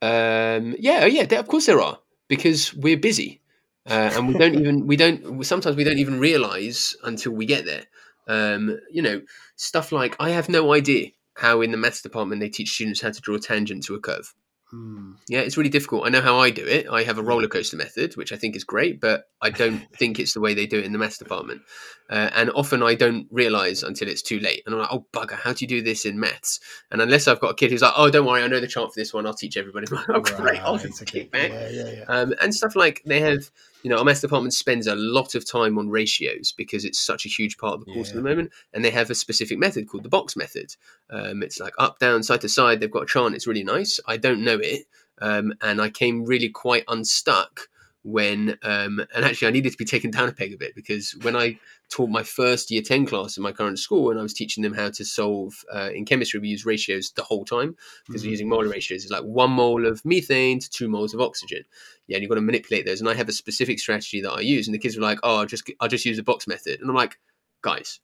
Um, 0.00 0.76
yeah, 0.78 1.00
oh, 1.02 1.06
yeah, 1.06 1.22
of 1.22 1.48
course 1.48 1.66
there 1.66 1.80
are 1.80 1.98
because 2.28 2.72
we're 2.74 2.96
busy, 2.96 3.40
uh, 3.88 4.10
and 4.14 4.28
we 4.28 4.34
don't 4.34 4.54
even 4.60 4.86
we 4.86 4.96
don't 4.96 5.44
sometimes 5.44 5.74
we 5.74 5.82
don't 5.82 5.98
even 5.98 6.20
realize 6.20 6.96
until 7.02 7.32
we 7.32 7.46
get 7.46 7.64
there. 7.64 7.84
Um, 8.28 8.78
you 8.92 9.02
know, 9.02 9.22
stuff 9.56 9.90
like 9.90 10.14
I 10.20 10.30
have 10.30 10.48
no 10.48 10.72
idea 10.72 11.08
how 11.38 11.60
in 11.60 11.70
the 11.70 11.76
maths 11.76 12.02
department 12.02 12.40
they 12.40 12.48
teach 12.48 12.72
students 12.72 13.00
how 13.00 13.10
to 13.10 13.20
draw 13.20 13.36
a 13.36 13.40
tangent 13.40 13.84
to 13.84 13.94
a 13.94 14.00
curve. 14.00 14.34
Hmm. 14.70 15.12
Yeah, 15.28 15.40
it's 15.40 15.56
really 15.56 15.70
difficult. 15.70 16.04
I 16.04 16.10
know 16.10 16.20
how 16.20 16.38
I 16.40 16.50
do 16.50 16.62
it. 16.62 16.86
I 16.90 17.02
have 17.02 17.16
a 17.16 17.22
roller 17.22 17.48
coaster 17.48 17.76
method, 17.78 18.16
which 18.18 18.32
I 18.32 18.36
think 18.36 18.54
is 18.54 18.64
great, 18.64 19.00
but 19.00 19.24
I 19.40 19.48
don't 19.48 19.80
think 19.96 20.18
it's 20.18 20.34
the 20.34 20.40
way 20.40 20.52
they 20.52 20.66
do 20.66 20.78
it 20.78 20.84
in 20.84 20.92
the 20.92 20.98
maths 20.98 21.16
department. 21.16 21.62
Uh, 22.10 22.28
and 22.34 22.50
often 22.50 22.82
I 22.82 22.94
don't 22.94 23.26
realize 23.30 23.82
until 23.82 24.08
it's 24.08 24.20
too 24.20 24.40
late. 24.40 24.62
And 24.66 24.74
I'm 24.74 24.80
like, 24.82 24.92
oh, 24.92 25.06
bugger, 25.12 25.38
how 25.38 25.54
do 25.54 25.64
you 25.64 25.68
do 25.68 25.80
this 25.80 26.04
in 26.04 26.20
maths? 26.20 26.60
And 26.90 27.00
unless 27.00 27.28
I've 27.28 27.40
got 27.40 27.52
a 27.52 27.54
kid 27.54 27.70
who's 27.70 27.80
like, 27.80 27.94
oh, 27.96 28.10
don't 28.10 28.26
worry, 28.26 28.42
I 28.42 28.46
know 28.46 28.60
the 28.60 28.66
chart 28.66 28.92
for 28.92 29.00
this 29.00 29.14
one, 29.14 29.26
I'll 29.26 29.32
teach 29.32 29.56
everybody. 29.56 29.86
I'm 29.90 29.96
like, 29.96 30.08
oh, 30.10 30.20
great, 30.20 30.60
I'll 30.60 30.76
Right, 30.76 30.82
just 30.82 31.06
kick 31.06 31.30
back. 31.30 31.50
Yeah, 31.50 31.68
yeah, 31.70 31.90
yeah. 31.90 32.04
Um, 32.08 32.34
and 32.42 32.54
stuff 32.54 32.76
like 32.76 33.00
they 33.06 33.20
have, 33.20 33.50
you 33.82 33.90
know, 33.90 33.98
our 33.98 34.04
maths 34.04 34.20
department 34.20 34.54
spends 34.54 34.86
a 34.86 34.94
lot 34.94 35.34
of 35.34 35.48
time 35.48 35.78
on 35.78 35.88
ratios 35.88 36.52
because 36.56 36.84
it's 36.84 36.98
such 36.98 37.24
a 37.24 37.28
huge 37.28 37.58
part 37.58 37.74
of 37.74 37.84
the 37.84 37.92
course 37.92 38.10
at 38.10 38.16
the 38.16 38.22
moment. 38.22 38.50
And 38.72 38.84
they 38.84 38.90
have 38.90 39.10
a 39.10 39.14
specific 39.14 39.58
method 39.58 39.88
called 39.88 40.02
the 40.02 40.08
box 40.08 40.36
method. 40.36 40.74
Um, 41.10 41.42
it's 41.42 41.60
like 41.60 41.74
up, 41.78 41.98
down, 41.98 42.22
side 42.22 42.40
to 42.42 42.48
side. 42.48 42.80
They've 42.80 42.90
got 42.90 43.04
a 43.04 43.06
chart. 43.06 43.34
It's 43.34 43.46
really 43.46 43.64
nice. 43.64 44.00
I 44.06 44.16
don't 44.16 44.44
know 44.44 44.58
it, 44.60 44.86
um, 45.20 45.54
and 45.60 45.80
I 45.80 45.90
came 45.90 46.24
really 46.24 46.48
quite 46.48 46.84
unstuck 46.88 47.68
when, 48.10 48.58
um, 48.62 49.04
and 49.14 49.24
actually 49.24 49.48
I 49.48 49.50
needed 49.50 49.72
to 49.72 49.78
be 49.78 49.84
taken 49.84 50.10
down 50.10 50.28
a 50.28 50.32
peg 50.32 50.52
a 50.52 50.56
bit 50.56 50.74
because 50.74 51.14
when 51.22 51.36
I 51.36 51.58
taught 51.90 52.08
my 52.10 52.22
first 52.22 52.70
year 52.70 52.82
ten 52.82 53.06
class 53.06 53.36
in 53.36 53.42
my 53.42 53.52
current 53.52 53.78
school, 53.78 54.10
and 54.10 54.18
I 54.18 54.22
was 54.22 54.34
teaching 54.34 54.62
them 54.62 54.74
how 54.74 54.90
to 54.90 55.04
solve 55.04 55.54
uh, 55.72 55.90
in 55.94 56.04
chemistry, 56.04 56.40
we 56.40 56.48
use 56.48 56.64
ratios 56.66 57.12
the 57.12 57.22
whole 57.22 57.44
time 57.44 57.76
because 58.06 58.22
we're 58.22 58.28
Mhm. 58.28 58.32
using 58.32 58.48
molar 58.48 58.68
ratios. 58.68 59.02
It's 59.04 59.12
like 59.12 59.22
one 59.24 59.50
mole 59.50 59.86
of 59.86 60.04
methane 60.04 60.58
to 60.60 60.70
two 60.70 60.88
moles 60.88 61.14
of 61.14 61.20
oxygen. 61.20 61.64
Yeah, 62.06 62.16
and 62.16 62.22
you've 62.22 62.30
got 62.30 62.36
to 62.36 62.40
manipulate 62.40 62.86
those. 62.86 63.00
And 63.00 63.08
I 63.08 63.14
have 63.14 63.28
a 63.28 63.32
specific 63.32 63.78
strategy 63.78 64.20
that 64.22 64.32
I 64.32 64.40
use, 64.40 64.66
and 64.66 64.74
the 64.74 64.78
kids 64.78 64.96
were 64.96 65.02
like, 65.02 65.18
"Oh, 65.22 65.36
I'll 65.36 65.46
just 65.46 65.70
I'll 65.80 65.88
just 65.88 66.04
use 66.06 66.16
the 66.16 66.22
box 66.22 66.46
method," 66.46 66.80
and 66.80 66.88
I'm 66.88 66.96
like, 66.96 67.18
guys. 67.62 68.00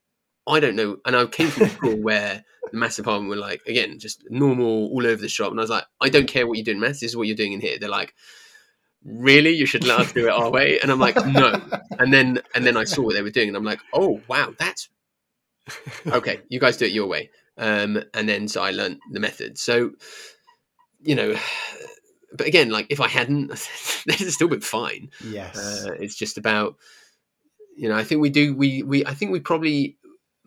I 0.47 0.61
don't 0.61 0.77
know. 0.77 0.99
And 1.07 1.17
I 1.17 1.25
came 1.25 1.49
from 1.49 1.63
a 1.63 1.69
school 1.71 1.97
where 2.03 2.45
the 2.71 2.77
maths 2.77 2.97
department 2.97 3.31
were 3.31 3.37
like, 3.37 3.63
again, 3.67 3.99
just 3.99 4.25
normal 4.29 4.89
all 4.93 5.07
over 5.07 5.23
the 5.23 5.27
shop. 5.27 5.51
And 5.51 5.59
I 5.59 5.63
was 5.63 5.71
like, 5.71 5.87
I 6.03 6.11
don't 6.11 6.29
care 6.29 6.47
what 6.47 6.59
you 6.59 6.65
do 6.65 6.73
in 6.73 6.81
maths. 6.81 7.01
This 7.01 7.13
is 7.13 7.17
what 7.17 7.27
you're 7.27 7.35
doing 7.35 7.55
in 7.55 7.63
here. 7.63 7.79
They're 7.79 7.89
like, 7.89 8.13
really? 9.05 9.51
You 9.51 9.67
should 9.67 9.85
let 9.85 10.01
us 10.01 10.13
do 10.13 10.27
it 10.27 10.31
our 10.31 10.51
way. 10.51 10.79
And 10.81 10.91
I'm 10.91 11.01
like, 11.01 11.17
no. 11.27 11.61
And 11.99 12.13
then 12.13 12.41
and 12.55 12.67
then 12.67 12.77
I 12.77 12.85
saw 12.85 13.03
what 13.03 13.15
they 13.15 13.23
were 13.23 13.31
doing, 13.31 13.49
and 13.49 13.57
I'm 13.57 13.65
like, 13.65 13.81
oh 13.93 14.21
wow, 14.27 14.53
that's 14.59 14.89
okay. 16.07 16.41
You 16.49 16.59
guys 16.59 16.77
do 16.77 16.87
it 16.87 16.93
your 16.93 17.07
way. 17.07 17.31
Um, 17.57 18.03
and 18.15 18.29
then 18.29 18.49
so 18.49 18.63
I 18.63 18.73
learned 18.73 19.01
the 19.13 19.21
method. 19.21 19.59
So 19.59 19.93
you 21.01 21.15
know, 21.15 21.37
but 22.37 22.47
again, 22.47 22.71
like 22.71 22.87
if 22.91 23.01
I 23.01 23.09
hadn't, 23.09 23.49
this 24.07 24.19
has 24.21 24.35
still 24.35 24.49
been 24.49 24.61
fine. 24.61 25.11
Yes. 25.25 25.57
Uh, 25.57 25.93
it's 26.01 26.17
just 26.17 26.37
about, 26.37 26.77
you 27.77 27.89
know, 27.89 27.97
I 27.97 28.05
think 28.05 28.21
we 28.21 28.31
do. 28.31 28.55
We 28.55 28.83
we 28.83 29.07
I 29.07 29.15
think 29.15 29.31
we 29.31 29.41
probably 29.41 29.97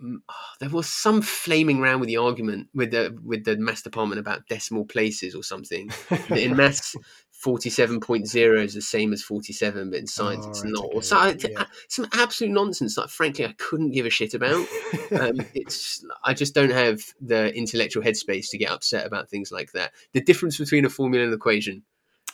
mm, 0.03 0.17
there 0.59 0.69
was 0.69 0.88
some 0.88 1.21
flaming 1.21 1.79
around 1.79 2.01
with 2.01 2.07
the 2.07 2.17
argument 2.17 2.67
with 2.73 2.91
the 2.91 3.17
with 3.23 3.45
the 3.45 3.57
maths 3.57 3.81
department 3.81 4.19
about 4.19 4.47
decimal 4.47 4.85
places 4.85 5.34
or 5.34 5.43
something. 5.43 5.89
In 6.29 6.55
maths, 6.55 6.95
forty 7.39 7.69
seven 7.69 7.99
point 7.99 8.27
zero 8.27 8.61
is 8.61 8.73
the 8.73 8.81
same 8.81 9.14
as 9.14 9.22
forty 9.22 9.53
seven, 9.53 9.89
but 9.91 9.99
in 9.99 10.07
science 10.07 10.45
Oh, 10.45 10.49
it's 10.49 10.64
right, 10.64 10.73
not. 10.73 10.85
okay, 10.85 11.01
so, 11.01 11.18
I- 11.18 11.35
yeah. 11.49 11.65
some 11.88 12.07
absolute 12.14 12.51
nonsense 12.53 12.95
that 12.95 13.09
frankly 13.11 13.45
I 13.45 13.53
couldn't 13.57 13.91
give 13.91 14.05
a 14.05 14.09
shit 14.09 14.34
about. 14.34 14.65
Um, 15.09 15.39
it's 15.53 16.03
I 16.26 16.34
just 16.34 16.53
don't 16.53 16.69
have 16.72 17.01
the 17.22 17.55
intellectual 17.55 18.03
headspace 18.03 18.49
to 18.51 18.57
get 18.57 18.72
upset 18.72 19.05
about 19.05 19.30
things 19.30 19.51
like 19.53 19.72
that. 19.72 19.93
The 20.11 20.19
difference 20.22 20.57
between 20.57 20.84
a 20.84 20.89
formula 20.89 21.23
and 21.23 21.31
an 21.31 21.38
equation. 21.38 21.84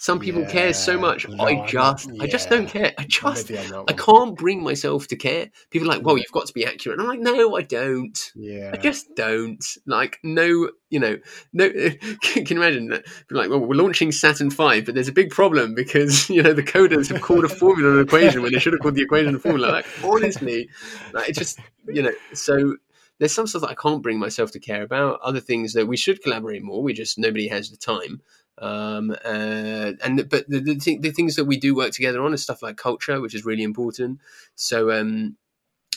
Some 0.03 0.19
people 0.19 0.43
care 0.43 0.73
so 0.73 0.99
much. 0.99 1.29
no, 1.29 1.45
I 1.45 1.65
just, 1.65 2.09
I 2.19 2.27
just 2.27 2.49
don't 2.49 2.67
care. 2.67 2.91
I 2.97 3.05
just, 3.05 3.47
with 3.47 3.51
you 3.51 3.73
on 3.73 3.85
that 3.85 3.93
I 3.93 3.93
can't 3.93 4.35
bring 4.37 4.61
myself 4.61 5.07
to 5.07 5.15
care. 5.15 5.49
People 5.69 5.89
are 5.89 5.95
like, 5.95 6.05
well, 6.05 6.17
you've 6.17 6.33
got 6.33 6.45
to 6.45 6.53
be 6.53 6.65
accurate. 6.65 6.99
And 6.99 7.03
I'm 7.03 7.07
like, 7.07 7.21
no, 7.21 7.55
I 7.55 7.61
don't. 7.61 8.19
Yeah. 8.35 8.71
I 8.73 8.75
just 8.75 9.15
don't. 9.15 9.65
Like, 9.85 10.19
no, 10.21 10.69
you 10.89 10.99
know, 10.99 11.19
no. 11.53 11.69
Can 12.21 12.45
you 12.45 12.57
imagine? 12.57 12.89
that? 12.89 13.05
Like, 13.31 13.49
well, 13.49 13.61
we're 13.61 13.75
launching 13.75 14.11
Saturn 14.11 14.49
V, 14.49 14.81
but 14.81 14.93
there's 14.93 15.07
a 15.07 15.13
big 15.13 15.29
problem 15.29 15.73
because 15.73 16.29
you 16.29 16.43
know 16.43 16.51
the 16.51 16.63
coders 16.63 17.09
have 17.09 17.21
called 17.21 17.45
a 17.45 17.49
formula 17.63 17.93
an 17.93 18.01
equation 18.01 18.41
when 18.41 18.51
they 18.51 18.59
should 18.59 18.73
have 18.73 18.81
called 18.81 18.95
the 18.95 19.03
equation 19.03 19.33
a 19.33 19.39
formula. 19.39 19.71
Like, 19.71 19.85
honestly, 20.03 20.67
like, 21.13 21.29
it's 21.29 21.39
just 21.39 21.61
you 21.87 22.01
know. 22.01 22.11
So 22.33 22.75
there's 23.19 23.31
some 23.31 23.47
stuff 23.47 23.61
that 23.61 23.69
I 23.69 23.75
can't 23.75 24.03
bring 24.03 24.19
myself 24.19 24.51
to 24.51 24.59
care 24.59 24.81
about. 24.81 25.21
Other 25.21 25.39
things 25.39 25.71
that 25.73 25.87
we 25.87 25.95
should 25.95 26.21
collaborate 26.21 26.61
more. 26.61 26.83
We 26.83 26.91
just 26.91 27.17
nobody 27.17 27.47
has 27.47 27.69
the 27.69 27.77
time. 27.77 28.21
Um, 28.59 29.11
uh, 29.11 29.93
and 30.03 30.29
but 30.29 30.47
the, 30.47 30.59
the, 30.59 30.75
th- 30.75 31.01
the 31.01 31.11
things 31.11 31.35
that 31.35 31.45
we 31.45 31.57
do 31.57 31.75
work 31.75 31.91
together 31.91 32.23
on 32.23 32.33
is 32.33 32.43
stuff 32.43 32.61
like 32.61 32.77
culture, 32.77 33.19
which 33.19 33.35
is 33.35 33.45
really 33.45 33.63
important. 33.63 34.19
So 34.55 34.91
um, 34.91 35.37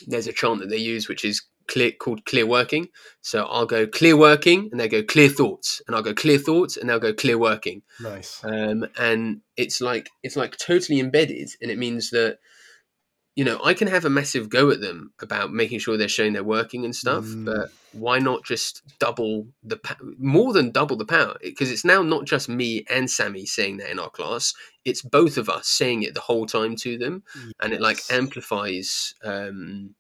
there's 0.07 0.27
a 0.27 0.33
chant 0.33 0.61
that 0.61 0.71
they 0.71 0.79
use, 0.79 1.09
which 1.09 1.25
is 1.25 1.43
clear 1.69 1.91
called 1.91 2.25
clear 2.25 2.47
working. 2.47 2.89
So 3.21 3.45
I'll 3.45 3.67
go 3.67 3.87
clear 3.87 4.17
working, 4.17 4.69
and 4.71 4.81
they 4.81 4.89
go 4.89 5.03
clear 5.03 5.29
thoughts, 5.29 5.83
and 5.87 5.95
I'll 5.95 6.03
go 6.03 6.15
clear 6.15 6.39
thoughts, 6.39 6.77
and 6.77 6.89
they'll 6.89 6.99
go 6.99 7.13
clear 7.13 7.39
working. 7.39 7.83
Nice. 8.01 8.41
Um, 8.45 8.87
and 8.99 9.41
it's 9.57 9.81
like 9.81 10.11
it's 10.23 10.37
like 10.37 10.57
totally 10.57 11.01
embedded, 11.01 11.51
and 11.61 11.71
it 11.71 11.79
means 11.79 12.11
that 12.11 12.39
you 13.37 13.45
know 13.45 13.61
I 13.63 13.75
can 13.75 13.87
have 13.89 14.05
a 14.05 14.11
massive 14.11 14.49
go 14.49 14.71
at 14.71 14.81
them 14.81 15.13
about 15.23 15.53
making 15.53 15.79
sure 15.79 15.97
they're 15.97 16.09
showing 16.09 16.33
they're 16.33 16.43
working 16.45 16.85
and 16.85 16.97
stuff, 16.97 17.25
Mm. 17.25 17.45
but 17.45 17.71
why 17.93 18.19
not 18.19 18.45
just 18.45 18.83
double 18.99 19.47
the 19.63 19.79
more 20.19 20.53
than 20.53 20.71
double 20.71 20.97
the 20.97 21.05
power? 21.07 21.37
Because 21.43 21.71
it's 21.71 21.85
now 21.85 22.03
not 22.03 22.25
just 22.25 22.49
me 22.49 22.85
and 22.91 23.11
Sammy 23.11 23.47
saying 23.47 23.77
that 23.79 23.91
in 23.91 23.99
our 23.99 24.11
class; 24.11 24.55
it's 24.85 25.03
both 25.03 25.37
of 25.39 25.49
us 25.49 25.69
saying 25.69 26.03
it 26.03 26.15
the 26.15 26.21
whole 26.29 26.47
time 26.47 26.77
to 26.77 26.99
them, 26.99 27.23
and 27.61 27.73
it 27.73 27.81
like 27.81 28.01
amplifies. 28.11 29.15
Um, 29.23 29.95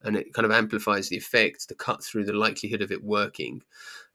and 0.00 0.16
it 0.16 0.32
kind 0.32 0.46
of 0.46 0.52
amplifies 0.52 1.08
the 1.08 1.16
effect, 1.16 1.66
the 1.68 1.74
cut 1.74 2.04
through, 2.04 2.24
the 2.24 2.32
likelihood 2.32 2.82
of 2.82 2.92
it 2.92 3.02
working, 3.02 3.62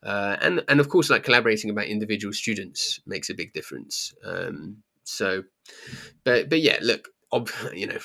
uh, 0.01 0.37
and 0.41 0.63
and 0.69 0.79
of 0.79 0.87
course, 0.87 1.09
like 1.09 1.23
collaborating 1.23 1.69
about 1.69 1.87
individual 1.87 2.33
students 2.33 3.01
makes 3.05 3.29
a 3.29 3.33
big 3.33 3.51
difference. 3.51 4.13
Um, 4.23 4.77
so, 5.03 5.43
but 6.23 6.49
but 6.49 6.61
yeah, 6.61 6.77
look, 6.81 7.09
ob- 7.33 7.49
you 7.73 7.87
know, 7.87 7.99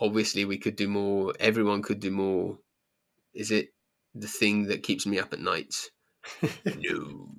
obviously 0.00 0.44
we 0.44 0.58
could 0.58 0.76
do 0.76 0.88
more. 0.88 1.34
Everyone 1.38 1.82
could 1.82 2.00
do 2.00 2.10
more. 2.10 2.58
Is 3.34 3.50
it 3.50 3.68
the 4.14 4.26
thing 4.26 4.66
that 4.66 4.82
keeps 4.82 5.06
me 5.06 5.18
up 5.18 5.32
at 5.32 5.40
night? 5.40 5.74
No. 6.66 7.30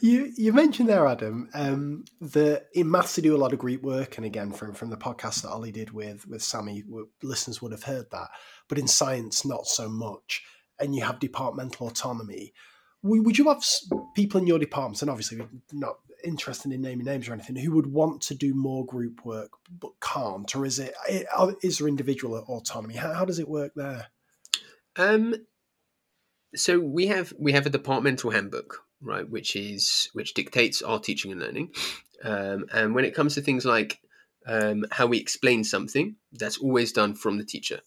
you 0.00 0.30
you 0.36 0.52
mentioned 0.52 0.88
there, 0.88 1.06
Adam, 1.06 1.48
um, 1.54 2.04
that 2.20 2.66
in 2.74 2.90
maths 2.90 3.16
they 3.16 3.22
do 3.22 3.34
a 3.34 3.38
lot 3.38 3.54
of 3.54 3.58
group 3.58 3.82
work, 3.82 4.18
and 4.18 4.26
again 4.26 4.52
from 4.52 4.74
from 4.74 4.90
the 4.90 4.96
podcast 4.98 5.42
that 5.42 5.48
Ollie 5.50 5.72
did 5.72 5.90
with 5.90 6.28
with 6.28 6.42
Sammy, 6.42 6.84
listeners 7.22 7.62
would 7.62 7.72
have 7.72 7.84
heard 7.84 8.10
that. 8.10 8.28
But 8.68 8.78
in 8.78 8.86
science, 8.86 9.46
not 9.46 9.66
so 9.66 9.88
much, 9.88 10.42
and 10.78 10.94
you 10.94 11.02
have 11.04 11.18
departmental 11.18 11.86
autonomy. 11.86 12.52
Would 13.02 13.38
you 13.38 13.48
have 13.48 13.64
people 14.14 14.40
in 14.40 14.46
your 14.46 14.58
departments, 14.58 15.00
and 15.00 15.10
obviously 15.10 15.40
not 15.72 15.96
interested 16.24 16.72
in 16.72 16.82
naming 16.82 17.06
names 17.06 17.28
or 17.28 17.32
anything, 17.32 17.56
who 17.56 17.72
would 17.72 17.86
want 17.86 18.22
to 18.22 18.34
do 18.34 18.54
more 18.54 18.84
group 18.84 19.24
work 19.24 19.50
but 19.70 19.92
can't, 20.00 20.54
or 20.54 20.64
is 20.64 20.78
it 20.78 20.94
is 21.62 21.78
there 21.78 21.88
individual 21.88 22.36
autonomy? 22.36 22.94
How, 22.94 23.12
how 23.12 23.24
does 23.24 23.38
it 23.38 23.48
work 23.48 23.72
there? 23.74 24.06
Um, 24.96 25.34
so 26.54 26.80
we 26.80 27.06
have 27.06 27.32
we 27.38 27.52
have 27.52 27.66
a 27.66 27.70
departmental 27.70 28.30
handbook, 28.30 28.84
right, 29.00 29.28
which 29.28 29.56
is 29.56 30.08
which 30.12 30.34
dictates 30.34 30.82
our 30.82 30.98
teaching 30.98 31.32
and 31.32 31.40
learning. 31.40 31.70
Um, 32.22 32.66
and 32.72 32.94
when 32.94 33.04
it 33.04 33.14
comes 33.14 33.34
to 33.34 33.40
things 33.40 33.64
like 33.64 34.00
um, 34.46 34.84
how 34.90 35.06
we 35.06 35.18
explain 35.18 35.64
something, 35.64 36.16
that's 36.32 36.58
always 36.58 36.92
done 36.92 37.14
from 37.14 37.38
the 37.38 37.44
teacher. 37.44 37.80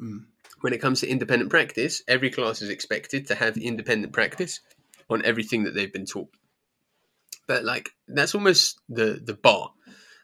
Mm. 0.00 0.26
When 0.60 0.72
it 0.72 0.80
comes 0.80 1.00
to 1.00 1.08
independent 1.08 1.50
practice, 1.50 2.02
every 2.08 2.30
class 2.30 2.62
is 2.62 2.70
expected 2.70 3.26
to 3.26 3.34
have 3.34 3.56
independent 3.56 4.12
practice 4.12 4.60
on 5.10 5.24
everything 5.24 5.64
that 5.64 5.74
they've 5.74 5.92
been 5.92 6.06
taught. 6.06 6.30
But 7.46 7.64
like 7.64 7.90
that's 8.08 8.34
almost 8.34 8.80
the 8.88 9.20
the 9.24 9.34
bar. 9.34 9.72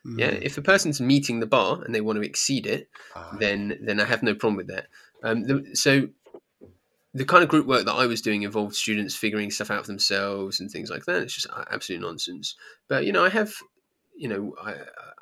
Yeah, 0.05 0.32
Mm. 0.32 0.43
if 0.43 0.59
a 0.59 0.62
person's 0.62 1.01
meeting 1.01 1.39
the 1.39 1.47
bar 1.47 1.81
and 1.85 1.94
they 1.94 2.01
want 2.01 2.16
to 2.16 2.23
exceed 2.27 2.66
it, 2.66 2.89
Ah, 3.15 3.36
then 3.39 3.78
then 3.81 4.01
I 4.01 4.05
have 4.05 4.23
no 4.24 4.35
problem 4.35 4.57
with 4.57 4.66
that. 4.66 4.89
Um, 5.23 5.44
the, 5.44 5.77
so 5.77 6.09
the 7.15 7.24
kind 7.24 7.43
of 7.44 7.49
group 7.49 7.66
work 7.66 7.85
that 7.85 7.93
I 7.93 8.07
was 8.07 8.23
doing 8.23 8.43
involved 8.43 8.74
students 8.74 9.15
figuring 9.15 9.51
stuff 9.51 9.70
out 9.70 9.82
for 9.82 9.86
themselves 9.86 10.59
and 10.61 10.70
things 10.70 10.90
like 10.90 11.05
that. 11.05 11.23
It's 11.23 11.35
just 11.35 11.47
absolute 11.70 12.01
nonsense. 12.01 12.57
But 12.89 13.05
you 13.05 13.12
know, 13.12 13.24
I 13.24 13.28
have, 13.28 13.55
you 14.16 14.28
know, 14.28 14.55
I, 14.61 14.74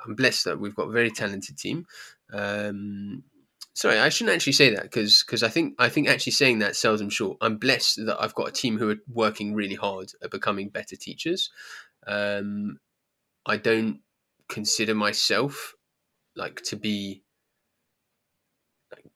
I'm 0.05 0.15
blessed 0.15 0.45
that 0.45 0.59
we've 0.59 0.75
got 0.75 0.87
a 0.87 0.91
very 0.91 1.11
talented 1.11 1.57
team. 1.57 1.85
Um, 2.33 3.23
sorry, 3.73 3.99
I 3.99 4.09
shouldn't 4.09 4.33
actually 4.35 4.53
say 4.53 4.73
that 4.73 4.83
because 4.83 5.21
because 5.23 5.43
I 5.43 5.49
think 5.49 5.75
I 5.79 5.89
think 5.89 6.07
actually 6.07 6.31
saying 6.31 6.59
that 6.59 6.75
sells 6.75 6.99
them 7.01 7.09
short. 7.09 7.37
I'm 7.41 7.57
blessed 7.57 8.05
that 8.05 8.21
I've 8.21 8.35
got 8.35 8.47
a 8.47 8.51
team 8.51 8.77
who 8.79 8.89
are 8.89 8.99
working 9.13 9.53
really 9.53 9.75
hard 9.75 10.11
at 10.23 10.31
becoming 10.31 10.69
better 10.69 10.95
teachers. 10.95 11.49
Um, 12.07 12.77
I 13.45 13.57
don't 13.57 13.99
consider 14.49 14.93
myself 14.93 15.73
like 16.35 16.61
to 16.63 16.75
be 16.75 17.23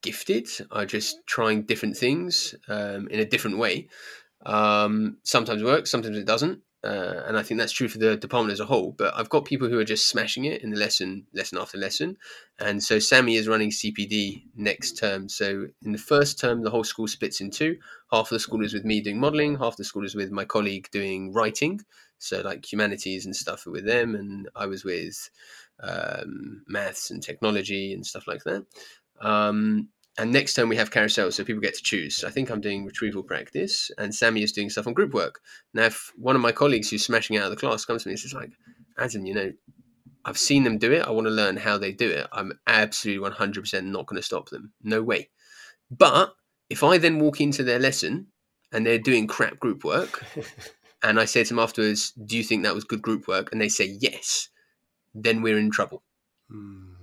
gifted. 0.02 0.48
I 0.72 0.86
just 0.86 1.18
trying 1.26 1.64
different 1.64 1.98
things 1.98 2.56
um, 2.68 3.08
in 3.10 3.20
a 3.20 3.26
different 3.26 3.58
way. 3.58 3.88
Um, 4.46 5.18
sometimes 5.24 5.64
works, 5.64 5.90
sometimes 5.90 6.18
it 6.18 6.26
doesn't, 6.26 6.62
uh, 6.84 7.24
and 7.26 7.36
I 7.36 7.42
think 7.42 7.60
that's 7.60 7.72
true 7.72 7.88
for 7.88 7.98
the 7.98 8.16
department 8.16 8.54
as 8.54 8.60
a 8.60 8.66
whole. 8.66 8.92
But 8.92 9.16
I've 9.16 9.30
got 9.30 9.46
people 9.46 9.68
who 9.68 9.80
are 9.80 9.84
just 9.86 10.08
smashing 10.08 10.46
it 10.46 10.62
in 10.62 10.70
the 10.70 10.78
lesson, 10.78 11.26
lesson 11.34 11.58
after 11.58 11.80
lesson, 11.80 12.18
and 12.60 12.84
so 12.84 13.00
Sammy 13.00 13.36
is 13.38 13.48
running 13.48 13.72
CPD 13.72 14.44
next 14.56 14.98
term. 15.00 15.28
So 15.30 15.66
in 15.84 15.92
the 15.92 15.98
first 15.98 16.40
term, 16.40 16.62
the 16.62 16.70
whole 16.70 16.84
school 16.84 17.08
splits 17.08 17.42
in 17.42 17.50
two. 17.50 17.78
Half 18.12 18.28
of 18.28 18.36
the 18.36 18.40
school 18.40 18.64
is 18.64 18.74
with 18.74 18.86
me 18.86 19.02
doing 19.02 19.20
modelling, 19.20 19.58
half 19.58 19.78
the 19.78 19.84
school 19.84 20.06
is 20.06 20.16
with 20.16 20.32
my 20.32 20.46
colleague 20.46 20.88
doing 20.92 21.34
writing. 21.34 21.82
So 22.18 22.42
like 22.42 22.72
humanities 22.72 23.26
and 23.26 23.36
stuff 23.36 23.66
with 23.66 23.86
them, 23.86 24.16
and 24.16 24.50
I 24.56 24.66
was 24.66 24.84
with 24.84 25.30
um, 25.82 26.64
maths 26.68 27.12
and 27.12 27.22
technology 27.22 27.94
and 27.94 28.06
stuff 28.06 28.28
like 28.28 28.44
that. 28.44 28.66
Um, 29.22 29.90
and 30.18 30.32
next 30.32 30.54
term 30.54 30.70
we 30.70 30.78
have 30.78 30.92
carousel, 30.92 31.32
so 31.32 31.44
people 31.44 31.62
get 31.62 31.76
to 31.76 31.84
choose. 31.84 32.24
I 32.24 32.30
think 32.30 32.50
I'm 32.50 32.62
doing 32.62 32.86
retrieval 32.86 33.24
practice, 33.24 33.92
and 33.98 34.16
Sammy 34.16 34.44
is 34.44 34.54
doing 34.54 34.70
stuff 34.70 34.88
on 34.88 34.94
group 34.94 35.14
work. 35.14 35.42
Now, 35.74 35.86
if 35.86 36.12
one 36.16 36.36
of 36.36 36.42
my 36.42 36.54
colleagues 36.54 36.90
who's 36.90 37.06
smashing 37.06 37.38
out 37.38 37.46
of 37.46 37.50
the 37.50 37.58
class 37.58 37.84
comes 37.84 38.04
to 38.04 38.10
me 38.10 38.14
and 38.14 38.20
says, 38.20 38.34
like, 38.34 38.52
Adam, 38.98 39.26
you 39.26 39.34
know, 39.34 39.52
I've 40.24 40.38
seen 40.38 40.64
them 40.64 40.78
do 40.78 40.92
it. 40.94 41.06
I 41.06 41.12
want 41.12 41.28
to 41.28 41.32
learn 41.32 41.58
how 41.58 41.78
they 41.78 41.92
do 41.92 42.10
it. 42.10 42.28
I'm 42.32 42.54
absolutely 42.66 43.30
100% 43.30 43.84
not 43.84 44.08
going 44.08 44.20
to 44.20 44.26
stop 44.26 44.50
them. 44.50 44.72
No 44.82 45.04
way. 45.04 45.30
But 45.92 46.34
if 46.70 46.84
I 46.84 46.98
then 46.98 47.20
walk 47.20 47.42
into 47.42 47.64
their 47.64 47.80
lesson 47.80 48.28
and 48.72 48.86
they're 48.86 48.98
doing 48.98 49.28
crap 49.28 49.60
group 49.60 49.84
work, 49.84 50.24
and 51.10 51.20
I 51.20 51.26
say 51.26 51.44
to 51.44 51.50
them 51.50 51.60
afterwards, 51.60 52.12
Do 52.12 52.38
you 52.38 52.44
think 52.44 52.64
that 52.64 52.76
was 52.76 52.84
good 52.84 53.02
group 53.02 53.28
work? 53.28 53.52
And 53.52 53.62
they 53.62 53.70
say 53.70 53.98
yes, 54.00 54.50
then 55.14 55.42
we're 55.42 55.58
in 55.58 55.72
trouble. 55.72 56.04
Mm. 56.52 56.94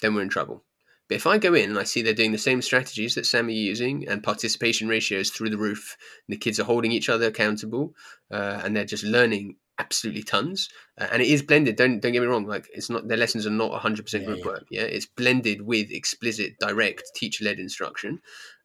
Then 0.00 0.14
we're 0.14 0.22
in 0.22 0.28
trouble. 0.28 0.64
But 1.08 1.16
if 1.16 1.26
I 1.26 1.38
go 1.38 1.54
in 1.54 1.70
and 1.70 1.78
I 1.78 1.84
see 1.84 2.02
they're 2.02 2.12
doing 2.12 2.32
the 2.32 2.38
same 2.38 2.60
strategies 2.60 3.14
that 3.14 3.24
Sam 3.24 3.46
are 3.46 3.50
using 3.50 4.06
and 4.08 4.22
participation 4.22 4.88
ratios 4.88 5.30
through 5.30 5.50
the 5.50 5.56
roof, 5.56 5.96
and 6.26 6.34
the 6.34 6.38
kids 6.38 6.60
are 6.60 6.64
holding 6.64 6.92
each 6.92 7.08
other 7.08 7.26
accountable, 7.28 7.94
uh, 8.30 8.60
and 8.62 8.76
they're 8.76 8.84
just 8.84 9.04
learning 9.04 9.56
absolutely 9.78 10.22
tons, 10.22 10.68
uh, 11.00 11.06
and 11.10 11.22
it 11.22 11.28
is 11.28 11.40
blended. 11.40 11.76
Don't 11.76 12.00
don't 12.00 12.12
get 12.12 12.20
me 12.20 12.26
wrong. 12.26 12.46
Like 12.46 12.68
it's 12.74 12.90
not 12.90 13.08
their 13.08 13.16
lessons 13.16 13.46
are 13.46 13.50
not 13.50 13.70
100 13.70 14.04
percent 14.04 14.24
Yeah, 14.24 14.26
group 14.28 14.38
yeah. 14.40 14.46
work. 14.46 14.66
Yeah, 14.70 14.82
it's 14.82 15.06
blended 15.06 15.62
with 15.62 15.90
explicit, 15.90 16.58
direct 16.60 17.04
teacher 17.14 17.44
led 17.44 17.58
instruction. 17.58 18.20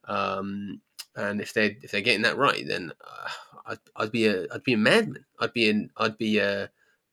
Um, 0.05 0.81
and 1.15 1.41
if 1.41 1.53
they 1.53 1.77
if 1.81 1.91
they're 1.91 2.01
getting 2.01 2.23
that 2.23 2.37
right, 2.37 2.65
then 2.67 2.91
uh, 3.01 3.29
I'd, 3.67 3.79
I'd 3.95 4.11
be 4.11 4.27
a 4.27 4.45
I'd 4.53 4.63
be 4.63 4.73
a 4.73 4.77
madman. 4.77 5.25
I'd 5.39 5.53
be 5.53 5.69
an 5.69 5.89
I'd 5.97 6.17
be 6.17 6.39
a 6.39 6.69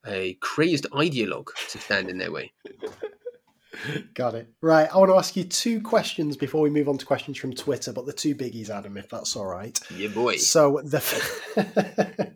a 0.07 0.35
crazed 0.35 0.87
ideologue 0.93 1.49
to 1.71 1.79
stand 1.79 2.09
in 2.09 2.19
their 2.19 2.33
way. 2.33 2.53
Got 4.15 4.35
it. 4.35 4.49
Right. 4.61 4.89
I 4.93 4.99
want 4.99 5.11
to 5.11 5.17
ask 5.17 5.37
you 5.37 5.45
two 5.45 5.81
questions 5.81 6.37
before 6.37 6.61
we 6.61 6.71
move 6.71 6.89
on 6.89 6.99
to 6.99 7.07
questions 7.07 7.39
from 7.39 7.53
Twitter, 7.53 7.93
but 7.93 8.05
the 8.05 8.13
two 8.13 8.35
biggies, 8.35 8.69
Adam, 8.69 8.97
if 8.97 9.09
that's 9.09 9.37
all 9.37 9.47
right. 9.47 9.79
Yeah, 9.97 10.09
boy. 10.09 10.37
So 10.37 10.81
the 10.85 10.99
I 11.57 11.63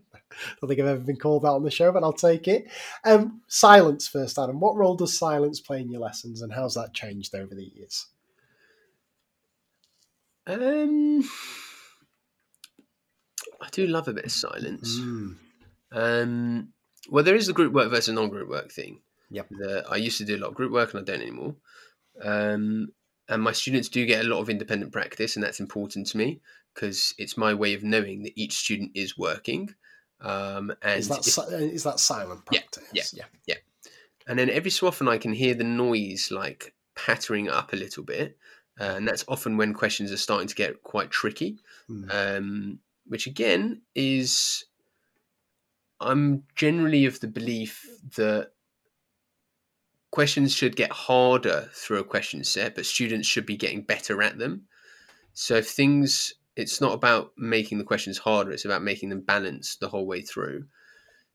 don't 0.61 0.69
think 0.69 0.81
I've 0.81 0.87
ever 0.87 1.01
been 1.01 1.17
called 1.17 1.45
out 1.45 1.57
on 1.57 1.65
the 1.65 1.71
show, 1.71 1.91
but 1.93 2.03
I'll 2.03 2.13
take 2.13 2.49
it. 2.49 2.69
Um, 3.05 3.43
silence 3.49 4.07
first, 4.09 4.39
Adam. 4.39 4.61
What 4.61 4.77
role 4.77 4.97
does 4.97 5.19
silence 5.19 5.61
play 5.61 5.81
in 5.81 5.91
your 5.91 6.01
lessons, 6.01 6.41
and 6.41 6.53
how's 6.53 6.75
that 6.75 6.95
changed 6.95 7.35
over 7.35 7.55
the 7.55 7.65
years? 7.75 8.07
Um, 10.47 11.23
I 13.61 13.69
do 13.73 13.87
love 13.87 14.09
a 14.09 14.13
bit 14.13 14.27
of 14.27 14.33
silence. 14.33 14.99
Mm. 14.99 15.37
Um, 15.93 16.69
well, 17.09 17.25
there 17.25 17.35
is 17.37 17.47
the 17.47 17.53
group 17.53 17.73
work 17.73 17.91
versus 17.91 18.15
non-group 18.15 18.49
work 18.49 18.71
thing. 18.73 19.01
Yep. 19.31 19.49
I 19.91 19.97
used 19.97 20.19
to 20.19 20.25
do 20.25 20.37
a 20.37 20.39
lot 20.39 20.49
of 20.51 20.55
group 20.55 20.73
work, 20.73 20.93
and 20.95 21.01
I 21.01 21.05
don't 21.05 21.23
anymore. 21.23 21.57
Um, 22.23 22.89
and 23.29 23.43
my 23.43 23.53
students 23.53 23.89
do 23.89 24.05
get 24.07 24.25
a 24.25 24.29
lot 24.29 24.41
of 24.41 24.51
independent 24.51 24.93
practice, 24.93 25.37
and 25.37 25.43
that's 25.43 25.61
important 25.61 26.07
to 26.09 26.17
me 26.19 26.41
because 26.75 27.15
it's 27.19 27.37
my 27.37 27.55
way 27.55 27.75
of 27.75 27.83
knowing 27.83 28.23
that 28.25 28.33
each 28.37 28.55
student 28.55 28.93
is 28.95 29.17
working. 29.17 29.75
Um, 30.21 30.73
and 30.83 30.99
Is 31.01 31.09
that 31.09 31.19
if- 31.27 31.33
si- 31.33 31.43
is 31.55 31.83
that 31.85 32.01
silent 32.01 32.45
practice? 32.47 32.83
Yeah, 32.93 33.03
practice? 33.03 33.15
yeah. 33.17 33.25
yeah. 33.47 33.91
and 34.27 34.39
then 34.39 34.51
every 34.51 34.71
so 34.71 34.87
often 34.87 35.09
I 35.09 35.19
can 35.19 35.33
hear 35.33 35.55
the 35.55 35.65
noise 35.65 36.31
like 36.31 36.75
pattering 36.97 37.49
up 37.49 37.73
a 37.73 37.77
little 37.77 38.05
bit, 38.05 38.37
uh, 38.81 38.95
and 38.97 39.07
that's 39.07 39.25
often 39.29 39.57
when 39.57 39.73
questions 39.73 40.11
are 40.11 40.17
starting 40.17 40.49
to 40.49 40.55
get 40.55 40.83
quite 40.83 41.11
tricky. 41.11 41.59
Mm. 41.89 42.39
Um, 42.39 42.79
which 43.07 43.27
again 43.27 43.83
is, 43.95 44.65
I'm 46.01 46.45
generally 46.57 47.05
of 47.05 47.21
the 47.21 47.29
belief 47.29 47.87
that 48.17 48.51
questions 50.11 50.55
should 50.55 50.77
get 50.77 50.93
harder 50.93 51.69
through 51.73 51.99
a 51.99 52.05
question 52.05 52.45
set, 52.45 52.75
but 52.75 52.87
students 52.87 53.29
should 53.29 53.47
be 53.47 53.57
getting 53.57 53.83
better 53.83 54.23
at 54.23 54.39
them. 54.39 54.63
So 55.35 55.57
if 55.57 55.69
things, 55.69 56.35
it's 56.57 56.81
not 56.81 56.95
about 56.95 57.33
making 57.37 57.79
the 57.79 57.85
questions 57.85 58.19
harder; 58.19 58.53
it's 58.53 58.65
about 58.65 58.83
making 58.83 59.09
them 59.09 59.21
balanced 59.21 59.81
the 59.81 59.89
whole 59.89 60.07
way 60.07 60.23
through. 60.23 60.67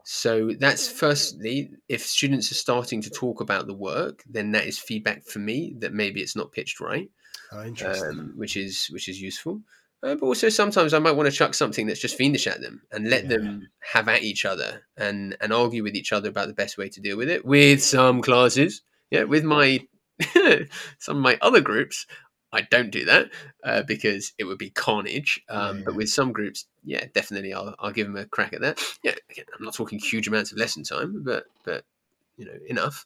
So 0.06 0.52
that's 0.58 0.90
firstly, 0.90 1.72
if 1.88 2.02
students 2.02 2.52
are 2.52 2.56
starting 2.56 3.02
to 3.02 3.10
talk 3.10 3.42
about 3.42 3.68
the 3.68 3.74
work, 3.74 4.24
then 4.28 4.52
that 4.54 4.66
is 4.66 4.80
feedback 4.80 5.26
for 5.26 5.40
me 5.40 5.76
that 5.80 5.94
maybe 5.94 6.22
it's 6.22 6.36
not 6.36 6.52
pitched 6.52 6.80
right, 6.80 7.12
Oh, 7.52 8.10
um, 8.10 8.34
which 8.36 8.56
is 8.58 8.88
which 8.88 9.08
is 9.08 9.22
useful. 9.22 9.62
Uh, 10.02 10.16
but 10.16 10.26
also 10.28 10.48
sometimes 10.48 10.94
I 10.94 11.00
might 11.00 11.12
want 11.18 11.28
to 11.30 11.36
chuck 11.36 11.54
something 11.54 11.86
that's 11.86 12.00
just 12.00 12.16
fiendish 12.16 12.48
at 12.48 12.62
them 12.62 12.82
and 12.92 13.10
let 13.10 13.24
Yeah. 13.24 13.38
them 13.38 13.70
have 13.94 14.08
at 14.08 14.24
each 14.24 14.46
other 14.46 14.84
and 14.98 15.36
and 15.42 15.52
argue 15.52 15.84
with 15.84 15.96
each 15.96 16.14
other 16.14 16.30
about 16.30 16.48
the 16.48 16.54
best 16.54 16.78
way 16.78 16.90
to 16.90 17.02
deal 17.02 17.18
with 17.18 17.30
it. 17.30 17.46
With 17.46 17.84
some 17.84 18.22
classes, 18.22 18.82
yeah, 19.12 19.24
with 19.24 19.44
my 19.44 19.86
some 21.00 21.18
of 21.18 21.24
my 21.24 21.38
other 21.42 21.62
groups, 21.62 22.06
I 22.52 22.62
don't 22.62 22.92
do 22.92 23.06
that 23.06 23.32
uh, 23.64 23.84
because 23.84 24.34
it 24.38 24.46
would 24.46 24.58
be 24.58 24.70
carnage. 24.70 25.42
Um, 25.50 25.78
Yeah, 25.78 25.84
But 25.86 25.96
with 25.96 26.10
some 26.10 26.32
groups, 26.32 26.66
yeah, 26.84 27.06
definitely, 27.14 27.54
I'll 27.54 27.76
I'll 27.80 27.92
give 27.92 28.08
them 28.08 28.18
a 28.18 28.26
crack 28.26 28.54
at 28.54 28.62
that. 28.62 28.80
Yeah, 29.04 29.16
again, 29.30 29.46
I'm 29.58 29.66
not 29.66 29.74
talking 29.76 30.00
huge 30.00 30.28
amounts 30.28 30.52
of 30.52 30.58
lesson 30.58 30.84
time, 30.84 31.24
but 31.24 31.46
but 31.64 31.84
you 32.38 32.46
know 32.46 32.58
enough. 32.68 33.06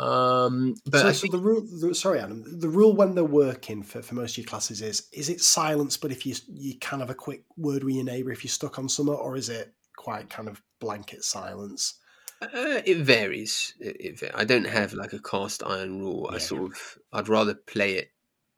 Um, 0.00 0.76
but 0.86 1.00
so, 1.00 1.08
I 1.08 1.12
so 1.12 1.26
the 1.30 1.38
rule, 1.38 1.60
the, 1.60 1.94
sorry, 1.94 2.20
Adam. 2.20 2.42
The 2.58 2.70
rule 2.70 2.96
when 2.96 3.14
they're 3.14 3.24
working 3.24 3.82
for, 3.82 4.00
for 4.00 4.14
most 4.14 4.32
of 4.32 4.38
your 4.38 4.46
classes 4.46 4.80
is 4.80 5.08
is 5.12 5.28
it 5.28 5.42
silence, 5.42 5.98
but 5.98 6.10
if 6.10 6.24
you 6.24 6.34
you 6.48 6.78
can 6.78 7.00
have 7.00 7.10
a 7.10 7.14
quick 7.14 7.44
word 7.58 7.84
with 7.84 7.94
your 7.94 8.04
neighbour 8.04 8.32
if 8.32 8.42
you're 8.42 8.48
stuck 8.48 8.78
on 8.78 8.88
something, 8.88 9.14
or 9.14 9.36
is 9.36 9.50
it 9.50 9.74
quite 9.96 10.30
kind 10.30 10.48
of 10.48 10.62
blanket 10.80 11.22
silence? 11.22 11.98
Uh, 12.40 12.80
it 12.86 12.98
varies. 12.98 13.74
It, 13.78 14.22
it, 14.22 14.30
I 14.34 14.44
don't 14.44 14.66
have 14.66 14.94
like 14.94 15.12
a 15.12 15.18
cast 15.18 15.62
iron 15.62 15.98
rule. 15.98 16.30
I 16.32 16.38
sort 16.38 16.72
of 16.72 16.98
I'd 17.12 17.28
rather 17.28 17.54
play 17.54 17.96
it 17.96 18.10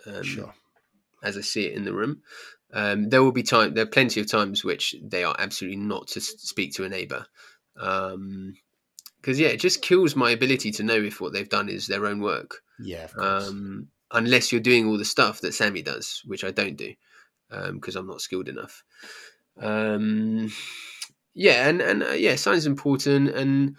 um, 0.06 0.22
sure. 0.22 0.54
as 1.24 1.36
I 1.36 1.40
see 1.40 1.66
it 1.66 1.74
in 1.74 1.84
the 1.84 1.92
room. 1.92 2.22
Um, 2.72 3.08
there 3.08 3.22
will 3.22 3.32
be 3.32 3.42
time. 3.42 3.74
There 3.74 3.82
are 3.82 3.98
plenty 3.98 4.20
of 4.20 4.30
times 4.30 4.62
which 4.62 4.94
they 5.02 5.24
are 5.24 5.34
absolutely 5.36 5.80
not 5.80 6.06
to 6.08 6.20
speak 6.20 6.74
to 6.74 6.84
a 6.84 6.88
neighbour, 6.88 7.26
because 9.22 9.40
yeah, 9.40 9.48
it 9.48 9.60
just 9.60 9.80
kills 9.80 10.14
my 10.14 10.30
ability 10.32 10.70
to 10.72 10.82
know 10.82 10.96
if 10.96 11.20
what 11.20 11.32
they've 11.32 11.48
done 11.48 11.70
is 11.70 11.86
their 11.86 12.06
own 12.06 12.20
work. 12.20 12.56
Yeah, 12.78 13.06
of. 13.06 13.22
Um, 13.22 13.88
unless 14.10 14.52
you're 14.52 14.60
doing 14.60 14.86
all 14.86 14.98
the 14.98 15.04
stuff 15.04 15.40
that 15.40 15.54
Sammy 15.54 15.80
does, 15.80 16.20
which 16.26 16.44
I 16.44 16.50
don't 16.50 16.76
do 16.76 16.92
because 17.72 17.96
I'm 17.96 18.06
not 18.06 18.20
skilled 18.20 18.48
enough. 18.48 18.82
Um, 19.60 20.50
yeah, 21.34 21.68
and 21.68 21.80
and 21.80 22.02
uh, 22.02 22.10
yeah, 22.10 22.36
science 22.36 22.60
is 22.62 22.66
important. 22.66 23.30
And 23.30 23.76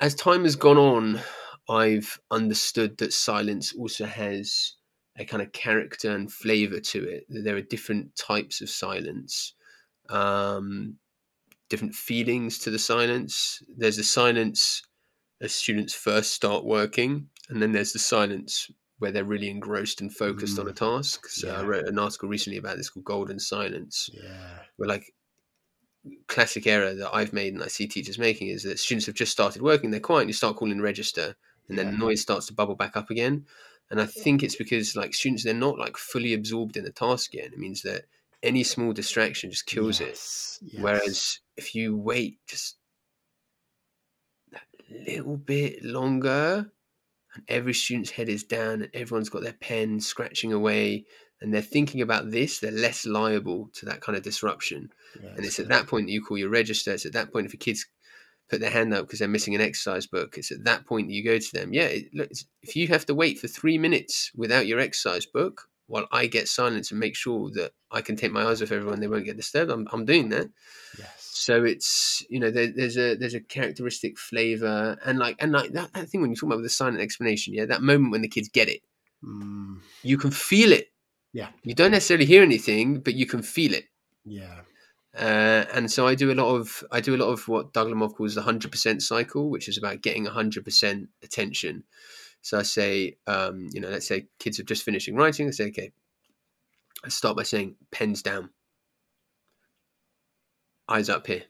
as 0.00 0.14
time 0.14 0.44
has 0.44 0.56
gone 0.56 0.78
on, 0.78 1.20
I've 1.68 2.18
understood 2.30 2.98
that 2.98 3.12
silence 3.12 3.74
also 3.74 4.04
has 4.06 4.74
a 5.16 5.24
kind 5.24 5.42
of 5.42 5.52
character 5.52 6.14
and 6.14 6.32
flavor 6.32 6.80
to 6.80 7.04
it. 7.04 7.26
That 7.28 7.44
there 7.44 7.56
are 7.56 7.62
different 7.62 8.16
types 8.16 8.60
of 8.60 8.70
silence, 8.70 9.54
um, 10.08 10.96
different 11.74 11.94
feelings 11.96 12.56
to 12.60 12.70
the 12.70 12.78
silence. 12.78 13.60
There's 13.76 13.96
the 13.96 14.04
silence 14.04 14.80
as 15.40 15.52
students 15.52 15.92
first 15.92 16.30
start 16.30 16.64
working, 16.64 17.26
and 17.48 17.60
then 17.60 17.72
there's 17.72 17.92
the 17.92 17.98
silence 17.98 18.70
where 19.00 19.10
they're 19.10 19.24
really 19.24 19.50
engrossed 19.50 20.00
and 20.00 20.14
focused 20.14 20.56
on 20.60 20.68
a 20.68 20.72
mm. 20.72 20.76
task. 20.76 21.26
So 21.26 21.50
I 21.50 21.62
wrote 21.62 21.88
an 21.88 21.98
article 21.98 22.28
recently 22.28 22.58
about 22.58 22.76
this 22.76 22.90
called 22.90 23.04
Golden 23.06 23.40
Silence, 23.40 24.08
yeah, 24.12 24.60
where 24.76 24.88
like 24.88 25.12
classic 26.28 26.68
error 26.68 26.94
that 26.94 27.12
I've 27.12 27.32
made 27.32 27.54
and 27.54 27.62
I 27.64 27.66
see 27.66 27.88
teachers 27.88 28.20
making 28.20 28.50
is 28.50 28.62
that 28.62 28.78
students 28.78 29.06
have 29.06 29.16
just 29.16 29.32
started 29.32 29.60
working, 29.60 29.90
they're 29.90 29.98
quiet, 29.98 30.20
and 30.20 30.30
you 30.30 30.34
start 30.34 30.54
calling 30.54 30.80
register, 30.80 31.34
and 31.68 31.76
then 31.76 31.90
Yeah. 31.90 31.98
noise 31.98 32.20
starts 32.20 32.46
to 32.46 32.54
bubble 32.54 32.76
back 32.76 32.96
up 32.96 33.10
again. 33.10 33.46
And 33.90 34.00
I 34.00 34.06
think 34.06 34.44
it's 34.44 34.54
because 34.54 34.94
like 34.94 35.12
students 35.12 35.42
they're 35.42 35.54
not 35.54 35.76
like 35.76 35.96
fully 35.96 36.34
absorbed 36.34 36.76
in 36.76 36.84
the 36.84 36.92
task 36.92 37.34
yet. 37.34 37.52
It 37.52 37.58
means 37.58 37.82
that 37.82 38.04
any 38.44 38.62
small 38.62 38.92
distraction 38.92 39.50
just 39.50 39.66
kills 39.66 40.00
it. 40.00 40.08
Yes, 40.08 40.58
yes. 40.62 40.82
Whereas 40.82 41.40
if 41.56 41.74
you 41.74 41.96
wait 41.96 42.38
just 42.46 42.76
that 44.52 44.62
little 44.90 45.36
bit 45.36 45.82
longer 45.82 46.70
and 47.34 47.44
every 47.48 47.74
student's 47.74 48.10
head 48.10 48.28
is 48.28 48.44
down 48.44 48.82
and 48.82 48.90
everyone's 48.94 49.30
got 49.30 49.42
their 49.42 49.54
pen 49.54 50.00
scratching 50.00 50.52
away 50.52 51.06
and 51.40 51.52
they're 51.52 51.62
thinking 51.62 52.00
about 52.00 52.30
this, 52.30 52.60
they're 52.60 52.70
less 52.70 53.06
liable 53.06 53.70
to 53.74 53.86
that 53.86 54.00
kind 54.00 54.16
of 54.16 54.22
disruption. 54.22 54.90
Yeah, 55.20 55.30
And 55.36 55.44
it's 55.44 55.58
at 55.58 55.68
that 55.68 55.86
point 55.86 56.06
that 56.06 56.12
you 56.12 56.22
call 56.22 56.38
your 56.38 56.50
register. 56.50 56.92
It's 56.92 57.06
at 57.06 57.12
that 57.12 57.32
point 57.32 57.46
if 57.46 57.52
your 57.52 57.58
kids 57.58 57.86
put 58.48 58.60
their 58.60 58.70
hand 58.70 58.92
up 58.92 59.06
because 59.06 59.18
they're 59.18 59.28
missing 59.28 59.54
an 59.54 59.60
exercise 59.60 60.06
book, 60.06 60.36
it's 60.38 60.52
at 60.52 60.64
that 60.64 60.86
point 60.86 61.08
that 61.08 61.14
you 61.14 61.24
go 61.24 61.38
to 61.38 61.52
them. 61.52 61.72
Yeah, 61.72 61.84
it, 61.86 62.14
look, 62.14 62.30
if 62.62 62.76
you 62.76 62.88
have 62.88 63.06
to 63.06 63.14
wait 63.14 63.38
for 63.38 63.48
three 63.48 63.78
minutes 63.78 64.30
without 64.36 64.66
your 64.66 64.78
exercise 64.78 65.26
book 65.26 65.68
while 65.86 66.06
I 66.12 66.26
get 66.26 66.48
silence 66.48 66.90
and 66.90 66.98
make 67.00 67.14
sure 67.16 67.50
that 67.54 67.72
I 67.90 68.00
can 68.00 68.16
take 68.16 68.32
my 68.32 68.44
eyes 68.44 68.62
off 68.62 68.72
everyone, 68.72 69.00
they 69.00 69.08
won't 69.08 69.24
get 69.26 69.36
disturbed. 69.36 69.70
I'm, 69.70 69.86
I'm 69.92 70.04
doing 70.04 70.30
that. 70.30 70.48
yes. 70.98 71.08
So 71.18 71.64
it's 71.64 72.24
you 72.30 72.40
know 72.40 72.50
there, 72.50 72.72
there's 72.74 72.96
a 72.96 73.16
there's 73.16 73.34
a 73.34 73.40
characteristic 73.40 74.18
flavor 74.18 74.96
and 75.04 75.18
like 75.18 75.36
and 75.40 75.52
like 75.52 75.72
that, 75.72 75.92
that 75.92 76.08
thing 76.08 76.20
when 76.20 76.30
you 76.30 76.36
talk 76.36 76.50
about 76.50 76.62
the 76.62 76.68
silent 76.68 77.00
explanation, 77.00 77.54
yeah, 77.54 77.66
that 77.66 77.82
moment 77.82 78.12
when 78.12 78.22
the 78.22 78.28
kids 78.28 78.48
get 78.48 78.68
it, 78.68 78.80
Mm, 79.24 79.80
you 80.02 80.18
can 80.18 80.30
feel 80.30 80.72
it. 80.72 80.88
Yeah. 81.32 81.48
You 81.62 81.74
don't 81.74 81.90
necessarily 81.90 82.26
hear 82.26 82.42
anything, 82.42 83.00
but 83.00 83.14
you 83.14 83.26
can 83.26 83.42
feel 83.42 83.74
it. 83.74 83.86
yeah. 84.24 84.60
Uh, 85.16 85.64
and 85.72 85.90
so 85.92 86.08
I 86.08 86.16
do 86.16 86.32
a 86.32 86.34
lot 86.34 86.54
of 86.56 86.82
I 86.90 87.00
do 87.00 87.14
a 87.14 87.18
lot 87.22 87.28
of 87.28 87.46
what 87.46 87.72
Doug 87.72 87.92
calls 88.16 88.34
the 88.34 88.42
hundred 88.42 88.72
percent 88.72 89.00
cycle, 89.00 89.48
which 89.48 89.68
is 89.68 89.78
about 89.78 90.02
getting 90.02 90.24
hundred 90.24 90.64
percent 90.64 91.08
attention. 91.22 91.84
So 92.44 92.58
I 92.58 92.62
say, 92.62 93.16
um, 93.26 93.70
you 93.72 93.80
know, 93.80 93.88
let's 93.88 94.06
say 94.06 94.26
kids 94.38 94.60
are 94.60 94.64
just 94.64 94.82
finishing 94.82 95.16
writing. 95.16 95.48
I 95.48 95.50
say, 95.50 95.68
okay, 95.68 95.92
I 97.02 97.08
start 97.08 97.38
by 97.38 97.42
saying 97.42 97.76
pens 97.90 98.22
down, 98.22 98.50
eyes 100.86 101.08
up 101.08 101.26
here. 101.26 101.44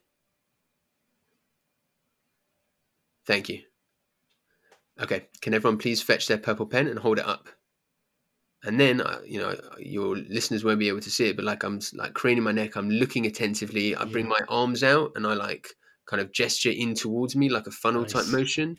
Thank 3.26 3.48
you. 3.48 3.62
Okay, 5.02 5.26
can 5.42 5.52
everyone 5.52 5.78
please 5.78 6.00
fetch 6.00 6.28
their 6.28 6.38
purple 6.38 6.66
pen 6.66 6.86
and 6.86 7.00
hold 7.00 7.18
it 7.18 7.26
up? 7.26 7.48
And 8.62 8.78
then, 8.78 9.00
uh, 9.00 9.18
you 9.26 9.40
know, 9.40 9.56
your 9.80 10.14
listeners 10.14 10.62
won't 10.62 10.78
be 10.78 10.86
able 10.86 11.00
to 11.00 11.10
see 11.10 11.28
it, 11.28 11.34
but 11.34 11.44
like 11.44 11.64
I'm 11.64 11.80
like 11.94 12.12
craning 12.12 12.44
my 12.44 12.52
neck, 12.52 12.76
I'm 12.76 12.88
looking 12.88 13.26
attentively. 13.26 13.96
I 13.96 14.04
bring 14.04 14.28
my 14.28 14.40
arms 14.48 14.84
out 14.84 15.10
and 15.16 15.26
I 15.26 15.34
like 15.34 15.70
kind 16.06 16.20
of 16.22 16.30
gesture 16.30 16.70
in 16.70 16.94
towards 16.94 17.34
me 17.34 17.48
like 17.48 17.66
a 17.66 17.72
funnel 17.72 18.04
type 18.04 18.28
motion. 18.28 18.78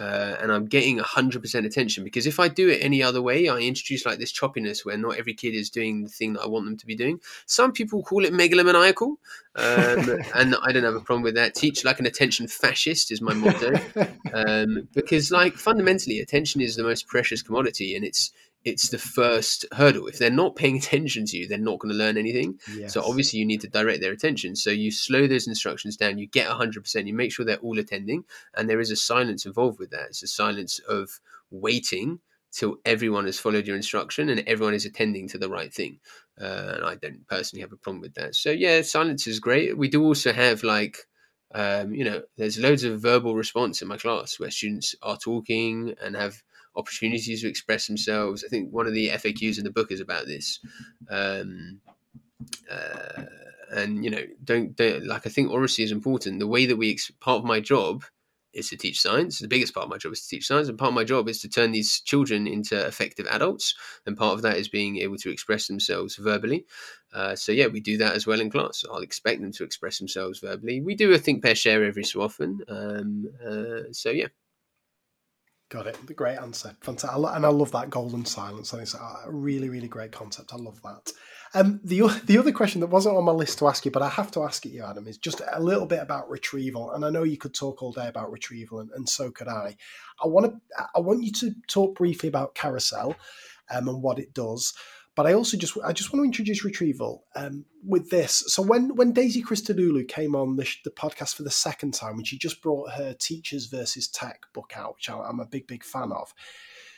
Uh, 0.00 0.34
and 0.40 0.50
I'm 0.50 0.64
getting 0.64 0.98
100% 0.98 1.66
attention 1.66 2.04
because 2.04 2.26
if 2.26 2.40
I 2.40 2.48
do 2.48 2.70
it 2.70 2.78
any 2.80 3.02
other 3.02 3.20
way, 3.20 3.48
I 3.48 3.58
introduce 3.58 4.06
like 4.06 4.18
this 4.18 4.32
choppiness 4.32 4.82
where 4.82 4.96
not 4.96 5.18
every 5.18 5.34
kid 5.34 5.54
is 5.54 5.68
doing 5.68 6.02
the 6.02 6.08
thing 6.08 6.32
that 6.32 6.40
I 6.40 6.46
want 6.46 6.64
them 6.64 6.78
to 6.78 6.86
be 6.86 6.96
doing. 6.96 7.20
Some 7.44 7.72
people 7.72 8.02
call 8.02 8.24
it 8.24 8.32
megalomaniacal, 8.32 9.16
um, 9.56 10.22
and 10.34 10.56
I 10.62 10.72
don't 10.72 10.84
have 10.84 10.94
a 10.94 11.00
problem 11.00 11.22
with 11.22 11.34
that. 11.34 11.54
Teach 11.54 11.84
like 11.84 12.00
an 12.00 12.06
attention 12.06 12.48
fascist 12.48 13.12
is 13.12 13.20
my 13.20 13.34
motto 13.34 13.74
um, 14.32 14.88
because 14.94 15.30
like 15.30 15.56
fundamentally 15.56 16.20
attention 16.20 16.62
is 16.62 16.76
the 16.76 16.82
most 16.82 17.06
precious 17.06 17.42
commodity 17.42 17.94
and 17.94 18.02
it's 18.02 18.32
it's 18.64 18.90
the 18.90 18.98
first 18.98 19.64
hurdle. 19.72 20.06
If 20.06 20.18
they're 20.18 20.30
not 20.30 20.56
paying 20.56 20.76
attention 20.76 21.24
to 21.26 21.38
you 21.38 21.48
they're 21.48 21.58
not 21.58 21.78
going 21.78 21.92
to 21.92 21.98
learn 21.98 22.16
anything. 22.16 22.58
Yes. 22.74 22.94
so 22.94 23.02
obviously 23.02 23.38
you 23.38 23.46
need 23.46 23.60
to 23.62 23.68
direct 23.68 24.00
their 24.00 24.12
attention. 24.12 24.56
So 24.56 24.70
you 24.70 24.90
slow 24.90 25.26
those 25.26 25.46
instructions 25.46 25.96
down 25.96 26.18
you 26.18 26.26
get 26.26 26.48
100% 26.48 27.06
you 27.06 27.14
make 27.14 27.32
sure 27.32 27.44
they're 27.44 27.56
all 27.58 27.78
attending 27.78 28.24
and 28.56 28.68
there 28.68 28.80
is 28.80 28.90
a 28.90 28.96
silence 28.96 29.46
involved 29.46 29.78
with 29.78 29.90
that. 29.90 30.08
It's 30.08 30.22
a 30.22 30.28
silence 30.28 30.78
of 30.88 31.20
waiting 31.50 32.20
till 32.52 32.76
everyone 32.84 33.26
has 33.26 33.38
followed 33.38 33.66
your 33.66 33.76
instruction 33.76 34.28
and 34.28 34.42
everyone 34.46 34.74
is 34.74 34.84
attending 34.84 35.28
to 35.28 35.38
the 35.38 35.48
right 35.48 35.72
thing. 35.72 36.00
Uh, 36.40 36.72
and 36.76 36.84
i 36.86 36.94
don't 36.94 37.26
personally 37.28 37.60
have 37.60 37.72
a 37.72 37.76
problem 37.76 38.00
with 38.00 38.14
that. 38.14 38.34
So 38.34 38.50
yeah 38.50 38.82
silence 38.82 39.26
is 39.26 39.40
great. 39.40 39.76
We 39.76 39.88
do 39.88 40.02
also 40.04 40.32
have 40.32 40.62
like 40.62 40.98
um, 41.52 41.92
you 41.92 42.04
know, 42.04 42.22
there's 42.36 42.58
loads 42.58 42.84
of 42.84 43.00
verbal 43.00 43.34
response 43.34 43.82
in 43.82 43.88
my 43.88 43.96
class 43.96 44.38
where 44.38 44.50
students 44.50 44.94
are 45.02 45.16
talking 45.16 45.94
and 46.00 46.14
have 46.14 46.42
opportunities 46.76 47.42
to 47.42 47.48
express 47.48 47.86
themselves. 47.86 48.44
I 48.44 48.48
think 48.48 48.72
one 48.72 48.86
of 48.86 48.94
the 48.94 49.08
FAQs 49.10 49.58
in 49.58 49.64
the 49.64 49.70
book 49.70 49.90
is 49.90 50.00
about 50.00 50.26
this. 50.26 50.60
Um, 51.08 51.80
uh, 52.70 53.24
and 53.72 54.04
you 54.04 54.10
know, 54.10 54.22
don't, 54.44 54.74
don't 54.76 55.06
like. 55.06 55.26
I 55.26 55.30
think 55.30 55.50
oracy 55.50 55.82
is 55.82 55.92
important. 55.92 56.40
The 56.40 56.46
way 56.46 56.66
that 56.66 56.76
we 56.76 56.90
ex- 56.92 57.10
part 57.20 57.38
of 57.38 57.44
my 57.44 57.60
job 57.60 58.04
is 58.52 58.68
to 58.70 58.76
teach 58.76 59.00
science. 59.00 59.38
The 59.38 59.48
biggest 59.48 59.74
part 59.74 59.84
of 59.84 59.90
my 59.90 59.98
job 59.98 60.12
is 60.12 60.22
to 60.22 60.28
teach 60.28 60.46
science, 60.46 60.68
and 60.68 60.78
part 60.78 60.88
of 60.88 60.94
my 60.94 61.04
job 61.04 61.28
is 61.28 61.40
to 61.42 61.48
turn 61.48 61.70
these 61.72 62.00
children 62.00 62.46
into 62.46 62.78
effective 62.86 63.26
adults. 63.26 63.74
And 64.06 64.16
part 64.16 64.34
of 64.34 64.42
that 64.42 64.56
is 64.56 64.68
being 64.68 64.98
able 64.98 65.16
to 65.18 65.30
express 65.30 65.68
themselves 65.68 66.16
verbally. 66.16 66.66
Uh, 67.12 67.36
so 67.36 67.52
yeah, 67.52 67.66
we 67.66 67.80
do 67.80 67.96
that 67.98 68.14
as 68.14 68.26
well 68.26 68.40
in 68.40 68.50
class. 68.50 68.84
I'll 68.90 68.98
expect 68.98 69.40
them 69.40 69.52
to 69.52 69.64
express 69.64 69.98
themselves 69.98 70.40
verbally. 70.40 70.80
We 70.80 70.94
do 70.94 71.12
a 71.12 71.18
think, 71.18 71.42
pair, 71.42 71.54
share 71.54 71.84
every 71.84 72.04
so 72.04 72.22
often. 72.22 72.60
Um, 72.68 73.28
uh, 73.44 73.92
so 73.92 74.10
yeah, 74.10 74.28
Got 75.70 75.86
it. 75.86 76.04
The 76.04 76.14
great 76.14 76.36
answer. 76.36 76.76
Fantastic. 76.80 77.10
And 77.14 77.46
I 77.46 77.48
love 77.48 77.70
that 77.72 77.90
golden 77.90 78.24
silence. 78.24 78.74
I 78.74 78.78
think 78.78 78.88
it's 78.88 78.94
a 78.94 79.30
really, 79.30 79.68
really 79.68 79.86
great 79.86 80.10
concept. 80.10 80.52
I 80.52 80.56
love 80.56 80.82
that. 80.82 81.12
Um, 81.54 81.80
the, 81.84 82.02
the 82.24 82.38
other 82.38 82.50
question 82.50 82.80
that 82.80 82.88
wasn't 82.88 83.16
on 83.16 83.24
my 83.24 83.32
list 83.32 83.60
to 83.60 83.68
ask 83.68 83.84
you, 83.84 83.92
but 83.92 84.02
I 84.02 84.08
have 84.08 84.32
to 84.32 84.42
ask 84.42 84.66
it 84.66 84.70
you, 84.70 84.84
Adam, 84.84 85.06
is 85.06 85.16
just 85.16 85.42
a 85.52 85.62
little 85.62 85.86
bit 85.86 86.02
about 86.02 86.28
retrieval. 86.28 86.90
And 86.90 87.04
I 87.04 87.10
know 87.10 87.22
you 87.22 87.36
could 87.36 87.54
talk 87.54 87.84
all 87.84 87.92
day 87.92 88.08
about 88.08 88.32
retrieval, 88.32 88.80
and, 88.80 88.90
and 88.96 89.08
so 89.08 89.30
could 89.30 89.46
I. 89.46 89.76
I 90.22 90.26
want 90.26 90.46
to. 90.46 90.86
I 90.94 90.98
want 90.98 91.22
you 91.22 91.30
to 91.32 91.54
talk 91.68 91.96
briefly 91.96 92.28
about 92.28 92.56
carousel 92.56 93.14
um, 93.70 93.88
and 93.88 94.02
what 94.02 94.18
it 94.18 94.34
does. 94.34 94.74
But 95.16 95.26
I 95.26 95.34
also 95.34 95.56
just 95.56 95.76
I 95.84 95.92
just 95.92 96.12
want 96.12 96.22
to 96.22 96.26
introduce 96.26 96.64
retrieval 96.64 97.24
um, 97.34 97.64
with 97.84 98.10
this. 98.10 98.44
So 98.46 98.62
when 98.62 98.94
when 98.94 99.12
Daisy 99.12 99.42
Christodoulou 99.42 100.06
came 100.08 100.36
on 100.36 100.56
the, 100.56 100.68
the 100.84 100.90
podcast 100.90 101.34
for 101.34 101.42
the 101.42 101.50
second 101.50 101.94
time, 101.94 102.16
when 102.16 102.24
she 102.24 102.38
just 102.38 102.62
brought 102.62 102.92
her 102.92 103.12
Teachers 103.12 103.66
versus 103.66 104.08
Tech 104.08 104.42
book 104.54 104.72
out, 104.76 104.94
which 104.94 105.10
I'm 105.10 105.40
a 105.40 105.46
big 105.46 105.66
big 105.66 105.84
fan 105.84 106.12
of, 106.12 106.32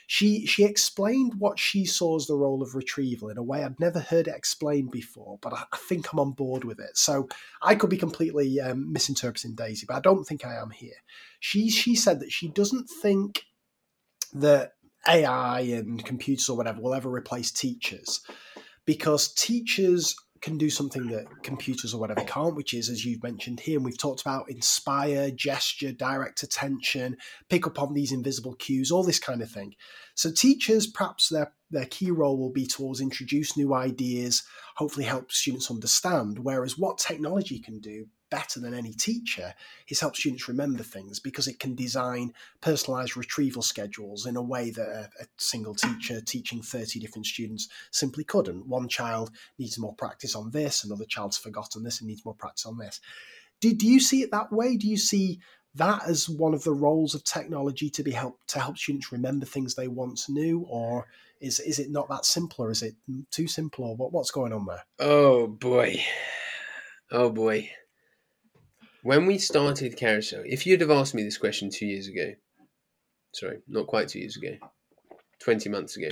she 0.07 0.45
she 0.45 0.63
explained 0.63 1.33
what 1.39 1.57
she 1.57 1.85
saw 1.85 2.15
as 2.15 2.27
the 2.27 2.35
role 2.35 2.61
of 2.61 2.75
retrieval 2.75 3.29
in 3.29 3.37
a 3.37 3.43
way 3.43 3.63
I'd 3.63 3.79
never 3.79 3.99
heard 3.99 4.27
it 4.27 4.35
explained 4.35 4.91
before, 4.91 5.39
but 5.41 5.53
I, 5.53 5.63
I 5.71 5.77
think 5.77 6.11
I'm 6.11 6.19
on 6.19 6.31
board 6.31 6.63
with 6.63 6.79
it. 6.79 6.97
So 6.97 7.27
I 7.61 7.75
could 7.75 7.89
be 7.89 7.97
completely 7.97 8.59
um, 8.59 8.91
misinterpreting 8.91 9.55
Daisy, 9.55 9.85
but 9.87 9.95
I 9.95 10.01
don't 10.01 10.25
think 10.25 10.45
I 10.45 10.55
am 10.55 10.69
here. 10.69 11.01
She 11.39 11.69
she 11.69 11.95
said 11.95 12.19
that 12.19 12.31
she 12.31 12.47
doesn't 12.47 12.89
think 12.89 13.45
that 14.33 14.73
AI 15.07 15.61
and 15.61 16.03
computers 16.05 16.49
or 16.49 16.57
whatever 16.57 16.81
will 16.81 16.93
ever 16.93 17.09
replace 17.09 17.51
teachers 17.51 18.21
because 18.85 19.33
teachers 19.33 20.15
can 20.43 20.57
do 20.57 20.69
something 20.69 21.07
that 21.07 21.25
computers 21.41 21.93
or 21.93 22.01
whatever 22.01 22.21
can't, 22.25 22.55
which 22.55 22.73
is, 22.73 22.89
as 22.89 23.05
you've 23.05 23.23
mentioned 23.23 23.61
here, 23.61 23.77
and 23.77 23.85
we've 23.85 23.97
talked 23.97 24.19
about 24.19 24.49
inspire, 24.49 25.31
gesture, 25.31 25.93
direct 25.93 26.43
attention, 26.43 27.15
pick 27.49 27.65
up 27.65 27.81
on 27.81 27.93
these 27.93 28.11
invisible 28.11 28.53
cues, 28.55 28.91
all 28.91 29.03
this 29.03 29.19
kind 29.19 29.41
of 29.41 29.49
thing. 29.49 29.73
So 30.15 30.31
teachers, 30.31 30.87
perhaps 30.87 31.29
their 31.29 31.53
their 31.73 31.85
key 31.87 32.11
role 32.11 32.37
will 32.37 32.51
be 32.51 32.67
towards 32.67 33.01
introduce 33.01 33.57
new 33.57 33.73
ideas, 33.73 34.43
hopefully 34.75 35.05
help 35.05 35.31
students 35.31 35.71
understand. 35.71 36.37
Whereas 36.37 36.77
what 36.77 36.99
technology 36.99 37.57
can 37.59 37.79
do 37.79 38.05
better 38.29 38.59
than 38.59 38.73
any 38.73 38.93
teacher 38.93 39.53
is 39.89 39.99
help 39.99 40.15
students 40.15 40.47
remember 40.47 40.81
things 40.81 41.19
because 41.19 41.47
it 41.47 41.59
can 41.59 41.75
design 41.75 42.33
personalized 42.61 43.17
retrieval 43.17 43.61
schedules 43.61 44.25
in 44.25 44.35
a 44.35 44.41
way 44.41 44.71
that 44.71 44.87
a, 44.87 45.09
a, 45.21 45.25
single 45.37 45.75
teacher 45.75 46.19
teaching 46.19 46.61
30 46.61 46.99
different 46.99 47.27
students 47.27 47.69
simply 47.91 48.23
couldn't. 48.23 48.67
One 48.67 48.87
child 48.87 49.29
needs 49.59 49.77
more 49.77 49.93
practice 49.93 50.35
on 50.35 50.49
this, 50.49 50.83
another 50.83 51.05
child's 51.05 51.37
forgotten 51.37 51.83
this 51.83 51.99
and 51.99 52.07
needs 52.07 52.25
more 52.25 52.33
practice 52.33 52.65
on 52.65 52.79
this. 52.79 52.99
Do, 53.61 53.73
do 53.73 53.87
you 53.87 53.99
see 53.99 54.23
it 54.23 54.31
that 54.31 54.51
way? 54.51 54.77
Do 54.77 54.87
you 54.87 54.97
see 54.97 55.39
that 55.75 56.07
as 56.07 56.29
one 56.29 56.53
of 56.53 56.63
the 56.63 56.73
roles 56.73 57.15
of 57.15 57.23
technology 57.23 57.89
to 57.89 58.03
be 58.03 58.11
help 58.11 58.39
to 58.47 58.59
help 58.59 58.77
students 58.77 59.11
remember 59.11 59.45
things 59.45 59.75
they 59.75 59.87
once 59.87 60.29
knew, 60.29 60.65
or 60.69 61.07
is 61.41 61.59
is 61.59 61.79
it 61.79 61.91
not 61.91 62.09
that 62.09 62.25
simple, 62.25 62.65
or 62.65 62.71
is 62.71 62.83
it 62.83 62.95
too 63.31 63.47
simple, 63.47 63.85
or 63.85 63.95
what, 63.95 64.11
what's 64.11 64.31
going 64.31 64.53
on 64.53 64.65
there? 64.65 64.83
Oh 64.99 65.47
boy, 65.47 66.01
oh 67.11 67.29
boy. 67.29 67.69
When 69.01 69.25
we 69.25 69.37
started 69.37 69.97
Carousel, 69.97 70.43
if 70.45 70.65
you'd 70.65 70.79
have 70.79 70.91
asked 70.91 71.13
me 71.13 71.23
this 71.23 71.37
question 71.37 71.69
two 71.69 71.85
years 71.85 72.07
ago, 72.07 72.33
sorry, 73.33 73.59
not 73.67 73.87
quite 73.87 74.07
two 74.07 74.19
years 74.19 74.37
ago, 74.37 74.55
20 75.39 75.67
months 75.69 75.97
ago, 75.97 76.07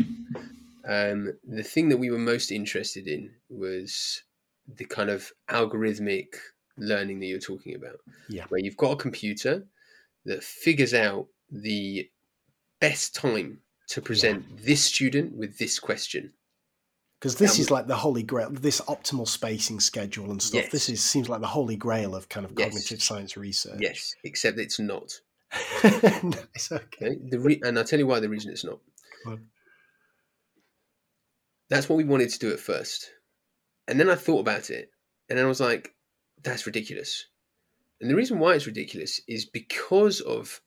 um, 0.86 1.32
the 1.48 1.64
thing 1.64 1.88
that 1.88 1.98
we 1.98 2.12
were 2.12 2.18
most 2.18 2.52
interested 2.52 3.08
in 3.08 3.32
was 3.50 4.24
the 4.68 4.84
kind 4.84 5.10
of 5.10 5.32
algorithmic 5.50 6.36
learning 6.82 7.20
that 7.20 7.28
you're 7.28 7.40
talking 7.40 7.76
about. 7.76 8.00
Yeah. 8.28 8.46
Where 8.50 8.60
you've 8.60 8.78
got 8.78 8.94
a 8.94 8.96
computer 8.98 9.66
that 10.26 10.44
figures 10.44 10.94
out 10.94 11.28
the 11.50 12.10
best 12.80 13.16
time 13.16 13.60
to 13.90 14.02
present 14.02 14.46
yeah. 14.50 14.58
this 14.66 14.84
student 14.84 15.36
with 15.36 15.58
this 15.58 15.80
question 15.80 16.34
because 17.20 17.36
this 17.36 17.60
is 17.60 17.70
like 17.70 17.86
the 17.88 17.96
holy 17.96 18.24
grail 18.24 18.50
this 18.50 18.82
optimal 18.82 19.28
spacing 19.28 19.80
schedule 19.80 20.32
and 20.32 20.42
stuff 20.42 20.64
yes. 20.64 20.72
this 20.72 20.90
is 20.90 21.04
seems 21.04 21.30
like 21.30 21.42
the 21.42 21.48
holy 21.48 21.76
grail 21.76 22.16
of 22.16 22.28
kind 22.30 22.46
of 22.46 22.54
yes. 22.58 22.70
cognitive 22.70 23.04
science 23.04 23.38
research 23.38 23.78
yes 23.80 24.16
except 24.24 24.58
it's 24.58 24.80
not 24.80 25.12
nice, 25.84 26.72
okay. 26.72 27.18
re- 27.32 27.62
and 27.64 27.78
i'll 27.78 27.84
tell 27.84 28.00
you 28.00 28.08
why 28.08 28.20
the 28.20 28.30
reason 28.30 28.52
it's 28.52 28.64
not 28.64 28.80
that's 31.70 31.90
what 31.90 31.98
we 31.98 32.04
wanted 32.04 32.30
to 32.30 32.40
do 32.40 32.52
at 32.52 32.60
first 32.60 33.12
and 33.88 34.00
then 34.00 34.10
i 34.10 34.16
thought 34.16 34.40
about 34.40 34.70
it 34.70 34.90
and 35.30 35.38
then 35.38 35.46
i 35.46 35.50
was 35.50 35.60
like 35.60 35.94
that's 36.44 36.66
ridiculous 36.66 37.26
and 38.00 38.10
the 38.10 38.16
reason 38.16 38.40
why 38.40 38.54
it's 38.54 38.68
ridiculous 38.68 39.22
is 39.28 39.46
because 39.46 40.22
of 40.22 40.62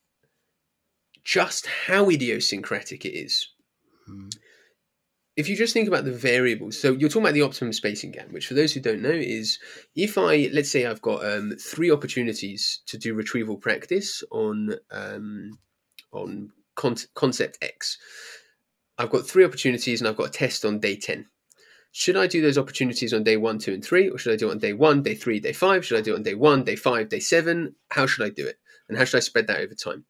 just 1.24 1.66
how 1.66 2.08
idiosyncratic 2.08 3.04
it 3.04 3.16
is 3.16 3.48
hmm 4.06 4.28
if 5.36 5.48
you 5.48 5.56
just 5.56 5.72
think 5.72 5.88
about 5.88 6.04
the 6.04 6.12
variables, 6.12 6.80
so 6.80 6.92
you're 6.92 7.08
talking 7.08 7.22
about 7.22 7.34
the 7.34 7.42
optimum 7.42 7.72
spacing 7.72 8.12
gap, 8.12 8.30
which 8.30 8.46
for 8.46 8.54
those 8.54 8.72
who 8.72 8.80
don't 8.80 9.02
know 9.02 9.10
is 9.10 9.58
if 9.96 10.16
I, 10.16 10.48
let's 10.52 10.70
say 10.70 10.86
I've 10.86 11.02
got 11.02 11.24
um, 11.24 11.52
three 11.60 11.90
opportunities 11.90 12.82
to 12.86 12.96
do 12.96 13.14
retrieval 13.14 13.56
practice 13.56 14.22
on 14.30 14.76
um, 14.92 15.58
on 16.12 16.50
con- 16.76 16.96
concept 17.14 17.58
X. 17.62 17.98
I've 18.96 19.10
got 19.10 19.26
three 19.26 19.44
opportunities 19.44 20.00
and 20.00 20.06
I've 20.06 20.16
got 20.16 20.28
a 20.28 20.32
test 20.32 20.64
on 20.64 20.78
day 20.78 20.96
10. 20.96 21.26
Should 21.96 22.16
I 22.16 22.26
do 22.26 22.42
those 22.42 22.58
opportunities 22.58 23.14
on 23.14 23.22
day 23.22 23.36
one, 23.36 23.58
two, 23.58 23.72
and 23.72 23.84
three, 23.84 24.08
or 24.08 24.18
should 24.18 24.32
I 24.32 24.36
do 24.36 24.48
it 24.48 24.52
on 24.52 24.58
day 24.58 24.72
one, 24.72 25.02
day 25.02 25.14
three, 25.14 25.40
day 25.40 25.52
five? 25.52 25.84
Should 25.84 25.98
I 25.98 26.02
do 26.02 26.12
it 26.12 26.16
on 26.16 26.22
day 26.22 26.34
one, 26.34 26.64
day 26.64 26.76
five, 26.76 27.08
day 27.08 27.20
seven? 27.20 27.76
How 27.90 28.06
should 28.06 28.26
I 28.26 28.30
do 28.30 28.46
it? 28.46 28.58
And 28.88 28.98
how 28.98 29.04
should 29.04 29.18
I 29.18 29.20
spread 29.20 29.46
that 29.46 29.60
over 29.60 29.74
time? 29.74 30.04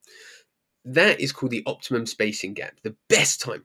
That 0.85 1.21
is 1.21 1.33
called 1.33 1.53
the 1.53 1.63
optimum 1.67 2.07
spacing 2.07 2.55
gap, 2.55 2.81
the 2.83 2.97
best 3.09 3.41
time 3.41 3.65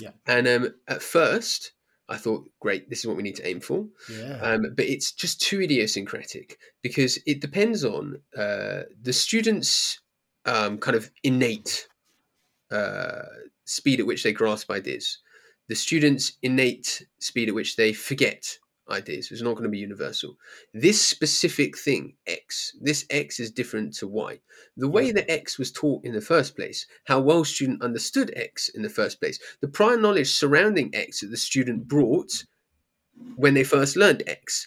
yeah. 0.00 0.10
And 0.26 0.48
um, 0.48 0.74
at 0.88 1.02
first, 1.02 1.72
I 2.08 2.16
thought, 2.16 2.48
great, 2.60 2.88
this 2.90 3.00
is 3.00 3.06
what 3.06 3.16
we 3.16 3.22
need 3.22 3.36
to 3.36 3.46
aim 3.46 3.60
for. 3.60 3.86
Yeah. 4.10 4.38
Um, 4.40 4.74
but 4.74 4.86
it's 4.86 5.12
just 5.12 5.40
too 5.40 5.60
idiosyncratic 5.60 6.58
because 6.82 7.18
it 7.26 7.40
depends 7.40 7.84
on 7.84 8.20
uh, 8.36 8.82
the 9.02 9.12
student's 9.12 10.00
um, 10.46 10.78
kind 10.78 10.96
of 10.96 11.10
innate 11.22 11.86
uh, 12.70 13.22
speed 13.64 14.00
at 14.00 14.06
which 14.06 14.22
they 14.22 14.32
grasp 14.32 14.70
ideas, 14.70 15.18
the 15.70 15.76
student's 15.76 16.32
innate 16.42 17.06
speed 17.20 17.48
at 17.48 17.54
which 17.54 17.76
they 17.76 17.92
forget 17.92 18.58
ideas. 18.90 19.30
is 19.30 19.40
not 19.40 19.52
going 19.52 19.62
to 19.62 19.68
be 19.68 19.78
universal. 19.78 20.36
This 20.74 21.00
specific 21.00 21.78
thing, 21.78 22.14
X, 22.26 22.76
this 22.80 23.06
X 23.08 23.38
is 23.38 23.52
different 23.52 23.94
to 23.98 24.08
Y. 24.08 24.40
The 24.76 24.88
way 24.88 25.12
that 25.12 25.30
X 25.30 25.60
was 25.60 25.70
taught 25.70 26.04
in 26.04 26.12
the 26.12 26.20
first 26.20 26.56
place, 26.56 26.86
how 27.04 27.20
well 27.20 27.44
student 27.44 27.82
understood 27.82 28.32
X 28.34 28.68
in 28.70 28.82
the 28.82 28.88
first 28.88 29.20
place, 29.20 29.38
the 29.60 29.68
prior 29.68 29.96
knowledge 29.96 30.32
surrounding 30.32 30.92
X 30.92 31.20
that 31.20 31.28
the 31.28 31.36
student 31.36 31.86
brought 31.86 32.46
when 33.36 33.54
they 33.54 33.62
first 33.62 33.94
learned 33.94 34.24
X, 34.26 34.66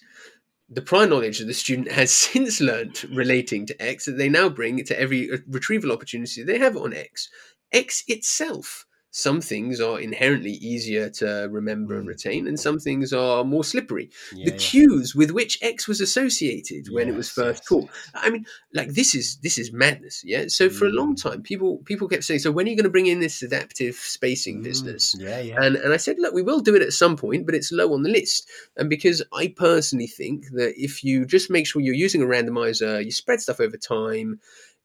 the 0.70 0.82
prior 0.82 1.06
knowledge 1.06 1.40
that 1.40 1.48
the 1.48 1.54
student 1.54 1.92
has 1.92 2.14
since 2.32 2.62
learned 2.62 3.04
relating 3.12 3.66
to 3.66 3.82
X 3.82 4.06
that 4.06 4.18
they 4.18 4.30
now 4.30 4.48
bring 4.48 4.82
to 4.86 4.98
every 4.98 5.30
uh, 5.30 5.40
retrieval 5.50 5.92
opportunity 5.92 6.44
they 6.44 6.60
have 6.60 6.78
on 6.78 6.94
X. 6.94 7.30
X 7.74 8.06
itself 8.08 8.86
some 9.16 9.42
things 9.42 9.80
are 9.80 10.00
inherently 10.00 10.54
easier 10.54 11.08
to 11.08 11.48
remember 11.52 11.96
and 11.98 12.06
mm. 12.06 12.10
retain, 12.10 12.48
and 12.48 12.60
some 12.60 12.80
things 12.80 13.14
are 13.14 13.44
more 13.44 13.64
slippery. 13.64 14.10
Yeah, 14.34 14.46
the 14.46 14.52
yeah. 14.52 14.58
cues 14.58 15.14
with 15.14 15.30
which 15.30 15.60
X 15.62 15.88
was 15.88 16.02
associated 16.02 16.88
when 16.90 17.06
yes, 17.06 17.14
it 17.14 17.18
was 17.18 17.30
first 17.30 17.62
yes, 17.62 17.68
taught. 17.70 17.90
Yes. 17.94 18.10
I 18.16 18.30
mean, 18.32 18.46
like 18.74 18.90
this 18.90 19.14
is 19.14 19.38
this 19.38 19.60
is 19.60 19.72
madness. 19.72 20.24
Yeah. 20.26 20.46
So 20.48 20.68
for 20.68 20.88
a 20.88 20.90
long 20.90 21.16
mm. 21.16 21.22
time, 21.22 21.44
people 21.44 21.78
people 21.86 22.08
kept 22.08 22.24
saying, 22.24 22.40
"So 22.40 22.52
when 22.52 22.66
are 22.66 22.70
you 22.72 22.76
going 22.76 22.86
to 22.86 22.90
bring 22.90 23.06
in 23.06 23.20
this 23.20 23.44
adaptive 23.44 23.96
spacing 23.96 24.62
mm. 24.62 24.64
business?" 24.64 25.16
Yeah, 25.20 25.40
yeah. 25.40 25.64
And 25.64 25.76
and 25.76 25.94
I 25.94 25.98
said, 25.98 26.18
"Look, 26.18 26.34
we 26.34 26.42
will 26.42 26.60
do 26.60 26.76
it 26.76 26.82
at 26.82 26.92
some 26.92 27.16
point, 27.16 27.46
but 27.46 27.54
it's 27.54 27.72
low 27.72 27.94
on 27.94 28.02
the 28.02 28.10
list." 28.10 28.50
And 28.78 28.90
because 28.90 29.22
I 29.32 29.54
personally 29.56 30.08
think 30.08 30.48
that 30.54 30.74
if 30.76 31.04
you 31.04 31.28
just 31.28 31.52
make 31.52 31.68
sure 31.68 31.84
you're 31.84 31.94
using 31.94 32.24
a 32.24 32.26
randomizer, 32.26 33.06
you 33.06 33.12
spread 33.12 33.42
stuff 33.42 33.60
over 33.60 33.78
time, 33.78 34.40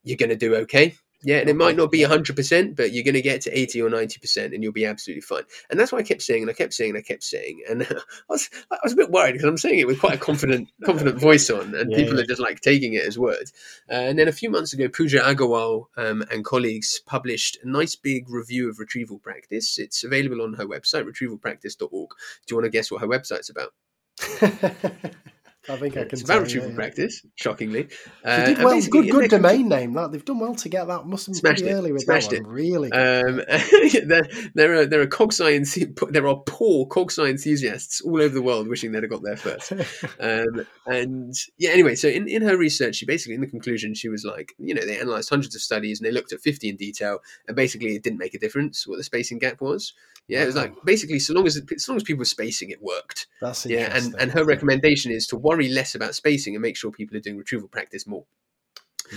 you're 0.05 0.19
going 0.19 0.29
to 0.29 0.37
do 0.37 0.55
okay. 0.57 0.97
Yeah, 1.23 1.39
and 1.39 1.49
it 1.49 1.57
might 1.57 1.77
not 1.77 1.91
be 1.91 2.01
100%, 2.01 2.77
but 2.77 2.93
you're 2.93 3.03
going 3.03 3.15
to 3.15 3.23
get 3.23 3.41
to 3.43 3.59
80 3.59 3.83
or 3.83 3.91
90% 3.91 4.55
and 4.55 4.63
you'll 4.63 4.73
be 4.73 4.87
absolutely 4.87 5.21
fine. 5.21 5.43
And 5.69 5.79
that's 5.79 5.91
why 5.91 5.99
I 5.99 6.03
kept 6.05 6.23
saying, 6.23 6.43
and 6.43 6.51
I 6.51 6.55
kept 6.55 6.73
saying, 6.73 6.91
and 6.91 6.99
I 6.99 7.03
kept 7.03 7.25
saying. 7.25 7.63
And 7.69 7.83
I 7.91 7.97
was, 8.29 8.49
I 8.71 8.79
was 8.85 8.93
a 8.93 8.97
bit 8.97 9.11
worried 9.11 9.33
because 9.33 9.49
I'm 9.49 9.59
saying 9.59 9.81
it 9.81 9.89
with 9.89 9.99
quite 9.99 10.15
a 10.15 10.19
confident 10.19 10.69
confident 10.85 11.19
voice 11.19 11.51
on, 11.51 11.75
and 11.75 11.91
yeah, 11.91 11.99
people 11.99 12.15
yeah. 12.15 12.23
are 12.23 12.27
just 12.27 12.41
like 12.41 12.61
taking 12.61 12.95
it 12.95 13.03
as 13.03 13.19
word. 13.19 13.51
Uh, 13.91 13.95
and 13.95 14.19
then 14.19 14.29
a 14.29 14.33
few 14.33 14.49
months 14.49 14.73
ago, 14.73 14.89
Pooja 14.89 15.19
Agarwal 15.19 15.87
um, 15.97 16.23
and 16.31 16.45
colleagues 16.45 17.01
published 17.05 17.59
a 17.65 17.69
nice 17.69 17.97
big 17.97 18.31
review 18.31 18.71
of 18.71 18.79
retrieval 18.79 19.19
practice. 19.19 19.79
It's 19.79 20.05
available 20.05 20.43
on 20.43 20.55
her 20.55 20.67
website, 20.67 21.05
retrievalpractice.org. 21.05 21.91
Do 21.91 22.51
you 22.51 22.57
want 22.57 22.65
to 22.65 22.71
guess 22.71 22.93
what 22.93 23.01
her 23.01 23.09
website's 23.09 23.51
about? 23.51 23.73
I 25.69 25.77
think 25.77 25.97
I 25.97 26.05
can. 26.05 26.11
It's 26.13 26.23
about 26.23 26.43
retrieval 26.43 26.73
practice, 26.73 27.23
shockingly. 27.35 27.89
Uh, 28.25 28.47
did 28.47 28.59
well. 28.59 28.81
Good, 28.89 29.11
good 29.11 29.31
domain 29.31 29.69
name. 29.69 29.93
That 29.95 30.13
they've 30.13 30.25
done 30.25 30.39
well 30.39 30.55
to 30.55 30.69
get 30.69 30.87
that. 30.87 31.07
Must 31.07 31.27
have 31.27 31.35
been 31.35 31.55
pretty 31.55 31.69
it, 31.69 31.73
early 31.73 31.93
with 31.93 32.07
that 32.07 32.25
one. 32.25 32.35
It. 32.35 32.47
Really. 32.47 32.93
Um, 32.93 33.37
there, 34.07 34.29
there 34.55 34.75
are 34.75 34.87
there 34.87 35.01
are 35.01 35.07
CogSci 35.07 36.11
there 36.13 36.27
are 36.27 36.37
poor 36.47 36.87
CogSci 36.87 37.29
enthusiasts 37.29 38.01
all 38.01 38.21
over 38.21 38.35
the 38.35 38.43
world 38.43 38.69
wishing 38.69 38.93
they'd 38.93 39.03
have 39.03 39.11
got 39.11 39.23
there 39.23 39.37
first. 39.37 39.73
um, 40.21 40.67
and 40.87 41.35
yeah, 41.59 41.71
anyway, 41.71 41.95
so 41.95 42.09
in, 42.09 42.29
in 42.29 42.43
her 42.43 42.57
research, 42.57 42.97
she 42.97 43.07
basically 43.07 43.35
in 43.35 43.41
the 43.41 43.47
conclusion 43.47 43.95
she 43.95 44.09
was 44.09 44.25
like, 44.25 44.55
you 44.59 44.75
know, 44.75 44.85
they 44.85 44.99
analysed 44.99 45.31
hundreds 45.31 45.55
of 45.55 45.61
studies 45.61 46.01
and 46.01 46.07
they 46.07 46.13
looked 46.13 46.33
at 46.33 46.41
fifty 46.41 46.69
in 46.69 46.77
detail, 46.77 47.19
and 47.47 47.57
basically 47.57 47.95
it 47.95 48.03
didn't 48.03 48.19
make 48.19 48.35
a 48.35 48.39
difference 48.39 48.87
what 48.87 48.97
the 48.97 49.05
spacing 49.05 49.39
gap 49.39 49.61
was. 49.61 49.93
Yeah, 50.29 50.43
it 50.43 50.47
was 50.47 50.57
like 50.57 50.75
basically 50.85 51.19
so 51.19 51.33
long 51.33 51.47
as 51.47 51.57
as 51.57 51.89
long 51.89 51.97
as 51.97 52.03
people 52.03 52.19
were 52.19 52.27
spacing, 52.27 52.69
it 52.71 52.83
worked. 52.83 53.27
That's 53.41 53.65
yeah, 53.65 53.97
and 53.97 54.15
and 54.19 54.31
her 54.33 54.45
recommendation 54.45 55.11
is 55.11 55.27
to 55.29 55.37
worry 55.37 55.58
less 55.67 55.97
about 55.97 56.15
spacing 56.15 56.55
and 56.55 56.63
make 56.63 56.77
sure 56.77 56.93
people 56.93 57.17
are 57.17 57.21
doing 57.21 57.37
retrieval 57.37 57.69
practice 57.69 58.07
more. 58.07 58.25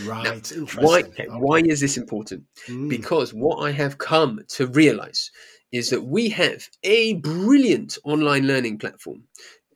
Right. 0.04 0.24
Now, 0.56 0.66
why 0.80 1.02
okay. 1.02 1.28
why 1.28 1.60
is 1.60 1.80
this 1.80 1.98
important? 1.98 2.46
Mm. 2.68 2.90
Because 2.90 3.34
what 3.34 3.58
I 3.58 3.72
have 3.72 3.98
come 4.00 4.40
to 4.50 4.66
realize 4.68 5.30
is 5.72 5.90
that 5.90 6.04
we 6.04 6.30
have 6.30 6.68
a 6.84 7.16
brilliant 7.16 7.98
online 8.04 8.48
learning 8.48 8.78
platform. 8.78 9.24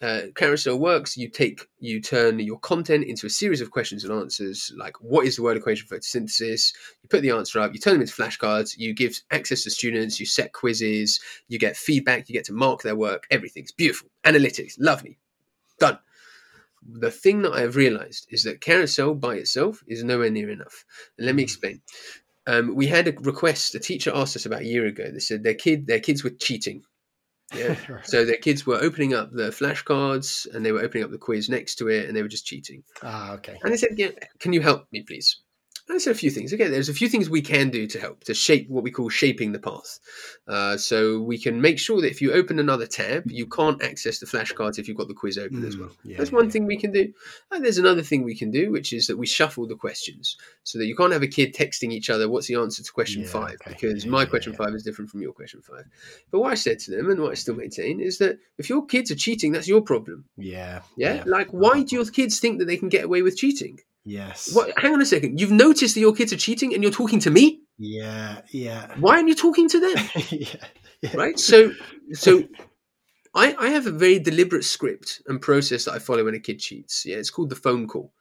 Uh, 0.01 0.21
Carousel 0.35 0.77
works. 0.77 1.15
You 1.15 1.29
take, 1.29 1.65
you 1.79 2.01
turn 2.01 2.39
your 2.39 2.59
content 2.59 3.05
into 3.05 3.27
a 3.27 3.29
series 3.29 3.61
of 3.61 3.71
questions 3.71 4.03
and 4.03 4.13
answers. 4.13 4.71
Like, 4.77 4.95
what 5.01 5.25
is 5.25 5.37
the 5.37 5.43
word 5.43 5.57
equation 5.57 5.87
for 5.87 5.97
photosynthesis? 5.97 6.73
You 7.01 7.09
put 7.09 7.21
the 7.21 7.31
answer 7.31 7.59
up. 7.59 7.73
You 7.73 7.79
turn 7.79 7.93
them 7.93 8.01
into 8.01 8.13
flashcards. 8.13 8.77
You 8.77 8.93
give 8.93 9.19
access 9.31 9.63
to 9.63 9.71
students. 9.71 10.19
You 10.19 10.25
set 10.25 10.51
quizzes. 10.51 11.19
You 11.47 11.57
get 11.59 11.77
feedback. 11.77 12.27
You 12.27 12.33
get 12.33 12.45
to 12.45 12.53
mark 12.53 12.83
their 12.83 12.95
work. 12.95 13.25
Everything's 13.31 13.71
beautiful. 13.71 14.09
Analytics, 14.25 14.75
lovely, 14.79 15.17
done. 15.79 15.97
The 16.87 17.11
thing 17.11 17.41
that 17.41 17.53
I 17.53 17.61
have 17.61 17.75
realized 17.75 18.27
is 18.29 18.43
that 18.43 18.61
Carousel 18.61 19.15
by 19.15 19.35
itself 19.35 19.83
is 19.87 20.03
nowhere 20.03 20.29
near 20.29 20.49
enough. 20.49 20.85
And 21.17 21.25
let 21.25 21.35
me 21.35 21.43
explain. 21.43 21.81
Um, 22.47 22.75
we 22.75 22.87
had 22.87 23.07
a 23.07 23.13
request. 23.13 23.75
A 23.75 23.79
teacher 23.79 24.11
asked 24.13 24.35
us 24.35 24.45
about 24.45 24.61
a 24.61 24.65
year 24.65 24.85
ago. 24.85 25.09
They 25.11 25.19
said 25.19 25.43
their 25.43 25.55
kid, 25.55 25.87
their 25.87 25.99
kids 25.99 26.23
were 26.23 26.29
cheating. 26.29 26.83
Yeah. 27.55 27.75
so 28.03 28.25
their 28.25 28.37
kids 28.37 28.65
were 28.65 28.77
opening 28.81 29.13
up 29.13 29.31
the 29.31 29.49
flashcards 29.49 30.53
and 30.53 30.65
they 30.65 30.71
were 30.71 30.81
opening 30.81 31.03
up 31.03 31.11
the 31.11 31.17
quiz 31.17 31.49
next 31.49 31.75
to 31.75 31.87
it, 31.87 32.07
and 32.07 32.15
they 32.15 32.21
were 32.21 32.27
just 32.27 32.45
cheating. 32.45 32.83
Ah, 33.01 33.33
okay. 33.33 33.59
And 33.63 33.73
I 33.73 33.75
said, 33.77 33.95
yeah, 33.97 34.11
"Can 34.39 34.53
you 34.53 34.61
help 34.61 34.87
me, 34.91 35.01
please?" 35.01 35.41
I 35.87 35.99
said 35.99 36.11
a 36.15 36.17
few 36.17 36.31
things. 36.31 36.51
Okay, 36.51 36.67
there's 36.67 36.89
a 36.89 36.93
few 36.95 37.07
things 37.07 37.29
we 37.29 37.41
can 37.43 37.69
do 37.69 37.85
to 37.87 37.99
help 37.99 38.23
to 38.23 38.33
shape 38.33 38.67
what 38.69 38.83
we 38.83 38.89
call 38.91 39.07
shaping 39.07 39.51
the 39.51 39.59
path. 39.59 39.99
Uh, 40.47 40.75
so 40.77 41.21
we 41.21 41.37
can 41.37 41.61
make 41.61 41.77
sure 41.79 42.01
that 42.01 42.09
if 42.09 42.21
you 42.21 42.33
open 42.33 42.57
another 42.59 42.87
tab, 42.87 43.23
you 43.29 43.45
can't 43.45 43.81
access 43.83 44.17
the 44.19 44.25
flashcards 44.25 44.79
if 44.79 44.87
you've 44.87 44.97
got 44.97 45.07
the 45.07 45.13
quiz 45.13 45.37
open 45.37 45.63
as 45.63 45.75
Mm, 45.75 45.79
well. 45.81 45.91
yeah, 46.03 46.17
That's 46.17 46.31
one 46.31 46.45
yeah. 46.45 46.51
thing 46.51 46.65
we 46.65 46.77
can 46.77 46.91
do. 46.91 47.13
And 47.51 47.63
there's 47.63 47.77
another 47.77 48.01
thing 48.01 48.23
we 48.23 48.35
can 48.35 48.49
do, 48.49 48.71
which 48.71 48.93
is 48.93 49.05
that 49.07 49.17
we 49.17 49.27
shuffle 49.27 49.67
the 49.67 49.75
questions 49.75 50.37
so 50.63 50.79
that 50.79 50.87
you 50.87 50.95
can't 50.95 51.13
have 51.13 51.21
a 51.23 51.27
kid 51.27 51.53
texting 51.53 51.91
each 51.91 52.09
other, 52.09 52.27
what's 52.29 52.47
the 52.47 52.55
answer 52.55 52.81
to 52.83 52.91
question 52.91 53.21
Yeah, 53.21 53.27
five? 53.29 53.57
okay. 53.67 53.75
Because 53.79 54.05
my 54.07 54.25
question 54.25 54.53
five 54.53 54.73
is 54.73 54.83
different 54.83 55.11
from 55.11 55.21
your 55.21 55.33
question 55.33 55.61
five. 55.61 55.85
But 56.31 56.39
what 56.39 56.51
I 56.51 56.55
said 56.55 56.79
to 56.79 56.91
them 56.91 57.11
and 57.11 57.21
what 57.21 57.31
I 57.31 57.35
still 57.35 57.55
maintain 57.55 57.99
is 57.99 58.17
that 58.17 58.39
if 58.57 58.69
your 58.69 58.85
kids 58.85 59.11
are 59.11 59.15
cheating, 59.15 59.51
that's 59.51 59.67
your 59.67 59.81
problem. 59.81 60.25
Yeah. 60.35 60.81
Yeah. 60.97 61.23
Like, 61.27 61.49
why 61.51 61.83
do 61.83 61.95
your 61.95 62.05
kids 62.05 62.39
think 62.39 62.57
that 62.57 62.65
they 62.65 62.77
can 62.77 62.89
get 62.89 63.05
away 63.05 63.21
with 63.21 63.37
cheating? 63.37 63.79
Yes. 64.05 64.53
What? 64.53 64.71
Hang 64.77 64.93
on 64.93 65.01
a 65.01 65.05
second. 65.05 65.39
You've 65.39 65.51
noticed 65.51 65.95
that 65.95 66.01
your 66.01 66.13
kids 66.13 66.31
are 66.31 66.37
cheating 66.37 66.73
and 66.73 66.83
you're 66.83 66.91
talking 66.91 67.19
to 67.19 67.31
me? 67.31 67.61
Yeah. 67.77 68.41
Yeah. 68.51 68.93
Why 68.99 69.15
aren't 69.15 69.27
you 69.27 69.35
talking 69.35 69.67
to 69.69 69.79
them? 69.79 70.05
yeah. 70.29 70.47
yeah. 71.01 71.15
right 71.17 71.37
so 71.37 71.73
so 72.13 72.43
I, 73.33 73.55
I 73.59 73.69
have 73.69 73.85
a 73.85 73.91
very 73.91 74.19
deliberate 74.19 74.63
script 74.63 75.21
and 75.27 75.41
process 75.41 75.85
that 75.85 75.93
I 75.93 75.99
follow 75.99 76.23
when 76.23 76.35
a 76.35 76.39
kid 76.39 76.59
cheats. 76.59 77.05
Yeah, 77.05 77.17
it's 77.17 77.29
called 77.29 77.49
the 77.49 77.55
phone 77.55 77.87
call. 77.87 78.13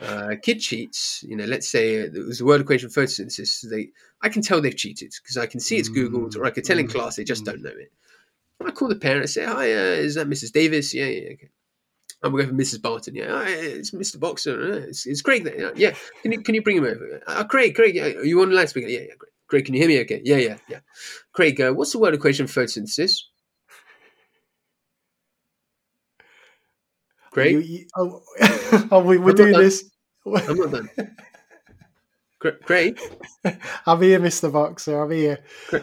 Uh, 0.00 0.36
kid 0.40 0.60
cheats, 0.60 1.24
you 1.26 1.36
know, 1.36 1.44
let's 1.44 1.68
say 1.68 2.00
uh, 2.00 2.04
it 2.04 2.26
was 2.26 2.40
a 2.40 2.44
word 2.44 2.60
equation 2.60 2.88
for 2.88 3.02
photosynthesis. 3.02 3.68
They, 3.68 3.90
I 4.20 4.28
can 4.28 4.42
tell 4.42 4.60
they've 4.60 4.76
cheated 4.76 5.12
because 5.22 5.36
I 5.36 5.46
can 5.46 5.60
see 5.60 5.76
it's 5.76 5.88
Googled, 5.88 6.36
or 6.36 6.44
I 6.44 6.50
could 6.50 6.64
tell 6.64 6.78
in 6.78 6.86
Mm, 6.86 6.92
class 6.92 7.16
they 7.16 7.24
just 7.24 7.42
mm. 7.42 7.46
don't 7.46 7.62
know 7.62 7.70
it. 7.70 7.92
I 8.64 8.70
call 8.70 8.88
the 8.88 8.96
parent. 8.96 9.24
I 9.24 9.26
say, 9.26 9.44
"Hi, 9.44 9.72
uh, 9.72 9.96
is 10.06 10.14
that 10.14 10.28
Mrs. 10.28 10.52
Davis? 10.52 10.94
Yeah, 10.94 11.06
yeah, 11.06 11.32
okay." 11.32 11.50
I'm 12.22 12.32
going 12.32 12.46
for 12.48 12.54
Mrs. 12.54 12.80
Barton. 12.82 13.14
Yeah, 13.14 13.28
"Hi, 13.28 13.48
it's 13.48 13.90
Mr. 13.90 14.18
Boxer. 14.20 14.72
It's, 14.88 15.06
it's 15.06 15.22
Craig. 15.22 15.44
There. 15.44 15.72
Yeah. 15.76 15.94
Can 16.22 16.32
you 16.32 16.40
can 16.42 16.54
you 16.54 16.62
bring 16.62 16.76
him 16.78 16.84
over? 16.84 17.20
Uh, 17.26 17.44
Craig, 17.44 17.74
Craig. 17.74 17.94
Yeah, 17.94 18.04
are 18.06 18.24
you 18.24 18.40
on 18.42 18.50
the 18.50 18.56
loudspeaker? 18.56 18.88
Yeah, 18.88 19.00
yeah, 19.00 19.14
Craig. 19.18 19.30
Craig, 19.48 19.64
can 19.66 19.74
you 19.74 19.80
hear 19.80 19.88
me? 19.88 20.00
Okay. 20.00 20.22
Yeah, 20.24 20.36
yeah, 20.36 20.56
yeah. 20.68 20.80
Craig, 21.32 21.60
uh, 21.60 21.72
what's 21.72 21.92
the 21.92 21.98
word 21.98 22.14
equation 22.14 22.46
for 22.46 22.62
photosynthesis? 22.64 23.18
Craig, 27.30 27.52
You- 27.52 27.60
you- 27.60 27.86
oh, 27.96 28.22
oh, 28.90 29.02
we, 29.04 29.18
we're 29.18 29.30
I'm 29.30 29.36
doing 29.36 29.52
done. 29.52 29.62
this. 29.62 29.90
I'm 30.26 30.56
not 30.56 30.70
done. 30.70 30.90
Cra- 32.42 32.58
Craig, 32.68 32.98
I'm 33.86 34.02
here, 34.02 34.18
Mr. 34.18 34.52
Boxer. 34.52 35.00
I'm 35.00 35.10
here. 35.12 35.38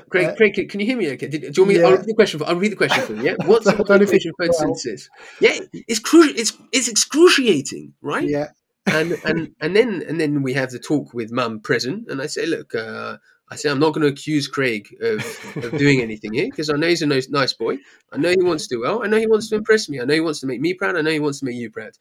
Craig, 0.09 0.25
Uh, 0.25 0.35
Craig, 0.35 0.53
can- 0.69 0.79
you 0.81 0.85
hear 0.85 0.97
me? 0.97 1.09
Okay. 1.11 1.27
Did, 1.27 1.41
do 1.41 1.47
you 1.47 1.63
want 1.63 1.67
me? 1.69 1.75
I'll 1.81 1.89
Yeah. 1.89 1.91
repeat 1.91 2.07
the 2.07 2.13
question. 2.15 2.39
For, 2.39 2.47
I'll 2.47 2.57
read 2.57 2.73
the 2.73 2.75
question 2.75 3.01
for 3.05 3.13
you. 3.13 3.23
Yeah. 3.23 3.35
What's 3.45 3.63
the 3.65 3.71
I 3.71 3.75
don't 3.77 3.87
word 3.89 4.01
know 4.01 4.07
equation 4.07 4.33
for 4.37 4.45
photosynthesis? 4.45 5.01
Yeah, 5.39 5.55
it's 5.87 5.99
crucial. 5.99 6.35
It's 6.37 6.51
it's 6.73 6.89
excruciating, 6.89 7.93
right? 8.01 8.27
Yeah. 8.27 8.47
and 8.85 9.13
and 9.23 9.55
and 9.61 9.75
then 9.75 10.03
and 10.07 10.19
then 10.19 10.41
we 10.43 10.53
have 10.53 10.71
the 10.71 10.79
talk 10.79 11.13
with 11.13 11.31
mum 11.31 11.61
present, 11.61 12.09
and 12.09 12.21
I 12.21 12.27
say, 12.27 12.45
look, 12.45 12.75
uh, 12.75 13.17
I 13.51 13.55
say 13.55 13.69
I'm 13.69 13.79
not 13.79 13.93
going 13.93 14.05
to 14.05 14.13
accuse 14.13 14.47
Craig 14.47 14.87
of, 15.01 15.19
of 15.55 15.77
doing 15.77 16.01
anything 16.01 16.33
here 16.33 16.45
because 16.45 16.69
I 16.69 16.77
know 16.77 16.87
he's 16.87 17.01
a 17.01 17.07
nice, 17.07 17.29
nice 17.29 17.53
boy. 17.53 17.77
I 18.11 18.17
know 18.17 18.29
he 18.29 18.43
wants 18.43 18.67
to 18.67 18.75
do 18.75 18.81
well. 18.81 19.03
I 19.03 19.07
know 19.07 19.17
he 19.17 19.27
wants 19.27 19.49
to 19.49 19.55
impress 19.55 19.89
me. 19.89 19.99
I 19.99 20.05
know 20.05 20.13
he 20.13 20.19
wants 20.19 20.39
to 20.41 20.47
make 20.47 20.61
me 20.61 20.73
proud. 20.73 20.95
I 20.95 21.01
know 21.01 21.11
he 21.11 21.19
wants 21.19 21.39
to 21.39 21.45
make 21.45 21.55
you 21.55 21.71
proud. 21.71 21.91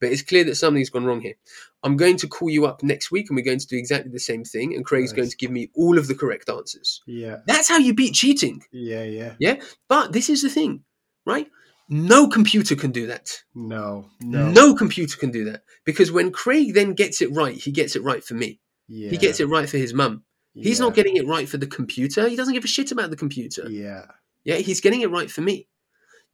But 0.00 0.12
it's 0.12 0.22
clear 0.22 0.44
that 0.44 0.56
something's 0.56 0.90
gone 0.90 1.06
wrong 1.06 1.20
here. 1.20 1.34
I'm 1.82 1.96
going 1.96 2.16
to 2.18 2.28
call 2.28 2.50
you 2.50 2.66
up 2.66 2.82
next 2.82 3.10
week, 3.10 3.28
and 3.28 3.36
we're 3.36 3.44
going 3.44 3.58
to 3.58 3.66
do 3.66 3.76
exactly 3.76 4.12
the 4.12 4.20
same 4.20 4.44
thing. 4.44 4.74
And 4.74 4.84
Craig's 4.84 5.12
going 5.12 5.30
to 5.30 5.36
give 5.36 5.50
me 5.50 5.70
all 5.74 5.98
of 5.98 6.08
the 6.08 6.14
correct 6.14 6.48
answers. 6.48 7.00
Yeah. 7.06 7.38
That's 7.46 7.68
how 7.68 7.78
you 7.78 7.94
beat 7.94 8.14
cheating. 8.14 8.62
Yeah, 8.70 9.04
yeah. 9.04 9.34
Yeah. 9.38 9.60
But 9.88 10.12
this 10.12 10.28
is 10.28 10.42
the 10.42 10.50
thing, 10.50 10.84
right? 11.24 11.48
No 11.88 12.28
computer 12.28 12.76
can 12.76 12.90
do 12.90 13.06
that. 13.06 13.42
No. 13.54 14.10
No. 14.20 14.50
No. 14.50 14.74
computer 14.74 15.16
can 15.16 15.30
do 15.30 15.44
that 15.46 15.62
because 15.86 16.12
when 16.12 16.30
Craig 16.30 16.74
then 16.74 16.92
gets 16.92 17.22
it 17.22 17.32
right, 17.32 17.56
he 17.56 17.72
gets 17.72 17.96
it 17.96 18.02
right 18.02 18.22
for 18.22 18.34
me. 18.34 18.60
Yeah. 18.88 19.10
He 19.10 19.16
gets 19.16 19.40
it 19.40 19.46
right 19.46 19.68
for 19.68 19.78
his 19.78 19.94
mum. 19.94 20.24
He's 20.62 20.78
yeah. 20.78 20.86
not 20.86 20.94
getting 20.94 21.16
it 21.16 21.26
right 21.26 21.48
for 21.48 21.56
the 21.56 21.66
computer. 21.66 22.28
He 22.28 22.36
doesn't 22.36 22.54
give 22.54 22.64
a 22.64 22.68
shit 22.68 22.92
about 22.92 23.10
the 23.10 23.16
computer. 23.16 23.68
Yeah. 23.68 24.06
Yeah, 24.44 24.56
he's 24.56 24.80
getting 24.80 25.02
it 25.02 25.10
right 25.10 25.30
for 25.30 25.40
me. 25.42 25.68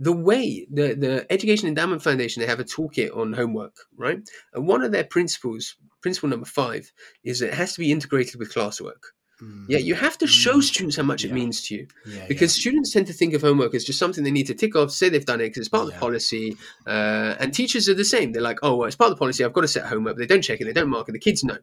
The 0.01 0.13
way 0.13 0.67
the 0.71 0.95
the 0.95 1.27
Education 1.33 1.69
Endowment 1.69 2.03
Foundation 2.03 2.41
they 2.41 2.47
have 2.49 2.61
a 2.61 2.65
toolkit 2.65 3.17
on 3.17 3.33
homework, 3.33 3.77
right? 3.97 4.21
And 4.53 4.67
one 4.67 4.83
of 4.83 4.93
their 4.93 5.05
principles, 5.05 5.77
principle 6.03 6.29
number 6.29 6.47
five, 6.47 6.93
is 7.23 7.43
it 7.43 7.55
has 7.55 7.75
to 7.75 7.81
be 7.81 7.93
integrated 7.93 8.37
with 8.41 8.53
classwork. 8.53 9.03
Mm. 9.43 9.67
Yeah, 9.69 9.79
you 9.79 9.95
have 9.95 10.17
to 10.19 10.27
show 10.27 10.57
Mm. 10.59 10.63
students 10.63 10.97
how 10.97 11.03
much 11.03 11.25
it 11.25 11.33
means 11.33 11.63
to 11.67 11.75
you 11.75 11.87
Yeah. 12.07 12.27
because 12.29 12.53
students 12.53 12.93
tend 12.93 13.07
to 13.09 13.13
think 13.13 13.35
of 13.35 13.43
homework 13.43 13.75
as 13.75 13.85
just 13.85 13.99
something 13.99 14.23
they 14.25 14.31
need 14.31 14.47
to 14.47 14.55
tick 14.55 14.77
off, 14.77 14.91
say 14.93 15.09
they've 15.09 15.27
done 15.27 15.41
it 15.41 15.47
because 15.49 15.61
it's 15.61 15.69
part 15.69 15.87
of 15.89 15.93
the 15.93 15.99
policy. 15.99 16.57
Uh, 16.87 17.35
and 17.41 17.53
teachers 17.53 17.89
are 17.89 17.95
the 17.95 18.05
same. 18.05 18.31
They're 18.33 18.43
like, 18.43 18.61
oh, 18.63 18.77
well, 18.77 18.87
it's 18.87 18.97
part 18.97 19.11
of 19.11 19.17
the 19.17 19.21
policy. 19.21 19.45
I've 19.45 19.53
got 19.53 19.63
to 19.63 19.69
set 19.69 19.87
homework. 19.87 20.17
They 20.19 20.27
don't 20.27 20.43
check 20.43 20.61
it. 20.61 20.65
They 20.65 20.73
don't 20.73 20.89
mark 20.89 21.09
it. 21.09 21.13
The 21.13 21.19
kids 21.19 21.43
know. 21.43 21.59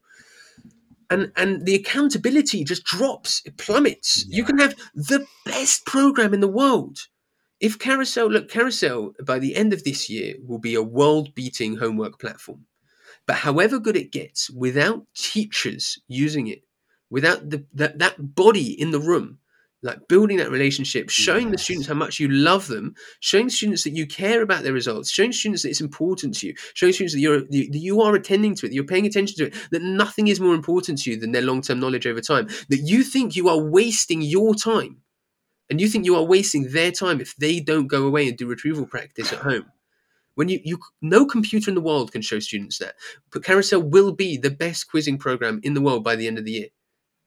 And 1.12 1.32
and 1.36 1.66
the 1.66 1.76
accountability 1.76 2.64
just 2.64 2.86
drops. 2.86 3.42
It 3.46 3.58
plummets. 3.58 4.26
You 4.30 4.46
can 4.46 4.58
have 4.58 4.76
the 4.96 5.28
best 5.46 5.86
program 5.86 6.34
in 6.34 6.40
the 6.40 6.48
world. 6.48 7.00
If 7.60 7.78
Carousel, 7.78 8.28
look, 8.32 8.50
Carousel 8.50 9.14
by 9.24 9.38
the 9.38 9.56
end 9.56 9.74
of 9.74 9.84
this 9.84 10.10
year 10.10 10.36
will 10.42 10.58
be 10.58 10.74
a 10.74 10.82
world-beating 10.82 11.76
homework 11.76 12.20
platform. 12.20 12.66
But 13.28 13.36
however 13.36 13.78
good 13.78 13.98
it 13.98 14.12
gets, 14.12 14.50
without 14.50 15.06
teachers 15.14 16.00
using 16.08 16.48
it, 16.48 16.64
without 17.12 17.50
the 17.50 17.66
that, 17.74 18.00
that 18.00 18.34
body 18.34 18.72
in 18.82 18.92
the 18.92 19.00
room, 19.00 19.38
like 19.84 20.08
building 20.08 20.38
that 20.38 20.52
relationship, 20.52 21.10
showing 21.10 21.50
the 21.50 21.58
students 21.58 21.88
how 21.88 21.96
much 21.96 22.20
you 22.20 22.28
love 22.28 22.68
them, 22.68 22.94
showing 23.20 23.50
students 23.50 23.84
that 23.84 23.96
you 23.96 24.06
care 24.06 24.42
about 24.42 24.64
their 24.64 24.74
results, 24.74 25.10
showing 25.10 25.32
students 25.32 25.64
that 25.64 25.70
it's 25.70 25.82
important 25.82 26.38
to 26.38 26.48
you, 26.48 26.56
showing 26.74 26.94
students 26.94 27.14
that 27.14 27.20
you're 27.20 27.42
that 27.42 27.70
you 27.74 28.02
are 28.02 28.14
attending 28.16 28.54
to 28.56 28.66
it, 28.66 28.70
that 28.70 28.76
you're 28.76 28.84
paying 28.84 29.08
attention 29.08 29.38
to 29.38 29.48
it, 29.48 29.56
that 29.72 29.82
nothing 29.82 30.28
is 30.28 30.40
more 30.40 30.54
important 30.54 31.02
to 31.02 31.12
you 31.12 31.18
than 31.18 31.32
their 31.32 31.42
long-term 31.42 31.80
knowledge 31.80 32.06
over 32.06 32.22
time, 32.22 32.48
that 32.70 32.82
you 32.84 33.04
think 33.04 33.36
you 33.36 33.50
are 33.50 33.58
wasting 33.58 34.22
your 34.22 34.54
time, 34.54 35.02
and 35.70 35.82
you 35.82 35.88
think 35.88 36.06
you 36.06 36.16
are 36.16 36.24
wasting 36.24 36.72
their 36.72 36.92
time 36.92 37.20
if 37.20 37.36
they 37.38 37.60
don't 37.60 37.88
go 37.88 38.06
away 38.06 38.28
and 38.28 38.38
do 38.38 38.48
retrieval 38.48 38.86
practice 38.86 39.34
at 39.34 39.40
home. 39.40 39.66
When 40.36 40.48
you, 40.48 40.60
you 40.64 40.80
no 41.02 41.26
computer 41.26 41.72
in 41.72 41.76
the 41.76 41.82
world 41.82 42.12
can 42.12 42.22
show 42.22 42.40
students 42.40 42.78
that. 42.78 42.96
But 43.32 43.44
Carousel 43.44 43.82
will 43.82 44.12
be 44.12 44.38
the 44.38 44.52
best 44.52 44.90
quizzing 44.90 45.18
program 45.18 45.60
in 45.64 45.74
the 45.74 45.82
world 45.82 46.04
by 46.04 46.16
the 46.16 46.28
end 46.28 46.38
of 46.38 46.46
the 46.46 46.52
year. 46.52 46.68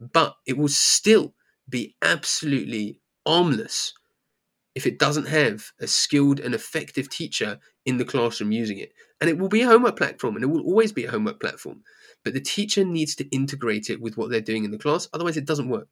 But 0.00 0.36
it 0.46 0.56
will 0.56 0.68
still 0.68 1.34
be 1.68 1.94
absolutely 2.02 3.00
armless 3.26 3.94
if 4.74 4.86
it 4.86 4.98
doesn't 4.98 5.26
have 5.26 5.70
a 5.80 5.86
skilled 5.86 6.40
and 6.40 6.54
effective 6.54 7.08
teacher 7.08 7.58
in 7.86 7.96
the 7.96 8.04
classroom 8.04 8.52
using 8.52 8.78
it. 8.78 8.92
And 9.20 9.30
it 9.30 9.38
will 9.38 9.48
be 9.48 9.62
a 9.62 9.66
homework 9.66 9.96
platform 9.96 10.34
and 10.34 10.44
it 10.44 10.48
will 10.48 10.64
always 10.64 10.92
be 10.92 11.04
a 11.04 11.10
homework 11.10 11.40
platform. 11.40 11.82
But 12.24 12.34
the 12.34 12.40
teacher 12.40 12.84
needs 12.84 13.14
to 13.16 13.28
integrate 13.28 13.88
it 13.88 14.00
with 14.00 14.16
what 14.16 14.30
they're 14.30 14.40
doing 14.40 14.64
in 14.64 14.70
the 14.70 14.78
class, 14.78 15.08
otherwise 15.12 15.36
it 15.36 15.44
doesn't 15.44 15.68
work. 15.68 15.88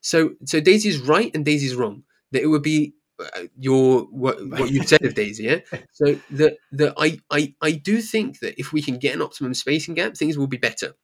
So 0.00 0.30
so 0.44 0.60
Daisy's 0.60 1.00
right 1.00 1.30
and 1.34 1.44
Daisy's 1.44 1.74
wrong. 1.74 2.04
That 2.30 2.42
it 2.42 2.46
would 2.46 2.62
be 2.62 2.94
uh, 3.18 3.42
your 3.58 4.02
what, 4.04 4.36
what 4.48 4.70
you 4.70 4.82
said 4.84 5.04
of 5.04 5.14
Daisy, 5.14 5.44
yeah. 5.44 5.60
So 5.92 6.18
the 6.30 6.56
the 6.70 6.94
I, 6.96 7.18
I 7.30 7.54
I 7.60 7.72
do 7.72 8.00
think 8.00 8.40
that 8.40 8.58
if 8.58 8.72
we 8.72 8.82
can 8.82 8.98
get 8.98 9.14
an 9.14 9.22
optimum 9.22 9.54
spacing 9.54 9.94
gap, 9.94 10.16
things 10.16 10.38
will 10.38 10.46
be 10.46 10.56
better. 10.56 10.94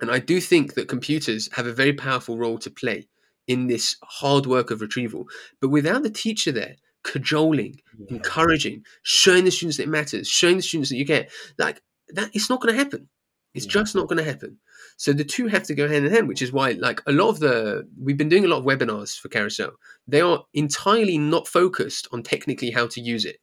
And 0.00 0.10
I 0.10 0.18
do 0.18 0.40
think 0.40 0.74
that 0.74 0.88
computers 0.88 1.48
have 1.52 1.66
a 1.66 1.72
very 1.72 1.92
powerful 1.92 2.38
role 2.38 2.58
to 2.58 2.70
play 2.70 3.08
in 3.52 3.66
this 3.66 3.96
hard 4.20 4.46
work 4.46 4.70
of 4.70 4.80
retrieval. 4.80 5.24
But 5.60 5.70
without 5.70 6.02
the 6.04 6.10
teacher 6.24 6.52
there 6.52 6.76
cajoling, 7.02 7.80
Yeah. 7.98 8.16
encouraging, 8.16 8.84
showing 9.02 9.44
the 9.44 9.50
students 9.50 9.78
that 9.78 9.84
it 9.84 9.88
matters, 9.98 10.28
showing 10.28 10.56
the 10.58 10.62
students 10.62 10.90
that 10.90 10.96
you 10.96 11.04
get, 11.04 11.30
like 11.58 11.82
that, 12.16 12.30
it's 12.34 12.50
not 12.50 12.60
going 12.60 12.74
to 12.74 12.78
happen. 12.84 13.08
It's 13.54 13.64
Yeah. 13.66 13.72
just 13.78 13.94
not 13.94 14.06
going 14.08 14.18
to 14.22 14.30
happen. 14.32 14.58
So 14.96 15.12
the 15.12 15.24
two 15.24 15.46
have 15.48 15.64
to 15.64 15.74
go 15.74 15.88
hand 15.88 16.04
in 16.06 16.12
hand, 16.12 16.28
which 16.28 16.42
is 16.42 16.52
why, 16.52 16.72
like 16.72 17.00
a 17.06 17.12
lot 17.12 17.30
of 17.30 17.40
the, 17.40 17.88
we've 17.98 18.18
been 18.22 18.28
doing 18.28 18.44
a 18.44 18.48
lot 18.48 18.58
of 18.58 18.64
webinars 18.64 19.18
for 19.18 19.28
Carousel. 19.28 19.72
They 20.06 20.20
are 20.20 20.44
entirely 20.52 21.18
not 21.18 21.48
focused 21.48 22.06
on 22.12 22.22
technically 22.22 22.70
how 22.70 22.86
to 22.88 23.00
use 23.00 23.24
it. 23.24 23.40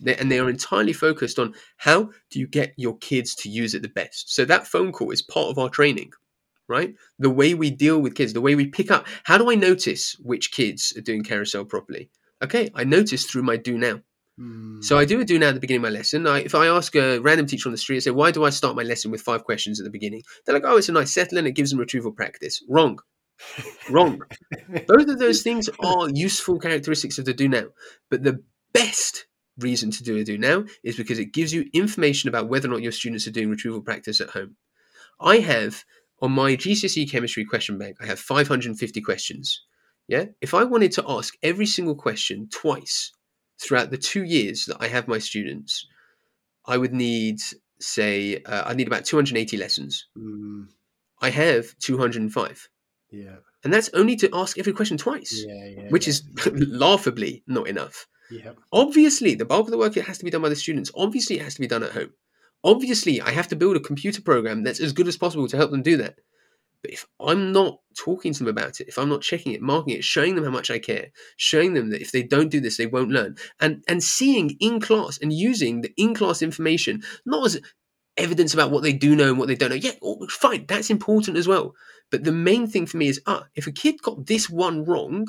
They, 0.00 0.16
and 0.16 0.30
they 0.30 0.38
are 0.38 0.48
entirely 0.48 0.92
focused 0.92 1.38
on 1.38 1.54
how 1.76 2.10
do 2.30 2.38
you 2.40 2.46
get 2.46 2.72
your 2.76 2.96
kids 2.98 3.34
to 3.36 3.48
use 3.48 3.74
it 3.74 3.82
the 3.82 3.88
best. 3.88 4.32
So 4.34 4.44
that 4.44 4.66
phone 4.66 4.90
call 4.92 5.10
is 5.10 5.22
part 5.22 5.48
of 5.50 5.58
our 5.58 5.68
training, 5.68 6.12
right? 6.72 6.94
The 7.18 7.30
way 7.30 7.52
we 7.54 7.70
deal 7.70 8.00
with 8.00 8.14
kids, 8.14 8.32
the 8.32 8.40
way 8.40 8.54
we 8.54 8.66
pick 8.66 8.90
up. 8.90 9.06
How 9.24 9.36
do 9.36 9.50
I 9.50 9.54
notice 9.54 10.16
which 10.18 10.50
kids 10.50 10.92
are 10.96 11.02
doing 11.02 11.22
carousel 11.22 11.66
properly? 11.66 12.10
Okay, 12.42 12.70
I 12.74 12.84
notice 12.84 13.26
through 13.26 13.42
my 13.42 13.56
do 13.56 13.76
now. 13.76 14.00
Mm. 14.40 14.82
So 14.82 14.98
I 14.98 15.04
do 15.04 15.20
a 15.20 15.24
do 15.24 15.38
now 15.38 15.48
at 15.48 15.54
the 15.54 15.60
beginning 15.60 15.84
of 15.84 15.90
my 15.90 15.96
lesson. 15.98 16.26
I, 16.26 16.38
if 16.40 16.54
I 16.54 16.66
ask 16.66 16.96
a 16.96 17.18
random 17.18 17.46
teacher 17.46 17.68
on 17.68 17.72
the 17.72 17.78
street, 17.78 17.98
I 17.98 18.00
say, 18.00 18.10
why 18.10 18.30
do 18.30 18.44
I 18.44 18.50
start 18.50 18.74
my 18.74 18.82
lesson 18.82 19.10
with 19.10 19.20
five 19.20 19.44
questions 19.44 19.78
at 19.78 19.84
the 19.84 19.90
beginning? 19.90 20.22
They're 20.44 20.54
like, 20.54 20.64
oh, 20.66 20.78
it's 20.78 20.88
a 20.88 20.92
nice 20.92 21.12
settling. 21.12 21.46
It 21.46 21.52
gives 21.52 21.70
them 21.70 21.78
retrieval 21.78 22.12
practice. 22.12 22.64
Wrong. 22.68 22.98
Wrong. 23.90 24.20
Both 24.88 25.08
of 25.08 25.18
those 25.18 25.42
things 25.42 25.68
are 25.84 26.08
useful 26.08 26.58
characteristics 26.58 27.18
of 27.18 27.26
the 27.26 27.34
do 27.34 27.48
now. 27.48 27.66
But 28.10 28.22
the 28.22 28.42
best 28.72 29.26
reason 29.58 29.90
to 29.90 30.02
do 30.02 30.16
a 30.16 30.24
do 30.24 30.38
now 30.38 30.64
is 30.82 30.96
because 30.96 31.18
it 31.18 31.34
gives 31.34 31.52
you 31.52 31.68
information 31.74 32.28
about 32.28 32.48
whether 32.48 32.68
or 32.68 32.72
not 32.72 32.82
your 32.82 32.92
students 32.92 33.26
are 33.26 33.32
doing 33.32 33.50
retrieval 33.50 33.82
practice 33.82 34.20
at 34.20 34.30
home. 34.30 34.56
I 35.20 35.38
have 35.38 35.84
on 36.22 36.30
my 36.30 36.56
GCSE 36.56 37.10
chemistry 37.10 37.44
question 37.44 37.76
bank, 37.76 37.96
I 38.00 38.06
have 38.06 38.18
550 38.18 39.00
questions. 39.00 39.64
Yeah. 40.06 40.26
If 40.40 40.54
I 40.54 40.64
wanted 40.64 40.92
to 40.92 41.04
ask 41.08 41.34
every 41.42 41.66
single 41.66 41.96
question 41.96 42.48
twice 42.50 43.12
throughout 43.60 43.90
the 43.90 43.98
two 43.98 44.22
years 44.22 44.66
that 44.66 44.76
I 44.80 44.86
have 44.86 45.08
my 45.08 45.18
students, 45.18 45.86
I 46.64 46.78
would 46.78 46.94
need, 46.94 47.40
say, 47.80 48.40
uh, 48.46 48.62
I 48.66 48.74
need 48.74 48.86
about 48.86 49.04
280 49.04 49.56
lessons. 49.56 50.06
Mm. 50.16 50.68
I 51.20 51.30
have 51.30 51.76
205. 51.80 52.68
Yeah. 53.10 53.36
And 53.64 53.72
that's 53.72 53.90
only 53.94 54.16
to 54.16 54.30
ask 54.32 54.58
every 54.58 54.72
question 54.72 54.96
twice, 54.96 55.44
Yeah. 55.46 55.66
Yeah. 55.66 55.88
which 55.90 56.06
yeah. 56.06 56.10
is 56.10 56.22
laughably 56.70 57.42
not 57.48 57.68
enough. 57.68 58.06
Yeah. 58.30 58.52
Obviously, 58.72 59.34
the 59.34 59.44
bulk 59.44 59.66
of 59.66 59.72
the 59.72 59.78
work 59.78 59.96
it 59.96 60.06
has 60.06 60.18
to 60.18 60.24
be 60.24 60.30
done 60.30 60.42
by 60.42 60.48
the 60.48 60.56
students. 60.56 60.90
Obviously, 60.94 61.38
it 61.38 61.42
has 61.42 61.54
to 61.54 61.60
be 61.60 61.66
done 61.66 61.82
at 61.82 61.92
home. 61.92 62.10
Obviously, 62.64 63.20
I 63.20 63.30
have 63.30 63.48
to 63.48 63.56
build 63.56 63.76
a 63.76 63.80
computer 63.80 64.22
program 64.22 64.62
that's 64.62 64.80
as 64.80 64.92
good 64.92 65.08
as 65.08 65.16
possible 65.16 65.48
to 65.48 65.56
help 65.56 65.70
them 65.70 65.82
do 65.82 65.96
that. 65.98 66.16
But 66.82 66.92
if 66.92 67.06
I'm 67.20 67.52
not 67.52 67.78
talking 67.96 68.32
to 68.32 68.38
them 68.40 68.48
about 68.48 68.80
it, 68.80 68.88
if 68.88 68.98
I'm 68.98 69.08
not 69.08 69.22
checking 69.22 69.52
it, 69.52 69.62
marking 69.62 69.94
it, 69.94 70.04
showing 70.04 70.34
them 70.34 70.44
how 70.44 70.50
much 70.50 70.70
I 70.70 70.78
care, 70.80 71.08
showing 71.36 71.74
them 71.74 71.90
that 71.90 72.02
if 72.02 72.10
they 72.10 72.22
don't 72.22 72.50
do 72.50 72.60
this, 72.60 72.76
they 72.76 72.86
won't 72.86 73.10
learn, 73.10 73.36
and 73.60 73.84
and 73.86 74.02
seeing 74.02 74.56
in 74.60 74.80
class 74.80 75.18
and 75.18 75.32
using 75.32 75.82
the 75.82 75.92
in 75.96 76.14
class 76.14 76.42
information 76.42 77.02
not 77.24 77.46
as 77.46 77.60
evidence 78.16 78.52
about 78.52 78.70
what 78.70 78.82
they 78.82 78.92
do 78.92 79.14
know 79.14 79.28
and 79.28 79.38
what 79.38 79.48
they 79.48 79.54
don't 79.54 79.70
know. 79.70 79.76
Yeah, 79.76 79.92
oh, 80.02 80.26
fine, 80.28 80.66
that's 80.66 80.90
important 80.90 81.36
as 81.36 81.46
well. 81.48 81.74
But 82.10 82.24
the 82.24 82.32
main 82.32 82.66
thing 82.66 82.86
for 82.86 82.96
me 82.96 83.08
is, 83.08 83.22
ah, 83.26 83.46
if 83.54 83.66
a 83.66 83.72
kid 83.72 84.02
got 84.02 84.26
this 84.26 84.50
one 84.50 84.84
wrong, 84.84 85.28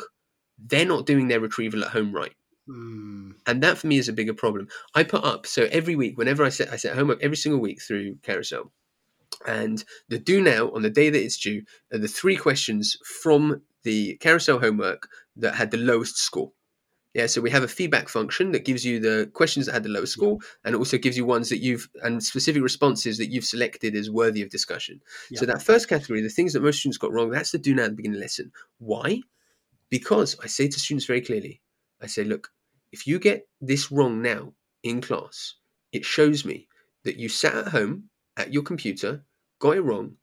they're 0.58 0.86
not 0.86 1.06
doing 1.06 1.28
their 1.28 1.40
retrieval 1.40 1.84
at 1.84 1.92
home 1.92 2.14
right. 2.14 2.34
Mm. 2.68 3.34
And 3.46 3.62
that 3.62 3.78
for 3.78 3.88
me 3.88 3.98
is 3.98 4.08
a 4.08 4.14
bigger 4.14 4.34
problem. 4.34 4.68
I 4.96 5.04
put 5.04 5.24
up 5.24 5.46
so 5.46 5.68
every 5.72 5.96
week, 5.96 6.18
whenever 6.18 6.44
I 6.44 6.50
set 6.50 6.72
I 6.72 6.78
set 6.78 6.96
homework 6.96 7.22
every 7.22 7.38
single 7.38 7.60
week 7.60 7.82
through 7.82 8.16
Carousel, 8.24 8.72
and 9.46 9.84
the 10.08 10.20
do 10.20 10.42
now 10.42 10.72
on 10.72 10.82
the 10.82 10.90
day 10.90 11.10
that 11.10 11.22
it's 11.22 11.38
due 11.38 11.64
are 11.92 11.98
the 11.98 12.08
three 12.08 12.38
questions 12.38 12.98
from 13.22 13.62
the 13.84 14.16
Carousel 14.18 14.60
homework 14.60 15.10
that 15.36 15.56
had 15.56 15.72
the 15.72 15.78
lowest 15.78 16.18
score. 16.18 16.52
Yeah, 17.14 17.28
so 17.28 17.42
we 17.42 17.52
have 17.52 17.62
a 17.62 17.68
feedback 17.68 18.10
function 18.10 18.54
that 18.54 18.66
gives 18.66 18.84
you 18.84 19.00
the 19.00 19.30
questions 19.34 19.68
that 19.68 19.74
had 19.74 19.84
the 19.84 19.90
lowest 19.90 20.14
score, 20.14 20.40
and 20.64 20.74
it 20.74 20.80
also 20.80 20.98
gives 20.98 21.16
you 21.16 21.26
ones 21.26 21.50
that 21.50 21.60
you've 21.60 21.88
and 22.02 22.24
specific 22.24 22.64
responses 22.64 23.18
that 23.18 23.30
you've 23.30 23.44
selected 23.44 23.94
as 23.96 24.10
worthy 24.10 24.42
of 24.42 24.50
discussion. 24.50 25.00
So 25.36 25.46
that 25.46 25.62
first 25.62 25.90
category, 25.90 26.22
the 26.22 26.30
things 26.30 26.54
that 26.54 26.64
most 26.64 26.80
students 26.80 26.98
got 26.98 27.12
wrong, 27.12 27.30
that's 27.30 27.52
the 27.52 27.60
do 27.60 27.76
now 27.76 27.84
at 27.84 27.90
the 27.90 27.96
beginning 27.98 28.16
of 28.16 28.20
the 28.22 28.24
lesson. 28.24 28.52
Why? 28.80 29.22
Because 29.90 30.36
I 30.42 30.48
say 30.48 30.68
to 30.68 30.80
students 30.80 31.06
very 31.06 31.22
clearly, 31.22 31.62
I 32.04 32.08
say, 32.08 32.24
look, 32.26 32.50
if 32.92 33.08
you 33.08 33.18
get 33.18 33.48
this 33.62 33.92
wrong 33.92 34.22
now 34.22 34.54
in 34.84 35.02
class, 35.02 35.56
it 35.94 36.04
shows 36.04 36.44
me 36.44 36.68
that 37.06 37.18
you 37.18 37.30
sat 37.30 37.56
at 37.56 37.68
home 37.70 38.10
at 38.38 38.54
your 38.54 38.64
computer, 38.64 39.24
got 39.60 39.78
it 39.78 39.82
wrong, 39.82 40.18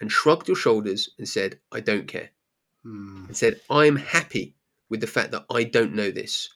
and 0.00 0.10
shrugged 0.10 0.48
your 0.48 0.56
shoulders 0.56 1.10
and 1.18 1.28
said, 1.28 1.60
I 1.70 1.80
don't 1.80 2.08
care. 2.08 2.30
Mm. 2.84 3.28
And 3.28 3.36
said, 3.36 3.60
I'm 3.70 3.96
happy 3.96 4.56
with 4.90 5.00
the 5.00 5.06
fact 5.06 5.30
that 5.30 5.46
I 5.50 5.64
don't 5.64 5.94
know 5.94 6.10
this. 6.10 6.48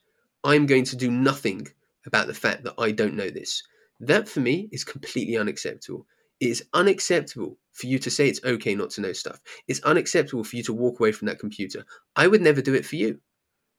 I'm 0.45 0.67
going 0.67 0.85
to 0.85 0.97
do 0.97 1.11
nothing 1.11 1.69
about 2.05 2.27
the 2.27 2.35
fact 2.35 2.65
that 2.65 2.75
I 2.79 2.91
don't 2.91 3.15
know 3.15 3.31
this. 3.31 3.63
That 4.01 4.29
for 4.29 4.41
me 4.41 4.69
is 4.73 4.85
completely 4.85 5.37
unacceptable. 5.37 6.07
It 6.41 6.49
is 6.49 6.65
unacceptable 6.73 7.59
for 7.73 7.87
you 7.87 7.99
to 7.99 8.11
say 8.11 8.29
it's 8.29 8.45
okay 8.45 8.75
not 8.75 8.91
to 8.91 9.01
know 9.01 9.13
stuff. 9.13 9.41
It's 9.67 9.83
unacceptable 9.83 10.45
for 10.45 10.57
you 10.57 10.63
to 10.65 10.73
walk 10.73 11.01
away 11.01 11.13
from 11.13 11.27
that 11.27 11.39
computer. 11.39 11.85
I 12.17 12.27
would 12.27 12.43
never 12.43 12.61
do 12.61 12.75
it 12.75 12.87
for 12.87 12.97
you. 12.97 13.21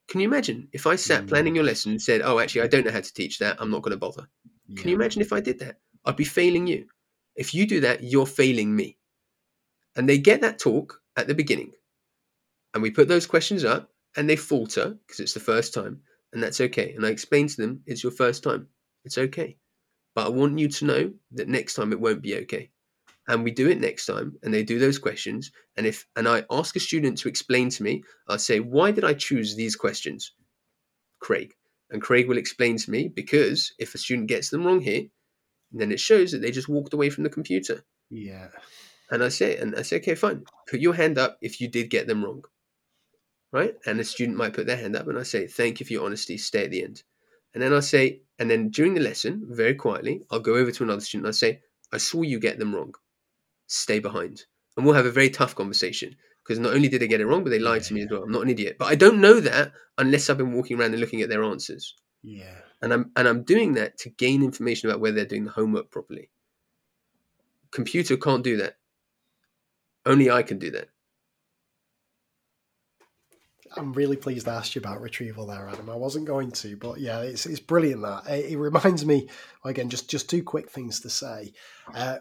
Can 0.10 0.20
you 0.20 0.28
imagine 0.28 0.68
if 0.74 0.88
I 0.88 0.96
sat 0.96 1.26
Mm. 1.26 1.30
planning 1.30 1.56
your 1.56 1.64
lesson 1.64 1.92
and 1.92 2.02
said, 2.02 2.22
Oh, 2.22 2.40
actually, 2.40 2.62
I 2.62 2.68
don't 2.68 2.86
know 2.86 2.92
how 2.92 3.00
to 3.02 3.14
teach 3.14 3.38
that. 3.40 3.58
I'm 3.60 3.70
not 3.70 3.84
going 3.84 3.92
to 3.92 3.98
bother. 3.98 4.28
Can 4.76 4.90
you 4.90 4.96
imagine 4.96 5.22
if 5.22 5.32
I 5.32 5.40
did 5.40 5.60
that? 5.60 5.80
I'd 6.06 6.16
be 6.16 6.24
failing 6.26 6.68
you. 6.68 6.88
If 7.36 7.54
you 7.54 7.68
do 7.68 7.80
that, 7.82 8.04
you're 8.04 8.26
failing 8.26 8.76
me. 8.76 8.98
And 9.96 10.10
they 10.10 10.18
get 10.18 10.42
that 10.42 10.60
talk 10.60 11.02
at 11.16 11.28
the 11.28 11.36
beginning. 11.36 11.74
And 12.74 12.82
we 12.84 12.92
put 12.92 13.08
those 13.08 13.28
questions 13.28 13.64
up 13.64 13.92
and 14.16 14.30
they 14.30 14.36
falter 14.36 14.98
because 15.06 15.20
it's 15.20 15.34
the 15.34 15.40
first 15.40 15.74
time. 15.74 16.02
And 16.34 16.42
that's 16.42 16.62
okay. 16.62 16.94
And 16.94 17.06
I 17.06 17.10
explain 17.10 17.48
to 17.48 17.58
them, 17.58 17.82
it's 17.86 18.04
your 18.04 18.12
first 18.12 18.44
time. 18.44 18.68
It's 19.06 19.18
okay. 19.18 19.58
But 20.16 20.26
I 20.28 20.30
want 20.30 20.60
you 20.60 20.70
to 20.70 20.86
know 20.86 21.14
that 21.34 21.48
next 21.48 21.76
time 21.76 21.92
it 21.92 22.00
won't 22.00 22.22
be 22.22 22.36
okay. 22.38 22.72
And 23.30 23.44
we 23.44 23.52
do 23.52 23.70
it 23.70 23.80
next 23.80 24.08
time 24.08 24.38
and 24.42 24.52
they 24.52 24.64
do 24.64 24.80
those 24.80 24.98
questions. 24.98 25.52
And 25.78 25.86
if 25.86 26.08
and 26.16 26.28
I 26.28 26.46
ask 26.50 26.76
a 26.76 26.80
student 26.80 27.20
to 27.20 27.30
explain 27.30 27.70
to 27.70 27.84
me, 27.84 28.04
I'll 28.28 28.40
say, 28.40 28.60
why 28.60 28.90
did 28.90 29.04
I 29.06 29.14
choose 29.14 29.56
these 29.56 29.76
questions? 29.76 30.34
Craig. 31.20 31.54
And 31.92 32.02
Craig 32.02 32.28
will 32.28 32.40
explain 32.40 32.78
to 32.78 32.92
me 32.92 33.08
because 33.08 33.72
if 33.78 33.94
a 33.94 34.00
student 34.00 34.30
gets 34.30 34.50
them 34.50 34.66
wrong 34.66 34.82
here, 34.82 35.04
then 35.72 35.92
it 35.92 36.00
shows 36.00 36.32
that 36.32 36.42
they 36.42 36.50
just 36.50 36.68
walked 36.68 36.96
away 36.96 37.12
from 37.12 37.24
the 37.24 37.30
computer. 37.30 37.84
Yeah. 38.10 38.48
And 39.12 39.24
I 39.24 39.30
say, 39.30 39.58
and 39.58 39.76
I 39.76 39.84
say, 39.84 39.98
okay, 39.98 40.16
fine. 40.16 40.44
Put 40.68 40.80
your 40.80 40.96
hand 40.96 41.20
up 41.20 41.38
if 41.40 41.62
you 41.62 41.68
did 41.68 41.92
get 41.92 42.08
them 42.08 42.26
wrong. 42.26 42.44
Right? 43.52 43.76
And 43.86 44.00
a 44.00 44.04
student 44.04 44.38
might 44.38 44.54
put 44.54 44.66
their 44.66 44.78
hand 44.78 44.96
up 44.96 45.08
and 45.08 45.20
I 45.20 45.24
say, 45.24 45.46
thank 45.46 45.80
you 45.80 45.86
for 45.86 45.94
your 45.94 46.06
honesty, 46.06 46.38
stay 46.40 46.64
at 46.64 46.72
the 46.72 46.84
end. 46.84 47.04
And 47.54 47.62
then 47.62 47.74
I 47.74 47.82
say, 47.82 48.22
and 48.40 48.50
then 48.50 48.70
during 48.70 48.96
the 48.96 49.02
lesson, 49.02 49.46
very 49.52 49.76
quietly, 49.76 50.22
I'll 50.32 50.40
go 50.40 50.56
over 50.56 50.72
to 50.72 50.84
another 50.84 51.02
student 51.02 51.28
and 51.28 51.34
I 51.34 51.38
say, 51.38 51.62
I 51.94 51.98
saw 51.98 52.24
you 52.24 52.40
get 52.40 52.58
them 52.58 52.74
wrong. 52.74 52.94
Stay 53.70 54.00
behind. 54.00 54.44
And 54.76 54.86
we'll 54.86 54.96
have 54.96 55.06
a 55.06 55.12
very 55.12 55.30
tough 55.30 55.56
conversation. 55.56 56.16
Because 56.44 56.60
not 56.60 56.74
only 56.74 56.90
did 56.90 57.02
they 57.02 57.08
get 57.08 57.22
it 57.22 57.28
wrong, 57.28 57.44
but 57.44 57.52
they 57.52 57.60
lied 57.60 57.84
to 57.84 57.94
me 57.94 58.02
as 58.02 58.10
well. 58.10 58.24
I'm 58.24 58.32
not 58.32 58.42
an 58.42 58.50
idiot. 58.50 58.78
But 58.80 58.88
I 58.88 58.96
don't 58.96 59.22
know 59.22 59.40
that 59.40 59.72
unless 59.98 60.30
I've 60.30 60.38
been 60.40 60.54
walking 60.54 60.80
around 60.80 60.92
and 60.92 61.00
looking 61.00 61.22
at 61.22 61.30
their 61.30 61.44
answers. 61.44 61.94
Yeah. 62.24 62.56
And 62.82 62.92
I'm 62.92 63.12
and 63.16 63.28
I'm 63.28 63.44
doing 63.44 63.74
that 63.74 64.00
to 64.00 64.10
gain 64.10 64.42
information 64.42 64.90
about 64.90 65.00
whether 65.00 65.16
they're 65.16 65.26
doing 65.26 65.46
the 65.46 65.52
homework 65.52 65.92
properly. 65.92 66.30
Computer 67.72 68.18
can't 68.18 68.44
do 68.44 68.58
that. 68.58 68.78
Only 70.06 70.32
I 70.32 70.42
can 70.42 70.58
do 70.58 70.72
that. 70.72 70.90
I'm 73.76 73.94
really 73.94 74.18
pleased 74.18 74.48
I 74.48 74.56
asked 74.56 74.76
you 74.76 74.80
about 74.80 75.02
retrieval 75.02 75.46
there, 75.46 75.70
Adam. 75.70 75.90
I 75.90 75.96
wasn't 75.96 76.26
going 76.26 76.52
to, 76.52 76.76
but 76.76 77.00
yeah, 77.00 77.20
it's 77.20 77.46
it's 77.46 77.60
brilliant 77.60 78.02
that 78.02 78.28
it, 78.28 78.54
it 78.54 78.58
reminds 78.58 79.06
me 79.06 79.30
again. 79.64 79.90
Just 79.90 80.10
just 80.10 80.30
two 80.30 80.44
quick 80.44 80.70
things 80.70 81.00
to 81.02 81.10
say. 81.10 81.54
Uh, 81.94 82.18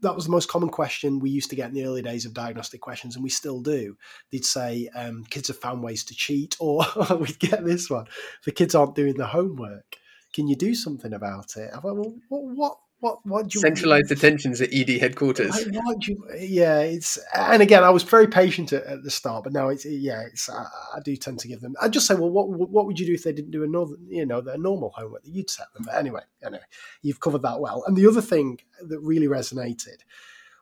that 0.00 0.14
was 0.14 0.24
the 0.26 0.30
most 0.30 0.48
common 0.48 0.68
question 0.68 1.18
we 1.18 1.30
used 1.30 1.50
to 1.50 1.56
get 1.56 1.68
in 1.68 1.74
the 1.74 1.84
early 1.84 2.02
days 2.02 2.24
of 2.24 2.34
diagnostic 2.34 2.80
questions, 2.80 3.14
and 3.14 3.22
we 3.22 3.30
still 3.30 3.60
do. 3.60 3.96
They'd 4.30 4.44
say 4.44 4.88
um, 4.94 5.24
kids 5.30 5.48
have 5.48 5.58
found 5.58 5.82
ways 5.82 6.04
to 6.04 6.14
cheat, 6.14 6.56
or 6.60 6.84
we'd 7.18 7.38
get 7.38 7.64
this 7.64 7.90
one: 7.90 8.06
the 8.44 8.52
kids 8.52 8.74
aren't 8.74 8.94
doing 8.94 9.14
the 9.14 9.26
homework. 9.26 9.96
Can 10.32 10.48
you 10.48 10.56
do 10.56 10.74
something 10.74 11.12
about 11.12 11.56
it? 11.56 11.70
I 11.72 11.80
thought, 11.80 11.96
well, 11.96 12.14
what 12.28 12.44
what 12.44 12.78
what 13.00 13.18
what 13.26 13.48
do 13.48 13.58
you 13.58 13.60
Centralized 13.60 14.10
attentions 14.10 14.60
at 14.62 14.70
Eedi 14.70 14.98
headquarters. 14.98 15.50
Like, 15.66 15.84
what 15.84 16.00
do 16.00 16.12
you, 16.12 16.24
yeah, 16.38 16.80
it's 16.80 17.18
and 17.34 17.60
again, 17.60 17.84
I 17.84 17.90
was 17.90 18.02
very 18.02 18.26
patient 18.26 18.72
at, 18.72 18.84
at 18.84 19.02
the 19.02 19.10
start, 19.10 19.44
but 19.44 19.52
now 19.52 19.68
it's 19.68 19.84
yeah, 19.84 20.22
it's 20.22 20.48
I, 20.48 20.66
I 20.94 21.00
do 21.00 21.14
tend 21.14 21.38
to 21.40 21.48
give 21.48 21.60
them. 21.60 21.74
I 21.80 21.88
just 21.88 22.06
say, 22.06 22.14
well, 22.14 22.30
what 22.30 22.48
what 22.48 22.86
would 22.86 22.98
you 22.98 23.06
do 23.06 23.12
if 23.12 23.22
they 23.22 23.32
didn't 23.32 23.50
do 23.50 23.64
a 23.64 23.66
normal, 23.66 23.96
you 24.08 24.24
know, 24.24 24.40
their 24.40 24.56
normal 24.56 24.90
homework 24.96 25.24
that 25.24 25.30
you'd 25.30 25.50
set 25.50 25.66
them? 25.74 25.82
But 25.84 25.96
anyway, 25.96 26.22
anyway, 26.42 26.64
you've 27.02 27.20
covered 27.20 27.42
that 27.42 27.60
well. 27.60 27.84
And 27.86 27.96
the 27.96 28.06
other 28.06 28.22
thing 28.22 28.60
that 28.88 29.00
really 29.00 29.28
resonated 29.28 29.98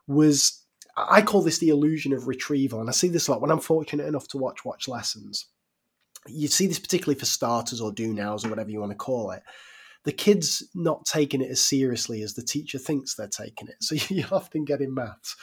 was 0.08 0.60
I 0.96 1.22
call 1.22 1.42
this 1.42 1.58
the 1.58 1.68
illusion 1.68 2.12
of 2.12 2.26
retrieval, 2.26 2.80
and 2.80 2.88
I 2.88 2.92
see 2.92 3.08
this 3.08 3.28
a 3.28 3.30
lot 3.30 3.42
when 3.42 3.52
I'm 3.52 3.60
fortunate 3.60 4.08
enough 4.08 4.26
to 4.28 4.38
watch 4.38 4.64
watch 4.64 4.88
lessons. 4.88 5.46
You 6.26 6.48
see 6.48 6.66
this 6.66 6.80
particularly 6.80 7.18
for 7.18 7.26
starters 7.26 7.80
or 7.80 7.92
do 7.92 8.12
nows 8.12 8.44
or 8.44 8.48
whatever 8.48 8.70
you 8.70 8.80
want 8.80 8.92
to 8.92 8.96
call 8.96 9.30
it 9.30 9.42
the 10.04 10.12
kid's 10.12 10.62
not 10.74 11.04
taking 11.04 11.40
it 11.40 11.50
as 11.50 11.64
seriously 11.64 12.22
as 12.22 12.34
the 12.34 12.42
teacher 12.42 12.78
thinks 12.78 13.14
they're 13.14 13.28
taking 13.28 13.68
it. 13.68 13.76
So 13.80 13.94
you 14.14 14.24
often 14.30 14.64
get 14.64 14.80
in 14.80 14.94
maths 14.94 15.36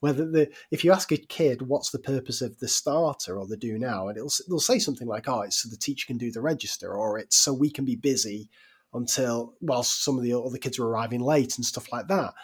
whether 0.00 0.28
the 0.30 0.48
if 0.70 0.84
you 0.84 0.92
ask 0.92 1.10
a 1.12 1.16
kid 1.16 1.62
what's 1.62 1.90
the 1.90 1.98
purpose 1.98 2.40
of 2.40 2.58
the 2.58 2.68
starter 2.68 3.38
or 3.38 3.46
the 3.46 3.56
do 3.56 3.78
now, 3.78 4.08
and 4.08 4.16
it'll 4.16 4.32
they'll 4.48 4.60
say 4.60 4.78
something 4.78 5.08
like, 5.08 5.28
"Oh, 5.28 5.42
it's 5.42 5.62
so 5.62 5.68
the 5.68 5.76
teacher 5.76 6.06
can 6.06 6.18
do 6.18 6.30
the 6.30 6.40
register," 6.40 6.94
or 6.94 7.18
"It's 7.18 7.36
so 7.36 7.52
we 7.52 7.70
can 7.70 7.84
be 7.84 7.96
busy 7.96 8.48
until 8.94 9.54
whilst 9.60 10.04
some 10.04 10.16
of 10.16 10.24
the 10.24 10.34
other 10.34 10.58
kids 10.58 10.78
are 10.78 10.86
arriving 10.86 11.20
late 11.20 11.56
and 11.56 11.64
stuff 11.64 11.90
like 11.92 12.08
that." 12.08 12.34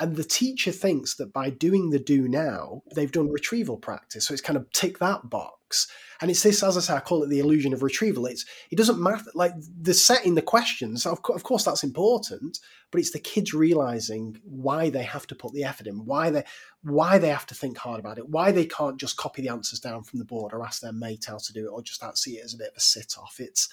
And 0.00 0.16
the 0.16 0.24
teacher 0.24 0.72
thinks 0.72 1.14
that 1.16 1.32
by 1.32 1.50
doing 1.50 1.90
the 1.90 2.00
do 2.00 2.26
now, 2.26 2.82
they've 2.94 3.12
done 3.12 3.30
retrieval 3.30 3.76
practice. 3.76 4.26
So 4.26 4.32
it's 4.32 4.42
kind 4.42 4.56
of 4.56 4.70
tick 4.72 4.98
that 4.98 5.30
box. 5.30 5.86
And 6.20 6.30
it's 6.30 6.42
this, 6.42 6.64
as 6.64 6.76
I 6.76 6.80
say, 6.80 6.94
I 6.94 7.00
call 7.00 7.22
it 7.22 7.28
the 7.28 7.38
illusion 7.38 7.72
of 7.72 7.82
retrieval. 7.82 8.26
It's 8.26 8.44
it 8.72 8.76
doesn't 8.76 9.00
matter 9.00 9.30
like 9.34 9.52
the 9.80 9.94
setting 9.94 10.34
the 10.34 10.42
questions. 10.42 11.06
Of, 11.06 11.22
co- 11.22 11.34
of 11.34 11.44
course, 11.44 11.64
that's 11.64 11.84
important, 11.84 12.58
but 12.90 13.00
it's 13.00 13.12
the 13.12 13.20
kids 13.20 13.54
realizing 13.54 14.40
why 14.44 14.90
they 14.90 15.04
have 15.04 15.28
to 15.28 15.34
put 15.34 15.52
the 15.52 15.64
effort 15.64 15.86
in, 15.86 16.04
why 16.04 16.30
they 16.30 16.44
why 16.82 17.18
they 17.18 17.28
have 17.28 17.46
to 17.46 17.54
think 17.54 17.78
hard 17.78 18.00
about 18.00 18.18
it, 18.18 18.28
why 18.28 18.50
they 18.50 18.66
can't 18.66 18.98
just 18.98 19.16
copy 19.16 19.42
the 19.42 19.48
answers 19.48 19.80
down 19.80 20.02
from 20.02 20.18
the 20.18 20.24
board 20.24 20.52
or 20.52 20.64
ask 20.64 20.80
their 20.80 20.92
mate 20.92 21.26
how 21.28 21.38
to 21.38 21.52
do 21.52 21.66
it, 21.66 21.70
or 21.70 21.82
just 21.82 22.02
see 22.18 22.38
it 22.38 22.44
as 22.44 22.54
a 22.54 22.58
bit 22.58 22.68
of 22.68 22.76
a 22.76 22.80
sit 22.80 23.14
off. 23.18 23.36
It's 23.38 23.68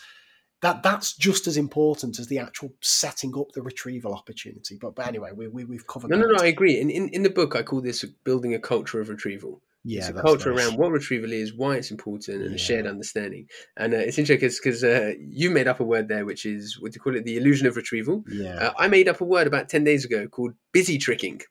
that 0.61 0.83
that's 0.83 1.13
just 1.15 1.47
as 1.47 1.57
important 1.57 2.19
as 2.19 2.27
the 2.27 2.39
actual 2.39 2.73
setting 2.81 3.33
up 3.37 3.51
the 3.53 3.61
retrieval 3.61 4.13
opportunity. 4.13 4.77
But 4.79 4.95
but 4.95 5.07
anyway, 5.07 5.31
we, 5.35 5.47
we 5.47 5.75
have 5.75 5.87
covered. 5.87 6.09
No, 6.11 6.17
that. 6.17 6.27
no, 6.27 6.35
no. 6.37 6.43
I 6.43 6.47
agree. 6.47 6.79
In, 6.79 6.89
in 6.89 7.09
in 7.09 7.23
the 7.23 7.29
book, 7.29 7.55
I 7.55 7.63
call 7.63 7.81
this 7.81 8.03
building 8.23 8.53
a 8.53 8.59
culture 8.59 9.01
of 9.01 9.09
retrieval. 9.09 9.61
Yeah, 9.83 10.01
it's 10.01 10.09
a 10.09 10.21
culture 10.21 10.53
nice. 10.53 10.67
around 10.67 10.77
what 10.77 10.91
retrieval 10.91 11.31
is, 11.33 11.55
why 11.55 11.75
it's 11.77 11.89
important, 11.89 12.43
and 12.43 12.51
Yeah. 12.51 12.55
a 12.55 12.59
shared 12.59 12.85
understanding. 12.85 13.47
And 13.77 13.95
uh, 13.95 13.97
it's 13.97 14.19
interesting 14.19 14.49
because 14.63 14.83
uh, 14.83 15.13
you 15.19 15.49
made 15.49 15.67
up 15.67 15.79
a 15.79 15.83
word 15.83 16.07
there, 16.07 16.23
which 16.23 16.45
is 16.45 16.79
what 16.79 16.91
do 16.91 16.97
you 16.97 17.01
call 17.01 17.15
it? 17.15 17.25
The 17.25 17.37
illusion 17.37 17.65
of 17.65 17.75
retrieval. 17.75 18.23
Yeah, 18.29 18.57
Uh, 18.67 18.73
I 18.77 18.87
made 18.87 19.07
up 19.09 19.21
a 19.21 19.25
word 19.25 19.47
about 19.47 19.69
ten 19.69 19.83
days 19.83 20.05
ago 20.05 20.27
called 20.27 20.53
busy 20.71 20.99
tricking. 20.99 21.41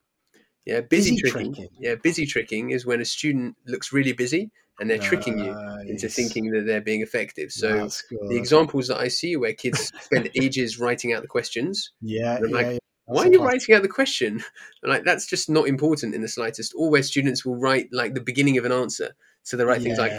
Yeah, 0.64 0.82
busy, 0.82 1.10
Busy 1.10 1.20
tricking. 1.22 1.54
tricking. 1.54 1.70
Yeah, 1.80 1.94
busy 1.96 2.26
tricking 2.26 2.70
is 2.70 2.86
when 2.86 3.00
a 3.00 3.04
student 3.04 3.56
looks 3.66 3.92
really 3.92 4.12
busy 4.12 4.50
and 4.80 4.88
they're 4.90 4.98
tricking 4.98 5.38
you 5.38 5.54
into 5.86 6.08
thinking 6.08 6.50
that 6.52 6.66
they're 6.66 6.80
being 6.80 7.02
effective. 7.02 7.52
So 7.52 7.88
the 8.28 8.36
examples 8.36 8.88
that 8.88 8.98
I 8.98 9.08
see 9.08 9.36
where 9.36 9.52
kids 9.52 9.92
spend 10.00 10.30
ages 10.40 10.78
writing 10.78 11.12
out 11.12 11.22
the 11.22 11.28
questions. 11.28 11.92
yeah, 12.00 12.38
yeah, 12.42 12.54
like, 12.56 12.66
yeah. 12.66 12.78
Why 13.06 13.24
are 13.26 13.32
you 13.32 13.42
writing 13.44 13.74
out 13.74 13.82
the 13.82 13.88
question? 13.88 14.42
Like 14.82 15.04
that's 15.04 15.26
just 15.26 15.50
not 15.50 15.68
important 15.68 16.14
in 16.14 16.22
the 16.22 16.28
slightest. 16.28 16.72
Or 16.76 16.90
where 16.90 17.02
students 17.02 17.44
will 17.44 17.56
write 17.56 17.88
like 17.92 18.14
the 18.14 18.20
beginning 18.20 18.56
of 18.56 18.64
an 18.64 18.72
answer. 18.72 19.14
So 19.42 19.56
they 19.56 19.64
write 19.64 19.82
things 19.82 19.98
like 19.98 20.12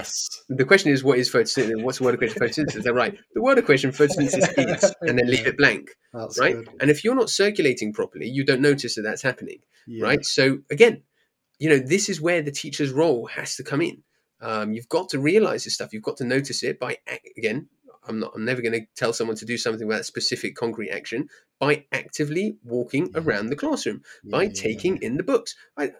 the 0.50 0.66
question 0.66 0.92
is 0.92 1.04
what 1.04 1.18
is 1.18 1.32
photosynthesis? 1.32 1.82
What's 1.84 1.98
the 2.00 2.04
word 2.04 2.16
equation 2.16 2.40
photosynthesis? 2.42 2.84
They're 2.84 2.94
right. 2.94 3.18
The 3.34 3.42
word 3.42 3.58
equation 3.58 3.92
photosynthesis 3.92 4.54
is, 4.58 4.94
and 5.02 5.18
then 5.18 5.28
leave 5.28 5.48
it 5.48 5.58
blank, 5.58 5.92
That's 6.14 6.38
right? 6.40 6.56
good. 6.56 6.70
And 6.80 6.92
if 6.92 7.04
you're 7.04 7.16
not 7.16 7.30
circulating 7.30 7.94
properly, 7.94 8.28
you 8.28 8.44
don't 8.44 8.62
notice 8.62 8.96
that 8.96 9.04
that's 9.04 9.22
happening 9.22 9.60
Yeah. 9.88 10.06
right? 10.06 10.26
So 10.26 10.60
again, 10.70 11.04
you 11.60 11.70
know, 11.70 11.78
this 11.80 12.10
is 12.10 12.20
where 12.20 12.42
the 12.42 12.52
teacher's 12.52 12.92
role 12.92 13.28
has 13.28 13.56
to 13.56 13.64
come 13.64 13.82
in. 13.82 14.04
Um, 14.42 14.74
you've 14.74 14.90
got 14.90 15.10
to 15.10 15.20
realize 15.20 15.64
this 15.64 15.76
stuff. 15.76 15.94
You've 15.94 16.04
got 16.04 16.18
to 16.18 16.24
notice 16.26 16.64
it 16.64 16.80
by 16.80 16.98
again. 17.38 17.68
I'm 18.08 18.20
not. 18.20 18.32
I'm 18.34 18.44
never 18.46 18.64
going 18.64 18.74
to 18.74 18.86
tell 18.96 19.14
someone 19.14 19.38
to 19.38 19.46
do 19.46 19.58
something 19.58 19.88
without 19.88 20.06
specific 20.06 20.56
concrete 20.56 20.90
action 20.90 21.28
by 21.60 21.86
actively 21.92 22.58
walking 22.64 23.12
Yeah. 23.14 23.22
around 23.22 23.48
the 23.48 23.56
classroom 23.56 24.02
Yeah, 24.24 24.32
by 24.32 24.44
yeah, 24.44 24.50
taking 24.56 24.98
in 25.04 25.18
the 25.18 25.24
books. 25.24 25.56
I, 25.78 25.92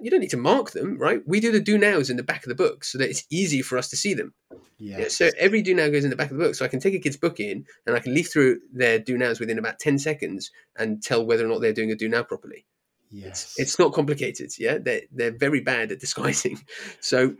you 0.00 0.08
don't 0.10 0.20
need 0.20 0.30
to 0.30 0.36
mark 0.36 0.70
them, 0.70 0.96
right? 0.98 1.20
We 1.26 1.40
do 1.40 1.50
the 1.50 1.58
do 1.58 1.76
nows 1.76 2.10
in 2.10 2.16
the 2.16 2.22
back 2.22 2.44
of 2.44 2.48
the 2.48 2.54
book 2.54 2.84
so 2.84 2.98
that 2.98 3.10
it's 3.10 3.24
easy 3.28 3.60
for 3.62 3.76
us 3.76 3.88
to 3.90 3.96
see 3.96 4.14
them. 4.14 4.32
Yeah. 4.78 4.98
Yeah, 5.00 5.08
so 5.08 5.30
every 5.36 5.60
do 5.62 5.74
now 5.74 5.88
goes 5.88 6.04
in 6.04 6.10
the 6.10 6.16
back 6.16 6.30
of 6.30 6.36
the 6.38 6.44
book, 6.44 6.54
so 6.54 6.64
I 6.64 6.68
can 6.68 6.78
take 6.78 6.94
a 6.94 7.00
kid's 7.00 7.16
book 7.16 7.40
in 7.40 7.64
and 7.84 7.96
I 7.96 7.98
can 7.98 8.14
leaf 8.14 8.30
through 8.32 8.60
their 8.72 9.00
do 9.00 9.18
nows 9.18 9.40
within 9.40 9.58
about 9.58 9.80
ten 9.80 9.98
seconds 9.98 10.52
and 10.76 11.02
tell 11.02 11.26
whether 11.26 11.44
or 11.44 11.48
not 11.48 11.60
they're 11.60 11.72
doing 11.72 11.90
a 11.90 11.96
do 11.96 12.08
now 12.08 12.22
properly. 12.22 12.64
yes. 13.10 13.54
It's 13.58 13.80
not 13.80 13.92
complicated. 13.92 14.52
Yeah, 14.56 14.78
they're 14.78 15.02
they're 15.10 15.36
very 15.36 15.60
bad 15.60 15.90
at 15.90 15.98
disguising. 15.98 16.60
So 17.00 17.34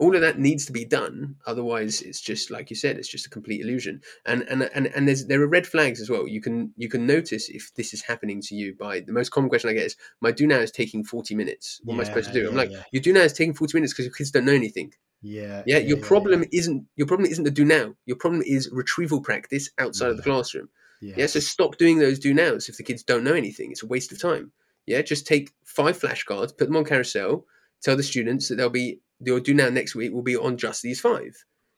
all 0.00 0.14
of 0.16 0.22
that 0.22 0.38
needs 0.38 0.64
to 0.66 0.72
be 0.72 0.84
done. 0.84 1.36
Otherwise, 1.46 2.00
it's 2.00 2.20
just 2.20 2.50
like 2.50 2.70
you 2.70 2.76
said, 2.76 2.96
it's 2.96 3.08
just 3.08 3.26
a 3.26 3.30
complete 3.30 3.60
illusion. 3.60 4.00
And 4.24 4.42
and 4.44 4.62
and 4.74 4.86
and 4.86 5.06
there's 5.06 5.26
there 5.26 5.42
are 5.42 5.46
red 5.46 5.66
flags 5.66 6.00
as 6.00 6.08
well. 6.10 6.26
You 6.26 6.40
can 6.40 6.72
you 6.76 6.88
can 6.88 7.06
notice 7.06 7.48
if 7.48 7.72
this 7.74 7.92
is 7.92 8.02
happening 8.02 8.40
to 8.42 8.54
you 8.54 8.74
by 8.74 9.00
the 9.00 9.12
most 9.12 9.30
common 9.30 9.50
question 9.50 9.70
I 9.70 9.74
get 9.74 9.84
is 9.84 9.96
my 10.20 10.32
do 10.32 10.46
now 10.46 10.58
is 10.58 10.70
taking 10.72 11.04
forty 11.04 11.34
minutes. 11.34 11.80
What 11.84 11.94
am 11.94 12.00
I 12.00 12.04
supposed 12.04 12.32
to 12.32 12.34
do? 12.34 12.48
I'm 12.48 12.54
Yeah, 12.54 12.58
like 12.62 12.70
yeah. 12.70 12.82
your 12.92 13.02
do 13.02 13.12
now 13.12 13.20
is 13.20 13.34
taking 13.34 13.54
forty 13.54 13.76
minutes 13.76 13.92
because 13.92 14.06
your 14.06 14.14
kids 14.14 14.30
don't 14.30 14.46
know 14.46 14.52
anything. 14.52 14.92
yeah. 15.20 15.62
Yeah, 15.66 15.78
your 15.78 15.98
problem 15.98 16.44
isn't 16.50 16.86
your 16.96 17.06
problem 17.06 17.30
isn't 17.30 17.44
the 17.44 17.50
do 17.50 17.64
now. 17.64 17.94
Your 18.06 18.16
problem 18.16 18.42
is 18.44 18.70
retrieval 18.72 19.20
practice 19.20 19.70
outside 19.78 20.10
of 20.10 20.16
the 20.16 20.22
mm. 20.22 20.32
classroom. 20.32 20.70
Yeah. 21.02 21.14
Yeah, 21.18 21.26
so 21.26 21.40
stop 21.40 21.76
doing 21.76 21.98
those 21.98 22.18
do 22.18 22.32
nows 22.34 22.68
if 22.68 22.76
the 22.76 22.82
kids 22.84 23.02
don't 23.02 23.24
know 23.24 23.34
anything. 23.34 23.70
It's 23.70 23.82
a 23.82 23.86
waste 23.86 24.12
of 24.12 24.20
time. 24.20 24.52
Yeah, 24.86 25.02
just 25.02 25.26
take 25.26 25.52
five 25.64 25.98
flashcards, 25.98 26.56
put 26.56 26.66
them 26.66 26.76
on 26.76 26.84
carousel, 26.84 27.44
tell 27.82 27.96
the 27.96 28.02
students 28.02 28.48
that 28.48 28.56
they'll 28.56 28.70
be 28.70 29.00
your 29.20 29.40
do 29.40 29.54
now 29.54 29.68
next 29.68 29.94
week 29.94 30.12
will 30.12 30.22
be 30.22 30.36
on 30.36 30.56
just 30.56 30.82
these 30.82 31.00
five. 31.00 31.36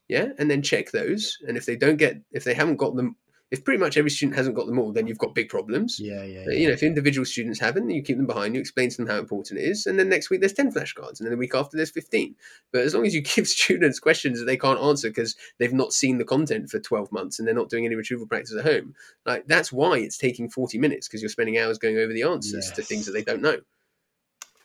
Yeah, 0.08 0.28
and 0.38 0.50
then 0.50 0.62
check 0.62 0.90
those. 0.90 1.38
And 1.46 1.56
if 1.56 1.64
they 1.66 1.76
don't 1.76 1.96
get, 1.96 2.20
if 2.32 2.44
they 2.44 2.54
haven't 2.54 2.76
got 2.76 2.96
them, 2.96 3.16
if 3.50 3.64
pretty 3.64 3.78
much 3.78 3.96
every 3.96 4.10
student 4.10 4.36
hasn't 4.36 4.56
got 4.56 4.66
them 4.66 4.78
all, 4.78 4.92
then 4.92 5.06
you've 5.06 5.18
got 5.18 5.34
big 5.34 5.50
problems. 5.50 6.00
Yeah, 6.00 6.22
yeah. 6.22 6.44
Uh, 6.46 6.52
You 6.52 6.66
know, 6.66 6.72
if 6.72 6.82
individual 6.82 7.24
students 7.26 7.60
haven't, 7.60 7.90
you 7.90 8.02
keep 8.02 8.16
them 8.16 8.26
behind, 8.26 8.54
you 8.54 8.60
explain 8.60 8.88
to 8.88 8.96
them 8.96 9.06
how 9.06 9.18
important 9.18 9.60
it 9.60 9.64
is, 9.64 9.86
and 9.86 9.98
then 9.98 10.08
next 10.08 10.30
week 10.30 10.40
there's 10.40 10.54
10 10.54 10.72
flashcards, 10.72 11.20
and 11.20 11.26
then 11.26 11.30
the 11.30 11.36
week 11.36 11.54
after 11.54 11.76
there's 11.76 11.90
15. 11.90 12.34
But 12.72 12.82
as 12.82 12.94
long 12.94 13.06
as 13.06 13.14
you 13.14 13.20
give 13.36 13.46
students 13.46 14.00
questions 14.00 14.38
that 14.38 14.46
they 14.46 14.56
can't 14.56 14.80
answer 14.80 15.08
because 15.08 15.36
they've 15.58 15.72
not 15.72 15.92
seen 15.92 16.18
the 16.18 16.24
content 16.24 16.70
for 16.70 16.80
12 16.80 17.12
months 17.12 17.38
and 17.38 17.46
they're 17.46 17.54
not 17.54 17.68
doing 17.68 17.84
any 17.84 17.94
retrieval 17.94 18.26
practice 18.26 18.56
at 18.56 18.64
home, 18.64 18.94
like 19.26 19.46
that's 19.46 19.70
why 19.70 19.98
it's 19.98 20.18
taking 20.18 20.48
40 20.48 20.78
minutes 20.78 21.06
because 21.06 21.20
you're 21.22 21.28
spending 21.28 21.58
hours 21.58 21.78
going 21.78 21.98
over 21.98 22.12
the 22.12 22.22
answers 22.22 22.70
to 22.72 22.82
things 22.82 23.04
that 23.06 23.12
they 23.12 23.22
don't 23.22 23.42
know. 23.42 23.58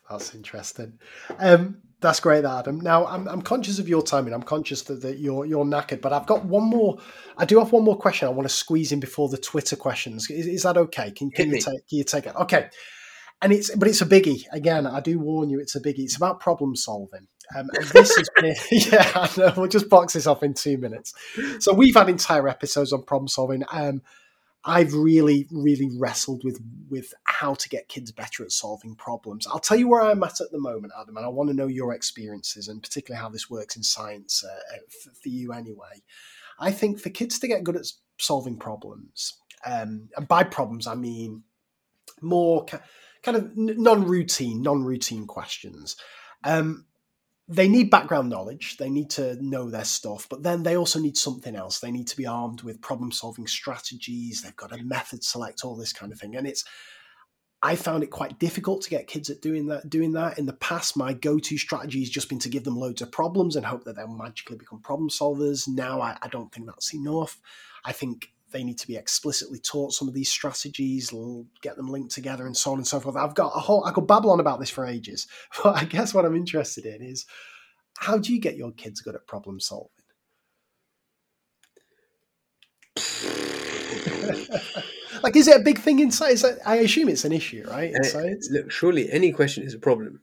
That's 0.09 0.33
interesting. 0.33 0.99
Um, 1.37 1.81
that's 1.99 2.19
great, 2.19 2.45
Adam. 2.45 2.79
Now, 2.79 3.07
I'm, 3.07 3.27
I'm 3.27 3.41
conscious 3.41 3.79
of 3.79 3.89
your 3.89 4.03
timing. 4.03 4.33
I'm 4.33 4.43
conscious 4.43 4.83
that, 4.83 5.01
that 5.01 5.17
you're 5.17 5.45
you're 5.45 5.65
knackered, 5.65 6.01
but 6.01 6.13
I've 6.13 6.27
got 6.27 6.45
one 6.45 6.69
more. 6.69 6.99
I 7.37 7.45
do 7.45 7.57
have 7.57 7.71
one 7.71 7.83
more 7.83 7.97
question. 7.97 8.27
I 8.27 8.31
want 8.31 8.47
to 8.47 8.53
squeeze 8.53 8.91
in 8.91 8.99
before 8.99 9.29
the 9.29 9.37
Twitter 9.37 9.75
questions. 9.75 10.29
Is, 10.29 10.45
is 10.45 10.63
that 10.63 10.77
okay? 10.77 11.11
Can, 11.11 11.31
can 11.31 11.49
you 11.49 11.59
take 11.59 11.87
can 11.87 11.97
you 11.97 12.03
take 12.03 12.27
it? 12.27 12.35
Okay. 12.35 12.69
And 13.41 13.51
it's 13.51 13.75
but 13.75 13.87
it's 13.87 14.01
a 14.01 14.05
biggie. 14.05 14.43
Again, 14.51 14.85
I 14.85 14.99
do 14.99 15.19
warn 15.19 15.49
you, 15.49 15.59
it's 15.59 15.75
a 15.75 15.81
biggie. 15.81 15.99
It's 15.99 16.17
about 16.17 16.39
problem 16.39 16.75
solving. 16.75 17.27
Um, 17.55 17.69
and 17.75 17.85
this 17.87 18.15
has 18.15 18.29
been, 18.35 18.55
yeah, 18.71 19.11
I 19.15 19.29
know. 19.37 19.53
We'll 19.55 19.67
just 19.67 19.89
box 19.89 20.13
this 20.13 20.27
off 20.27 20.43
in 20.43 20.53
two 20.53 20.77
minutes. 20.77 21.13
So 21.59 21.73
we've 21.73 21.95
had 21.95 22.09
entire 22.09 22.47
episodes 22.47 22.91
on 22.91 23.03
problem 23.03 23.27
solving. 23.27 23.63
Um, 23.71 24.01
I've 24.65 24.93
really, 24.93 25.47
really 25.51 25.89
wrestled 25.97 26.43
with 26.43 26.59
with 26.89 27.13
how 27.39 27.53
to 27.53 27.69
get 27.69 27.87
kids 27.87 28.11
better 28.11 28.43
at 28.43 28.51
solving 28.51 28.95
problems. 28.95 29.45
I'll 29.45 29.59
tell 29.59 29.77
you 29.77 29.87
where 29.87 30.01
I'm 30.01 30.23
at 30.23 30.41
at 30.41 30.51
the 30.51 30.59
moment, 30.59 30.93
Adam, 30.99 31.17
and 31.17 31.25
I 31.25 31.29
want 31.29 31.49
to 31.49 31.55
know 31.55 31.67
your 31.67 31.93
experiences 31.93 32.67
and 32.67 32.81
particularly 32.81 33.21
how 33.21 33.29
this 33.29 33.47
works 33.47 33.77
in 33.77 33.83
science 33.83 34.43
uh, 34.43 34.75
uh, 34.75 34.79
for, 34.89 35.11
for 35.21 35.29
you 35.29 35.53
anyway. 35.53 36.01
I 36.59 36.71
think 36.71 36.99
for 36.99 37.11
kids 37.11 37.37
to 37.39 37.47
get 37.47 37.63
good 37.63 37.75
at 37.75 37.85
solving 38.17 38.57
problems, 38.57 39.37
um, 39.63 40.09
and 40.17 40.27
by 40.27 40.43
problems 40.43 40.87
I 40.87 40.95
mean 40.95 41.43
more 42.21 42.65
ca- 42.65 42.81
kind 43.21 43.37
of 43.37 43.55
non-routine, 43.55 44.63
non-routine 44.63 45.27
questions. 45.27 45.95
Um, 46.43 46.85
they 47.47 47.69
need 47.69 47.91
background 47.91 48.29
knowledge. 48.29 48.77
They 48.77 48.89
need 48.89 49.11
to 49.11 49.37
know 49.41 49.69
their 49.69 49.85
stuff, 49.85 50.27
but 50.27 50.41
then 50.41 50.63
they 50.63 50.75
also 50.75 50.99
need 50.99 51.17
something 51.17 51.55
else. 51.55 51.79
They 51.79 51.91
need 51.91 52.07
to 52.07 52.17
be 52.17 52.25
armed 52.25 52.63
with 52.63 52.81
problem 52.81 53.11
solving 53.11 53.47
strategies. 53.47 54.41
They've 54.41 54.55
got 54.55 54.73
a 54.73 54.83
method 54.83 55.23
select, 55.23 55.63
all 55.63 55.75
this 55.75 55.93
kind 55.93 56.11
of 56.11 56.19
thing. 56.19 56.35
And 56.35 56.47
it's, 56.47 56.65
I 57.63 57.75
found 57.75 58.03
it 58.03 58.11
quite 58.11 58.37
difficult 58.37 58.83
to 58.83 58.89
get 58.89 59.07
kids 59.07 59.29
at 59.29 59.41
doing 59.41 59.67
that. 59.67 59.89
Doing 59.89 60.11
that 60.13 60.37
in 60.37 60.45
the 60.45 60.53
past, 60.53 60.95
my 60.95 61.13
go-to 61.13 61.57
strategy 61.57 61.99
has 62.01 62.09
just 62.09 62.29
been 62.29 62.39
to 62.39 62.49
give 62.49 62.63
them 62.63 62.77
loads 62.77 63.01
of 63.01 63.11
problems 63.11 63.55
and 63.55 63.65
hope 63.65 63.83
that 63.85 63.95
they'll 63.95 64.07
magically 64.07 64.57
become 64.57 64.79
problem 64.79 65.09
solvers. 65.09 65.67
Now, 65.67 65.99
I, 65.99 66.17
I 66.21 66.27
don't 66.27 66.51
think 66.51 66.67
that's 66.67 66.93
enough. 66.93 67.39
I 67.83 67.93
think 67.93 68.31
they 68.51 68.63
need 68.63 68.77
to 68.77 68.87
be 68.87 68.95
explicitly 68.95 69.59
taught 69.59 69.93
some 69.93 70.07
of 70.07 70.13
these 70.13 70.29
strategies, 70.29 71.11
get 71.61 71.75
them 71.75 71.87
linked 71.87 72.13
together, 72.13 72.45
and 72.45 72.55
so 72.55 72.71
on 72.71 72.77
and 72.77 72.87
so 72.87 72.99
forth. 72.99 73.15
I've 73.15 73.35
got 73.35 73.55
a 73.55 73.59
whole, 73.59 73.83
I 73.85 73.91
could 73.91 74.07
babble 74.07 74.29
on 74.31 74.39
about 74.39 74.59
this 74.59 74.69
for 74.69 74.85
ages, 74.85 75.27
but 75.63 75.75
I 75.75 75.85
guess 75.85 76.13
what 76.13 76.25
I'm 76.25 76.35
interested 76.35 76.85
in 76.85 77.01
is 77.01 77.25
how 77.97 78.19
do 78.19 78.33
you 78.33 78.39
get 78.39 78.55
your 78.55 78.71
kids 78.71 79.01
good 79.01 79.15
at 79.15 79.25
problem 79.25 79.59
solving? 79.59 79.89
like, 85.23 85.35
is 85.35 85.47
it 85.47 85.59
a 85.61 85.63
big 85.63 85.79
thing 85.79 85.99
in 85.99 86.11
science? 86.11 86.43
I 86.65 86.75
assume 86.77 87.09
it's 87.09 87.25
an 87.25 87.31
issue, 87.31 87.63
right? 87.67 87.91
In 87.91 88.01
Uh, 88.01 88.03
science, 88.03 88.49
Look, 88.51 88.71
surely 88.71 89.11
any 89.11 89.31
question 89.31 89.63
is 89.63 89.73
a 89.73 89.79
problem. 89.79 90.21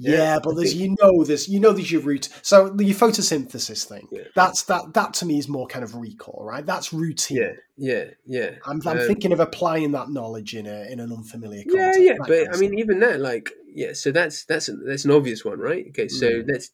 yeah, 0.00 0.16
yeah, 0.16 0.38
but 0.42 0.54
there's 0.54 0.74
you 0.74 0.94
know 1.00 1.24
there's 1.24 1.48
you 1.48 1.58
know 1.58 1.72
there's 1.72 1.90
your 1.90 2.02
root. 2.02 2.28
So 2.42 2.68
the 2.68 2.84
photosynthesis 2.94 3.84
thing. 3.84 4.06
Yeah. 4.12 4.22
That's 4.36 4.62
that 4.64 4.94
that 4.94 5.14
to 5.14 5.26
me 5.26 5.38
is 5.38 5.48
more 5.48 5.66
kind 5.66 5.82
of 5.84 5.96
recall, 5.96 6.44
right? 6.44 6.64
That's 6.64 6.92
routine. 6.92 7.38
Yeah, 7.38 7.52
yeah, 7.76 8.04
yeah. 8.24 8.50
I'm, 8.64 8.80
I'm 8.86 8.98
Um, 9.00 9.06
thinking 9.06 9.32
of 9.32 9.40
applying 9.40 9.90
that 9.92 10.08
knowledge 10.10 10.54
in 10.54 10.66
a 10.66 10.82
in 10.92 11.00
an 11.00 11.10
unfamiliar 11.12 11.64
yeah 11.66 11.72
context. 11.74 12.00
yeah 12.00 12.12
that 12.20 12.28
but 12.48 12.54
i 12.54 12.60
mean 12.60 12.78
even 12.78 13.00
that 13.00 13.18
like 13.20 13.50
yeah 13.74 13.92
so 13.92 14.12
that's 14.12 14.44
that's 14.44 14.70
that's 14.86 15.04
an 15.04 15.10
obvious 15.10 15.44
one 15.44 15.58
right 15.58 15.86
okay 15.88 16.08
so 16.08 16.26
Mm. 16.26 16.46
that's 16.46 16.70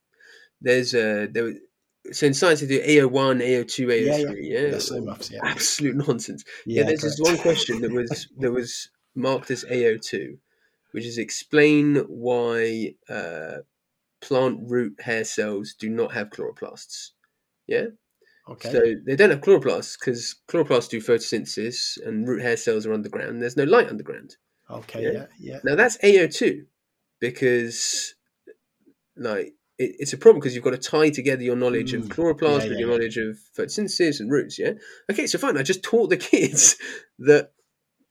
there's 0.61 0.95
uh 0.95 1.27
there 1.33 1.45
was- 1.45 1.61
so 2.13 2.27
in 2.27 2.35
science 2.35 2.61
they 2.61 2.67
do 2.67 2.81
AO1, 2.83 3.43
AO2, 3.43 3.87
AO3, 3.87 4.07
Yeah, 4.07 4.17
yeah, 4.17 4.31
yeah. 4.37 4.73
Yeah, 4.73 4.79
so 4.79 5.17
yeah. 5.31 5.41
absolute 5.43 5.97
nonsense. 5.97 6.45
Yeah, 6.67 6.85
there's 6.85 7.01
this 7.01 7.19
one 7.21 7.39
question 7.39 7.81
that 7.83 7.93
was 7.93 8.29
that 8.39 8.53
was 8.53 8.91
marked 9.15 9.51
as 9.51 9.65
AO2, 9.65 10.37
which 10.93 11.05
is 11.05 11.19
explain 11.19 11.97
why 12.09 12.95
uh, 13.09 13.59
plant 14.21 14.61
root 14.65 15.01
hair 15.01 15.25
cells 15.25 15.75
do 15.79 15.89
not 15.89 16.13
have 16.13 16.31
chloroplasts. 16.31 17.11
Yeah, 17.67 17.87
okay. 18.49 18.71
so 18.71 18.81
they 19.07 19.17
don't 19.17 19.31
have 19.31 19.41
chloroplasts 19.41 19.99
because 19.99 20.37
chloroplasts 20.49 20.91
do 20.91 21.01
photosynthesis 21.01 21.99
and 22.07 22.29
root 22.29 22.43
hair 22.43 22.57
cells 22.57 22.87
are 22.87 22.93
underground. 22.93 23.41
There's 23.41 23.57
no 23.57 23.65
light 23.65 23.89
underground. 23.89 24.37
Okay, 24.71 25.03
Yeah. 25.05 25.11
yeah, 25.13 25.27
yeah. 25.39 25.59
Now 25.65 25.75
that's 25.75 25.97
AO2 25.99 26.67
because 27.21 28.15
like 29.17 29.55
it, 29.79 29.97
it's 29.99 30.13
a 30.13 30.19
problem 30.19 30.41
because 30.41 30.55
you've 30.55 30.65
got 30.65 30.71
to 30.71 30.79
tie 30.79 31.11
together 31.11 31.43
your 31.43 31.57
knowledge 31.57 31.93
of 31.95 32.03
Mm. 32.05 32.09
chloroplast 32.09 32.63
Yeah, 32.63 32.69
with 32.69 32.73
yeah, 32.73 32.79
your 32.79 32.79
yeah. 32.81 32.87
knowledge 32.97 33.17
of 33.19 33.39
photosynthesis 33.57 34.21
and 34.21 34.31
roots. 34.31 34.59
Yeah. 34.59 34.73
Okay, 35.11 35.27
so 35.27 35.39
fine. 35.39 35.57
I 35.57 35.63
just 35.63 35.83
taught 35.83 36.11
the 36.11 36.17
kids 36.33 36.77
that 37.19 37.53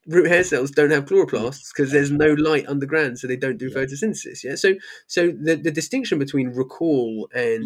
root 0.06 0.28
hair 0.28 0.44
cells 0.44 0.72
don't 0.72 0.92
have 0.92 1.06
chloroplasts 1.06 1.70
because 1.74 1.92
there's 1.92 2.12
no 2.12 2.34
light 2.34 2.68
underground, 2.68 3.20
so 3.20 3.28
they 3.28 3.38
don't 3.38 3.58
do 3.58 3.70
photosynthesis. 3.70 4.44
Yeah. 4.44 4.56
So 4.56 4.74
so 5.08 5.28
the, 5.32 5.56
the 5.56 5.72
distinction 5.72 6.20
between 6.20 6.50
recall 6.50 7.30
and 7.34 7.64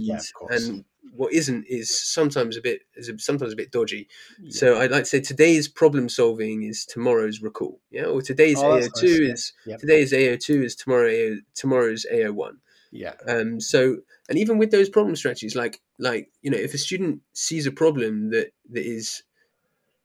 and 0.50 0.85
what 1.16 1.34
isn't 1.34 1.66
is 1.67 1.90
sometimes 1.90 2.58
a 2.58 2.61
bit 2.61 2.82
is 2.95 3.09
a, 3.09 3.17
sometimes 3.17 3.51
a 3.53 3.56
bit 3.56 3.72
dodgy. 3.72 4.08
So 4.50 4.77
I'd 4.77 4.92
like 4.92 5.03
to 5.03 5.09
say 5.09 5.19
today's 5.19 5.67
problem 5.67 6.09
solving 6.09 6.61
is 6.61 6.85
tomorrow's 6.85 7.42
recall. 7.42 7.80
Yeah. 7.90 8.03
Or 8.06 8.22
today's 8.22 8.59
oh, 8.59 8.66
AO2 8.66 8.84
nice, 8.84 9.03
is 9.03 9.53
Yep. 9.66 9.80
today's 9.80 10.11
AO2 10.14 10.64
is 10.64 10.76
tomorrow 10.76 11.09
AO, 11.09 11.35
tomorrow's 11.56 12.06
AO1. 12.14 12.58
Yeah, 12.98 13.14
Um, 13.27 13.59
so, 13.61 13.98
and 14.27 14.40
even 14.40 14.58
with 14.58 14.72
those 14.72 14.90
problem 14.90 15.16
strategies, 15.16 15.56
like 15.56 15.80
like 16.00 16.32
you 16.42 16.50
know, 16.50 16.58
if 16.58 16.74
a 16.74 16.80
student 16.80 17.22
sees 17.34 17.67
a 17.67 17.72
problem 17.72 18.32
that 18.32 18.51
that 18.72 18.84
is, 18.84 19.22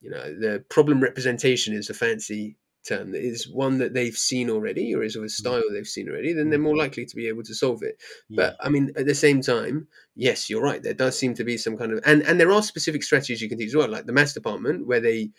you 0.02 0.10
know, 0.10 0.34
the 0.38 0.62
problem 0.68 1.00
representation 1.02 1.72
is 1.72 1.88
a 1.88 1.94
fancy 1.94 2.56
term 2.86 3.12
that 3.12 3.22
is 3.22 3.48
one 3.48 3.78
that 3.78 3.94
they've 3.94 4.16
seen 4.16 4.50
already 4.50 4.94
or 4.94 5.02
is 5.02 5.16
of 5.16 5.22
a 5.22 5.28
style 5.30 5.62
they've 5.70 5.86
seen 5.86 6.08
already, 6.08 6.34
then 6.34 6.50
they're 6.50 6.58
more 6.58 6.76
likely 6.76 7.06
to 7.06 7.16
be 7.16 7.28
able 7.28 7.42
to 7.44 7.54
solve 7.54 7.82
it. 7.82 7.96
yeah. 8.28 8.36
But 8.36 8.56
I 8.60 8.68
mean, 8.68 8.92
at 8.94 9.06
the 9.06 9.14
same 9.14 9.40
time, 9.40 9.88
yes, 10.14 10.50
you're 10.50 10.62
right. 10.62 10.82
There 10.82 10.92
does 10.92 11.18
seem 11.18 11.32
to 11.36 11.44
be 11.44 11.56
some 11.56 11.78
kind 11.78 11.92
of 11.92 12.00
and 12.04 12.22
and 12.22 12.38
there 12.38 12.52
are 12.52 12.62
specific 12.62 13.02
strategies 13.02 13.40
you 13.40 13.48
can 13.48 13.56
teach 13.56 13.68
as 13.68 13.76
well, 13.76 13.88
like 13.88 14.04
the 14.04 14.12
maths 14.12 14.34
department 14.34 14.86
where 14.86 15.00
they 15.00 15.30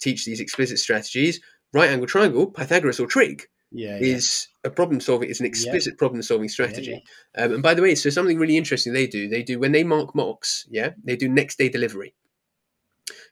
teach 0.00 0.24
these 0.24 0.40
explicit 0.40 0.78
strategies. 0.78 1.40
Right 1.74 1.90
angle 1.90 2.06
triangle, 2.06 2.46
Pythagoras 2.46 3.00
or 3.00 3.06
trig 3.06 3.48
yeah, 3.72 3.98
yeah. 3.98 4.16
is 4.16 4.48
a 4.64 4.70
problem 4.70 5.00
solving. 5.00 5.30
It's 5.30 5.40
an 5.40 5.46
explicit 5.46 5.98
problem 5.98 6.22
solving 6.22 6.48
strategy. 6.48 7.02
yeah. 7.36 7.44
Um, 7.44 7.54
and 7.54 7.62
by 7.62 7.74
the 7.74 7.82
way, 7.82 7.94
so 7.94 8.10
something 8.10 8.38
really 8.38 8.56
interesting 8.56 8.92
they 8.92 9.06
do, 9.06 9.28
they 9.28 9.42
do 9.42 9.58
when 9.58 9.72
they 9.72 9.84
mark 9.84 10.14
mocks, 10.14 10.66
yeah, 10.70 10.90
they 11.04 11.16
do 11.16 11.28
next 11.28 11.58
day 11.58 11.68
delivery. 11.68 12.14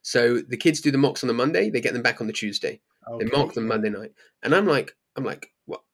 So 0.02 0.38
the 0.38 0.56
kids 0.56 0.80
do 0.80 0.90
the 0.90 0.98
mocks 0.98 1.22
on 1.22 1.28
the 1.28 1.34
Monday, 1.34 1.70
they 1.70 1.80
get 1.80 1.92
them 1.92 2.02
back 2.02 2.20
on 2.20 2.26
the 2.26 2.32
Tuesday. 2.32 2.80
Okay, 3.10 3.24
They 3.24 3.30
mark 3.36 3.54
them. 3.54 3.66
Monday 3.66 3.90
night. 3.90 4.12
And 4.42 4.54
I'm 4.54 4.66
like, 4.66 4.96
I'm 5.16 5.24
like? 5.24 5.50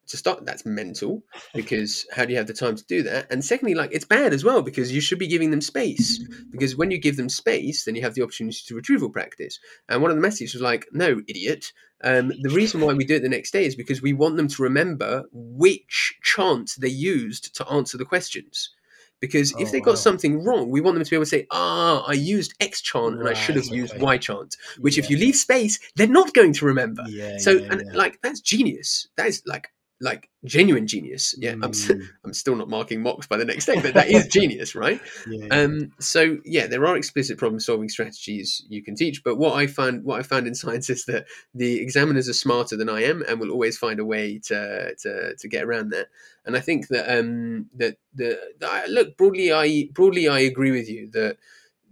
To 0.08 0.16
start, 0.16 0.46
that's 0.46 0.64
mental 0.64 1.22
because 1.52 2.06
how 2.14 2.24
do 2.24 2.30
you 2.32 2.38
have 2.38 2.46
the 2.46 2.52
time 2.54 2.76
to 2.76 2.84
do 2.86 3.02
that? 3.02 3.26
And 3.30 3.44
secondly, 3.44 3.74
like 3.74 3.90
it's 3.92 4.04
bad 4.04 4.32
as 4.32 4.44
well 4.44 4.62
because 4.62 4.92
you 4.92 5.00
should 5.00 5.18
be 5.18 5.26
giving 5.26 5.50
them 5.50 5.60
space 5.60 6.20
because 6.52 6.76
when 6.76 6.90
you 6.92 6.98
give 6.98 7.16
them 7.16 7.28
space, 7.28 7.84
then 7.84 7.96
you 7.96 8.02
have 8.02 8.14
the 8.14 8.22
opportunity 8.22 8.58
to 8.66 8.74
retrieval 8.76 9.10
practice. 9.10 9.58
And 9.88 10.02
one 10.02 10.10
of 10.12 10.16
the 10.16 10.20
messages 10.22 10.54
was 10.54 10.62
like, 10.62 10.86
no, 10.92 11.20
idiot. 11.28 11.72
Um, 12.04 12.28
the 12.42 12.50
reason 12.50 12.80
why 12.80 12.92
we 12.94 13.04
do 13.04 13.16
it 13.16 13.22
the 13.22 13.28
next 13.28 13.50
day 13.50 13.66
is 13.66 13.74
because 13.74 14.00
we 14.02 14.12
want 14.12 14.36
them 14.36 14.48
to 14.48 14.62
remember 14.62 15.24
which 15.32 16.14
chant 16.22 16.72
they 16.78 16.88
used 16.88 17.54
to 17.56 17.68
answer 17.68 17.98
the 17.98 18.04
questions. 18.04 18.70
Because 19.18 19.52
if 19.52 19.68
Oh, 19.68 19.72
they 19.72 19.80
got 19.80 19.92
wow. 19.92 19.94
something 19.96 20.44
wrong, 20.44 20.70
we 20.70 20.82
want 20.82 20.94
them 20.96 21.04
to 21.04 21.10
be 21.10 21.16
able 21.16 21.24
to 21.24 21.28
say, 21.30 21.46
ah, 21.50 22.04
I 22.06 22.12
used 22.12 22.52
X 22.60 22.82
chant 22.82 23.18
and 23.18 23.28
I 23.28 23.32
should 23.32 23.56
have 23.56 23.64
Right, 23.66 23.76
used. 23.76 23.98
Y 23.98 24.18
chant. 24.18 24.56
Which, 24.80 24.98
if 24.98 25.08
you 25.08 25.16
leave 25.16 25.36
space, 25.36 25.78
they're 25.96 26.06
not 26.06 26.34
going 26.34 26.52
to 26.52 26.66
remember. 26.66 27.04
yeah, 27.08 27.38
So, 27.38 27.52
yeah, 27.52 27.66
and 27.70 27.82
yeah. 27.90 27.96
like, 27.96 28.20
that's 28.22 28.40
genius. 28.40 29.08
That 29.16 29.26
is 29.28 29.42
like, 29.46 29.68
like 30.00 30.28
genuine 30.44 30.86
genius. 30.86 31.34
Yeah, 31.38 31.54
I'm, 31.62 31.72
Mm, 31.72 32.08
I'm 32.24 32.34
still 32.34 32.56
not 32.56 32.68
marking 32.68 33.02
mocks 33.02 33.26
by 33.26 33.36
the 33.36 33.44
next 33.44 33.66
day, 33.66 33.80
but 33.80 33.94
that 33.94 34.08
is 34.08 34.26
genius, 34.32 34.74
right? 34.74 35.00
yeah, 35.24 35.50
Um, 35.50 35.92
so 36.00 36.38
yeah, 36.44 36.66
there 36.66 36.84
are 36.86 36.96
explicit 36.96 37.38
problem 37.38 37.60
solving 37.60 37.88
strategies 37.88 38.64
you 38.68 38.82
can 38.82 38.96
teach, 38.96 39.22
but 39.22 39.36
what 39.36 39.54
I 39.54 39.68
found 39.68 40.04
what 40.04 40.18
I 40.18 40.22
found 40.24 40.46
in 40.48 40.54
science 40.62 40.90
is 40.90 41.04
that 41.04 41.26
the 41.54 41.80
examiners 41.80 42.28
are 42.28 42.32
smarter 42.34 42.76
than 42.76 42.88
I 42.88 43.04
am 43.04 43.22
and 43.28 43.38
will 43.38 43.50
always 43.52 43.78
find 43.78 44.00
a 44.00 44.04
way 44.04 44.38
to 44.46 44.94
to, 44.96 45.36
to 45.36 45.48
get 45.48 45.64
around 45.64 45.90
that. 45.90 46.08
And 46.44 46.56
I 46.56 46.60
think 46.60 46.88
that 46.88 47.08
um 47.18 47.70
that 47.74 47.96
the, 48.14 48.40
the 48.58 48.66
I- 48.68 48.86
look 48.86 49.16
broadly 49.16 49.52
I 49.52 49.88
broadly 49.92 50.28
I 50.28 50.40
agree 50.40 50.72
with 50.72 50.88
you 50.88 51.08
that 51.12 51.38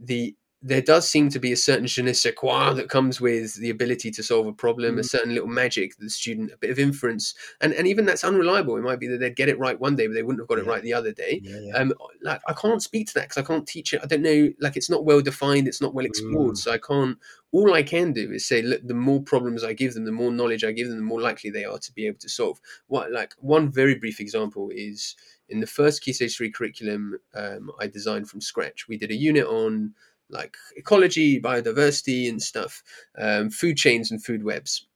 the 0.01 0.35
there 0.67 0.81
does 0.81 1.07
seem 1.07 1.29
to 1.29 1.39
be 1.39 1.53
a 1.53 1.57
certain 1.57 1.87
je 1.87 2.01
ne 2.03 2.13
sais 2.15 2.33
quoi 2.35 2.73
that 2.73 2.89
comes 2.89 3.21
with 3.21 3.55
the 3.57 3.69
ability 3.69 4.11
to 4.11 4.23
solve 4.23 4.47
a 4.47 4.53
problem, 4.53 4.97
a 4.99 5.03
Mm. 5.03 5.05
certain 5.15 5.35
little 5.35 5.49
magic 5.49 5.95
the 5.99 6.09
student, 6.09 6.51
a 6.53 6.57
bit 6.57 6.71
of 6.71 6.79
inference, 6.79 7.35
and, 7.61 7.75
and 7.75 7.87
even 7.87 8.07
that's 8.07 8.25
unreliable. 8.25 8.77
It 8.79 8.83
might 8.83 8.99
be 8.99 9.07
that 9.09 9.19
they'd 9.21 9.37
get 9.37 9.51
it 9.51 9.59
right 9.59 9.79
one 9.79 9.95
day, 9.95 10.07
but 10.07 10.15
they 10.15 10.23
wouldn't 10.23 10.41
have 10.41 10.49
got 10.49 10.59
it 10.59 10.67
right 10.67 10.83
the 10.83 10.95
other 10.95 11.13
day 11.13 11.41
yeah, 11.45 11.59
yeah. 11.67 11.77
um 11.77 11.93
like 12.23 12.41
i 12.49 12.53
can't 12.55 12.83
speak 12.83 13.07
to 13.09 13.15
that 13.15 13.25
because 13.29 13.37
i 13.43 13.47
can't 13.47 13.67
teach 13.69 13.93
it 13.93 14.01
i 14.03 14.07
don't 14.07 14.23
know 14.23 14.51
like 14.61 14.77
it's 14.77 14.89
not 14.91 15.05
well 15.05 15.21
defined 15.21 15.69
it's 15.69 15.81
not 15.83 15.93
well 15.95 16.07
explored 16.07 16.55
Mm. 16.55 16.59
so 16.59 16.71
i 16.73 16.79
can't 16.79 17.19
all 17.53 17.75
i 17.75 17.83
can 17.83 18.13
do 18.13 18.33
is 18.33 18.47
say 18.47 18.63
look 18.63 18.81
the 18.87 18.95
more 18.95 19.23
problems 19.23 19.63
i 19.65 19.73
give 19.73 19.93
them 19.95 20.05
the 20.05 20.13
more 20.21 20.31
knowledge 20.33 20.65
i 20.65 20.73
give 20.73 20.89
them 20.89 20.97
the 20.97 21.03
more 21.13 21.21
likely 21.21 21.51
they 21.51 21.65
are 21.65 21.79
to 21.79 21.93
be 21.93 22.07
able 22.07 22.19
to 22.21 22.29
solve 22.29 22.61
what 22.87 23.13
like 23.13 23.35
one 23.41 23.71
very 23.71 23.95
brief 23.95 24.19
example 24.21 24.71
is 24.75 25.17
in 25.49 25.61
the 25.61 25.67
first 25.67 26.03
key 26.03 26.13
stage 26.13 26.37
3 26.37 26.51
curriculum 26.51 27.19
um, 27.35 27.71
i 27.81 27.87
designed 27.87 28.29
from 28.29 28.41
scratch 28.41 28.89
we 28.89 28.97
did 28.97 29.11
a 29.11 29.15
unit 29.31 29.47
on 29.47 29.93
like 30.31 30.57
ecology 30.77 31.41
biodiversity 31.41 32.29
and 32.29 32.43
stuff 32.43 32.83
um, 33.19 33.51
food 33.51 33.77
chains 33.77 34.11
and 34.11 34.25
food 34.25 34.43
webs. 34.45 34.87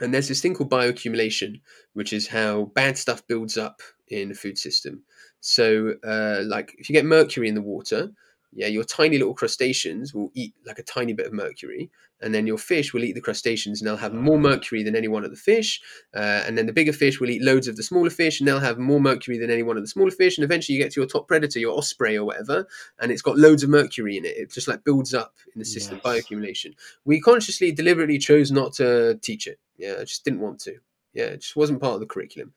And 0.00 0.12
there's 0.12 0.28
this 0.28 0.40
thing 0.40 0.54
called 0.54 0.70
bioaccumulation 0.70 1.60
which 1.92 2.12
is 2.12 2.26
how 2.26 2.64
bad 2.74 2.98
stuff 2.98 3.26
builds 3.26 3.56
up 3.56 3.80
in 4.08 4.30
a 4.30 4.34
food 4.34 4.58
system. 4.58 5.02
So, 5.40 5.94
uh, 6.04 6.42
like, 6.44 6.74
if 6.78 6.88
you 6.88 6.92
get 6.92 7.04
mercury 7.04 7.48
in 7.48 7.54
the 7.54 7.62
water, 7.62 8.10
yeah, 8.54 8.68
your 8.68 8.84
tiny 8.84 9.18
little 9.18 9.34
crustaceans 9.34 10.14
will 10.14 10.30
eat 10.34 10.54
like 10.64 10.78
a 10.78 10.82
tiny 10.84 11.12
bit 11.12 11.26
of 11.26 11.32
mercury, 11.32 11.90
and 12.20 12.32
then 12.32 12.46
your 12.46 12.56
fish 12.56 12.94
will 12.94 13.02
eat 13.02 13.14
the 13.14 13.20
crustaceans, 13.20 13.80
and 13.80 13.88
they'll 13.88 13.96
have 13.96 14.14
more 14.14 14.38
mercury 14.38 14.82
than 14.84 14.94
any 14.94 15.08
one 15.08 15.24
of 15.24 15.30
the 15.30 15.36
fish. 15.36 15.80
Uh, 16.14 16.42
and 16.46 16.56
then 16.56 16.66
the 16.66 16.72
bigger 16.72 16.92
fish 16.92 17.20
will 17.20 17.30
eat 17.30 17.42
loads 17.42 17.66
of 17.66 17.76
the 17.76 17.82
smaller 17.82 18.10
fish, 18.10 18.40
and 18.40 18.46
they'll 18.46 18.60
have 18.60 18.78
more 18.78 19.00
mercury 19.00 19.38
than 19.38 19.50
any 19.50 19.64
one 19.64 19.76
of 19.76 19.82
the 19.82 19.88
smaller 19.88 20.12
fish. 20.12 20.38
And 20.38 20.44
eventually, 20.44 20.76
you 20.76 20.82
get 20.82 20.92
to 20.92 21.00
your 21.00 21.08
top 21.08 21.26
predator, 21.26 21.58
your 21.58 21.76
osprey 21.76 22.16
or 22.16 22.24
whatever, 22.24 22.66
and 23.00 23.10
it's 23.10 23.22
got 23.22 23.36
loads 23.36 23.64
of 23.64 23.70
mercury 23.70 24.16
in 24.16 24.24
it. 24.24 24.36
It 24.36 24.52
just 24.52 24.68
like 24.68 24.84
builds 24.84 25.14
up 25.14 25.34
in 25.52 25.58
the 25.58 25.64
system, 25.64 26.00
Yes. 26.04 26.24
bioaccumulation. 26.24 26.74
We 27.04 27.20
consciously, 27.20 27.72
deliberately 27.72 28.18
chose 28.18 28.52
not 28.52 28.72
to 28.74 29.18
teach 29.20 29.46
it. 29.48 29.58
Yeah, 29.76 29.96
I 30.00 30.04
just 30.04 30.24
didn't 30.24 30.40
want 30.40 30.60
to. 30.60 30.76
Yeah, 31.12 31.24
it 31.24 31.40
just 31.40 31.56
wasn't 31.56 31.80
part 31.80 31.94
of 31.94 32.00
the 32.00 32.06
curriculum. 32.06 32.52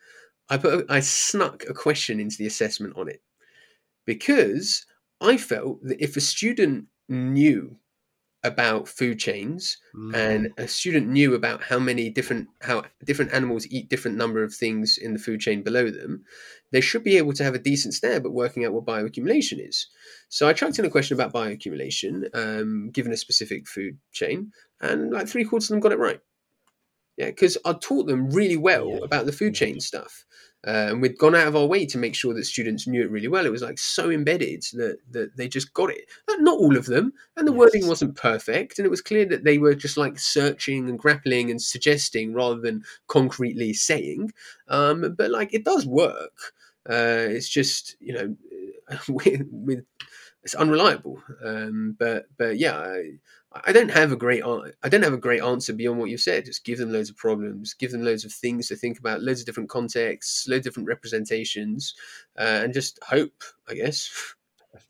I 0.49 0.57
put, 0.57 0.73
a, 0.73 0.85
I 0.89 0.99
snuck 0.99 1.65
a 1.67 1.73
question 1.73 2.19
into 2.19 2.37
the 2.37 2.47
assessment 2.47 2.93
on 2.95 3.09
it 3.09 3.21
because 4.05 4.85
I 5.21 5.37
felt 5.37 5.83
that 5.83 6.01
if 6.03 6.15
a 6.17 6.21
student 6.21 6.87
knew 7.09 7.77
about 8.43 8.87
food 8.87 9.19
chains 9.19 9.77
Mm, 9.95 10.15
and 10.15 10.53
a 10.57 10.67
student 10.67 11.07
knew 11.07 11.33
about 11.33 11.63
how 11.63 11.79
many 11.79 12.09
different 12.11 12.47
how 12.61 12.83
different 13.03 13.33
animals 13.33 13.65
eat 13.71 13.89
different 13.89 14.15
number 14.15 14.43
of 14.43 14.53
things 14.53 14.97
in 14.97 15.13
the 15.13 15.19
food 15.19 15.39
chain 15.41 15.63
below 15.63 15.89
them 15.89 16.23
they 16.71 16.79
should 16.81 17.03
be 17.03 17.17
able 17.17 17.33
to 17.33 17.43
have 17.43 17.55
a 17.55 17.59
decent 17.59 17.93
stab 17.95 18.25
at 18.25 18.31
working 18.31 18.63
out 18.63 18.73
what 18.73 18.85
bioaccumulation 18.85 19.57
is. 19.67 19.87
So 20.29 20.47
i 20.47 20.53
chucked 20.53 20.77
in 20.79 20.85
a 20.85 20.89
question 20.89 21.15
about 21.19 21.33
bioaccumulation 21.33 22.29
um, 22.35 22.91
given 22.91 23.11
a 23.11 23.17
specific 23.17 23.67
food 23.67 23.97
chain 24.11 24.51
and 24.81 25.11
like 25.11 25.27
three 25.27 25.43
quarters 25.43 25.69
of 25.69 25.73
them 25.73 25.79
got 25.81 25.91
it 25.91 25.99
right. 25.99 26.21
Yeah 27.17 27.27
because 27.31 27.57
i 27.65 27.73
taught 27.73 28.05
them 28.05 28.29
really 28.29 28.57
well 28.57 28.87
Yeah. 28.91 28.99
about 29.03 29.25
the 29.25 29.31
food 29.31 29.55
chain 29.55 29.79
stuff 29.79 30.25
uh, 30.65 30.87
and 30.89 31.01
we'd 31.01 31.17
gone 31.17 31.35
out 31.35 31.47
of 31.47 31.55
our 31.55 31.65
way 31.65 31.85
to 31.85 31.97
make 31.97 32.15
sure 32.15 32.33
that 32.33 32.45
students 32.45 32.87
knew 32.87 33.01
it 33.01 33.11
really 33.11 33.27
well. 33.27 33.45
It 33.45 33.51
was 33.51 33.61
like 33.61 33.77
so 33.77 34.09
embedded 34.09 34.63
that 34.73 34.97
that 35.11 35.35
they 35.37 35.47
just 35.47 35.73
got 35.73 35.89
it. 35.91 36.05
Not- 36.29 36.57
all 36.57 36.75
of 36.75 36.87
them, 36.87 37.13
and 37.35 37.47
the 37.47 37.51
wording 37.53 37.87
wasn't 37.87 38.15
perfect, 38.15 38.79
and 38.79 38.85
it 38.85 38.89
was 38.89 39.01
clear 39.01 39.25
that 39.25 39.43
they 39.43 39.59
were 39.59 39.75
just 39.75 39.95
like 39.97 40.17
searching 40.17 40.89
and 40.89 40.97
grappling 40.97 41.51
and 41.51 41.61
suggesting 41.61 42.33
rather 42.33 42.59
than 42.59 42.83
concretely 43.07 43.73
saying. 43.73 44.31
Um, 44.69 45.13
but 45.17 45.29
like 45.31 45.53
it 45.53 45.63
does 45.63 45.85
work. 45.85 46.53
Uh, 46.89 47.27
it's 47.29 47.49
just 47.49 47.95
you 47.99 48.13
know 48.13 48.35
with, 49.09 49.43
with 49.51 49.85
it's 50.43 50.55
unreliable. 50.55 51.21
Um, 51.43 51.95
but 51.99 52.25
but 52.37 52.57
yeah. 52.57 52.77
I, 52.77 53.19
I 53.65 53.71
don't 53.71 53.91
have 53.91 54.11
a 54.11 54.15
great 54.15 54.43
I 54.43 54.89
don't 54.89 55.03
have 55.03 55.13
a 55.13 55.17
great 55.17 55.41
answer 55.41 55.73
beyond 55.73 55.99
what 55.99 56.09
you 56.09 56.17
said. 56.17 56.45
Just 56.45 56.65
give 56.65 56.77
them 56.77 56.91
loads 56.91 57.09
of 57.09 57.17
problems, 57.17 57.73
give 57.73 57.91
them 57.91 58.03
loads 58.03 58.25
of 58.25 58.31
things 58.31 58.67
to 58.67 58.75
think 58.75 58.99
about, 58.99 59.21
loads 59.21 59.39
of 59.39 59.45
different 59.45 59.69
contexts, 59.69 60.47
loads 60.47 60.65
of 60.65 60.73
different 60.73 60.89
representations, 60.89 61.95
uh, 62.37 62.61
and 62.63 62.73
just 62.73 62.99
hope, 63.03 63.43
I 63.69 63.73
guess. 63.73 64.35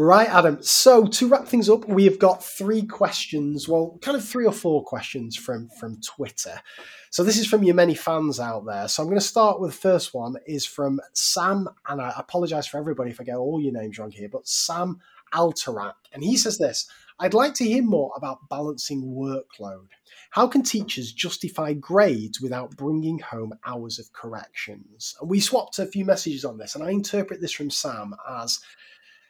Right, 0.00 0.28
Adam. 0.28 0.62
So 0.62 1.06
to 1.08 1.26
wrap 1.26 1.48
things 1.48 1.68
up, 1.68 1.88
we 1.88 2.04
have 2.04 2.20
got 2.20 2.44
three 2.44 2.82
questions. 2.82 3.68
Well, 3.68 3.98
kind 4.00 4.16
of 4.16 4.24
three 4.24 4.46
or 4.46 4.52
four 4.52 4.84
questions 4.84 5.34
from 5.34 5.68
from 5.70 6.00
Twitter. 6.00 6.60
So 7.10 7.24
this 7.24 7.36
is 7.36 7.48
from 7.48 7.64
your 7.64 7.74
many 7.74 7.96
fans 7.96 8.38
out 8.38 8.64
there. 8.64 8.86
So 8.86 9.02
I'm 9.02 9.08
going 9.08 9.18
to 9.18 9.26
start 9.26 9.60
with 9.60 9.72
the 9.72 9.76
first 9.76 10.14
one 10.14 10.36
is 10.46 10.64
from 10.64 11.00
Sam, 11.14 11.68
and 11.88 12.00
I 12.00 12.12
apologise 12.16 12.68
for 12.68 12.78
everybody 12.78 13.10
if 13.10 13.20
I 13.20 13.24
get 13.24 13.38
all 13.38 13.60
your 13.60 13.72
names 13.72 13.98
wrong 13.98 14.12
here, 14.12 14.28
but 14.28 14.46
Sam 14.46 15.00
Alterac, 15.34 15.94
and 16.12 16.22
he 16.22 16.36
says 16.36 16.58
this: 16.58 16.88
I'd 17.20 17.34
like 17.34 17.54
to 17.54 17.64
hear 17.64 17.82
more 17.82 18.12
about 18.16 18.48
balancing 18.48 19.02
workload. 19.02 19.88
How 20.30 20.46
can 20.46 20.62
teachers 20.62 21.12
justify 21.12 21.72
grades 21.72 22.40
without 22.40 22.76
bringing 22.76 23.18
home 23.18 23.54
hours 23.66 23.98
of 23.98 24.12
corrections? 24.12 25.16
And 25.20 25.28
we 25.28 25.40
swapped 25.40 25.78
a 25.78 25.86
few 25.86 26.04
messages 26.04 26.44
on 26.44 26.58
this, 26.58 26.74
and 26.74 26.84
I 26.84 26.90
interpret 26.90 27.40
this 27.40 27.52
from 27.52 27.70
Sam 27.70 28.14
as 28.28 28.60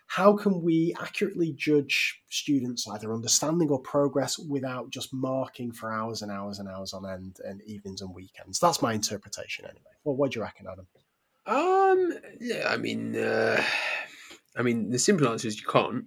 how 0.08 0.34
can 0.34 0.62
we 0.62 0.94
accurately 1.00 1.52
judge 1.52 2.20
students 2.30 2.88
either 2.88 3.12
understanding 3.12 3.68
or 3.68 3.78
progress 3.78 4.38
without 4.38 4.90
just 4.90 5.12
marking 5.12 5.70
for 5.70 5.92
hours 5.92 6.22
and 6.22 6.32
hours 6.32 6.58
and 6.58 6.68
hours 6.68 6.94
on 6.94 7.04
end 7.06 7.36
and 7.44 7.60
evenings 7.62 8.00
and 8.00 8.14
weekends? 8.14 8.58
That's 8.58 8.80
my 8.80 8.94
interpretation 8.94 9.66
anyway. 9.66 9.84
Well, 10.04 10.16
what 10.16 10.32
do 10.32 10.38
you 10.38 10.42
reckon, 10.42 10.66
Adam? 10.66 10.86
Um, 11.46 12.12
yeah, 12.40 12.68
I 12.70 12.78
mean, 12.78 13.16
uh, 13.16 13.62
I 14.58 14.62
mean, 14.62 14.90
the 14.90 14.98
simple 14.98 15.28
answer 15.28 15.48
is 15.48 15.60
you 15.60 15.66
can't. 15.66 16.06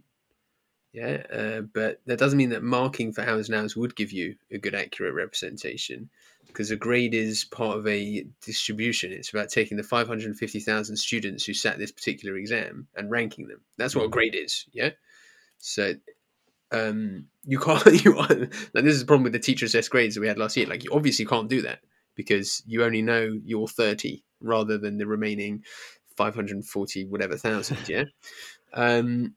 Yeah, 0.93 1.23
uh, 1.33 1.61
but 1.61 2.01
that 2.05 2.19
doesn't 2.19 2.37
mean 2.37 2.49
that 2.49 2.63
marking 2.63 3.13
for 3.13 3.21
hours 3.21 3.47
and 3.47 3.57
hours 3.57 3.77
would 3.77 3.95
give 3.95 4.11
you 4.11 4.35
a 4.51 4.57
good, 4.57 4.75
accurate 4.75 5.13
representation 5.13 6.09
because 6.47 6.69
a 6.69 6.75
grade 6.75 7.13
is 7.13 7.45
part 7.45 7.77
of 7.77 7.87
a 7.87 8.25
distribution. 8.45 9.13
It's 9.13 9.29
about 9.29 9.49
taking 9.49 9.77
the 9.77 9.83
550,000 9.83 10.97
students 10.97 11.45
who 11.45 11.53
sat 11.53 11.79
this 11.79 11.93
particular 11.93 12.35
exam 12.35 12.87
and 12.97 13.09
ranking 13.09 13.47
them. 13.47 13.61
That's 13.77 13.95
what 13.95 14.03
a 14.03 14.09
grade 14.09 14.35
is. 14.35 14.65
Yeah. 14.73 14.89
So 15.59 15.93
um, 16.73 17.27
you 17.45 17.57
can't, 17.57 17.85
you, 18.03 18.13
like, 18.15 18.51
this 18.73 18.95
is 18.95 18.99
the 18.99 19.05
problem 19.05 19.23
with 19.23 19.33
the 19.33 19.39
teacher 19.39 19.67
assessed 19.67 19.91
grades 19.91 20.15
that 20.15 20.21
we 20.21 20.27
had 20.27 20.37
last 20.37 20.57
year. 20.57 20.67
Like, 20.67 20.83
you 20.83 20.91
obviously 20.91 21.25
can't 21.25 21.47
do 21.47 21.61
that 21.61 21.79
because 22.15 22.61
you 22.65 22.83
only 22.83 23.01
know 23.01 23.39
your 23.45 23.69
30 23.69 24.21
rather 24.41 24.77
than 24.77 24.97
the 24.97 25.07
remaining 25.07 25.63
540 26.21 27.05
whatever 27.05 27.37
thousand. 27.37 27.89
Yeah. 27.89 28.05
Um, 28.73 29.35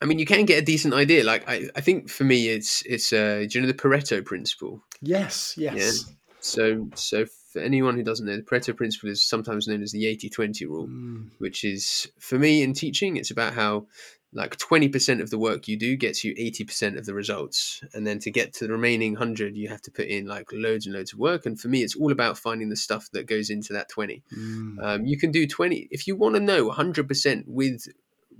I 0.00 0.04
mean, 0.04 0.18
you 0.18 0.26
can 0.26 0.44
get 0.46 0.58
a 0.58 0.64
decent 0.64 0.94
idea. 0.94 1.24
Like, 1.24 1.48
I, 1.48 1.68
I 1.76 1.80
think 1.80 2.08
for 2.08 2.24
me, 2.24 2.48
it's 2.48 2.82
it's 2.86 3.12
uh, 3.12 3.44
do 3.48 3.58
you 3.58 3.60
know 3.60 3.66
the 3.66 3.74
Pareto 3.74 4.24
principle? 4.24 4.82
Yes, 5.00 5.54
yes. 5.56 5.74
Yeah. 5.76 6.14
So, 6.40 6.88
so 6.94 7.26
for 7.52 7.60
anyone 7.60 7.96
who 7.96 8.02
doesn't 8.02 8.26
know, 8.26 8.36
the 8.36 8.42
Pareto 8.42 8.76
principle 8.76 9.10
is 9.10 9.24
sometimes 9.24 9.68
known 9.68 9.82
as 9.82 9.92
the 9.92 10.04
80-20 10.04 10.66
rule, 10.66 10.88
Mm, 10.88 11.30
which 11.38 11.62
is 11.62 12.08
for 12.18 12.38
me 12.38 12.62
in 12.62 12.72
teaching, 12.72 13.16
it's 13.16 13.30
about 13.30 13.54
how 13.54 13.86
like 14.34 14.56
20% 14.56 15.20
of 15.20 15.28
the 15.30 15.38
work 15.38 15.68
you 15.68 15.76
do 15.76 15.94
gets 15.94 16.24
you 16.24 16.34
80% 16.34 16.96
of 16.96 17.04
the 17.04 17.12
results. 17.12 17.82
And 17.92 18.06
then 18.06 18.18
to 18.20 18.30
get 18.30 18.54
to 18.54 18.66
the 18.66 18.72
remaining 18.72 19.12
100, 19.12 19.56
you 19.56 19.68
have 19.68 19.82
to 19.82 19.90
put 19.90 20.06
in 20.06 20.26
like 20.26 20.48
loads 20.52 20.86
and 20.86 20.94
loads 20.94 21.12
of 21.12 21.18
work. 21.18 21.44
And 21.44 21.60
for 21.60 21.68
me, 21.68 21.82
it's 21.82 21.96
all 21.96 22.10
about 22.10 22.38
finding 22.38 22.70
the 22.70 22.76
stuff 22.76 23.10
that 23.12 23.26
goes 23.26 23.50
into 23.50 23.74
that 23.74 23.90
20. 23.90 24.22
mm. 24.34 24.82
Um, 24.82 25.04
you 25.04 25.18
can 25.18 25.30
do 25.30 25.46
20 25.46 25.88
if 25.90 26.06
you 26.06 26.16
want 26.16 26.34
to 26.34 26.40
know 26.40 26.70
100% 26.70 27.44
with 27.46 27.86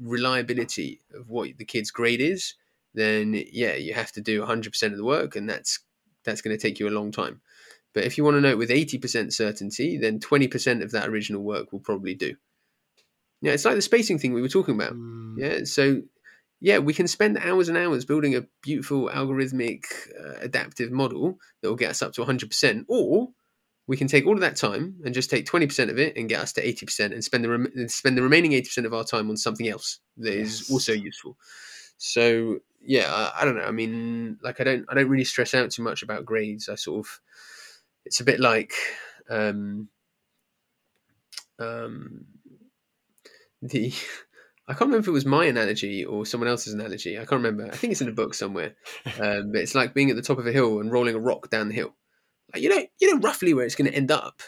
reliability 0.01 1.01
of 1.15 1.29
what 1.29 1.49
the 1.59 1.65
kid's 1.65 1.91
grade 1.91 2.21
is 2.21 2.55
then 2.95 3.43
yeah 3.53 3.75
you 3.75 3.95
have 3.95 4.13
to 4.13 4.21
do 4.21 4.43
100% 4.43 4.83
of 4.85 4.97
the 4.97 5.05
work 5.05 5.37
and 5.37 5.49
that's 5.49 5.81
that's 6.25 6.41
going 6.41 6.57
to 6.57 6.61
take 6.61 6.79
you 6.79 6.89
a 6.89 6.91
long 6.91 7.11
time 7.11 7.41
but 7.93 8.05
if 8.05 8.17
you 8.17 8.25
want 8.25 8.37
to 8.37 8.41
know 8.41 8.51
it 8.51 8.59
with 8.59 8.71
80% 8.71 9.33
certainty 9.33 9.99
then 9.99 10.19
20% 10.19 10.83
of 10.83 10.91
that 10.93 11.09
original 11.09 11.43
work 11.43 11.73
will 11.73 11.81
probably 11.81 12.15
do 12.15 12.37
yeah 13.43 13.53
it's 13.53 13.65
like 13.65 13.75
the 13.75 13.83
spacing 13.83 14.19
thing 14.19 14.33
we 14.33 14.43
were 14.43 14.49
talking 14.49 14.75
about 14.75 14.95
Mm. 14.95 15.39
yeah 15.39 15.65
so 15.65 16.03
yeah 16.61 16.79
we 16.79 16.95
can 16.95 17.09
spend 17.09 17.39
hours 17.39 17.69
and 17.69 17.77
hours 17.77 18.05
building 18.05 18.35
a 18.37 18.47
beautiful 18.63 19.09
algorithmic 19.09 19.85
uh, 20.19 20.39
adaptive 20.41 20.91
model 20.93 21.39
that 21.61 21.69
will 21.69 21.77
get 21.77 21.91
us 21.91 22.03
up 22.03 22.13
to 22.15 22.23
100% 22.23 22.87
or 22.89 23.29
we 23.89 23.97
can 23.97 24.07
take 24.07 24.27
all 24.27 24.35
of 24.35 24.41
that 24.41 24.55
time 24.57 24.95
and 25.05 25.13
just 25.13 25.29
take 25.29 25.45
20% 25.45 25.91
of 25.91 25.99
it 25.99 26.17
and 26.17 26.29
get 26.29 26.41
us 26.41 26.53
to 26.53 26.63
80% 26.63 27.13
and 27.13 27.25
spend 27.25 27.43
the 27.45 27.49
rem- 27.51 27.89
spend 27.89 28.17
the 28.17 28.23
remaining 28.23 28.53
80% 28.53 28.87
of 28.87 28.95
our 28.95 29.05
time 29.05 29.29
on 29.29 29.37
something 29.37 29.69
else 29.69 29.99
that 30.19 30.33
is 30.33 30.61
Yes. 30.61 30.71
also 30.71 30.93
useful 30.93 31.37
so 31.99 32.59
yeah 32.81 33.13
I, 33.13 33.43
I 33.43 33.45
don't 33.45 33.57
know 33.57 33.65
i 33.65 33.71
mean 33.73 34.39
like 34.43 34.61
i 34.61 34.65
don't 34.65 34.85
i 34.89 34.95
don't 34.95 35.09
really 35.09 35.25
stress 35.25 35.55
out 35.55 35.71
too 35.71 35.83
much 35.83 36.03
about 36.03 36.25
grades 36.25 36.69
i 36.69 36.75
sort 36.77 37.07
of 37.07 37.21
it's 38.05 38.21
a 38.21 38.25
bit 38.25 38.41
like 38.41 38.75
um 39.31 39.89
um 41.59 42.25
the 43.63 43.93
I 44.69 44.73
can't 44.75 44.83
remember 44.83 45.01
if 45.01 45.09
it 45.09 45.13
was 45.13 45.27
my 45.27 45.45
analogy 45.47 46.05
or 46.05 46.25
someone 46.25 46.49
else's 46.49 46.73
analogy. 46.73 47.17
I 47.17 47.25
can't 47.25 47.43
remember. 47.43 47.67
I 47.67 47.77
think 47.77 47.91
it's 47.91 48.01
in 48.01 48.09
a 48.09 48.13
book 48.13 48.35
somewhere. 48.35 48.75
Um, 49.21 49.53
but 49.53 49.61
it's 49.61 49.75
like 49.75 49.93
being 49.95 50.11
at 50.11 50.17
the 50.17 50.23
top 50.23 50.39
of 50.39 50.47
a 50.47 50.53
hill 50.53 50.81
and 50.81 50.91
rolling 50.93 51.15
a 51.15 51.19
rock 51.21 51.51
down 51.51 51.69
the 51.69 51.75
hill. 51.75 51.95
Like 52.55 52.63
you 52.63 52.69
know, 52.69 52.83
you 53.01 53.13
know 53.15 53.21
roughly 53.21 53.55
where 53.55 53.65
it's 53.65 53.75
going 53.75 53.91
to 53.91 53.97
end 53.97 54.11
up, 54.11 54.41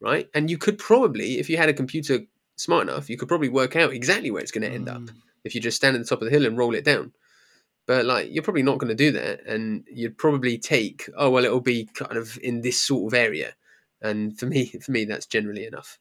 right? 0.00 0.28
And 0.34 0.50
you 0.50 0.56
could 0.58 0.78
probably, 0.78 1.38
if 1.38 1.50
you 1.50 1.56
had 1.56 1.68
a 1.68 1.74
computer 1.74 2.20
smart 2.56 2.88
enough, 2.88 3.10
you 3.10 3.16
could 3.16 3.28
probably 3.28 3.48
work 3.48 3.74
out 3.76 3.92
exactly 3.92 4.30
where 4.30 4.42
it's 4.42 4.52
going 4.52 4.68
to 4.68 4.74
end 4.74 4.88
up 4.88 5.00
Mm. 5.02 5.14
if 5.44 5.54
you 5.54 5.60
just 5.60 5.76
stand 5.76 5.96
at 5.96 6.02
the 6.02 6.08
top 6.08 6.22
of 6.22 6.26
the 6.26 6.30
hill 6.30 6.46
and 6.46 6.56
roll 6.56 6.74
it 6.74 6.84
down. 6.84 7.12
But 7.86 8.04
like 8.06 8.28
you're 8.30 8.42
probably 8.42 8.62
not 8.62 8.78
going 8.78 8.88
to 8.88 8.94
do 8.94 9.12
that, 9.12 9.44
and 9.46 9.84
you'd 9.90 10.18
probably 10.18 10.58
take 10.58 11.08
oh 11.16 11.30
well, 11.30 11.44
it'll 11.44 11.60
be 11.60 11.86
kind 11.94 12.16
of 12.16 12.38
in 12.42 12.60
this 12.62 12.80
sort 12.80 13.12
of 13.12 13.18
area. 13.18 13.54
And 14.00 14.38
for 14.38 14.46
me, 14.46 14.66
for 14.82 14.92
me, 14.92 15.04
that's 15.04 15.26
generally 15.26 15.66
enough. 15.66 15.98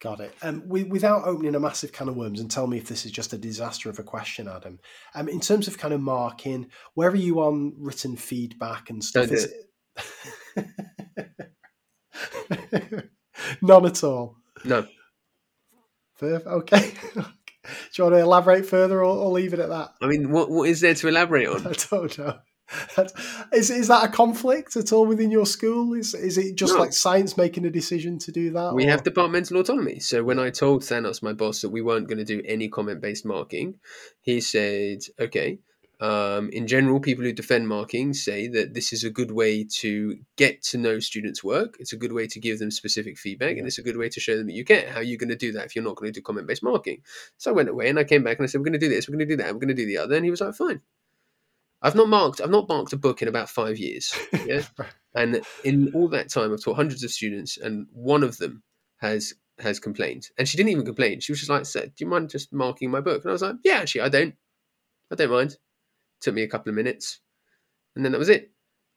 Got 0.00 0.20
it. 0.20 0.34
Um, 0.42 0.60
wi- 0.60 0.88
without 0.88 1.24
opening 1.26 1.54
a 1.54 1.60
massive 1.60 1.92
can 1.92 2.08
of 2.08 2.16
worms, 2.16 2.40
and 2.40 2.50
tell 2.50 2.66
me 2.66 2.78
if 2.78 2.88
this 2.88 3.04
is 3.04 3.12
just 3.12 3.32
a 3.34 3.38
disaster 3.38 3.90
of 3.90 3.98
a 3.98 4.02
question, 4.02 4.48
Adam. 4.48 4.78
Um, 5.14 5.28
in 5.28 5.40
terms 5.40 5.68
of 5.68 5.76
kind 5.76 5.92
of 5.92 6.00
marking, 6.00 6.68
where 6.94 7.10
are 7.10 7.14
you 7.16 7.40
on 7.40 7.74
written 7.78 8.16
feedback 8.16 8.88
and 8.90 9.04
stuff? 9.04 9.28
Do 9.28 9.34
Is 9.34 9.52
it- 10.56 10.66
None 13.62 13.86
at 13.86 14.02
all. 14.04 14.36
No, 14.64 14.86
Perf- 16.20 16.46
Okay. 16.46 16.92
Do 17.14 17.22
you 17.98 18.04
want 18.04 18.14
to 18.16 18.20
elaborate 18.20 18.64
further, 18.66 19.00
or, 19.00 19.04
or 19.18 19.30
leave 19.30 19.52
it 19.52 19.60
at 19.60 19.68
that? 19.68 19.90
I 20.00 20.06
mean, 20.06 20.30
what 20.30 20.50
what 20.50 20.68
is 20.68 20.80
there 20.80 20.94
to 20.94 21.08
elaborate 21.08 21.46
on? 21.48 21.66
I 21.66 21.72
don't 21.90 22.18
know. 22.18 22.38
Is 23.52 23.70
is 23.70 23.88
that 23.88 24.04
a 24.04 24.08
conflict 24.08 24.76
at 24.76 24.92
all 24.92 25.06
within 25.06 25.30
your 25.30 25.46
school? 25.46 25.94
Is 25.94 26.14
is 26.14 26.38
it 26.38 26.54
just 26.54 26.74
No. 26.74 26.80
like 26.80 26.92
science 26.92 27.36
making 27.36 27.64
a 27.64 27.70
decision 27.70 28.18
to 28.20 28.32
do 28.32 28.50
that? 28.50 28.74
We 28.74 28.86
or- 28.86 28.90
have 28.90 29.02
departmental 29.02 29.58
autonomy. 29.58 29.98
So 30.00 30.22
when 30.22 30.38
I 30.38 30.50
told 30.50 30.82
Thanos, 30.82 31.22
my 31.22 31.32
boss, 31.32 31.62
that 31.62 31.70
we 31.70 31.82
weren't 31.82 32.08
going 32.08 32.18
to 32.18 32.24
do 32.24 32.42
any 32.44 32.68
comment 32.68 33.00
based 33.00 33.24
marking, 33.24 33.78
he 34.20 34.40
said, 34.40 34.98
okay. 35.18 35.58
Um, 36.00 36.48
in 36.54 36.66
general, 36.66 36.98
people 36.98 37.24
who 37.24 37.32
defend 37.32 37.68
marking 37.68 38.14
say 38.14 38.48
that 38.48 38.72
this 38.72 38.90
is 38.90 39.04
a 39.04 39.10
good 39.10 39.30
way 39.30 39.64
to 39.80 40.16
get 40.36 40.62
to 40.62 40.78
know 40.78 40.98
students' 40.98 41.44
work. 41.44 41.76
It's 41.78 41.92
a 41.92 41.96
good 41.98 42.14
way 42.14 42.26
to 42.28 42.40
give 42.40 42.58
them 42.58 42.70
specific 42.70 43.18
feedback, 43.18 43.58
and 43.58 43.66
it's 43.66 43.76
a 43.76 43.82
good 43.82 43.98
way 43.98 44.08
to 44.08 44.18
show 44.18 44.34
them 44.34 44.46
that 44.46 44.54
you 44.54 44.64
care. 44.64 44.88
How 44.90 45.00
are 45.00 45.02
you 45.02 45.18
going 45.18 45.28
to 45.28 45.36
do 45.36 45.52
that 45.52 45.66
if 45.66 45.76
you're 45.76 45.84
not 45.84 45.96
going 45.96 46.10
to 46.10 46.18
do 46.18 46.22
comment 46.22 46.46
based 46.46 46.62
marking? 46.62 47.02
So 47.36 47.50
I 47.50 47.54
went 47.54 47.68
away 47.68 47.90
and 47.90 47.98
I 47.98 48.04
came 48.04 48.24
back 48.24 48.38
and 48.38 48.44
I 48.44 48.46
said, 48.46 48.62
we're 48.62 48.64
going 48.64 48.80
to 48.80 48.86
do 48.86 48.88
this, 48.88 49.08
we're 49.08 49.16
going 49.16 49.28
to 49.28 49.36
do 49.36 49.42
that, 49.42 49.52
we're 49.52 49.60
going 49.60 49.68
to 49.68 49.74
do 49.74 49.84
the 49.84 49.98
other. 49.98 50.14
And 50.16 50.24
he 50.24 50.30
was 50.30 50.40
like, 50.40 50.54
fine. 50.54 50.80
I've 51.82 51.94
not 51.94 52.08
marked. 52.08 52.40
I've 52.40 52.50
not 52.50 52.68
marked 52.68 52.92
a 52.92 52.96
book 52.98 53.22
in 53.22 53.28
about 53.28 53.48
five 53.48 53.78
years. 53.78 54.14
Yeah, 54.46 54.62
and 55.14 55.42
in 55.64 55.92
all 55.94 56.08
that 56.08 56.28
time, 56.28 56.52
I've 56.52 56.62
taught 56.62 56.76
hundreds 56.76 57.02
of 57.04 57.10
students, 57.10 57.58
and 57.58 57.86
one 57.92 58.22
of 58.22 58.36
them 58.38 58.62
has 58.98 59.34
has 59.58 59.78
complained. 59.78 60.28
And 60.38 60.48
she 60.48 60.56
didn't 60.56 60.70
even 60.70 60.84
complain. 60.84 61.20
She 61.20 61.32
was 61.32 61.40
just 61.40 61.50
like, 61.50 61.66
"So, 61.66 61.80
"Do 61.82 61.92
you 61.98 62.06
mind 62.06 62.30
just 62.30 62.52
marking 62.52 62.90
my 62.90 63.00
book?" 63.00 63.22
And 63.22 63.30
I 63.30 63.32
was 63.32 63.42
like, 63.42 63.56
"Yeah, 63.64 63.78
actually, 63.78 64.02
I 64.02 64.08
don't. 64.08 64.34
I 65.10 65.14
don't 65.16 65.30
mind." 65.30 65.56
Took 66.20 66.34
me 66.34 66.42
a 66.42 66.48
couple 66.48 66.70
of 66.70 66.76
minutes, 66.76 67.20
and 67.96 68.04
then 68.04 68.12
that 68.12 68.18
was 68.18 68.28
it. 68.28 68.50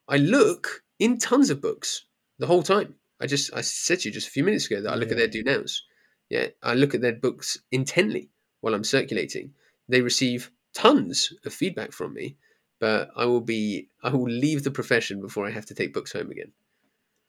I 0.08 0.18
look 0.18 0.84
in 1.00 1.18
tons 1.18 1.50
of 1.50 1.62
books 1.62 2.06
the 2.40 2.48
whole 2.48 2.64
time. 2.64 2.96
I 3.20 3.28
just 3.28 3.54
I 3.54 3.62
said 3.62 4.02
to 4.02 4.10
you 4.10 4.14
just 4.14 4.28
a 4.28 4.32
few 4.32 4.44
minutes 4.44 4.66
ago 4.66 4.82
that 4.82 4.92
I 4.92 4.96
look 4.96 5.12
at 5.12 5.18
their 5.18 5.28
do 5.28 5.44
nows. 5.44 5.84
Yeah, 6.30 6.48
I 6.62 6.74
look 6.74 6.94
at 6.96 7.02
their 7.02 7.16
books 7.16 7.58
intently 7.72 8.30
while 8.62 8.74
I'm 8.74 8.84
circulating. 8.84 9.54
They 9.88 10.02
receive 10.02 10.52
tons 10.74 11.32
of 11.46 11.54
feedback 11.54 11.92
from 11.92 12.14
me, 12.14 12.38
but 12.84 13.12
I 13.16 13.24
will 13.24 13.40
be 13.40 13.88
I 14.04 14.10
will 14.10 14.30
leave 14.30 14.66
the 14.66 14.70
profession 14.70 15.22
before 15.22 15.48
I 15.48 15.52
have 15.52 15.66
to 15.68 15.74
take 15.74 15.94
books 15.94 16.12
home 16.12 16.30
again. 16.30 16.52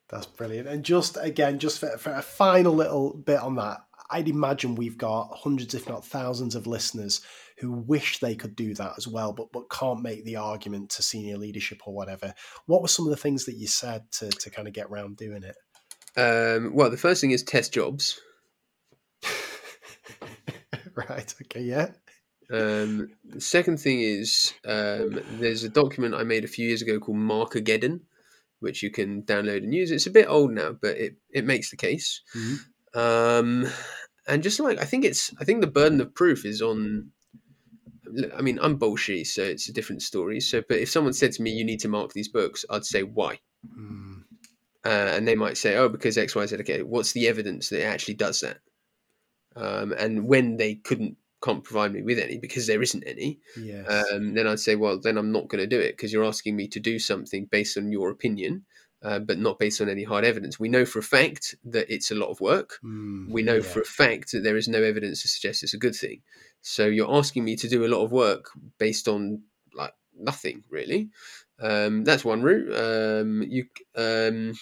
That's 0.08 0.26
brilliant. 0.26 0.66
And 0.66 0.84
just 0.84 1.16
again, 1.16 1.60
just 1.60 1.78
for, 1.78 1.96
for 1.96 2.12
a 2.12 2.22
final 2.22 2.74
little 2.74 3.14
bit 3.14 3.38
on 3.38 3.54
that, 3.54 3.78
I'd 4.10 4.26
imagine 4.26 4.74
we've 4.74 4.98
got 4.98 5.28
hundreds, 5.32 5.72
if 5.72 5.88
not 5.88 6.04
thousands, 6.04 6.56
of 6.56 6.66
listeners 6.66 7.20
who 7.58 7.70
wish 7.70 8.18
they 8.18 8.34
could 8.34 8.56
do 8.56 8.74
that 8.74 8.94
as 8.96 9.06
well, 9.06 9.32
but 9.32 9.52
but 9.52 9.70
can't 9.70 10.02
make 10.02 10.24
the 10.24 10.34
argument 10.34 10.90
to 10.90 11.04
senior 11.04 11.36
leadership 11.36 11.82
or 11.86 11.94
whatever. 11.94 12.34
What 12.66 12.82
were 12.82 12.88
some 12.88 13.06
of 13.06 13.10
the 13.10 13.16
things 13.16 13.44
that 13.44 13.54
you 13.54 13.68
said 13.68 14.10
to 14.18 14.30
to 14.30 14.50
kind 14.50 14.66
of 14.66 14.74
get 14.74 14.86
around 14.86 15.18
doing 15.18 15.44
it? 15.44 15.54
Um, 16.16 16.74
well, 16.74 16.90
the 16.90 16.96
first 16.96 17.20
thing 17.20 17.30
is 17.30 17.44
TES 17.44 17.68
jobs. 17.68 18.20
right. 20.96 21.32
Okay. 21.42 21.62
Yeah. 21.62 21.90
Um, 22.50 23.10
the 23.24 23.40
second 23.40 23.78
thing 23.78 24.00
is 24.00 24.52
um, 24.66 25.20
there's 25.38 25.64
a 25.64 25.68
document 25.68 26.14
I 26.14 26.24
made 26.24 26.44
a 26.44 26.48
few 26.48 26.66
years 26.66 26.82
ago 26.82 26.98
called 26.98 27.18
Markageddon, 27.18 28.00
which 28.60 28.82
you 28.82 28.90
can 28.90 29.22
download 29.22 29.58
and 29.58 29.74
use. 29.74 29.90
It's 29.90 30.06
a 30.06 30.10
bit 30.10 30.28
old 30.28 30.52
now, 30.52 30.72
but 30.72 30.96
it, 30.96 31.16
it 31.30 31.44
makes 31.44 31.70
the 31.70 31.76
case. 31.76 32.22
Mhm. 32.34 32.58
Um, 32.94 33.66
and 34.26 34.42
just 34.42 34.60
like 34.60 34.78
I 34.80 34.84
think 34.84 35.04
it's 35.04 35.32
I 35.40 35.44
think 35.44 35.60
the 35.60 35.66
burden 35.66 36.00
of 36.00 36.14
proof 36.14 36.44
is 36.44 36.62
on. 36.62 37.10
I 38.36 38.42
mean, 38.42 38.58
I'm 38.62 38.78
Bolshi, 38.78 39.26
so 39.26 39.42
it's 39.42 39.68
a 39.68 39.72
different 39.72 40.02
story. 40.02 40.38
So, 40.38 40.62
but 40.68 40.78
if 40.78 40.90
someone 40.90 41.12
said 41.12 41.32
to 41.32 41.42
me, 41.42 41.50
"You 41.50 41.64
need 41.64 41.80
to 41.80 41.88
mark 41.88 42.12
these 42.12 42.28
books," 42.28 42.64
I'd 42.70 42.84
say, 42.84 43.02
"Why?" 43.02 43.40
Mm, 43.66 44.22
uh, 44.84 44.88
and 45.16 45.26
they 45.26 45.34
might 45.34 45.56
say, 45.56 45.76
"Oh, 45.76 45.88
because 45.88 46.16
X, 46.16 46.34
Y, 46.36 46.46
Z." 46.46 46.56
Okay, 46.60 46.82
what's 46.82 47.12
the 47.12 47.26
evidence 47.26 47.70
that 47.70 47.80
it 47.80 47.86
actually 47.86 48.14
does 48.14 48.40
that? 48.40 48.58
Um, 49.56 49.92
and 49.92 50.26
when 50.26 50.56
they 50.56 50.76
couldn't 50.76 51.16
can't 51.44 51.62
provide 51.64 51.92
me 51.92 52.02
with 52.02 52.18
any 52.18 52.38
because 52.38 52.66
there 52.66 52.82
isn't 52.82 53.04
any, 53.06 53.38
yes. 53.60 53.86
um, 53.88 54.34
then 54.34 54.46
I'd 54.46 54.60
say, 54.60 54.76
well, 54.76 54.98
then 54.98 55.18
I'm 55.18 55.32
not 55.32 55.48
going 55.48 55.62
to 55.62 55.66
do 55.66 55.80
it 55.80 55.92
because 55.92 56.12
you're 56.12 56.24
asking 56.24 56.56
me 56.56 56.68
to 56.68 56.80
do 56.80 56.98
something 56.98 57.46
based 57.46 57.76
on 57.76 57.92
your 57.92 58.10
opinion, 58.10 58.64
uh, 59.02 59.18
but 59.18 59.38
not 59.38 59.58
based 59.58 59.80
on 59.80 59.88
any 59.88 60.04
hard 60.04 60.24
evidence. 60.24 60.58
We 60.58 60.68
know 60.68 60.84
for 60.84 61.00
a 61.00 61.02
fact 61.02 61.54
that 61.64 61.92
it's 61.92 62.10
a 62.10 62.14
lot 62.14 62.30
of 62.30 62.40
work. 62.40 62.78
Mm, 62.82 63.30
We 63.30 63.42
know 63.42 63.56
yeah. 63.56 63.62
for 63.62 63.80
a 63.80 63.84
fact 63.84 64.32
that 64.32 64.42
there 64.42 64.56
is 64.56 64.68
no 64.68 64.82
evidence 64.82 65.22
to 65.22 65.28
suggest 65.28 65.62
it's 65.62 65.74
a 65.74 65.78
good 65.78 65.94
thing. 65.94 66.22
So 66.62 66.86
you're 66.86 67.14
asking 67.14 67.44
me 67.44 67.56
to 67.56 67.68
do 67.68 67.84
a 67.84 67.92
lot 67.92 68.02
of 68.02 68.12
work 68.12 68.46
based 68.78 69.06
on 69.06 69.42
like 69.74 69.92
nothing 70.18 70.64
really. 70.70 71.10
Um, 71.60 72.04
that's 72.04 72.24
one 72.24 72.42
route. 72.42 72.72
Um, 72.74 73.42
you 73.46 73.66
um, 73.96 74.54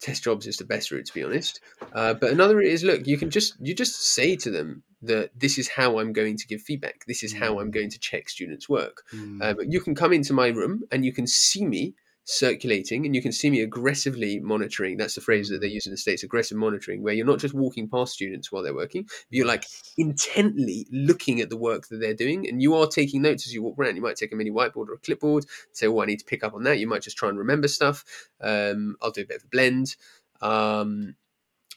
TES 0.00 0.20
jobs 0.20 0.46
is 0.46 0.56
the 0.56 0.64
best 0.64 0.90
route 0.90 1.06
to 1.06 1.14
be 1.14 1.24
honest. 1.24 1.60
Uh, 1.92 2.14
but 2.14 2.30
another 2.30 2.60
is 2.60 2.84
look, 2.84 3.06
you 3.06 3.18
can 3.18 3.30
just 3.30 3.54
you 3.60 3.74
just 3.74 4.14
say 4.14 4.36
to 4.36 4.50
them 4.50 4.82
that 5.02 5.30
this 5.38 5.58
is 5.58 5.68
how 5.68 5.98
I'm 5.98 6.12
going 6.12 6.36
to 6.36 6.46
give 6.46 6.60
feedback. 6.60 7.04
This 7.06 7.22
is 7.22 7.32
how 7.32 7.60
I'm 7.60 7.70
going 7.70 7.90
to 7.90 7.98
check 7.98 8.28
students' 8.28 8.68
work. 8.68 9.04
Mm. 9.14 9.42
Um, 9.42 9.56
you 9.68 9.80
can 9.80 9.94
come 9.94 10.12
into 10.12 10.32
my 10.32 10.48
room 10.48 10.82
and 10.90 11.04
you 11.04 11.12
can 11.12 11.26
see 11.26 11.64
me 11.64 11.94
circulating 12.30 13.06
and 13.06 13.14
you 13.14 13.22
can 13.22 13.32
see 13.32 13.48
me 13.48 13.62
aggressively 13.62 14.38
monitoring 14.38 14.98
that's 14.98 15.14
the 15.14 15.20
phrase 15.20 15.48
that 15.48 15.62
they 15.62 15.66
use 15.66 15.86
in 15.86 15.92
the 15.92 15.96
states 15.96 16.22
aggressive 16.22 16.58
monitoring 16.58 17.02
where 17.02 17.14
you're 17.14 17.24
not 17.24 17.38
just 17.38 17.54
walking 17.54 17.88
past 17.88 18.12
students 18.12 18.52
while 18.52 18.62
they're 18.62 18.74
working 18.74 19.02
but 19.04 19.14
you're 19.30 19.46
like 19.46 19.64
intently 19.96 20.86
looking 20.92 21.40
at 21.40 21.48
the 21.48 21.56
work 21.56 21.88
that 21.88 21.96
they're 21.96 22.12
doing 22.12 22.46
and 22.46 22.60
you 22.60 22.74
are 22.74 22.86
taking 22.86 23.22
notes 23.22 23.46
as 23.46 23.54
you 23.54 23.62
walk 23.62 23.78
around. 23.78 23.96
You 23.96 24.02
might 24.02 24.16
take 24.16 24.30
a 24.30 24.36
mini 24.36 24.50
whiteboard 24.50 24.88
or 24.88 24.94
a 24.94 24.98
clipboard 24.98 25.46
say 25.72 25.86
oh 25.86 26.02
i 26.02 26.04
need 26.04 26.18
to 26.18 26.24
pick 26.26 26.44
up 26.44 26.52
on 26.52 26.64
that. 26.64 26.78
You 26.78 26.86
might 26.86 27.00
just 27.00 27.16
try 27.16 27.30
and 27.30 27.38
remember 27.38 27.66
stuff. 27.66 28.04
Um, 28.42 28.96
i'll 29.00 29.10
do 29.10 29.22
a 29.22 29.26
bit 29.26 29.38
of 29.38 29.44
a 29.44 29.48
blend. 29.48 29.96
Um, 30.42 31.16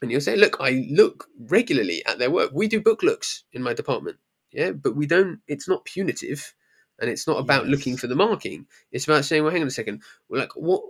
and 0.01 0.11
you'll 0.11 0.19
say 0.19 0.35
look 0.35 0.57
i 0.59 0.85
look 0.91 1.29
regularly 1.39 2.05
at 2.05 2.19
their 2.19 2.29
work. 2.29 2.51
We 2.53 2.67
do 2.67 2.81
book 2.81 3.03
looks 3.03 3.45
in 3.53 3.63
my 3.63 3.73
department 3.73 4.17
yeah 4.51 4.71
but 4.71 4.97
we 4.97 5.07
don't 5.07 5.39
it's 5.47 5.69
not 5.69 5.85
punitive 5.85 6.53
and 7.01 7.09
it's 7.09 7.27
not 7.27 7.39
about 7.39 7.65
Yes. 7.65 7.71
looking 7.71 7.97
for 7.97 8.07
the 8.07 8.15
marking. 8.15 8.65
It's 8.91 9.05
about 9.05 9.25
saying 9.25 9.43
well 9.43 9.51
hang 9.51 9.61
on 9.63 9.67
a 9.67 9.71
second. 9.71 10.01
Like 10.29 10.51
what 10.55 10.81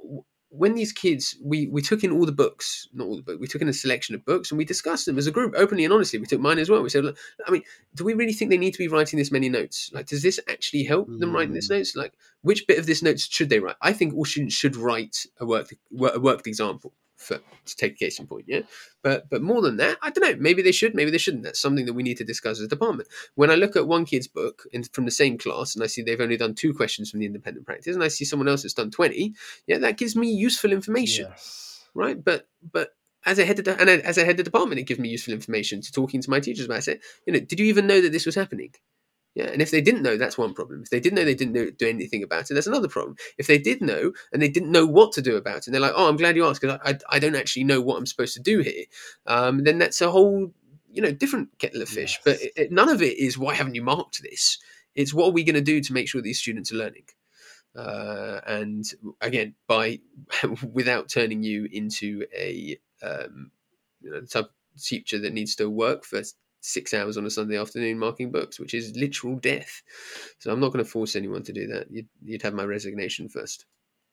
when 0.53 0.75
these 0.75 0.91
kids 0.91 1.38
we 1.41 1.67
we 1.67 1.81
took 1.81 2.03
in 2.03 2.11
all 2.11 2.25
the 2.25 2.31
books 2.43 2.90
not 2.93 3.07
all 3.07 3.15
the 3.15 3.22
books 3.22 3.40
we 3.40 3.48
took 3.48 3.61
in 3.61 3.69
a 3.69 3.73
selection 3.73 4.14
of 4.15 4.25
books 4.25 4.51
and 4.51 4.57
we 4.57 4.65
discussed 4.65 5.06
them 5.06 5.17
as 5.17 5.25
a 5.25 5.31
group 5.31 5.53
openly 5.56 5.85
and 5.85 5.93
honestly. 5.93 6.19
We 6.19 6.25
took 6.25 6.41
mine 6.41 6.59
as 6.59 6.69
well. 6.69 6.83
We 6.83 6.90
said 6.90 7.06
look, 7.06 7.17
i 7.48 7.51
mean 7.51 7.64
do 7.95 8.03
we 8.03 8.14
really 8.14 8.33
think 8.33 8.51
they 8.51 8.57
need 8.57 8.73
to 8.73 8.77
be 8.85 8.90
writing 8.90 9.17
this 9.17 9.31
many 9.31 9.48
notes? 9.49 9.90
Like 9.93 10.07
does 10.07 10.22
this 10.23 10.40
actually 10.49 10.83
help 10.83 11.07
them 11.19 11.33
writing 11.33 11.53
this 11.53 11.67
Mm. 11.69 11.77
notes? 11.77 11.95
Like 11.95 12.14
which 12.41 12.67
bit 12.67 12.80
of 12.80 12.85
this 12.85 13.01
notes 13.01 13.23
should 13.35 13.49
they 13.49 13.59
write? 13.59 13.77
I 13.81 13.93
think 13.93 14.14
all 14.14 14.25
students 14.25 14.53
should 14.56 14.75
write 14.75 15.25
a 15.40 15.45
work 15.45 15.73
a 16.15 16.19
worked 16.19 16.48
example 16.48 16.91
for 17.22 17.40
to 17.66 17.75
take 17.75 17.93
a 17.93 17.98
case 17.98 18.19
in 18.19 18.27
point 18.27 18.45
yeah 18.48 18.61
but 19.03 19.30
but 19.30 19.41
more 19.41 19.61
than 19.61 19.77
that 19.77 19.98
i 20.01 20.09
don't 20.09 20.30
know 20.30 20.35
maybe 20.41 20.61
they 20.61 20.72
should 20.72 20.95
maybe 20.95 21.11
they 21.11 21.17
shouldn't 21.17 21.43
that's 21.43 21.59
something 21.59 21.85
that 21.85 21.93
we 21.93 22.03
need 22.03 22.17
to 22.17 22.24
discuss 22.24 22.59
as 22.59 22.66
a 22.66 22.67
department 22.67 23.08
when 23.35 23.51
I 23.51 23.56
look 23.56 23.75
at 23.75 23.88
one 23.88 24.06
kid's 24.06 24.27
book 24.27 24.64
in, 24.72 24.83
from 24.83 25.06
the 25.06 25.11
same 25.11 25.38
class 25.38 25.75
and 25.75 25.83
I 25.83 25.88
see 25.88 26.01
they've 26.01 26.19
only 26.19 26.38
done 26.38 26.53
two 26.53 26.74
questions 26.74 27.09
from 27.09 27.19
the 27.19 27.25
independent 27.25 27.66
practice 27.66 27.95
and 27.95 28.03
I 28.03 28.08
see 28.08 28.25
someone 28.25 28.48
else 28.48 28.64
that's 28.64 28.74
done 28.74 28.91
20, 28.91 29.33
yeah, 29.67 29.77
that 29.80 29.98
gives 29.98 30.16
me 30.16 30.32
useful 30.32 30.72
information, 30.72 31.27
Yes. 31.30 31.85
right? 31.93 32.22
But 32.24 32.48
but 32.72 32.90
as 33.25 33.40
a 33.40 33.45
head 33.45 33.59
of 33.59 33.66
the, 33.66 33.80
and 33.80 33.90
as 33.90 34.17
a 34.17 34.25
head 34.25 34.40
of 34.40 34.45
department, 34.45 34.80
it 34.80 34.83
gives 34.88 35.00
me 35.00 35.09
useful 35.09 35.33
information 35.33 35.82
to 35.82 35.91
talking 35.91 36.22
to 36.22 36.30
my 36.30 36.40
teachers 36.40 36.66
about 36.66 36.88
it. 36.88 37.01
You 37.25 37.33
know, 37.33 37.40
did 37.40 37.59
you 37.59 37.67
even 37.67 37.88
know 37.88 38.01
that 38.01 38.11
this 38.11 38.25
was 38.25 38.35
happening? 38.35 38.74
Yeah, 39.34 39.45
and 39.45 39.61
if 39.61 39.72
they 39.72 39.80
didn't 39.80 40.01
know, 40.03 40.18
that's 40.18 40.38
one 40.38 40.53
problem. 40.53 40.82
If 40.84 40.90
they 40.90 41.00
didn't 41.00 41.16
know, 41.16 41.24
they 41.24 41.35
didn't 41.35 41.53
know, 41.53 41.69
do 41.69 41.88
anything 41.88 42.22
about 42.22 42.51
it. 42.51 42.53
That's 42.53 42.68
another 42.68 42.90
problem. 42.90 43.16
If 43.38 43.48
they 43.48 43.58
did 43.58 43.82
know 43.82 44.11
and 44.34 44.42
they 44.42 44.50
didn't 44.50 44.72
know 44.72 44.85
what 44.85 45.14
to 45.14 45.22
do 45.22 45.38
about 45.38 45.58
it, 45.60 45.68
and 45.68 45.74
they're 45.74 45.82
like, 45.82 45.93
"Oh, 45.95 46.10
I'm 46.10 46.18
glad 46.18 46.35
you 46.35 46.45
asked 46.45 46.60
because 46.61 46.80
I, 46.84 46.92
I, 46.92 46.98
I 47.11 47.19
don't 47.19 47.35
actually 47.35 47.64
know 47.64 47.80
what 47.82 47.98
I'm 47.98 48.06
supposed 48.06 48.34
to 48.35 48.42
do 48.42 48.60
here," 48.60 48.85
um, 49.27 49.64
then 49.64 49.77
that's 49.80 50.01
a 50.01 50.11
whole 50.11 50.51
you 50.92 51.01
know 51.01 51.11
different 51.11 51.58
kettle 51.60 51.82
of 51.82 51.88
fish. 51.90 52.19
But 52.26 52.42
it, 52.42 52.51
it- 52.58 52.72
none 52.72 52.90
of 52.90 53.01
it 53.01 53.18
is 53.18 53.38
why 53.38 53.53
haven't 53.56 53.76
you 53.76 53.84
marked 53.84 54.22
this? 54.22 54.58
It's 54.95 55.14
what 55.14 55.27
are 55.27 55.32
we 55.32 55.43
going 55.45 55.56
to 55.56 55.61
do 55.61 55.80
to 55.82 55.93
make 55.93 56.10
sure 56.10 56.22
these 56.22 56.40
students 56.40 56.72
are 56.74 56.76
learning? 56.77 57.06
Uh, 57.76 58.42
and 58.48 58.84
again, 59.22 59.56
by 59.68 60.00
without 60.74 61.10
turning 61.10 61.43
you 61.43 61.68
into 61.72 62.26
a 62.35 62.77
um, 63.01 63.51
you 64.01 64.11
know, 64.11 64.22
type 64.22 64.51
teacher 64.82 65.19
that 65.19 65.34
needs 65.34 65.56
to 65.56 65.69
work 65.69 66.03
for 66.03 66.22
six 66.61 66.93
hours 66.93 67.17
on 67.17 67.25
a 67.25 67.30
Sunday 67.30 67.57
afternoon 67.57 67.99
marking 67.99 68.31
books, 68.31 68.59
which 68.59 68.73
is 68.73 68.95
literal 68.95 69.35
death. 69.35 69.81
So 70.40 70.51
I'm 70.51 70.59
not 70.59 70.72
going 70.72 70.83
to 70.83 70.90
force 70.90 71.15
anyone 71.15 71.43
to 71.43 71.53
do 71.53 71.67
that. 71.67 71.88
You'd, 71.90 72.07
you'd 72.23 72.43
have 72.43 72.53
my 72.53 72.64
resignation 72.64 73.27
first. 73.27 73.65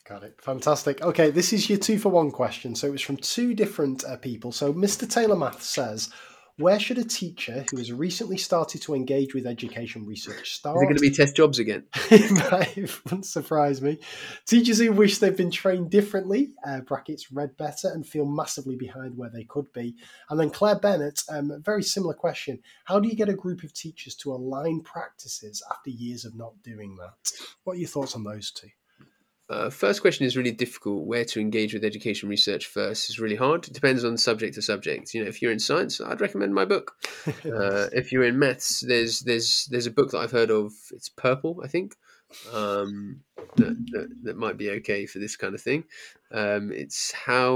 Got 0.09 0.23
it. 0.23 0.41
Fantastic. 0.41 1.03
Okay, 1.03 1.31
this 1.31 1.53
is 1.53 1.69
your 1.69 1.79
two 1.79 1.99
for 1.99 2.09
one 2.09 2.31
question. 2.31 2.75
So 2.75 2.87
it 2.87 2.93
was 2.93 3.03
from 3.03 3.19
two 3.19 3.55
different 3.55 4.05
uh, 4.05 4.17
people. 4.17 4.53
So 4.53 4.73
Mr. 4.73 5.09
Taylor 5.09 5.37
Math 5.37 5.63
says, 5.63 6.11
where 6.59 6.81
should 6.81 6.99
a 6.99 7.05
teacher 7.05 7.65
who 7.71 7.77
has 7.79 7.93
recently 7.93 8.37
started 8.37 8.83
to 8.83 8.95
engage 8.95 9.33
with 9.33 9.47
education 9.47 10.05
research 10.05 10.55
start? 10.55 10.77
Is 10.77 10.83
it 10.83 10.85
going 10.87 10.97
to 10.97 11.01
be 11.01 11.11
TES 11.11 11.33
jobs 11.33 11.59
again? 11.59 11.85
it 12.11 13.05
wouldn't 13.05 13.27
surprise 13.27 13.81
me. 13.81 13.99
Teachers 14.47 14.79
who 14.79 14.93
wish 14.93 15.19
they've 15.19 15.37
been 15.37 15.53
trained 15.53 15.91
differently, 15.91 16.51
uh, 16.67 16.81
brackets 16.81 17.31
read 17.31 17.57
better, 17.57 17.89
and 17.89 18.05
feel 18.05 18.27
massively 18.27 18.75
behind 18.75 19.17
where 19.17 19.31
they 19.31 19.45
could 19.45 19.73
be. 19.73 19.95
And 20.31 20.39
then 20.39 20.51
Claire 20.51 20.81
Bennett, 20.81 21.23
um, 21.31 21.53
a 21.53 21.59
very 21.59 21.83
similar 21.83 22.15
question. 22.15 22.59
How 22.85 22.99
do 22.99 23.09
you 23.09 23.15
get 23.15 23.29
a 23.29 23.35
group 23.35 23.63
of 23.63 23.73
teachers 23.73 24.17
to 24.17 24.33
align 24.33 24.81
practices 24.81 25.63
after 25.71 25.91
years 25.91 26.25
of 26.25 26.35
not 26.37 26.61
doing 26.65 26.97
that? 26.97 27.33
What 27.65 27.75
are 27.75 27.81
your 27.81 27.89
thoughts 27.89 28.17
on 28.17 28.25
those 28.25 28.51
two? 28.51 28.69
Uh, 29.51 29.71
first 29.71 30.03
question 30.03 30.27
is 30.27 30.37
really 30.37 30.51
difficult. 30.53 31.07
Where 31.07 31.25
to 31.25 31.41
engage 31.41 31.73
with 31.73 31.83
education 31.85 32.29
research 32.29 32.67
first 32.67 33.09
is 33.09 33.19
really 33.19 33.37
hard. 33.37 33.67
It 33.67 33.73
depends 33.73 34.05
on 34.05 34.17
subject 34.19 34.55
to 34.57 34.63
subject. 34.63 35.15
You 35.15 35.23
know, 35.23 35.29
if 35.29 35.41
you're 35.41 35.53
in 35.53 35.59
science, 35.59 36.01
I'd 36.01 36.21
recommend 36.21 36.55
my 36.55 36.65
book. 36.65 36.93
Uh, 37.45 37.89
if 37.93 38.13
you're 38.13 38.25
in 38.25 38.39
maths, 38.39 38.81
there's 38.81 39.21
there's 39.21 39.67
there's 39.71 39.87
a 39.87 39.91
book 39.91 40.11
that 40.11 40.19
I've 40.19 40.31
heard 40.31 40.51
of. 40.51 40.73
It's 40.93 41.09
purple, 41.09 41.61
I 41.65 41.69
think. 41.69 41.97
Um, 42.53 43.21
that, 43.57 43.77
that 43.93 44.09
that 44.25 44.37
might 44.37 44.59
be 44.59 44.71
okay 44.71 45.07
for 45.07 45.19
this 45.19 45.37
kind 45.37 45.55
of 45.55 45.61
thing. 45.63 45.85
Um, 46.31 46.71
it's 46.73 47.11
how 47.13 47.55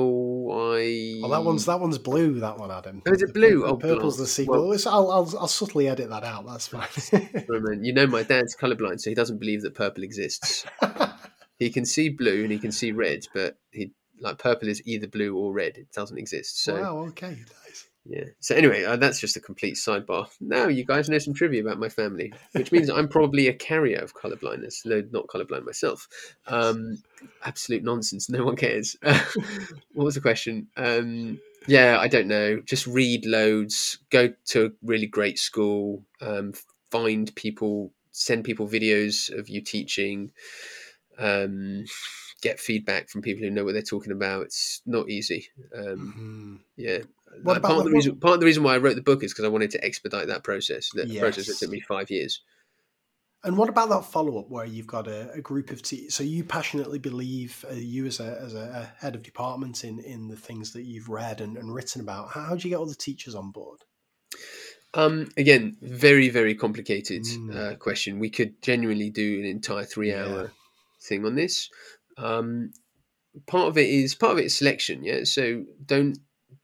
I. 0.51 1.19
Well, 1.21 1.31
that 1.31 1.45
one's 1.45 1.67
that 1.67 1.79
one's 1.81 1.99
blue. 1.99 2.41
That 2.41 2.59
one, 2.59 2.71
Adam. 2.71 3.03
Oh, 3.07 3.13
is 3.13 3.23
it 3.23 3.35
blue? 3.35 3.61
The 3.61 3.67
Oh, 3.67 3.77
purple's 3.77 4.17
the 4.19 4.27
sequel. 4.27 4.69
Well- 4.69 4.79
I'll, 4.87 5.11
I'll 5.11 5.35
I'll 5.41 5.49
subtly 5.49 5.89
edit 5.89 6.09
that 6.11 6.25
out. 6.25 6.47
That's 6.47 6.69
fine. 6.69 6.89
You 7.83 7.93
know, 7.93 8.07
my 8.07 8.23
dad's 8.23 8.57
colorblind, 8.57 9.01
so 9.01 9.11
he 9.11 9.15
doesn't 9.15 9.39
believe 9.39 9.63
that 9.63 9.75
purple 9.75 10.03
exists. 10.05 10.65
he 11.63 11.71
can 11.71 11.85
see 11.85 12.09
blue 12.09 12.43
and 12.43 12.53
he 12.53 12.59
can 12.59 12.73
see 12.73 12.93
red, 12.93 13.27
but 13.35 13.57
he 13.71 13.93
like 14.21 14.39
purple 14.39 14.69
is 14.69 14.83
either 14.87 15.07
blue 15.07 15.37
or 15.37 15.53
red. 15.53 15.77
It 15.77 15.93
doesn't 15.93 16.19
exist. 16.19 16.63
So 16.63 16.81
wow. 16.81 16.97
Okay. 17.09 17.37
Nice. 17.67 17.89
yeah. 18.05 18.25
So 18.41 18.55
anyway, 18.55 18.85
uh, 18.85 18.97
that's 18.97 19.21
just 19.21 19.37
a 19.37 19.41
complete 19.41 19.75
sidebar. 19.75 20.29
Now 20.41 20.69
you 20.69 20.85
guys 20.85 21.09
know 21.09 21.19
some 21.19 21.35
trivia 21.35 21.63
about 21.63 21.79
my 21.79 21.89
family, 21.89 22.33
which 22.53 22.73
means 22.73 22.89
I'm 22.89 23.09
probably 23.09 23.49
a 23.49 23.55
carrier 23.55 23.99
of 23.99 24.15
color 24.15 24.37
blindness, 24.37 24.83
though 24.85 25.03
not 25.11 25.27
colorblind 25.27 25.65
myself. 25.65 26.09
Um, 26.47 27.03
absolute 27.45 27.83
nonsense. 27.83 28.31
No 28.31 28.45
one 28.45 28.57
cares. 28.57 28.97
what 29.03 30.05
was 30.05 30.15
the 30.15 30.21
question? 30.21 30.69
Um, 30.77 31.41
yeah, 31.67 31.99
I 32.01 32.09
don't 32.09 32.29
know. 32.29 32.61
Just 32.61 32.87
read 32.87 33.25
loads. 33.27 33.99
Go 34.11 34.33
to 34.47 34.67
a 34.67 34.71
really 34.83 35.07
great 35.07 35.39
school. 35.39 36.05
Um, 36.21 36.55
find 36.91 37.35
people. 37.35 37.93
Send 38.15 38.45
people 38.45 38.69
videos 38.69 39.33
of 39.37 39.49
you 39.49 39.63
teaching. 39.63 40.33
Um, 41.19 41.85
get 42.41 42.59
feedback 42.59 43.09
from 43.09 43.23
people 43.23 43.45
who 43.45 43.51
know 43.51 43.65
what 43.65 43.73
they're 43.73 43.83
talking 43.83 44.13
about. 44.13 44.43
It's 44.47 44.83
not 44.85 45.09
easy. 45.09 45.47
Um, 45.77 46.15
Mhm. 46.19 46.65
yeah. 46.77 46.99
Like, 47.45 47.63
part 47.63 47.79
of 47.79 47.85
the- 47.85 47.91
reason? 47.93 48.19
Part 48.19 48.35
of 48.35 48.41
the 48.41 48.47
reason 48.47 48.63
why 48.63 48.75
I 48.75 48.79
wrote 48.79 48.97
the 48.97 49.01
book 49.03 49.23
is 49.23 49.33
because 49.33 49.45
I 49.45 49.49
wanted 49.49 49.71
to 49.73 49.85
expedite 49.85 50.27
that 50.27 50.43
process. 50.43 50.91
That 50.95 51.09
process 51.19 51.47
that 51.47 51.59
took 51.59 51.71
me 51.71 51.81
five 51.81 52.11
years. 52.11 52.43
And 53.45 53.57
what 53.57 53.69
about 53.69 53.89
that 53.89 54.05
follow 54.05 54.39
up 54.39 54.49
where 54.51 54.65
you've 54.65 54.87
got 54.87 55.09
a, 55.09 55.31
a 55.33 55.41
group 55.41 55.71
of 55.71 55.83
teachers? 55.83 56.15
So 56.15 56.23
you 56.23 56.45
passionately 56.45 56.99
believe 57.01 57.65
uh, 57.71 57.75
you 57.75 58.07
as 58.07 58.21
a 58.21 58.39
as 58.41 58.55
a, 58.55 58.93
head 58.99 59.15
of 59.17 59.23
department 59.23 59.83
in 59.85 59.99
in 60.01 60.29
the 60.29 60.37
things 60.37 60.73
that 60.75 60.83
you've 60.83 61.09
read 61.09 61.41
and, 61.41 61.57
and 61.57 61.73
written 61.75 62.01
about. 62.01 62.31
How, 62.31 62.43
how 62.43 62.55
do 62.57 62.69
you 62.69 62.71
get 62.73 62.79
all 62.79 62.87
the 62.87 62.95
teachers 62.95 63.35
on 63.35 63.51
board? 63.51 63.81
Um, 64.95 65.31
again, 65.37 65.77
very 65.81 66.29
very 66.29 66.55
complicated 66.55 67.23
Mm. 67.25 67.57
uh, 67.57 67.75
question. 67.77 68.19
We 68.19 68.31
could 68.31 68.61
genuinely 68.63 69.11
do 69.11 69.41
an 69.41 69.47
entire 69.47 69.85
three 69.85 70.13
hour 70.15 70.53
thing 71.03 71.25
on 71.25 71.35
this. 71.35 71.69
Um, 72.17 72.73
part 73.47 73.69
of 73.69 73.79
it 73.79 73.89
is 73.89 74.15
part 74.15 74.33
of 74.33 74.39
it 74.39 74.47
is 74.47 74.57
selection. 74.57 75.03
Yeah, 75.05 75.25
so 75.25 75.65
don't 75.85 76.19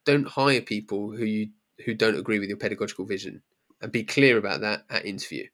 don't 0.04 0.28
hire 0.28 0.60
people 0.60 1.10
who 1.10 1.24
you 1.24 1.48
who 1.84 1.94
don't 1.94 2.18
agree 2.18 2.38
with 2.38 2.48
your 2.48 2.58
pedagogical 2.58 3.04
vision, 3.04 3.42
and 3.80 3.92
be 3.92 4.04
clear 4.04 4.38
about 4.38 4.60
that 4.60 4.84
at 4.90 5.06
interview. 5.06 5.46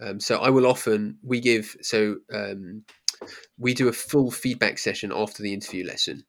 Um, 0.00 0.18
so 0.18 0.38
I 0.38 0.50
will 0.50 0.66
often 0.66 1.18
we 1.22 1.40
give 1.40 1.76
so 1.82 2.16
um, 2.32 2.84
we 3.58 3.74
do 3.74 3.88
a 3.88 3.92
full 3.92 4.30
feedback 4.30 4.78
session 4.78 5.12
after 5.14 5.42
the 5.42 5.52
interview 5.52 5.86
lesson. 5.86 6.24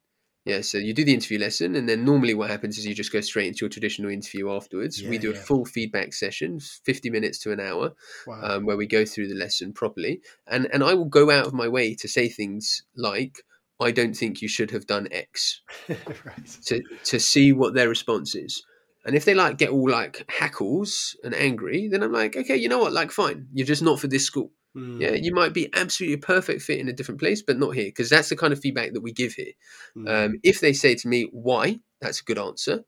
Yeah, 0.45 0.61
so 0.61 0.79
you 0.79 0.93
do 0.93 1.05
the 1.05 1.13
interview 1.13 1.37
lesson, 1.37 1.75
and 1.75 1.87
then 1.87 2.03
normally 2.03 2.33
what 2.33 2.49
happens 2.49 2.77
is 2.79 2.85
you 2.87 2.95
just 2.95 3.13
go 3.13 3.21
straight 3.21 3.47
into 3.47 3.63
your 3.63 3.69
traditional 3.69 4.09
interview 4.09 4.49
afterwards. 4.51 5.03
we 5.03 5.15
Yeah, 5.15 5.21
do 5.21 5.31
a 5.31 5.35
full 5.35 5.65
feedback 5.65 6.13
session, 6.13 6.59
fifty 6.59 7.11
minutes 7.11 7.37
to 7.39 7.51
an 7.51 7.59
hour, 7.59 7.93
Wow. 8.25 8.41
um, 8.41 8.65
where 8.65 8.77
we 8.77 8.87
go 8.87 9.05
through 9.05 9.27
the 9.27 9.35
lesson 9.35 9.71
properly, 9.71 10.21
and 10.47 10.67
and 10.73 10.83
I 10.83 10.95
will 10.95 11.05
go 11.05 11.29
out 11.29 11.45
of 11.45 11.53
my 11.53 11.67
way 11.67 11.93
to 11.93 12.07
say 12.07 12.27
things 12.27 12.81
like, 12.95 13.43
"I 13.79 13.91
don't 13.91 14.15
think 14.15 14.41
you 14.41 14.47
should 14.47 14.71
have 14.71 14.87
done 14.87 15.07
X," 15.11 15.61
right. 16.25 16.47
to 16.65 16.81
to 17.03 17.19
see 17.19 17.53
what 17.53 17.75
their 17.75 17.87
response 17.89 18.33
is. 18.33 18.63
And 19.05 19.15
if 19.15 19.25
they 19.25 19.33
like 19.35 19.57
get 19.59 19.69
all 19.69 19.89
like 19.89 20.25
hackles 20.29 21.15
and 21.23 21.33
angry, 21.35 21.87
then 21.87 22.01
I'm 22.03 22.11
like, 22.11 22.35
okay, 22.35 22.55
you 22.55 22.69
know 22.69 22.77
what? 22.79 22.93
Like, 22.93 23.11
fine, 23.11 23.47
you're 23.53 23.65
just 23.67 23.81
not 23.81 23.99
for 23.99 24.07
this 24.07 24.25
school. 24.25 24.51
Mm, 24.75 25.01
Yeah, 25.01 25.11
you 25.11 25.33
might 25.33 25.53
be 25.53 25.69
absolutely 25.73 26.17
perfect 26.17 26.61
fit 26.61 26.79
in 26.79 26.87
a 26.87 26.93
different 26.93 27.19
place, 27.19 27.41
but 27.41 27.59
not 27.59 27.75
here, 27.75 27.85
because 27.85 28.09
that's 28.09 28.29
the 28.29 28.35
kind 28.37 28.53
of 28.53 28.59
feedback 28.59 28.93
that 28.93 29.01
we 29.01 29.11
give 29.11 29.33
here. 29.33 29.53
mm. 29.95 30.07
Um, 30.09 30.39
if 30.43 30.61
they 30.61 30.73
say 30.73 30.95
to 30.95 31.07
me 31.07 31.27
why, 31.31 31.79
that's 31.99 32.21
a 32.21 32.23
good 32.23 32.39
answer, 32.39 32.83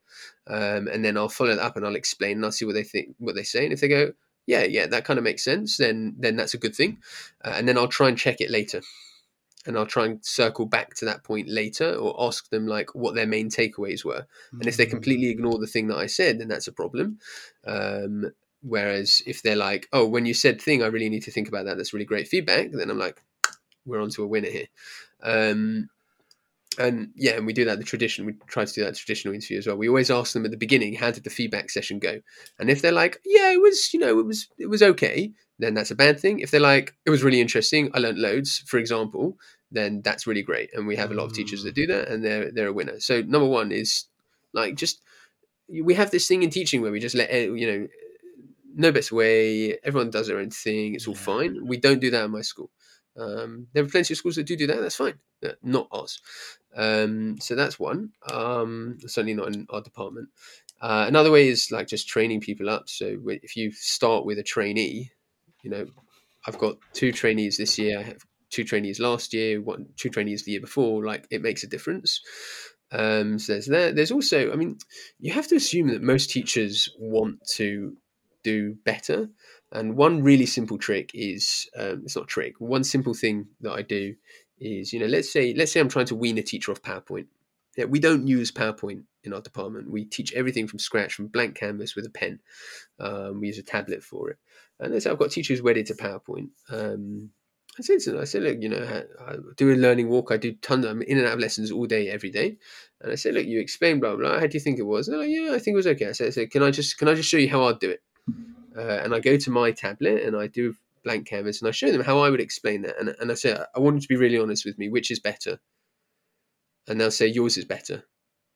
um, 0.48 0.88
and 0.88 1.04
then 1.04 1.18
I'll 1.18 1.30
follow 1.30 1.56
that 1.56 1.62
up 1.64 1.76
and 1.76 1.86
I'll 1.86 1.96
explain 1.96 2.38
and 2.38 2.46
I'll 2.46 2.52
see 2.52 2.66
what 2.66 2.74
they 2.76 2.84
think, 2.84 3.16
what 3.20 3.36
they 3.36 3.44
say. 3.44 3.64
And 3.66 3.74
if 3.74 3.82
they 3.82 3.88
go, 3.88 4.14
yeah, 4.46 4.64
yeah, 4.64 4.88
that 4.88 5.06
kind 5.06 5.18
of 5.18 5.24
makes 5.24 5.44
sense, 5.44 5.78
then 5.78 6.16
then 6.18 6.36
that's 6.36 6.54
a 6.54 6.58
good 6.58 6.76
thing. 6.76 7.00
Uh, 7.44 7.54
and 7.56 7.68
then 7.68 7.78
I'll 7.78 7.88
try 7.88 8.10
and 8.10 8.18
check 8.18 8.42
it 8.42 8.52
later. 8.52 8.82
And 9.66 9.78
I'll 9.78 9.86
try 9.86 10.06
and 10.06 10.26
circle 10.26 10.66
back 10.66 10.94
to 10.96 11.06
that 11.06 11.24
point 11.24 11.48
later 11.48 11.96
or 11.96 12.14
ask 12.22 12.50
them 12.50 12.68
like 12.68 12.94
what 12.96 13.16
their 13.16 13.26
main 13.26 13.50
takeaways 13.50 14.04
were. 14.04 14.28
And 14.60 14.68
if 14.68 14.76
they 14.76 14.86
completely 14.86 15.30
ignore 15.30 15.58
the 15.58 15.68
thing 15.68 15.88
that 15.88 15.98
I 15.98 16.08
said, 16.08 16.40
then 16.40 16.50
that's 16.50 16.68
a 16.68 16.74
problem. 16.74 17.20
Um, 17.66 18.34
whereas 18.64 19.22
if 19.26 19.42
they're 19.42 19.56
like, 19.56 19.88
oh, 19.94 20.08
when 20.08 20.26
you 20.26 20.34
said 20.34 20.62
thing, 20.62 20.82
I 20.82 20.88
really 20.88 21.10
need 21.10 21.24
to 21.24 21.32
think 21.32 21.48
about 21.48 21.66
that. 21.66 21.78
That's 21.78 21.94
really 21.94 22.06
great 22.06 22.28
feedback. 22.28 22.72
Then 22.72 22.90
I'm 22.90 22.98
like, 22.98 23.22
we're 23.86 24.02
on 24.02 24.10
to 24.12 24.24
a 24.24 24.28
winner 24.28 24.50
here. 24.50 24.68
Um, 25.22 25.90
and 26.80 27.10
yeah, 27.16 27.34
and 27.34 27.46
we 27.46 27.54
do 27.54 27.66
that 27.66 27.78
the 27.78 27.84
tradition. 27.84 28.26
We 28.26 28.34
try 28.48 28.66
to 28.66 28.74
do 28.74 28.84
that 28.84 28.96
traditional 28.96 29.36
interview 29.36 29.60
as 29.60 29.68
well. 29.68 29.76
We 29.76 29.88
always 29.88 30.10
ask 30.10 30.34
them 30.34 30.46
at 30.46 30.52
the 30.52 30.58
beginning, 30.58 30.96
how 30.96 31.12
did 31.12 31.24
the 31.24 31.30
feedback 31.30 31.70
session 31.70 32.00
go? 32.00 32.20
And 32.58 32.70
if 32.70 32.82
they're 32.82 32.92
like, 32.92 33.20
yeah, 33.26 33.52
it 33.52 33.62
was, 33.62 33.94
you 33.94 34.00
know, 34.00 34.20
it 34.20 34.26
was, 34.26 34.48
it 34.58 34.68
was 34.68 34.82
okay, 34.82 35.32
then 35.60 35.76
that's 35.76 35.92
a 35.92 35.96
bad 35.96 36.20
thing. 36.20 36.40
If 36.40 36.50
they're 36.50 36.60
like, 36.60 36.96
it 37.06 37.12
was 37.12 37.24
really 37.24 37.42
interesting, 37.42 37.92
I 37.94 38.00
learned 38.00 38.18
loads, 38.18 38.64
for 38.66 38.80
example, 38.80 39.38
then 39.72 40.02
that's 40.02 40.26
really 40.26 40.42
great. 40.42 40.72
And 40.74 40.88
we 40.88 40.96
have 40.96 41.12
a 41.12 41.14
lot 41.14 41.26
of 41.26 41.34
teachers 41.34 41.64
that 41.64 41.76
do 41.76 41.88
that, 41.88 42.08
and 42.08 42.24
they're 42.24 42.52
they're 42.52 42.68
a 42.68 42.74
winner. 42.74 43.00
So 43.00 43.22
number 43.22 43.48
one 43.48 43.72
is 43.72 44.06
like 44.54 44.76
just 44.76 45.02
we 45.70 45.94
have 45.96 46.12
this 46.12 46.28
thing 46.28 46.44
in 46.44 46.50
teaching 46.50 46.82
where 46.82 46.92
we 46.92 47.00
just 47.00 47.16
let 47.16 47.30
eh, 47.32 47.46
you 47.46 47.68
know 47.68 47.88
no 48.74 48.92
best 48.92 49.12
way. 49.12 49.78
Everyone 49.84 50.10
does 50.10 50.28
their 50.28 50.40
own 50.40 50.50
thing. 50.50 50.96
It's 50.96 51.08
all 51.08 51.14
Yeah. 51.16 51.20
fine. 51.22 51.66
We 51.66 51.78
don't 51.78 52.00
do 52.00 52.12
that 52.12 52.26
in 52.26 52.32
my 52.32 52.42
school. 52.42 52.72
Um, 53.16 53.68
there 53.74 53.84
are 53.84 53.88
plenty 53.88 54.14
of 54.14 54.18
schools 54.18 54.36
that 54.36 54.46
do 54.46 54.56
do 54.56 54.68
that. 54.68 54.82
That's 54.82 54.96
fine. 54.96 55.20
Uh, 55.46 55.52
not 55.62 55.88
us. 55.92 56.20
Um, 56.76 57.38
so 57.40 57.56
that's 57.56 57.80
one. 57.80 58.12
Um, 58.32 58.98
certainly 59.02 59.36
not 59.36 59.54
in 59.54 59.68
our 59.70 59.82
department. 59.82 60.30
Uh, 60.82 61.06
another 61.08 61.32
way 61.32 61.48
is 61.48 61.72
like 61.72 61.88
just 61.88 62.08
training 62.08 62.42
people 62.42 62.70
up. 62.70 62.90
So 62.90 63.18
if 63.28 63.56
you 63.56 63.72
start 63.72 64.26
with 64.26 64.40
a 64.40 64.44
trainee, 64.44 65.12
you 65.62 65.70
know, 65.70 65.86
I've 66.48 66.58
got 66.58 66.78
two 66.94 67.12
trainees 67.12 67.58
this 67.58 67.78
year. 67.78 68.00
I 68.00 68.04
have 68.04 68.22
two 68.50 68.64
trainees 68.64 69.00
last 69.00 69.34
year. 69.34 69.62
One, 69.62 69.88
two 69.96 70.10
trainees 70.10 70.44
the 70.44 70.52
year 70.52 70.62
before. 70.62 71.06
Like 71.06 71.28
it 71.30 71.42
makes 71.42 71.64
a 71.64 71.68
difference. 71.68 72.20
Um, 72.92 73.40
so 73.40 73.54
there's 73.54 73.68
that. 73.68 73.96
There's 73.96 74.12
also, 74.12 74.52
I 74.52 74.56
mean, 74.56 74.78
you 75.20 75.32
have 75.34 75.48
to 75.48 75.56
assume 75.56 75.88
that 75.88 76.02
most 76.02 76.30
teachers 76.32 76.90
want 77.00 77.40
to 77.56 77.96
do 78.44 78.76
better. 78.86 79.30
And 79.72 79.96
one 79.96 80.24
really 80.24 80.46
simple 80.46 80.78
trick 80.78 81.12
is 81.14 81.70
um, 81.78 82.04
it's 82.06 82.16
not 82.16 82.26
a 82.26 82.28
trick. 82.28 82.56
One 82.60 82.84
simple 82.84 83.14
thing 83.14 83.48
that 83.62 83.74
I 83.74 83.82
do 83.82 84.16
is 84.60 84.94
you 84.94 85.00
know 85.00 85.08
let's 85.08 85.32
say 85.32 85.54
let's 85.56 85.72
say 85.72 85.80
I'm 85.80 85.90
trying 85.90 86.06
to 86.08 86.16
wean 86.16 86.38
a 86.38 86.44
teacher 86.44 86.72
off 86.72 86.82
PowerPoint. 86.82 87.28
Yeah, 87.76 87.86
we 87.86 88.00
don't 88.00 88.28
use 88.28 88.52
PowerPoint 88.52 89.04
in 89.24 89.34
our 89.34 89.42
department. 89.42 89.90
We 89.90 90.06
teach 90.06 90.32
everything 90.34 90.68
from 90.68 90.80
scratch, 90.80 91.16
from 91.16 91.28
blank 91.28 91.56
canvas 91.56 91.96
with 91.96 92.06
a 92.06 92.10
pen. 92.10 92.40
Um, 93.00 93.40
we 93.40 93.48
use 93.48 93.58
a 93.58 93.64
tablet 93.64 94.04
for 94.04 94.30
it. 94.30 94.38
And 94.80 94.94
let's 94.94 95.06
say 95.06 95.12
I've 95.12 95.18
got 95.18 95.32
teachers 95.32 95.62
wedded 95.62 95.88
to 95.88 95.96
PowerPoint. 95.96 96.50
Um, 96.70 97.32
I 97.80 97.82
said 97.82 98.00
to 98.02 98.12
them, 98.12 98.22
I 98.22 98.26
said, 98.26 98.44
look, 98.44 98.58
you 98.62 98.70
know, 98.70 99.04
I, 99.26 99.38
do 99.58 99.74
a 99.74 99.76
learning 99.76 100.10
walk. 100.10 100.32
I 100.32 100.38
do 100.38 100.54
tons. 100.54 100.86
I'm 100.86 101.02
in 101.02 101.18
and 101.18 101.26
out 101.26 101.34
of 101.34 101.40
lessons 101.40 101.72
all 101.72 101.88
day, 101.88 102.10
every 102.10 102.30
day. 102.30 102.58
And 103.02 103.12
I 103.12 103.16
said, 103.16 103.34
look, 103.34 103.48
you 103.48 103.60
explain 103.60 104.00
blah 104.00 104.16
blah. 104.16 104.40
How 104.40 104.46
do 104.46 104.54
you 104.54 104.60
think 104.60 104.78
it 104.78 104.84
was? 104.84 105.08
Like, 105.08 105.30
yeah, 105.30 105.52
I 105.54 105.60
think 105.60 105.74
it 105.74 105.78
was 105.78 105.88
okay. 105.88 106.10
I 106.10 106.12
said, 106.12 106.28
I 106.28 106.30
said, 106.30 106.52
can 106.52 106.62
I 106.62 106.70
just 106.70 106.98
can 107.00 107.08
I 107.08 107.16
just 107.16 107.30
show 107.30 107.38
you 107.38 107.50
how 107.50 107.64
I'd 107.64 107.80
do 107.80 107.90
it? 107.90 108.04
Uh, 108.78 109.00
and 109.04 109.14
I 109.14 109.20
go 109.20 109.38
to 109.38 109.52
my 109.52 109.72
tablet 109.72 110.24
and 110.24 110.36
I 110.36 110.48
do 110.48 110.76
blank 111.04 111.28
canvas 111.28 111.62
and 111.62 111.68
I 111.68 111.72
show 111.72 111.92
them 111.92 112.04
how 112.04 112.20
I 112.20 112.30
would 112.30 112.40
explain 112.40 112.82
that. 112.84 113.00
And, 113.00 113.16
and 113.20 113.32
I 113.32 113.36
say, 113.36 113.58
I 113.76 113.80
want 113.80 113.96
you 113.96 114.02
to 114.02 114.08
be 114.08 114.16
really 114.16 114.40
honest 114.40 114.66
with 114.66 114.78
me, 114.78 114.90
which 114.90 115.12
is 115.12 115.20
better? 115.20 115.60
And 116.88 117.00
they'll 117.00 117.12
say, 117.12 117.28
yours 117.28 117.58
is 117.58 117.66
better. 117.66 118.04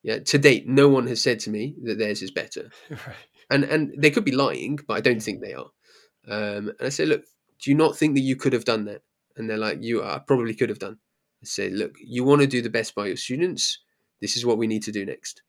Yeah. 0.03 0.19
To 0.19 0.37
date, 0.37 0.67
no 0.67 0.87
one 0.87 1.07
has 1.07 1.21
said 1.21 1.39
to 1.41 1.49
me 1.49 1.75
that 1.83 1.97
theirs 1.97 2.21
is 2.21 2.31
better. 2.31 2.69
right. 2.89 3.15
And 3.49 3.63
and 3.63 3.93
they 3.97 4.11
could 4.11 4.25
be 4.25 4.33
lying, 4.33 4.77
but 4.87 4.97
I 4.97 5.01
don't 5.01 5.21
think 5.21 5.41
they 5.41 5.53
are. 5.53 5.69
Um, 6.27 6.69
and 6.69 6.81
I 6.81 6.89
say, 6.89 7.05
look, 7.05 7.23
do 7.61 7.71
you 7.71 7.77
not 7.77 7.95
think 7.95 8.15
that 8.15 8.21
you 8.21 8.35
could 8.35 8.53
have 8.53 8.65
done 8.65 8.85
that? 8.85 9.01
And 9.35 9.49
they're 9.49 9.57
like, 9.57 9.79
you 9.81 10.03
I 10.03 10.19
probably 10.25 10.53
could 10.53 10.69
have 10.69 10.79
done. 10.79 10.97
I 11.41 11.45
say, 11.45 11.69
look, 11.69 11.95
you 11.99 12.23
want 12.23 12.41
to 12.41 12.47
do 12.47 12.61
the 12.61 12.69
best 12.69 12.95
by 12.95 13.07
your 13.07 13.15
students. 13.15 13.79
This 14.21 14.35
is 14.35 14.45
what 14.45 14.57
we 14.57 14.67
need 14.67 14.83
to 14.83 14.91
do 14.91 15.05
next. 15.05 15.43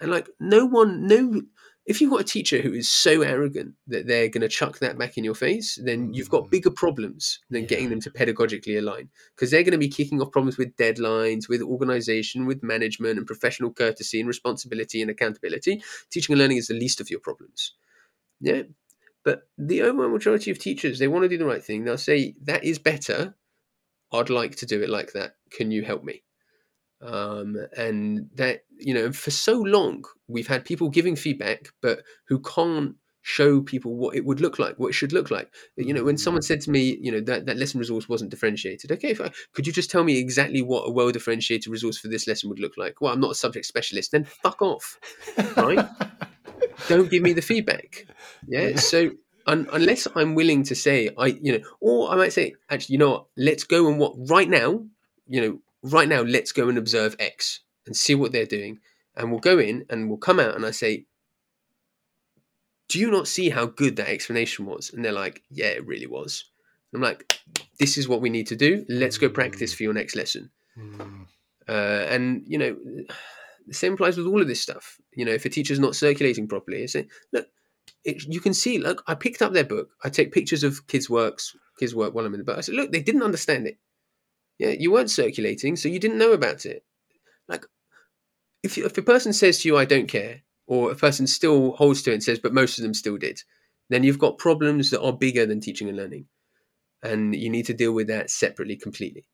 And 0.00 0.10
like, 0.10 0.28
no 0.40 0.66
one, 0.66 1.06
no, 1.06 1.42
if 1.86 2.00
you've 2.00 2.10
got 2.10 2.20
a 2.20 2.24
teacher 2.24 2.62
who 2.62 2.72
is 2.72 2.88
so 2.88 3.20
arrogant 3.20 3.74
that 3.88 4.06
they're 4.06 4.28
going 4.28 4.40
to 4.40 4.48
chuck 4.48 4.78
that 4.78 4.96
back 4.96 5.18
in 5.18 5.24
your 5.24 5.34
face, 5.34 5.78
then 5.84 6.14
you've 6.14 6.30
got 6.30 6.44
Mm. 6.44 6.50
bigger 6.50 6.70
problems 6.70 7.40
than 7.50 7.66
getting 7.66 7.90
them 7.90 8.00
to 8.00 8.10
pedagogically 8.10 8.78
align 8.78 9.10
because 9.34 9.50
they're 9.50 9.62
going 9.62 9.72
to 9.72 9.78
be 9.78 9.88
kicking 9.88 10.20
off 10.22 10.32
problems 10.32 10.56
with 10.56 10.74
deadlines, 10.76 11.48
with 11.48 11.60
organization, 11.60 12.46
with 12.46 12.62
management 12.62 13.18
and 13.18 13.26
professional 13.26 13.70
courtesy 13.72 14.18
and 14.18 14.28
responsibility 14.28 15.02
and 15.02 15.10
accountability. 15.10 15.82
Teaching 16.10 16.32
and 16.32 16.40
learning 16.40 16.56
is 16.56 16.68
the 16.68 16.74
least 16.74 17.00
of 17.00 17.10
your 17.10 17.20
problems. 17.20 17.74
Yeah. 18.40 18.62
But 19.22 19.48
the 19.58 19.82
overwhelming 19.82 20.14
majority 20.14 20.50
of 20.50 20.58
teachers, 20.58 20.98
they 20.98 21.08
want 21.08 21.24
to 21.24 21.28
do 21.28 21.38
the 21.38 21.46
right 21.46 21.64
thing. 21.64 21.84
They'll 21.84 21.98
say, 21.98 22.34
that 22.44 22.64
is 22.64 22.78
better. 22.78 23.34
I'd 24.12 24.30
like 24.30 24.56
to 24.56 24.66
do 24.66 24.82
it 24.82 24.88
like 24.90 25.12
that. 25.12 25.36
Can 25.50 25.70
you 25.70 25.82
help 25.82 26.04
me? 26.04 26.22
Um, 27.04 27.56
and 27.76 28.30
that, 28.34 28.64
you 28.78 28.94
know, 28.94 29.12
for 29.12 29.30
so 29.30 29.60
long, 29.60 30.04
we've 30.26 30.46
had 30.46 30.64
people 30.64 30.88
giving 30.88 31.16
feedback, 31.16 31.68
but 31.82 32.02
who 32.28 32.40
can't 32.40 32.96
show 33.26 33.62
people 33.62 33.96
what 33.96 34.14
it 34.14 34.24
would 34.24 34.40
look 34.40 34.58
like, 34.58 34.78
what 34.78 34.88
it 34.88 34.92
should 34.92 35.12
look 35.12 35.30
like. 35.30 35.52
You 35.76 35.94
know, 35.94 36.04
when 36.04 36.18
someone 36.18 36.42
said 36.42 36.60
to 36.62 36.70
me, 36.70 36.98
you 37.00 37.10
know, 37.10 37.20
that, 37.20 37.46
that 37.46 37.56
lesson 37.56 37.80
resource 37.80 38.08
wasn't 38.08 38.30
differentiated, 38.30 38.92
okay, 38.92 39.10
if 39.10 39.20
I, 39.20 39.30
could 39.54 39.66
you 39.66 39.72
just 39.72 39.90
tell 39.90 40.04
me 40.04 40.18
exactly 40.18 40.62
what 40.62 40.82
a 40.86 40.90
well 40.90 41.10
differentiated 41.10 41.68
resource 41.68 41.98
for 41.98 42.08
this 42.08 42.26
lesson 42.26 42.50
would 42.50 42.60
look 42.60 42.76
like? 42.76 43.00
Well, 43.00 43.12
I'm 43.12 43.20
not 43.20 43.30
a 43.30 43.34
subject 43.34 43.66
specialist, 43.66 44.12
then 44.12 44.24
fuck 44.24 44.60
off. 44.60 44.98
Right? 45.56 45.86
Don't 46.88 47.10
give 47.10 47.22
me 47.22 47.32
the 47.32 47.42
feedback. 47.42 48.06
Yeah. 48.46 48.68
Yeah. 48.68 48.76
So 48.76 49.12
un- 49.46 49.68
unless 49.72 50.06
I'm 50.14 50.34
willing 50.34 50.62
to 50.64 50.74
say, 50.74 51.10
I, 51.16 51.26
you 51.26 51.52
know, 51.52 51.64
or 51.80 52.10
I 52.10 52.16
might 52.16 52.32
say, 52.34 52.54
actually, 52.68 52.94
you 52.94 52.98
know 52.98 53.10
what, 53.10 53.26
let's 53.36 53.64
go 53.64 53.88
and 53.88 53.98
what, 53.98 54.14
right 54.28 54.48
now, 54.48 54.84
you 55.26 55.40
know, 55.40 55.58
right 55.84 56.08
now, 56.08 56.22
let's 56.22 56.52
go 56.52 56.68
and 56.68 56.78
observe 56.78 57.14
X 57.18 57.60
and 57.86 57.96
see 57.96 58.14
what 58.14 58.32
they're 58.32 58.46
doing. 58.46 58.80
And 59.16 59.30
we'll 59.30 59.40
go 59.40 59.58
in 59.58 59.86
and 59.88 60.08
we'll 60.08 60.18
come 60.18 60.40
out 60.40 60.56
and 60.56 60.66
I 60.66 60.72
say, 60.72 61.06
do 62.88 62.98
you 62.98 63.10
not 63.10 63.28
see 63.28 63.50
how 63.50 63.66
good 63.66 63.96
that 63.96 64.08
explanation 64.08 64.66
was? 64.66 64.90
And 64.92 65.04
they're 65.04 65.12
like, 65.12 65.42
yeah, 65.50 65.68
it 65.68 65.86
really 65.86 66.06
was. 66.06 66.44
I'm 66.94 67.00
like, 67.00 67.40
this 67.78 67.98
is 67.98 68.08
what 68.08 68.20
we 68.20 68.30
need 68.30 68.46
to 68.48 68.56
do. 68.56 68.84
Let's 68.88 69.18
go 69.18 69.28
practice 69.28 69.74
for 69.74 69.82
your 69.82 69.92
next 69.92 70.14
lesson. 70.14 70.50
Mm. 70.78 71.26
Uh, 71.68 71.72
and 71.72 72.44
you 72.46 72.58
know, 72.58 72.76
the 73.66 73.74
same 73.74 73.94
applies 73.94 74.16
with 74.16 74.26
all 74.26 74.40
of 74.40 74.46
this 74.46 74.60
stuff. 74.60 74.98
You 75.12 75.24
know, 75.24 75.32
if 75.32 75.44
a 75.44 75.48
teacher's 75.48 75.80
not 75.80 75.96
circulating 75.96 76.46
properly, 76.46 76.82
I 76.82 76.86
say, 76.86 77.08
look, 77.32 77.46
it, 78.04 78.22
you 78.24 78.40
can 78.40 78.54
see. 78.54 78.78
Look, 78.78 79.02
I 79.06 79.14
picked 79.14 79.42
up 79.42 79.52
their 79.52 79.64
book. 79.64 79.88
I 80.04 80.08
take 80.08 80.32
pictures 80.32 80.62
of 80.62 80.86
kids' 80.86 81.10
works, 81.10 81.56
kids' 81.78 81.94
work 81.94 82.14
while 82.14 82.26
I'm 82.26 82.34
in 82.34 82.38
the 82.38 82.44
book. 82.44 82.58
I 82.58 82.60
said, 82.60 82.74
look, 82.76 82.92
they 82.92 83.02
didn't 83.02 83.22
understand 83.22 83.66
it. 83.66 83.78
Yeah, 84.58 84.70
you 84.70 84.92
weren't 84.92 85.10
circulating, 85.10 85.76
so 85.76 85.88
you 85.88 85.98
didn't 85.98 86.18
know 86.18 86.32
about 86.32 86.64
it. 86.66 86.84
Like, 87.48 87.66
if 88.62 88.76
you, 88.76 88.86
if 88.86 88.96
a 88.96 89.02
person 89.02 89.32
says 89.32 89.60
to 89.60 89.68
you, 89.68 89.76
"I 89.76 89.84
don't 89.84 90.06
care," 90.06 90.42
or 90.66 90.90
a 90.90 90.96
person 90.96 91.26
still 91.26 91.72
holds 91.72 92.02
to 92.02 92.10
it 92.10 92.14
and 92.14 92.22
says, 92.22 92.38
"But 92.38 92.54
most 92.54 92.78
of 92.78 92.82
them 92.82 92.94
still 92.94 93.18
did," 93.18 93.42
then 93.88 94.04
you've 94.04 94.18
got 94.18 94.38
problems 94.38 94.90
that 94.90 95.02
are 95.02 95.12
bigger 95.12 95.44
than 95.46 95.60
teaching 95.60 95.88
and 95.88 95.96
learning, 95.96 96.28
and 97.02 97.34
you 97.34 97.50
need 97.50 97.66
to 97.66 97.74
deal 97.74 97.92
with 97.92 98.06
that 98.08 98.30
separately, 98.30 98.76
completely. 98.76 99.28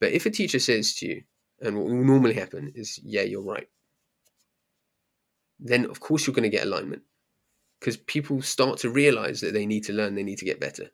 But 0.00 0.12
if 0.12 0.26
a 0.26 0.30
teacher 0.30 0.58
says 0.58 0.94
to 0.96 1.06
you, 1.06 1.22
and 1.60 1.76
what 1.76 1.86
will 1.86 2.04
normally 2.04 2.34
happen 2.34 2.72
is, 2.74 2.98
yeah, 3.02 3.22
you're 3.22 3.42
right, 3.42 3.68
then 5.58 5.86
of 5.86 6.00
course 6.00 6.26
you're 6.26 6.34
going 6.34 6.50
to 6.50 6.56
get 6.56 6.66
alignment 6.66 7.02
because 7.80 7.96
people 7.96 8.42
start 8.42 8.78
to 8.78 8.90
realize 8.90 9.40
that 9.40 9.52
they 9.52 9.66
need 9.66 9.84
to 9.84 9.92
learn, 9.92 10.14
they 10.14 10.22
need 10.22 10.38
to 10.38 10.44
get 10.44 10.60
better. 10.60 10.90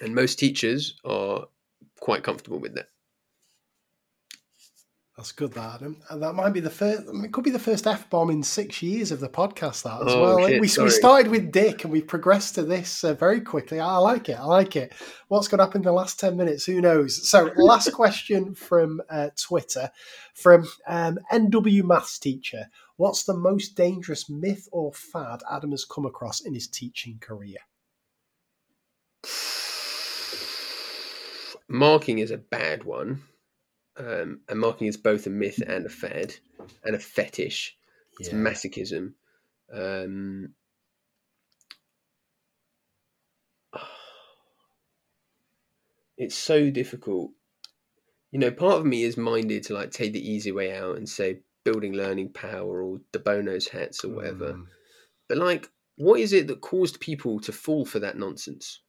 And 0.00 0.14
most 0.14 0.38
teachers 0.38 0.98
are 1.04 1.46
quite 2.00 2.22
comfortable 2.22 2.58
with 2.58 2.74
that. 2.74 2.88
That's 5.16 5.32
good, 5.32 5.54
that 5.54 5.76
Adam. 5.76 6.02
And 6.10 6.22
that 6.22 6.34
might 6.34 6.50
be 6.52 6.60
the 6.60 6.68
first. 6.68 7.04
It 7.08 7.32
could 7.32 7.44
be 7.44 7.50
the 7.50 7.58
first 7.58 7.86
f 7.86 8.10
bomb 8.10 8.28
in 8.28 8.42
six 8.42 8.82
years 8.82 9.10
of 9.10 9.20
the 9.20 9.30
podcast. 9.30 9.84
That 9.84 10.06
as 10.06 10.12
Oh, 10.12 10.20
well. 10.20 10.46
Shit, 10.46 10.60
we, 10.60 10.84
we 10.84 10.90
started 10.90 11.30
with 11.30 11.50
Dick 11.50 11.84
and 11.84 11.92
we 11.92 12.02
progressed 12.02 12.56
to 12.56 12.62
this 12.62 13.02
uh, 13.02 13.14
very 13.14 13.40
quickly. 13.40 13.80
I 13.80 13.96
like 13.96 14.28
it. 14.28 14.38
I 14.38 14.44
like 14.44 14.76
it. 14.76 14.92
What's 15.28 15.48
going 15.48 15.58
to 15.58 15.64
happen 15.64 15.80
in 15.80 15.86
the 15.86 15.92
last 15.92 16.20
ten 16.20 16.36
minutes? 16.36 16.66
Who 16.66 16.82
knows? 16.82 17.30
So, 17.30 17.50
last 17.56 17.90
question 17.94 18.54
from 18.54 19.00
uh, 19.08 19.30
Twitter 19.40 19.90
from 20.34 20.68
um, 20.86 21.18
NW 21.32 21.82
Maths 21.82 22.18
teacher. 22.18 22.66
What's 22.96 23.24
the 23.24 23.36
most 23.36 23.74
dangerous 23.74 24.28
myth 24.28 24.68
or 24.70 24.92
fad 24.92 25.40
Adam 25.50 25.70
has 25.70 25.86
come 25.86 26.04
across 26.04 26.42
in 26.42 26.52
his 26.52 26.68
teaching 26.68 27.18
career? 27.20 27.56
Marking 31.68 32.18
is 32.20 32.30
a 32.30 32.38
bad 32.38 32.84
one. 32.84 33.22
Um, 33.98 34.40
and 34.48 34.60
marking 34.60 34.86
is 34.88 34.96
both 34.98 35.26
a 35.26 35.30
myth 35.30 35.62
and 35.66 35.86
a 35.86 35.88
fad 35.88 36.34
and 36.84 36.94
a 36.94 36.98
fetish. 36.98 37.76
It's 38.18 38.28
Yeah. 38.28 38.34
masochism. 38.34 39.14
Um, 39.72 40.54
it's 46.18 46.34
so 46.34 46.70
difficult. 46.70 47.32
You 48.32 48.38
know, 48.38 48.50
part 48.50 48.78
of 48.80 48.84
me 48.86 49.04
is 49.04 49.16
minded 49.16 49.62
to 49.64 49.74
like 49.74 49.90
take 49.92 50.12
the 50.12 50.30
easy 50.30 50.52
way 50.52 50.76
out 50.76 50.96
and 50.96 51.08
say 51.08 51.40
building 51.64 51.94
learning 51.94 52.32
power 52.32 52.82
or 52.82 53.00
de 53.12 53.18
Bono's 53.18 53.68
hats 53.68 54.04
or 54.04 54.10
whatever. 54.10 54.52
Mm. 54.52 54.66
But 55.28 55.38
like, 55.38 55.70
what 55.96 56.20
is 56.20 56.32
it 56.34 56.46
that 56.48 56.60
caused 56.60 57.00
people 57.00 57.40
to 57.40 57.52
fall 57.52 57.86
for 57.86 57.98
that 58.00 58.18
nonsense? 58.18 58.82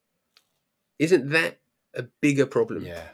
Isn't 1.00 1.30
that 1.30 1.60
a 1.98 2.04
bigger 2.22 2.46
problem? 2.46 2.86
Yeah. 2.86 3.08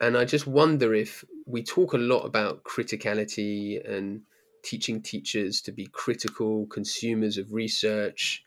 And 0.00 0.16
I 0.16 0.24
just 0.24 0.46
wonder 0.46 0.94
if 0.94 1.24
we 1.46 1.62
talk 1.62 1.92
a 1.92 1.98
lot 1.98 2.22
about 2.22 2.64
criticality 2.64 3.84
and 3.88 4.22
teaching 4.64 5.02
teachers 5.02 5.60
to 5.62 5.72
be 5.72 5.86
critical 5.86 6.66
consumers 6.66 7.36
of 7.38 7.52
research 7.52 8.44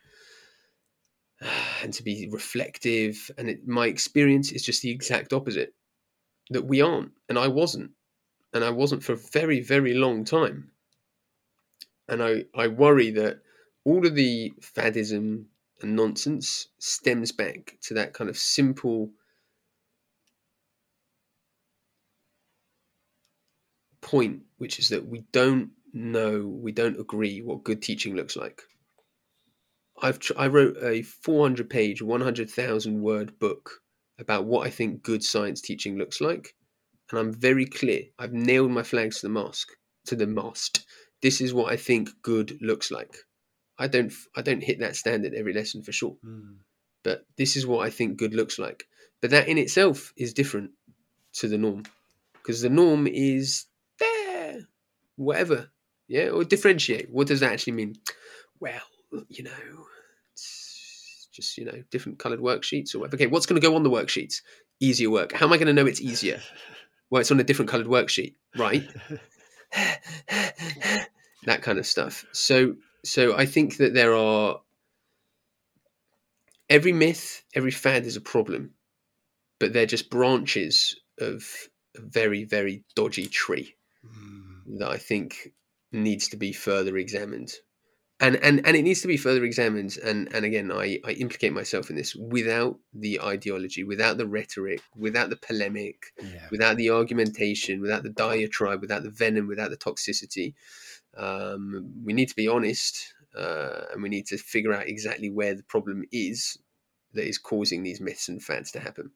and 1.81 1.93
to 1.93 2.03
be 2.03 2.30
reflective. 2.31 3.31
And 3.38 3.49
it, 3.49 3.67
my 3.67 3.88
experience 3.88 4.51
is 4.51 4.64
just 4.64 4.81
the 4.81 4.91
exact 4.91 5.33
opposite 5.33 5.73
that 6.49 6.65
we 6.65 6.81
aren't. 6.81 7.11
And 7.30 7.38
I 7.38 7.48
wasn't. 7.48 7.91
And 8.53 8.64
I 8.64 8.69
wasn't 8.69 9.03
for 9.03 9.14
a 9.14 9.17
very, 9.17 9.61
very 9.61 9.93
long 9.93 10.25
time. 10.25 10.72
And 12.07 12.22
I, 12.22 12.45
I 12.56 12.67
worry 12.67 13.11
that 13.11 13.40
all 13.85 14.06
of 14.06 14.15
the 14.15 14.53
faddism 14.61 15.45
and 15.81 15.95
nonsense 15.95 16.67
stems 16.77 17.31
back 17.31 17.77
to 17.81 17.93
that 17.95 18.14
kind 18.14 18.30
of 18.30 18.38
simple 18.38 19.11
point, 24.01 24.41
which 24.57 24.80
is 24.80 24.89
that 24.89 25.05
we 25.07 25.23
don't 25.31 25.69
know, 25.93 26.45
we 26.47 26.71
don't 26.71 26.99
agree 26.99 27.41
what 27.41 27.63
good 27.63 27.81
teaching 27.81 28.15
looks 28.15 28.35
like. 28.35 28.61
I've 30.01 30.19
tr- 30.19 30.33
I 30.38 30.47
wrote 30.47 30.77
a 30.81 31.03
400 31.03 31.69
page, 31.69 32.01
100,000 32.01 33.01
word 33.01 33.38
book 33.39 33.81
about 34.19 34.45
what 34.45 34.65
I 34.65 34.69
think 34.69 35.03
good 35.03 35.23
science 35.23 35.61
teaching 35.61 35.97
looks 35.97 36.21
like, 36.21 36.55
and 37.09 37.19
I'm 37.19 37.33
very 37.33 37.65
clear. 37.65 38.03
I've 38.17 38.33
nailed 38.33 38.71
my 38.71 38.83
flags 38.83 39.19
to 39.21 39.27
the 39.27 39.33
mosque, 39.33 39.71
to 40.05 40.15
the 40.15 40.27
mast. 40.27 40.85
This 41.21 41.39
is 41.41 41.53
what 41.53 41.71
I 41.71 41.77
think 41.77 42.09
good 42.23 42.57
looks 42.61 42.89
like. 42.89 43.15
I 43.77 43.88
don't 43.88 44.11
I 44.35 44.41
don't 44.41 44.63
hit 44.63 44.80
that 44.80 44.95
standard 44.95 45.33
every 45.33 45.53
lesson 45.53 45.83
for 45.83 45.91
sure, 45.91 46.15
Mm. 46.25 46.57
but 47.03 47.25
this 47.38 47.55
is 47.55 47.65
what 47.67 47.85
I 47.85 47.89
think 47.91 48.17
good 48.17 48.33
looks 48.33 48.57
like. 48.59 48.85
But 49.21 49.31
that 49.31 49.47
in 49.47 49.57
itself 49.59 50.13
is 50.17 50.33
different 50.33 50.71
to 51.33 51.47
the 51.47 51.57
norm 51.57 51.83
because 52.33 52.61
the 52.61 52.69
norm 52.69 53.07
is 53.07 53.65
whatever, 55.15 55.69
yeah, 56.07 56.30
or 56.30 56.43
differentiate. 56.43 57.09
What 57.09 57.27
does 57.27 57.40
that 57.40 57.51
actually 57.53 57.73
mean? 57.73 57.95
Well, 58.59 58.81
you 59.30 59.43
know, 59.43 59.51
it's 60.33 61.27
just 61.33 61.57
you 61.57 61.65
know 61.65 61.83
different 61.91 62.19
coloured 62.19 62.40
worksheets 62.40 62.95
or 62.95 62.99
whatever. 62.99 63.15
Okay, 63.15 63.27
what's 63.27 63.45
going 63.45 63.59
to 63.59 63.67
go 63.67 63.75
on 63.75 63.83
the 63.83 63.90
worksheets? 63.90 64.41
Easier 64.80 65.09
work. 65.09 65.31
How 65.33 65.45
am 65.45 65.53
I 65.53 65.57
going 65.57 65.67
to 65.67 65.73
know 65.73 65.85
it's 65.85 66.01
easier? 66.01 66.41
Well, 67.09 67.22
it's 67.22 67.31
on 67.31 67.40
a 67.40 67.43
different 67.43 67.69
coloured 67.69 67.88
worksheet, 67.88 68.35
right? 68.57 68.88
that 71.45 71.61
kind 71.61 71.77
of 71.77 71.85
stuff. 71.85 72.25
So, 72.31 72.75
so 73.03 73.35
I 73.35 73.45
think 73.45 73.77
that 73.77 73.93
there 73.93 74.15
are 74.15 74.61
every 76.69 76.93
myth, 76.93 77.43
every 77.53 77.72
fad 77.72 78.06
is 78.06 78.15
a 78.15 78.22
problem, 78.22 78.72
but 79.59 79.73
they're 79.73 79.85
just 79.85 80.09
branches 80.09 80.99
of 81.19 81.45
a 81.95 82.01
very, 82.01 82.45
very 82.45 82.83
dodgy 82.95 83.27
tree. 83.27 83.75
That 84.77 84.90
I 84.90 84.98
think 84.98 85.51
needs 85.91 86.27
to 86.30 86.38
be 86.38 86.53
further 86.53 86.98
examined. 86.98 87.53
And, 88.19 88.35
and, 88.35 88.66
and 88.67 88.77
it 88.77 88.83
needs 88.83 89.01
to 89.01 89.08
be 89.08 89.17
further 89.17 89.43
examined. 89.43 89.98
And, 90.03 90.33
and 90.33 90.45
again, 90.45 90.72
I, 90.72 91.00
I 91.03 91.11
implicate 91.14 91.53
myself 91.53 91.90
in 91.90 91.95
this 91.95 92.16
without 92.16 92.77
the 92.93 93.19
ideology, 93.19 93.83
without 93.83 94.17
the 94.17 94.27
rhetoric, 94.27 94.82
without 94.95 95.32
the 95.32 95.38
polemic, 95.38 96.14
Yeah. 96.22 96.48
without 96.51 96.77
the 96.77 96.91
argumentation, 96.91 97.82
without 97.82 98.03
the 98.03 98.11
diatribe, 98.11 98.80
without 98.80 99.01
the 99.01 99.09
venom, 99.09 99.48
without 99.48 99.72
the 99.72 99.77
toxicity. 99.77 100.53
Um, 101.17 101.93
we 102.06 102.14
need 102.14 102.30
to 102.30 102.35
be 102.35 102.48
honest 102.48 103.14
uh, 103.35 103.85
and 103.91 104.03
we 104.03 104.09
need 104.09 104.27
to 104.27 104.38
figure 104.38 104.74
out 104.74 104.88
exactly 104.88 105.30
where 105.30 105.56
the 105.56 105.64
problem 105.64 106.03
is 106.11 106.58
that 107.14 107.27
is 107.27 107.38
causing 107.38 107.83
these 107.83 108.01
myths 108.01 108.30
and 108.30 108.41
fads 108.41 108.72
to 108.72 108.80
happen. 108.80 109.11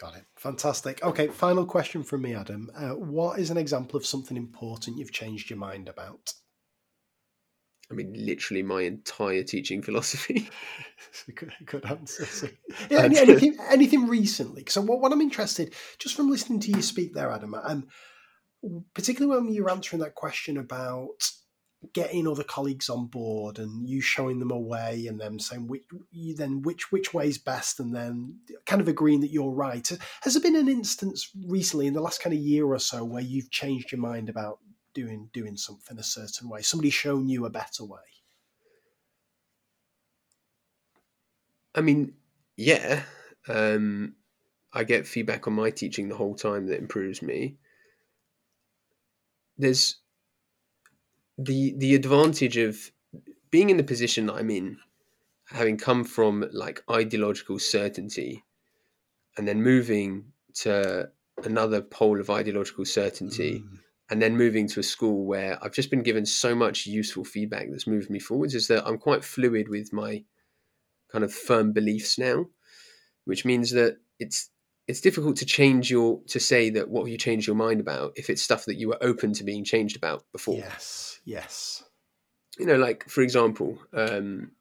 Got 0.00 0.16
it. 0.16 0.24
Fantastic. 0.36 1.02
Okay, 1.02 1.26
final 1.26 1.66
question 1.66 2.04
from 2.04 2.22
me, 2.22 2.34
Adam. 2.34 2.70
Uh, 2.76 2.90
what 2.90 3.40
is 3.40 3.50
an 3.50 3.56
example 3.56 3.96
of 3.96 4.06
something 4.06 4.36
important 4.36 4.96
you've 4.96 5.12
changed 5.12 5.50
your 5.50 5.58
mind 5.58 5.88
about? 5.88 6.34
I 7.90 7.94
mean, 7.94 8.12
literally 8.14 8.62
my 8.62 8.82
entire 8.82 9.42
teaching 9.42 9.82
philosophy. 9.82 10.50
good, 11.34 11.52
good 11.64 11.84
answer. 11.86 12.26
So- 12.26 12.48
yeah, 12.90 13.00
any, 13.00 13.18
anything, 13.18 13.56
anything 13.70 14.06
recently? 14.06 14.64
So, 14.68 14.82
what, 14.82 15.00
what 15.00 15.10
I'm 15.12 15.20
interested, 15.22 15.74
just 15.98 16.14
from 16.14 16.30
listening 16.30 16.60
to 16.60 16.70
you 16.70 16.82
speak 16.82 17.14
there, 17.14 17.30
Adam, 17.30 17.54
um, 17.54 17.88
particularly 18.94 19.42
when 19.42 19.52
you 19.52 19.64
were 19.64 19.70
answering 19.70 20.02
that 20.02 20.14
question 20.14 20.58
about 20.58 21.30
getting 21.92 22.26
other 22.26 22.42
colleagues 22.42 22.88
on 22.88 23.06
board 23.06 23.58
and 23.58 23.88
you 23.88 24.00
showing 24.00 24.40
them 24.40 24.50
a 24.50 24.58
way 24.58 25.06
and 25.06 25.20
them 25.20 25.38
saying 25.38 25.68
which 25.68 25.84
then 26.36 26.60
which 26.62 26.90
which 26.90 27.14
way 27.14 27.28
is 27.28 27.38
best 27.38 27.78
and 27.78 27.94
then 27.94 28.36
kind 28.66 28.82
of 28.82 28.88
agreeing 28.88 29.20
that 29.20 29.30
you're 29.30 29.52
right. 29.52 29.88
Has 30.22 30.34
there 30.34 30.42
been 30.42 30.56
an 30.56 30.68
instance 30.68 31.30
recently 31.46 31.86
in 31.86 31.94
the 31.94 32.00
last 32.00 32.20
kind 32.20 32.34
of 32.34 32.40
year 32.40 32.66
or 32.66 32.78
so 32.80 33.04
where 33.04 33.22
you've 33.22 33.50
changed 33.50 33.92
your 33.92 34.00
mind 34.00 34.28
about 34.28 34.58
doing 34.92 35.30
doing 35.32 35.56
something 35.56 35.98
a 35.98 36.02
certain 36.02 36.48
way? 36.48 36.62
Somebody 36.62 36.90
shown 36.90 37.28
you 37.28 37.46
a 37.46 37.50
better 37.50 37.84
way? 37.84 38.00
I 41.74 41.80
mean, 41.80 42.14
yeah, 42.56 43.04
um, 43.46 44.16
I 44.72 44.82
get 44.82 45.06
feedback 45.06 45.46
on 45.46 45.52
my 45.52 45.70
teaching 45.70 46.08
the 46.08 46.16
whole 46.16 46.34
time 46.34 46.66
that 46.66 46.78
improves 46.78 47.22
me. 47.22 47.56
There's 49.56 49.96
the 51.38 51.74
the 51.76 51.94
advantage 51.94 52.56
of 52.56 52.90
being 53.50 53.70
in 53.70 53.76
the 53.76 53.84
position 53.84 54.26
that 54.26 54.34
I'm 54.34 54.50
in, 54.50 54.78
having 55.46 55.76
come 55.78 56.04
from 56.04 56.48
like 56.52 56.82
ideological 56.90 57.58
certainty, 57.58 58.44
and 59.36 59.46
then 59.48 59.62
moving 59.62 60.32
to 60.54 61.10
another 61.44 61.80
pole 61.80 62.20
of 62.20 62.28
ideological 62.30 62.84
certainty, 62.84 63.60
Mm. 63.64 63.78
and 64.10 64.20
then 64.20 64.36
moving 64.36 64.66
to 64.68 64.80
a 64.80 64.82
school 64.82 65.24
where 65.24 65.62
I've 65.64 65.72
just 65.72 65.90
been 65.90 66.02
given 66.02 66.26
so 66.26 66.54
much 66.54 66.86
useful 66.86 67.24
feedback 67.24 67.68
that's 67.70 67.86
moved 67.86 68.10
me 68.10 68.18
forwards 68.18 68.54
is 68.54 68.66
that 68.68 68.86
I'm 68.86 68.98
quite 68.98 69.24
fluid 69.24 69.68
with 69.68 69.92
my 69.92 70.24
kind 71.12 71.24
of 71.24 71.32
firm 71.32 71.72
beliefs 71.72 72.18
now, 72.18 72.46
which 73.24 73.44
means 73.44 73.70
that 73.70 73.98
it's 74.18 74.50
it's 74.88 75.00
difficult 75.02 75.36
to 75.36 75.46
change 75.46 75.90
your 75.90 76.20
to 76.28 76.40
say 76.40 76.70
that 76.70 76.88
what 76.88 77.02
have 77.02 77.08
you 77.08 77.18
changed 77.18 77.46
your 77.46 77.56
mind 77.56 77.78
about 77.80 78.12
if 78.16 78.30
it's 78.30 78.42
stuff 78.42 78.64
that 78.64 78.76
you 78.76 78.88
were 78.88 78.98
open 79.02 79.32
to 79.34 79.44
being 79.44 79.62
changed 79.64 79.96
about 79.96 80.24
before. 80.32 80.56
yes 80.56 81.20
yes 81.24 81.84
You 82.58 82.66
know, 82.66 82.76
like 82.76 83.08
for 83.08 83.22
example, 83.22 83.78
um, 83.92 84.52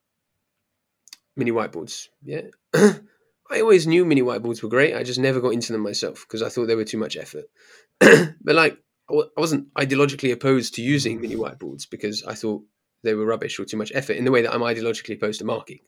mini 1.35 1.51
whiteboards. 1.51 2.09
Yeah, 2.23 2.41
I 2.75 3.61
always 3.61 3.87
knew 3.87 4.05
mini 4.05 4.21
whiteboards 4.21 4.61
were 4.61 4.69
great. 4.69 4.93
I 4.95 5.03
just 5.03 5.19
never 5.19 5.39
got 5.41 5.53
into 5.53 5.71
them 5.73 5.81
myself 5.81 6.25
because 6.27 6.43
I 6.43 6.49
thought 6.49 6.67
they 6.67 6.75
were 6.75 6.83
too 6.91 6.99
much 6.99 7.15
effort. 7.17 7.45
but 7.99 8.55
like, 8.55 8.77
I 9.09 9.13
I 9.15 9.39
wasn't 9.39 9.73
ideologically 9.75 10.31
opposed 10.33 10.75
to 10.75 10.81
using 10.83 11.21
mini 11.21 11.35
whiteboards 11.35 11.89
because 11.89 12.23
I 12.23 12.35
thought 12.35 12.61
they 13.03 13.13
were 13.15 13.25
rubbish 13.25 13.59
or 13.59 13.65
too 13.65 13.77
much 13.77 13.91
effort 13.95 14.17
in 14.17 14.25
the 14.25 14.31
way 14.31 14.41
that 14.41 14.53
I'm 14.53 14.61
ideologically 14.61 15.15
opposed 15.15 15.39
to 15.39 15.45
marking. 15.45 15.79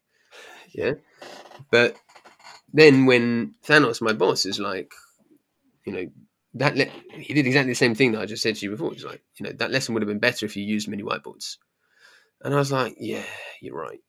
Yeah. 0.73 0.93
But 1.71 1.95
then 2.73 3.05
when 3.05 3.55
Thanos, 3.65 4.01
my 4.01 4.13
boss, 4.13 4.45
is 4.45 4.59
like, 4.59 4.93
you 5.85 5.93
know, 5.93 6.07
that 6.55 6.75
le- 6.75 6.85
he 7.11 7.33
did 7.33 7.45
exactly 7.45 7.71
the 7.71 7.75
same 7.75 7.95
thing 7.95 8.11
that 8.11 8.21
I 8.21 8.25
just 8.25 8.43
said 8.43 8.55
to 8.55 8.65
you 8.65 8.71
before. 8.71 8.91
He's 8.91 9.05
like, 9.05 9.21
you 9.37 9.45
know, 9.45 9.53
that 9.53 9.71
lesson 9.71 9.93
would 9.93 10.01
have 10.01 10.07
been 10.07 10.19
better 10.19 10.45
if 10.45 10.55
you 10.55 10.63
used 10.63 10.87
mini 10.87 11.03
whiteboards. 11.03 11.57
And 12.41 12.53
I 12.53 12.57
was 12.57 12.71
like, 12.71 12.95
yeah, 12.99 13.23
you're 13.61 13.75
right. 13.75 13.99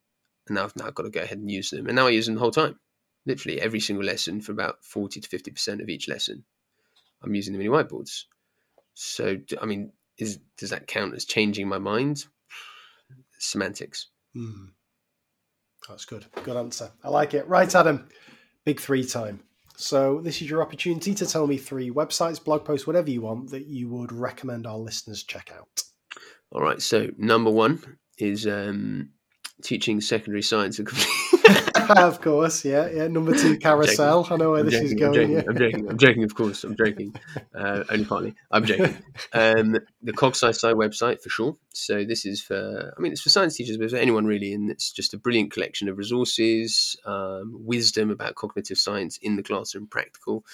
And 0.48 0.56
now 0.56 0.64
I've 0.64 0.76
now 0.76 0.90
got 0.90 1.02
to 1.02 1.10
go 1.10 1.20
ahead 1.20 1.38
and 1.38 1.50
use 1.50 1.70
them. 1.70 1.86
And 1.86 1.96
now 1.96 2.06
I 2.06 2.10
use 2.10 2.26
them 2.26 2.36
the 2.36 2.40
whole 2.40 2.50
time. 2.50 2.78
Literally 3.26 3.60
every 3.60 3.80
single 3.80 4.04
lesson 4.04 4.40
for 4.40 4.52
about 4.52 4.82
40 4.82 5.20
to 5.20 5.28
50% 5.28 5.82
of 5.82 5.88
each 5.88 6.08
lesson, 6.08 6.44
I'm 7.22 7.34
using 7.34 7.52
the 7.52 7.58
mini 7.58 7.70
whiteboards. 7.70 8.24
So, 8.94 9.36
I 9.60 9.66
mean, 9.66 9.92
is 10.18 10.38
does 10.56 10.70
that 10.70 10.86
count 10.86 11.14
as 11.14 11.24
changing 11.24 11.68
my 11.68 11.78
mind? 11.78 12.24
Semantics. 13.38 14.08
Hmm. 14.34 14.66
That's 15.88 16.04
good. 16.04 16.26
Good 16.44 16.56
answer. 16.56 16.90
I 17.02 17.08
like 17.08 17.34
it. 17.34 17.48
Right, 17.48 17.74
Adam. 17.74 18.08
Big 18.64 18.80
three 18.80 19.04
time. 19.04 19.40
So 19.76 20.20
this 20.20 20.42
is 20.42 20.50
your 20.50 20.60
opportunity 20.60 21.14
to 21.14 21.26
tell 21.26 21.46
me 21.46 21.56
three 21.56 21.90
websites, 21.90 22.42
blog 22.42 22.64
posts, 22.64 22.86
whatever 22.86 23.10
you 23.10 23.22
want 23.22 23.50
that 23.50 23.66
you 23.66 23.88
would 23.88 24.12
recommend 24.12 24.66
our 24.66 24.76
listeners 24.76 25.22
check 25.22 25.50
out. 25.56 25.66
All 26.52 26.60
right. 26.60 26.82
So 26.82 27.08
number 27.16 27.50
one 27.50 27.96
is 28.18 28.46
um, 28.46 29.10
teaching 29.62 30.00
secondary 30.00 30.42
science. 30.42 30.78
and 30.78 30.88
complete- 30.88 31.08
of 31.96 32.20
course, 32.20 32.64
yeah, 32.64 32.88
yeah. 32.88 33.08
Number 33.08 33.34
two, 33.36 33.58
carousel. 33.62 34.26
I 34.30 34.36
know 34.36 34.50
where 34.50 34.60
I'm 34.60 34.66
this 34.66 34.80
is 34.80 34.92
joking, 34.94 35.04
I'm 35.04 35.12
going. 35.12 35.14
joking, 35.14 35.34
yeah. 35.34 35.42
I'm 35.48 35.58
joking. 35.58 35.90
I'm 35.90 35.98
joking. 35.98 36.24
Of 36.24 36.34
course, 36.34 36.64
I'm 36.64 36.76
joking. 36.76 37.14
Uh, 37.54 37.84
only 37.90 38.04
partly. 38.04 38.34
I'm 38.50 38.64
joking. 38.64 38.96
Um, 39.32 39.76
the 40.02 40.12
CogSciSci 40.12 40.74
website 40.74 41.22
for 41.22 41.28
sure. 41.28 41.56
So 41.72 42.04
this 42.04 42.24
is 42.24 42.40
for. 42.40 42.92
I 42.96 43.00
mean, 43.00 43.12
it's 43.12 43.20
for 43.20 43.28
science 43.28 43.56
teachers, 43.56 43.76
but 43.76 43.90
for 43.90 43.96
anyone 43.96 44.24
really, 44.24 44.52
and 44.52 44.70
it's 44.70 44.92
just 44.92 45.14
a 45.14 45.18
brilliant 45.18 45.52
collection 45.52 45.88
of 45.88 45.98
resources, 45.98 46.96
um, 47.04 47.54
wisdom 47.64 48.10
about 48.10 48.34
cognitive 48.34 48.78
science 48.78 49.18
in 49.18 49.36
the 49.36 49.42
classroom, 49.42 49.86
practical, 49.86 50.44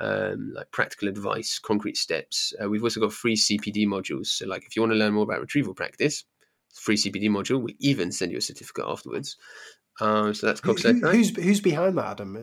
um, 0.00 0.52
like 0.54 0.70
practical 0.70 1.08
advice, 1.08 1.58
concrete 1.58 1.96
steps. 1.96 2.52
Uh, 2.62 2.68
we've 2.68 2.82
also 2.82 3.00
got 3.00 3.12
free 3.12 3.36
CPD 3.36 3.86
modules. 3.86 4.26
So, 4.26 4.46
like, 4.46 4.64
if 4.64 4.74
you 4.74 4.82
want 4.82 4.92
to 4.92 4.98
learn 4.98 5.14
more 5.14 5.24
about 5.24 5.40
retrieval 5.40 5.74
practice, 5.74 6.24
free 6.74 6.96
CPD 6.96 7.28
module. 7.30 7.62
We 7.62 7.76
even 7.78 8.12
send 8.12 8.32
you 8.32 8.38
a 8.38 8.42
certificate 8.42 8.84
afterwards. 8.86 9.36
Um, 10.00 10.34
so 10.34 10.46
that's 10.48 10.60
Who, 10.60 10.72
who- 10.74 11.00
who's 11.08 11.36
who's 11.36 11.60
behind 11.60 11.96
that, 11.98 12.06
Adam? 12.06 12.36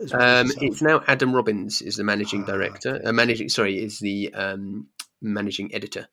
as 0.00 0.12
well 0.12 0.22
as 0.22 0.50
Um, 0.50 0.56
it's 0.60 0.82
now 0.82 1.02
Adam 1.06 1.32
Robbins 1.34 1.80
is 1.80 1.96
the 1.96 2.04
managing 2.04 2.42
Ah, 2.42 2.46
director. 2.46 3.00
Uh, 3.04 3.12
managing, 3.12 3.48
sorry, 3.48 3.78
is 3.82 3.98
the 4.00 4.32
um, 4.34 4.88
managing 5.22 5.72
editor. 5.74 6.08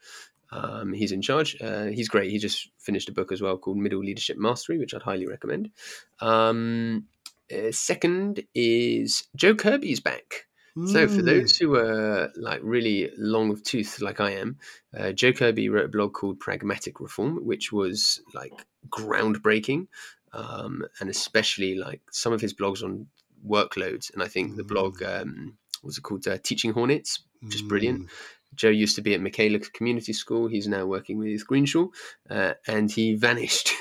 Um, 0.52 0.94
he's 0.94 1.12
in 1.12 1.22
charge. 1.24 1.58
Uh, 1.60 1.86
he's 1.86 2.08
great. 2.08 2.30
He 2.32 2.38
just 2.38 2.70
finished 2.80 3.10
a 3.10 3.14
book 3.14 3.32
as 3.32 3.42
well 3.42 3.58
called 3.58 3.78
Middle 3.78 4.00
Leadership 4.02 4.38
Mastery, 4.38 4.78
which 4.78 4.94
I'd 4.94 5.02
highly 5.02 5.26
recommend. 5.26 5.72
Um, 6.20 7.06
uh, 7.52 7.72
second 7.72 8.44
is 8.54 9.24
Joe 9.36 9.56
Kirby's 9.56 10.00
back. 10.00 10.46
So 10.88 11.08
for 11.08 11.22
Mm. 11.22 11.26
those 11.26 11.56
who 11.58 11.76
are 11.78 12.32
like 12.36 12.60
really 12.62 13.10
long 13.18 13.50
of 13.50 13.64
tooth, 13.64 14.02
like 14.02 14.20
I 14.20 14.32
am, 14.32 14.58
uh, 14.96 15.14
Joe 15.14 15.32
Kirby 15.32 15.70
wrote 15.70 15.86
a 15.86 15.90
blog 15.90 16.14
called 16.14 16.40
Pragmatic 16.42 17.00
Reform, 17.00 17.46
which 17.46 17.72
was 17.72 18.22
like 18.34 18.52
groundbreaking, 18.90 19.88
um, 20.36 20.84
and 21.00 21.10
especially 21.10 21.76
like 21.76 22.02
some 22.12 22.34
of 22.34 22.42
his 22.42 22.54
blogs 22.54 22.84
on 22.84 23.08
workloads. 23.48 24.14
And 24.14 24.22
I 24.22 24.28
think 24.28 24.56
the 24.56 24.64
blog, 24.64 25.02
um, 25.02 25.58
what's 25.82 25.98
it 25.98 26.02
called, 26.02 26.28
uh, 26.28 26.38
Teaching 26.44 26.74
Hornets, 26.74 27.24
just 27.50 27.68
brilliant. 27.68 28.04
Mm. 28.04 28.10
Joe 28.56 28.70
used 28.70 28.96
to 28.96 29.02
be 29.02 29.14
at 29.14 29.22
Michaela 29.22 29.60
Community 29.60 30.14
School. 30.14 30.48
He's 30.48 30.68
now 30.68 30.86
working 30.86 31.18
with 31.18 31.46
Greenshaw, 31.48 31.88
uh, 32.30 32.54
and 32.68 32.92
he 32.92 33.14
vanished 33.16 33.72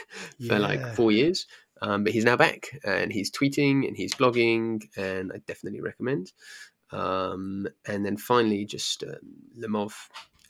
for 0.47 0.59
like 0.59 0.95
four 0.95 1.13
years. 1.13 1.47
Um, 1.83 2.05
but 2.05 2.13
he's 2.13 2.25
now 2.25 2.37
back, 2.37 2.79
and 2.85 3.13
he's 3.13 3.31
tweeting 3.31 3.87
and 3.87 3.97
he's 3.97 4.15
blogging, 4.15 4.83
and 4.97 5.33
I 5.33 5.39
definitely 5.47 5.81
recommend. 5.81 6.33
Um, 6.93 7.67
and 7.87 8.07
then 8.07 8.17
finally, 8.17 8.65
just 8.65 9.03
um, 9.03 9.19
Lemov, 9.59 9.93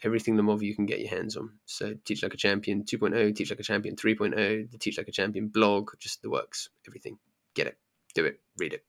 everything 0.05 0.37
Lemov 0.37 0.63
you 0.63 0.75
can 0.75 0.87
get 0.87 1.01
your 1.01 1.11
hands 1.11 1.37
on. 1.37 1.51
So 1.65 1.95
Teach 2.05 2.23
Like 2.23 2.35
a 2.35 2.37
Champion 2.37 2.85
2.0, 2.85 3.35
Teach 3.35 3.51
Like 3.51 3.61
a 3.61 3.65
Champion 3.65 3.97
3.0, 3.97 4.71
the 4.71 4.79
Teach 4.79 4.99
Like 4.99 5.09
a 5.09 5.13
Champion 5.13 5.49
blog, 5.49 5.91
just 5.99 6.23
the 6.23 6.31
works, 6.31 6.69
everything. 6.87 7.19
Get 7.55 7.67
it, 7.67 7.79
do 8.15 8.25
it, 8.25 8.41
read 8.59 8.75
it. 8.75 8.85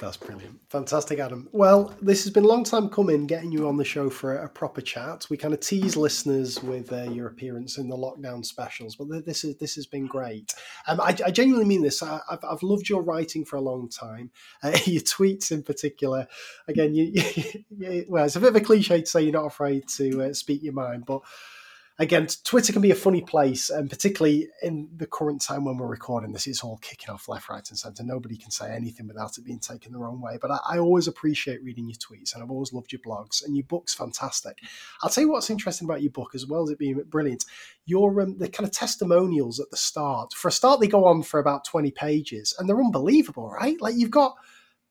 That's 0.00 0.16
brilliant. 0.16 0.58
Fantastic, 0.70 1.20
Adam. 1.20 1.48
Well, 1.52 1.94
this 2.02 2.24
has 2.24 2.32
been 2.32 2.44
a 2.44 2.48
long 2.48 2.64
time 2.64 2.88
coming, 2.88 3.28
getting 3.28 3.52
you 3.52 3.68
on 3.68 3.76
the 3.76 3.84
show 3.84 4.10
for 4.10 4.34
a, 4.34 4.48
proper 4.48 4.80
chat. 4.80 5.26
We 5.30 5.36
kind 5.36 5.54
of 5.54 5.60
tease 5.60 5.96
listeners 5.96 6.60
with 6.60 6.92
uh, 6.92 7.04
your 7.04 7.28
appearance 7.28 7.78
in 7.78 7.88
the 7.88 7.96
lockdown 7.96 8.44
specials, 8.44 8.96
but 8.96 9.08
th- 9.08 9.24
this 9.24 9.44
is 9.44 9.56
this 9.58 9.76
has 9.76 9.86
been 9.86 10.06
great. 10.06 10.52
Um, 10.88 11.00
I, 11.00 11.16
I 11.24 11.30
genuinely 11.30 11.66
mean 11.66 11.82
this. 11.82 12.02
I, 12.02 12.18
I've, 12.28 12.44
I've 12.44 12.62
loved 12.64 12.88
your 12.88 13.02
writing 13.02 13.44
for 13.44 13.54
a 13.54 13.60
long 13.60 13.88
time. 13.88 14.32
Uh, 14.64 14.76
your 14.84 15.02
tweets, 15.02 15.52
in 15.52 15.62
particular. 15.62 16.26
Again, 16.66 16.92
you, 16.96 17.12
you, 17.70 18.04
well, 18.08 18.24
it's 18.24 18.34
a 18.34 18.40
bit 18.40 18.48
of 18.48 18.56
a 18.56 18.60
cliche 18.60 19.00
to 19.00 19.06
say 19.06 19.22
you're 19.22 19.32
not 19.32 19.46
afraid 19.46 19.86
to 19.90 20.24
uh, 20.24 20.32
speak 20.34 20.64
your 20.64 20.72
mind, 20.72 21.06
but 21.06 21.20
again, 21.98 22.26
Twitter 22.42 22.72
can 22.72 22.82
be 22.82 22.90
a 22.90 22.96
funny 22.96 23.20
place, 23.20 23.70
and 23.70 23.88
particularly 23.88 24.48
in 24.62 24.88
the 24.96 25.06
current 25.06 25.40
time 25.40 25.64
when 25.64 25.76
we're 25.76 25.86
recording 25.86 26.32
this, 26.32 26.46
it's 26.46 26.64
all 26.64 26.78
kicking 26.78 27.10
off 27.10 27.28
left, 27.28 27.48
right, 27.48 27.68
and 27.68 27.78
centre. 27.78 28.02
Nobody 28.02 28.36
can 28.36 28.50
say 28.50 28.74
anything 28.74 29.06
without 29.06 29.38
it 29.38 29.44
being 29.44 29.60
taken 29.60 29.92
the 29.92 29.98
wrong 29.98 30.20
way. 30.20 30.38
But 30.40 30.50
I, 30.50 30.58
I 30.70 30.78
always 30.78 31.06
appreciate 31.06 31.62
reading 31.62 31.88
your 31.88 31.96
tweets, 31.96 32.34
and 32.34 32.42
I've 32.42 32.50
always 32.50 32.72
loved 32.72 32.92
your 32.92 33.00
blogs, 33.00 33.44
and 33.44 33.56
your 33.56 33.64
book's 33.64 33.94
fantastic. 33.94 34.58
I'll 35.02 35.10
tell 35.10 35.22
you 35.22 35.30
what's 35.30 35.50
interesting 35.50 35.86
about 35.86 36.02
your 36.02 36.12
book, 36.12 36.34
as 36.34 36.46
well 36.46 36.64
as 36.64 36.70
it 36.70 36.78
being 36.78 37.00
brilliant. 37.08 37.44
Your 37.86 38.20
um, 38.20 38.38
the 38.38 38.48
kind 38.48 38.66
of 38.66 38.74
testimonials 38.74 39.60
at 39.60 39.70
the 39.70 39.76
start. 39.76 40.32
For 40.32 40.48
a 40.48 40.52
start, 40.52 40.80
they 40.80 40.88
go 40.88 41.04
on 41.04 41.22
for 41.22 41.38
about 41.38 41.64
twenty 41.64 41.90
pages, 41.90 42.54
and 42.58 42.68
they're 42.68 42.82
unbelievable, 42.82 43.50
right? 43.50 43.80
Like 43.80 43.94
you've 43.96 44.10
got 44.10 44.34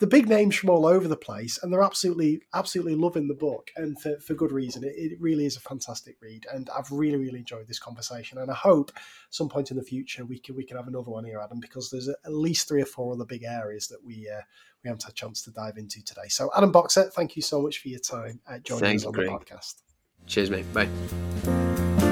the 0.03 0.07
big 0.07 0.27
names 0.27 0.53
from 0.53 0.69
all 0.69 0.85
over 0.85 1.07
the 1.07 1.15
place, 1.15 1.57
and 1.63 1.71
they're 1.71 1.81
absolutely, 1.81 2.41
absolutely 2.53 2.93
loving 2.93 3.29
the 3.29 3.33
book, 3.33 3.71
and 3.77 3.97
for, 4.01 4.19
for 4.19 4.33
good 4.33 4.51
reason. 4.51 4.83
It, 4.83 4.91
it 4.97 5.21
really 5.21 5.45
is 5.45 5.55
a 5.55 5.61
fantastic 5.61 6.17
read, 6.19 6.45
and 6.53 6.69
I've 6.77 6.91
really, 6.91 7.15
really 7.15 7.39
enjoyed 7.39 7.69
this 7.69 7.79
conversation. 7.79 8.37
And 8.37 8.51
I 8.51 8.53
hope 8.53 8.91
some 9.29 9.47
point 9.47 9.71
in 9.71 9.77
the 9.77 9.83
future 9.83 10.25
we 10.25 10.39
can 10.39 10.57
we 10.57 10.65
can 10.65 10.75
have 10.75 10.89
another 10.89 11.09
one 11.09 11.23
here, 11.23 11.39
Adam, 11.39 11.61
because 11.61 11.89
there's 11.89 12.09
at 12.09 12.17
least 12.27 12.67
three 12.67 12.81
or 12.81 12.85
four 12.85 13.13
other 13.13 13.23
big 13.23 13.43
areas 13.43 13.87
that 13.87 14.03
we 14.03 14.29
uh, 14.29 14.41
we 14.83 14.89
haven't 14.89 15.03
had 15.03 15.13
a 15.13 15.15
chance 15.15 15.41
to 15.43 15.51
dive 15.51 15.77
into 15.77 16.03
today. 16.03 16.27
So, 16.27 16.51
Adam 16.53 16.73
Boxer, 16.73 17.09
thank 17.09 17.37
you 17.37 17.41
so 17.41 17.61
much 17.61 17.77
for 17.77 17.87
your 17.87 18.01
time 18.01 18.41
uh, 18.45 18.59
joining 18.59 18.83
Thank 18.83 18.99
us 18.99 19.05
on 19.05 19.13
Greg. 19.13 19.27
the 19.27 19.31
podcast. 19.31 19.75
Cheers, 20.27 20.49
mate. 20.49 20.65
Bye. 20.73 22.02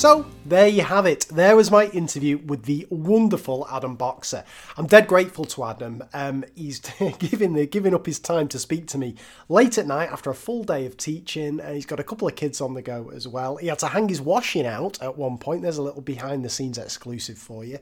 So 0.00 0.24
there 0.46 0.66
you 0.66 0.80
have 0.80 1.04
it. 1.04 1.26
There 1.30 1.54
was 1.54 1.70
my 1.70 1.88
interview 1.88 2.38
with 2.38 2.62
the 2.62 2.86
wonderful 2.88 3.68
Adam 3.70 3.96
Boxer. 3.96 4.44
I'm 4.78 4.86
dead 4.86 5.06
grateful 5.06 5.44
to 5.44 5.64
Adam. 5.64 6.02
Um, 6.14 6.42
he's 6.56 6.78
giving 7.18 7.52
the 7.52 7.66
giving 7.66 7.92
up 7.92 8.06
his 8.06 8.18
time 8.18 8.48
to 8.48 8.58
speak 8.58 8.86
to 8.86 8.98
me 8.98 9.16
late 9.50 9.76
at 9.76 9.86
night 9.86 10.10
after 10.10 10.30
a 10.30 10.34
full 10.34 10.64
day 10.64 10.86
of 10.86 10.96
teaching. 10.96 11.60
And 11.60 11.74
he's 11.74 11.84
got 11.84 12.00
a 12.00 12.02
couple 12.02 12.26
of 12.26 12.34
kids 12.34 12.62
on 12.62 12.72
the 12.72 12.80
go 12.80 13.10
as 13.14 13.28
well. 13.28 13.58
He 13.58 13.66
had 13.66 13.78
to 13.80 13.88
hang 13.88 14.08
his 14.08 14.22
washing 14.22 14.64
out 14.64 15.02
at 15.02 15.18
one 15.18 15.36
point. 15.36 15.60
There's 15.60 15.76
a 15.76 15.82
little 15.82 16.00
behind 16.00 16.46
the 16.46 16.48
scenes 16.48 16.78
exclusive 16.78 17.36
for 17.36 17.62
you. 17.62 17.78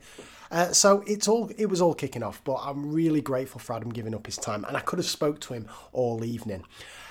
Uh, 0.50 0.72
so 0.72 1.04
it's 1.06 1.28
all 1.28 1.52
it 1.56 1.66
was 1.66 1.80
all 1.80 1.94
kicking 1.94 2.24
off, 2.24 2.42
but 2.42 2.56
I'm 2.56 2.90
really 2.90 3.20
grateful 3.20 3.60
for 3.60 3.74
Adam 3.74 3.90
giving 3.90 4.16
up 4.16 4.26
his 4.26 4.38
time, 4.38 4.64
and 4.64 4.76
I 4.76 4.80
could 4.80 4.98
have 4.98 5.06
spoke 5.06 5.38
to 5.42 5.54
him 5.54 5.68
all 5.92 6.24
evening. 6.24 6.64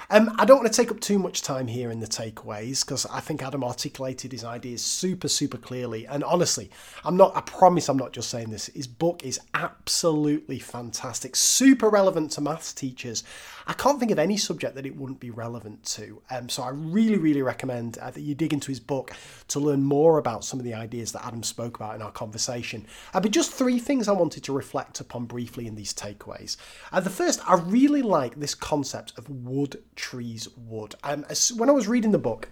Um, 0.09 0.33
I 0.39 0.45
don't 0.45 0.59
want 0.59 0.71
to 0.71 0.81
take 0.81 0.89
up 0.89 1.01
too 1.01 1.19
much 1.19 1.41
time 1.41 1.67
here 1.67 1.91
in 1.91 1.99
the 1.99 2.07
takeaways 2.07 2.85
because 2.85 3.05
I 3.07 3.19
think 3.19 3.43
Adam 3.43 3.61
articulated 3.61 4.31
his 4.31 4.45
ideas 4.45 4.81
super, 4.81 5.27
super 5.27 5.57
clearly. 5.57 6.07
And 6.07 6.23
honestly, 6.23 6.71
I'm 7.03 7.17
not, 7.17 7.35
I 7.35 7.41
promise 7.41 7.89
I'm 7.89 7.97
not 7.97 8.13
just 8.13 8.29
saying 8.29 8.49
this. 8.49 8.67
His 8.67 8.87
book 8.87 9.25
is 9.25 9.37
absolutely 9.53 10.59
fantastic, 10.59 11.35
super 11.35 11.89
relevant 11.89 12.31
to 12.31 12.41
maths 12.41 12.73
teachers. 12.73 13.25
I 13.69 13.73
can't 13.73 13.99
think 13.99 14.11
of 14.11 14.19
any 14.19 14.37
subject 14.37 14.75
that 14.75 14.85
it 14.85 14.95
wouldn't 14.95 15.19
be 15.19 15.29
relevant 15.29 15.83
to. 15.87 16.21
Um, 16.29 16.47
so 16.47 16.63
I 16.63 16.69
really, 16.69 17.17
really 17.17 17.41
recommend 17.41 17.97
uh, 17.97 18.09
that 18.11 18.21
you 18.21 18.33
dig 18.33 18.53
into 18.53 18.69
his 18.69 18.79
book 18.79 19.11
to 19.49 19.59
learn 19.59 19.83
more 19.83 20.19
about 20.19 20.45
some 20.45 20.57
of 20.57 20.63
the 20.63 20.73
ideas 20.73 21.11
that 21.11 21.25
Adam 21.25 21.43
spoke 21.43 21.75
about 21.75 21.95
in 21.95 22.01
our 22.01 22.11
conversation. 22.11 22.85
Uh, 23.13 23.19
but 23.19 23.31
just 23.31 23.51
three 23.51 23.77
things 23.77 24.07
I 24.07 24.13
wanted 24.13 24.45
to 24.45 24.53
reflect 24.53 25.01
upon 25.01 25.25
briefly 25.25 25.67
in 25.67 25.75
these 25.75 25.93
takeaways. 25.93 26.55
Uh, 26.93 27.01
the 27.01 27.09
first, 27.09 27.41
I 27.45 27.55
really 27.55 28.01
like 28.01 28.39
this 28.39 28.55
concept 28.55 29.17
of 29.17 29.29
wood 29.29 29.83
trees 29.97 30.47
wood. 30.55 30.95
Um, 31.03 31.25
when 31.57 31.69
I 31.69 31.73
was 31.73 31.87
reading 31.87 32.11
the 32.11 32.17
book, 32.17 32.49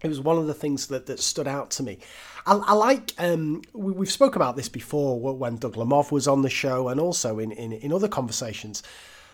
it 0.00 0.08
was 0.08 0.20
one 0.20 0.38
of 0.38 0.46
the 0.46 0.54
things 0.54 0.86
that, 0.86 1.06
that 1.06 1.20
stood 1.20 1.48
out 1.48 1.70
to 1.72 1.82
me. 1.82 1.98
I, 2.46 2.54
I 2.54 2.72
like, 2.72 3.12
um, 3.18 3.62
we, 3.74 3.92
we've 3.92 4.10
spoke 4.10 4.36
about 4.36 4.56
this 4.56 4.68
before 4.68 5.18
when 5.18 5.56
Doug 5.56 5.74
Lemov 5.74 6.10
was 6.12 6.26
on 6.26 6.42
the 6.42 6.50
show 6.50 6.88
and 6.88 7.00
also 7.00 7.38
in, 7.38 7.52
in, 7.52 7.72
in 7.72 7.92
other 7.92 8.08
conversations, 8.08 8.82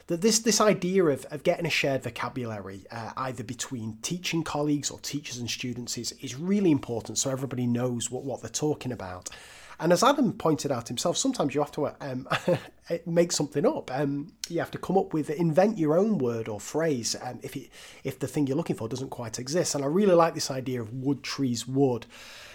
that 0.07 0.21
this, 0.21 0.41
this 0.41 0.61
idea 0.61 1.05
of, 1.05 1.25
of 1.27 1.45
getting 1.45 1.67
a 1.67 1.71
shared 1.71 2.03
vocabulary, 2.03 2.85
uh, 2.91 3.13
either 3.17 3.45
between 3.45 3.99
teaching 4.03 4.43
colleagues 4.43 4.91
or 4.91 4.99
teachers 5.01 5.39
and 5.39 5.51
students, 5.51 5.97
is, 5.97 6.13
is 6.21 6.35
really 6.35 6.71
important 6.71 7.19
so 7.19 7.31
everybody 7.31 7.67
knows 7.67 8.11
what, 8.11 8.25
what 8.25 8.41
they're 8.41 8.51
talking 8.51 8.93
about. 8.93 9.31
And 9.81 9.93
as 9.93 10.03
Adam 10.03 10.33
pointed 10.33 10.71
out 10.71 10.89
himself, 10.89 11.17
sometimes 11.17 11.55
you 11.55 11.61
have 11.61 11.73
to 11.73 11.95
um, 12.01 12.29
make 13.07 13.33
something 13.33 13.67
up. 13.67 13.91
Um, 13.93 14.33
you 14.49 14.59
have 14.59 14.71
to 14.73 14.79
come 14.79 14.97
up 14.97 15.13
with, 15.13 15.31
invent 15.31 15.79
your 15.79 15.99
own 15.99 16.19
word 16.19 16.49
or 16.49 16.61
phrase 16.61 17.17
um, 17.23 17.41
if 17.43 17.57
it, 17.57 17.71
if 18.05 18.19
the 18.19 18.27
thing 18.27 18.47
you're 18.47 18.57
looking 18.57 18.77
for 18.77 18.89
doesn't 18.89 19.11
quite 19.11 19.39
exist. 19.39 19.75
And 19.75 19.85
I 19.85 19.89
really 19.89 20.15
like 20.15 20.35
this 20.35 20.51
idea 20.51 20.81
of 20.81 20.93
wood 20.93 21.23
trees 21.23 21.67
wood. 21.67 22.07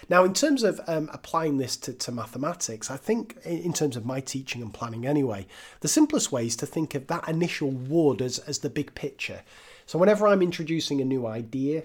Now, 0.08 0.24
in 0.24 0.34
terms 0.34 0.64
of 0.64 0.80
um, 0.88 1.08
applying 1.12 1.58
this 1.58 1.76
to, 1.78 1.92
to 1.92 2.10
mathematics, 2.10 2.90
I 2.90 2.96
think 2.96 3.36
in 3.44 3.72
terms 3.72 3.96
of 3.96 4.04
my 4.04 4.20
teaching 4.20 4.60
and 4.60 4.74
planning 4.74 5.06
anyway, 5.06 5.46
the 5.80 5.88
simplest 5.88 6.32
way 6.32 6.46
is 6.46 6.56
to 6.56 6.66
think 6.66 6.94
of 6.96 7.06
that 7.06 7.28
initial 7.28 7.70
wood 7.70 8.20
as, 8.20 8.40
as 8.40 8.58
the 8.58 8.70
big 8.70 8.94
picture. 8.94 9.42
So 9.86 9.98
whenever 9.98 10.26
I'm 10.26 10.42
introducing 10.42 11.00
a 11.00 11.04
new 11.04 11.26
idea, 11.26 11.84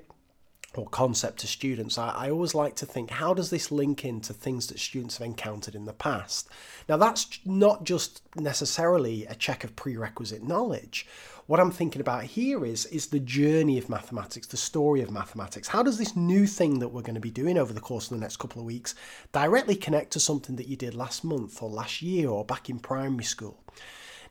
or 0.78 0.88
concept 0.88 1.40
to 1.40 1.48
students, 1.48 1.98
I, 1.98 2.10
I, 2.10 2.30
always 2.30 2.56
like 2.56 2.76
to 2.78 2.86
think 2.86 3.10
how 3.10 3.34
does 3.34 3.50
this 3.50 3.72
link 3.72 4.06
into 4.06 4.34
things 4.34 4.68
that 4.68 4.80
students 4.80 5.18
have 5.18 5.26
encountered 5.26 5.76
in 5.76 5.86
the 5.86 5.94
past? 5.94 6.50
Now, 6.88 6.98
that's 6.98 7.40
not 7.46 7.84
just 7.84 8.22
necessarily 8.36 9.26
a 9.26 9.36
check 9.36 9.64
of 9.64 9.76
prerequisite 9.76 10.44
knowledge. 10.44 11.08
What 11.48 11.60
I'm 11.60 11.72
thinking 11.72 12.02
about 12.02 12.24
here 12.24 12.66
is, 12.66 12.88
is 12.88 13.08
the 13.08 13.20
journey 13.20 13.78
of 13.78 13.90
mathematics, 13.90 14.48
the 14.48 14.58
story 14.58 15.02
of 15.02 15.12
mathematics. 15.12 15.68
How 15.68 15.84
does 15.84 15.98
this 15.98 16.16
new 16.16 16.48
thing 16.48 16.80
that 16.80 16.90
we're 16.90 17.04
going 17.04 17.16
to 17.16 17.22
be 17.22 17.30
doing 17.30 17.58
over 17.58 17.72
the 17.72 17.80
course 17.80 18.06
of 18.06 18.18
the 18.18 18.22
next 18.22 18.38
couple 18.38 18.60
of 18.60 18.66
weeks 18.66 18.96
directly 19.32 19.76
connect 19.76 20.12
to 20.14 20.20
something 20.20 20.56
that 20.56 20.68
you 20.68 20.76
did 20.76 20.96
last 20.96 21.24
month 21.24 21.62
or 21.62 21.70
last 21.70 22.02
year 22.02 22.30
or 22.30 22.44
back 22.44 22.70
in 22.70 22.80
primary 22.80 23.24
school? 23.24 23.60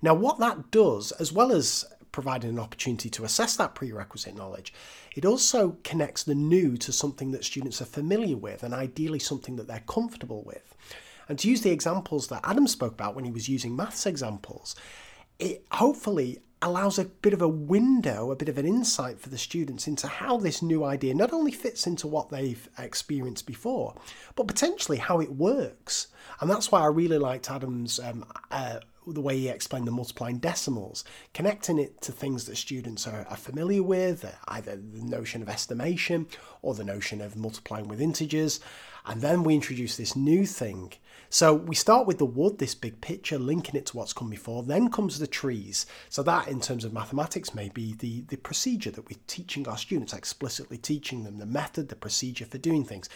Now, 0.03 0.13
what 0.13 0.39
that 0.41 0.71
does, 0.71 1.13
as 1.13 1.33
well 1.33 1.51
as 1.51 1.87
providing 2.15 2.51
an 2.51 2.61
opportunity 2.61 3.11
to 3.11 3.25
assess 3.25 3.57
that 3.57 3.75
prerequisite 3.75 4.37
knowledge, 4.37 4.73
it 5.17 5.25
also 5.25 5.77
connects 5.83 6.23
the 6.23 6.35
new 6.35 6.77
to 6.77 6.93
something 6.93 7.33
that 7.33 7.45
students 7.45 7.83
are 7.83 7.87
familiar 7.87 8.37
with 8.37 8.63
and 8.63 8.73
ideally 8.73 9.19
something 9.19 9.57
that 9.57 9.67
they're 9.67 9.83
comfortable 9.89 10.45
with. 10.45 10.77
And 11.29 11.41
to 11.41 11.49
use 11.49 11.63
the 11.63 11.73
examples 11.73 12.29
that 12.29 12.43
Adam 12.45 12.69
spoke 12.69 12.93
about 12.93 13.17
when 13.17 13.25
he 13.25 13.33
was 13.33 13.49
using 13.49 13.75
maths 13.75 14.07
examples, 14.07 14.77
it 15.41 15.67
hopefully 15.73 16.39
allows 16.63 17.01
a 17.01 17.05
bit 17.05 17.33
of 17.33 17.43
a 17.43 17.49
window, 17.49 18.31
a 18.31 18.37
bit 18.37 18.49
of 18.49 18.59
an 18.59 18.67
insight 18.67 19.19
for 19.19 19.29
the 19.29 19.37
students 19.37 19.89
into 19.89 20.07
how 20.07 20.37
this 20.37 20.63
new 20.63 20.85
idea 20.85 21.17
not 21.17 21.33
only 21.33 21.51
fits 21.51 21.85
into 21.85 22.07
what 22.07 22.29
they've 22.29 22.69
experienced 22.79 23.45
before, 23.45 23.93
but 24.37 24.47
potentially 24.47 24.99
how 24.99 25.19
it 25.19 25.33
works. 25.33 26.07
And 26.41 26.49
that's 26.49 26.71
why 26.71 26.81
I 26.81 26.87
really 26.87 27.19
liked 27.19 27.51
Adam's 27.51 27.99
um, 27.99 28.25
uh, 28.53 28.79
the 29.07 29.21
way 29.21 29.39
he 29.39 29.49
explained 29.49 29.87
the 29.87 29.93
multiplying 29.93 30.39
decimals, 30.39 31.05
connecting 31.33 31.79
it 31.79 32.01
to 32.03 32.13
things 32.13 32.45
that 32.47 32.57
students 32.57 33.07
are, 33.07 33.27
are 33.29 33.37
familiar 33.37 33.83
with, 33.83 34.25
uh, 34.25 34.31
either 34.49 34.77
the 34.77 35.03
notion 35.03 35.43
of 35.43 35.49
estimation 35.49 36.27
or 36.63 36.75
the 36.75 36.85
notion 36.85 37.21
of 37.21 37.37
multiplying 37.37 37.89
with 37.89 38.01
integers. 38.01 38.61
And 39.07 39.21
then 39.21 39.45
we 39.45 39.55
introduce 39.55 39.97
this 39.97 40.17
new 40.17 40.47
thing. 40.47 40.93
So 41.35 41.53
we 41.53 41.75
start 41.75 42.07
with 42.07 42.19
the 42.19 42.27
wood, 42.27 42.59
this 42.59 42.77
big 42.77 43.01
picture, 43.01 43.41
linking 43.41 43.75
it 43.75 43.87
to 43.87 43.97
what's 43.97 44.13
come 44.13 44.31
before. 44.31 44.63
Then 44.63 44.89
comes 44.89 45.19
the 45.19 45.27
trees. 45.27 45.85
So 46.09 46.23
that, 46.23 46.47
in 46.47 46.61
terms 46.61 46.85
of 46.85 46.93
mathematics, 46.93 47.57
may 47.57 47.71
be 47.71 47.95
the, 47.95 48.21
the 48.29 48.37
procedure 48.37 48.93
that 48.93 49.09
we're 49.09 49.19
teaching 49.27 49.67
our 49.67 49.77
students, 49.77 50.13
explicitly 50.13 50.79
teaching 50.79 51.25
them 51.25 51.39
the 51.39 51.45
method, 51.45 51.89
the 51.89 51.97
procedure 51.97 52.45
for 52.45 52.59
doing 52.59 52.85
things. 52.85 53.09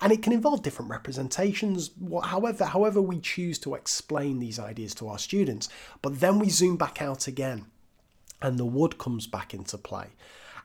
And 0.00 0.10
it 0.10 0.22
can 0.22 0.32
involve 0.32 0.62
different 0.62 0.90
representations, 0.90 1.90
however, 2.24 2.64
however 2.64 3.02
we 3.02 3.20
choose 3.20 3.58
to 3.58 3.74
explain 3.74 4.38
these 4.38 4.58
ideas 4.58 4.94
to 4.94 5.08
our 5.08 5.18
students. 5.18 5.68
But 6.00 6.20
then 6.20 6.38
we 6.38 6.48
zoom 6.48 6.78
back 6.78 7.02
out 7.02 7.26
again 7.26 7.66
and 8.40 8.58
the 8.58 8.64
wood 8.64 8.96
comes 8.96 9.26
back 9.26 9.52
into 9.52 9.76
play. 9.76 10.06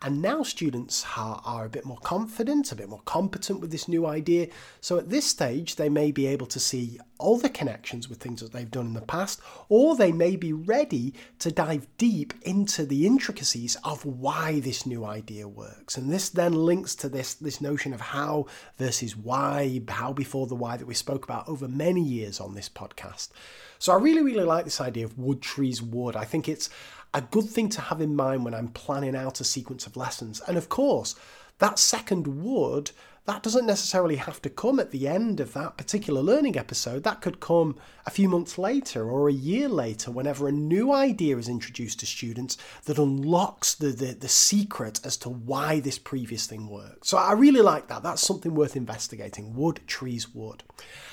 And 0.03 0.19
now 0.21 0.41
students 0.41 1.05
are, 1.15 1.41
are 1.45 1.65
a 1.65 1.69
bit 1.69 1.85
more 1.85 1.99
confident, 1.99 2.71
a 2.71 2.75
bit 2.75 2.89
more 2.89 3.03
competent 3.05 3.59
with 3.59 3.71
this 3.71 3.88
new 3.88 4.07
idea. 4.07 4.47
So 4.80 4.97
at 4.97 5.11
this 5.11 5.27
stage, 5.27 5.75
they 5.75 5.89
may 5.89 6.11
be 6.11 6.25
able 6.25 6.47
to 6.47 6.59
see 6.59 6.99
all 7.19 7.38
the 7.38 7.49
connections 7.49 8.09
with 8.09 8.17
things 8.17 8.41
that 8.41 8.51
they've 8.51 8.71
done 8.71 8.88
in 8.88 8.93
the 8.93 9.01
past, 9.01 9.41
or 9.69 9.95
they 9.95 10.11
may 10.11 10.35
be 10.35 10.53
ready 10.53 11.13
to 11.38 11.51
dive 11.51 11.85
deep 11.99 12.33
into 12.41 12.83
the 12.83 13.05
intricacies 13.05 13.77
of 13.83 14.03
why 14.03 14.59
this 14.61 14.88
new 14.88 15.05
idea 15.05 15.47
works. 15.47 15.97
And 15.97 16.11
this 16.11 16.30
then 16.30 16.53
links 16.53 16.95
to 16.95 17.09
this, 17.09 17.35
this 17.35 17.61
notion 17.61 17.93
of 17.93 18.01
how 18.01 18.47
versus 18.77 19.15
why, 19.15 19.81
how 19.88 20.13
before 20.13 20.47
the 20.47 20.55
why 20.55 20.77
that 20.77 20.88
we 20.88 20.95
spoke 20.95 21.23
about 21.23 21.47
over 21.47 21.67
many 21.67 22.01
years 22.01 22.39
on 22.39 22.55
this 22.55 22.69
podcast. 22.69 23.30
So 23.77 23.93
I 23.93 23.97
really, 23.97 24.21
really 24.21 24.43
like 24.43 24.65
this 24.65 24.81
idea 24.81 25.05
of 25.05 25.17
wood 25.17 25.41
trees 25.41 25.81
wood. 25.81 26.15
I 26.15 26.25
think 26.25 26.47
it's 26.47 26.69
a 27.14 27.22
good 27.22 27.49
thing 27.49 27.69
to 27.69 27.81
have 27.81 28.01
in 28.01 28.15
mind 28.15 28.45
when 28.45 28.53
I'm 28.53 28.69
planning 28.69 29.15
out 29.15 29.41
a 29.41 29.43
sequence 29.43 29.85
of 29.85 29.98
lessons. 29.98 30.41
And 30.48 30.57
of 30.57 30.69
course, 30.69 31.15
that 31.59 31.77
second 31.77 32.43
would, 32.43 32.91
that 33.25 33.43
doesn't 33.43 33.67
necessarily 33.67 34.15
have 34.15 34.41
to 34.41 34.49
come 34.49 34.80
at 34.80 34.90
the 34.90 35.07
end 35.07 35.40
of 35.40 35.53
that 35.53 35.77
particular 35.77 36.22
learning 36.22 36.57
episode. 36.57 37.03
That 37.03 37.22
could 37.22 37.40
come 37.40 37.75
a 38.07 38.09
few 38.09 38.27
months 38.27 38.57
later 38.57 39.07
or 39.09 39.30
a 39.30 39.33
year 39.33 39.69
later, 39.69 40.09
whenever 40.09 40.48
a 40.48 40.51
new 40.51 40.91
idea 40.91 41.38
is 41.38 41.48
introduced 41.48 41.99
to 41.99 42.07
students 42.07 42.57
that 42.85 42.98
unlocks 42.98 43.75
the, 43.75 43.90
the, 43.90 44.14
the 44.14 44.27
secret 44.27 44.99
as 45.06 45.17
to 45.17 45.30
why 45.30 45.80
this 45.80 45.99
previous 45.99 46.48
thing 46.48 46.67
works. 46.67 47.09
So 47.09 47.17
I 47.17 47.33
really 47.33 47.61
like 47.61 47.88
that. 47.90 48.01
That's 48.01 48.25
something 48.25 48.56
worth 48.56 48.75
investigating. 48.75 49.53
Wood, 49.53 49.81
trees, 49.85 50.33
wood. 50.33 50.64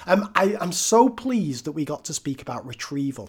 Um, 0.07 0.31
I, 0.35 0.57
I'm 0.60 0.73
so 0.73 1.10
pleased 1.10 1.67
that 1.67 1.73
we 1.73 1.85
got 1.85 2.07
to 2.07 2.15
speak 2.15 2.41
about 2.41 2.67
retrieval. 2.67 3.28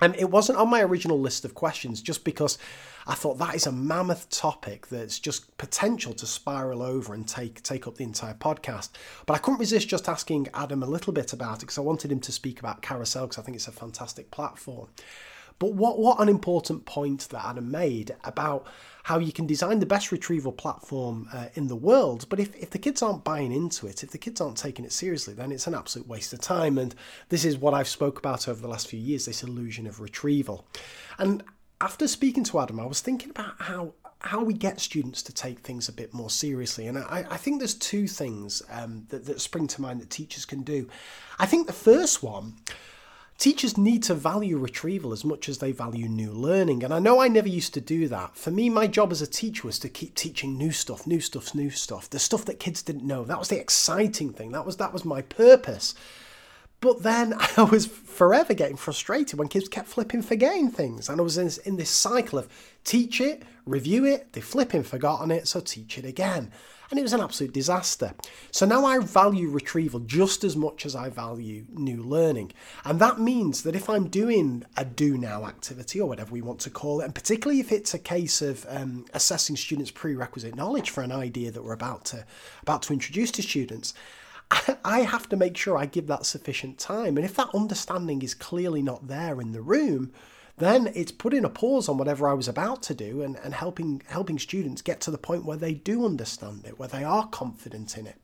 And 0.00 0.14
it 0.16 0.30
wasn't 0.30 0.58
on 0.58 0.68
my 0.68 0.82
original 0.82 1.18
list 1.18 1.44
of 1.44 1.54
questions 1.54 2.02
just 2.02 2.24
because 2.24 2.58
I 3.06 3.14
thought 3.14 3.38
that 3.38 3.54
is 3.54 3.66
a 3.66 3.72
mammoth 3.72 4.28
topic 4.30 4.88
that's 4.88 5.18
just 5.18 5.56
potential 5.58 6.12
to 6.14 6.26
spiral 6.26 6.82
over 6.82 7.14
and 7.14 7.26
take 7.26 7.62
take 7.62 7.86
up 7.86 7.96
the 7.96 8.04
entire 8.04 8.34
podcast. 8.34 8.90
But 9.26 9.34
I 9.34 9.38
couldn't 9.38 9.60
resist 9.60 9.88
just 9.88 10.08
asking 10.08 10.48
Adam 10.52 10.82
a 10.82 10.86
little 10.86 11.12
bit 11.12 11.32
about 11.32 11.58
it 11.58 11.60
because 11.60 11.78
I 11.78 11.82
wanted 11.82 12.12
him 12.12 12.20
to 12.20 12.32
speak 12.32 12.58
about 12.58 12.82
Carousel 12.82 13.26
because 13.26 13.38
I 13.38 13.42
think 13.42 13.56
it's 13.56 13.68
a 13.68 13.72
fantastic 13.72 14.30
platform. 14.30 14.88
But 15.58 15.72
what 15.72 15.98
what 15.98 16.20
an 16.20 16.28
important 16.28 16.84
point 16.84 17.28
that 17.30 17.46
Adam 17.46 17.70
made 17.70 18.14
about 18.24 18.66
how 19.06 19.20
you 19.20 19.30
can 19.30 19.46
design 19.46 19.78
the 19.78 19.86
best 19.86 20.10
retrieval 20.10 20.50
platform 20.50 21.28
uh, 21.32 21.46
in 21.54 21.68
the 21.68 21.76
world, 21.76 22.26
but 22.28 22.40
if, 22.40 22.52
if 22.56 22.70
the 22.70 22.78
kids 22.78 23.02
aren't 23.02 23.22
buying 23.22 23.52
into 23.52 23.86
it, 23.86 24.02
if 24.02 24.10
the 24.10 24.18
kids 24.18 24.40
aren't 24.40 24.56
taking 24.56 24.84
it 24.84 24.90
seriously, 24.90 25.32
then 25.32 25.52
it's 25.52 25.68
an 25.68 25.76
absolute 25.76 26.08
waste 26.08 26.32
of 26.32 26.40
time. 26.40 26.76
And 26.76 26.92
this 27.28 27.44
is 27.44 27.56
what 27.56 27.72
I've 27.72 27.86
spoke 27.86 28.18
about 28.18 28.48
over 28.48 28.60
the 28.60 28.66
last 28.66 28.88
few 28.88 28.98
years, 28.98 29.26
this 29.26 29.44
illusion 29.44 29.86
of 29.86 30.00
retrieval. 30.00 30.66
And 31.18 31.44
after 31.80 32.08
speaking 32.08 32.42
to 32.46 32.58
Adam, 32.58 32.80
I 32.80 32.86
was 32.86 33.00
thinking 33.00 33.30
about 33.30 33.54
how 33.60 33.94
how 34.22 34.42
we 34.42 34.54
get 34.54 34.80
students 34.80 35.22
to 35.22 35.32
take 35.32 35.60
things 35.60 35.88
a 35.88 35.92
bit 35.92 36.12
more 36.12 36.30
seriously. 36.30 36.88
And 36.88 36.98
I, 36.98 37.24
I 37.30 37.36
think 37.36 37.60
there's 37.60 37.74
two 37.74 38.08
things 38.08 38.60
um, 38.72 39.06
that, 39.10 39.26
that 39.26 39.40
spring 39.40 39.68
to 39.68 39.80
mind 39.80 40.00
that 40.00 40.10
teachers 40.10 40.44
can 40.44 40.62
do. 40.62 40.88
I 41.38 41.46
think 41.46 41.68
the 41.68 41.72
first 41.72 42.24
one 42.24 42.54
Teachers 43.38 43.76
need 43.76 44.02
to 44.04 44.14
value 44.14 44.56
retrieval 44.56 45.12
as 45.12 45.24
much 45.24 45.48
as 45.48 45.58
they 45.58 45.70
value 45.70 46.08
new 46.08 46.32
learning. 46.32 46.82
And 46.82 46.92
I 46.92 46.98
know 46.98 47.20
I 47.20 47.28
never 47.28 47.48
used 47.48 47.74
to 47.74 47.82
do 47.82 48.08
that. 48.08 48.34
For 48.34 48.50
me, 48.50 48.70
my 48.70 48.86
job 48.86 49.12
as 49.12 49.20
a 49.20 49.26
teacher 49.26 49.66
was 49.66 49.78
to 49.80 49.90
keep 49.90 50.14
teaching 50.14 50.56
new 50.56 50.72
stuff, 50.72 51.06
new 51.06 51.20
stuff, 51.20 51.54
new 51.54 51.68
stuff, 51.68 52.08
the 52.08 52.18
stuff 52.18 52.46
that 52.46 52.58
kids 52.58 52.82
didn't 52.82 53.06
know. 53.06 53.24
That 53.24 53.38
was 53.38 53.48
the 53.48 53.60
exciting 53.60 54.32
thing. 54.32 54.52
That 54.52 54.64
was 54.64 54.78
that 54.78 54.92
was 54.92 55.04
my 55.04 55.20
purpose. 55.20 55.94
But 56.80 57.02
then 57.02 57.34
I 57.58 57.64
was 57.64 57.86
forever 57.86 58.54
getting 58.54 58.76
frustrated 58.76 59.38
when 59.38 59.48
kids 59.48 59.68
kept 59.68 59.88
flipping 59.88 60.22
forgetting 60.22 60.70
things. 60.70 61.10
And 61.10 61.20
I 61.20 61.24
was 61.24 61.36
in 61.36 61.44
this, 61.44 61.58
in 61.58 61.76
this 61.76 61.90
cycle 61.90 62.38
of 62.38 62.48
teach 62.84 63.20
it, 63.20 63.42
review 63.66 64.06
it, 64.06 64.32
they 64.32 64.40
flipping 64.40 64.82
forgotten 64.82 65.30
it, 65.30 65.46
so 65.46 65.60
teach 65.60 65.98
it 65.98 66.06
again 66.06 66.52
and 66.90 66.98
it 66.98 67.02
was 67.02 67.12
an 67.12 67.20
absolute 67.20 67.52
disaster. 67.52 68.14
So 68.50 68.66
now 68.66 68.84
I 68.84 68.98
value 68.98 69.48
retrieval 69.48 70.00
just 70.00 70.44
as 70.44 70.56
much 70.56 70.86
as 70.86 70.94
I 70.94 71.08
value 71.08 71.64
new 71.72 72.02
learning. 72.02 72.52
And 72.84 73.00
that 73.00 73.20
means 73.20 73.62
that 73.62 73.74
if 73.74 73.90
I'm 73.90 74.08
doing 74.08 74.64
a 74.76 74.84
do 74.84 75.18
now 75.18 75.46
activity 75.46 76.00
or 76.00 76.08
whatever 76.08 76.32
we 76.32 76.42
want 76.42 76.60
to 76.60 76.70
call 76.70 77.00
it, 77.00 77.04
and 77.04 77.14
particularly 77.14 77.60
if 77.60 77.72
it's 77.72 77.94
a 77.94 77.98
case 77.98 78.40
of 78.42 78.66
um, 78.68 79.06
assessing 79.14 79.56
students' 79.56 79.90
prerequisite 79.90 80.54
knowledge 80.54 80.90
for 80.90 81.02
an 81.02 81.12
idea 81.12 81.50
that 81.50 81.64
we're 81.64 81.72
about 81.72 82.04
to 82.06 82.24
about 82.62 82.82
to 82.82 82.92
introduce 82.92 83.30
to 83.32 83.42
students, 83.42 83.94
I 84.84 85.00
have 85.00 85.28
to 85.30 85.36
make 85.36 85.56
sure 85.56 85.76
I 85.76 85.86
give 85.86 86.06
that 86.06 86.26
sufficient 86.26 86.78
time. 86.78 87.16
And 87.16 87.24
if 87.24 87.34
that 87.36 87.50
understanding 87.54 88.22
is 88.22 88.34
clearly 88.34 88.82
not 88.82 89.08
there 89.08 89.40
in 89.40 89.52
the 89.52 89.62
room, 89.62 90.12
then 90.58 90.90
it's 90.94 91.12
putting 91.12 91.44
a 91.44 91.50
pause 91.50 91.88
on 91.88 91.98
whatever 91.98 92.28
I 92.28 92.32
was 92.32 92.48
about 92.48 92.82
to 92.84 92.94
do 92.94 93.22
and, 93.22 93.36
and 93.44 93.54
helping 93.54 94.02
helping 94.08 94.38
students 94.38 94.82
get 94.82 95.00
to 95.02 95.10
the 95.10 95.18
point 95.18 95.44
where 95.44 95.56
they 95.56 95.74
do 95.74 96.04
understand 96.04 96.64
it, 96.64 96.78
where 96.78 96.88
they 96.88 97.04
are 97.04 97.28
confident 97.28 97.96
in 97.96 98.06
it. 98.06 98.16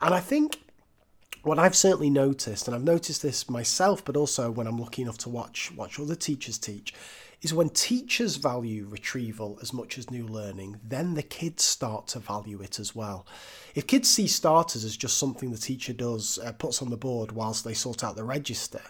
And 0.00 0.14
I 0.14 0.20
think 0.20 0.60
what 1.42 1.58
I've 1.58 1.76
certainly 1.76 2.10
noticed, 2.10 2.66
and 2.66 2.74
I've 2.74 2.82
noticed 2.84 3.22
this 3.22 3.48
myself, 3.48 4.04
but 4.04 4.16
also 4.16 4.50
when 4.50 4.66
I'm 4.66 4.78
lucky 4.78 5.02
enough 5.02 5.18
to 5.18 5.28
watch 5.28 5.72
watch 5.76 5.98
other 5.98 6.14
teachers 6.14 6.58
teach, 6.58 6.94
is 7.42 7.52
when 7.52 7.68
teachers 7.70 8.36
value 8.36 8.86
retrieval 8.88 9.58
as 9.60 9.72
much 9.72 9.98
as 9.98 10.10
new 10.10 10.26
learning, 10.26 10.80
then 10.82 11.14
the 11.14 11.22
kids 11.22 11.62
start 11.64 12.06
to 12.08 12.18
value 12.18 12.60
it 12.60 12.78
as 12.78 12.94
well. 12.94 13.26
If 13.74 13.86
kids 13.86 14.08
see 14.08 14.26
starters 14.26 14.84
as 14.84 14.96
just 14.96 15.18
something 15.18 15.50
the 15.50 15.58
teacher 15.58 15.92
does, 15.92 16.38
uh, 16.42 16.52
puts 16.52 16.80
on 16.80 16.90
the 16.90 16.96
board 16.96 17.32
whilst 17.32 17.64
they 17.64 17.74
sort 17.74 18.02
out 18.02 18.16
the 18.16 18.24
register, 18.24 18.82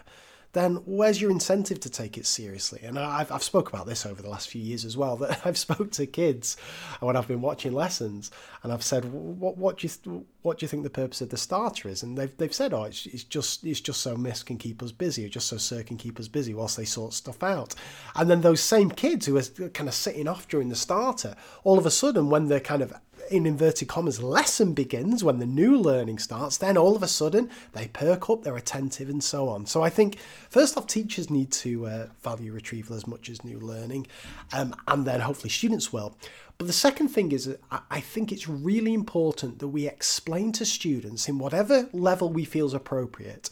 then 0.57 0.81
where's 0.85 1.21
your 1.21 1.31
incentive 1.31 1.79
to 1.81 1.89
take 1.89 2.17
it 2.17 2.25
seriously? 2.25 2.81
And 2.83 2.97
I've, 2.97 3.31
I've 3.31 3.43
spoke 3.43 3.69
about 3.69 3.85
this 3.85 4.05
over 4.05 4.21
the 4.21 4.29
last 4.29 4.49
few 4.49 4.61
years 4.61 4.83
as 4.83 4.97
well, 4.97 5.15
that 5.17 5.41
I've 5.45 5.57
spoke 5.57 5.91
to 5.91 6.05
kids 6.05 6.57
when 6.99 7.15
I've 7.15 7.27
been 7.27 7.41
watching 7.41 7.73
lessons 7.73 8.31
and 8.63 8.73
I've 8.73 8.83
said, 8.83 9.05
what, 9.05 9.57
what, 9.57 9.77
do, 9.77 9.87
you, 9.87 10.25
what 10.41 10.57
do 10.57 10.63
you 10.63 10.67
think 10.67 10.83
the 10.83 10.89
purpose 10.89 11.21
of 11.21 11.29
the 11.29 11.37
starter 11.37 11.87
is? 11.87 12.03
And 12.03 12.17
they've, 12.17 12.35
they've 12.37 12.53
said, 12.53 12.73
oh, 12.73 12.83
it's, 12.83 13.05
it's 13.05 13.23
just 13.23 13.63
it's 13.65 13.81
just 13.81 14.01
so 14.01 14.17
Miss 14.17 14.43
can 14.43 14.57
keep 14.57 14.81
us 14.81 14.91
busy, 14.91 15.25
or 15.25 15.29
just 15.29 15.47
so 15.47 15.57
Sir 15.57 15.83
can 15.83 15.97
keep 15.97 16.19
us 16.19 16.27
busy 16.27 16.53
whilst 16.53 16.77
they 16.77 16.85
sort 16.85 17.13
stuff 17.13 17.43
out. 17.43 17.75
And 18.15 18.29
then 18.29 18.41
those 18.41 18.61
same 18.61 18.89
kids 18.89 19.25
who 19.25 19.37
are 19.37 19.69
kind 19.69 19.87
of 19.87 19.93
sitting 19.93 20.27
off 20.27 20.47
during 20.47 20.69
the 20.69 20.75
starter, 20.75 21.35
all 21.63 21.77
of 21.77 21.85
a 21.85 21.91
sudden 21.91 22.29
when 22.29 22.47
they're 22.47 22.59
kind 22.59 22.81
of 22.81 22.93
in 23.29 23.45
inverted 23.45 23.87
commas, 23.87 24.21
lesson 24.21 24.73
begins, 24.73 25.23
when 25.23 25.39
the 25.39 25.45
new 25.45 25.77
learning 25.77 26.19
starts, 26.19 26.57
then 26.57 26.77
all 26.77 26.95
of 26.95 27.03
a 27.03 27.07
sudden 27.07 27.49
they 27.73 27.87
perk 27.87 28.29
up, 28.29 28.43
they're 28.43 28.57
attentive, 28.57 29.09
and 29.09 29.23
so 29.23 29.49
on. 29.49 29.65
So 29.65 29.81
I 29.81 29.89
think, 29.89 30.17
first 30.49 30.77
off, 30.77 30.87
teachers 30.87 31.29
need 31.29 31.51
to 31.51 31.87
uh, 31.87 32.07
value 32.21 32.51
retrieval 32.51 32.95
as 32.95 33.07
much 33.07 33.29
as 33.29 33.43
new 33.43 33.59
learning, 33.59 34.07
um, 34.53 34.75
and 34.87 35.05
then 35.05 35.21
hopefully 35.21 35.49
students 35.49 35.91
will. 35.91 36.17
But 36.57 36.67
the 36.67 36.73
second 36.73 37.09
thing 37.09 37.31
is, 37.31 37.55
I 37.91 37.99
think 37.99 38.31
it's 38.31 38.47
really 38.47 38.93
important 38.93 39.59
that 39.59 39.67
we 39.67 39.87
explain 39.87 40.51
to 40.53 40.65
students, 40.65 41.29
in 41.29 41.37
whatever 41.37 41.87
level 41.93 42.29
we 42.29 42.45
feel 42.45 42.65
is 42.65 42.73
appropriate, 42.73 43.49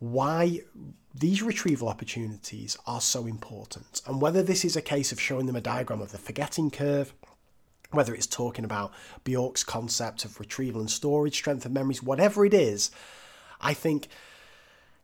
why 0.00 0.62
these 1.14 1.42
retrieval 1.42 1.88
opportunities 1.88 2.76
are 2.86 3.00
so 3.00 3.26
important. 3.26 4.02
And 4.06 4.20
whether 4.20 4.42
this 4.42 4.64
is 4.64 4.76
a 4.76 4.82
case 4.82 5.12
of 5.12 5.20
showing 5.20 5.46
them 5.46 5.56
a 5.56 5.60
diagram 5.60 6.00
of 6.00 6.12
the 6.12 6.18
forgetting 6.18 6.70
curve, 6.70 7.12
whether 7.90 8.14
it's 8.14 8.26
talking 8.26 8.64
about 8.64 8.92
Bjork's 9.24 9.64
concept 9.64 10.24
of 10.24 10.38
retrieval 10.38 10.80
and 10.80 10.90
storage, 10.90 11.34
strength 11.34 11.64
of 11.64 11.72
memories, 11.72 12.02
whatever 12.02 12.44
it 12.44 12.52
is, 12.52 12.90
I 13.60 13.74
think 13.74 14.08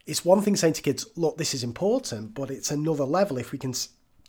it's 0.07 0.25
one 0.25 0.43
thing 0.43 0.57
saying 0.57 0.75
to 0.75 0.83
kids, 0.83 1.07
look, 1.17 1.39
this 1.39 1.55
is 1.55 1.65
important, 1.65 2.35
but 2.35 2.51
it's 2.51 2.71
another 2.71 3.05
level 3.05 3.39
if 3.39 3.53
we 3.53 3.59
can 3.59 3.75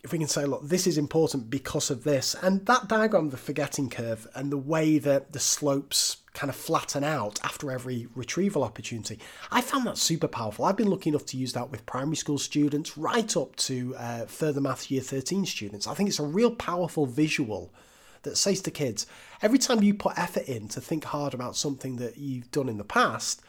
if 0.05 0.11
we 0.11 0.19
can 0.19 0.27
say, 0.27 0.45
look, 0.45 0.61
this 0.61 0.85
is 0.85 0.99
important 0.99 1.49
because 1.49 1.89
of 1.89 2.03
this, 2.03 2.35
and 2.43 2.63
that 2.67 2.87
diagram 2.87 3.25
of 3.25 3.31
the 3.31 3.37
forgetting 3.37 3.89
curve 3.89 4.27
and 4.35 4.51
the 4.51 4.57
way 4.57 4.99
that 4.99 5.33
the 5.33 5.39
slopes 5.39 6.17
kind 6.33 6.51
of 6.51 6.55
flatten 6.55 7.03
out 7.03 7.39
after 7.43 7.71
every 7.71 8.07
retrieval 8.13 8.63
opportunity, 8.63 9.17
I 9.51 9.61
found 9.61 9.87
that 9.87 9.97
super 9.97 10.27
powerful. 10.27 10.63
I've 10.65 10.77
been 10.77 10.91
lucky 10.91 11.09
enough 11.09 11.25
to 11.27 11.37
use 11.37 11.53
that 11.53 11.71
with 11.71 11.87
primary 11.87 12.17
school 12.17 12.37
students 12.37 12.99
right 12.99 13.35
up 13.35 13.55
to 13.55 13.95
uh, 13.97 14.25
further 14.27 14.61
maths 14.61 14.91
year 14.91 15.01
13 15.01 15.43
students. 15.47 15.87
I 15.87 15.95
think 15.95 16.09
it's 16.09 16.19
a 16.19 16.23
real 16.23 16.51
powerful 16.51 17.07
visual 17.07 17.73
that 18.25 18.37
says 18.37 18.61
to 18.61 18.71
kids, 18.71 19.07
every 19.41 19.57
time 19.57 19.81
you 19.81 19.93
put 19.93 20.19
effort 20.19 20.43
in 20.43 20.67
to 20.69 20.81
think 20.81 21.05
hard 21.05 21.33
about 21.33 21.55
something 21.55 21.95
that 21.95 22.17
you've 22.17 22.51
done 22.51 22.69
in 22.69 22.77
the 22.77 22.83
past, 22.83 23.41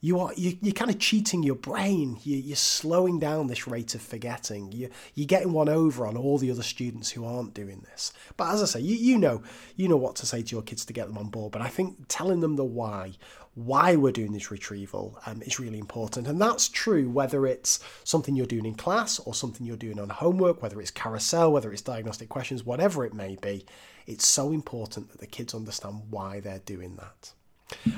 you 0.00 0.20
are 0.20 0.32
you, 0.36 0.56
you're 0.60 0.74
kind 0.74 0.90
of 0.90 0.98
cheating 0.98 1.42
your 1.42 1.54
brain. 1.54 2.18
You, 2.22 2.36
you're 2.36 2.56
slowing 2.56 3.18
down 3.18 3.46
this 3.46 3.66
rate 3.66 3.94
of 3.94 4.02
forgetting. 4.02 4.70
You, 4.72 4.90
you're 5.14 5.26
getting 5.26 5.52
one 5.52 5.68
over 5.68 6.06
on 6.06 6.16
all 6.16 6.38
the 6.38 6.50
other 6.50 6.62
students 6.62 7.10
who 7.10 7.24
aren't 7.24 7.54
doing 7.54 7.84
this. 7.90 8.12
But 8.36 8.52
as 8.52 8.62
I 8.62 8.66
say, 8.66 8.80
you, 8.80 8.96
you 8.96 9.18
know 9.18 9.42
you 9.74 9.88
know 9.88 9.96
what 9.96 10.16
to 10.16 10.26
say 10.26 10.42
to 10.42 10.54
your 10.54 10.62
kids 10.62 10.84
to 10.86 10.92
get 10.92 11.08
them 11.08 11.18
on 11.18 11.28
board. 11.28 11.52
But 11.52 11.62
I 11.62 11.68
think 11.68 11.96
telling 12.08 12.40
them 12.40 12.56
the 12.56 12.64
why, 12.64 13.12
why 13.54 13.96
we're 13.96 14.12
doing 14.12 14.32
this 14.32 14.50
retrieval, 14.50 15.18
um, 15.26 15.42
is 15.42 15.58
really 15.58 15.78
important. 15.78 16.28
And 16.28 16.40
that's 16.40 16.68
true 16.68 17.08
whether 17.08 17.46
it's 17.46 17.80
something 18.04 18.36
you're 18.36 18.46
doing 18.46 18.66
in 18.66 18.74
class 18.74 19.18
or 19.18 19.34
something 19.34 19.66
you're 19.66 19.76
doing 19.76 19.98
on 19.98 20.10
homework, 20.10 20.62
whether 20.62 20.80
it's 20.80 20.90
carousel, 20.90 21.52
whether 21.52 21.72
it's 21.72 21.82
diagnostic 21.82 22.28
questions, 22.28 22.64
whatever 22.64 23.04
it 23.04 23.14
may 23.14 23.36
be. 23.36 23.64
It's 24.06 24.26
so 24.26 24.52
important 24.52 25.10
that 25.10 25.20
the 25.20 25.26
kids 25.26 25.54
understand 25.54 26.02
why 26.10 26.40
they're 26.40 26.60
doing 26.60 26.96
that. 26.96 27.32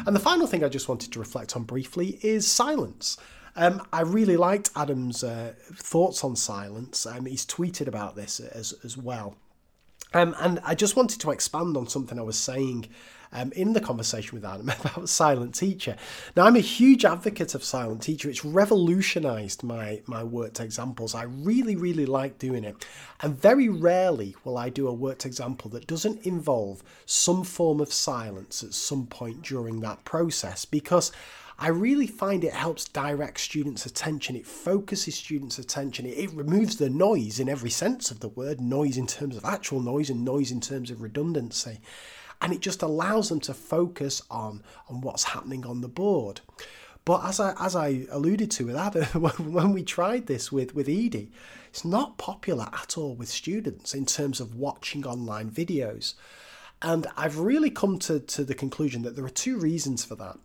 And 0.07 0.17
the 0.17 0.21
final 0.21 0.47
thing 0.47 0.65
I 0.65 0.69
just 0.69 0.89
wanted 0.89 1.13
to 1.13 1.19
reflect 1.19 1.55
on 1.55 1.65
briefly 1.65 2.19
is 2.23 2.47
silence. 2.47 3.19
Um, 3.57 3.87
I 3.93 4.03
really 4.03 4.37
liked 4.37 4.71
Adam's 4.77 5.25
uh, 5.25 5.53
thoughts 5.61 6.25
on 6.25 6.37
silence. 6.37 7.05
Um, 7.07 7.27
he's 7.27 7.45
tweeted 7.45 7.89
about 7.89 8.17
this 8.17 8.41
as, 8.41 8.75
as 8.85 8.97
well. 8.97 9.37
Um, 10.15 10.35
and 10.39 10.61
I 10.65 10.75
just 10.75 10.97
wanted 10.97 11.21
to 11.21 11.31
expand 11.31 11.77
on 11.77 11.87
something 11.89 12.19
I 12.19 12.23
was 12.23 12.39
saying 12.39 12.89
um, 13.33 13.53
in 13.53 13.73
the 13.73 13.81
conversation 13.81 14.35
with 14.35 14.45
Adam 14.45 14.69
about 14.81 15.09
Silent 15.09 15.55
Teacher. 15.55 15.97
Now, 16.37 16.47
I'm 16.47 16.57
a 16.57 16.61
huge 16.61 17.05
advocate 17.05 17.55
of 17.55 17.65
Silent 17.65 18.03
Teacher. 18.03 18.29
It's 18.29 18.45
revolutionized 18.45 19.63
my, 19.63 20.03
my 20.07 20.25
worked 20.25 20.61
examples. 20.61 21.15
I 21.15 21.25
really, 21.25 21.77
really 21.77 22.07
like 22.07 22.39
doing 22.39 22.65
it. 22.65 22.87
And 23.21 23.41
very 23.41 23.69
rarely 23.69 24.37
will 24.45 24.57
I 24.57 24.69
do 24.69 24.89
a 24.89 24.93
worked 24.93 25.27
example 25.27 25.71
that 25.71 25.87
doesn't 25.87 26.27
involve 26.27 26.83
some 27.07 27.45
form 27.45 27.81
of 27.81 27.93
silence 27.93 28.63
at 28.63 28.75
some 28.75 29.07
point 29.07 29.43
during 29.43 29.81
that 29.81 30.05
process 30.05 30.65
because 30.65 31.13
I 31.61 31.69
really 31.71 32.07
find 32.07 32.45
it 32.45 32.53
helps 32.53 32.85
direct 32.85 33.41
students' 33.41 33.85
attention. 33.85 34.37
It 34.37 34.47
focuses 34.47 35.17
students' 35.17 35.59
attention. 35.59 36.07
It, 36.07 36.17
it, 36.17 36.33
removes 36.33 36.77
the 36.77 36.89
noise 36.89 37.41
in 37.41 37.49
every 37.49 37.71
sense 37.71 38.13
of 38.13 38.21
the 38.21 38.29
word 38.29 38.61
noise 38.61 38.97
in 38.97 39.09
terms 39.09 39.37
of 39.37 39.45
actual 39.45 39.81
noise 39.81 40.09
and 40.09 40.25
noise 40.25 40.53
in 40.53 40.61
terms 40.61 40.89
of 40.89 41.03
redundancy 41.03 41.81
and 42.41 42.53
it 42.53 42.61
just 42.61 42.83
allows 42.83 43.29
them 43.29 43.41
to 43.41 43.55
focus 43.55 44.23
on 44.31 44.63
on 44.89 45.01
what's 45.01 45.25
happening 45.25 45.67
on 45.67 45.81
the 45.81 45.89
board. 45.89 46.41
But 47.05 47.25
as 47.25 47.41
I 47.41 47.55
as 47.59 47.75
I 47.75 48.07
alluded 48.11 48.51
to 48.53 48.67
with 48.67 48.77
Adam, 48.77 49.05
when 49.53 49.73
we 49.73 49.83
tried 49.83 50.27
this 50.27 50.53
with 50.53 50.75
with 50.75 50.89
Eedi, 50.89 51.31
it's 51.69 51.85
not 51.85 52.19
popular 52.19 52.69
at 52.73 52.99
all 52.99 53.15
with 53.15 53.29
students 53.29 53.95
in 53.95 54.07
terms 54.07 54.41
of 54.41 54.55
watching 54.55 55.07
online 55.07 55.51
videos. 55.51 56.15
And 56.81 57.07
I've 57.17 57.39
really 57.39 57.71
come 57.71 57.99
to, 58.01 58.21
to 58.21 58.45
the 58.45 58.55
conclusion 58.55 59.03
that 59.03 59.17
there 59.17 59.25
are 59.25 59.31
two 59.31 59.59
reasons 59.59 60.05
for 60.05 60.15
that, 60.17 60.39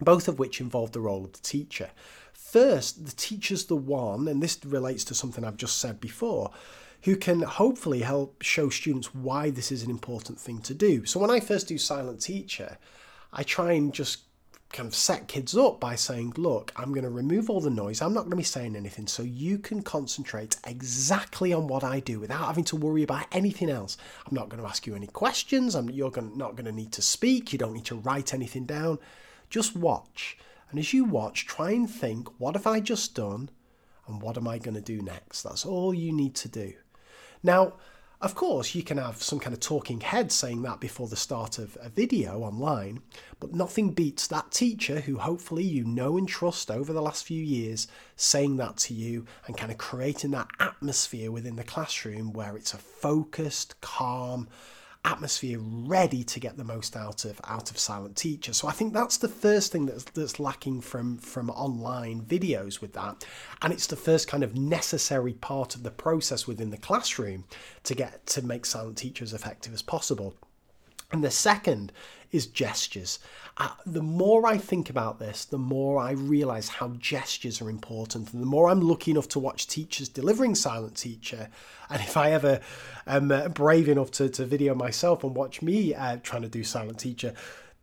both 0.00 0.28
of 0.28 0.38
which 0.38 0.60
involve 0.60 0.92
the 0.92 1.00
role 1.00 1.24
of 1.24 1.32
the 1.32 1.40
teacher. 1.40 1.90
First, 2.32 3.06
the 3.06 3.12
teacher's 3.12 3.64
the 3.64 3.76
one, 3.76 4.28
and 4.28 4.42
this 4.42 4.58
relates 4.64 5.02
to 5.04 5.14
something 5.14 5.44
I've 5.44 5.56
just 5.56 5.78
said 5.78 6.00
before, 6.00 6.52
who 7.06 7.14
can 7.14 7.42
hopefully 7.42 8.00
help 8.00 8.42
show 8.42 8.68
students 8.68 9.14
why 9.14 9.48
this 9.48 9.70
is 9.70 9.84
an 9.84 9.90
important 9.90 10.40
thing 10.40 10.58
to 10.60 10.74
do. 10.74 11.06
So 11.06 11.20
when 11.20 11.30
I 11.30 11.38
first 11.38 11.68
do 11.68 11.78
Silent 11.78 12.20
Teacher, 12.20 12.78
I 13.32 13.44
try 13.44 13.72
and 13.72 13.94
just 13.94 14.24
kind 14.72 14.88
of 14.88 14.94
set 14.94 15.28
kids 15.28 15.56
up 15.56 15.78
by 15.78 15.94
saying, 15.94 16.32
look, 16.36 16.72
I'm 16.74 16.92
going 16.92 17.04
to 17.04 17.10
remove 17.10 17.48
all 17.48 17.60
the 17.60 17.70
noise. 17.70 18.02
I'm 18.02 18.12
not 18.12 18.22
going 18.22 18.32
to 18.32 18.36
be 18.36 18.42
saying 18.42 18.74
anything. 18.74 19.06
So 19.06 19.22
you 19.22 19.56
can 19.56 19.82
concentrate 19.82 20.56
exactly 20.66 21.52
on 21.52 21.68
what 21.68 21.84
I 21.84 22.00
do 22.00 22.18
without 22.18 22.46
having 22.46 22.64
to 22.64 22.76
worry 22.76 23.04
about 23.04 23.26
anything 23.30 23.70
else. 23.70 23.96
I'm 24.26 24.34
not 24.34 24.48
going 24.48 24.60
to 24.60 24.68
ask 24.68 24.84
you 24.84 24.96
any 24.96 25.06
questions. 25.06 25.76
I'm, 25.76 25.88
you're 25.88 26.10
not 26.34 26.56
going 26.56 26.64
to 26.64 26.72
need 26.72 26.90
to 26.90 27.02
speak. 27.02 27.52
You 27.52 27.58
don't 27.60 27.74
need 27.74 27.84
to 27.84 27.94
write 27.94 28.34
anything 28.34 28.64
down. 28.64 28.98
Just 29.48 29.76
watch. 29.76 30.38
And 30.70 30.78
as 30.80 30.92
you 30.92 31.04
watch, 31.04 31.46
try 31.46 31.70
and 31.70 31.88
think, 31.88 32.28
what 32.40 32.56
have 32.56 32.66
I 32.66 32.80
just 32.80 33.14
done? 33.14 33.50
And 34.08 34.20
what 34.20 34.36
am 34.36 34.48
I 34.48 34.58
going 34.58 34.74
to 34.74 34.80
do 34.80 35.00
next? 35.02 35.42
That's 35.42 35.64
all 35.64 35.94
you 35.94 36.12
need 36.12 36.34
to 36.36 36.48
do. 36.48 36.72
Now, 37.46 37.74
of 38.20 38.34
course, 38.34 38.74
you 38.74 38.82
can 38.82 38.98
have 38.98 39.22
some 39.22 39.38
kind 39.38 39.54
of 39.54 39.60
talking 39.60 40.00
head 40.00 40.32
saying 40.32 40.62
that 40.62 40.80
before 40.80 41.06
the 41.06 41.14
start 41.14 41.60
of 41.60 41.78
a 41.80 41.88
video 41.88 42.40
online, 42.40 43.02
but 43.38 43.54
nothing 43.54 43.92
beats 43.92 44.26
that 44.26 44.50
teacher 44.50 44.98
who 44.98 45.18
hopefully 45.18 45.62
you 45.62 45.84
know 45.84 46.16
and 46.16 46.28
trust 46.28 46.72
over 46.72 46.92
the 46.92 47.00
last 47.00 47.24
few 47.24 47.40
years 47.40 47.86
saying 48.16 48.56
that 48.56 48.78
to 48.78 48.94
you 48.94 49.26
and 49.46 49.56
kind 49.56 49.70
of 49.70 49.78
creating 49.78 50.32
that 50.32 50.48
atmosphere 50.58 51.30
within 51.30 51.54
the 51.54 51.62
classroom 51.62 52.32
where 52.32 52.56
it's 52.56 52.74
a 52.74 52.78
focused, 52.78 53.80
calm, 53.80 54.48
atmosphere 55.06 55.58
ready 55.60 56.24
to 56.24 56.40
get 56.40 56.56
the 56.56 56.64
most 56.64 56.96
out 56.96 57.24
of 57.24 57.40
out 57.44 57.70
of 57.70 57.78
silent 57.78 58.16
teacher. 58.16 58.52
So 58.52 58.68
i 58.68 58.72
think 58.72 58.92
that's 58.92 59.16
the 59.16 59.28
first 59.28 59.72
thing 59.72 59.86
that's 59.86 60.04
that's 60.04 60.40
lacking 60.40 60.80
from 60.80 61.16
from 61.18 61.48
online 61.50 62.22
videos 62.22 62.80
with 62.80 62.92
that. 62.94 63.24
And 63.62 63.72
it's 63.72 63.86
the 63.86 63.96
first 63.96 64.28
kind 64.28 64.42
of 64.42 64.56
necessary 64.56 65.34
part 65.34 65.74
of 65.74 65.84
the 65.84 65.90
process 65.90 66.46
within 66.46 66.70
the 66.70 66.76
classroom 66.76 67.44
to 67.84 67.94
get 67.94 68.26
to 68.28 68.42
make 68.42 68.66
silent 68.66 68.98
teacher 68.98 69.24
as 69.24 69.32
effective 69.32 69.72
as 69.72 69.82
possible. 69.82 70.34
And 71.12 71.22
the 71.22 71.30
second 71.30 71.92
is 72.32 72.46
gestures. 72.46 73.18
Uh, 73.58 73.70
the 73.86 74.02
more 74.02 74.46
I 74.46 74.58
think 74.58 74.90
about 74.90 75.18
this, 75.18 75.44
the 75.44 75.58
more 75.58 75.98
I 75.98 76.10
realize 76.10 76.68
how 76.68 76.88
gestures 76.98 77.62
are 77.62 77.70
important. 77.70 78.32
And 78.32 78.42
the 78.42 78.46
more 78.46 78.68
I'm 78.68 78.80
lucky 78.80 79.10
enough 79.10 79.28
to 79.30 79.38
watch 79.38 79.66
teachers 79.66 80.08
delivering 80.08 80.54
Silent 80.54 80.96
Teacher, 80.96 81.48
and 81.88 82.02
if 82.02 82.16
I 82.16 82.32
ever 82.32 82.60
am 83.06 83.30
uh, 83.30 83.48
brave 83.48 83.88
enough 83.88 84.10
to, 84.12 84.28
to 84.28 84.44
video 84.44 84.74
myself 84.74 85.24
and 85.24 85.34
watch 85.34 85.62
me 85.62 85.94
uh, 85.94 86.18
trying 86.22 86.42
to 86.42 86.48
do 86.48 86.64
Silent 86.64 86.98
Teacher, 86.98 87.32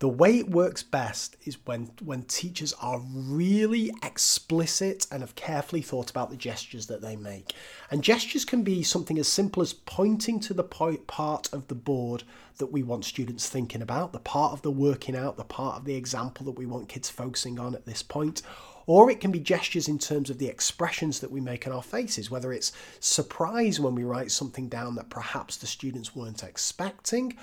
the 0.03 0.09
way 0.09 0.37
it 0.37 0.49
works 0.49 0.83
best 0.83 1.37
is 1.45 1.57
when 1.63 1.89
when 2.03 2.23
teachers 2.23 2.73
are 2.81 2.99
really 3.15 3.89
explicit 4.03 5.07
and 5.09 5.21
have 5.21 5.33
carefully 5.35 5.81
thought 5.81 6.09
about 6.09 6.29
the 6.29 6.35
gestures 6.35 6.87
that 6.87 7.01
they 7.01 7.15
make. 7.15 7.53
And 7.89 8.03
gestures 8.03 8.43
can 8.43 8.63
be 8.63 8.83
something 8.83 9.17
as 9.17 9.29
simple 9.29 9.63
as 9.63 9.71
pointing 9.71 10.41
to 10.41 10.53
the 10.53 10.61
part 10.65 11.53
of 11.53 11.69
the 11.69 11.75
board 11.75 12.23
that 12.57 12.65
we 12.65 12.83
want 12.83 13.05
students 13.05 13.47
thinking 13.47 13.81
about, 13.81 14.11
the 14.11 14.19
part 14.19 14.51
of 14.51 14.61
the 14.61 14.71
working 14.71 15.15
out, 15.15 15.37
the 15.37 15.45
part 15.45 15.77
of 15.77 15.85
the 15.85 15.95
example 15.95 16.45
that 16.47 16.59
we 16.59 16.65
want 16.65 16.89
kids 16.89 17.09
focusing 17.09 17.57
on 17.57 17.73
at 17.73 17.85
this 17.85 18.03
point. 18.03 18.41
Or 18.85 19.09
it 19.09 19.21
can 19.21 19.31
be 19.31 19.39
gestures 19.39 19.87
in 19.87 19.99
terms 19.99 20.29
of 20.29 20.37
the 20.37 20.49
expressions 20.49 21.21
that 21.21 21.31
we 21.31 21.39
make 21.39 21.65
on 21.65 21.71
our 21.71 21.81
faces, 21.81 22.29
whether 22.29 22.51
it's 22.51 22.73
surprise 22.99 23.79
when 23.79 23.95
we 23.95 24.03
write 24.03 24.31
something 24.31 24.67
down 24.67 24.95
that 24.95 25.09
perhaps 25.09 25.55
the 25.55 25.65
students 25.65 26.13
weren't 26.13 26.43
expecting, 26.43 27.37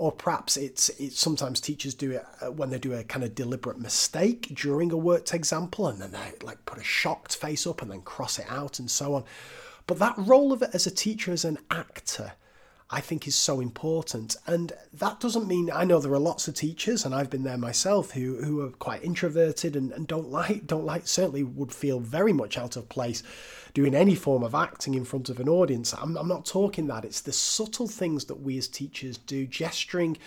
or 0.00 0.10
perhaps 0.10 0.56
it's, 0.56 0.88
it's 0.98 1.20
sometimes 1.20 1.60
teachers 1.60 1.92
do 1.92 2.10
it 2.10 2.24
uh, 2.40 2.50
when 2.50 2.70
they 2.70 2.78
do 2.78 2.94
a 2.94 3.04
kind 3.04 3.22
of 3.22 3.34
deliberate 3.34 3.78
mistake 3.78 4.50
during 4.54 4.90
a 4.90 4.96
worked 4.96 5.34
example 5.34 5.86
and 5.86 6.00
then 6.00 6.10
they 6.10 6.32
like 6.42 6.64
put 6.64 6.78
a 6.78 6.82
shocked 6.82 7.36
face 7.36 7.66
up 7.66 7.82
and 7.82 7.90
then 7.90 8.00
cross 8.00 8.38
it 8.38 8.46
out 8.48 8.78
and 8.78 8.90
so 8.90 9.14
on 9.14 9.24
but 9.86 9.98
that 9.98 10.14
role 10.16 10.54
of 10.54 10.62
it 10.62 10.70
as 10.72 10.86
a 10.86 10.90
teacher 10.90 11.32
as 11.32 11.44
an 11.44 11.58
actor 11.70 12.32
I 12.92 13.00
think 13.00 13.28
is 13.28 13.36
so 13.36 13.60
important. 13.60 14.34
And 14.48 14.72
that 14.92 15.20
doesn't 15.20 15.46
mean 15.46 15.70
I 15.72 15.84
know 15.84 16.00
there 16.00 16.12
are 16.12 16.18
lots 16.18 16.48
of 16.48 16.54
teachers, 16.54 17.04
and 17.04 17.14
I've 17.14 17.30
been 17.30 17.44
there 17.44 17.56
myself, 17.56 18.10
who 18.10 18.42
who 18.42 18.62
are 18.62 18.70
quite 18.70 19.04
introverted 19.04 19.76
and, 19.76 19.92
and 19.92 20.08
don't 20.08 20.28
like 20.40 20.66
don't 20.66 20.84
like 20.84 21.06
certainly 21.06 21.44
would 21.44 21.72
feel 21.72 22.00
very 22.00 22.32
much 22.32 22.58
out 22.58 22.74
of 22.74 22.88
place 22.88 23.22
doing 23.74 23.94
any 23.94 24.14
form 24.14 24.42
of 24.42 24.54
acting 24.54 24.94
in 24.94 25.04
front 25.04 25.28
of 25.28 25.40
an 25.40 25.48
audience. 25.48 25.94
I'm, 25.94 26.16
I'm 26.16 26.28
not 26.28 26.46
talking 26.46 26.86
that. 26.88 27.04
It's 27.04 27.20
the 27.20 27.32
subtle 27.32 27.88
things 27.88 28.26
that 28.26 28.40
we 28.40 28.58
as 28.58 28.68
teachers 28.68 29.18
do, 29.18 29.46
gesturing 29.46 30.18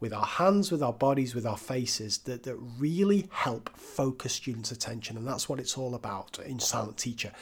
with 0.00 0.12
our 0.12 0.26
hands, 0.26 0.72
with 0.72 0.82
our 0.82 0.92
bodies, 0.92 1.34
with 1.34 1.46
our 1.46 1.56
faces 1.56 2.18
that, 2.18 2.42
that 2.42 2.56
really 2.56 3.28
help 3.30 3.70
focus 3.76 4.32
students' 4.32 4.72
attention. 4.72 5.16
And 5.16 5.26
that's 5.26 5.48
what 5.48 5.60
it's 5.60 5.78
all 5.78 5.94
about 5.94 6.40
in 6.44 6.58
Silent 6.58 6.98
Teacher 6.98 7.32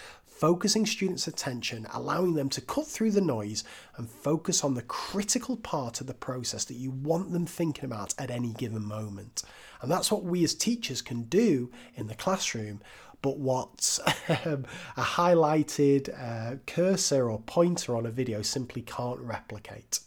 focusing 0.40 0.86
students' 0.86 1.26
attention, 1.26 1.86
allowing 1.92 2.32
them 2.32 2.48
to 2.48 2.62
cut 2.62 2.86
through 2.86 3.10
the 3.10 3.20
noise 3.20 3.62
and 3.98 4.08
focus 4.08 4.64
on 4.64 4.72
the 4.72 4.80
critical 4.80 5.54
part 5.54 6.00
of 6.00 6.06
the 6.06 6.14
process 6.14 6.64
that 6.64 6.78
you 6.78 6.90
want 6.90 7.30
them 7.30 7.44
thinking 7.44 7.84
about 7.84 8.14
at 8.18 8.30
any 8.30 8.54
given 8.54 8.82
moment. 8.82 9.42
And 9.82 9.90
that's 9.90 10.10
what 10.10 10.24
we 10.24 10.42
as 10.42 10.54
teachers 10.54 11.02
can 11.02 11.24
do 11.24 11.70
in 11.94 12.06
the 12.06 12.14
classroom. 12.14 12.80
But 13.22 13.38
what 13.38 13.98
a 14.36 14.64
highlighted 14.96 16.08
uh, 16.18 16.56
cursor 16.66 17.30
or 17.30 17.40
pointer 17.40 17.96
on 17.96 18.06
a 18.06 18.10
video 18.10 18.42
simply 18.42 18.82
can't 18.82 19.20
replicate. 19.20 20.00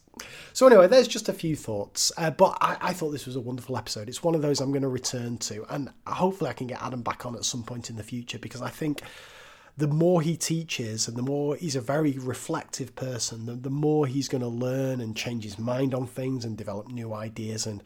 So 0.54 0.68
anyway, 0.68 0.88
there's 0.88 1.08
just 1.08 1.30
a 1.30 1.34
few 1.34 1.56
thoughts, 1.56 2.12
uh, 2.18 2.30
but 2.30 2.58
I, 2.62 2.78
I, 2.80 2.94
thought 2.94 3.10
this 3.10 3.26
was 3.26 3.36
a 3.36 3.42
wonderful 3.42 3.76
episode. 3.76 4.08
It's 4.08 4.22
one 4.22 4.36
of 4.36 4.44
those 4.44 4.62
I'm 4.62 4.72
going 4.72 4.84
to 4.84 4.88
return 4.88 5.38
to, 5.40 5.66
and 5.74 5.90
hopefully 6.06 6.52
I 6.52 6.54
can 6.54 6.68
get 6.68 6.84
Adam 6.84 7.02
back 7.02 7.26
on 7.26 7.36
at 7.36 7.46
some 7.46 7.64
point 7.64 7.90
in 7.90 7.96
the 7.96 8.04
future 8.04 8.38
because 8.38 8.62
I 8.62 8.70
think 8.70 9.02
the 9.76 9.88
more 9.88 10.22
he 10.22 10.38
teaches 10.38 11.08
and 11.08 11.18
the 11.18 11.24
more 11.24 11.56
he's 11.56 11.76
a 11.76 11.82
very 11.82 12.12
reflective 12.12 12.96
person, 12.96 13.48
the, 13.48 13.56
the 13.56 13.72
more 13.72 14.06
he's 14.06 14.28
going 14.28 14.44
to 14.44 14.48
learn 14.48 15.02
and 15.02 15.18
change 15.18 15.44
his 15.44 15.58
mind 15.58 15.96
on 15.96 16.06
things 16.06 16.46
and 16.46 16.56
develop 16.56 16.88
new 16.90 17.14
ideas. 17.14 17.66
And 17.66 17.82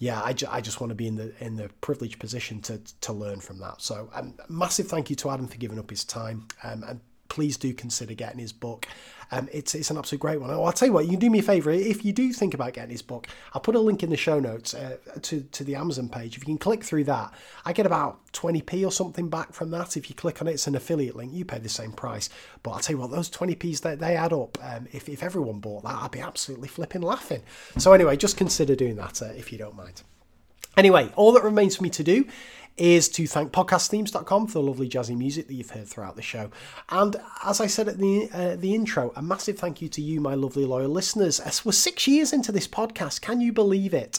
yeah, 0.00 0.22
I, 0.24 0.32
ju- 0.32 0.48
I 0.50 0.62
just 0.62 0.80
want 0.80 0.88
to 0.90 0.94
be 0.94 1.06
in 1.06 1.16
the 1.16 1.32
in 1.44 1.56
the 1.56 1.68
privileged 1.82 2.18
position 2.18 2.60
to 2.62 2.80
to 3.02 3.12
learn 3.12 3.38
from 3.38 3.58
that. 3.58 3.82
So, 3.82 4.08
um, 4.14 4.34
massive 4.48 4.88
thank 4.88 5.10
you 5.10 5.16
to 5.16 5.30
Adam 5.30 5.46
for 5.46 5.58
giving 5.58 5.78
up 5.78 5.90
his 5.90 6.04
time. 6.04 6.48
Um, 6.64 6.82
and 6.88 7.00
please 7.28 7.58
do 7.58 7.74
consider 7.74 8.14
getting 8.14 8.40
his 8.40 8.52
book. 8.52 8.86
Um, 9.32 9.48
it's 9.52 9.74
it's 9.74 9.90
an 9.90 9.98
absolute 9.98 10.20
great 10.20 10.40
one. 10.40 10.50
I'll 10.50 10.72
tell 10.72 10.88
you 10.88 10.92
what, 10.92 11.04
you 11.04 11.12
can 11.12 11.20
do 11.20 11.30
me 11.30 11.38
a 11.38 11.42
favour 11.42 11.70
if 11.70 12.04
you 12.04 12.12
do 12.12 12.32
think 12.32 12.52
about 12.52 12.72
getting 12.72 12.90
his 12.90 13.02
book. 13.02 13.28
I'll 13.52 13.60
put 13.60 13.74
a 13.74 13.80
link 13.80 14.02
in 14.02 14.10
the 14.10 14.16
show 14.16 14.40
notes 14.40 14.74
uh, 14.74 14.96
to 15.22 15.42
to 15.42 15.64
the 15.64 15.76
Amazon 15.76 16.08
page. 16.08 16.36
If 16.36 16.42
you 16.42 16.46
can 16.46 16.58
click 16.58 16.82
through 16.82 17.04
that, 17.04 17.32
I 17.64 17.72
get 17.72 17.86
about 17.86 18.32
twenty 18.32 18.60
p 18.60 18.84
or 18.84 18.90
something 18.90 19.28
back 19.28 19.52
from 19.52 19.70
that. 19.70 19.96
If 19.96 20.10
you 20.10 20.16
click 20.16 20.42
on 20.42 20.48
it, 20.48 20.52
it's 20.52 20.66
an 20.66 20.74
affiliate 20.74 21.16
link. 21.16 21.32
You 21.32 21.44
pay 21.44 21.58
the 21.58 21.68
same 21.68 21.92
price, 21.92 22.28
but 22.62 22.72
I'll 22.72 22.80
tell 22.80 22.96
you 22.96 23.00
what, 23.00 23.10
those 23.10 23.30
twenty 23.30 23.54
p's 23.54 23.80
they, 23.80 23.94
they 23.94 24.16
add 24.16 24.32
up. 24.32 24.58
Um, 24.62 24.88
if 24.92 25.08
if 25.08 25.22
everyone 25.22 25.60
bought 25.60 25.84
that, 25.84 25.94
I'd 25.94 26.10
be 26.10 26.20
absolutely 26.20 26.68
flipping 26.68 27.02
laughing. 27.02 27.42
So 27.78 27.92
anyway, 27.92 28.16
just 28.16 28.36
consider 28.36 28.74
doing 28.74 28.96
that 28.96 29.22
uh, 29.22 29.26
if 29.26 29.52
you 29.52 29.58
don't 29.58 29.76
mind. 29.76 30.02
Anyway, 30.76 31.10
all 31.16 31.32
that 31.32 31.42
remains 31.42 31.76
for 31.76 31.82
me 31.82 31.90
to 31.90 32.04
do 32.04 32.24
is 32.80 33.10
to 33.10 33.26
thank 33.26 33.52
podcastthemes.com 33.52 34.46
for 34.46 34.52
the 34.54 34.62
lovely 34.62 34.88
jazzy 34.88 35.16
music 35.16 35.46
that 35.46 35.54
you've 35.54 35.70
heard 35.70 35.86
throughout 35.86 36.16
the 36.16 36.22
show. 36.22 36.50
And 36.88 37.14
as 37.44 37.60
I 37.60 37.66
said 37.66 37.88
at 37.88 37.98
the 37.98 38.30
uh, 38.32 38.56
the 38.56 38.74
intro, 38.74 39.12
a 39.14 39.22
massive 39.22 39.58
thank 39.58 39.82
you 39.82 39.88
to 39.90 40.00
you, 40.00 40.20
my 40.20 40.34
lovely 40.34 40.64
loyal 40.64 40.88
listeners. 40.88 41.38
As 41.38 41.64
we're 41.64 41.72
six 41.72 42.08
years 42.08 42.32
into 42.32 42.50
this 42.50 42.66
podcast, 42.66 43.20
can 43.20 43.42
you 43.42 43.52
believe 43.52 43.92
it? 43.92 44.18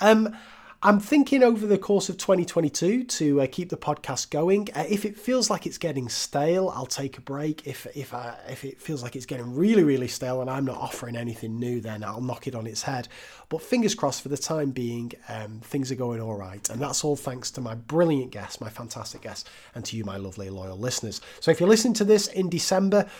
Um, 0.00 0.34
I'm 0.80 1.00
thinking 1.00 1.42
over 1.42 1.66
the 1.66 1.76
course 1.76 2.08
of 2.08 2.18
2022 2.18 3.02
to 3.02 3.40
uh, 3.40 3.48
keep 3.50 3.68
the 3.68 3.76
podcast 3.76 4.30
going. 4.30 4.68
Uh, 4.76 4.84
if 4.88 5.04
it 5.04 5.18
feels 5.18 5.50
like 5.50 5.66
it's 5.66 5.76
getting 5.76 6.08
stale, 6.08 6.72
I'll 6.72 6.86
take 6.86 7.18
a 7.18 7.20
break. 7.20 7.66
If 7.66 7.88
if 7.96 8.14
uh, 8.14 8.34
if 8.48 8.64
it 8.64 8.80
feels 8.80 9.02
like 9.02 9.16
it's 9.16 9.26
getting 9.26 9.56
really 9.56 9.82
really 9.82 10.06
stale 10.06 10.40
and 10.40 10.48
I'm 10.48 10.64
not 10.64 10.76
offering 10.76 11.16
anything 11.16 11.58
new, 11.58 11.80
then 11.80 12.04
I'll 12.04 12.20
knock 12.20 12.46
it 12.46 12.54
on 12.54 12.64
its 12.64 12.84
head. 12.84 13.08
But 13.48 13.60
fingers 13.60 13.96
crossed 13.96 14.22
for 14.22 14.28
the 14.28 14.36
time 14.36 14.70
being, 14.70 15.10
um, 15.28 15.58
things 15.64 15.90
are 15.90 15.96
going 15.96 16.20
all 16.20 16.36
right, 16.36 16.70
and 16.70 16.80
that's 16.80 17.02
all 17.02 17.16
thanks 17.16 17.50
to 17.52 17.60
my 17.60 17.74
brilliant 17.74 18.30
guests, 18.30 18.60
my 18.60 18.70
fantastic 18.70 19.22
guests, 19.22 19.50
and 19.74 19.84
to 19.86 19.96
you, 19.96 20.04
my 20.04 20.16
lovely 20.16 20.48
loyal 20.48 20.78
listeners. 20.78 21.20
So 21.40 21.50
if 21.50 21.58
you're 21.58 21.68
listening 21.68 21.94
to 21.94 22.04
this 22.04 22.28
in 22.28 22.48
December 22.48 23.10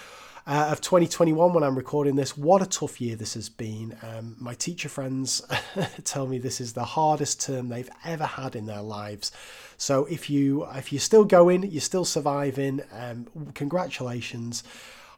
uh, 0.48 0.70
of 0.72 0.80
2021 0.80 1.52
when 1.52 1.62
I'm 1.62 1.76
recording 1.76 2.16
this. 2.16 2.36
What 2.36 2.62
a 2.62 2.66
tough 2.66 3.02
year 3.02 3.16
this 3.16 3.34
has 3.34 3.50
been. 3.50 3.94
Um, 4.02 4.34
my 4.38 4.54
teacher 4.54 4.88
friends 4.88 5.42
tell 6.04 6.26
me 6.26 6.38
this 6.38 6.58
is 6.58 6.72
the 6.72 6.84
hardest 6.84 7.42
term 7.42 7.68
they've 7.68 7.90
ever 8.02 8.24
had 8.24 8.56
in 8.56 8.64
their 8.64 8.80
lives. 8.80 9.30
So 9.76 10.06
if 10.06 10.30
you 10.30 10.66
if 10.74 10.90
you're 10.90 11.00
still 11.00 11.26
going, 11.26 11.70
you're 11.70 11.82
still 11.82 12.06
surviving. 12.06 12.80
Um, 12.90 13.26
congratulations. 13.52 14.64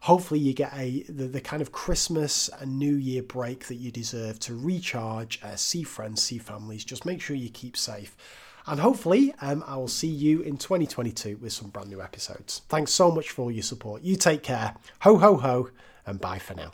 Hopefully 0.01 0.41
you 0.41 0.53
get 0.53 0.73
a 0.75 1.03
the, 1.03 1.27
the 1.27 1.41
kind 1.41 1.61
of 1.61 1.71
Christmas 1.71 2.49
and 2.59 2.77
New 2.77 2.95
Year 2.95 3.23
break 3.23 3.67
that 3.67 3.75
you 3.75 3.89
deserve 3.89 4.37
to 4.41 4.53
recharge, 4.53 5.39
uh, 5.43 5.55
see 5.55 5.83
friends, 5.83 6.21
see 6.21 6.39
families. 6.39 6.83
Just 6.83 7.05
make 7.05 7.21
sure 7.21 7.37
you 7.37 7.49
keep 7.49 7.77
safe. 7.77 8.17
And 8.67 8.79
hopefully, 8.79 9.33
um, 9.41 9.63
I 9.65 9.75
will 9.77 9.87
see 9.87 10.07
you 10.07 10.41
in 10.41 10.57
2022 10.57 11.37
with 11.37 11.53
some 11.53 11.69
brand 11.69 11.89
new 11.89 12.01
episodes. 12.01 12.61
Thanks 12.69 12.91
so 12.91 13.11
much 13.11 13.31
for 13.31 13.43
all 13.43 13.51
your 13.51 13.63
support. 13.63 14.03
You 14.03 14.15
take 14.15 14.43
care. 14.43 14.75
Ho, 15.01 15.17
ho, 15.17 15.37
ho, 15.37 15.69
and 16.05 16.19
bye 16.19 16.39
for 16.39 16.53
now. 16.53 16.71